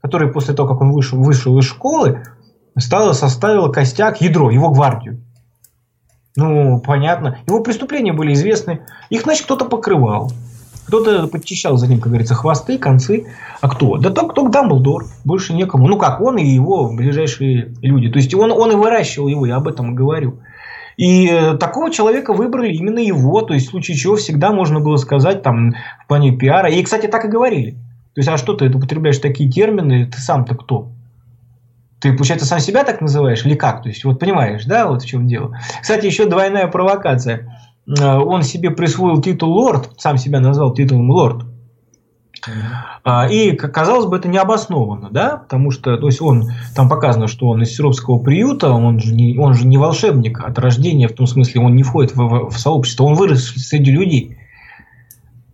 которая 0.00 0.32
после 0.32 0.54
того, 0.54 0.68
как 0.68 0.80
он 0.80 0.92
вышел, 0.92 1.18
вышел 1.18 1.58
из 1.58 1.66
школы, 1.66 2.22
стало, 2.78 3.12
составило 3.12 3.70
костяк, 3.70 4.20
ядро, 4.20 4.50
его 4.50 4.70
гвардию. 4.70 5.20
Ну, 6.36 6.80
понятно. 6.80 7.38
Его 7.46 7.60
преступления 7.60 8.12
были 8.12 8.32
известны. 8.32 8.80
Их, 9.10 9.22
значит, 9.22 9.44
кто-то 9.44 9.66
покрывал. 9.66 10.32
Кто-то 10.86 11.28
подчищал 11.28 11.76
за 11.76 11.86
ним, 11.86 12.00
как 12.00 12.08
говорится, 12.08 12.34
хвосты, 12.34 12.76
концы. 12.76 13.26
А 13.60 13.68
кто? 13.68 13.96
Да 13.98 14.10
только, 14.10 14.34
только 14.34 14.50
Дамблдор. 14.50 15.06
Больше 15.24 15.54
некому. 15.54 15.86
Ну 15.86 15.96
как, 15.96 16.20
он 16.20 16.36
и 16.36 16.46
его 16.46 16.92
ближайшие 16.92 17.74
люди. 17.80 18.10
То 18.10 18.18
есть 18.18 18.34
он, 18.34 18.50
он 18.50 18.72
и 18.72 18.74
выращивал 18.74 19.28
его, 19.28 19.46
я 19.46 19.56
об 19.56 19.68
этом 19.68 19.92
и 19.92 19.94
говорю. 19.94 20.40
И 20.96 21.28
э, 21.28 21.56
такого 21.56 21.90
человека 21.90 22.32
выбрали 22.32 22.72
именно 22.72 23.00
его, 23.00 23.40
то 23.42 23.54
есть 23.54 23.66
в 23.66 23.70
случае 23.70 23.96
чего 23.96 24.14
всегда 24.14 24.52
можно 24.52 24.78
было 24.78 24.96
сказать 24.96 25.42
там 25.42 25.72
в 26.04 26.06
плане 26.06 26.36
пиара. 26.36 26.70
И, 26.70 26.82
кстати, 26.82 27.06
так 27.06 27.24
и 27.24 27.28
говорили. 27.28 27.72
То 28.14 28.20
есть, 28.20 28.28
а 28.28 28.36
что 28.36 28.54
ты 28.54 28.68
употребляешь 28.68 29.18
такие 29.18 29.50
термины, 29.50 30.06
ты 30.06 30.18
сам-то 30.18 30.54
кто? 30.54 30.90
Ты, 32.04 32.12
получается, 32.12 32.44
сам 32.44 32.60
себя 32.60 32.84
так 32.84 33.00
называешь 33.00 33.46
или 33.46 33.54
как? 33.54 33.82
То 33.82 33.88
есть, 33.88 34.04
вот 34.04 34.20
понимаешь, 34.20 34.66
да, 34.66 34.88
вот 34.88 35.02
в 35.02 35.06
чем 35.06 35.26
дело. 35.26 35.56
Кстати, 35.80 36.04
еще 36.04 36.26
двойная 36.26 36.66
провокация. 36.66 37.58
Э, 37.88 38.18
он 38.18 38.42
себе 38.42 38.70
присвоил 38.70 39.22
титул 39.22 39.50
лорд, 39.50 39.88
сам 39.96 40.18
себя 40.18 40.38
назвал 40.38 40.74
титулом 40.74 41.10
лорд. 41.10 41.46
А, 43.04 43.26
и, 43.26 43.52
казалось 43.52 44.04
бы, 44.04 44.18
это 44.18 44.28
необоснованно, 44.28 45.08
да, 45.10 45.38
потому 45.38 45.70
что, 45.70 45.96
то 45.96 46.04
есть 46.04 46.20
он, 46.20 46.50
там 46.76 46.90
показано, 46.90 47.26
что 47.26 47.46
он 47.46 47.62
из 47.62 47.74
Серовского 47.74 48.18
приюта, 48.18 48.70
он 48.70 49.00
же, 49.00 49.14
не, 49.14 49.38
он 49.38 49.54
же 49.54 49.66
не 49.66 49.78
волшебник 49.78 50.40
от 50.40 50.58
рождения, 50.58 51.08
в 51.08 51.14
том 51.14 51.26
смысле, 51.26 51.62
он 51.62 51.74
не 51.74 51.84
входит 51.84 52.14
в, 52.14 52.50
в 52.50 52.58
сообщество, 52.58 53.04
он 53.04 53.14
вырос 53.14 53.46
среди 53.46 53.90
людей. 53.90 54.36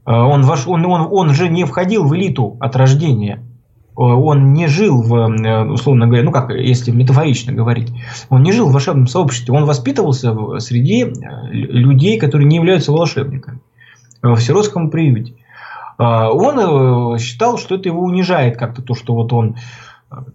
А, 0.05 0.27
он, 0.27 0.43
ваш, 0.43 0.67
он, 0.67 0.85
он, 0.85 1.07
он 1.13 1.33
же 1.33 1.49
не 1.49 1.63
входил 1.63 2.09
в 2.09 2.17
элиту 2.17 2.57
от 2.59 2.75
рождения. 2.75 3.41
Он 4.03 4.55
не 4.55 4.67
жил 4.67 5.03
в, 5.03 5.15
э, 5.15 5.65
условно 5.65 6.07
говоря, 6.07 6.23
ну 6.23 6.33
как, 6.33 6.49
если 6.51 6.91
метафорично 6.91 7.53
говорить, 7.53 7.93
он 8.31 8.43
не 8.43 8.51
жил 8.51 8.67
в 8.69 8.73
волшебном 8.73 9.07
сообществе, 9.07 9.55
он 9.55 9.67
воспитывался 9.67 10.59
среди 10.59 11.05
э, 11.05 11.09
людей, 11.53 12.19
которые 12.19 12.47
не 12.47 12.57
являются 12.57 12.93
волшебниками 12.93 13.61
в 14.23 14.39
сиротском 14.39 14.89
приюте. 14.89 15.35
А, 15.99 16.31
он 16.31 17.15
э, 17.15 17.19
считал, 17.19 17.59
что 17.59 17.75
это 17.75 17.91
его 17.91 18.01
унижает 18.01 18.57
как-то 18.57 18.81
то, 18.81 18.95
что 18.95 19.13
вот 19.15 19.35
он 19.35 19.57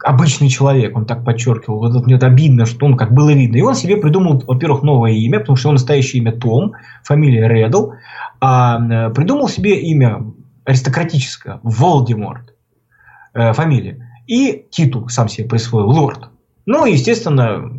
обычный 0.04 0.50
человек, 0.50 0.96
он 0.96 1.06
так 1.06 1.26
подчеркивал. 1.26 1.92
Вот 1.92 2.06
мне 2.06 2.18
обидно, 2.18 2.68
что 2.68 2.86
он, 2.86 2.96
как 2.96 3.14
было 3.14 3.34
видно. 3.34 3.58
И 3.58 3.62
он 3.62 3.74
себе 3.74 3.98
придумал, 3.98 4.44
во-первых, 4.46 4.84
новое 4.84 5.14
имя, 5.14 5.40
потому 5.40 5.58
что 5.58 5.70
его 5.70 5.74
настоящее 5.74 6.22
имя 6.22 6.34
Том, 6.34 6.74
фамилия 7.04 7.48
Реддл, 7.50 7.94
а 8.40 9.10
придумал 9.10 9.50
себе 9.50 9.82
имя 9.82 10.24
аристократическое, 10.66 11.60
Волдеморт, 11.64 12.55
фамилия. 13.36 14.12
И 14.28 14.66
титул 14.72 15.10
сам 15.10 15.30
себе 15.30 15.48
присвоил, 15.48 15.90
лорд. 15.90 16.30
Ну, 16.66 16.86
естественно, 16.86 17.72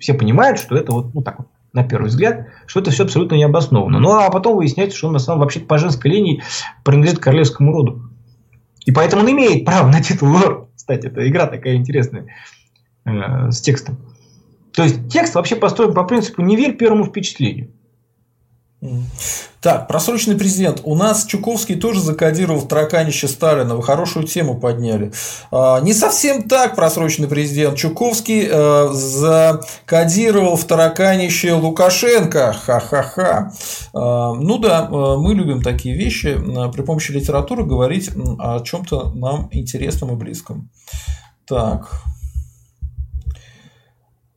все 0.00 0.14
понимают, 0.14 0.58
что 0.58 0.76
это 0.76 0.92
вот, 0.92 1.14
ну 1.14 1.22
так 1.22 1.40
вот, 1.40 1.48
на 1.72 1.84
первый 1.84 2.08
взгляд, 2.08 2.48
что 2.66 2.80
это 2.80 2.90
все 2.90 3.04
абсолютно 3.04 3.34
необоснованно. 3.36 3.98
Ну, 3.98 4.12
а 4.12 4.30
потом 4.30 4.56
выясняется, 4.56 4.96
что 4.96 5.08
он 5.08 5.14
на 5.14 5.18
самом 5.18 5.40
вообще 5.40 5.60
по 5.60 5.78
женской 5.78 6.10
линии 6.10 6.42
принадлежит 6.84 7.18
королевскому 7.18 7.72
роду. 7.72 8.10
И 8.84 8.92
поэтому 8.92 9.22
он 9.22 9.30
имеет 9.30 9.64
право 9.64 9.88
на 9.88 10.02
титул 10.02 10.30
лорд. 10.30 10.68
Кстати, 10.76 11.06
это 11.06 11.28
игра 11.28 11.46
такая 11.46 11.74
интересная 11.74 12.26
э, 13.04 13.50
с 13.50 13.60
текстом. 13.60 13.98
То 14.72 14.82
есть 14.82 15.08
текст 15.08 15.34
вообще 15.34 15.56
построен 15.56 15.94
по 15.94 16.04
принципу 16.04 16.42
«не 16.42 16.56
верь 16.56 16.76
первому 16.76 17.04
впечатлению». 17.04 17.70
Так, 19.60 19.86
просроченный 19.86 20.36
президент. 20.36 20.80
У 20.82 20.96
нас 20.96 21.24
Чуковский 21.24 21.76
тоже 21.76 22.00
закодировал 22.00 22.62
тараканище 22.62 23.28
Сталина. 23.28 23.76
Вы 23.76 23.82
хорошую 23.82 24.26
тему 24.26 24.58
подняли. 24.58 25.12
А, 25.52 25.80
не 25.80 25.94
совсем 25.94 26.48
так, 26.48 26.74
просроченный 26.74 27.28
президент. 27.28 27.76
Чуковский 27.76 28.48
э, 28.50 28.88
закодировал 28.92 30.56
в 30.56 30.64
тараканище 30.64 31.52
Лукашенко. 31.52 32.52
Ха-ха-ха. 32.52 33.52
А, 33.94 34.34
ну 34.34 34.58
да, 34.58 34.88
э, 34.90 35.16
мы 35.16 35.34
любим 35.34 35.62
такие 35.62 35.96
вещи. 35.96 36.36
Э, 36.36 36.72
при 36.72 36.82
помощи 36.82 37.12
литературы 37.12 37.64
говорить 37.64 38.10
о 38.40 38.60
чем-то 38.60 39.12
нам 39.14 39.48
интересном 39.52 40.12
и 40.14 40.16
близком. 40.16 40.70
Так. 41.46 42.02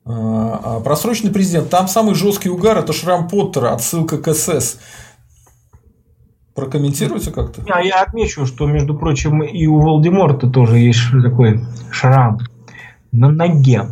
А, 0.08 0.59
а, 0.64 0.80
просроченный 0.82 1.32
президент. 1.32 1.69
Там 1.69 1.88
самый 1.88 2.14
жесткий 2.14 2.50
угар 2.50 2.77
это 2.77 2.93
шрам 2.93 3.27
Поттера, 3.27 3.74
отсылка 3.74 4.17
к 4.17 4.34
СС. 4.34 4.80
Прокомментируйте 6.53 7.32
как-то. 7.32 7.61
Я, 7.67 7.80
я 7.82 8.01
отмечу, 8.01 8.45
что, 8.45 8.66
между 8.66 8.95
прочим, 8.98 9.43
и 9.43 9.67
у 9.67 9.80
Волдеморта 9.80 10.50
тоже 10.50 10.77
есть 10.77 11.01
такой 11.24 11.59
шрам 11.92 12.40
на 13.11 13.30
ноге 13.30 13.88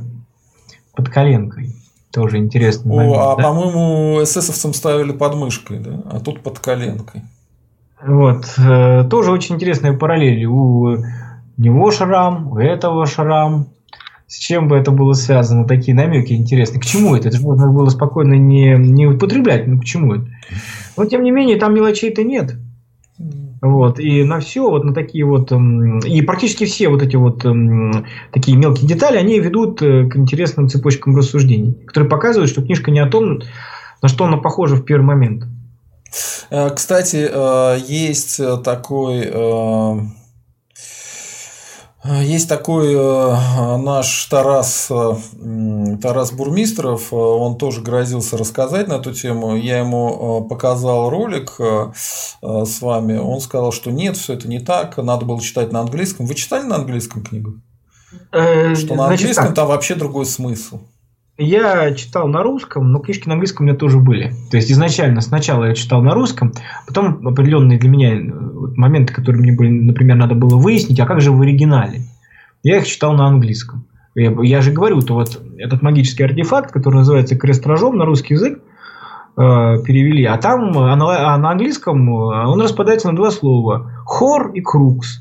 под 0.95 1.09
коленкой. 1.09 1.75
Тоже 2.14 2.38
интересно. 2.38 2.93
О, 2.93 2.95
момент, 2.98 3.17
а 3.17 3.35
да? 3.35 3.43
по-моему, 3.43 4.24
эсэсовцам 4.24 4.74
ставили 4.74 5.11
под 5.11 5.35
мышкой, 5.35 5.80
да? 5.80 6.00
А 6.11 6.19
тут 6.19 6.42
под 6.42 6.59
коленкой. 6.59 7.24
Вот. 8.06 8.45
Э, 8.59 9.03
тоже 9.09 9.32
очень 9.32 9.56
интересная 9.56 9.98
параллель. 9.98 10.45
У 10.45 10.98
него 11.58 11.92
шрам, 11.92 12.51
у 12.51 12.59
этого 12.59 13.08
шрам. 13.08 13.67
С 14.34 14.38
чем 14.40 14.68
бы 14.68 14.78
это 14.78 14.90
было 14.90 15.14
связано? 15.14 15.68
Такие 15.68 15.94
намеки 15.94 16.34
интересные. 16.34 16.82
К 16.82 16.86
чему 16.86 17.16
это? 17.16 17.28
Это 17.28 17.38
же 17.38 17.44
можно 17.44 17.72
было 17.72 17.90
спокойно 17.90 18.34
не, 18.34 18.76
не 18.80 19.06
употреблять. 19.06 19.68
Ну, 19.68 19.80
к 19.80 19.86
чему 19.86 20.16
это? 20.16 20.26
Но, 20.98 21.06
тем 21.06 21.22
не 21.22 21.30
менее, 21.30 21.58
там 21.58 21.76
мелочей-то 21.76 22.24
нет. 22.24 22.56
Вот, 23.62 24.00
и 24.00 24.24
на 24.24 24.40
все, 24.40 24.68
вот 24.68 24.86
на 24.86 24.94
такие 24.95 25.24
вот, 25.24 25.52
и 25.52 26.22
практически 26.24 26.66
все 26.66 26.90
вот 26.90 27.03
эти 27.03 27.16
вот 27.16 27.45
такие 28.32 28.58
мелкие 28.58 28.88
детали, 28.88 29.18
они 29.18 29.40
ведут 29.40 29.84
э, 29.84 30.10
к 30.10 30.18
интересным 30.18 30.68
цепочкам 30.68 31.16
рассуждений, 31.16 31.76
которые 31.86 32.10
показывают, 32.10 32.50
что 32.50 32.64
книжка 32.64 32.90
не 32.90 33.00
о 33.00 33.08
том, 33.08 33.40
на 34.02 34.10
что 34.10 34.26
она 34.26 34.38
похожа 34.38 34.78
в 34.78 34.84
первый 34.84 35.06
момент. 35.06 35.44
Э, 36.50 36.72
кстати, 36.72 37.30
э, 37.32 37.78
есть 37.88 38.42
такой 38.64 39.32
есть 42.06 42.49
такой 42.49 42.93
э, 42.93 43.77
наш 43.77 44.25
Тарас, 44.25 44.88
э, 44.90 45.15
Тарас 46.01 46.32
Бурмистров, 46.32 47.14
э, 47.14 47.15
он 47.15 47.57
тоже 47.57 47.82
грозился 47.82 48.38
рассказать 48.38 48.90
на 48.90 48.95
эту 48.95 49.14
тему. 49.14 49.56
Я 49.56 49.80
ему 49.80 50.45
показал 50.49 51.09
ролик 51.09 51.56
с 52.41 52.82
вами, 52.82 53.17
он 53.17 53.40
сказал, 53.40 53.72
что 53.72 53.91
нет, 53.91 54.17
все 54.17 54.33
это 54.33 54.48
не 54.48 54.59
так, 54.59 54.98
надо 54.98 55.25
было 55.25 55.41
читать 55.41 55.72
на 55.72 55.80
английском. 55.80 56.25
Вы 56.25 56.35
читали 56.35 56.64
на 56.64 56.75
английском 56.75 57.23
книгу? 57.23 57.61
Что 58.32 58.95
на 58.95 59.07
английском 59.07 59.53
там 59.53 59.67
вообще 59.67 59.95
другой 59.95 60.25
смысл. 60.25 60.80
Я 61.38 61.94
читал 61.95 62.28
на 62.28 62.44
русском, 62.44 62.92
но 62.92 63.00
книжки 63.00 63.28
на 63.28 63.34
английском 63.34 63.66
у 63.66 63.68
меня 63.68 63.78
тоже 63.78 63.98
были. 63.98 64.34
То 64.52 64.58
есть 64.58 64.72
изначально, 64.72 65.22
сначала 65.22 65.66
я 65.66 65.74
читал 65.74 66.03
на 66.03 66.14
русском, 66.14 66.53
потом 66.88 67.28
определенные 67.28 67.80
для 67.80 67.90
меня 67.90 68.14
э, 68.14 68.22
моменты, 68.22 69.14
которые 69.14 69.42
мне 69.42 69.52
были, 69.52 69.70
например, 69.70 70.16
надо 70.16 70.36
было 70.36 70.58
выяснить, 70.58 71.00
а 71.00 71.08
как 71.08 71.22
же 71.22 71.32
в 71.32 71.42
оригинале. 71.42 72.02
Я 72.62 72.78
их 72.78 72.88
читал 72.88 73.14
на 73.14 73.26
английском. 73.26 73.88
Я, 74.14 74.32
я 74.44 74.62
же 74.62 74.72
говорю, 74.72 75.02
то 75.02 75.16
вот 75.16 75.42
этот 75.58 75.82
магический 75.82 76.24
артефакт, 76.24 76.72
который 76.72 76.98
называется 76.98 77.36
крест-рожом 77.36 77.98
на 77.98 78.06
русский 78.06 78.36
язык, 78.36 78.60
э, 78.60 79.42
перевели, 79.84 80.26
а 80.26 80.38
там 80.38 80.78
а 80.78 80.95
на, 80.95 81.34
а 81.34 81.38
на 81.40 81.50
английском 81.50 82.08
э, 82.10 82.45
он 82.45 82.62
распадается 82.62 83.10
на 83.10 83.16
два 83.16 83.32
слова: 83.32 83.92
хор 84.06 84.52
и 84.52 84.62
крукс, 84.62 85.20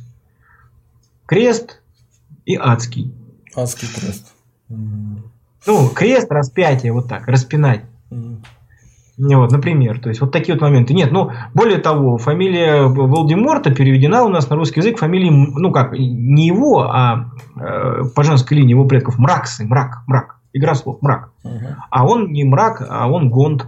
крест 1.24 1.80
и 2.44 2.54
адский. 2.54 3.14
Адский 3.56 3.88
крест. 3.88 4.34
Ну, 5.66 5.88
крест, 5.88 6.30
распятие, 6.30 6.92
вот 6.92 7.08
так, 7.08 7.26
распинать. 7.28 7.82
Mm. 8.10 8.38
Вот, 9.18 9.52
например, 9.52 10.00
то 10.00 10.08
есть 10.08 10.20
вот 10.20 10.32
такие 10.32 10.54
вот 10.54 10.62
моменты. 10.62 10.94
Нет, 10.94 11.12
ну, 11.12 11.30
более 11.54 11.78
того, 11.78 12.16
фамилия 12.16 12.84
Волдеморта 12.84 13.72
переведена 13.72 14.24
у 14.24 14.28
нас 14.28 14.48
на 14.48 14.56
русский 14.56 14.80
язык 14.80 14.98
фамилией, 14.98 15.30
ну 15.30 15.70
как, 15.70 15.92
не 15.92 16.46
его, 16.46 16.82
а 16.82 17.30
э, 17.56 18.04
по 18.14 18.24
женской 18.24 18.56
линии 18.56 18.70
его 18.70 18.86
предков 18.86 19.18
Мраксы, 19.18 19.64
мрак, 19.64 20.02
мрак, 20.06 20.36
игра 20.52 20.74
слов, 20.74 21.02
мрак. 21.02 21.30
Uh-huh. 21.44 21.74
А 21.90 22.06
он 22.06 22.32
не 22.32 22.44
мрак, 22.44 22.84
а 22.88 23.08
он 23.08 23.30
Гонд. 23.30 23.66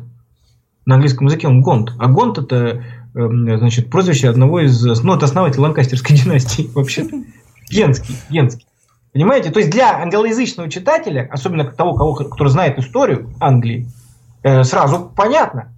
На 0.86 0.97
английском 0.97 1.26
языке 1.26 1.47
он 1.47 1.60
Гонд. 1.60 1.92
А 1.98 2.08
Гонд 2.08 2.39
это, 2.39 2.82
э, 3.14 3.58
значит, 3.58 3.90
прозвище 3.90 4.31
одного 4.31 4.60
из, 4.60 5.02
ну, 5.02 5.14
это 5.14 5.26
основатель 5.26 5.60
Ланкастерской 5.60 6.16
династии 6.24 6.70
вообще. 6.74 7.06
Генский, 7.70 8.16
Генский. 8.31 8.66
Понимаете? 9.14 9.52
То 9.52 9.60
есть 9.60 9.70
для 9.70 10.02
англоязычного 10.02 10.68
читателя, 10.68 11.28
особенно 11.30 11.64
того, 11.64 11.94
кого, 11.94 12.14
который 12.14 12.48
знает 12.48 12.78
историю 12.80 13.32
Англии, 13.38 13.86
э, 14.42 14.64
сразу 14.64 15.10
понятно, 15.16 15.72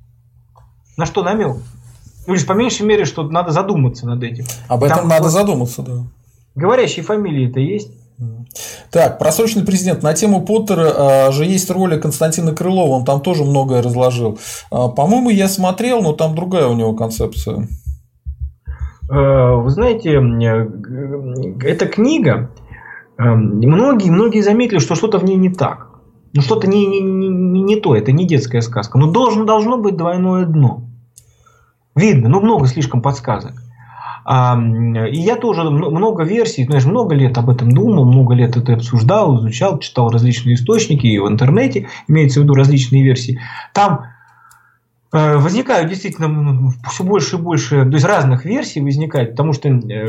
на 0.96 1.04
что 1.04 1.22
намек. 1.22 1.58
Ну, 2.26 2.32
лишь 2.32 2.46
по 2.46 2.54
меньшей 2.54 2.86
мере, 2.86 3.04
что 3.04 3.24
надо 3.24 3.50
задуматься 3.50 4.06
над 4.06 4.22
этим. 4.22 4.46
Об 4.68 4.84
этом 4.84 5.00
Там, 5.00 5.08
надо 5.08 5.24
вот, 5.24 5.32
задуматься, 5.32 5.82
да. 5.82 5.92
Говорящие 6.54 7.04
фамилии-то 7.04 7.60
есть. 7.60 7.90
Так, 8.90 9.18
просроченный 9.18 9.66
президент. 9.66 10.02
На 10.02 10.14
тему 10.14 10.40
Поттера 10.40 11.26
а, 11.26 11.30
же 11.30 11.44
есть 11.44 11.70
ролик 11.70 12.00
Константина 12.00 12.54
Крылова, 12.54 12.92
он 12.92 13.04
там 13.04 13.20
тоже 13.20 13.44
многое 13.44 13.82
разложил. 13.82 14.38
А, 14.70 14.88
по-моему, 14.88 15.28
я 15.28 15.48
смотрел, 15.48 16.00
но 16.00 16.14
там 16.14 16.34
другая 16.34 16.68
у 16.68 16.74
него 16.74 16.94
концепция. 16.94 17.68
Э, 19.10 19.54
вы 19.56 19.68
знаете, 19.70 20.14
э, 20.14 20.68
эта 21.62 21.86
книга, 21.86 22.50
многие, 23.18 24.10
многие 24.10 24.40
заметили, 24.40 24.78
что 24.78 24.94
что-то 24.94 25.18
в 25.18 25.24
ней 25.24 25.36
не 25.36 25.50
так. 25.50 25.88
Ну, 26.32 26.42
что-то 26.42 26.66
не, 26.66 26.86
не, 26.86 27.00
не, 27.00 27.62
не 27.62 27.76
то, 27.76 27.96
это 27.96 28.12
не 28.12 28.26
детская 28.26 28.60
сказка. 28.60 28.98
Но 28.98 29.10
должно, 29.10 29.44
должно 29.44 29.78
быть 29.78 29.96
двойное 29.96 30.44
дно. 30.44 30.84
Видно, 31.94 32.28
ну, 32.28 32.40
много 32.40 32.66
слишком 32.66 33.00
подсказок. 33.00 33.54
А, 34.28 34.60
и 34.60 35.18
я 35.18 35.36
тоже 35.36 35.62
много 35.62 36.24
версий, 36.24 36.64
знаешь, 36.64 36.84
много 36.84 37.14
лет 37.14 37.38
об 37.38 37.48
этом 37.48 37.70
думал, 37.70 38.04
много 38.06 38.34
лет 38.34 38.56
это 38.56 38.74
обсуждал, 38.74 39.38
изучал, 39.38 39.78
читал 39.78 40.10
различные 40.10 40.56
источники 40.56 41.06
и 41.06 41.18
в 41.20 41.28
интернете, 41.28 41.88
имеется 42.08 42.40
в 42.40 42.42
виду 42.42 42.54
различные 42.54 43.04
версии. 43.04 43.40
Там 43.72 44.06
э, 45.12 45.36
возникают 45.36 45.88
действительно 45.88 46.72
все 46.90 47.04
больше 47.04 47.36
и 47.36 47.38
больше, 47.38 47.84
то 47.84 47.92
есть 47.92 48.04
разных 48.04 48.44
версий 48.44 48.80
возникает, 48.80 49.30
потому 49.30 49.52
что 49.52 49.68
э, 49.68 50.08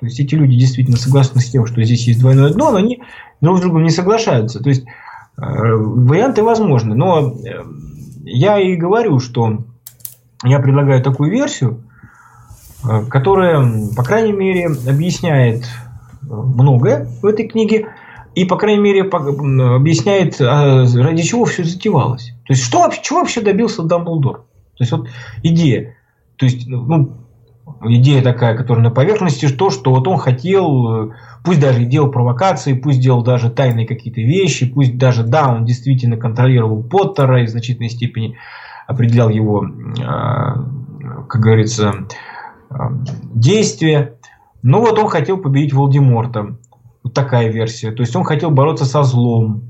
то 0.00 0.06
есть 0.06 0.18
эти 0.18 0.34
люди 0.34 0.56
действительно 0.56 0.96
согласны 0.96 1.40
с 1.40 1.50
тем, 1.50 1.66
что 1.66 1.82
здесь 1.82 2.06
есть 2.06 2.20
двойное 2.20 2.50
дно, 2.50 2.72
но 2.72 2.78
они 2.78 3.02
друг 3.40 3.58
с 3.58 3.60
другом 3.60 3.84
не 3.84 3.90
соглашаются. 3.90 4.62
То 4.62 4.70
есть 4.70 4.84
э, 4.84 5.42
варианты 5.42 6.42
возможны, 6.42 6.94
но 6.94 7.34
я 8.24 8.58
и 8.58 8.76
говорю, 8.76 9.20
что 9.20 9.64
я 10.42 10.58
предлагаю 10.58 11.02
такую 11.02 11.30
версию, 11.30 11.84
Э, 12.82 13.04
которая, 13.08 13.92
по 13.94 14.02
крайней 14.02 14.32
мере, 14.32 14.68
объясняет 14.88 15.64
э, 15.64 16.26
многое 16.28 17.08
в 17.20 17.26
этой 17.26 17.46
книге 17.46 17.88
и, 18.34 18.44
по 18.44 18.56
крайней 18.56 18.80
мере, 18.80 19.02
объясняет, 19.02 20.40
а, 20.40 20.86
ради 20.94 21.22
чего 21.22 21.44
все 21.44 21.64
затевалось. 21.64 22.32
То 22.46 22.52
есть, 22.52 22.62
что, 22.62 22.88
чего 23.02 23.20
вообще 23.20 23.40
добился 23.40 23.82
Дамблдор? 23.82 24.44
То 24.76 24.84
есть, 24.84 24.92
вот 24.92 25.08
идея. 25.42 25.96
То 26.36 26.46
есть, 26.46 26.66
ну, 26.68 27.16
идея 27.82 28.22
такая, 28.22 28.56
которая 28.56 28.84
на 28.84 28.90
поверхности, 28.90 29.48
то, 29.48 29.70
что 29.70 29.90
вот 29.90 30.06
он 30.06 30.18
хотел, 30.18 31.08
э, 31.08 31.10
пусть 31.44 31.60
даже 31.60 31.82
и 31.82 31.86
делал 31.86 32.10
провокации, 32.10 32.74
пусть 32.74 33.00
делал 33.00 33.22
даже 33.22 33.50
тайные 33.50 33.86
какие-то 33.86 34.20
вещи, 34.20 34.66
пусть 34.66 34.98
даже, 34.98 35.24
да, 35.24 35.52
он 35.52 35.64
действительно 35.64 36.16
контролировал 36.16 36.82
Поттера 36.82 37.42
и 37.42 37.46
в 37.46 37.50
значительной 37.50 37.88
степени 37.88 38.36
определял 38.86 39.28
его, 39.28 39.64
как 41.28 41.40
говорится, 41.40 42.06
действия. 43.32 44.16
Ну 44.62 44.80
вот 44.80 44.98
он 44.98 45.08
хотел 45.08 45.38
победить 45.38 45.72
Волдеморта. 45.72 46.56
Вот 47.02 47.14
такая 47.14 47.50
версия. 47.50 47.92
То 47.92 48.02
есть 48.02 48.14
он 48.14 48.24
хотел 48.24 48.50
бороться 48.50 48.84
со 48.84 49.02
злом. 49.02 49.69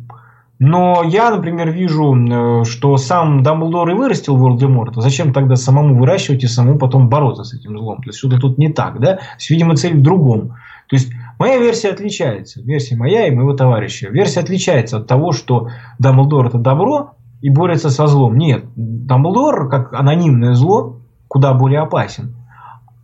Но 0.61 1.03
я, 1.03 1.31
например, 1.31 1.71
вижу, 1.71 2.15
э, 2.15 2.65
что 2.65 2.97
сам 2.99 3.43
Дамблдор 3.43 3.91
и 3.91 3.95
вырастил 3.95 4.37
Волдеморта. 4.37 5.01
Зачем 5.01 5.33
тогда 5.33 5.57
самому 5.57 5.99
выращивать 5.99 6.45
и 6.45 6.47
самому 6.47 6.79
потом 6.79 7.09
бороться 7.09 7.45
с 7.45 7.55
этим 7.55 7.77
злом? 7.79 8.03
То 8.03 8.11
есть 8.11 8.19
что-то 8.19 8.39
тут 8.39 8.59
не 8.59 8.69
так, 8.69 9.01
да? 9.01 9.17
То 9.17 9.23
есть, 9.39 9.51
видимо, 9.51 9.75
цель 9.75 9.97
в 9.97 10.03
другом. 10.03 10.51
То 10.89 10.97
есть 10.97 11.11
моя 11.39 11.59
версия 11.59 11.89
отличается. 11.89 12.61
Версия 12.61 12.97
моя 12.97 13.27
и 13.27 13.31
моего 13.31 13.55
товарища. 13.55 14.11
Версия 14.11 14.41
отличается 14.41 14.99
от 14.99 15.07
того, 15.07 15.33
что 15.33 15.71
Дамблдор 15.99 16.47
это 16.47 16.59
добро 16.59 17.15
и 17.41 17.49
борется 17.49 17.89
со 17.89 18.07
злом. 18.07 18.37
Нет, 18.37 18.65
Дамблдор, 18.77 19.69
как 19.71 19.95
анонимное 19.95 20.53
зло, 20.53 21.01
куда 21.27 21.55
более 21.55 21.81
опасен 21.81 22.37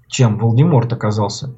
чем 0.09 0.39
Волдеморт 0.39 0.93
оказался. 0.93 1.55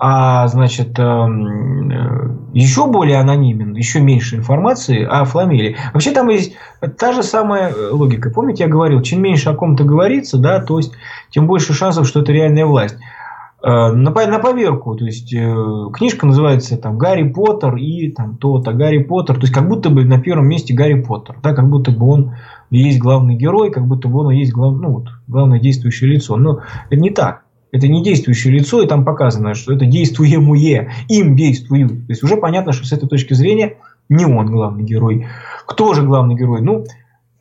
А, 0.00 0.46
значит, 0.46 0.96
эм, 0.98 1.90
э, 1.90 2.36
еще 2.54 2.86
более 2.86 3.18
анонимен, 3.18 3.74
еще 3.74 4.00
меньше 4.00 4.36
информации 4.36 5.04
о 5.04 5.24
Фламеле. 5.24 5.76
Вообще 5.92 6.12
там 6.12 6.28
есть 6.28 6.54
та 6.98 7.12
же 7.12 7.24
самая 7.24 7.70
э, 7.70 7.90
логика. 7.90 8.30
Помните, 8.30 8.62
я 8.62 8.70
говорил, 8.70 9.02
чем 9.02 9.20
меньше 9.22 9.50
о 9.50 9.54
ком-то 9.54 9.82
говорится, 9.82 10.38
да, 10.38 10.60
то 10.60 10.78
есть, 10.78 10.92
тем 11.30 11.48
больше 11.48 11.72
шансов, 11.74 12.06
что 12.06 12.20
это 12.20 12.30
реальная 12.30 12.64
власть. 12.64 12.96
Э, 13.60 13.90
на, 13.90 14.12
на 14.12 14.38
поверку, 14.38 14.94
то 14.94 15.04
есть 15.04 15.30
книжка 15.30 16.26
называется 16.26 16.76
там 16.76 16.96
Гарри 16.96 17.24
Поттер 17.24 17.74
и 17.74 18.12
там 18.12 18.36
то-то 18.36 18.72
Гарри 18.72 18.98
Поттер, 18.98 19.34
то 19.34 19.42
есть 19.42 19.52
как 19.52 19.68
будто 19.68 19.90
бы 19.90 20.04
на 20.04 20.20
первом 20.20 20.46
месте 20.46 20.74
Гарри 20.74 21.02
Поттер, 21.02 21.38
да, 21.42 21.54
как 21.54 21.68
будто 21.68 21.90
бы 21.90 22.06
он 22.08 22.34
есть 22.70 23.00
главный 23.00 23.34
герой, 23.34 23.72
как 23.72 23.84
будто 23.84 24.06
бы 24.06 24.20
он 24.20 24.30
есть 24.30 24.52
глав, 24.52 24.74
ну, 24.80 24.90
вот, 24.90 25.08
главное 25.26 25.58
действующее 25.58 26.10
лицо. 26.10 26.36
Но 26.36 26.60
это 26.88 27.00
не 27.00 27.10
так. 27.10 27.42
Это 27.70 27.86
не 27.88 28.02
действующее 28.02 28.54
лицо, 28.54 28.82
и 28.82 28.86
там 28.86 29.04
показано, 29.04 29.54
что 29.54 29.72
это 29.72 29.84
действуемое, 29.84 30.90
им 31.08 31.36
действуют. 31.36 32.06
То 32.06 32.12
есть 32.12 32.22
уже 32.22 32.36
понятно, 32.36 32.72
что 32.72 32.86
с 32.86 32.92
этой 32.92 33.08
точки 33.08 33.34
зрения 33.34 33.76
не 34.08 34.24
он 34.24 34.46
главный 34.46 34.84
герой. 34.84 35.26
Кто 35.66 35.92
же 35.92 36.02
главный 36.02 36.34
герой? 36.34 36.62
Ну, 36.62 36.84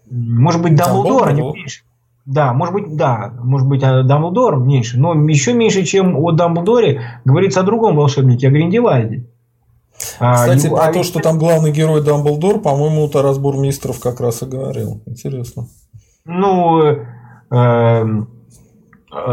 может 0.09 0.61
быть, 0.61 0.75
Дамблдор, 0.75 1.29
а 1.29 1.31
не 1.31 1.41
меньше. 1.41 1.83
Да, 2.25 2.51
может 2.53 2.73
быть, 2.73 2.95
да, 2.97 3.33
может 3.41 3.67
быть, 3.67 3.81
а 3.83 4.03
Дамблдор 4.03 4.57
меньше, 4.57 4.99
но 4.99 5.13
еще 5.13 5.53
меньше, 5.53 5.83
чем 5.83 6.17
о 6.17 6.31
Дамблдоре, 6.31 7.01
говорится 7.23 7.61
о 7.61 7.63
другом 7.63 7.95
волшебнике, 7.95 8.49
о 8.49 8.51
Гриндевальде. 8.51 9.25
А, 10.19 10.35
Кстати, 10.35 10.65
его, 10.65 10.75
про 10.75 10.85
а 10.87 10.93
то, 10.93 11.03
что 11.03 11.19
там 11.19 11.39
главный 11.39 11.71
герой 11.71 12.03
Дамблдор, 12.03 12.59
по-моему, 12.59 13.07
Тарас 13.07 13.37
Бурмистров 13.37 13.99
как 14.01 14.19
раз 14.19 14.43
и 14.43 14.45
говорил. 14.45 15.01
Интересно. 15.05 15.67
Ну, 16.25 16.81
э, 16.81 17.05
эм, 17.49 18.27
Э, 18.29 18.36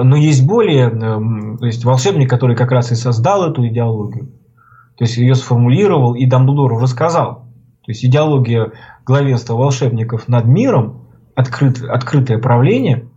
но 0.03 0.17
есть 0.17 0.47
более, 0.47 0.91
то 0.91 1.67
есть 1.67 1.85
волшебник, 1.85 2.31
который 2.31 2.57
как 2.57 2.71
раз 2.71 2.93
и 2.93 2.95
создал 2.95 3.51
эту 3.51 3.67
идеологию, 3.67 4.31
то 4.97 5.05
есть 5.05 5.17
ее 5.17 5.35
сформулировал, 5.35 6.15
и 6.15 6.27
Дамблдор 6.27 6.73
уже 6.73 6.87
сказал. 6.87 7.47
То 7.85 7.91
есть 7.91 8.05
идеология 8.05 8.73
главенства 9.05 9.55
волшебников 9.55 10.29
над 10.29 10.47
миром, 10.47 11.03
открыт, 11.35 11.83
открытое 11.83 12.39
правление, 12.39 13.09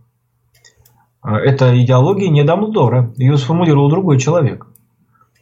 э, 1.24 1.30
это 1.30 1.80
идеология 1.80 2.28
не 2.28 2.44
Дамблдора. 2.44 3.12
Ее 3.16 3.38
сформулировал 3.38 3.88
другой 3.88 4.18
человек, 4.18 4.66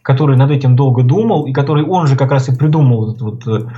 который 0.03 0.37
над 0.37 0.51
этим 0.51 0.77
долго 0.77 1.03
думал, 1.03 1.47
и 1.47 1.53
который 1.53 1.85
он 1.85 2.07
же 2.07 2.17
как 2.17 2.31
раз 2.31 2.49
и 2.49 2.57
придумал 2.57 3.11
этот 3.11 3.23
вот 3.23 3.43
Э, 3.47 3.69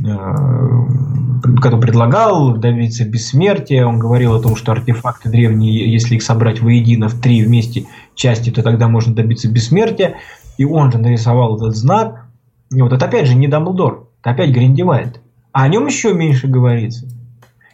который 0.00 1.80
предлагал 1.80 2.56
добиться 2.56 3.04
бессмертия. 3.04 3.86
Он 3.86 3.98
говорил 3.98 4.34
о 4.34 4.42
том, 4.42 4.56
что 4.56 4.72
артефакты 4.72 5.28
древние, 5.28 5.92
если 5.92 6.16
их 6.16 6.22
собрать 6.22 6.60
воедино 6.60 7.08
в 7.08 7.20
три 7.20 7.42
вместе 7.42 7.86
части, 8.14 8.50
то 8.50 8.62
тогда 8.62 8.88
можно 8.88 9.14
добиться 9.14 9.50
бессмертия. 9.50 10.16
И 10.58 10.64
он 10.64 10.92
же 10.92 10.98
нарисовал 10.98 11.56
этот 11.56 11.76
знак. 11.76 12.26
И 12.72 12.80
вот 12.80 12.92
это 12.92 13.04
опять 13.04 13.26
же 13.26 13.34
не 13.34 13.48
Дамблдор, 13.48 14.08
это 14.20 14.30
опять 14.30 14.50
Гриндевальд. 14.50 15.20
А 15.52 15.64
о 15.64 15.68
нем 15.68 15.86
еще 15.86 16.14
меньше 16.14 16.48
говорится. 16.48 17.06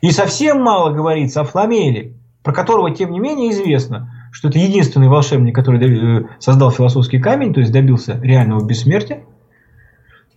И 0.01 0.11
совсем 0.11 0.63
мало 0.63 0.93
говорится 0.93 1.41
о 1.41 1.45
Фламеле, 1.45 2.15
про 2.43 2.53
которого, 2.53 2.91
тем 2.95 3.13
не 3.13 3.21
менее, 3.21 3.51
известно, 3.51 4.13
что 4.33 4.49
это 4.49 4.59
единственный 4.59 5.09
волшебник, 5.09 5.55
который 5.55 5.81
э, 5.81 6.27
создал 6.39 6.71
философский 6.71 7.19
камень, 7.19 7.53
то 7.53 7.61
есть 7.61 7.73
добился 7.73 8.19
реального 8.23 8.65
бессмертия 8.65 9.23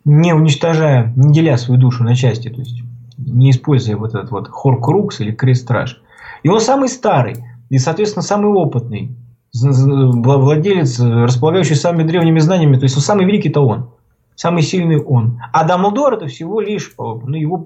не 0.06 0.34
уничтожая, 0.34 1.14
не 1.16 1.34
деля 1.34 1.58
свою 1.58 1.80
душу 1.80 2.04
на 2.04 2.16
части, 2.16 2.50
то 2.50 2.60
есть 2.60 2.82
не 3.18 3.52
используя 3.52 3.98
вот 3.98 4.16
этот 4.16 4.32
вот 4.32 4.48
хоркрукс 4.50 5.20
или 5.20 5.32
крест-страж. 5.32 6.02
И 6.44 6.50
он 6.50 6.60
самый 6.60 6.90
старый 6.90 7.36
и, 7.70 7.78
соответственно, 7.78 8.24
самый 8.24 8.52
опытный 8.52 9.16
владелец, 9.54 11.00
располагающий 11.00 11.76
самыми 11.76 12.08
древними 12.08 12.40
знаниями, 12.40 12.78
то 12.78 12.84
есть 12.84 12.96
он 12.96 13.02
самый 13.02 13.26
великий-то 13.26 13.62
он, 13.62 13.92
самый 14.36 14.62
сильный 14.62 15.02
он. 15.02 15.40
А 15.52 15.66
Дамблдор 15.66 16.14
это 16.14 16.28
всего 16.28 16.62
лишь 16.62 16.94
ну, 16.98 17.36
его 17.36 17.66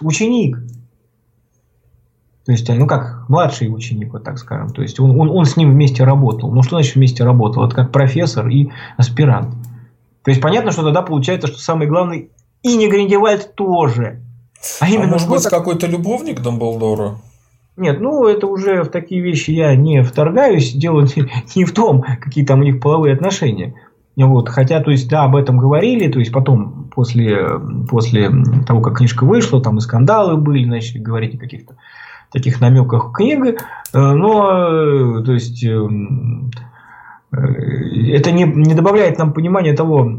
ученик. 0.00 0.58
То 2.44 2.52
есть, 2.52 2.68
ну 2.68 2.86
как, 2.86 3.28
младший 3.28 3.74
ученик, 3.74 4.12
вот 4.12 4.22
так 4.22 4.38
скажем. 4.38 4.70
То 4.70 4.80
есть, 4.80 5.00
он, 5.00 5.20
он, 5.20 5.30
он 5.30 5.46
с 5.46 5.56
ним 5.56 5.72
вместе 5.72 6.04
работал. 6.04 6.52
Ну, 6.52 6.62
что 6.62 6.76
значит 6.76 6.94
вместе 6.94 7.24
работал? 7.24 7.64
Это 7.64 7.74
как 7.74 7.90
профессор 7.90 8.46
и 8.46 8.70
аспирант. 8.96 9.52
То 10.26 10.30
есть 10.30 10.42
понятно, 10.42 10.72
что 10.72 10.82
тогда 10.82 11.02
получается, 11.02 11.46
что 11.46 11.60
самый 11.60 11.86
главный 11.86 12.32
и 12.64 12.76
не 12.76 12.88
Гриндевальд 12.88 13.54
тоже. 13.54 14.22
А, 14.80 14.88
именно 14.88 15.04
а 15.04 15.12
может 15.12 15.28
быть, 15.28 15.44
какой-то 15.44 15.86
любовник 15.86 16.40
Дамблдора? 16.40 17.18
Нет, 17.76 18.00
ну 18.00 18.26
это 18.26 18.48
уже 18.48 18.82
в 18.82 18.88
такие 18.88 19.20
вещи 19.20 19.52
я 19.52 19.76
не 19.76 20.02
вторгаюсь, 20.02 20.72
дело 20.72 21.02
не, 21.54 21.64
в 21.64 21.72
том, 21.72 22.02
какие 22.02 22.44
там 22.44 22.58
у 22.58 22.64
них 22.64 22.80
половые 22.80 23.14
отношения. 23.14 23.74
Вот, 24.16 24.48
хотя, 24.48 24.80
то 24.80 24.90
есть, 24.90 25.08
да, 25.08 25.22
об 25.22 25.36
этом 25.36 25.58
говорили, 25.58 26.10
то 26.10 26.18
есть, 26.18 26.32
потом, 26.32 26.90
после, 26.92 27.46
после 27.88 28.28
того, 28.66 28.80
как 28.80 28.96
книжка 28.96 29.24
вышла, 29.24 29.62
там 29.62 29.78
и 29.78 29.80
скандалы 29.80 30.38
были, 30.38 30.64
начали 30.64 30.98
говорить 30.98 31.36
о 31.36 31.38
каких-то 31.38 31.76
таких 32.32 32.60
намеках 32.60 33.10
в 33.10 33.12
книге, 33.12 33.58
э, 33.92 34.00
но, 34.00 35.20
э, 35.20 35.22
то 35.22 35.32
есть, 35.32 35.62
эм, 35.62 36.50
это 37.32 38.30
не, 38.32 38.44
не 38.44 38.74
добавляет 38.74 39.18
нам 39.18 39.32
понимания 39.32 39.74
того, 39.74 40.10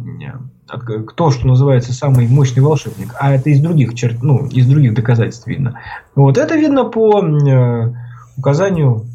кто, 0.68 1.32
что 1.32 1.48
называется, 1.48 1.94
самый 1.94 2.28
мощный 2.28 2.60
волшебник, 2.62 3.16
а 3.20 3.34
это 3.34 3.50
из 3.50 3.62
других 3.62 3.96
черт, 3.96 4.22
ну, 4.22 4.48
из 4.48 4.68
других 4.68 4.94
доказательств 4.94 5.48
видно. 5.48 5.80
Вот 6.16 6.38
это 6.38 6.56
видно 6.56 6.84
по 6.84 7.24
э, 7.24 7.94
указанию, 8.38 9.06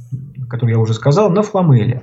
которое 0.49 0.73
я 0.73 0.79
уже 0.79 0.95
сказал, 0.95 1.31
на 1.31 1.43
Фламеле. 1.43 2.03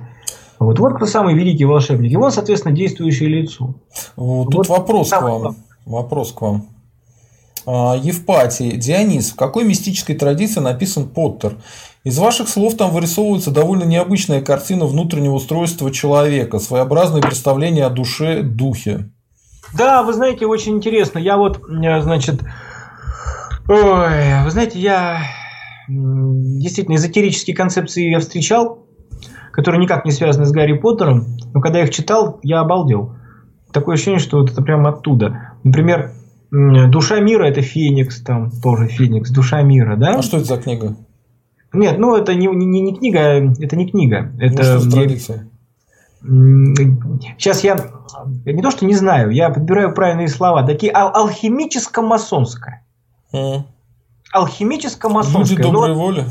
Вот, 0.60 0.78
вот 0.78 0.94
кто 0.94 1.06
самый 1.06 1.34
великий 1.34 1.64
волшебник. 1.64 2.12
И 2.12 2.16
он, 2.16 2.30
соответственно, 2.30 2.74
действующее 2.74 3.28
лицо. 3.28 3.74
Тут 4.14 4.54
вот 4.54 4.68
вопрос 4.68 5.10
к 5.10 5.22
вам. 5.22 5.56
Вопрос 5.86 6.32
к 6.32 6.40
вам. 6.42 6.66
А, 7.66 7.96
Евпатий, 7.96 8.72
Дионис, 8.76 9.30
в 9.30 9.36
какой 9.36 9.64
мистической 9.64 10.16
традиции 10.16 10.60
написан 10.60 11.08
Поттер? 11.08 11.56
Из 12.02 12.18
ваших 12.18 12.48
слов 12.48 12.76
там 12.76 12.90
вырисовывается 12.90 13.50
довольно 13.50 13.84
необычная 13.84 14.40
картина 14.40 14.86
внутреннего 14.86 15.34
устройства 15.34 15.90
человека, 15.90 16.58
своеобразное 16.58 17.20
представление 17.20 17.84
о 17.84 17.90
душе, 17.90 18.42
духе. 18.42 19.10
Да, 19.76 20.02
вы 20.02 20.14
знаете, 20.14 20.46
очень 20.46 20.76
интересно. 20.76 21.18
Я 21.18 21.36
вот, 21.36 21.60
э, 21.68 22.00
значит, 22.00 22.40
ой, 23.68 24.44
вы 24.44 24.50
знаете, 24.50 24.78
я 24.80 25.20
действительно 25.88 26.96
эзотерические 26.96 27.54
концепции 27.54 28.10
я 28.10 28.20
встречал, 28.20 28.86
которые 29.52 29.82
никак 29.82 30.04
не 30.04 30.12
связаны 30.12 30.46
с 30.46 30.52
Гарри 30.52 30.74
Поттером, 30.74 31.36
но 31.52 31.60
когда 31.60 31.80
я 31.80 31.84
их 31.84 31.90
читал, 31.90 32.38
я 32.42 32.60
обалдел. 32.60 33.14
Такое 33.72 33.94
ощущение, 33.94 34.20
что 34.20 34.38
вот 34.38 34.50
это 34.50 34.62
прямо 34.62 34.90
оттуда. 34.90 35.54
Например, 35.62 36.12
Душа 36.50 37.20
мира 37.20 37.44
это 37.44 37.62
Феникс, 37.62 38.22
там 38.22 38.50
тоже 38.50 38.88
Феникс, 38.88 39.30
Душа 39.30 39.62
мира, 39.62 39.96
да? 39.96 40.16
А 40.16 40.22
что 40.22 40.38
это 40.38 40.46
за 40.46 40.56
книга? 40.56 40.96
Нет, 41.72 41.98
ну 41.98 42.16
это 42.16 42.34
не, 42.34 42.48
не, 42.48 42.80
не 42.80 42.96
книга, 42.96 43.54
это 43.60 43.76
не 43.76 43.88
книга. 43.88 44.32
Это 44.40 44.80
ну, 44.82 44.90
что 44.90 45.08
Сейчас 47.38 47.64
я, 47.64 47.76
не 48.44 48.60
то 48.60 48.70
что 48.70 48.84
не 48.84 48.94
знаю, 48.94 49.30
я 49.30 49.48
подбираю 49.50 49.94
правильные 49.94 50.28
слова. 50.28 50.66
Такие 50.66 50.92
ал 50.92 51.12
алхимическо-масонская. 51.14 52.82
Mm. 53.32 53.62
Алхимическо-масонская. 54.34 55.56
Люди 55.56 55.62
доброй 55.62 55.94
ну, 55.94 55.94
воли. 55.94 56.24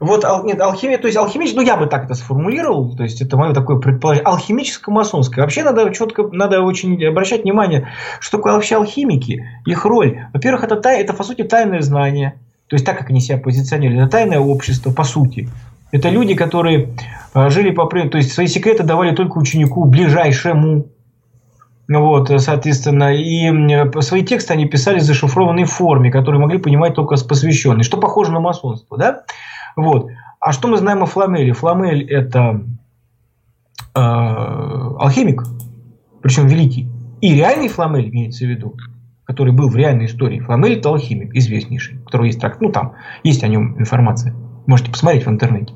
Вот, 0.00 0.24
нет, 0.44 0.60
алхимия, 0.60 0.96
то 0.96 1.08
есть 1.08 1.18
алхимическая, 1.18 1.60
ну 1.60 1.66
я 1.66 1.76
бы 1.76 1.86
так 1.86 2.04
это 2.04 2.14
сформулировал, 2.14 2.94
то 2.94 3.02
есть 3.02 3.20
это 3.20 3.36
мое 3.36 3.52
такое 3.52 3.78
предположение, 3.78 4.26
алхимическо-масонское. 4.26 5.42
Вообще 5.42 5.64
надо 5.64 5.92
четко, 5.92 6.28
надо 6.30 6.62
очень 6.62 7.04
обращать 7.04 7.42
внимание, 7.42 7.88
что 8.20 8.36
такое 8.36 8.52
вообще 8.52 8.76
алхимики, 8.76 9.44
их 9.66 9.84
роль. 9.84 10.20
Во-первых, 10.32 10.62
это, 10.62 10.76
тай, 10.76 11.00
это 11.00 11.14
по 11.14 11.24
сути 11.24 11.42
тайное 11.42 11.82
знание, 11.82 12.38
то 12.68 12.74
есть 12.74 12.86
так, 12.86 12.96
как 12.96 13.10
они 13.10 13.20
себя 13.20 13.38
позиционируют, 13.38 14.02
это 14.02 14.10
тайное 14.12 14.38
общество, 14.38 14.92
по 14.92 15.02
сути. 15.02 15.48
Это 15.90 16.10
люди, 16.10 16.34
которые 16.34 16.90
а, 17.32 17.50
жили 17.50 17.70
по 17.70 17.86
то 17.86 18.18
есть 18.18 18.32
свои 18.32 18.46
секреты 18.46 18.84
давали 18.84 19.16
только 19.16 19.38
ученику 19.38 19.84
ближайшему, 19.84 20.86
вот, 21.88 22.30
соответственно, 22.40 23.14
и 23.16 23.50
свои 24.02 24.22
тексты 24.22 24.52
они 24.52 24.66
писали 24.66 24.98
в 24.98 25.02
зашифрованной 25.02 25.64
форме, 25.64 26.12
которые 26.12 26.40
могли 26.40 26.58
понимать 26.58 26.94
только 26.94 27.16
посвященные, 27.16 27.82
что 27.82 27.96
похоже 27.96 28.30
на 28.30 28.40
масонство, 28.40 28.98
да? 28.98 29.22
Вот. 29.78 30.10
А 30.40 30.52
что 30.52 30.66
мы 30.66 30.76
знаем 30.78 31.04
о 31.04 31.06
Фламеле? 31.06 31.52
Фламель– 31.52 32.02
это 32.10 32.64
э, 33.94 34.00
алхимик, 34.00 35.44
причем 36.20 36.48
великий. 36.48 36.88
И 37.20 37.32
реальный 37.32 37.68
Фламель 37.68 38.08
имеется 38.08 38.44
в 38.44 38.48
виду, 38.48 38.74
который 39.24 39.52
был 39.52 39.68
в 39.68 39.76
реальной 39.76 40.06
истории. 40.06 40.40
Фламель– 40.40 40.78
это 40.78 40.88
алхимик, 40.88 41.32
известнейший, 41.32 41.98
у 41.98 42.04
которого 42.04 42.26
есть 42.26 42.40
тракт, 42.40 42.60
ну 42.60 42.72
там 42.72 42.94
есть 43.22 43.44
о 43.44 43.48
нем 43.48 43.78
информация. 43.78 44.34
Можете 44.66 44.90
посмотреть 44.90 45.26
в 45.26 45.30
интернете. 45.30 45.74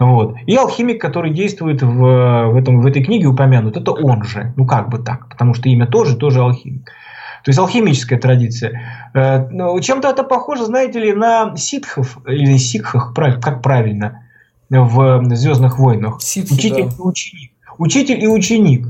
Вот. 0.00 0.34
И 0.46 0.56
алхимик, 0.56 1.00
который 1.00 1.32
действует 1.32 1.80
в, 1.80 1.94
в, 1.94 2.56
этом, 2.56 2.80
в 2.80 2.86
этой 2.86 3.04
книге 3.04 3.28
упомянут, 3.28 3.76
это 3.76 3.92
он 3.92 4.24
же. 4.24 4.52
Ну 4.56 4.66
как 4.66 4.88
бы 4.88 4.98
так, 4.98 5.28
потому 5.28 5.54
что 5.54 5.68
имя 5.68 5.86
тоже, 5.86 6.16
тоже 6.16 6.40
алхимик. 6.40 6.90
То 7.44 7.48
есть 7.48 7.58
алхимическая 7.58 8.18
традиция. 8.18 9.10
Э, 9.14 9.48
ну, 9.50 9.78
чем-то 9.80 10.08
это 10.08 10.22
похоже, 10.22 10.64
знаете 10.64 11.00
ли, 11.00 11.12
на 11.12 11.56
ситхов 11.56 12.18
или 12.26 12.56
сикхах, 12.56 13.14
как 13.14 13.62
правильно, 13.62 14.22
в 14.70 15.24
Звездных 15.34 15.78
войнах. 15.78 16.22
Ситхи, 16.22 16.54
Учитель 16.54 16.84
да. 16.84 16.94
и 16.96 17.00
ученик. 17.00 17.50
Учитель 17.78 18.22
и 18.22 18.26
ученик. 18.26 18.86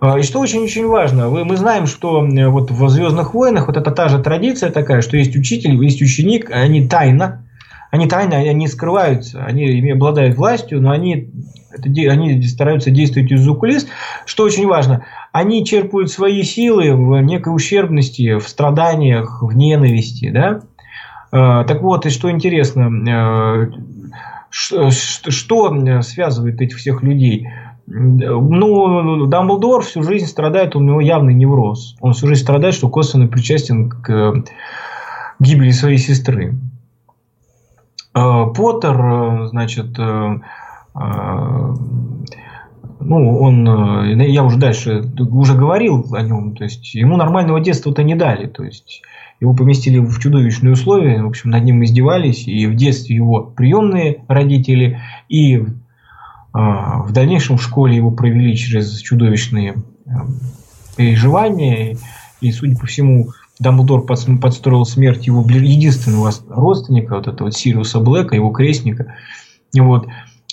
Э, 0.00 0.18
и 0.18 0.22
что 0.22 0.40
очень-очень 0.40 0.86
важно, 0.86 1.28
мы 1.28 1.56
знаем, 1.56 1.86
что 1.86 2.20
вот 2.20 2.70
в 2.70 2.88
Звездных 2.88 3.34
войнах 3.34 3.66
вот 3.68 3.76
это 3.76 3.90
та 3.90 4.08
же 4.08 4.22
традиция 4.22 4.70
такая, 4.70 5.00
что 5.00 5.16
есть 5.16 5.34
учитель, 5.34 5.82
есть 5.82 6.02
ученик, 6.02 6.50
они 6.50 6.86
тайно, 6.86 7.44
они 7.90 8.06
тайно, 8.06 8.36
они 8.36 8.68
скрываются, 8.68 9.42
они 9.44 9.90
обладают 9.90 10.36
властью, 10.36 10.80
но 10.82 10.90
они, 10.90 11.30
это, 11.70 11.88
они 11.88 12.42
стараются 12.42 12.90
действовать 12.90 13.32
из-за 13.32 13.54
кулис. 13.54 13.86
Что 14.26 14.44
очень 14.44 14.66
важно, 14.66 15.06
они 15.38 15.64
черпают 15.64 16.10
свои 16.10 16.42
силы 16.42 16.94
в 16.94 17.20
некой 17.20 17.54
ущербности, 17.54 18.38
в 18.38 18.48
страданиях, 18.48 19.42
в 19.42 19.56
ненависти. 19.56 20.30
Да? 20.30 20.60
Э, 21.30 21.64
так 21.66 21.80
вот, 21.82 22.06
и 22.06 22.10
что 22.10 22.30
интересно, 22.30 22.90
э, 23.08 23.70
что 24.50 24.90
связывает 26.02 26.60
этих 26.60 26.76
всех 26.76 27.02
людей? 27.02 27.48
Ну, 27.86 29.26
Дамблдор 29.26 29.82
всю 29.82 30.02
жизнь 30.02 30.26
страдает, 30.26 30.76
у 30.76 30.80
него 30.80 31.00
явный 31.00 31.34
невроз. 31.34 31.96
Он 32.00 32.12
всю 32.12 32.26
жизнь 32.26 32.42
страдает, 32.42 32.74
что 32.74 32.88
косвенно 32.88 33.28
причастен 33.28 33.88
к 33.88 34.44
гибели 35.38 35.70
своей 35.70 35.98
сестры. 35.98 36.54
Э, 38.14 38.46
Поттер, 38.54 39.46
значит, 39.48 39.96
ну, 43.00 43.40
он, 43.40 43.68
э, 43.68 44.28
я 44.28 44.44
уже 44.44 44.58
дальше 44.58 45.02
уже 45.18 45.54
говорил 45.54 46.06
о 46.12 46.22
нем, 46.22 46.56
то 46.56 46.64
есть 46.64 46.94
ему 46.94 47.16
нормального 47.16 47.60
детства-то 47.60 48.02
не 48.02 48.14
дали, 48.14 48.46
то 48.46 48.64
есть 48.64 49.02
его 49.40 49.54
поместили 49.54 49.98
в 49.98 50.18
чудовищные 50.18 50.72
условия, 50.72 51.22
в 51.22 51.28
общем, 51.28 51.50
над 51.50 51.64
ним 51.64 51.84
издевались, 51.84 52.46
и 52.48 52.66
в 52.66 52.74
детстве 52.74 53.16
его 53.16 53.42
приемные 53.42 54.24
родители, 54.26 55.00
и 55.28 55.56
э, 55.56 55.62
в 56.52 57.12
дальнейшем 57.12 57.56
в 57.56 57.62
школе 57.62 57.96
его 57.96 58.10
провели 58.10 58.56
через 58.56 58.98
чудовищные 58.98 59.74
э, 60.06 60.10
переживания, 60.96 61.96
и, 62.40 62.52
судя 62.52 62.76
по 62.76 62.86
всему, 62.86 63.28
Дамблдор 63.60 64.06
подстроил 64.06 64.84
смерть 64.84 65.26
его 65.26 65.44
единственного 65.48 66.32
родственника, 66.48 67.16
вот 67.16 67.26
этого 67.26 67.50
Сириуса 67.50 67.98
Блэка, 67.98 68.36
его 68.36 68.50
крестника. 68.50 69.14
Вот, 69.76 70.06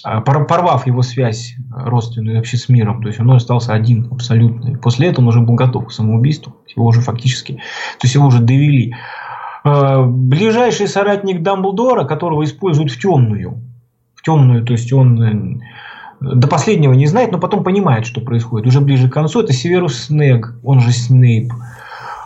порвав 0.04 0.86
его 0.86 1.02
связь 1.02 1.56
родственную 1.72 2.38
вообще 2.38 2.58
с 2.58 2.70
миром, 2.70 3.02
то 3.02 3.08
есть 3.08 3.20
он 3.20 3.32
остался 3.32 3.74
один 3.74 4.08
абсолютно. 4.12 4.70
И 4.70 4.76
после 4.76 5.08
этого 5.08 5.26
он 5.26 5.30
уже 5.30 5.42
был 5.42 5.56
готов 5.56 5.88
к 5.88 5.92
самоубийству, 5.92 6.56
его 6.76 6.86
уже 6.86 7.02
фактически, 7.02 7.54
то 7.54 8.04
есть 8.04 8.16
его 8.16 8.28
уже 8.28 8.40
довели. 8.40 8.94
А, 9.64 10.04
ближайший 10.04 10.88
соратник 10.88 11.42
Дамблдора, 11.42 12.06
которого 12.06 12.44
используют 12.44 12.92
в 12.92 13.00
темную, 13.00 13.62
в 14.14 14.22
темную, 14.22 14.64
то 14.64 14.74
есть 14.74 14.94
он 14.94 15.24
э, 15.24 15.60
до 16.22 16.48
последнего 16.48 16.94
не 16.94 17.08
знает, 17.08 17.32
но 17.32 17.40
потом 17.40 17.64
понимает, 17.64 18.06
что 18.06 18.22
происходит. 18.22 18.68
Уже 18.68 18.82
ближе 18.82 19.10
к 19.10 19.14
концу 19.14 19.42
это 19.42 19.54
Северус 19.54 20.06
Снег, 20.06 20.54
он 20.64 20.82
же 20.82 20.92
Снейп. 20.92 21.52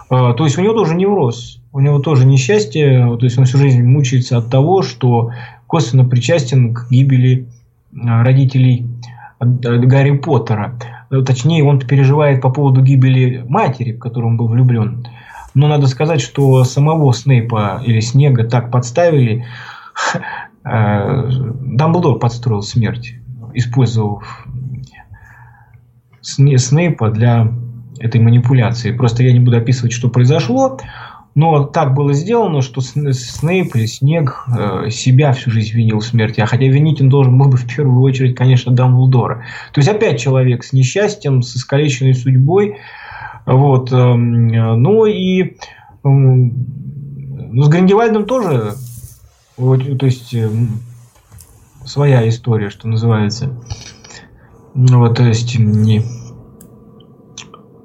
А, 0.09 0.33
то 0.33 0.43
есть 0.43 0.57
у 0.57 0.61
него 0.61 0.73
тоже 0.73 0.95
невроз, 0.95 1.61
у 1.71 1.79
него 1.79 1.99
тоже 1.99 2.25
несчастье, 2.25 3.15
то 3.17 3.23
есть 3.25 3.37
он 3.37 3.45
всю 3.45 3.57
жизнь 3.57 3.83
мучается 3.83 4.37
от 4.37 4.49
того, 4.49 4.81
что 4.81 5.31
косвенно 5.65 6.03
причастен 6.03 6.73
к 6.73 6.89
гибели 6.89 7.47
Э, 7.47 7.58
родителей 7.93 8.87
э, 9.39 9.45
Гарри 9.45 10.17
Поттера. 10.17 10.77
Э, 11.11 11.21
точнее, 11.21 11.63
он 11.63 11.79
переживает 11.79 12.41
по 12.41 12.49
поводу 12.49 12.81
гибели 12.81 13.43
матери, 13.47 13.93
в 13.93 13.99
которую 13.99 14.31
он 14.31 14.37
был 14.37 14.47
влюблен. 14.47 15.07
Но 15.53 15.67
надо 15.67 15.87
сказать, 15.87 16.21
что 16.21 16.63
самого 16.63 17.11
Снейпа 17.13 17.81
или 17.83 17.99
Снега 17.99 18.43
так 18.43 18.71
подставили. 18.71 19.45
Дамблдор 20.63 22.19
подстроил 22.19 22.61
смерть, 22.61 23.15
использовав 23.53 24.45
Снейпа 26.21 27.09
для 27.09 27.51
этой 27.99 28.21
манипуляции. 28.21 28.91
Просто 28.91 29.23
я 29.23 29.33
не 29.33 29.39
буду 29.39 29.57
описывать, 29.57 29.91
что 29.91 30.09
произошло. 30.09 30.79
Но 31.35 31.63
так 31.63 31.93
было 31.93 32.13
сделано, 32.13 32.61
что 32.61 32.81
Снейп 32.81 33.75
или 33.75 33.85
Снег 33.85 34.45
э, 34.47 34.89
себя 34.89 35.31
всю 35.33 35.51
жизнь 35.51 35.75
винил 35.75 35.99
в 35.99 36.05
смерти. 36.05 36.41
А 36.41 36.45
хотя 36.45 36.65
винить 36.65 37.01
он 37.01 37.09
должен 37.09 37.37
был 37.37 37.47
бы 37.47 37.57
в 37.57 37.67
первую 37.67 38.01
очередь, 38.01 38.35
конечно, 38.35 38.71
Дамблдора. 38.71 39.45
То 39.71 39.79
есть 39.79 39.89
опять 39.89 40.19
человек 40.19 40.63
с 40.63 40.73
несчастьем, 40.73 41.41
с 41.41 41.55
искалеченной 41.55 42.15
судьбой. 42.15 42.77
Вот. 43.45 43.91
Э, 43.91 44.13
ну 44.15 45.05
и 45.05 45.41
э, 45.43 45.53
ну, 46.03 47.63
с 47.63 47.69
Гриндевальдом 47.69 48.25
тоже 48.25 48.73
вот, 49.59 49.81
то 49.99 50.05
есть 50.05 50.33
э, 50.33 50.49
своя 51.83 52.27
история, 52.29 52.69
что 52.69 52.87
называется. 52.87 53.61
Ну, 54.73 54.99
вот, 54.99 55.17
то 55.17 55.23
есть 55.23 55.59
не 55.59 56.01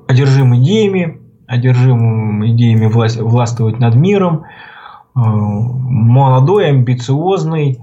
одержим 0.07 0.55
идеями, 0.57 1.21
одержим 1.47 2.47
идеями 2.47 2.87
власть, 2.87 3.21
властвовать 3.21 3.79
над 3.79 3.95
миром, 3.95 4.45
э, 5.17 5.21
молодой, 5.21 6.69
амбициозный 6.69 7.81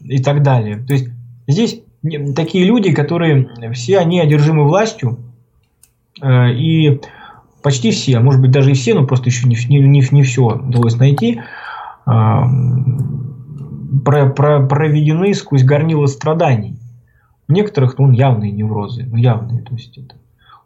и 0.00 0.22
так 0.22 0.42
далее. 0.42 0.78
То 0.78 0.94
есть 0.94 1.08
здесь 1.46 1.82
такие 2.34 2.64
люди, 2.64 2.92
которые 2.92 3.48
все 3.72 3.98
они 3.98 4.20
одержимы 4.20 4.64
властью, 4.64 5.18
э, 6.22 6.52
и 6.52 7.00
почти 7.62 7.90
все, 7.90 8.18
а 8.18 8.20
может 8.20 8.40
быть 8.40 8.50
даже 8.50 8.70
и 8.70 8.74
все, 8.74 8.94
но 8.94 9.06
просто 9.06 9.28
еще 9.28 9.48
не, 9.48 9.56
не, 9.68 9.80
не, 9.80 10.06
не 10.10 10.22
все 10.22 10.46
удалось 10.46 10.96
найти, 10.96 11.40
э, 12.06 12.10
про, 14.04 14.30
про, 14.30 14.66
проведены 14.66 15.34
сквозь 15.34 15.64
горнило 15.64 16.06
страданий. 16.06 16.78
У 17.48 17.52
некоторых 17.52 17.98
ну, 17.98 18.12
явные 18.12 18.52
неврозы, 18.52 19.04
ну 19.04 19.16
явные, 19.16 19.62
то 19.62 19.74
есть 19.74 19.98
это 19.98 20.14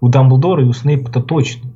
у 0.00 0.08
Дамблдора 0.08 0.62
и 0.62 0.66
у 0.66 0.73
Снейпа-то 0.74 1.23
точно. 1.23 1.70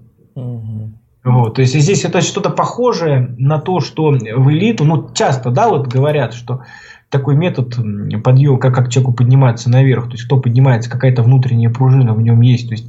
Вот, 1.25 1.55
то 1.57 1.61
есть 1.61 1.79
здесь 1.79 2.05
это 2.05 2.21
что-то 2.21 2.51
похожее 2.51 3.35
на 3.39 3.59
то, 3.59 3.81
что 3.81 4.11
в 4.11 4.51
элиту, 4.51 4.85
ну 4.85 5.11
часто, 5.13 5.51
да, 5.51 5.69
вот 5.69 5.89
говорят, 5.89 6.33
что 6.33 6.63
такой 7.11 7.37
метод 7.37 7.77
подъема, 8.23 8.59
как, 8.59 8.75
как 8.75 8.91
человеку 8.91 9.13
подниматься 9.13 9.69
наверх, 9.69 10.05
то 10.05 10.13
есть 10.13 10.25
кто 10.25 10.41
поднимается, 10.41 10.91
какая-то 10.91 11.23
внутренняя 11.23 11.71
пружина 11.71 12.15
в 12.15 12.23
нем 12.23 12.41
есть, 12.41 12.69
то 12.69 12.75
есть 12.75 12.89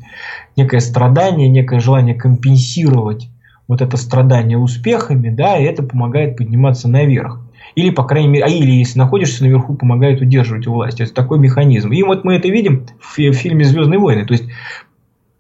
некое 0.56 0.80
страдание, 0.80 1.50
некое 1.50 1.80
желание 1.80 2.16
компенсировать 2.16 3.30
вот 3.68 3.82
это 3.82 3.98
страдание 3.98 4.58
успехами, 4.58 5.30
да, 5.30 5.58
и 5.58 5.64
это 5.64 5.84
помогает 5.84 6.38
подниматься 6.38 6.90
наверх. 6.90 7.40
Или, 7.76 7.92
по 7.92 8.04
крайней 8.04 8.30
мере, 8.30 8.46
а 8.46 8.50
или 8.50 8.72
если 8.72 8.98
находишься 8.98 9.44
наверху, 9.44 9.76
помогает 9.76 10.22
удерживать 10.22 10.66
власть. 10.66 11.00
Это 11.00 11.14
такой 11.14 11.38
механизм. 11.38 11.92
И 11.92 12.02
вот 12.02 12.24
мы 12.24 12.34
это 12.34 12.48
видим 12.48 12.88
в, 13.00 13.18
в 13.20 13.34
фильме 13.34 13.64
«Звездные 13.64 14.00
войны». 14.00 14.26
То 14.26 14.34
есть, 14.34 14.46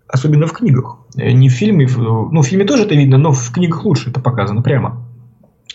особенно 0.08 0.46
в 0.46 0.54
книгах. 0.54 0.99
Э, 1.16 1.32
не 1.32 1.50
в 1.50 1.54
фильме, 1.54 1.88
ну, 1.88 2.42
в 2.42 2.46
фильме 2.46 2.66
тоже 2.66 2.84
это 2.84 2.96
видно, 2.96 3.18
но 3.18 3.32
в 3.32 3.52
книгах 3.52 3.86
лучше 3.86 4.10
это 4.10 4.20
показано 4.20 4.62
прямо. 4.62 5.06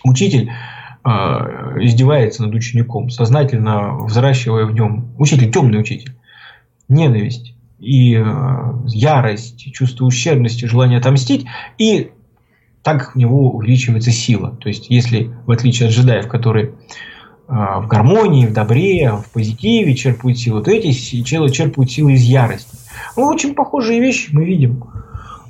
Учитель 0.03 0.51
э, 1.03 1.09
издевается 1.09 2.43
над 2.43 2.53
учеником, 2.53 3.09
сознательно 3.09 3.97
взращивая 4.05 4.65
в 4.65 4.73
нем, 4.73 5.13
учитель, 5.17 5.51
темный 5.51 5.79
учитель, 5.79 6.15
ненависть 6.87 7.55
и 7.79 8.15
э, 8.15 8.23
ярость, 8.87 9.73
чувство 9.73 10.05
ущербности, 10.05 10.65
желание 10.65 10.99
отомстить, 10.99 11.45
и 11.77 12.11
так 12.83 13.15
в 13.15 13.17
него 13.17 13.51
увеличивается 13.51 14.11
сила. 14.11 14.55
То 14.61 14.69
есть, 14.69 14.89
если, 14.89 15.31
в 15.47 15.51
отличие 15.51 15.89
от 15.89 15.95
джедаев, 15.95 16.27
которые 16.27 16.65
э, 16.65 16.71
в 17.47 17.87
гармонии, 17.87 18.45
в 18.45 18.53
добре, 18.53 19.11
в 19.11 19.31
позитиве 19.33 19.95
черпают 19.95 20.37
силу, 20.37 20.61
то 20.61 20.71
эти 20.71 20.91
челы 21.23 21.49
черпают 21.49 21.91
силу 21.91 22.09
из 22.09 22.21
ярости. 22.21 22.77
Ну, 23.17 23.25
очень 23.25 23.55
похожие 23.55 23.99
вещи 23.99 24.29
мы 24.31 24.45
видим 24.45 24.83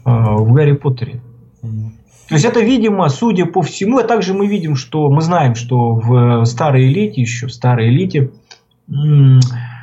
в 0.06 0.54
Гарри 0.54 0.74
Поттере. 0.74 1.22
То 1.62 2.36
есть 2.36 2.46
это, 2.46 2.60
видимо, 2.60 3.10
судя 3.10 3.46
по 3.46 3.62
всему, 3.62 4.00
а 4.00 4.04
также 4.04 4.34
мы 4.34 4.48
видим, 4.48 4.76
что 4.76 5.10
мы 5.10 5.22
знаем, 5.22 5.56
что 5.56 5.96
в 5.96 6.46
старой 6.46 6.88
элите, 6.92 7.22
еще 7.22 7.48
в 7.48 7.54
старой 7.54 7.90
элите, 7.90 8.32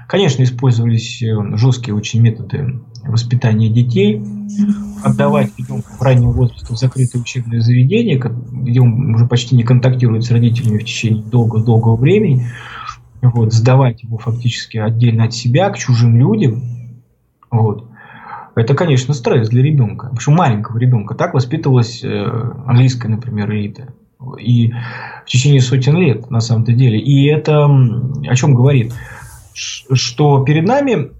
конечно, 0.09 0.43
использовались 0.43 1.23
э, 1.23 1.35
жесткие 1.57 1.95
очень 1.95 2.21
методы 2.21 2.81
воспитания 3.03 3.69
детей, 3.69 4.23
отдавать 5.03 5.53
ребенка 5.57 5.91
в 5.99 6.03
раннем 6.03 6.33
возрасте 6.33 6.75
в 6.75 6.77
закрытое 6.77 7.23
учебное 7.23 7.61
заведение, 7.61 8.21
где 8.21 8.81
он 8.81 9.15
уже 9.15 9.27
почти 9.27 9.57
не 9.57 9.63
контактирует 9.63 10.25
с 10.25 10.31
родителями 10.31 10.79
в 10.79 10.85
течение 10.85 11.23
долгого-долгого 11.23 11.97
времени, 11.97 12.47
вот, 13.23 13.53
сдавать 13.53 14.03
его 14.03 14.19
фактически 14.19 14.77
отдельно 14.77 15.25
от 15.25 15.35
себя, 15.35 15.71
к 15.71 15.79
чужим 15.79 16.17
людям, 16.17 16.63
вот. 17.51 17.89
Это, 18.55 18.75
конечно, 18.75 19.15
стресс 19.15 19.49
для 19.49 19.63
ребенка. 19.63 20.11
Причем 20.15 20.35
маленького 20.35 20.79
ребенка. 20.79 21.15
Так 21.15 21.35
воспитывалась 21.35 22.05
э, 22.05 22.25
английская, 22.67 23.09
например, 23.09 23.51
элита. 23.51 23.95
И 24.39 24.73
в 25.25 25.29
течение 25.29 25.61
сотен 25.61 25.97
лет, 25.97 26.31
на 26.31 26.41
самом-то 26.41 26.73
деле. 26.73 26.99
И 26.99 27.27
это 27.27 27.65
о 27.65 28.37
чем 28.37 28.55
говорит? 28.55 28.93
Что 29.55 30.45
перед 30.45 30.67
нами 30.67 31.11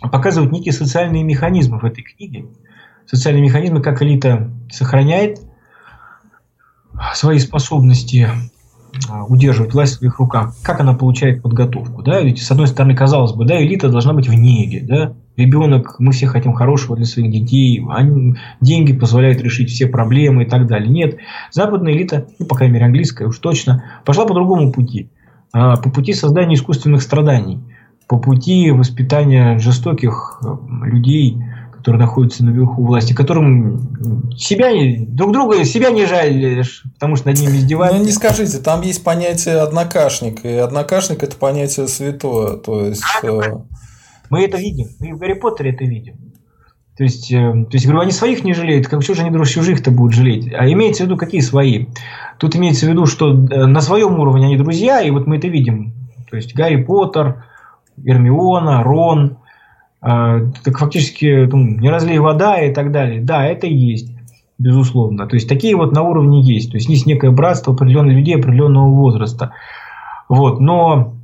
показывают 0.00 0.52
некие 0.52 0.72
социальные 0.72 1.24
механизмы 1.24 1.78
в 1.78 1.84
этой 1.84 2.02
книге. 2.02 2.46
Социальные 3.06 3.44
механизмы, 3.44 3.80
как 3.80 4.02
элита 4.02 4.50
сохраняет 4.70 5.40
свои 7.14 7.38
способности 7.38 8.28
а, 9.08 9.24
удерживать 9.24 9.72
власть 9.72 9.94
в 9.94 9.98
своих 9.98 10.18
руках, 10.18 10.54
как 10.62 10.80
она 10.80 10.94
получает 10.94 11.42
подготовку. 11.42 12.02
Да? 12.02 12.20
Ведь, 12.20 12.42
с 12.42 12.50
одной 12.50 12.66
стороны, 12.66 12.94
казалось 12.94 13.32
бы, 13.32 13.44
да, 13.44 13.60
элита 13.62 13.88
должна 13.88 14.12
быть 14.12 14.28
в 14.28 14.34
неге. 14.34 14.80
Да? 14.82 15.14
Ребенок, 15.38 15.96
мы 15.98 16.12
все 16.12 16.26
хотим 16.26 16.52
хорошего 16.52 16.96
для 16.96 17.06
своих 17.06 17.30
детей, 17.30 17.82
они, 17.88 18.34
деньги 18.60 18.92
позволяют 18.92 19.40
решить 19.40 19.70
все 19.70 19.86
проблемы 19.86 20.42
и 20.42 20.46
так 20.46 20.66
далее. 20.66 20.90
Нет, 20.90 21.16
западная 21.50 21.94
элита, 21.94 22.26
ну, 22.38 22.44
по 22.44 22.56
крайней 22.56 22.74
мере, 22.74 22.84
английская 22.84 23.26
уж 23.26 23.38
точно, 23.38 23.84
пошла 24.04 24.26
по 24.26 24.34
другому 24.34 24.72
пути. 24.72 25.08
А, 25.52 25.76
по 25.76 25.88
пути 25.90 26.12
создания 26.12 26.56
искусственных 26.56 27.00
страданий– 27.00 27.60
по 28.08 28.18
пути 28.18 28.70
воспитания 28.70 29.58
жестоких 29.58 30.40
э, 30.42 30.86
людей, 30.86 31.36
которые 31.76 32.00
находятся 32.00 32.42
наверху 32.42 32.84
власти, 32.84 33.12
которым 33.12 34.34
себя 34.36 34.70
друг 35.06 35.32
друга 35.32 35.64
себя 35.64 35.90
не 35.90 36.06
жаль, 36.06 36.64
потому 36.94 37.16
что 37.16 37.28
над 37.28 37.38
ними 37.38 37.58
издеваются. 37.58 37.98
Ну 38.00 38.06
не 38.06 38.12
скажите, 38.12 38.58
там 38.58 38.80
есть 38.80 39.04
понятие 39.04 39.58
однокашник, 39.58 40.44
и 40.44 40.54
однокашник 40.54 41.22
это 41.22 41.36
понятие 41.36 41.86
святое, 41.86 42.56
то 42.56 42.86
есть. 42.86 43.04
Э, 43.22 43.58
мы 44.30 44.44
это 44.44 44.58
видим, 44.58 44.88
мы 45.00 45.14
в 45.14 45.18
Гарри 45.18 45.34
Поттере 45.34 45.70
это 45.70 45.84
видим. 45.84 46.16
То 46.98 47.04
есть, 47.04 47.30
э, 47.30 47.36
то 47.36 47.70
есть, 47.72 47.86
говорю, 47.86 48.00
они 48.00 48.10
своих 48.10 48.42
не 48.42 48.54
жалеют, 48.54 48.88
как 48.88 49.02
что 49.02 49.14
же 49.14 49.22
они 49.22 49.30
друг 49.30 49.46
чужих-то 49.46 49.92
будут 49.92 50.14
жалеть? 50.14 50.52
А 50.52 50.68
имеется 50.68 51.04
в 51.04 51.06
виду, 51.06 51.16
какие 51.16 51.40
свои? 51.40 51.86
Тут 52.38 52.56
имеется 52.56 52.86
в 52.86 52.88
виду, 52.88 53.06
что 53.06 53.32
на 53.32 53.80
своем 53.80 54.18
уровне 54.18 54.46
они 54.46 54.56
друзья, 54.56 55.00
и 55.00 55.10
вот 55.10 55.28
мы 55.28 55.36
это 55.36 55.46
видим. 55.46 55.92
То 56.28 56.36
есть 56.36 56.56
Гарри 56.56 56.82
Поттер, 56.82 57.44
Гермиона, 57.96 58.82
Рон, 58.82 59.38
э, 60.02 60.50
так 60.64 60.78
фактически 60.78 61.48
ну, 61.50 61.58
не 61.58 61.88
разлей 61.88 62.18
вода 62.18 62.60
и 62.60 62.74
так 62.74 62.90
далее. 62.90 63.20
Да, 63.20 63.46
это 63.46 63.68
есть, 63.68 64.12
безусловно. 64.58 65.28
То 65.28 65.36
есть 65.36 65.48
такие 65.48 65.76
вот 65.76 65.92
на 65.92 66.02
уровне 66.02 66.42
есть. 66.42 66.72
То 66.72 66.78
есть 66.78 66.88
есть 66.88 67.06
некое 67.06 67.30
братство 67.30 67.74
определенных 67.74 68.16
людей 68.16 68.34
определенного 68.34 68.88
возраста. 68.88 69.52
Вот, 70.28 70.58
но 70.58 71.14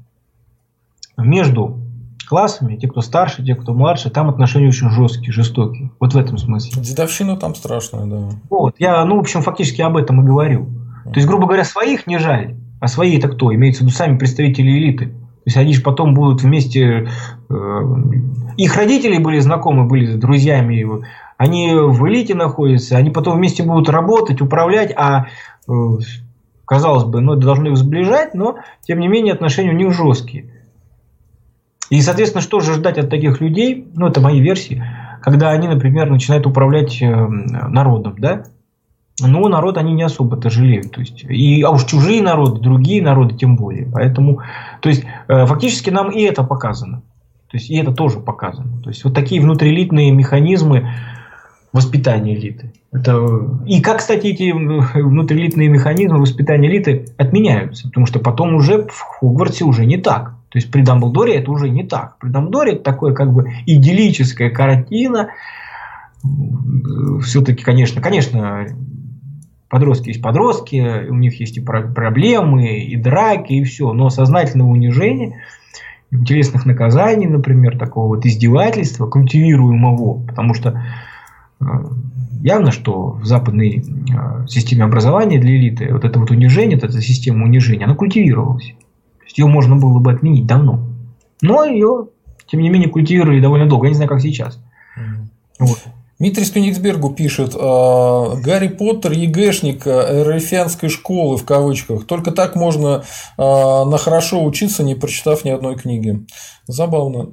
между 1.17 1.84
классами, 2.25 2.77
те, 2.77 2.89
кто 2.89 3.01
старше, 3.01 3.45
те, 3.45 3.55
кто 3.55 3.75
младше, 3.75 4.11
там 4.11 4.29
отношения 4.29 4.69
очень 4.69 4.91
жесткие, 4.91 5.33
жестокие. 5.33 5.91
Вот 6.01 6.15
в 6.15 6.17
этом 6.19 6.39
смысле. 6.39 6.83
Дедовщина 6.83 7.37
там 7.37 7.55
страшная, 7.55 8.07
да. 8.07 8.31
Вот, 8.51 8.75
я, 8.79 9.05
ну, 9.05 9.17
в 9.17 9.21
общем, 9.21 9.43
фактически 9.43 9.83
об 9.83 9.97
этом 9.97 10.21
и 10.23 10.25
говорю. 10.25 10.69
То 11.05 11.15
есть, 11.17 11.27
грубо 11.27 11.47
говоря, 11.47 11.65
своих 11.65 12.07
не 12.07 12.19
жаль. 12.19 12.57
А 12.81 12.89
свои 12.89 13.17
это 13.19 13.29
кто? 13.29 13.55
Имеется 13.55 13.83
в 13.83 13.87
виду 13.87 13.95
сами 13.95 14.19
представители 14.19 14.71
элиты. 14.71 15.07
То 15.07 15.49
есть 15.49 15.57
они 15.57 15.75
же 15.75 15.83
потом 15.83 16.15
будут 16.15 16.43
вместе... 16.43 17.09
Э, 17.51 17.81
их 18.57 18.77
родители 18.77 19.19
были 19.19 19.39
знакомы, 19.41 19.87
были 19.87 20.17
друзьями 20.17 20.75
его. 20.75 21.03
Они 21.37 21.75
в 21.75 22.07
элите 22.09 22.35
находятся, 22.35 22.97
они 22.97 23.11
потом 23.11 23.37
вместе 23.37 23.63
будут 23.63 23.89
работать, 23.89 24.41
управлять, 24.41 24.93
а 24.97 25.27
э, 25.69 25.73
казалось 26.65 27.05
бы, 27.05 27.21
ну, 27.21 27.35
это 27.35 27.43
должно 27.43 27.71
их 27.71 27.77
сближать, 27.77 28.35
но 28.35 28.57
тем 28.83 29.01
не 29.01 29.09
менее 29.09 29.35
отношения 29.35 29.71
у 29.71 29.77
них 29.77 29.93
жесткие. 29.93 30.54
И, 31.91 32.01
соответственно, 32.01 32.43
что 32.43 32.61
же 32.61 32.75
ждать 32.75 32.99
от 32.99 33.11
таких 33.11 33.41
людей, 33.41 33.89
ну, 33.95 34.07
это 34.07 34.21
мои 34.21 34.41
версии, 34.41 34.83
когда 35.21 35.51
они, 35.51 35.69
например, 35.69 36.11
начинают 36.11 36.47
управлять 36.47 37.01
э, 37.01 37.07
народом, 37.07 38.17
да, 38.19 38.45
ну, 39.21 39.47
народ 39.49 39.79
они 39.79 39.93
не 39.93 40.03
особо-то 40.03 40.51
жалеют. 40.51 40.93
То 40.93 41.01
есть, 41.01 41.25
и, 41.25 41.63
а 41.63 41.71
уж 41.71 41.85
чужие 41.85 42.23
народы, 42.23 42.61
другие 42.61 43.03
народы 43.03 43.37
тем 43.37 43.57
более. 43.57 43.87
Поэтому, 43.87 44.41
то 44.81 44.89
есть, 44.89 45.05
э, 45.29 45.47
фактически 45.47 45.91
нам 45.91 46.11
и 46.11 46.23
это 46.23 46.43
показано. 46.43 47.03
То 47.51 47.57
есть, 47.57 47.71
и 47.71 47.77
это 47.77 47.93
тоже 47.93 48.19
показано. 48.19 48.83
То 48.83 48.91
есть, 48.91 49.05
вот 49.05 49.15
такие 49.15 49.41
внутриэлитные 49.41 50.11
механизмы 50.11 50.91
воспитания 51.73 52.35
элиты. 52.35 52.73
Это... 52.93 53.21
И 53.67 53.81
как, 53.81 53.99
кстати, 53.99 54.29
эти 54.29 54.51
внутриэлитные 54.51 55.69
механизмы 55.69 56.19
воспитания 56.19 56.69
элиты 56.69 57.07
отменяются. 57.17 57.89
Потому 57.89 58.07
что 58.07 58.19
потом 58.19 58.55
уже 58.55 58.87
в 58.87 59.01
Хогвартсе 59.01 59.65
уже 59.65 59.87
не 59.87 59.97
так. 59.97 60.35
То 60.55 60.59
есть, 60.59 60.71
при 60.71 60.83
Дамблдоре 60.83 61.35
это 61.35 61.51
уже 61.51 61.69
не 61.69 61.83
так. 61.83 62.17
При 62.19 62.31
Дамблдоре 62.31 62.75
это 62.75 62.85
такое 62.85 63.13
как 63.13 63.33
бы 63.33 63.53
идиллическая 63.67 64.49
картина, 64.49 65.31
все-таки, 67.21 67.63
конечно, 67.63 68.01
конечно, 68.01 68.67
Подростки 69.75 70.11
есть 70.11 70.23
подростки, 70.23 71.09
у 71.09 71.17
них 71.17 71.41
есть 71.41 71.57
и 71.57 71.61
проблемы, 71.61 72.79
и 72.79 72.95
драки, 72.95 73.55
и 73.55 73.65
все. 73.65 73.93
Но 73.93 74.09
сознательного 74.09 74.69
унижения, 74.69 75.41
интересных 76.13 76.65
наказаний, 76.65 77.27
например, 77.27 77.77
такого 77.77 78.07
вот 78.15 78.25
издевательства, 78.25 79.09
культивируемого, 79.09 80.25
потому 80.25 80.55
что 80.55 80.81
э, 81.61 81.65
явно, 82.41 82.71
что 82.71 83.15
в 83.15 83.25
западной 83.25 83.83
э, 83.83 84.47
системе 84.47 84.85
образования 84.85 85.41
для 85.41 85.57
элиты 85.57 85.93
вот 85.93 86.05
это 86.05 86.21
вот 86.21 86.31
унижение, 86.31 86.77
вот 86.77 86.85
эта 86.85 87.01
система 87.01 87.45
унижения, 87.45 87.87
она 87.87 87.97
культивировалась. 87.97 88.75
Ее 89.35 89.47
можно 89.47 89.77
было 89.77 89.99
бы 89.99 90.13
отменить 90.13 90.47
давно. 90.47 90.81
Но 91.43 91.65
ее, 91.65 92.09
тем 92.47 92.61
не 92.61 92.71
менее, 92.71 92.89
культивировали 92.89 93.41
довольно 93.41 93.69
долго. 93.69 93.87
Я 93.87 93.91
не 93.91 93.97
знаю, 93.97 94.09
как 94.09 94.21
сейчас. 94.21 94.61
Mm-hmm. 94.99 95.27
Вот. 95.61 95.79
Дмитрий 96.19 96.45
Стуниксбергу 96.45 97.11
пишет, 97.11 97.57
«А, 97.59 98.37
Гарри 98.37 98.69
Поттер 98.69 99.13
егшник 99.13 99.85
РФянской 99.87 100.89
школы 100.89 101.37
в 101.37 101.45
кавычках. 101.45 102.07
Только 102.07 102.31
так 102.31 102.55
можно 102.55 103.05
а, 103.37 103.85
на 103.85 103.99
хорошо 103.99 104.45
учиться, 104.45 104.85
не 104.85 104.95
прочитав 104.95 105.45
ни 105.45 105.51
одной 105.51 105.77
книги. 105.77 106.25
Забавно. 106.69 107.29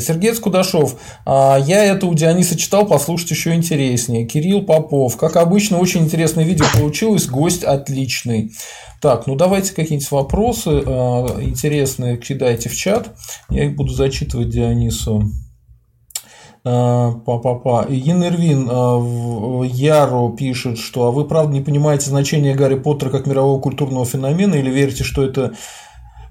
Сергей 0.00 0.34
Скудашов. 0.34 0.96
«А, 1.24 1.58
я 1.58 1.84
это 1.84 2.06
у 2.06 2.14
Диониса 2.14 2.58
читал, 2.58 2.86
послушать 2.86 3.30
еще 3.30 3.54
интереснее. 3.54 4.26
Кирилл 4.26 4.62
Попов. 4.62 5.16
Как 5.16 5.36
обычно, 5.36 5.78
очень 5.78 6.02
интересное 6.02 6.44
видео 6.44 6.66
получилось. 6.74 7.26
Гость 7.28 7.62
отличный. 7.62 8.52
Так, 9.00 9.28
ну 9.28 9.36
давайте 9.36 9.72
какие-нибудь 9.72 10.10
вопросы 10.10 10.70
интересные 10.70 12.16
кидайте 12.16 12.68
в 12.68 12.74
чат. 12.74 13.14
Я 13.48 13.66
их 13.66 13.76
буду 13.76 13.92
зачитывать 13.92 14.50
Дионису. 14.50 15.30
Па-па-па. 16.66 17.86
Енервин 17.88 18.68
э, 18.68 19.66
Яро 19.68 20.30
пишет, 20.30 20.78
что 20.78 21.06
а 21.06 21.10
вы 21.12 21.24
правда 21.24 21.52
не 21.52 21.60
понимаете 21.60 22.10
значение 22.10 22.56
Гарри 22.56 22.74
Поттера 22.74 23.10
как 23.10 23.26
мирового 23.26 23.60
культурного 23.60 24.04
феномена 24.04 24.54
или 24.54 24.68
верите, 24.68 25.04
что 25.04 25.22
это 25.22 25.52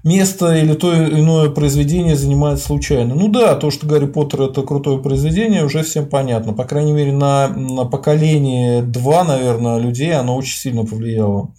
место 0.04 0.54
или 0.54 0.74
то 0.74 0.94
иное 0.94 1.48
произведение 1.48 2.16
занимает 2.16 2.60
случайно. 2.60 3.14
Ну 3.14 3.28
да, 3.28 3.54
то, 3.56 3.70
что 3.70 3.86
Гарри 3.86 4.06
Поттер 4.06 4.42
это 4.42 4.62
крутое 4.62 4.98
произведение, 4.98 5.64
уже 5.64 5.82
всем 5.82 6.06
понятно. 6.06 6.52
По 6.52 6.64
крайней 6.64 6.92
мере, 6.92 7.12
на, 7.12 7.48
на 7.48 7.86
поколение 7.86 8.82
два, 8.82 9.24
наверное, 9.24 9.78
людей 9.78 10.12
оно 10.12 10.36
очень 10.36 10.58
сильно 10.58 10.84
повлияло. 10.84 11.54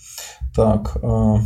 Так. 0.55 0.97
А, 1.01 1.39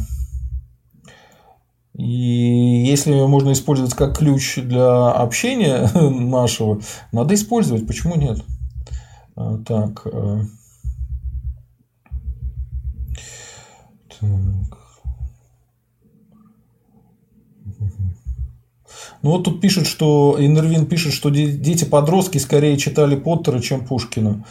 и 1.94 2.84
если 2.86 3.14
можно 3.26 3.52
использовать 3.52 3.94
как 3.94 4.18
ключ 4.18 4.58
для 4.58 5.12
общения 5.12 5.90
нашего, 6.10 6.80
надо 7.12 7.34
использовать. 7.34 7.86
Почему 7.86 8.16
нет? 8.16 8.40
А, 9.36 9.58
так. 9.58 10.06
А. 10.06 10.42
Так. 14.08 14.78
Ну 19.24 19.32
вот 19.32 19.44
тут 19.44 19.62
пишет, 19.62 19.86
что 19.86 20.36
Инервин 20.40 20.88
пишет, 20.88 21.14
что 21.14 21.30
дети-подростки 21.30 22.40
скорее 22.40 22.78
читали 22.78 23.16
Поттера, 23.16 23.60
чем 23.60 23.86
Пушкина. 23.86 24.44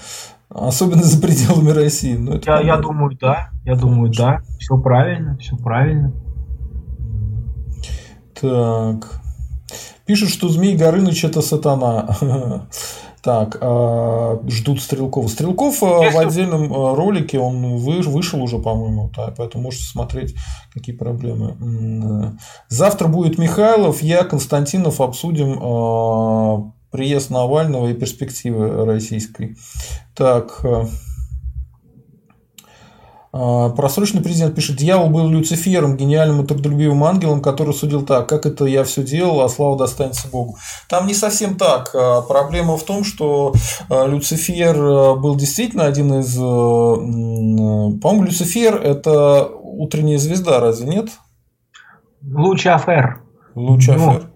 Особенно 0.49 1.03
за 1.03 1.21
пределами 1.21 1.71
России. 1.71 2.17
Ну, 2.17 2.41
я, 2.45 2.61
я 2.61 2.77
думаю, 2.77 3.17
да. 3.21 3.51
Я 3.65 3.75
думаю, 3.77 4.13
да. 4.13 4.43
Все 4.59 4.77
правильно, 4.79 5.37
все 5.39 5.57
правильно. 5.57 6.13
Так. 8.41 9.21
Пишут, 10.07 10.31
что 10.31 10.49
Змей 10.49 10.77
Горыныч 10.77 11.25
это 11.25 11.43
сатана. 11.43 12.17
Так, 13.23 13.59
а, 13.61 14.41
ждут 14.49 14.81
Стрелкова. 14.81 15.29
Стрелков 15.29 15.83
а, 15.83 16.11
в 16.11 16.19
отдельном 16.19 16.73
а, 16.73 16.95
ролике, 16.95 17.39
он 17.39 17.77
вышел 17.77 18.43
уже, 18.43 18.59
по-моему, 18.59 19.11
да, 19.15 19.35
поэтому 19.37 19.65
можете 19.65 19.85
смотреть, 19.85 20.35
какие 20.73 20.97
проблемы. 20.97 22.39
Завтра 22.69 23.09
будет 23.09 23.37
Михайлов, 23.37 24.03
я, 24.03 24.25
Константинов, 24.25 25.03
обсудим 25.03 26.73
приезд 26.91 27.29
Навального 27.29 27.89
и 27.89 27.95
перспективы 27.95 28.87
российской. 28.87 29.59
Так, 30.15 30.65
просроченный 33.33 34.23
президент 34.23 34.55
пишет, 34.55 34.77
дьявол 34.77 35.09
был 35.09 35.29
Люцифером, 35.29 35.97
гениальным 35.97 36.43
и 36.43 36.47
трудолюбивым 36.47 37.05
ангелом, 37.05 37.41
который 37.41 37.73
судил 37.75 38.03
так, 38.03 38.29
как 38.29 38.47
это 38.47 38.65
я 38.65 38.83
все 38.85 39.03
делал, 39.03 39.41
а 39.43 39.49
слава 39.49 39.79
достанется 39.79 40.29
Богу. 40.29 40.57
Там 40.89 41.07
не 41.07 41.15
совсем 41.15 41.57
так. 41.57 41.95
А, 41.95 42.23
проблема 42.23 42.77
в 42.77 42.83
том, 42.83 43.05
что 43.05 43.55
а, 43.89 44.07
Люцифер 44.07 44.77
был 45.17 45.37
действительно 45.37 45.85
один 45.85 46.21
из... 46.21 46.35
По-моему, 46.35 48.25
Люцифер– 48.25 48.77
это 48.83 49.49
утренняя 49.63 50.19
звезда, 50.19 50.59
разве 50.61 50.89
нет? 50.89 51.11
Лучафер. 52.23 53.23
Лучафер. 53.55 54.23
Ну, 54.25 54.30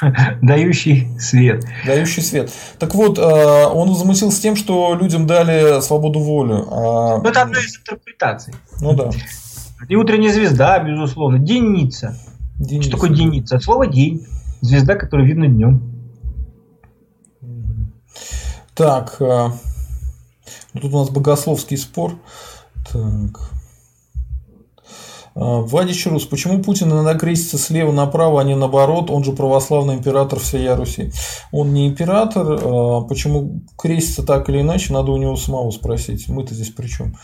Дающий 0.42 1.08
свет. 1.18 1.64
Дающий 1.86 2.22
свет. 2.22 2.52
Так 2.78 2.94
вот, 2.94 3.18
э, 3.18 3.22
он 3.22 3.88
возмутился 3.88 4.40
тем, 4.40 4.56
что 4.56 4.94
людям 4.94 5.26
дали 5.26 5.80
свободу 5.80 6.20
воли. 6.20 6.62
А... 6.70 7.18
Ну, 7.18 7.28
это 7.28 7.42
одна 7.42 7.58
из 7.58 7.78
интерпретаций. 7.78 8.54
Ну 8.80 8.94
да. 8.94 9.10
И 9.88 9.96
утренняя 9.96 10.32
звезда, 10.32 10.78
безусловно. 10.78 11.38
Деница. 11.38 12.16
Деница. 12.58 12.88
Что 12.88 12.96
такое 12.96 13.10
деница? 13.10 13.56
От 13.56 13.62
слова 13.62 13.86
день. 13.86 14.26
Звезда, 14.60 14.94
которая 14.94 15.26
видна 15.26 15.46
днем. 15.46 15.82
Так. 18.74 19.16
Э, 19.20 19.50
тут 20.74 20.92
у 20.92 20.98
нас 20.98 21.10
богословский 21.10 21.76
спор. 21.76 22.14
Так. 22.92 23.57
А, 25.40 25.60
Вадич 25.60 26.04
Рус, 26.06 26.24
почему 26.24 26.62
Путин 26.62 26.90
иногда 26.90 27.14
крестится 27.14 27.58
слева 27.58 27.92
направо, 27.92 28.40
а 28.40 28.44
не 28.44 28.56
наоборот? 28.56 29.10
Он 29.10 29.22
же 29.22 29.32
православный 29.32 29.94
император 29.94 30.40
всей 30.40 30.68
Руси. 30.74 31.12
Он 31.52 31.72
не 31.72 31.86
император. 31.86 32.58
А, 32.60 33.00
почему 33.02 33.62
крестится 33.76 34.26
так 34.26 34.48
или 34.48 34.62
иначе, 34.62 34.92
надо 34.92 35.12
у 35.12 35.16
него 35.16 35.36
самого 35.36 35.70
спросить. 35.70 36.28
Мы-то 36.28 36.54
здесь 36.54 36.70
при 36.70 36.88
чем? 36.88 37.14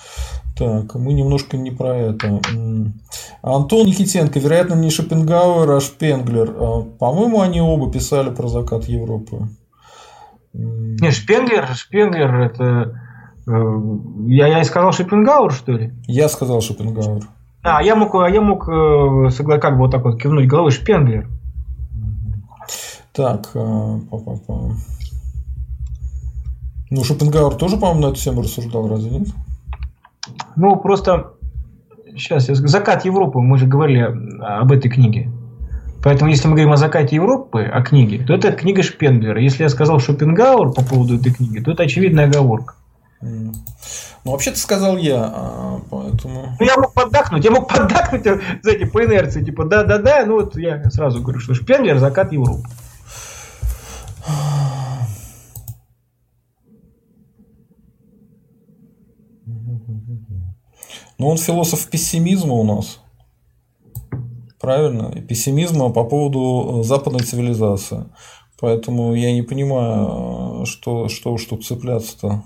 Так, 0.57 0.95
мы 0.95 1.13
немножко 1.13 1.57
не 1.57 1.73
про 1.73 1.97
это. 1.97 2.41
Антон 3.43 3.87
Никитенко, 3.87 4.39
вероятно, 4.39 4.75
не 4.75 4.91
Шопенгауэр, 4.91 5.73
а 5.73 5.81
Шпенглер. 5.81 6.55
А, 6.57 6.83
по-моему, 6.83 7.41
они 7.41 7.61
оба 7.61 7.91
писали 7.91 8.31
про 8.31 8.47
закат 8.47 8.85
Европы. 8.85 9.49
Не, 10.53 11.11
Шпенглер, 11.11 11.75
Шпенглер 11.75 12.33
это... 12.43 13.01
Э, 13.49 13.53
я, 14.29 14.47
я 14.47 14.61
и 14.61 14.65
сказал 14.65 14.93
Шопенгауэр, 14.93 15.53
что 15.53 15.73
ли? 15.73 15.93
Я 16.07 16.29
сказал 16.29 16.61
Шопенгауэр. 16.61 17.25
Да, 17.65 17.81
я 17.81 17.97
мог, 17.97 18.15
я 18.15 18.41
мог 18.43 18.69
э, 18.69 19.31
как 19.59 19.73
бы 19.73 19.85
вот 19.85 19.91
так 19.91 20.05
вот 20.05 20.21
кивнуть 20.21 20.47
головой 20.47 20.71
Шпенглер. 20.71 21.27
Так, 23.15 23.51
э, 23.55 24.01
па-па-па. 24.11 24.75
ну 26.91 27.05
Шопенгауэр 27.05 27.55
тоже, 27.55 27.79
по-моему, 27.79 28.03
на 28.03 28.07
эту 28.11 28.21
тему 28.21 28.43
рассуждал, 28.43 28.87
разве 28.87 29.19
нет? 29.19 29.29
Ну, 30.57 30.77
просто 30.77 31.33
сейчас, 32.15 32.47
закат 32.47 33.07
Европы, 33.07 33.39
мы 33.39 33.57
же 33.57 33.67
говорили 33.67 34.15
об 34.43 34.71
этой 34.71 34.91
книге. 34.91 35.31
Поэтому, 36.03 36.31
если 36.31 36.49
мы 36.49 36.57
говорим 36.57 36.73
о 36.73 36.77
закате 36.77 37.17
Европы, 37.17 37.63
о 37.63 37.81
книге, 37.83 38.23
то 38.27 38.35
это 38.35 38.53
книга 38.53 38.83
Шпенглера. 38.83 39.41
Если 39.41 39.63
я 39.63 39.71
сказал 39.71 40.01
Шопенгауэр 40.01 40.73
по 40.73 40.85
поводу 40.85 41.17
этой 41.17 41.33
книги, 41.33 41.61
то 41.61 41.73
это 41.73 41.85
очевидная 41.85 42.27
оговорка. 42.27 42.75
Ну, 43.25 44.31
вообще-то 44.31 44.59
сказал 44.59 44.97
я, 44.97 45.33
а, 45.35 45.81
поэтому... 45.91 46.57
Ну, 46.61 46.67
я 46.67 46.77
мог 46.77 46.93
поддакнуть, 46.93 47.45
я 47.45 47.51
мог 47.51 47.69
поддакнуть, 47.69 48.23
знаете, 48.63 48.87
по 48.87 49.05
инерции, 49.05 49.43
типа, 49.43 49.65
да-да-да, 49.65 50.25
ну, 50.27 50.35
вот 50.35 50.57
я 50.57 50.91
сразу 50.91 51.23
говорю, 51.23 51.41
что 51.41 51.55
Шпенглер– 51.55 51.99
закат 52.01 52.33
Европы. 52.33 52.69
Ну, 61.19 61.29
он 61.29 61.39
философ 61.39 61.89
пессимизма 61.89 62.55
у 62.55 62.65
нас. 62.65 63.01
Правильно? 64.61 65.13
И 65.15 65.21
пессимизма 65.21 65.91
по 65.91 66.05
поводу 66.05 66.83
западной 66.83 67.21
цивилизации. 67.21 68.07
Поэтому 68.61 69.15
я 69.15 69.33
не 69.33 69.43
понимаю, 69.43 70.67
что, 70.67 71.09
что 71.09 71.33
уж 71.33 71.45
тут 71.45 71.65
цепляться-то. 71.65 72.43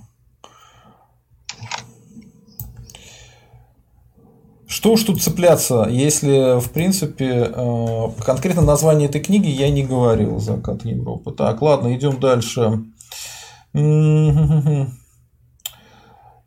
Что 4.68 4.92
уж 4.92 5.02
тут 5.02 5.22
цепляться, 5.22 5.86
если, 5.88 6.60
в 6.60 6.70
принципе, 6.70 7.50
э, 7.50 8.08
конкретно 8.22 8.60
название 8.60 9.08
этой 9.08 9.22
книги 9.22 9.48
я 9.48 9.70
не 9.70 9.82
говорил 9.82 10.38
«Закат 10.40 10.84
Европы». 10.84 11.32
Так, 11.32 11.62
ладно, 11.62 11.96
идем 11.96 12.20
дальше. 12.20 12.84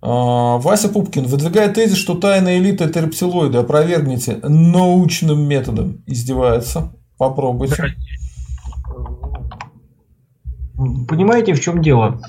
А, 0.04 0.58
Вася 0.58 0.90
Пупкин 0.90 1.26
выдвигает 1.26 1.76
тезис, 1.76 1.98
что 1.98 2.16
тайная 2.16 2.58
элита– 2.58 2.84
это 2.86 3.02
рептилоиды. 3.02 3.60
Опровергните 3.60 4.40
научным 4.44 5.48
методом. 5.48 6.04
Издевается. 6.08 6.94
Попробуйте. 7.18 7.96
Понимаете, 11.08 11.54
в 11.54 11.60
чем 11.60 11.82
дело? 11.82 12.20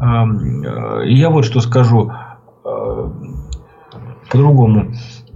Э, 0.00 1.04
я 1.04 1.30
вот 1.30 1.44
что 1.44 1.60
скажу 1.60 2.12
э, 2.64 3.10
по-другому. 4.30 4.92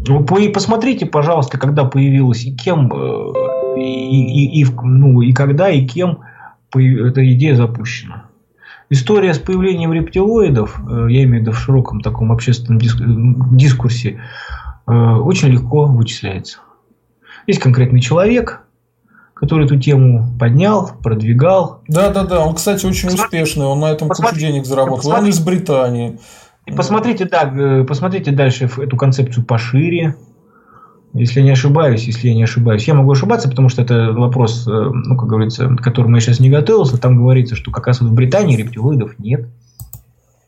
Ну, 0.06 0.24
посмотрите, 0.24 1.06
пожалуйста, 1.06 1.58
когда 1.58 1.84
появилась 1.84 2.44
и 2.44 2.54
кем, 2.54 2.92
э, 2.92 3.78
и, 3.78 4.60
и, 4.60 4.62
и, 4.62 4.66
ну, 4.82 5.22
и 5.22 5.32
когда, 5.32 5.70
и 5.70 5.86
кем 5.86 6.20
эта 6.74 7.32
идея 7.32 7.54
запущена. 7.54 8.24
История 8.90 9.32
с 9.32 9.38
появлением 9.38 9.92
рептилоидов, 9.92 10.78
э, 10.78 11.06
я 11.10 11.24
имею 11.24 11.38
в 11.38 11.40
виду 11.42 11.52
в 11.52 11.58
широком 11.58 12.00
таком 12.00 12.32
общественном 12.32 12.78
дискурсе, 13.56 14.20
э, 14.86 14.92
очень 14.92 15.48
легко 15.48 15.86
вычисляется. 15.86 16.58
Есть 17.46 17.60
конкретный 17.60 18.00
человек, 18.00 18.60
который 19.34 19.66
эту 19.66 19.78
тему 19.78 20.26
поднял, 20.38 20.92
продвигал. 21.02 21.82
Да, 21.88 22.10
да, 22.10 22.24
да. 22.24 22.46
Он, 22.46 22.54
кстати, 22.54 22.86
очень 22.86 23.08
посмотрите, 23.08 23.42
успешный. 23.42 23.66
Он 23.66 23.80
на 23.80 23.90
этом 23.90 24.08
кучу 24.08 24.36
денег 24.36 24.64
заработал. 24.64 25.12
Он 25.12 25.26
из 25.26 25.40
Британии. 25.40 26.18
И 26.66 26.72
посмотрите, 26.72 27.26
да, 27.26 27.52
э, 27.54 27.84
посмотрите 27.84 28.30
дальше 28.30 28.70
эту 28.76 28.96
концепцию 28.96 29.44
пошире. 29.44 30.16
Если 31.12 31.40
я 31.40 31.44
не 31.44 31.52
ошибаюсь, 31.52 32.04
если 32.04 32.28
я 32.28 32.34
не 32.34 32.42
ошибаюсь, 32.42 32.88
я 32.88 32.94
могу 32.94 33.12
ошибаться, 33.12 33.48
потому 33.48 33.68
что 33.68 33.82
это 33.82 34.12
вопрос, 34.12 34.66
э, 34.66 34.70
ну, 34.70 35.16
как 35.16 35.28
говорится, 35.28 35.68
к 35.68 35.82
которому 35.82 36.16
я 36.16 36.20
сейчас 36.20 36.40
не 36.40 36.50
готовился. 36.50 37.00
Там 37.00 37.16
говорится, 37.16 37.54
что 37.54 37.70
как 37.70 37.86
раз 37.86 38.00
вот 38.00 38.10
в 38.10 38.14
Британии 38.14 38.56
рептилоидов 38.56 39.18
нет. 39.18 39.48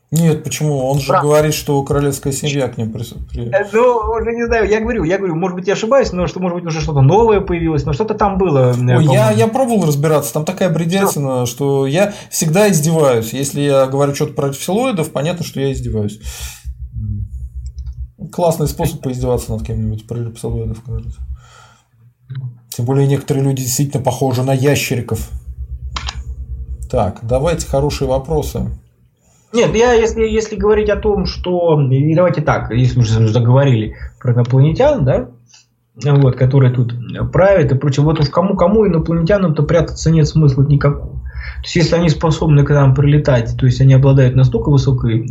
Нет, 0.09 0.45
почему? 0.45 0.77
Он 0.85 0.99
же 0.99 1.07
Правда. 1.07 1.27
говорит, 1.27 1.53
что 1.53 1.83
королевская 1.83 2.31
семья 2.31 2.69
к 2.69 2.77
ним 2.77 2.93
при... 2.93 3.03
Э, 3.03 3.67
ну, 3.73 3.81
уже 4.15 4.31
не 4.31 4.45
знаю, 4.45 4.69
я 4.69 4.79
говорю, 4.79 5.03
я 5.03 5.17
говорю, 5.17 5.35
может 5.35 5.57
быть, 5.57 5.67
я 5.67 5.73
ошибаюсь, 5.73 6.13
но 6.13 6.27
что, 6.27 6.39
может 6.39 6.57
быть, 6.57 6.65
уже 6.65 6.79
что-то 6.79 7.01
новое 7.01 7.41
появилось, 7.41 7.83
но 7.83 7.91
что-то 7.91 8.13
там 8.13 8.37
было. 8.37 8.73
Ой, 8.73 9.03
я, 9.03 9.31
я 9.31 9.47
пробовал 9.47 9.85
разбираться, 9.85 10.31
там 10.33 10.45
такая 10.45 10.69
бредятина, 10.69 11.45
что? 11.45 11.55
что 11.57 11.87
я 11.87 12.13
всегда 12.29 12.69
издеваюсь. 12.71 13.33
Если 13.33 13.59
я 13.59 13.85
говорю 13.87 14.15
что-то 14.15 14.31
про 14.31 14.53
филоидов, 14.53 15.11
понятно, 15.11 15.43
что 15.43 15.59
я 15.59 15.73
издеваюсь. 15.73 16.21
Классный 18.31 18.69
способ 18.69 19.01
поиздеваться 19.01 19.51
над 19.51 19.65
кем-нибудь, 19.67 20.07
про 20.07 20.19
рептилоидов, 20.19 20.81
кажется. 20.83 21.19
Тем 22.69 22.85
более 22.85 23.07
некоторые 23.07 23.43
люди 23.43 23.63
действительно 23.63 24.01
похожи 24.01 24.41
на 24.41 24.53
ящериков. 24.53 25.31
Так, 26.89 27.19
давайте 27.23 27.67
хорошие 27.67 28.07
вопросы. 28.07 28.71
Нет, 29.53 29.75
я 29.75 29.93
если, 29.93 30.27
если 30.27 30.55
говорить 30.55 30.89
о 30.89 30.97
том, 30.97 31.25
что... 31.25 31.81
И 31.89 32.15
давайте 32.15 32.41
так, 32.41 32.71
если 32.71 32.99
уже 32.99 33.27
заговорили 33.29 33.95
про 34.19 34.33
инопланетян, 34.33 35.05
да, 35.05 35.29
вот, 36.03 36.35
которые 36.35 36.73
тут 36.73 36.93
правят 37.31 37.71
и 37.71 37.75
прочее. 37.75 38.03
Вот 38.03 38.19
уж 38.19 38.29
кому-кому 38.29 38.87
инопланетянам-то 38.87 39.63
прятаться 39.63 40.11
нет 40.11 40.27
смысла 40.27 40.63
никакого. 40.63 41.17
То 41.57 41.63
есть, 41.63 41.75
если 41.75 41.95
они 41.95 42.09
способны 42.09 42.63
к 42.63 42.69
нам 42.69 42.93
прилетать, 42.93 43.55
то 43.57 43.65
есть 43.65 43.81
они 43.81 43.93
обладают 43.93 44.35
настолько 44.35 44.69
высокой 44.69 45.29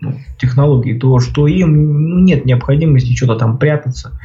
ну, 0.00 0.14
технологией, 0.38 0.98
то 0.98 1.18
что 1.20 1.46
им 1.46 2.24
нет 2.24 2.44
необходимости 2.44 3.14
что-то 3.14 3.36
там 3.36 3.58
прятаться, 3.58 4.18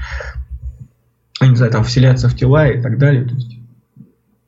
не 1.42 1.56
знаю, 1.56 1.72
там 1.72 1.84
вселяться 1.84 2.30
в 2.30 2.36
тела 2.36 2.68
и 2.68 2.82
так 2.82 2.98
далее. 3.00 3.26
То 3.26 3.36
есть, 3.36 3.59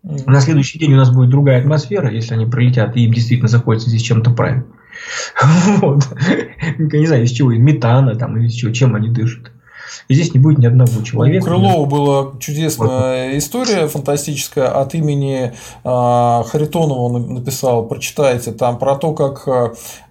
на 0.03 0.41
следующий 0.41 0.79
день 0.79 0.93
у 0.93 0.97
нас 0.97 1.11
будет 1.11 1.29
другая 1.29 1.59
атмосфера, 1.59 2.11
если 2.11 2.33
они 2.33 2.45
прилетят, 2.45 2.97
и 2.97 3.05
им 3.05 3.13
действительно 3.13 3.47
захочется 3.47 3.89
здесь 3.89 4.01
чем-то 4.01 4.31
править. 4.31 4.65
Вот. 5.81 6.03
Не 6.77 7.05
знаю, 7.05 7.23
из 7.23 7.31
чего, 7.31 7.51
из 7.51 7.59
метана 7.59 8.15
там, 8.15 8.37
или 8.37 8.47
из 8.47 8.53
чего, 8.53 8.71
чем 8.71 8.95
они 8.95 9.09
дышат. 9.09 9.51
И 10.07 10.13
здесь 10.13 10.33
не 10.33 10.39
будет 10.39 10.59
ни 10.59 10.65
одного 10.65 11.01
человека. 11.03 11.43
У 11.43 11.47
Крылова 11.47 11.85
была 11.85 12.39
чудесная 12.39 13.37
история 13.37 13.87
фантастическая 13.87 14.67
от 14.67 14.95
имени 14.95 15.53
а, 15.83 16.43
Харитонова 16.43 16.99
он 16.99 17.33
написал, 17.33 17.87
прочитайте, 17.87 18.51
там 18.51 18.77
про 18.77 18.95
то, 18.95 19.13
как 19.13 19.47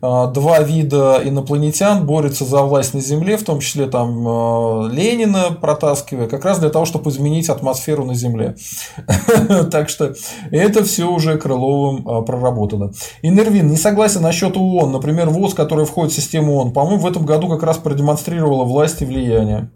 а, 0.03 0.27
два 0.29 0.61
вида 0.61 1.21
инопланетян 1.23 2.07
борются 2.07 2.45
за 2.45 2.63
власть 2.63 2.95
на 2.95 3.01
Земле, 3.01 3.37
в 3.37 3.45
том 3.45 3.61
числе 3.61 3.87
там 3.87 4.25
а, 4.27 4.89
Ленина 4.89 5.57
протаскивая, 5.61 6.27
как 6.27 6.45
раз 6.45 6.59
для 6.59 6.71
того, 6.71 6.85
чтобы 6.85 7.11
изменить 7.11 7.49
атмосферу 7.49 8.05
на 8.05 8.15
Земле. 8.15 8.57
Так 9.71 9.89
что 9.89 10.15
это 10.51 10.85
все 10.85 11.05
уже 11.11 11.39
Крыловым 11.39 12.25
проработано. 12.25 12.93
Инервин 13.23 13.69
не 13.69 13.77
согласен 13.77 14.23
насчет 14.23 14.57
ООН. 14.57 14.93
Например, 14.93 15.29
ВОЗ, 15.31 15.55
который 15.55 15.85
входит 15.85 16.13
в 16.13 16.17
систему 16.17 16.57
ООН, 16.57 16.73
по-моему, 16.73 17.01
в 17.01 17.07
этом 17.07 17.25
году 17.25 17.49
как 17.49 17.63
раз 17.63 17.79
продемонстрировала 17.79 18.65
власть 18.65 19.03
и 19.03 19.05
влияние. 19.05 19.70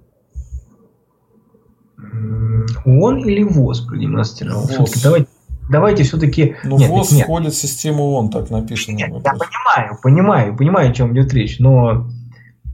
ООН 2.84 3.28
или 3.28 3.42
ВОЗ 3.42 3.80
продемонстрировал? 3.80 4.62
ВОЗ. 4.78 5.02
давайте, 5.02 5.26
давайте 5.70 6.02
все-таки... 6.04 6.56
Ну, 6.64 6.78
нет, 6.78 6.90
ВОЗ 6.90 7.12
нет. 7.12 7.24
входит 7.24 7.52
в 7.52 7.56
систему 7.56 8.04
ООН, 8.04 8.30
так 8.30 8.50
написано. 8.50 8.96
Нет, 8.96 9.08
я 9.08 9.18
понимаю, 9.18 9.98
понимаю, 10.02 10.56
понимаю, 10.56 10.90
о 10.90 10.92
чем 10.94 11.14
идет 11.14 11.32
речь, 11.32 11.58
но 11.58 12.08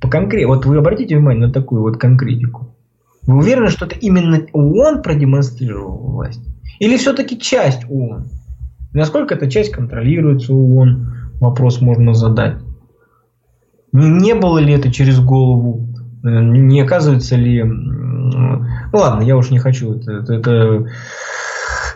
по 0.01 0.09
конкрет... 0.09 0.47
вот 0.47 0.67
вы 0.67 0.79
обратите 0.79 1.17
внимание 1.17 1.47
на 1.47 1.53
такую 1.53 1.83
вот 1.83 1.99
конкретику. 1.99 2.75
Вы 3.27 3.39
уверены, 3.39 3.69
что 3.69 3.87
это 3.87 3.97
именно 3.97 4.41
ООН 4.53 5.03
продемонстрировал 5.03 5.99
власть? 5.99 6.43
Или 6.79 6.97
все-таки 6.97 7.39
часть 7.39 7.85
ООН? 7.89 8.29
Насколько 8.93 9.35
эта 9.35 9.51
часть 9.51 9.71
контролируется 9.71 10.53
ООН? 10.55 11.15
Вопрос 11.41 11.81
можно 11.81 12.15
задать. 12.15 12.57
Не 13.93 14.35
было 14.35 14.59
ли 14.59 14.73
это 14.73 14.93
через 14.93 15.21
голову? 15.21 15.89
Э, 16.23 16.43
не 16.43 16.81
оказывается 16.81 17.37
ли 17.37 17.63
ладно, 18.93 19.23
я 19.23 19.37
уж 19.37 19.51
не 19.51 19.59
хочу, 19.59 19.95
это, 19.95 20.13
это, 20.13 20.35
это 20.35 20.87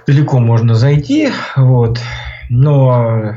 далеко 0.07 0.39
можно 0.39 0.75
зайти, 0.75 1.31
вот, 1.57 2.01
но 2.51 3.35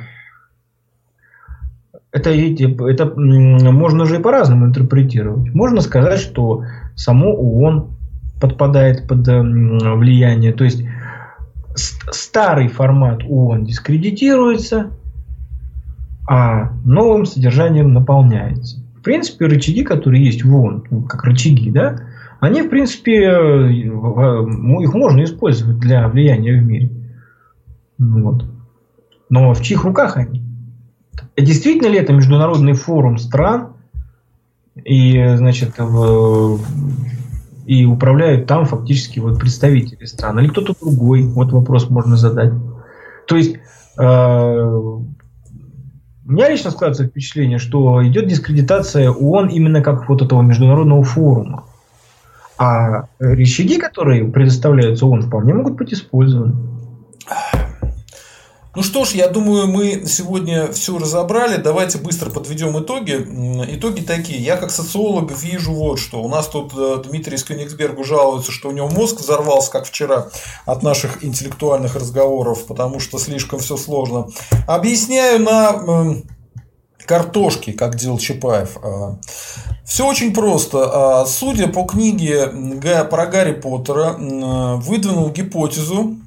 это, 2.12 2.32
это 2.32 3.06
можно 3.16 4.06
же 4.06 4.18
и 4.18 4.22
по-разному 4.22 4.66
интерпретировать. 4.66 5.54
Можно 5.54 5.82
сказать, 5.82 6.20
что 6.20 6.64
само 6.96 7.34
ООН 7.34 7.92
подпадает 8.42 9.08
под 9.08 9.28
влияние, 9.28 10.54
то 10.54 10.64
есть 10.64 10.84
старый 11.76 12.68
формат 12.68 13.24
ООН 13.24 13.66
дискредитируется, 13.66 14.92
а 16.28 16.72
новым 16.84 17.26
содержанием 17.26 17.94
наполняется. 17.94 18.80
В 18.98 19.02
принципе, 19.02 19.46
рычаги, 19.46 19.84
которые 19.84 20.26
есть 20.26 20.44
в 20.44 20.54
ООН, 20.54 20.84
ну, 20.90 21.02
как 21.04 21.24
рычаги, 21.24 21.72
да, 21.72 22.02
они, 22.40 22.62
в 22.62 22.70
принципе, 22.70 23.30
э, 23.30 23.72
их 23.72 24.94
можно 24.94 25.24
использовать 25.24 25.80
для 25.80 26.08
влияния 26.08 26.54
в 26.54 26.64
мире. 26.64 26.92
Вот. 27.98 28.46
Но 29.30 29.54
в 29.54 29.62
чьих 29.62 29.84
руках 29.84 30.18
они? 30.18 30.44
Действительно 31.36 31.88
ли 31.88 32.00
это 32.00 32.14
международный 32.14 32.74
форум 32.74 33.18
стран 33.18 33.74
и, 34.76 35.36
значит, 35.36 35.78
в, 35.78 36.60
и 37.66 37.86
управляют 37.86 38.48
там 38.48 38.66
фактически 38.66 39.20
вот 39.20 39.40
представители 39.40 40.06
стран, 40.06 40.40
или 40.40 40.48
кто-то 40.48 40.76
другой? 40.80 41.24
Вот 41.24 41.52
вопрос 41.52 41.90
можно 41.90 42.18
задать. 42.18 42.54
То 43.28 43.36
есть 43.36 43.58
э, 43.98 44.04
у 46.28 46.32
меня 46.32 46.50
лично 46.50 46.72
складывается 46.72 47.08
впечатление, 47.08 47.58
что 47.58 48.06
идет 48.08 48.28
дискредитация 48.28 49.10
ООН 49.10 49.48
именно 49.48 49.82
как 49.82 50.08
вот 50.10 50.22
этого 50.22 50.42
международного 50.42 51.04
форума. 51.04 51.66
А 52.58 53.08
рычаги, 53.20 53.78
которые 53.78 54.26
предоставляются 54.26 55.06
ООН, 55.06 55.24
вполне 55.24 55.54
могут 55.54 55.74
быть 55.74 55.94
использованы. 55.94 56.56
Ну 58.78 58.84
что 58.84 59.06
ж, 59.06 59.14
я 59.14 59.28
думаю, 59.28 59.66
мы 59.66 60.04
сегодня 60.06 60.72
все 60.72 61.00
разобрали. 61.00 61.60
Давайте 61.60 61.98
быстро 61.98 62.30
подведем 62.30 62.80
итоги. 62.80 63.14
Итоги 63.76 64.02
такие. 64.02 64.40
Я 64.40 64.56
как 64.56 64.70
социолог 64.70 65.32
вижу 65.32 65.74
вот 65.74 65.98
что. 65.98 66.22
У 66.22 66.30
нас 66.30 66.48
тут 66.48 66.74
э, 66.78 67.02
Дмитрий 67.10 67.38
Скёнигсбергу 67.38 68.04
жалуется, 68.04 68.52
что 68.52 68.70
у 68.70 68.72
него 68.72 68.88
мозг 68.88 69.20
взорвался, 69.20 69.72
как 69.72 69.86
вчера, 69.86 70.28
от 70.68 70.84
наших 70.84 71.24
интеллектуальных 71.24 71.96
разговоров, 71.96 72.68
потому 72.68 73.00
что 73.00 73.18
слишком 73.18 73.58
все 73.58 73.78
сложно. 73.78 74.28
Объясняю 74.68 75.42
на 75.42 76.22
картошке, 77.04 77.74
как 77.74 77.96
делал 77.96 78.20
Чапаев. 78.20 78.78
А, 79.88 79.90
все 79.90 80.08
очень 80.08 80.34
просто. 80.34 81.22
А, 81.22 81.26
судя 81.26 81.68
по 81.68 81.84
книге 81.84 82.52
про 83.10 83.26
Гарри 83.26 83.54
Поттера, 83.54 84.16
выдвинул 84.18 85.30
гипотезу 85.30 86.18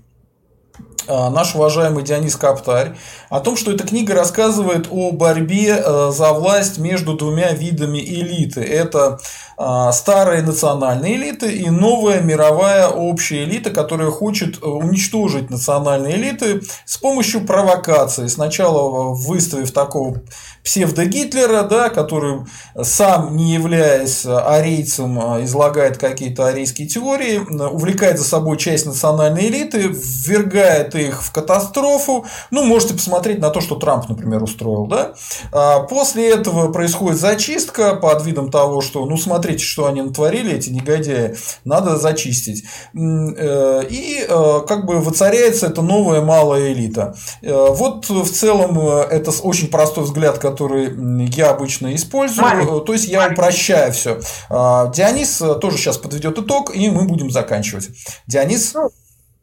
а, 1.06 1.30
наш 1.30 1.54
уважаемый 1.54 2.04
Дионис 2.04 2.36
Каптарь 2.36 2.96
о 3.28 3.40
том, 3.40 3.56
что 3.56 3.72
эта 3.72 3.86
книга 3.86 4.14
рассказывает 4.14 4.88
о 4.90 5.12
борьбе 5.12 5.82
за 6.10 6.32
власть 6.32 6.78
между 6.78 7.14
двумя 7.14 7.52
видами 7.52 7.98
элиты. 7.98 8.60
Это 8.60 9.18
старые 9.92 10.42
национальные 10.42 11.16
элиты 11.16 11.52
и 11.52 11.68
новая 11.68 12.22
мировая 12.22 12.88
общая 12.88 13.44
элита, 13.44 13.70
которая 13.70 14.10
хочет 14.10 14.56
э, 14.56 14.66
уничтожить 14.66 15.50
национальные 15.50 16.16
элиты 16.16 16.62
с 16.86 16.96
помощью 16.96 17.44
провокации. 17.46 18.26
Сначала 18.28 19.12
выставив 19.12 19.70
такого 19.72 20.22
псевдо-Гитлера, 20.64 21.62
да, 21.62 21.88
который 21.88 22.40
сам, 22.82 23.36
не 23.36 23.54
являясь 23.54 24.24
арийцем, 24.26 25.18
а, 25.18 25.44
излагает 25.44 25.98
какие-то 25.98 26.46
арийские 26.46 26.88
теории, 26.88 27.38
увлекает 27.38 28.18
за 28.18 28.24
собой 28.24 28.56
часть 28.56 28.86
национальной 28.86 29.48
элиты, 29.48 29.88
ввергает 29.88 30.94
их 30.94 31.22
в 31.22 31.32
катастрофу. 31.32 32.26
Ну, 32.50 32.64
можете 32.64 32.94
посмотреть 32.94 33.38
на 33.38 33.50
то, 33.50 33.60
что 33.60 33.76
Трамп, 33.76 34.08
например, 34.08 34.42
устроил. 34.42 34.86
Да? 34.86 35.14
А 35.52 35.80
после 35.80 36.30
этого 36.30 36.72
происходит 36.72 37.18
зачистка 37.18 37.94
под 37.94 38.24
видом 38.24 38.50
того, 38.50 38.80
что, 38.80 39.04
ну, 39.06 39.16
смотрите, 39.16 39.64
что 39.64 39.86
они 39.86 40.02
натворили, 40.02 40.52
эти 40.52 40.70
негодяи, 40.70 41.36
надо 41.64 41.96
зачистить. 41.96 42.64
Э, 42.94 43.82
и 43.88 44.24
э, 44.28 44.60
как 44.66 44.86
бы 44.86 45.00
воцаряется 45.00 45.66
эта 45.66 45.82
новая 45.82 46.20
малая 46.20 46.72
элита. 46.72 47.14
Э, 47.42 47.68
вот 47.70 48.08
в 48.08 48.30
целом 48.30 48.78
это 48.78 49.30
очень 49.42 49.68
простой 49.68 50.04
взгляд, 50.04 50.38
который 50.50 50.90
я 51.28 51.50
обычно 51.50 51.94
использую. 51.94 52.46
Маленький. 52.46 52.86
То 52.86 52.92
есть 52.92 53.08
я 53.08 53.18
Маленький. 53.18 53.40
упрощаю 53.40 53.92
все. 53.92 54.20
А, 54.48 54.90
Дионис 54.92 55.40
э, 55.40 55.54
тоже 55.56 55.76
сейчас 55.76 55.98
подведет 55.98 56.38
итог, 56.38 56.74
и 56.74 56.90
мы 56.90 57.06
будем 57.06 57.30
заканчивать. 57.30 57.90
Дионис. 58.26 58.74
Ну, 58.74 58.90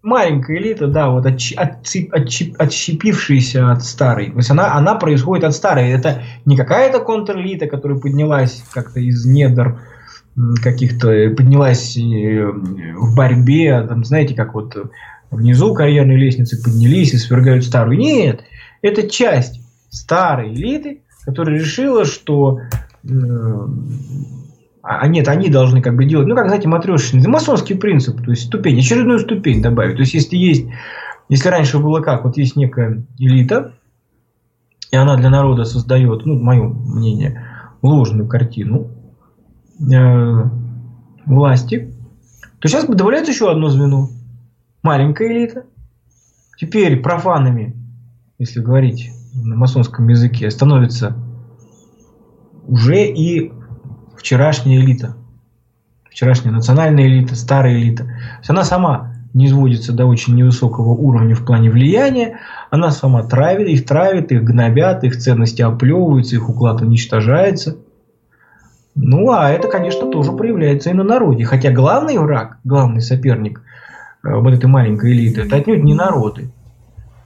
маленькая 0.04 0.58
элита, 0.58 0.88
да, 0.88 1.10
вот 1.10 1.26
отщепившаяся 1.26 3.72
от 3.72 3.84
старой. 3.84 4.32
То 4.32 4.38
есть 4.38 4.52
она, 4.52 4.74
она 4.74 4.96
происходит 4.96 5.44
от 5.44 5.54
старой. 5.54 5.92
Это 5.92 6.24
не 6.46 6.56
какая-то 6.56 7.00
контрэлита, 7.00 7.68
которая 7.68 8.00
поднялась 8.00 8.64
как-то 8.74 9.00
из 9.00 9.26
недр 9.26 9.80
каких-то, 10.62 11.08
поднялась 11.36 11.98
э, 11.98 12.00
в 12.00 13.16
борьбе, 13.16 13.82
там, 13.88 14.06
знаете, 14.06 14.36
как 14.36 14.54
вот 14.54 14.76
внизу 15.32 15.74
карьерной 15.74 16.16
лестницы 16.16 16.64
поднялись 16.64 17.14
и 17.14 17.18
свергают 17.18 17.66
старую. 17.66 17.98
Нет, 17.98 18.42
это 18.82 19.10
часть 19.10 19.60
старой 19.98 20.54
элиты, 20.54 21.04
которая 21.26 21.60
решила, 21.60 22.06
что 22.06 22.60
э, 23.04 23.68
а 24.90 25.08
нет, 25.08 25.28
они 25.28 25.50
должны 25.50 25.82
как 25.82 25.98
бы 25.98 26.06
делать, 26.06 26.28
ну 26.28 26.36
как, 26.36 26.48
знаете, 26.48 26.70
матрешечный, 26.70 27.28
масонский 27.28 27.76
принцип, 27.76 28.24
то 28.24 28.32
есть 28.32 28.46
ступень, 28.46 28.80
очередную 28.80 29.20
ступень 29.20 29.62
добавить. 29.62 29.96
То 29.96 30.02
есть 30.02 30.14
если 30.14 30.38
есть, 30.38 30.68
если 31.28 31.50
раньше 31.50 31.80
было 31.80 32.00
как, 32.00 32.24
вот 32.24 32.38
есть 32.38 32.56
некая 32.56 33.06
элита, 33.18 33.74
и 34.90 34.96
она 34.96 35.18
для 35.18 35.30
народа 35.30 35.66
создает, 35.66 36.26
ну, 36.26 36.40
мое 36.40 36.64
мнение, 36.64 37.46
ложную 37.82 38.30
картину 38.30 38.88
э, 39.82 40.44
власти, 41.26 41.94
то 42.60 42.70
сейчас 42.70 42.86
добавляется 42.86 43.34
еще 43.34 43.52
одно 43.52 43.68
звено. 43.70 44.08
маленькая 44.84 45.28
элита. 45.28 45.66
Теперь 46.58 47.02
профанами, 47.02 47.76
если 48.40 48.62
говорить 48.62 49.12
на 49.44 49.56
масонском 49.56 50.08
языке, 50.08 50.50
становится 50.52 51.16
уже 52.68 53.06
и 53.06 53.52
вчерашняя 54.18 54.80
элита. 54.80 55.16
Вчерашняя 56.10 56.52
национальная 56.52 57.06
элита, 57.06 57.36
старая 57.36 57.76
элита. 57.76 58.04
То 58.04 58.40
есть 58.40 58.50
она 58.50 58.64
сама 58.64 59.14
не 59.34 59.48
изводится 59.48 59.94
до 59.94 60.06
очень 60.06 60.36
невысокого 60.36 60.90
уровня 60.90 61.36
в 61.36 61.46
плане 61.46 61.70
влияния, 61.70 62.40
она 62.72 62.92
сама 62.92 63.24
травит, 63.24 63.68
их 63.68 63.86
травит, 63.86 64.32
их 64.32 64.44
гнобят, 64.44 65.04
их 65.04 65.18
ценности 65.18 65.62
оплевываются, 65.62 66.36
их 66.36 66.50
уклад 66.50 66.82
уничтожается. 66.82 67.78
Ну, 68.96 69.32
а 69.32 69.52
это, 69.52 69.68
конечно, 69.68 70.10
тоже 70.10 70.32
проявляется 70.32 70.90
и 70.90 70.94
на 70.94 71.04
народе. 71.04 71.44
Хотя 71.44 71.72
главный 71.72 72.18
враг, 72.18 72.58
главный 72.64 73.02
соперник 73.02 73.62
э, 74.24 74.34
вот 74.34 74.52
этой 74.54 74.66
маленькой 74.66 75.14
элиты, 75.14 75.42
это 75.42 75.58
отнюдь 75.58 75.84
не 75.84 75.94
народы. 75.94 76.50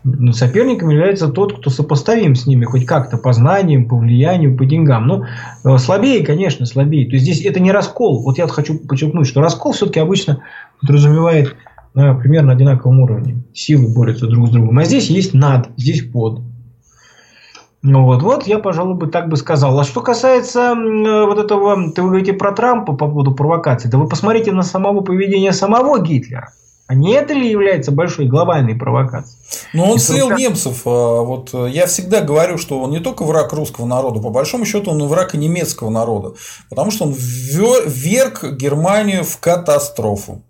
Но 0.03 0.31
соперником 0.31 0.89
является 0.89 1.27
тот, 1.27 1.59
кто 1.59 1.69
сопоставим 1.69 2.35
с 2.35 2.47
ними 2.47 2.65
хоть 2.65 2.85
как-то 2.85 3.17
по 3.17 3.33
знаниям, 3.33 3.87
по 3.87 3.95
влиянию, 3.95 4.57
по 4.57 4.65
деньгам. 4.65 5.07
Ну, 5.07 5.25
э, 5.63 5.77
слабее, 5.77 6.25
конечно, 6.25 6.65
слабее. 6.65 7.07
То 7.07 7.13
есть 7.13 7.25
здесь 7.25 7.45
это 7.45 7.59
не 7.59 7.71
раскол. 7.71 8.23
Вот 8.23 8.37
я 8.37 8.47
хочу 8.47 8.79
подчеркнуть, 8.79 9.27
что 9.27 9.41
раскол 9.41 9.73
все-таки 9.73 9.99
обычно 9.99 10.43
подразумевает 10.79 11.55
на 11.93 12.15
примерно 12.15 12.53
одинаковом 12.53 13.01
уровне. 13.01 13.43
Силы 13.53 13.93
борются 13.93 14.27
друг 14.27 14.47
с 14.47 14.51
другом. 14.51 14.79
А 14.79 14.85
здесь 14.85 15.09
есть 15.09 15.33
над, 15.33 15.69
здесь 15.77 16.03
под. 16.03 16.41
Ну 17.83 18.03
вот, 18.03 18.21
вот 18.21 18.45
я, 18.45 18.59
пожалуй, 18.59 18.95
бы 18.95 19.07
так 19.07 19.27
бы 19.27 19.37
сказал. 19.37 19.79
А 19.79 19.83
что 19.83 20.01
касается 20.01 20.73
э, 20.75 21.25
вот 21.25 21.37
этого, 21.39 21.91
ты 21.91 22.01
вы 22.01 22.09
говорите 22.09 22.33
про 22.33 22.51
Трампа 22.53 22.93
по 22.93 23.07
поводу 23.07 23.33
провокации, 23.33 23.89
да 23.89 23.97
вы 23.97 24.07
посмотрите 24.07 24.51
на 24.51 24.63
самого 24.63 25.01
поведения 25.01 25.51
самого 25.51 25.99
Гитлера. 25.99 26.53
А 26.91 26.93
не 26.93 27.13
это 27.13 27.33
ли 27.33 27.49
является 27.49 27.89
большой 27.89 28.25
глобальной 28.25 28.75
провокацией? 28.75 29.39
Но 29.71 29.89
он 29.89 29.97
слил 29.97 30.29
немцев. 30.31 30.81
А, 30.85 31.21
вот 31.21 31.51
э, 31.53 31.69
я 31.69 31.85
всегда 31.85 32.19
говорю, 32.19 32.57
что 32.57 32.81
он 32.81 32.91
не 32.91 32.99
только 32.99 33.23
враг 33.23 33.53
русского 33.53 33.85
народа, 33.85 34.19
по 34.19 34.29
большому 34.29 34.65
счету 34.65 34.91
он 34.91 35.01
и 35.01 35.07
враг 35.07 35.33
и 35.33 35.37
немецкого 35.37 35.89
народа. 35.89 36.33
Потому 36.69 36.91
что 36.91 37.05
он 37.05 37.13
вверг 37.15 38.43
Германию 38.43 39.23
в 39.23 39.39
катастрофу. 39.39 40.41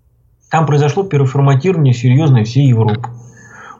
Там 0.49 0.65
произошло 0.65 1.03
переформатирование 1.03 1.93
серьезное 1.93 2.43
всей 2.43 2.67
Европы. 2.67 3.09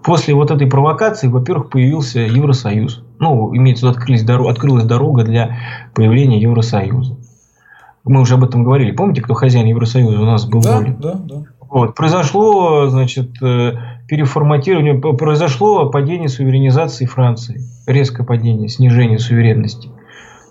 После 0.04 0.36
вот 0.36 0.52
этой 0.52 0.68
провокации, 0.68 1.30
во-первых, 1.30 1.72
появился 1.72 2.20
Евросоюз. 2.20 3.04
Ну, 3.18 3.56
имеется 3.56 3.92
в 3.92 4.08
виду, 4.08 4.48
открылась 4.48 4.84
дорога 4.84 5.24
для 5.24 5.58
появления 5.96 6.40
Евросоюза. 6.40 7.18
Мы 8.04 8.22
уже 8.22 8.36
об 8.36 8.44
этом 8.44 8.64
говорили. 8.64 8.92
Помните, 8.92 9.24
кто 9.24 9.34
хозяин 9.34 9.66
Евросоюза 9.66 10.22
у 10.22 10.26
нас 10.26 10.46
был? 10.46 10.62
Да, 10.62 10.82
да, 10.82 11.14
да. 11.14 11.44
Вот. 11.72 11.96
Произошло, 11.96 12.88
значит, 12.88 13.42
э, 13.42 13.72
переформатирование, 14.08 14.94
произошло 14.96 15.90
падение 15.90 16.30
суверенизации 16.30 17.06
Франции. 17.06 17.62
Резкое 17.88 18.24
падение, 18.24 18.70
снижение 18.70 19.18
суверенности. 19.18 19.90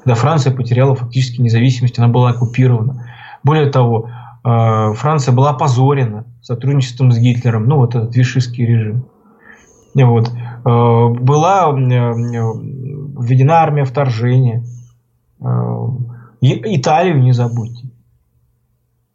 Когда 0.02 0.14
Франция 0.14 0.52
потеряла 0.52 0.96
фактически 0.96 1.40
независимость, 1.40 1.98
она 1.98 2.08
была 2.08 2.30
оккупирована. 2.30 3.06
Более 3.44 3.70
того, 3.70 4.08
Э, 4.44 4.92
Франция 4.94 5.34
была 5.34 5.50
опозорена 5.50 6.24
сотрудничеством 6.42 7.12
с 7.12 7.18
Гитлером, 7.18 7.66
ну 7.66 7.76
вот 7.76 7.94
этот 7.94 8.16
вишистский 8.16 8.64
режим. 8.64 9.06
Вот. 9.94 10.30
Э, 10.30 11.08
была 11.08 11.70
введена 11.72 13.54
армия 13.56 13.84
вторжения. 13.84 14.64
Италию 16.42 17.22
не 17.22 17.32
забудьте. 17.32 17.89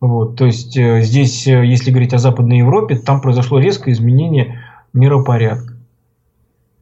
Вот, 0.08 0.36
то 0.36 0.46
есть 0.46 0.74
здесь, 0.74 1.48
если 1.48 1.90
говорить 1.90 2.14
о 2.14 2.20
Западной 2.20 2.60
Европе, 2.60 2.96
там 2.96 3.22
произошло 3.22 3.60
резкое 3.60 3.92
изменение 3.92 4.62
миропорядка. 4.94 5.74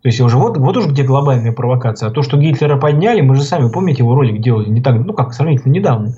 То 0.02 0.10
есть 0.10 0.20
уже 0.20 0.38
вот, 0.38 0.58
вот 0.58 0.76
уж 0.76 0.88
где 0.88 1.04
глобальная 1.04 1.54
провокация. 1.54 2.10
А 2.10 2.12
то, 2.12 2.22
что 2.22 2.38
Гитлера 2.38 2.78
подняли, 2.78 3.22
мы 3.22 3.36
же 3.36 3.44
сами, 3.44 3.72
помните, 3.72 4.04
его 4.04 4.16
ролик 4.16 4.42
делали 4.42 4.70
не 4.70 4.82
так, 4.82 4.96
ну 5.06 5.14
как, 5.14 5.34
сравнительно 5.34 5.72
недавно 5.72 6.16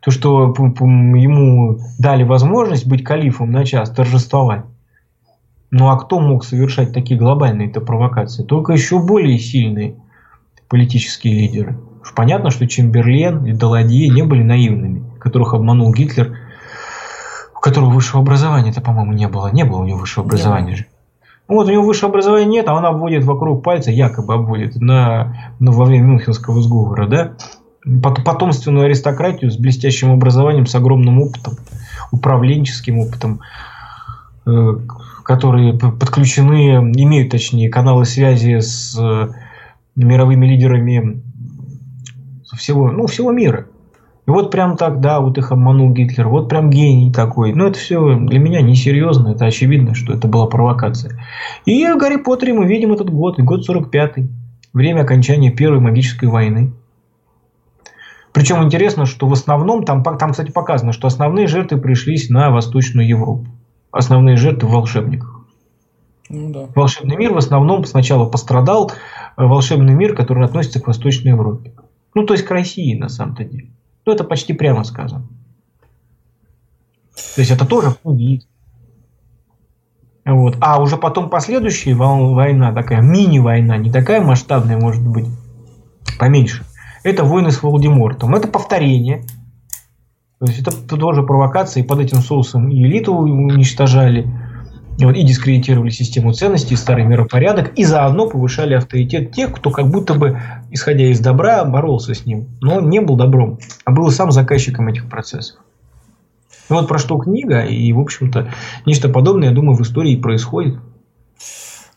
то, 0.00 0.10
что 0.10 0.52
ему 0.58 1.78
дали 1.98 2.24
возможность 2.24 2.86
быть 2.86 3.04
калифом 3.04 3.52
на 3.52 3.64
час, 3.64 3.88
торжествовать. 3.90 4.64
Ну 5.70 5.88
а 5.88 5.96
кто 5.96 6.18
мог 6.18 6.44
совершать 6.44 6.92
такие 6.92 7.18
глобальные-то 7.18 7.80
провокации? 7.80 8.42
Только 8.42 8.72
еще 8.72 8.98
более 8.98 9.38
сильные 9.38 9.94
политические 10.68 11.34
лидеры. 11.34 11.78
Понятно, 12.16 12.50
что 12.50 12.66
Чемберлен 12.66 13.46
и 13.46 13.52
Даладье 13.52 14.08
не 14.08 14.22
были 14.22 14.42
наивными, 14.42 15.04
которых 15.20 15.54
обманул 15.54 15.94
Гитлер, 15.94 16.36
которого 17.62 17.90
высшего 17.90 18.22
образования-то, 18.22 18.80
по-моему, 18.80 19.12
не 19.12 19.28
было. 19.28 19.48
Не 19.52 19.64
было 19.64 19.78
у 19.78 19.84
него 19.84 20.00
высшего 20.00 20.26
образования 20.26 20.74
же. 20.76 20.86
Ну, 21.48 21.54
вот 21.54 21.68
у 21.68 21.70
него 21.70 21.84
высшего 21.84 22.10
образования 22.10 22.46
нет, 22.46 22.68
а 22.68 22.74
он 22.74 22.84
обводит 22.84 23.24
вокруг 23.24 23.62
пальца, 23.62 23.92
якобы 23.92 24.34
обводит, 24.34 24.76
на, 24.76 25.52
на, 25.60 25.70
во 25.70 25.84
время 25.84 26.04
Мюнхенского 26.06 26.60
сговора, 26.60 27.06
да? 27.06 27.32
потомственную 28.24 28.86
аристократию 28.86 29.50
с 29.50 29.56
блестящим 29.56 30.12
образованием, 30.12 30.66
с 30.66 30.74
огромным 30.74 31.20
опытом, 31.20 31.54
управленческим 32.10 32.98
опытом, 32.98 33.40
э, 34.46 34.78
которые 35.24 35.74
подключены, 35.74 36.92
имеют 36.94 37.30
точнее 37.30 37.70
каналы 37.70 38.04
связи 38.04 38.60
с 38.60 38.96
э, 38.98 39.28
мировыми 39.96 40.46
лидерами 40.46 41.22
всего, 42.56 42.90
ну, 42.90 43.06
всего 43.06 43.32
мира. 43.32 43.66
И 44.26 44.30
вот 44.30 44.52
прям 44.52 44.76
так, 44.76 45.00
да, 45.00 45.20
вот 45.20 45.36
их 45.36 45.50
обманул 45.50 45.90
Гитлер, 45.90 46.28
вот 46.28 46.48
прям 46.48 46.70
гений 46.70 47.12
такой. 47.12 47.52
Но 47.52 47.66
это 47.66 47.78
все 47.78 48.16
для 48.16 48.38
меня 48.38 48.62
несерьезно, 48.62 49.30
это 49.30 49.46
очевидно, 49.46 49.94
что 49.94 50.12
это 50.12 50.28
была 50.28 50.46
провокация. 50.46 51.20
И 51.66 51.84
в 51.86 51.98
Гарри 51.98 52.16
Поттере 52.16 52.52
мы 52.52 52.66
видим 52.66 52.92
этот 52.92 53.10
год, 53.10 53.40
год 53.40 53.68
45-й, 53.68 54.28
время 54.72 55.00
окончания 55.00 55.50
Первой 55.50 55.80
магической 55.80 56.28
войны. 56.28 56.72
Причем 58.32 58.62
интересно, 58.62 59.06
что 59.06 59.26
в 59.26 59.32
основном, 59.32 59.84
там, 59.84 60.02
там, 60.02 60.30
кстати, 60.30 60.52
показано, 60.52 60.92
что 60.92 61.08
основные 61.08 61.48
жертвы 61.48 61.78
пришлись 61.80 62.30
на 62.30 62.50
Восточную 62.50 63.06
Европу. 63.06 63.46
Основные 63.90 64.36
жертвы 64.36 64.68
в 64.68 64.72
волшебниках. 64.72 65.40
Ну, 66.30 66.50
да. 66.50 66.66
Волшебный 66.74 67.16
мир 67.16 67.34
в 67.34 67.36
основном 67.36 67.84
сначала 67.84 68.24
пострадал, 68.26 68.90
э, 69.36 69.44
волшебный 69.44 69.92
мир, 69.92 70.14
который 70.14 70.46
относится 70.46 70.80
к 70.80 70.86
Восточной 70.86 71.32
Европе. 71.32 71.74
Ну, 72.14 72.24
то 72.24 72.32
есть 72.32 72.46
к 72.46 72.50
России, 72.50 72.96
на 72.96 73.10
самом-то 73.10 73.44
деле. 73.44 73.68
Ну, 74.04 74.12
это 74.12 74.24
почти 74.24 74.52
прямо 74.52 74.84
сказано. 74.84 75.26
То 77.34 77.40
есть 77.40 77.50
это 77.50 77.66
тоже 77.66 77.96
убийство. 78.02 78.50
Вот. 80.24 80.56
А 80.60 80.80
уже 80.80 80.96
потом 80.96 81.30
последующая 81.30 81.94
война, 81.94 82.72
такая 82.72 83.00
мини-война, 83.00 83.76
не 83.76 83.90
такая 83.90 84.20
масштабная, 84.20 84.78
может 84.78 85.06
быть, 85.06 85.26
поменьше 86.18 86.64
это 87.02 87.24
войны 87.24 87.50
с 87.50 87.62
Волдемортом. 87.62 88.34
Это 88.34 88.48
повторение. 88.48 89.24
То 90.38 90.46
есть 90.46 90.60
это 90.60 90.72
тоже 90.96 91.22
провокация, 91.22 91.82
и 91.82 91.86
под 91.86 92.00
этим 92.00 92.18
соусом 92.18 92.68
и 92.68 92.82
элиту 92.82 93.14
уничтожали, 93.14 94.28
вот, 94.98 95.16
и 95.16 95.22
дискредитировали 95.22 95.90
систему 95.90 96.32
ценностей, 96.32 96.76
старый 96.76 97.04
миропорядок, 97.04 97.72
и 97.76 97.84
заодно 97.84 98.28
повышали 98.28 98.74
авторитет 98.74 99.32
тех, 99.32 99.52
кто 99.52 99.70
как 99.70 99.88
будто 99.90 100.14
бы, 100.14 100.40
исходя 100.70 101.04
из 101.04 101.20
добра, 101.20 101.64
боролся 101.64 102.14
с 102.14 102.26
ним, 102.26 102.48
но 102.60 102.80
не 102.80 103.00
был 103.00 103.16
добром, 103.16 103.58
а 103.84 103.90
был 103.90 104.10
сам 104.10 104.30
заказчиком 104.30 104.88
этих 104.88 105.08
процессов. 105.08 105.58
Вот 106.68 106.88
про 106.88 106.98
что 106.98 107.18
книга, 107.18 107.62
и, 107.62 107.92
в 107.92 108.00
общем-то, 108.00 108.50
нечто 108.86 109.08
подобное, 109.08 109.48
я 109.48 109.54
думаю, 109.54 109.76
в 109.76 109.82
истории 109.82 110.16
происходит. 110.16 110.76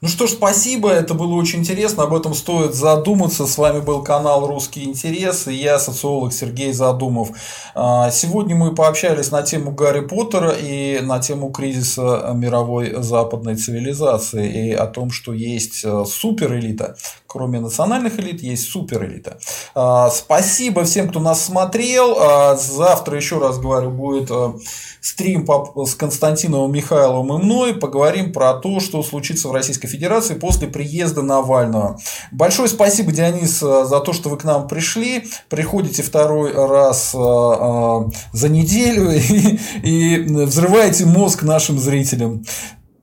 Ну 0.02 0.10
что 0.10 0.28
ж, 0.28 0.32
спасибо, 0.32 0.90
это 0.90 1.14
было 1.14 1.36
очень 1.36 1.60
интересно, 1.60 2.04
об 2.04 2.14
этом 2.14 2.34
стоит 2.34 2.76
задуматься. 2.76 3.48
С 3.48 3.58
вами 3.58 3.80
был 3.80 4.04
канал 4.04 4.46
«Русский 4.46 4.84
интерес» 4.84 5.48
и 5.48 5.54
я, 5.54 5.80
социолог 5.80 6.34
Сергей 6.34 6.74
Задумов. 6.74 7.30
А, 7.74 8.12
сегодня 8.12 8.56
мы 8.56 8.76
пообщались 8.76 9.32
на 9.32 9.42
тему 9.42 9.72
Гарри 9.72 10.02
Поттера 10.02 10.52
и 10.52 11.00
на 11.00 11.20
тему 11.20 11.50
кризиса 11.50 12.30
мировой 12.36 13.02
западной 13.02 13.56
цивилизации 13.56 14.68
и 14.68 14.74
о 14.74 14.86
том, 14.86 15.12
что 15.12 15.32
есть 15.32 15.86
э, 15.86 16.04
суперэлита. 16.06 16.98
Кроме 17.26 17.60
национальных 17.60 18.20
элит, 18.20 18.42
есть 18.42 18.70
суперэлита. 18.70 19.38
А, 19.74 20.10
спасибо 20.10 20.84
всем, 20.84 21.10
кто 21.10 21.20
нас 21.20 21.44
смотрел. 21.44 22.18
А, 22.20 22.56
завтра, 22.56 23.16
еще 23.16 23.40
раз 23.40 23.60
говорю, 23.60 23.92
будет 23.92 24.30
э, 24.30 24.54
стрим 25.02 25.46
с 25.86 25.96
Константиновым 25.96 26.72
Михайловым 26.72 27.40
и 27.40 27.44
мной. 27.44 27.74
Поговорим 27.74 28.34
про 28.34 28.54
то, 28.54 28.80
что 28.80 29.04
случится 29.04 29.50
в 29.50 29.52
Российской 29.52 29.85
Федерации 29.86 30.36
после 30.36 30.68
приезда 30.68 31.22
Навального. 31.22 31.98
Большое 32.32 32.68
спасибо, 32.68 33.12
Дионис, 33.12 33.62
э, 33.62 33.86
за 33.86 34.00
то, 34.00 34.14
что 34.14 34.30
вы 34.30 34.38
к 34.38 34.44
нам 34.44 34.68
пришли. 34.68 35.26
Приходите 35.50 36.04
второй 36.04 36.54
раз 36.54 37.14
э, 37.14 37.18
э, 37.18 38.12
за 38.34 38.50
неделю 38.50 39.12
и, 39.12 39.58
и 39.84 40.20
взрываете 40.46 41.06
мозг 41.06 41.44
нашим 41.44 41.78
зрителям. 41.80 42.44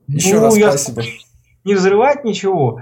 Еще 0.07 0.39
ну, 0.39 0.45
раз 0.45 0.55
спасибо. 0.55 1.03
Не 1.63 1.75
взрывать 1.75 2.23
ничего 2.25 2.79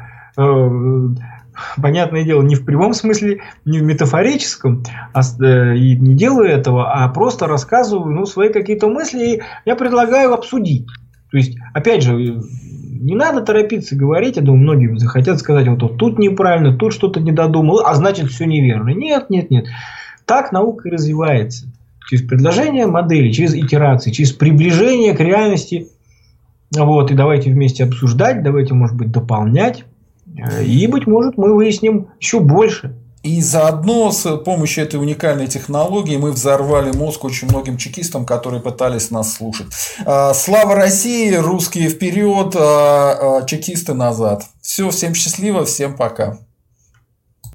понятное 1.81 2.23
дело, 2.23 2.41
не 2.41 2.55
в 2.55 2.65
прямом 2.65 2.93
смысле, 2.93 3.41
не 3.65 3.79
в 3.79 3.83
метафорическом, 3.83 4.83
а, 5.13 5.21
и 5.73 5.95
не 5.95 6.15
делаю 6.15 6.49
этого, 6.49 6.91
а 6.91 7.07
просто 7.09 7.47
рассказываю 7.47 8.11
ну, 8.11 8.25
свои 8.25 8.51
какие-то 8.51 8.87
мысли, 8.87 9.25
и 9.25 9.41
я 9.65 9.75
предлагаю 9.75 10.33
обсудить. 10.33 10.87
То 11.31 11.37
есть, 11.37 11.57
опять 11.73 12.03
же, 12.03 12.13
не 12.13 13.15
надо 13.15 13.41
торопиться 13.41 13.95
говорить, 13.95 14.35
я 14.35 14.43
думаю, 14.43 14.61
многие 14.61 14.99
захотят 14.99 15.39
сказать, 15.39 15.67
вот, 15.67 15.81
вот 15.81 15.97
тут 15.97 16.19
неправильно, 16.19 16.77
тут 16.77 16.93
что-то 16.93 17.19
не 17.19 17.31
додумал, 17.31 17.81
а 17.85 17.95
значит 17.95 18.29
все 18.29 18.45
неверно. 18.45 18.89
Нет, 18.89 19.29
нет, 19.29 19.49
нет. 19.49 19.65
Так 20.25 20.51
наука 20.51 20.87
и 20.87 20.91
развивается. 20.91 21.65
Через 22.07 22.25
предложение 22.27 22.87
модели, 22.87 23.31
через 23.31 23.55
итерации, 23.55 24.11
через 24.11 24.33
приближение 24.33 25.15
к 25.15 25.19
реальности. 25.19 25.87
Вот, 26.77 27.11
и 27.11 27.15
давайте 27.15 27.51
вместе 27.51 27.85
обсуждать, 27.85 28.43
давайте, 28.43 28.73
может 28.73 28.95
быть, 28.95 29.11
дополнять. 29.11 29.85
Э, 30.37 30.63
и, 30.63 30.85
быть 30.87 31.07
может, 31.07 31.37
мы 31.37 31.55
выясним 31.55 32.07
еще 32.19 32.39
больше. 32.39 32.95
И 33.23 33.39
заодно 33.41 34.11
с 34.11 34.37
помощью 34.37 34.83
этой 34.83 34.99
уникальной 34.99 35.47
технологии 35.47 36.17
мы 36.17 36.31
взорвали 36.31 36.91
мозг 36.91 37.23
очень 37.23 37.47
многим 37.47 37.77
чекистам, 37.77 38.25
которые 38.25 38.61
пытались 38.61 39.11
нас 39.11 39.35
слушать. 39.35 39.67
А, 40.05 40.33
слава 40.33 40.73
России, 40.73 41.33
русские 41.35 41.89
вперед, 41.89 42.55
а, 42.55 43.39
а, 43.41 43.45
чекисты 43.45 43.93
назад. 43.93 44.45
Все, 44.61 44.89
всем 44.89 45.13
счастливо, 45.13 45.65
всем 45.65 45.95
пока. 45.95 46.39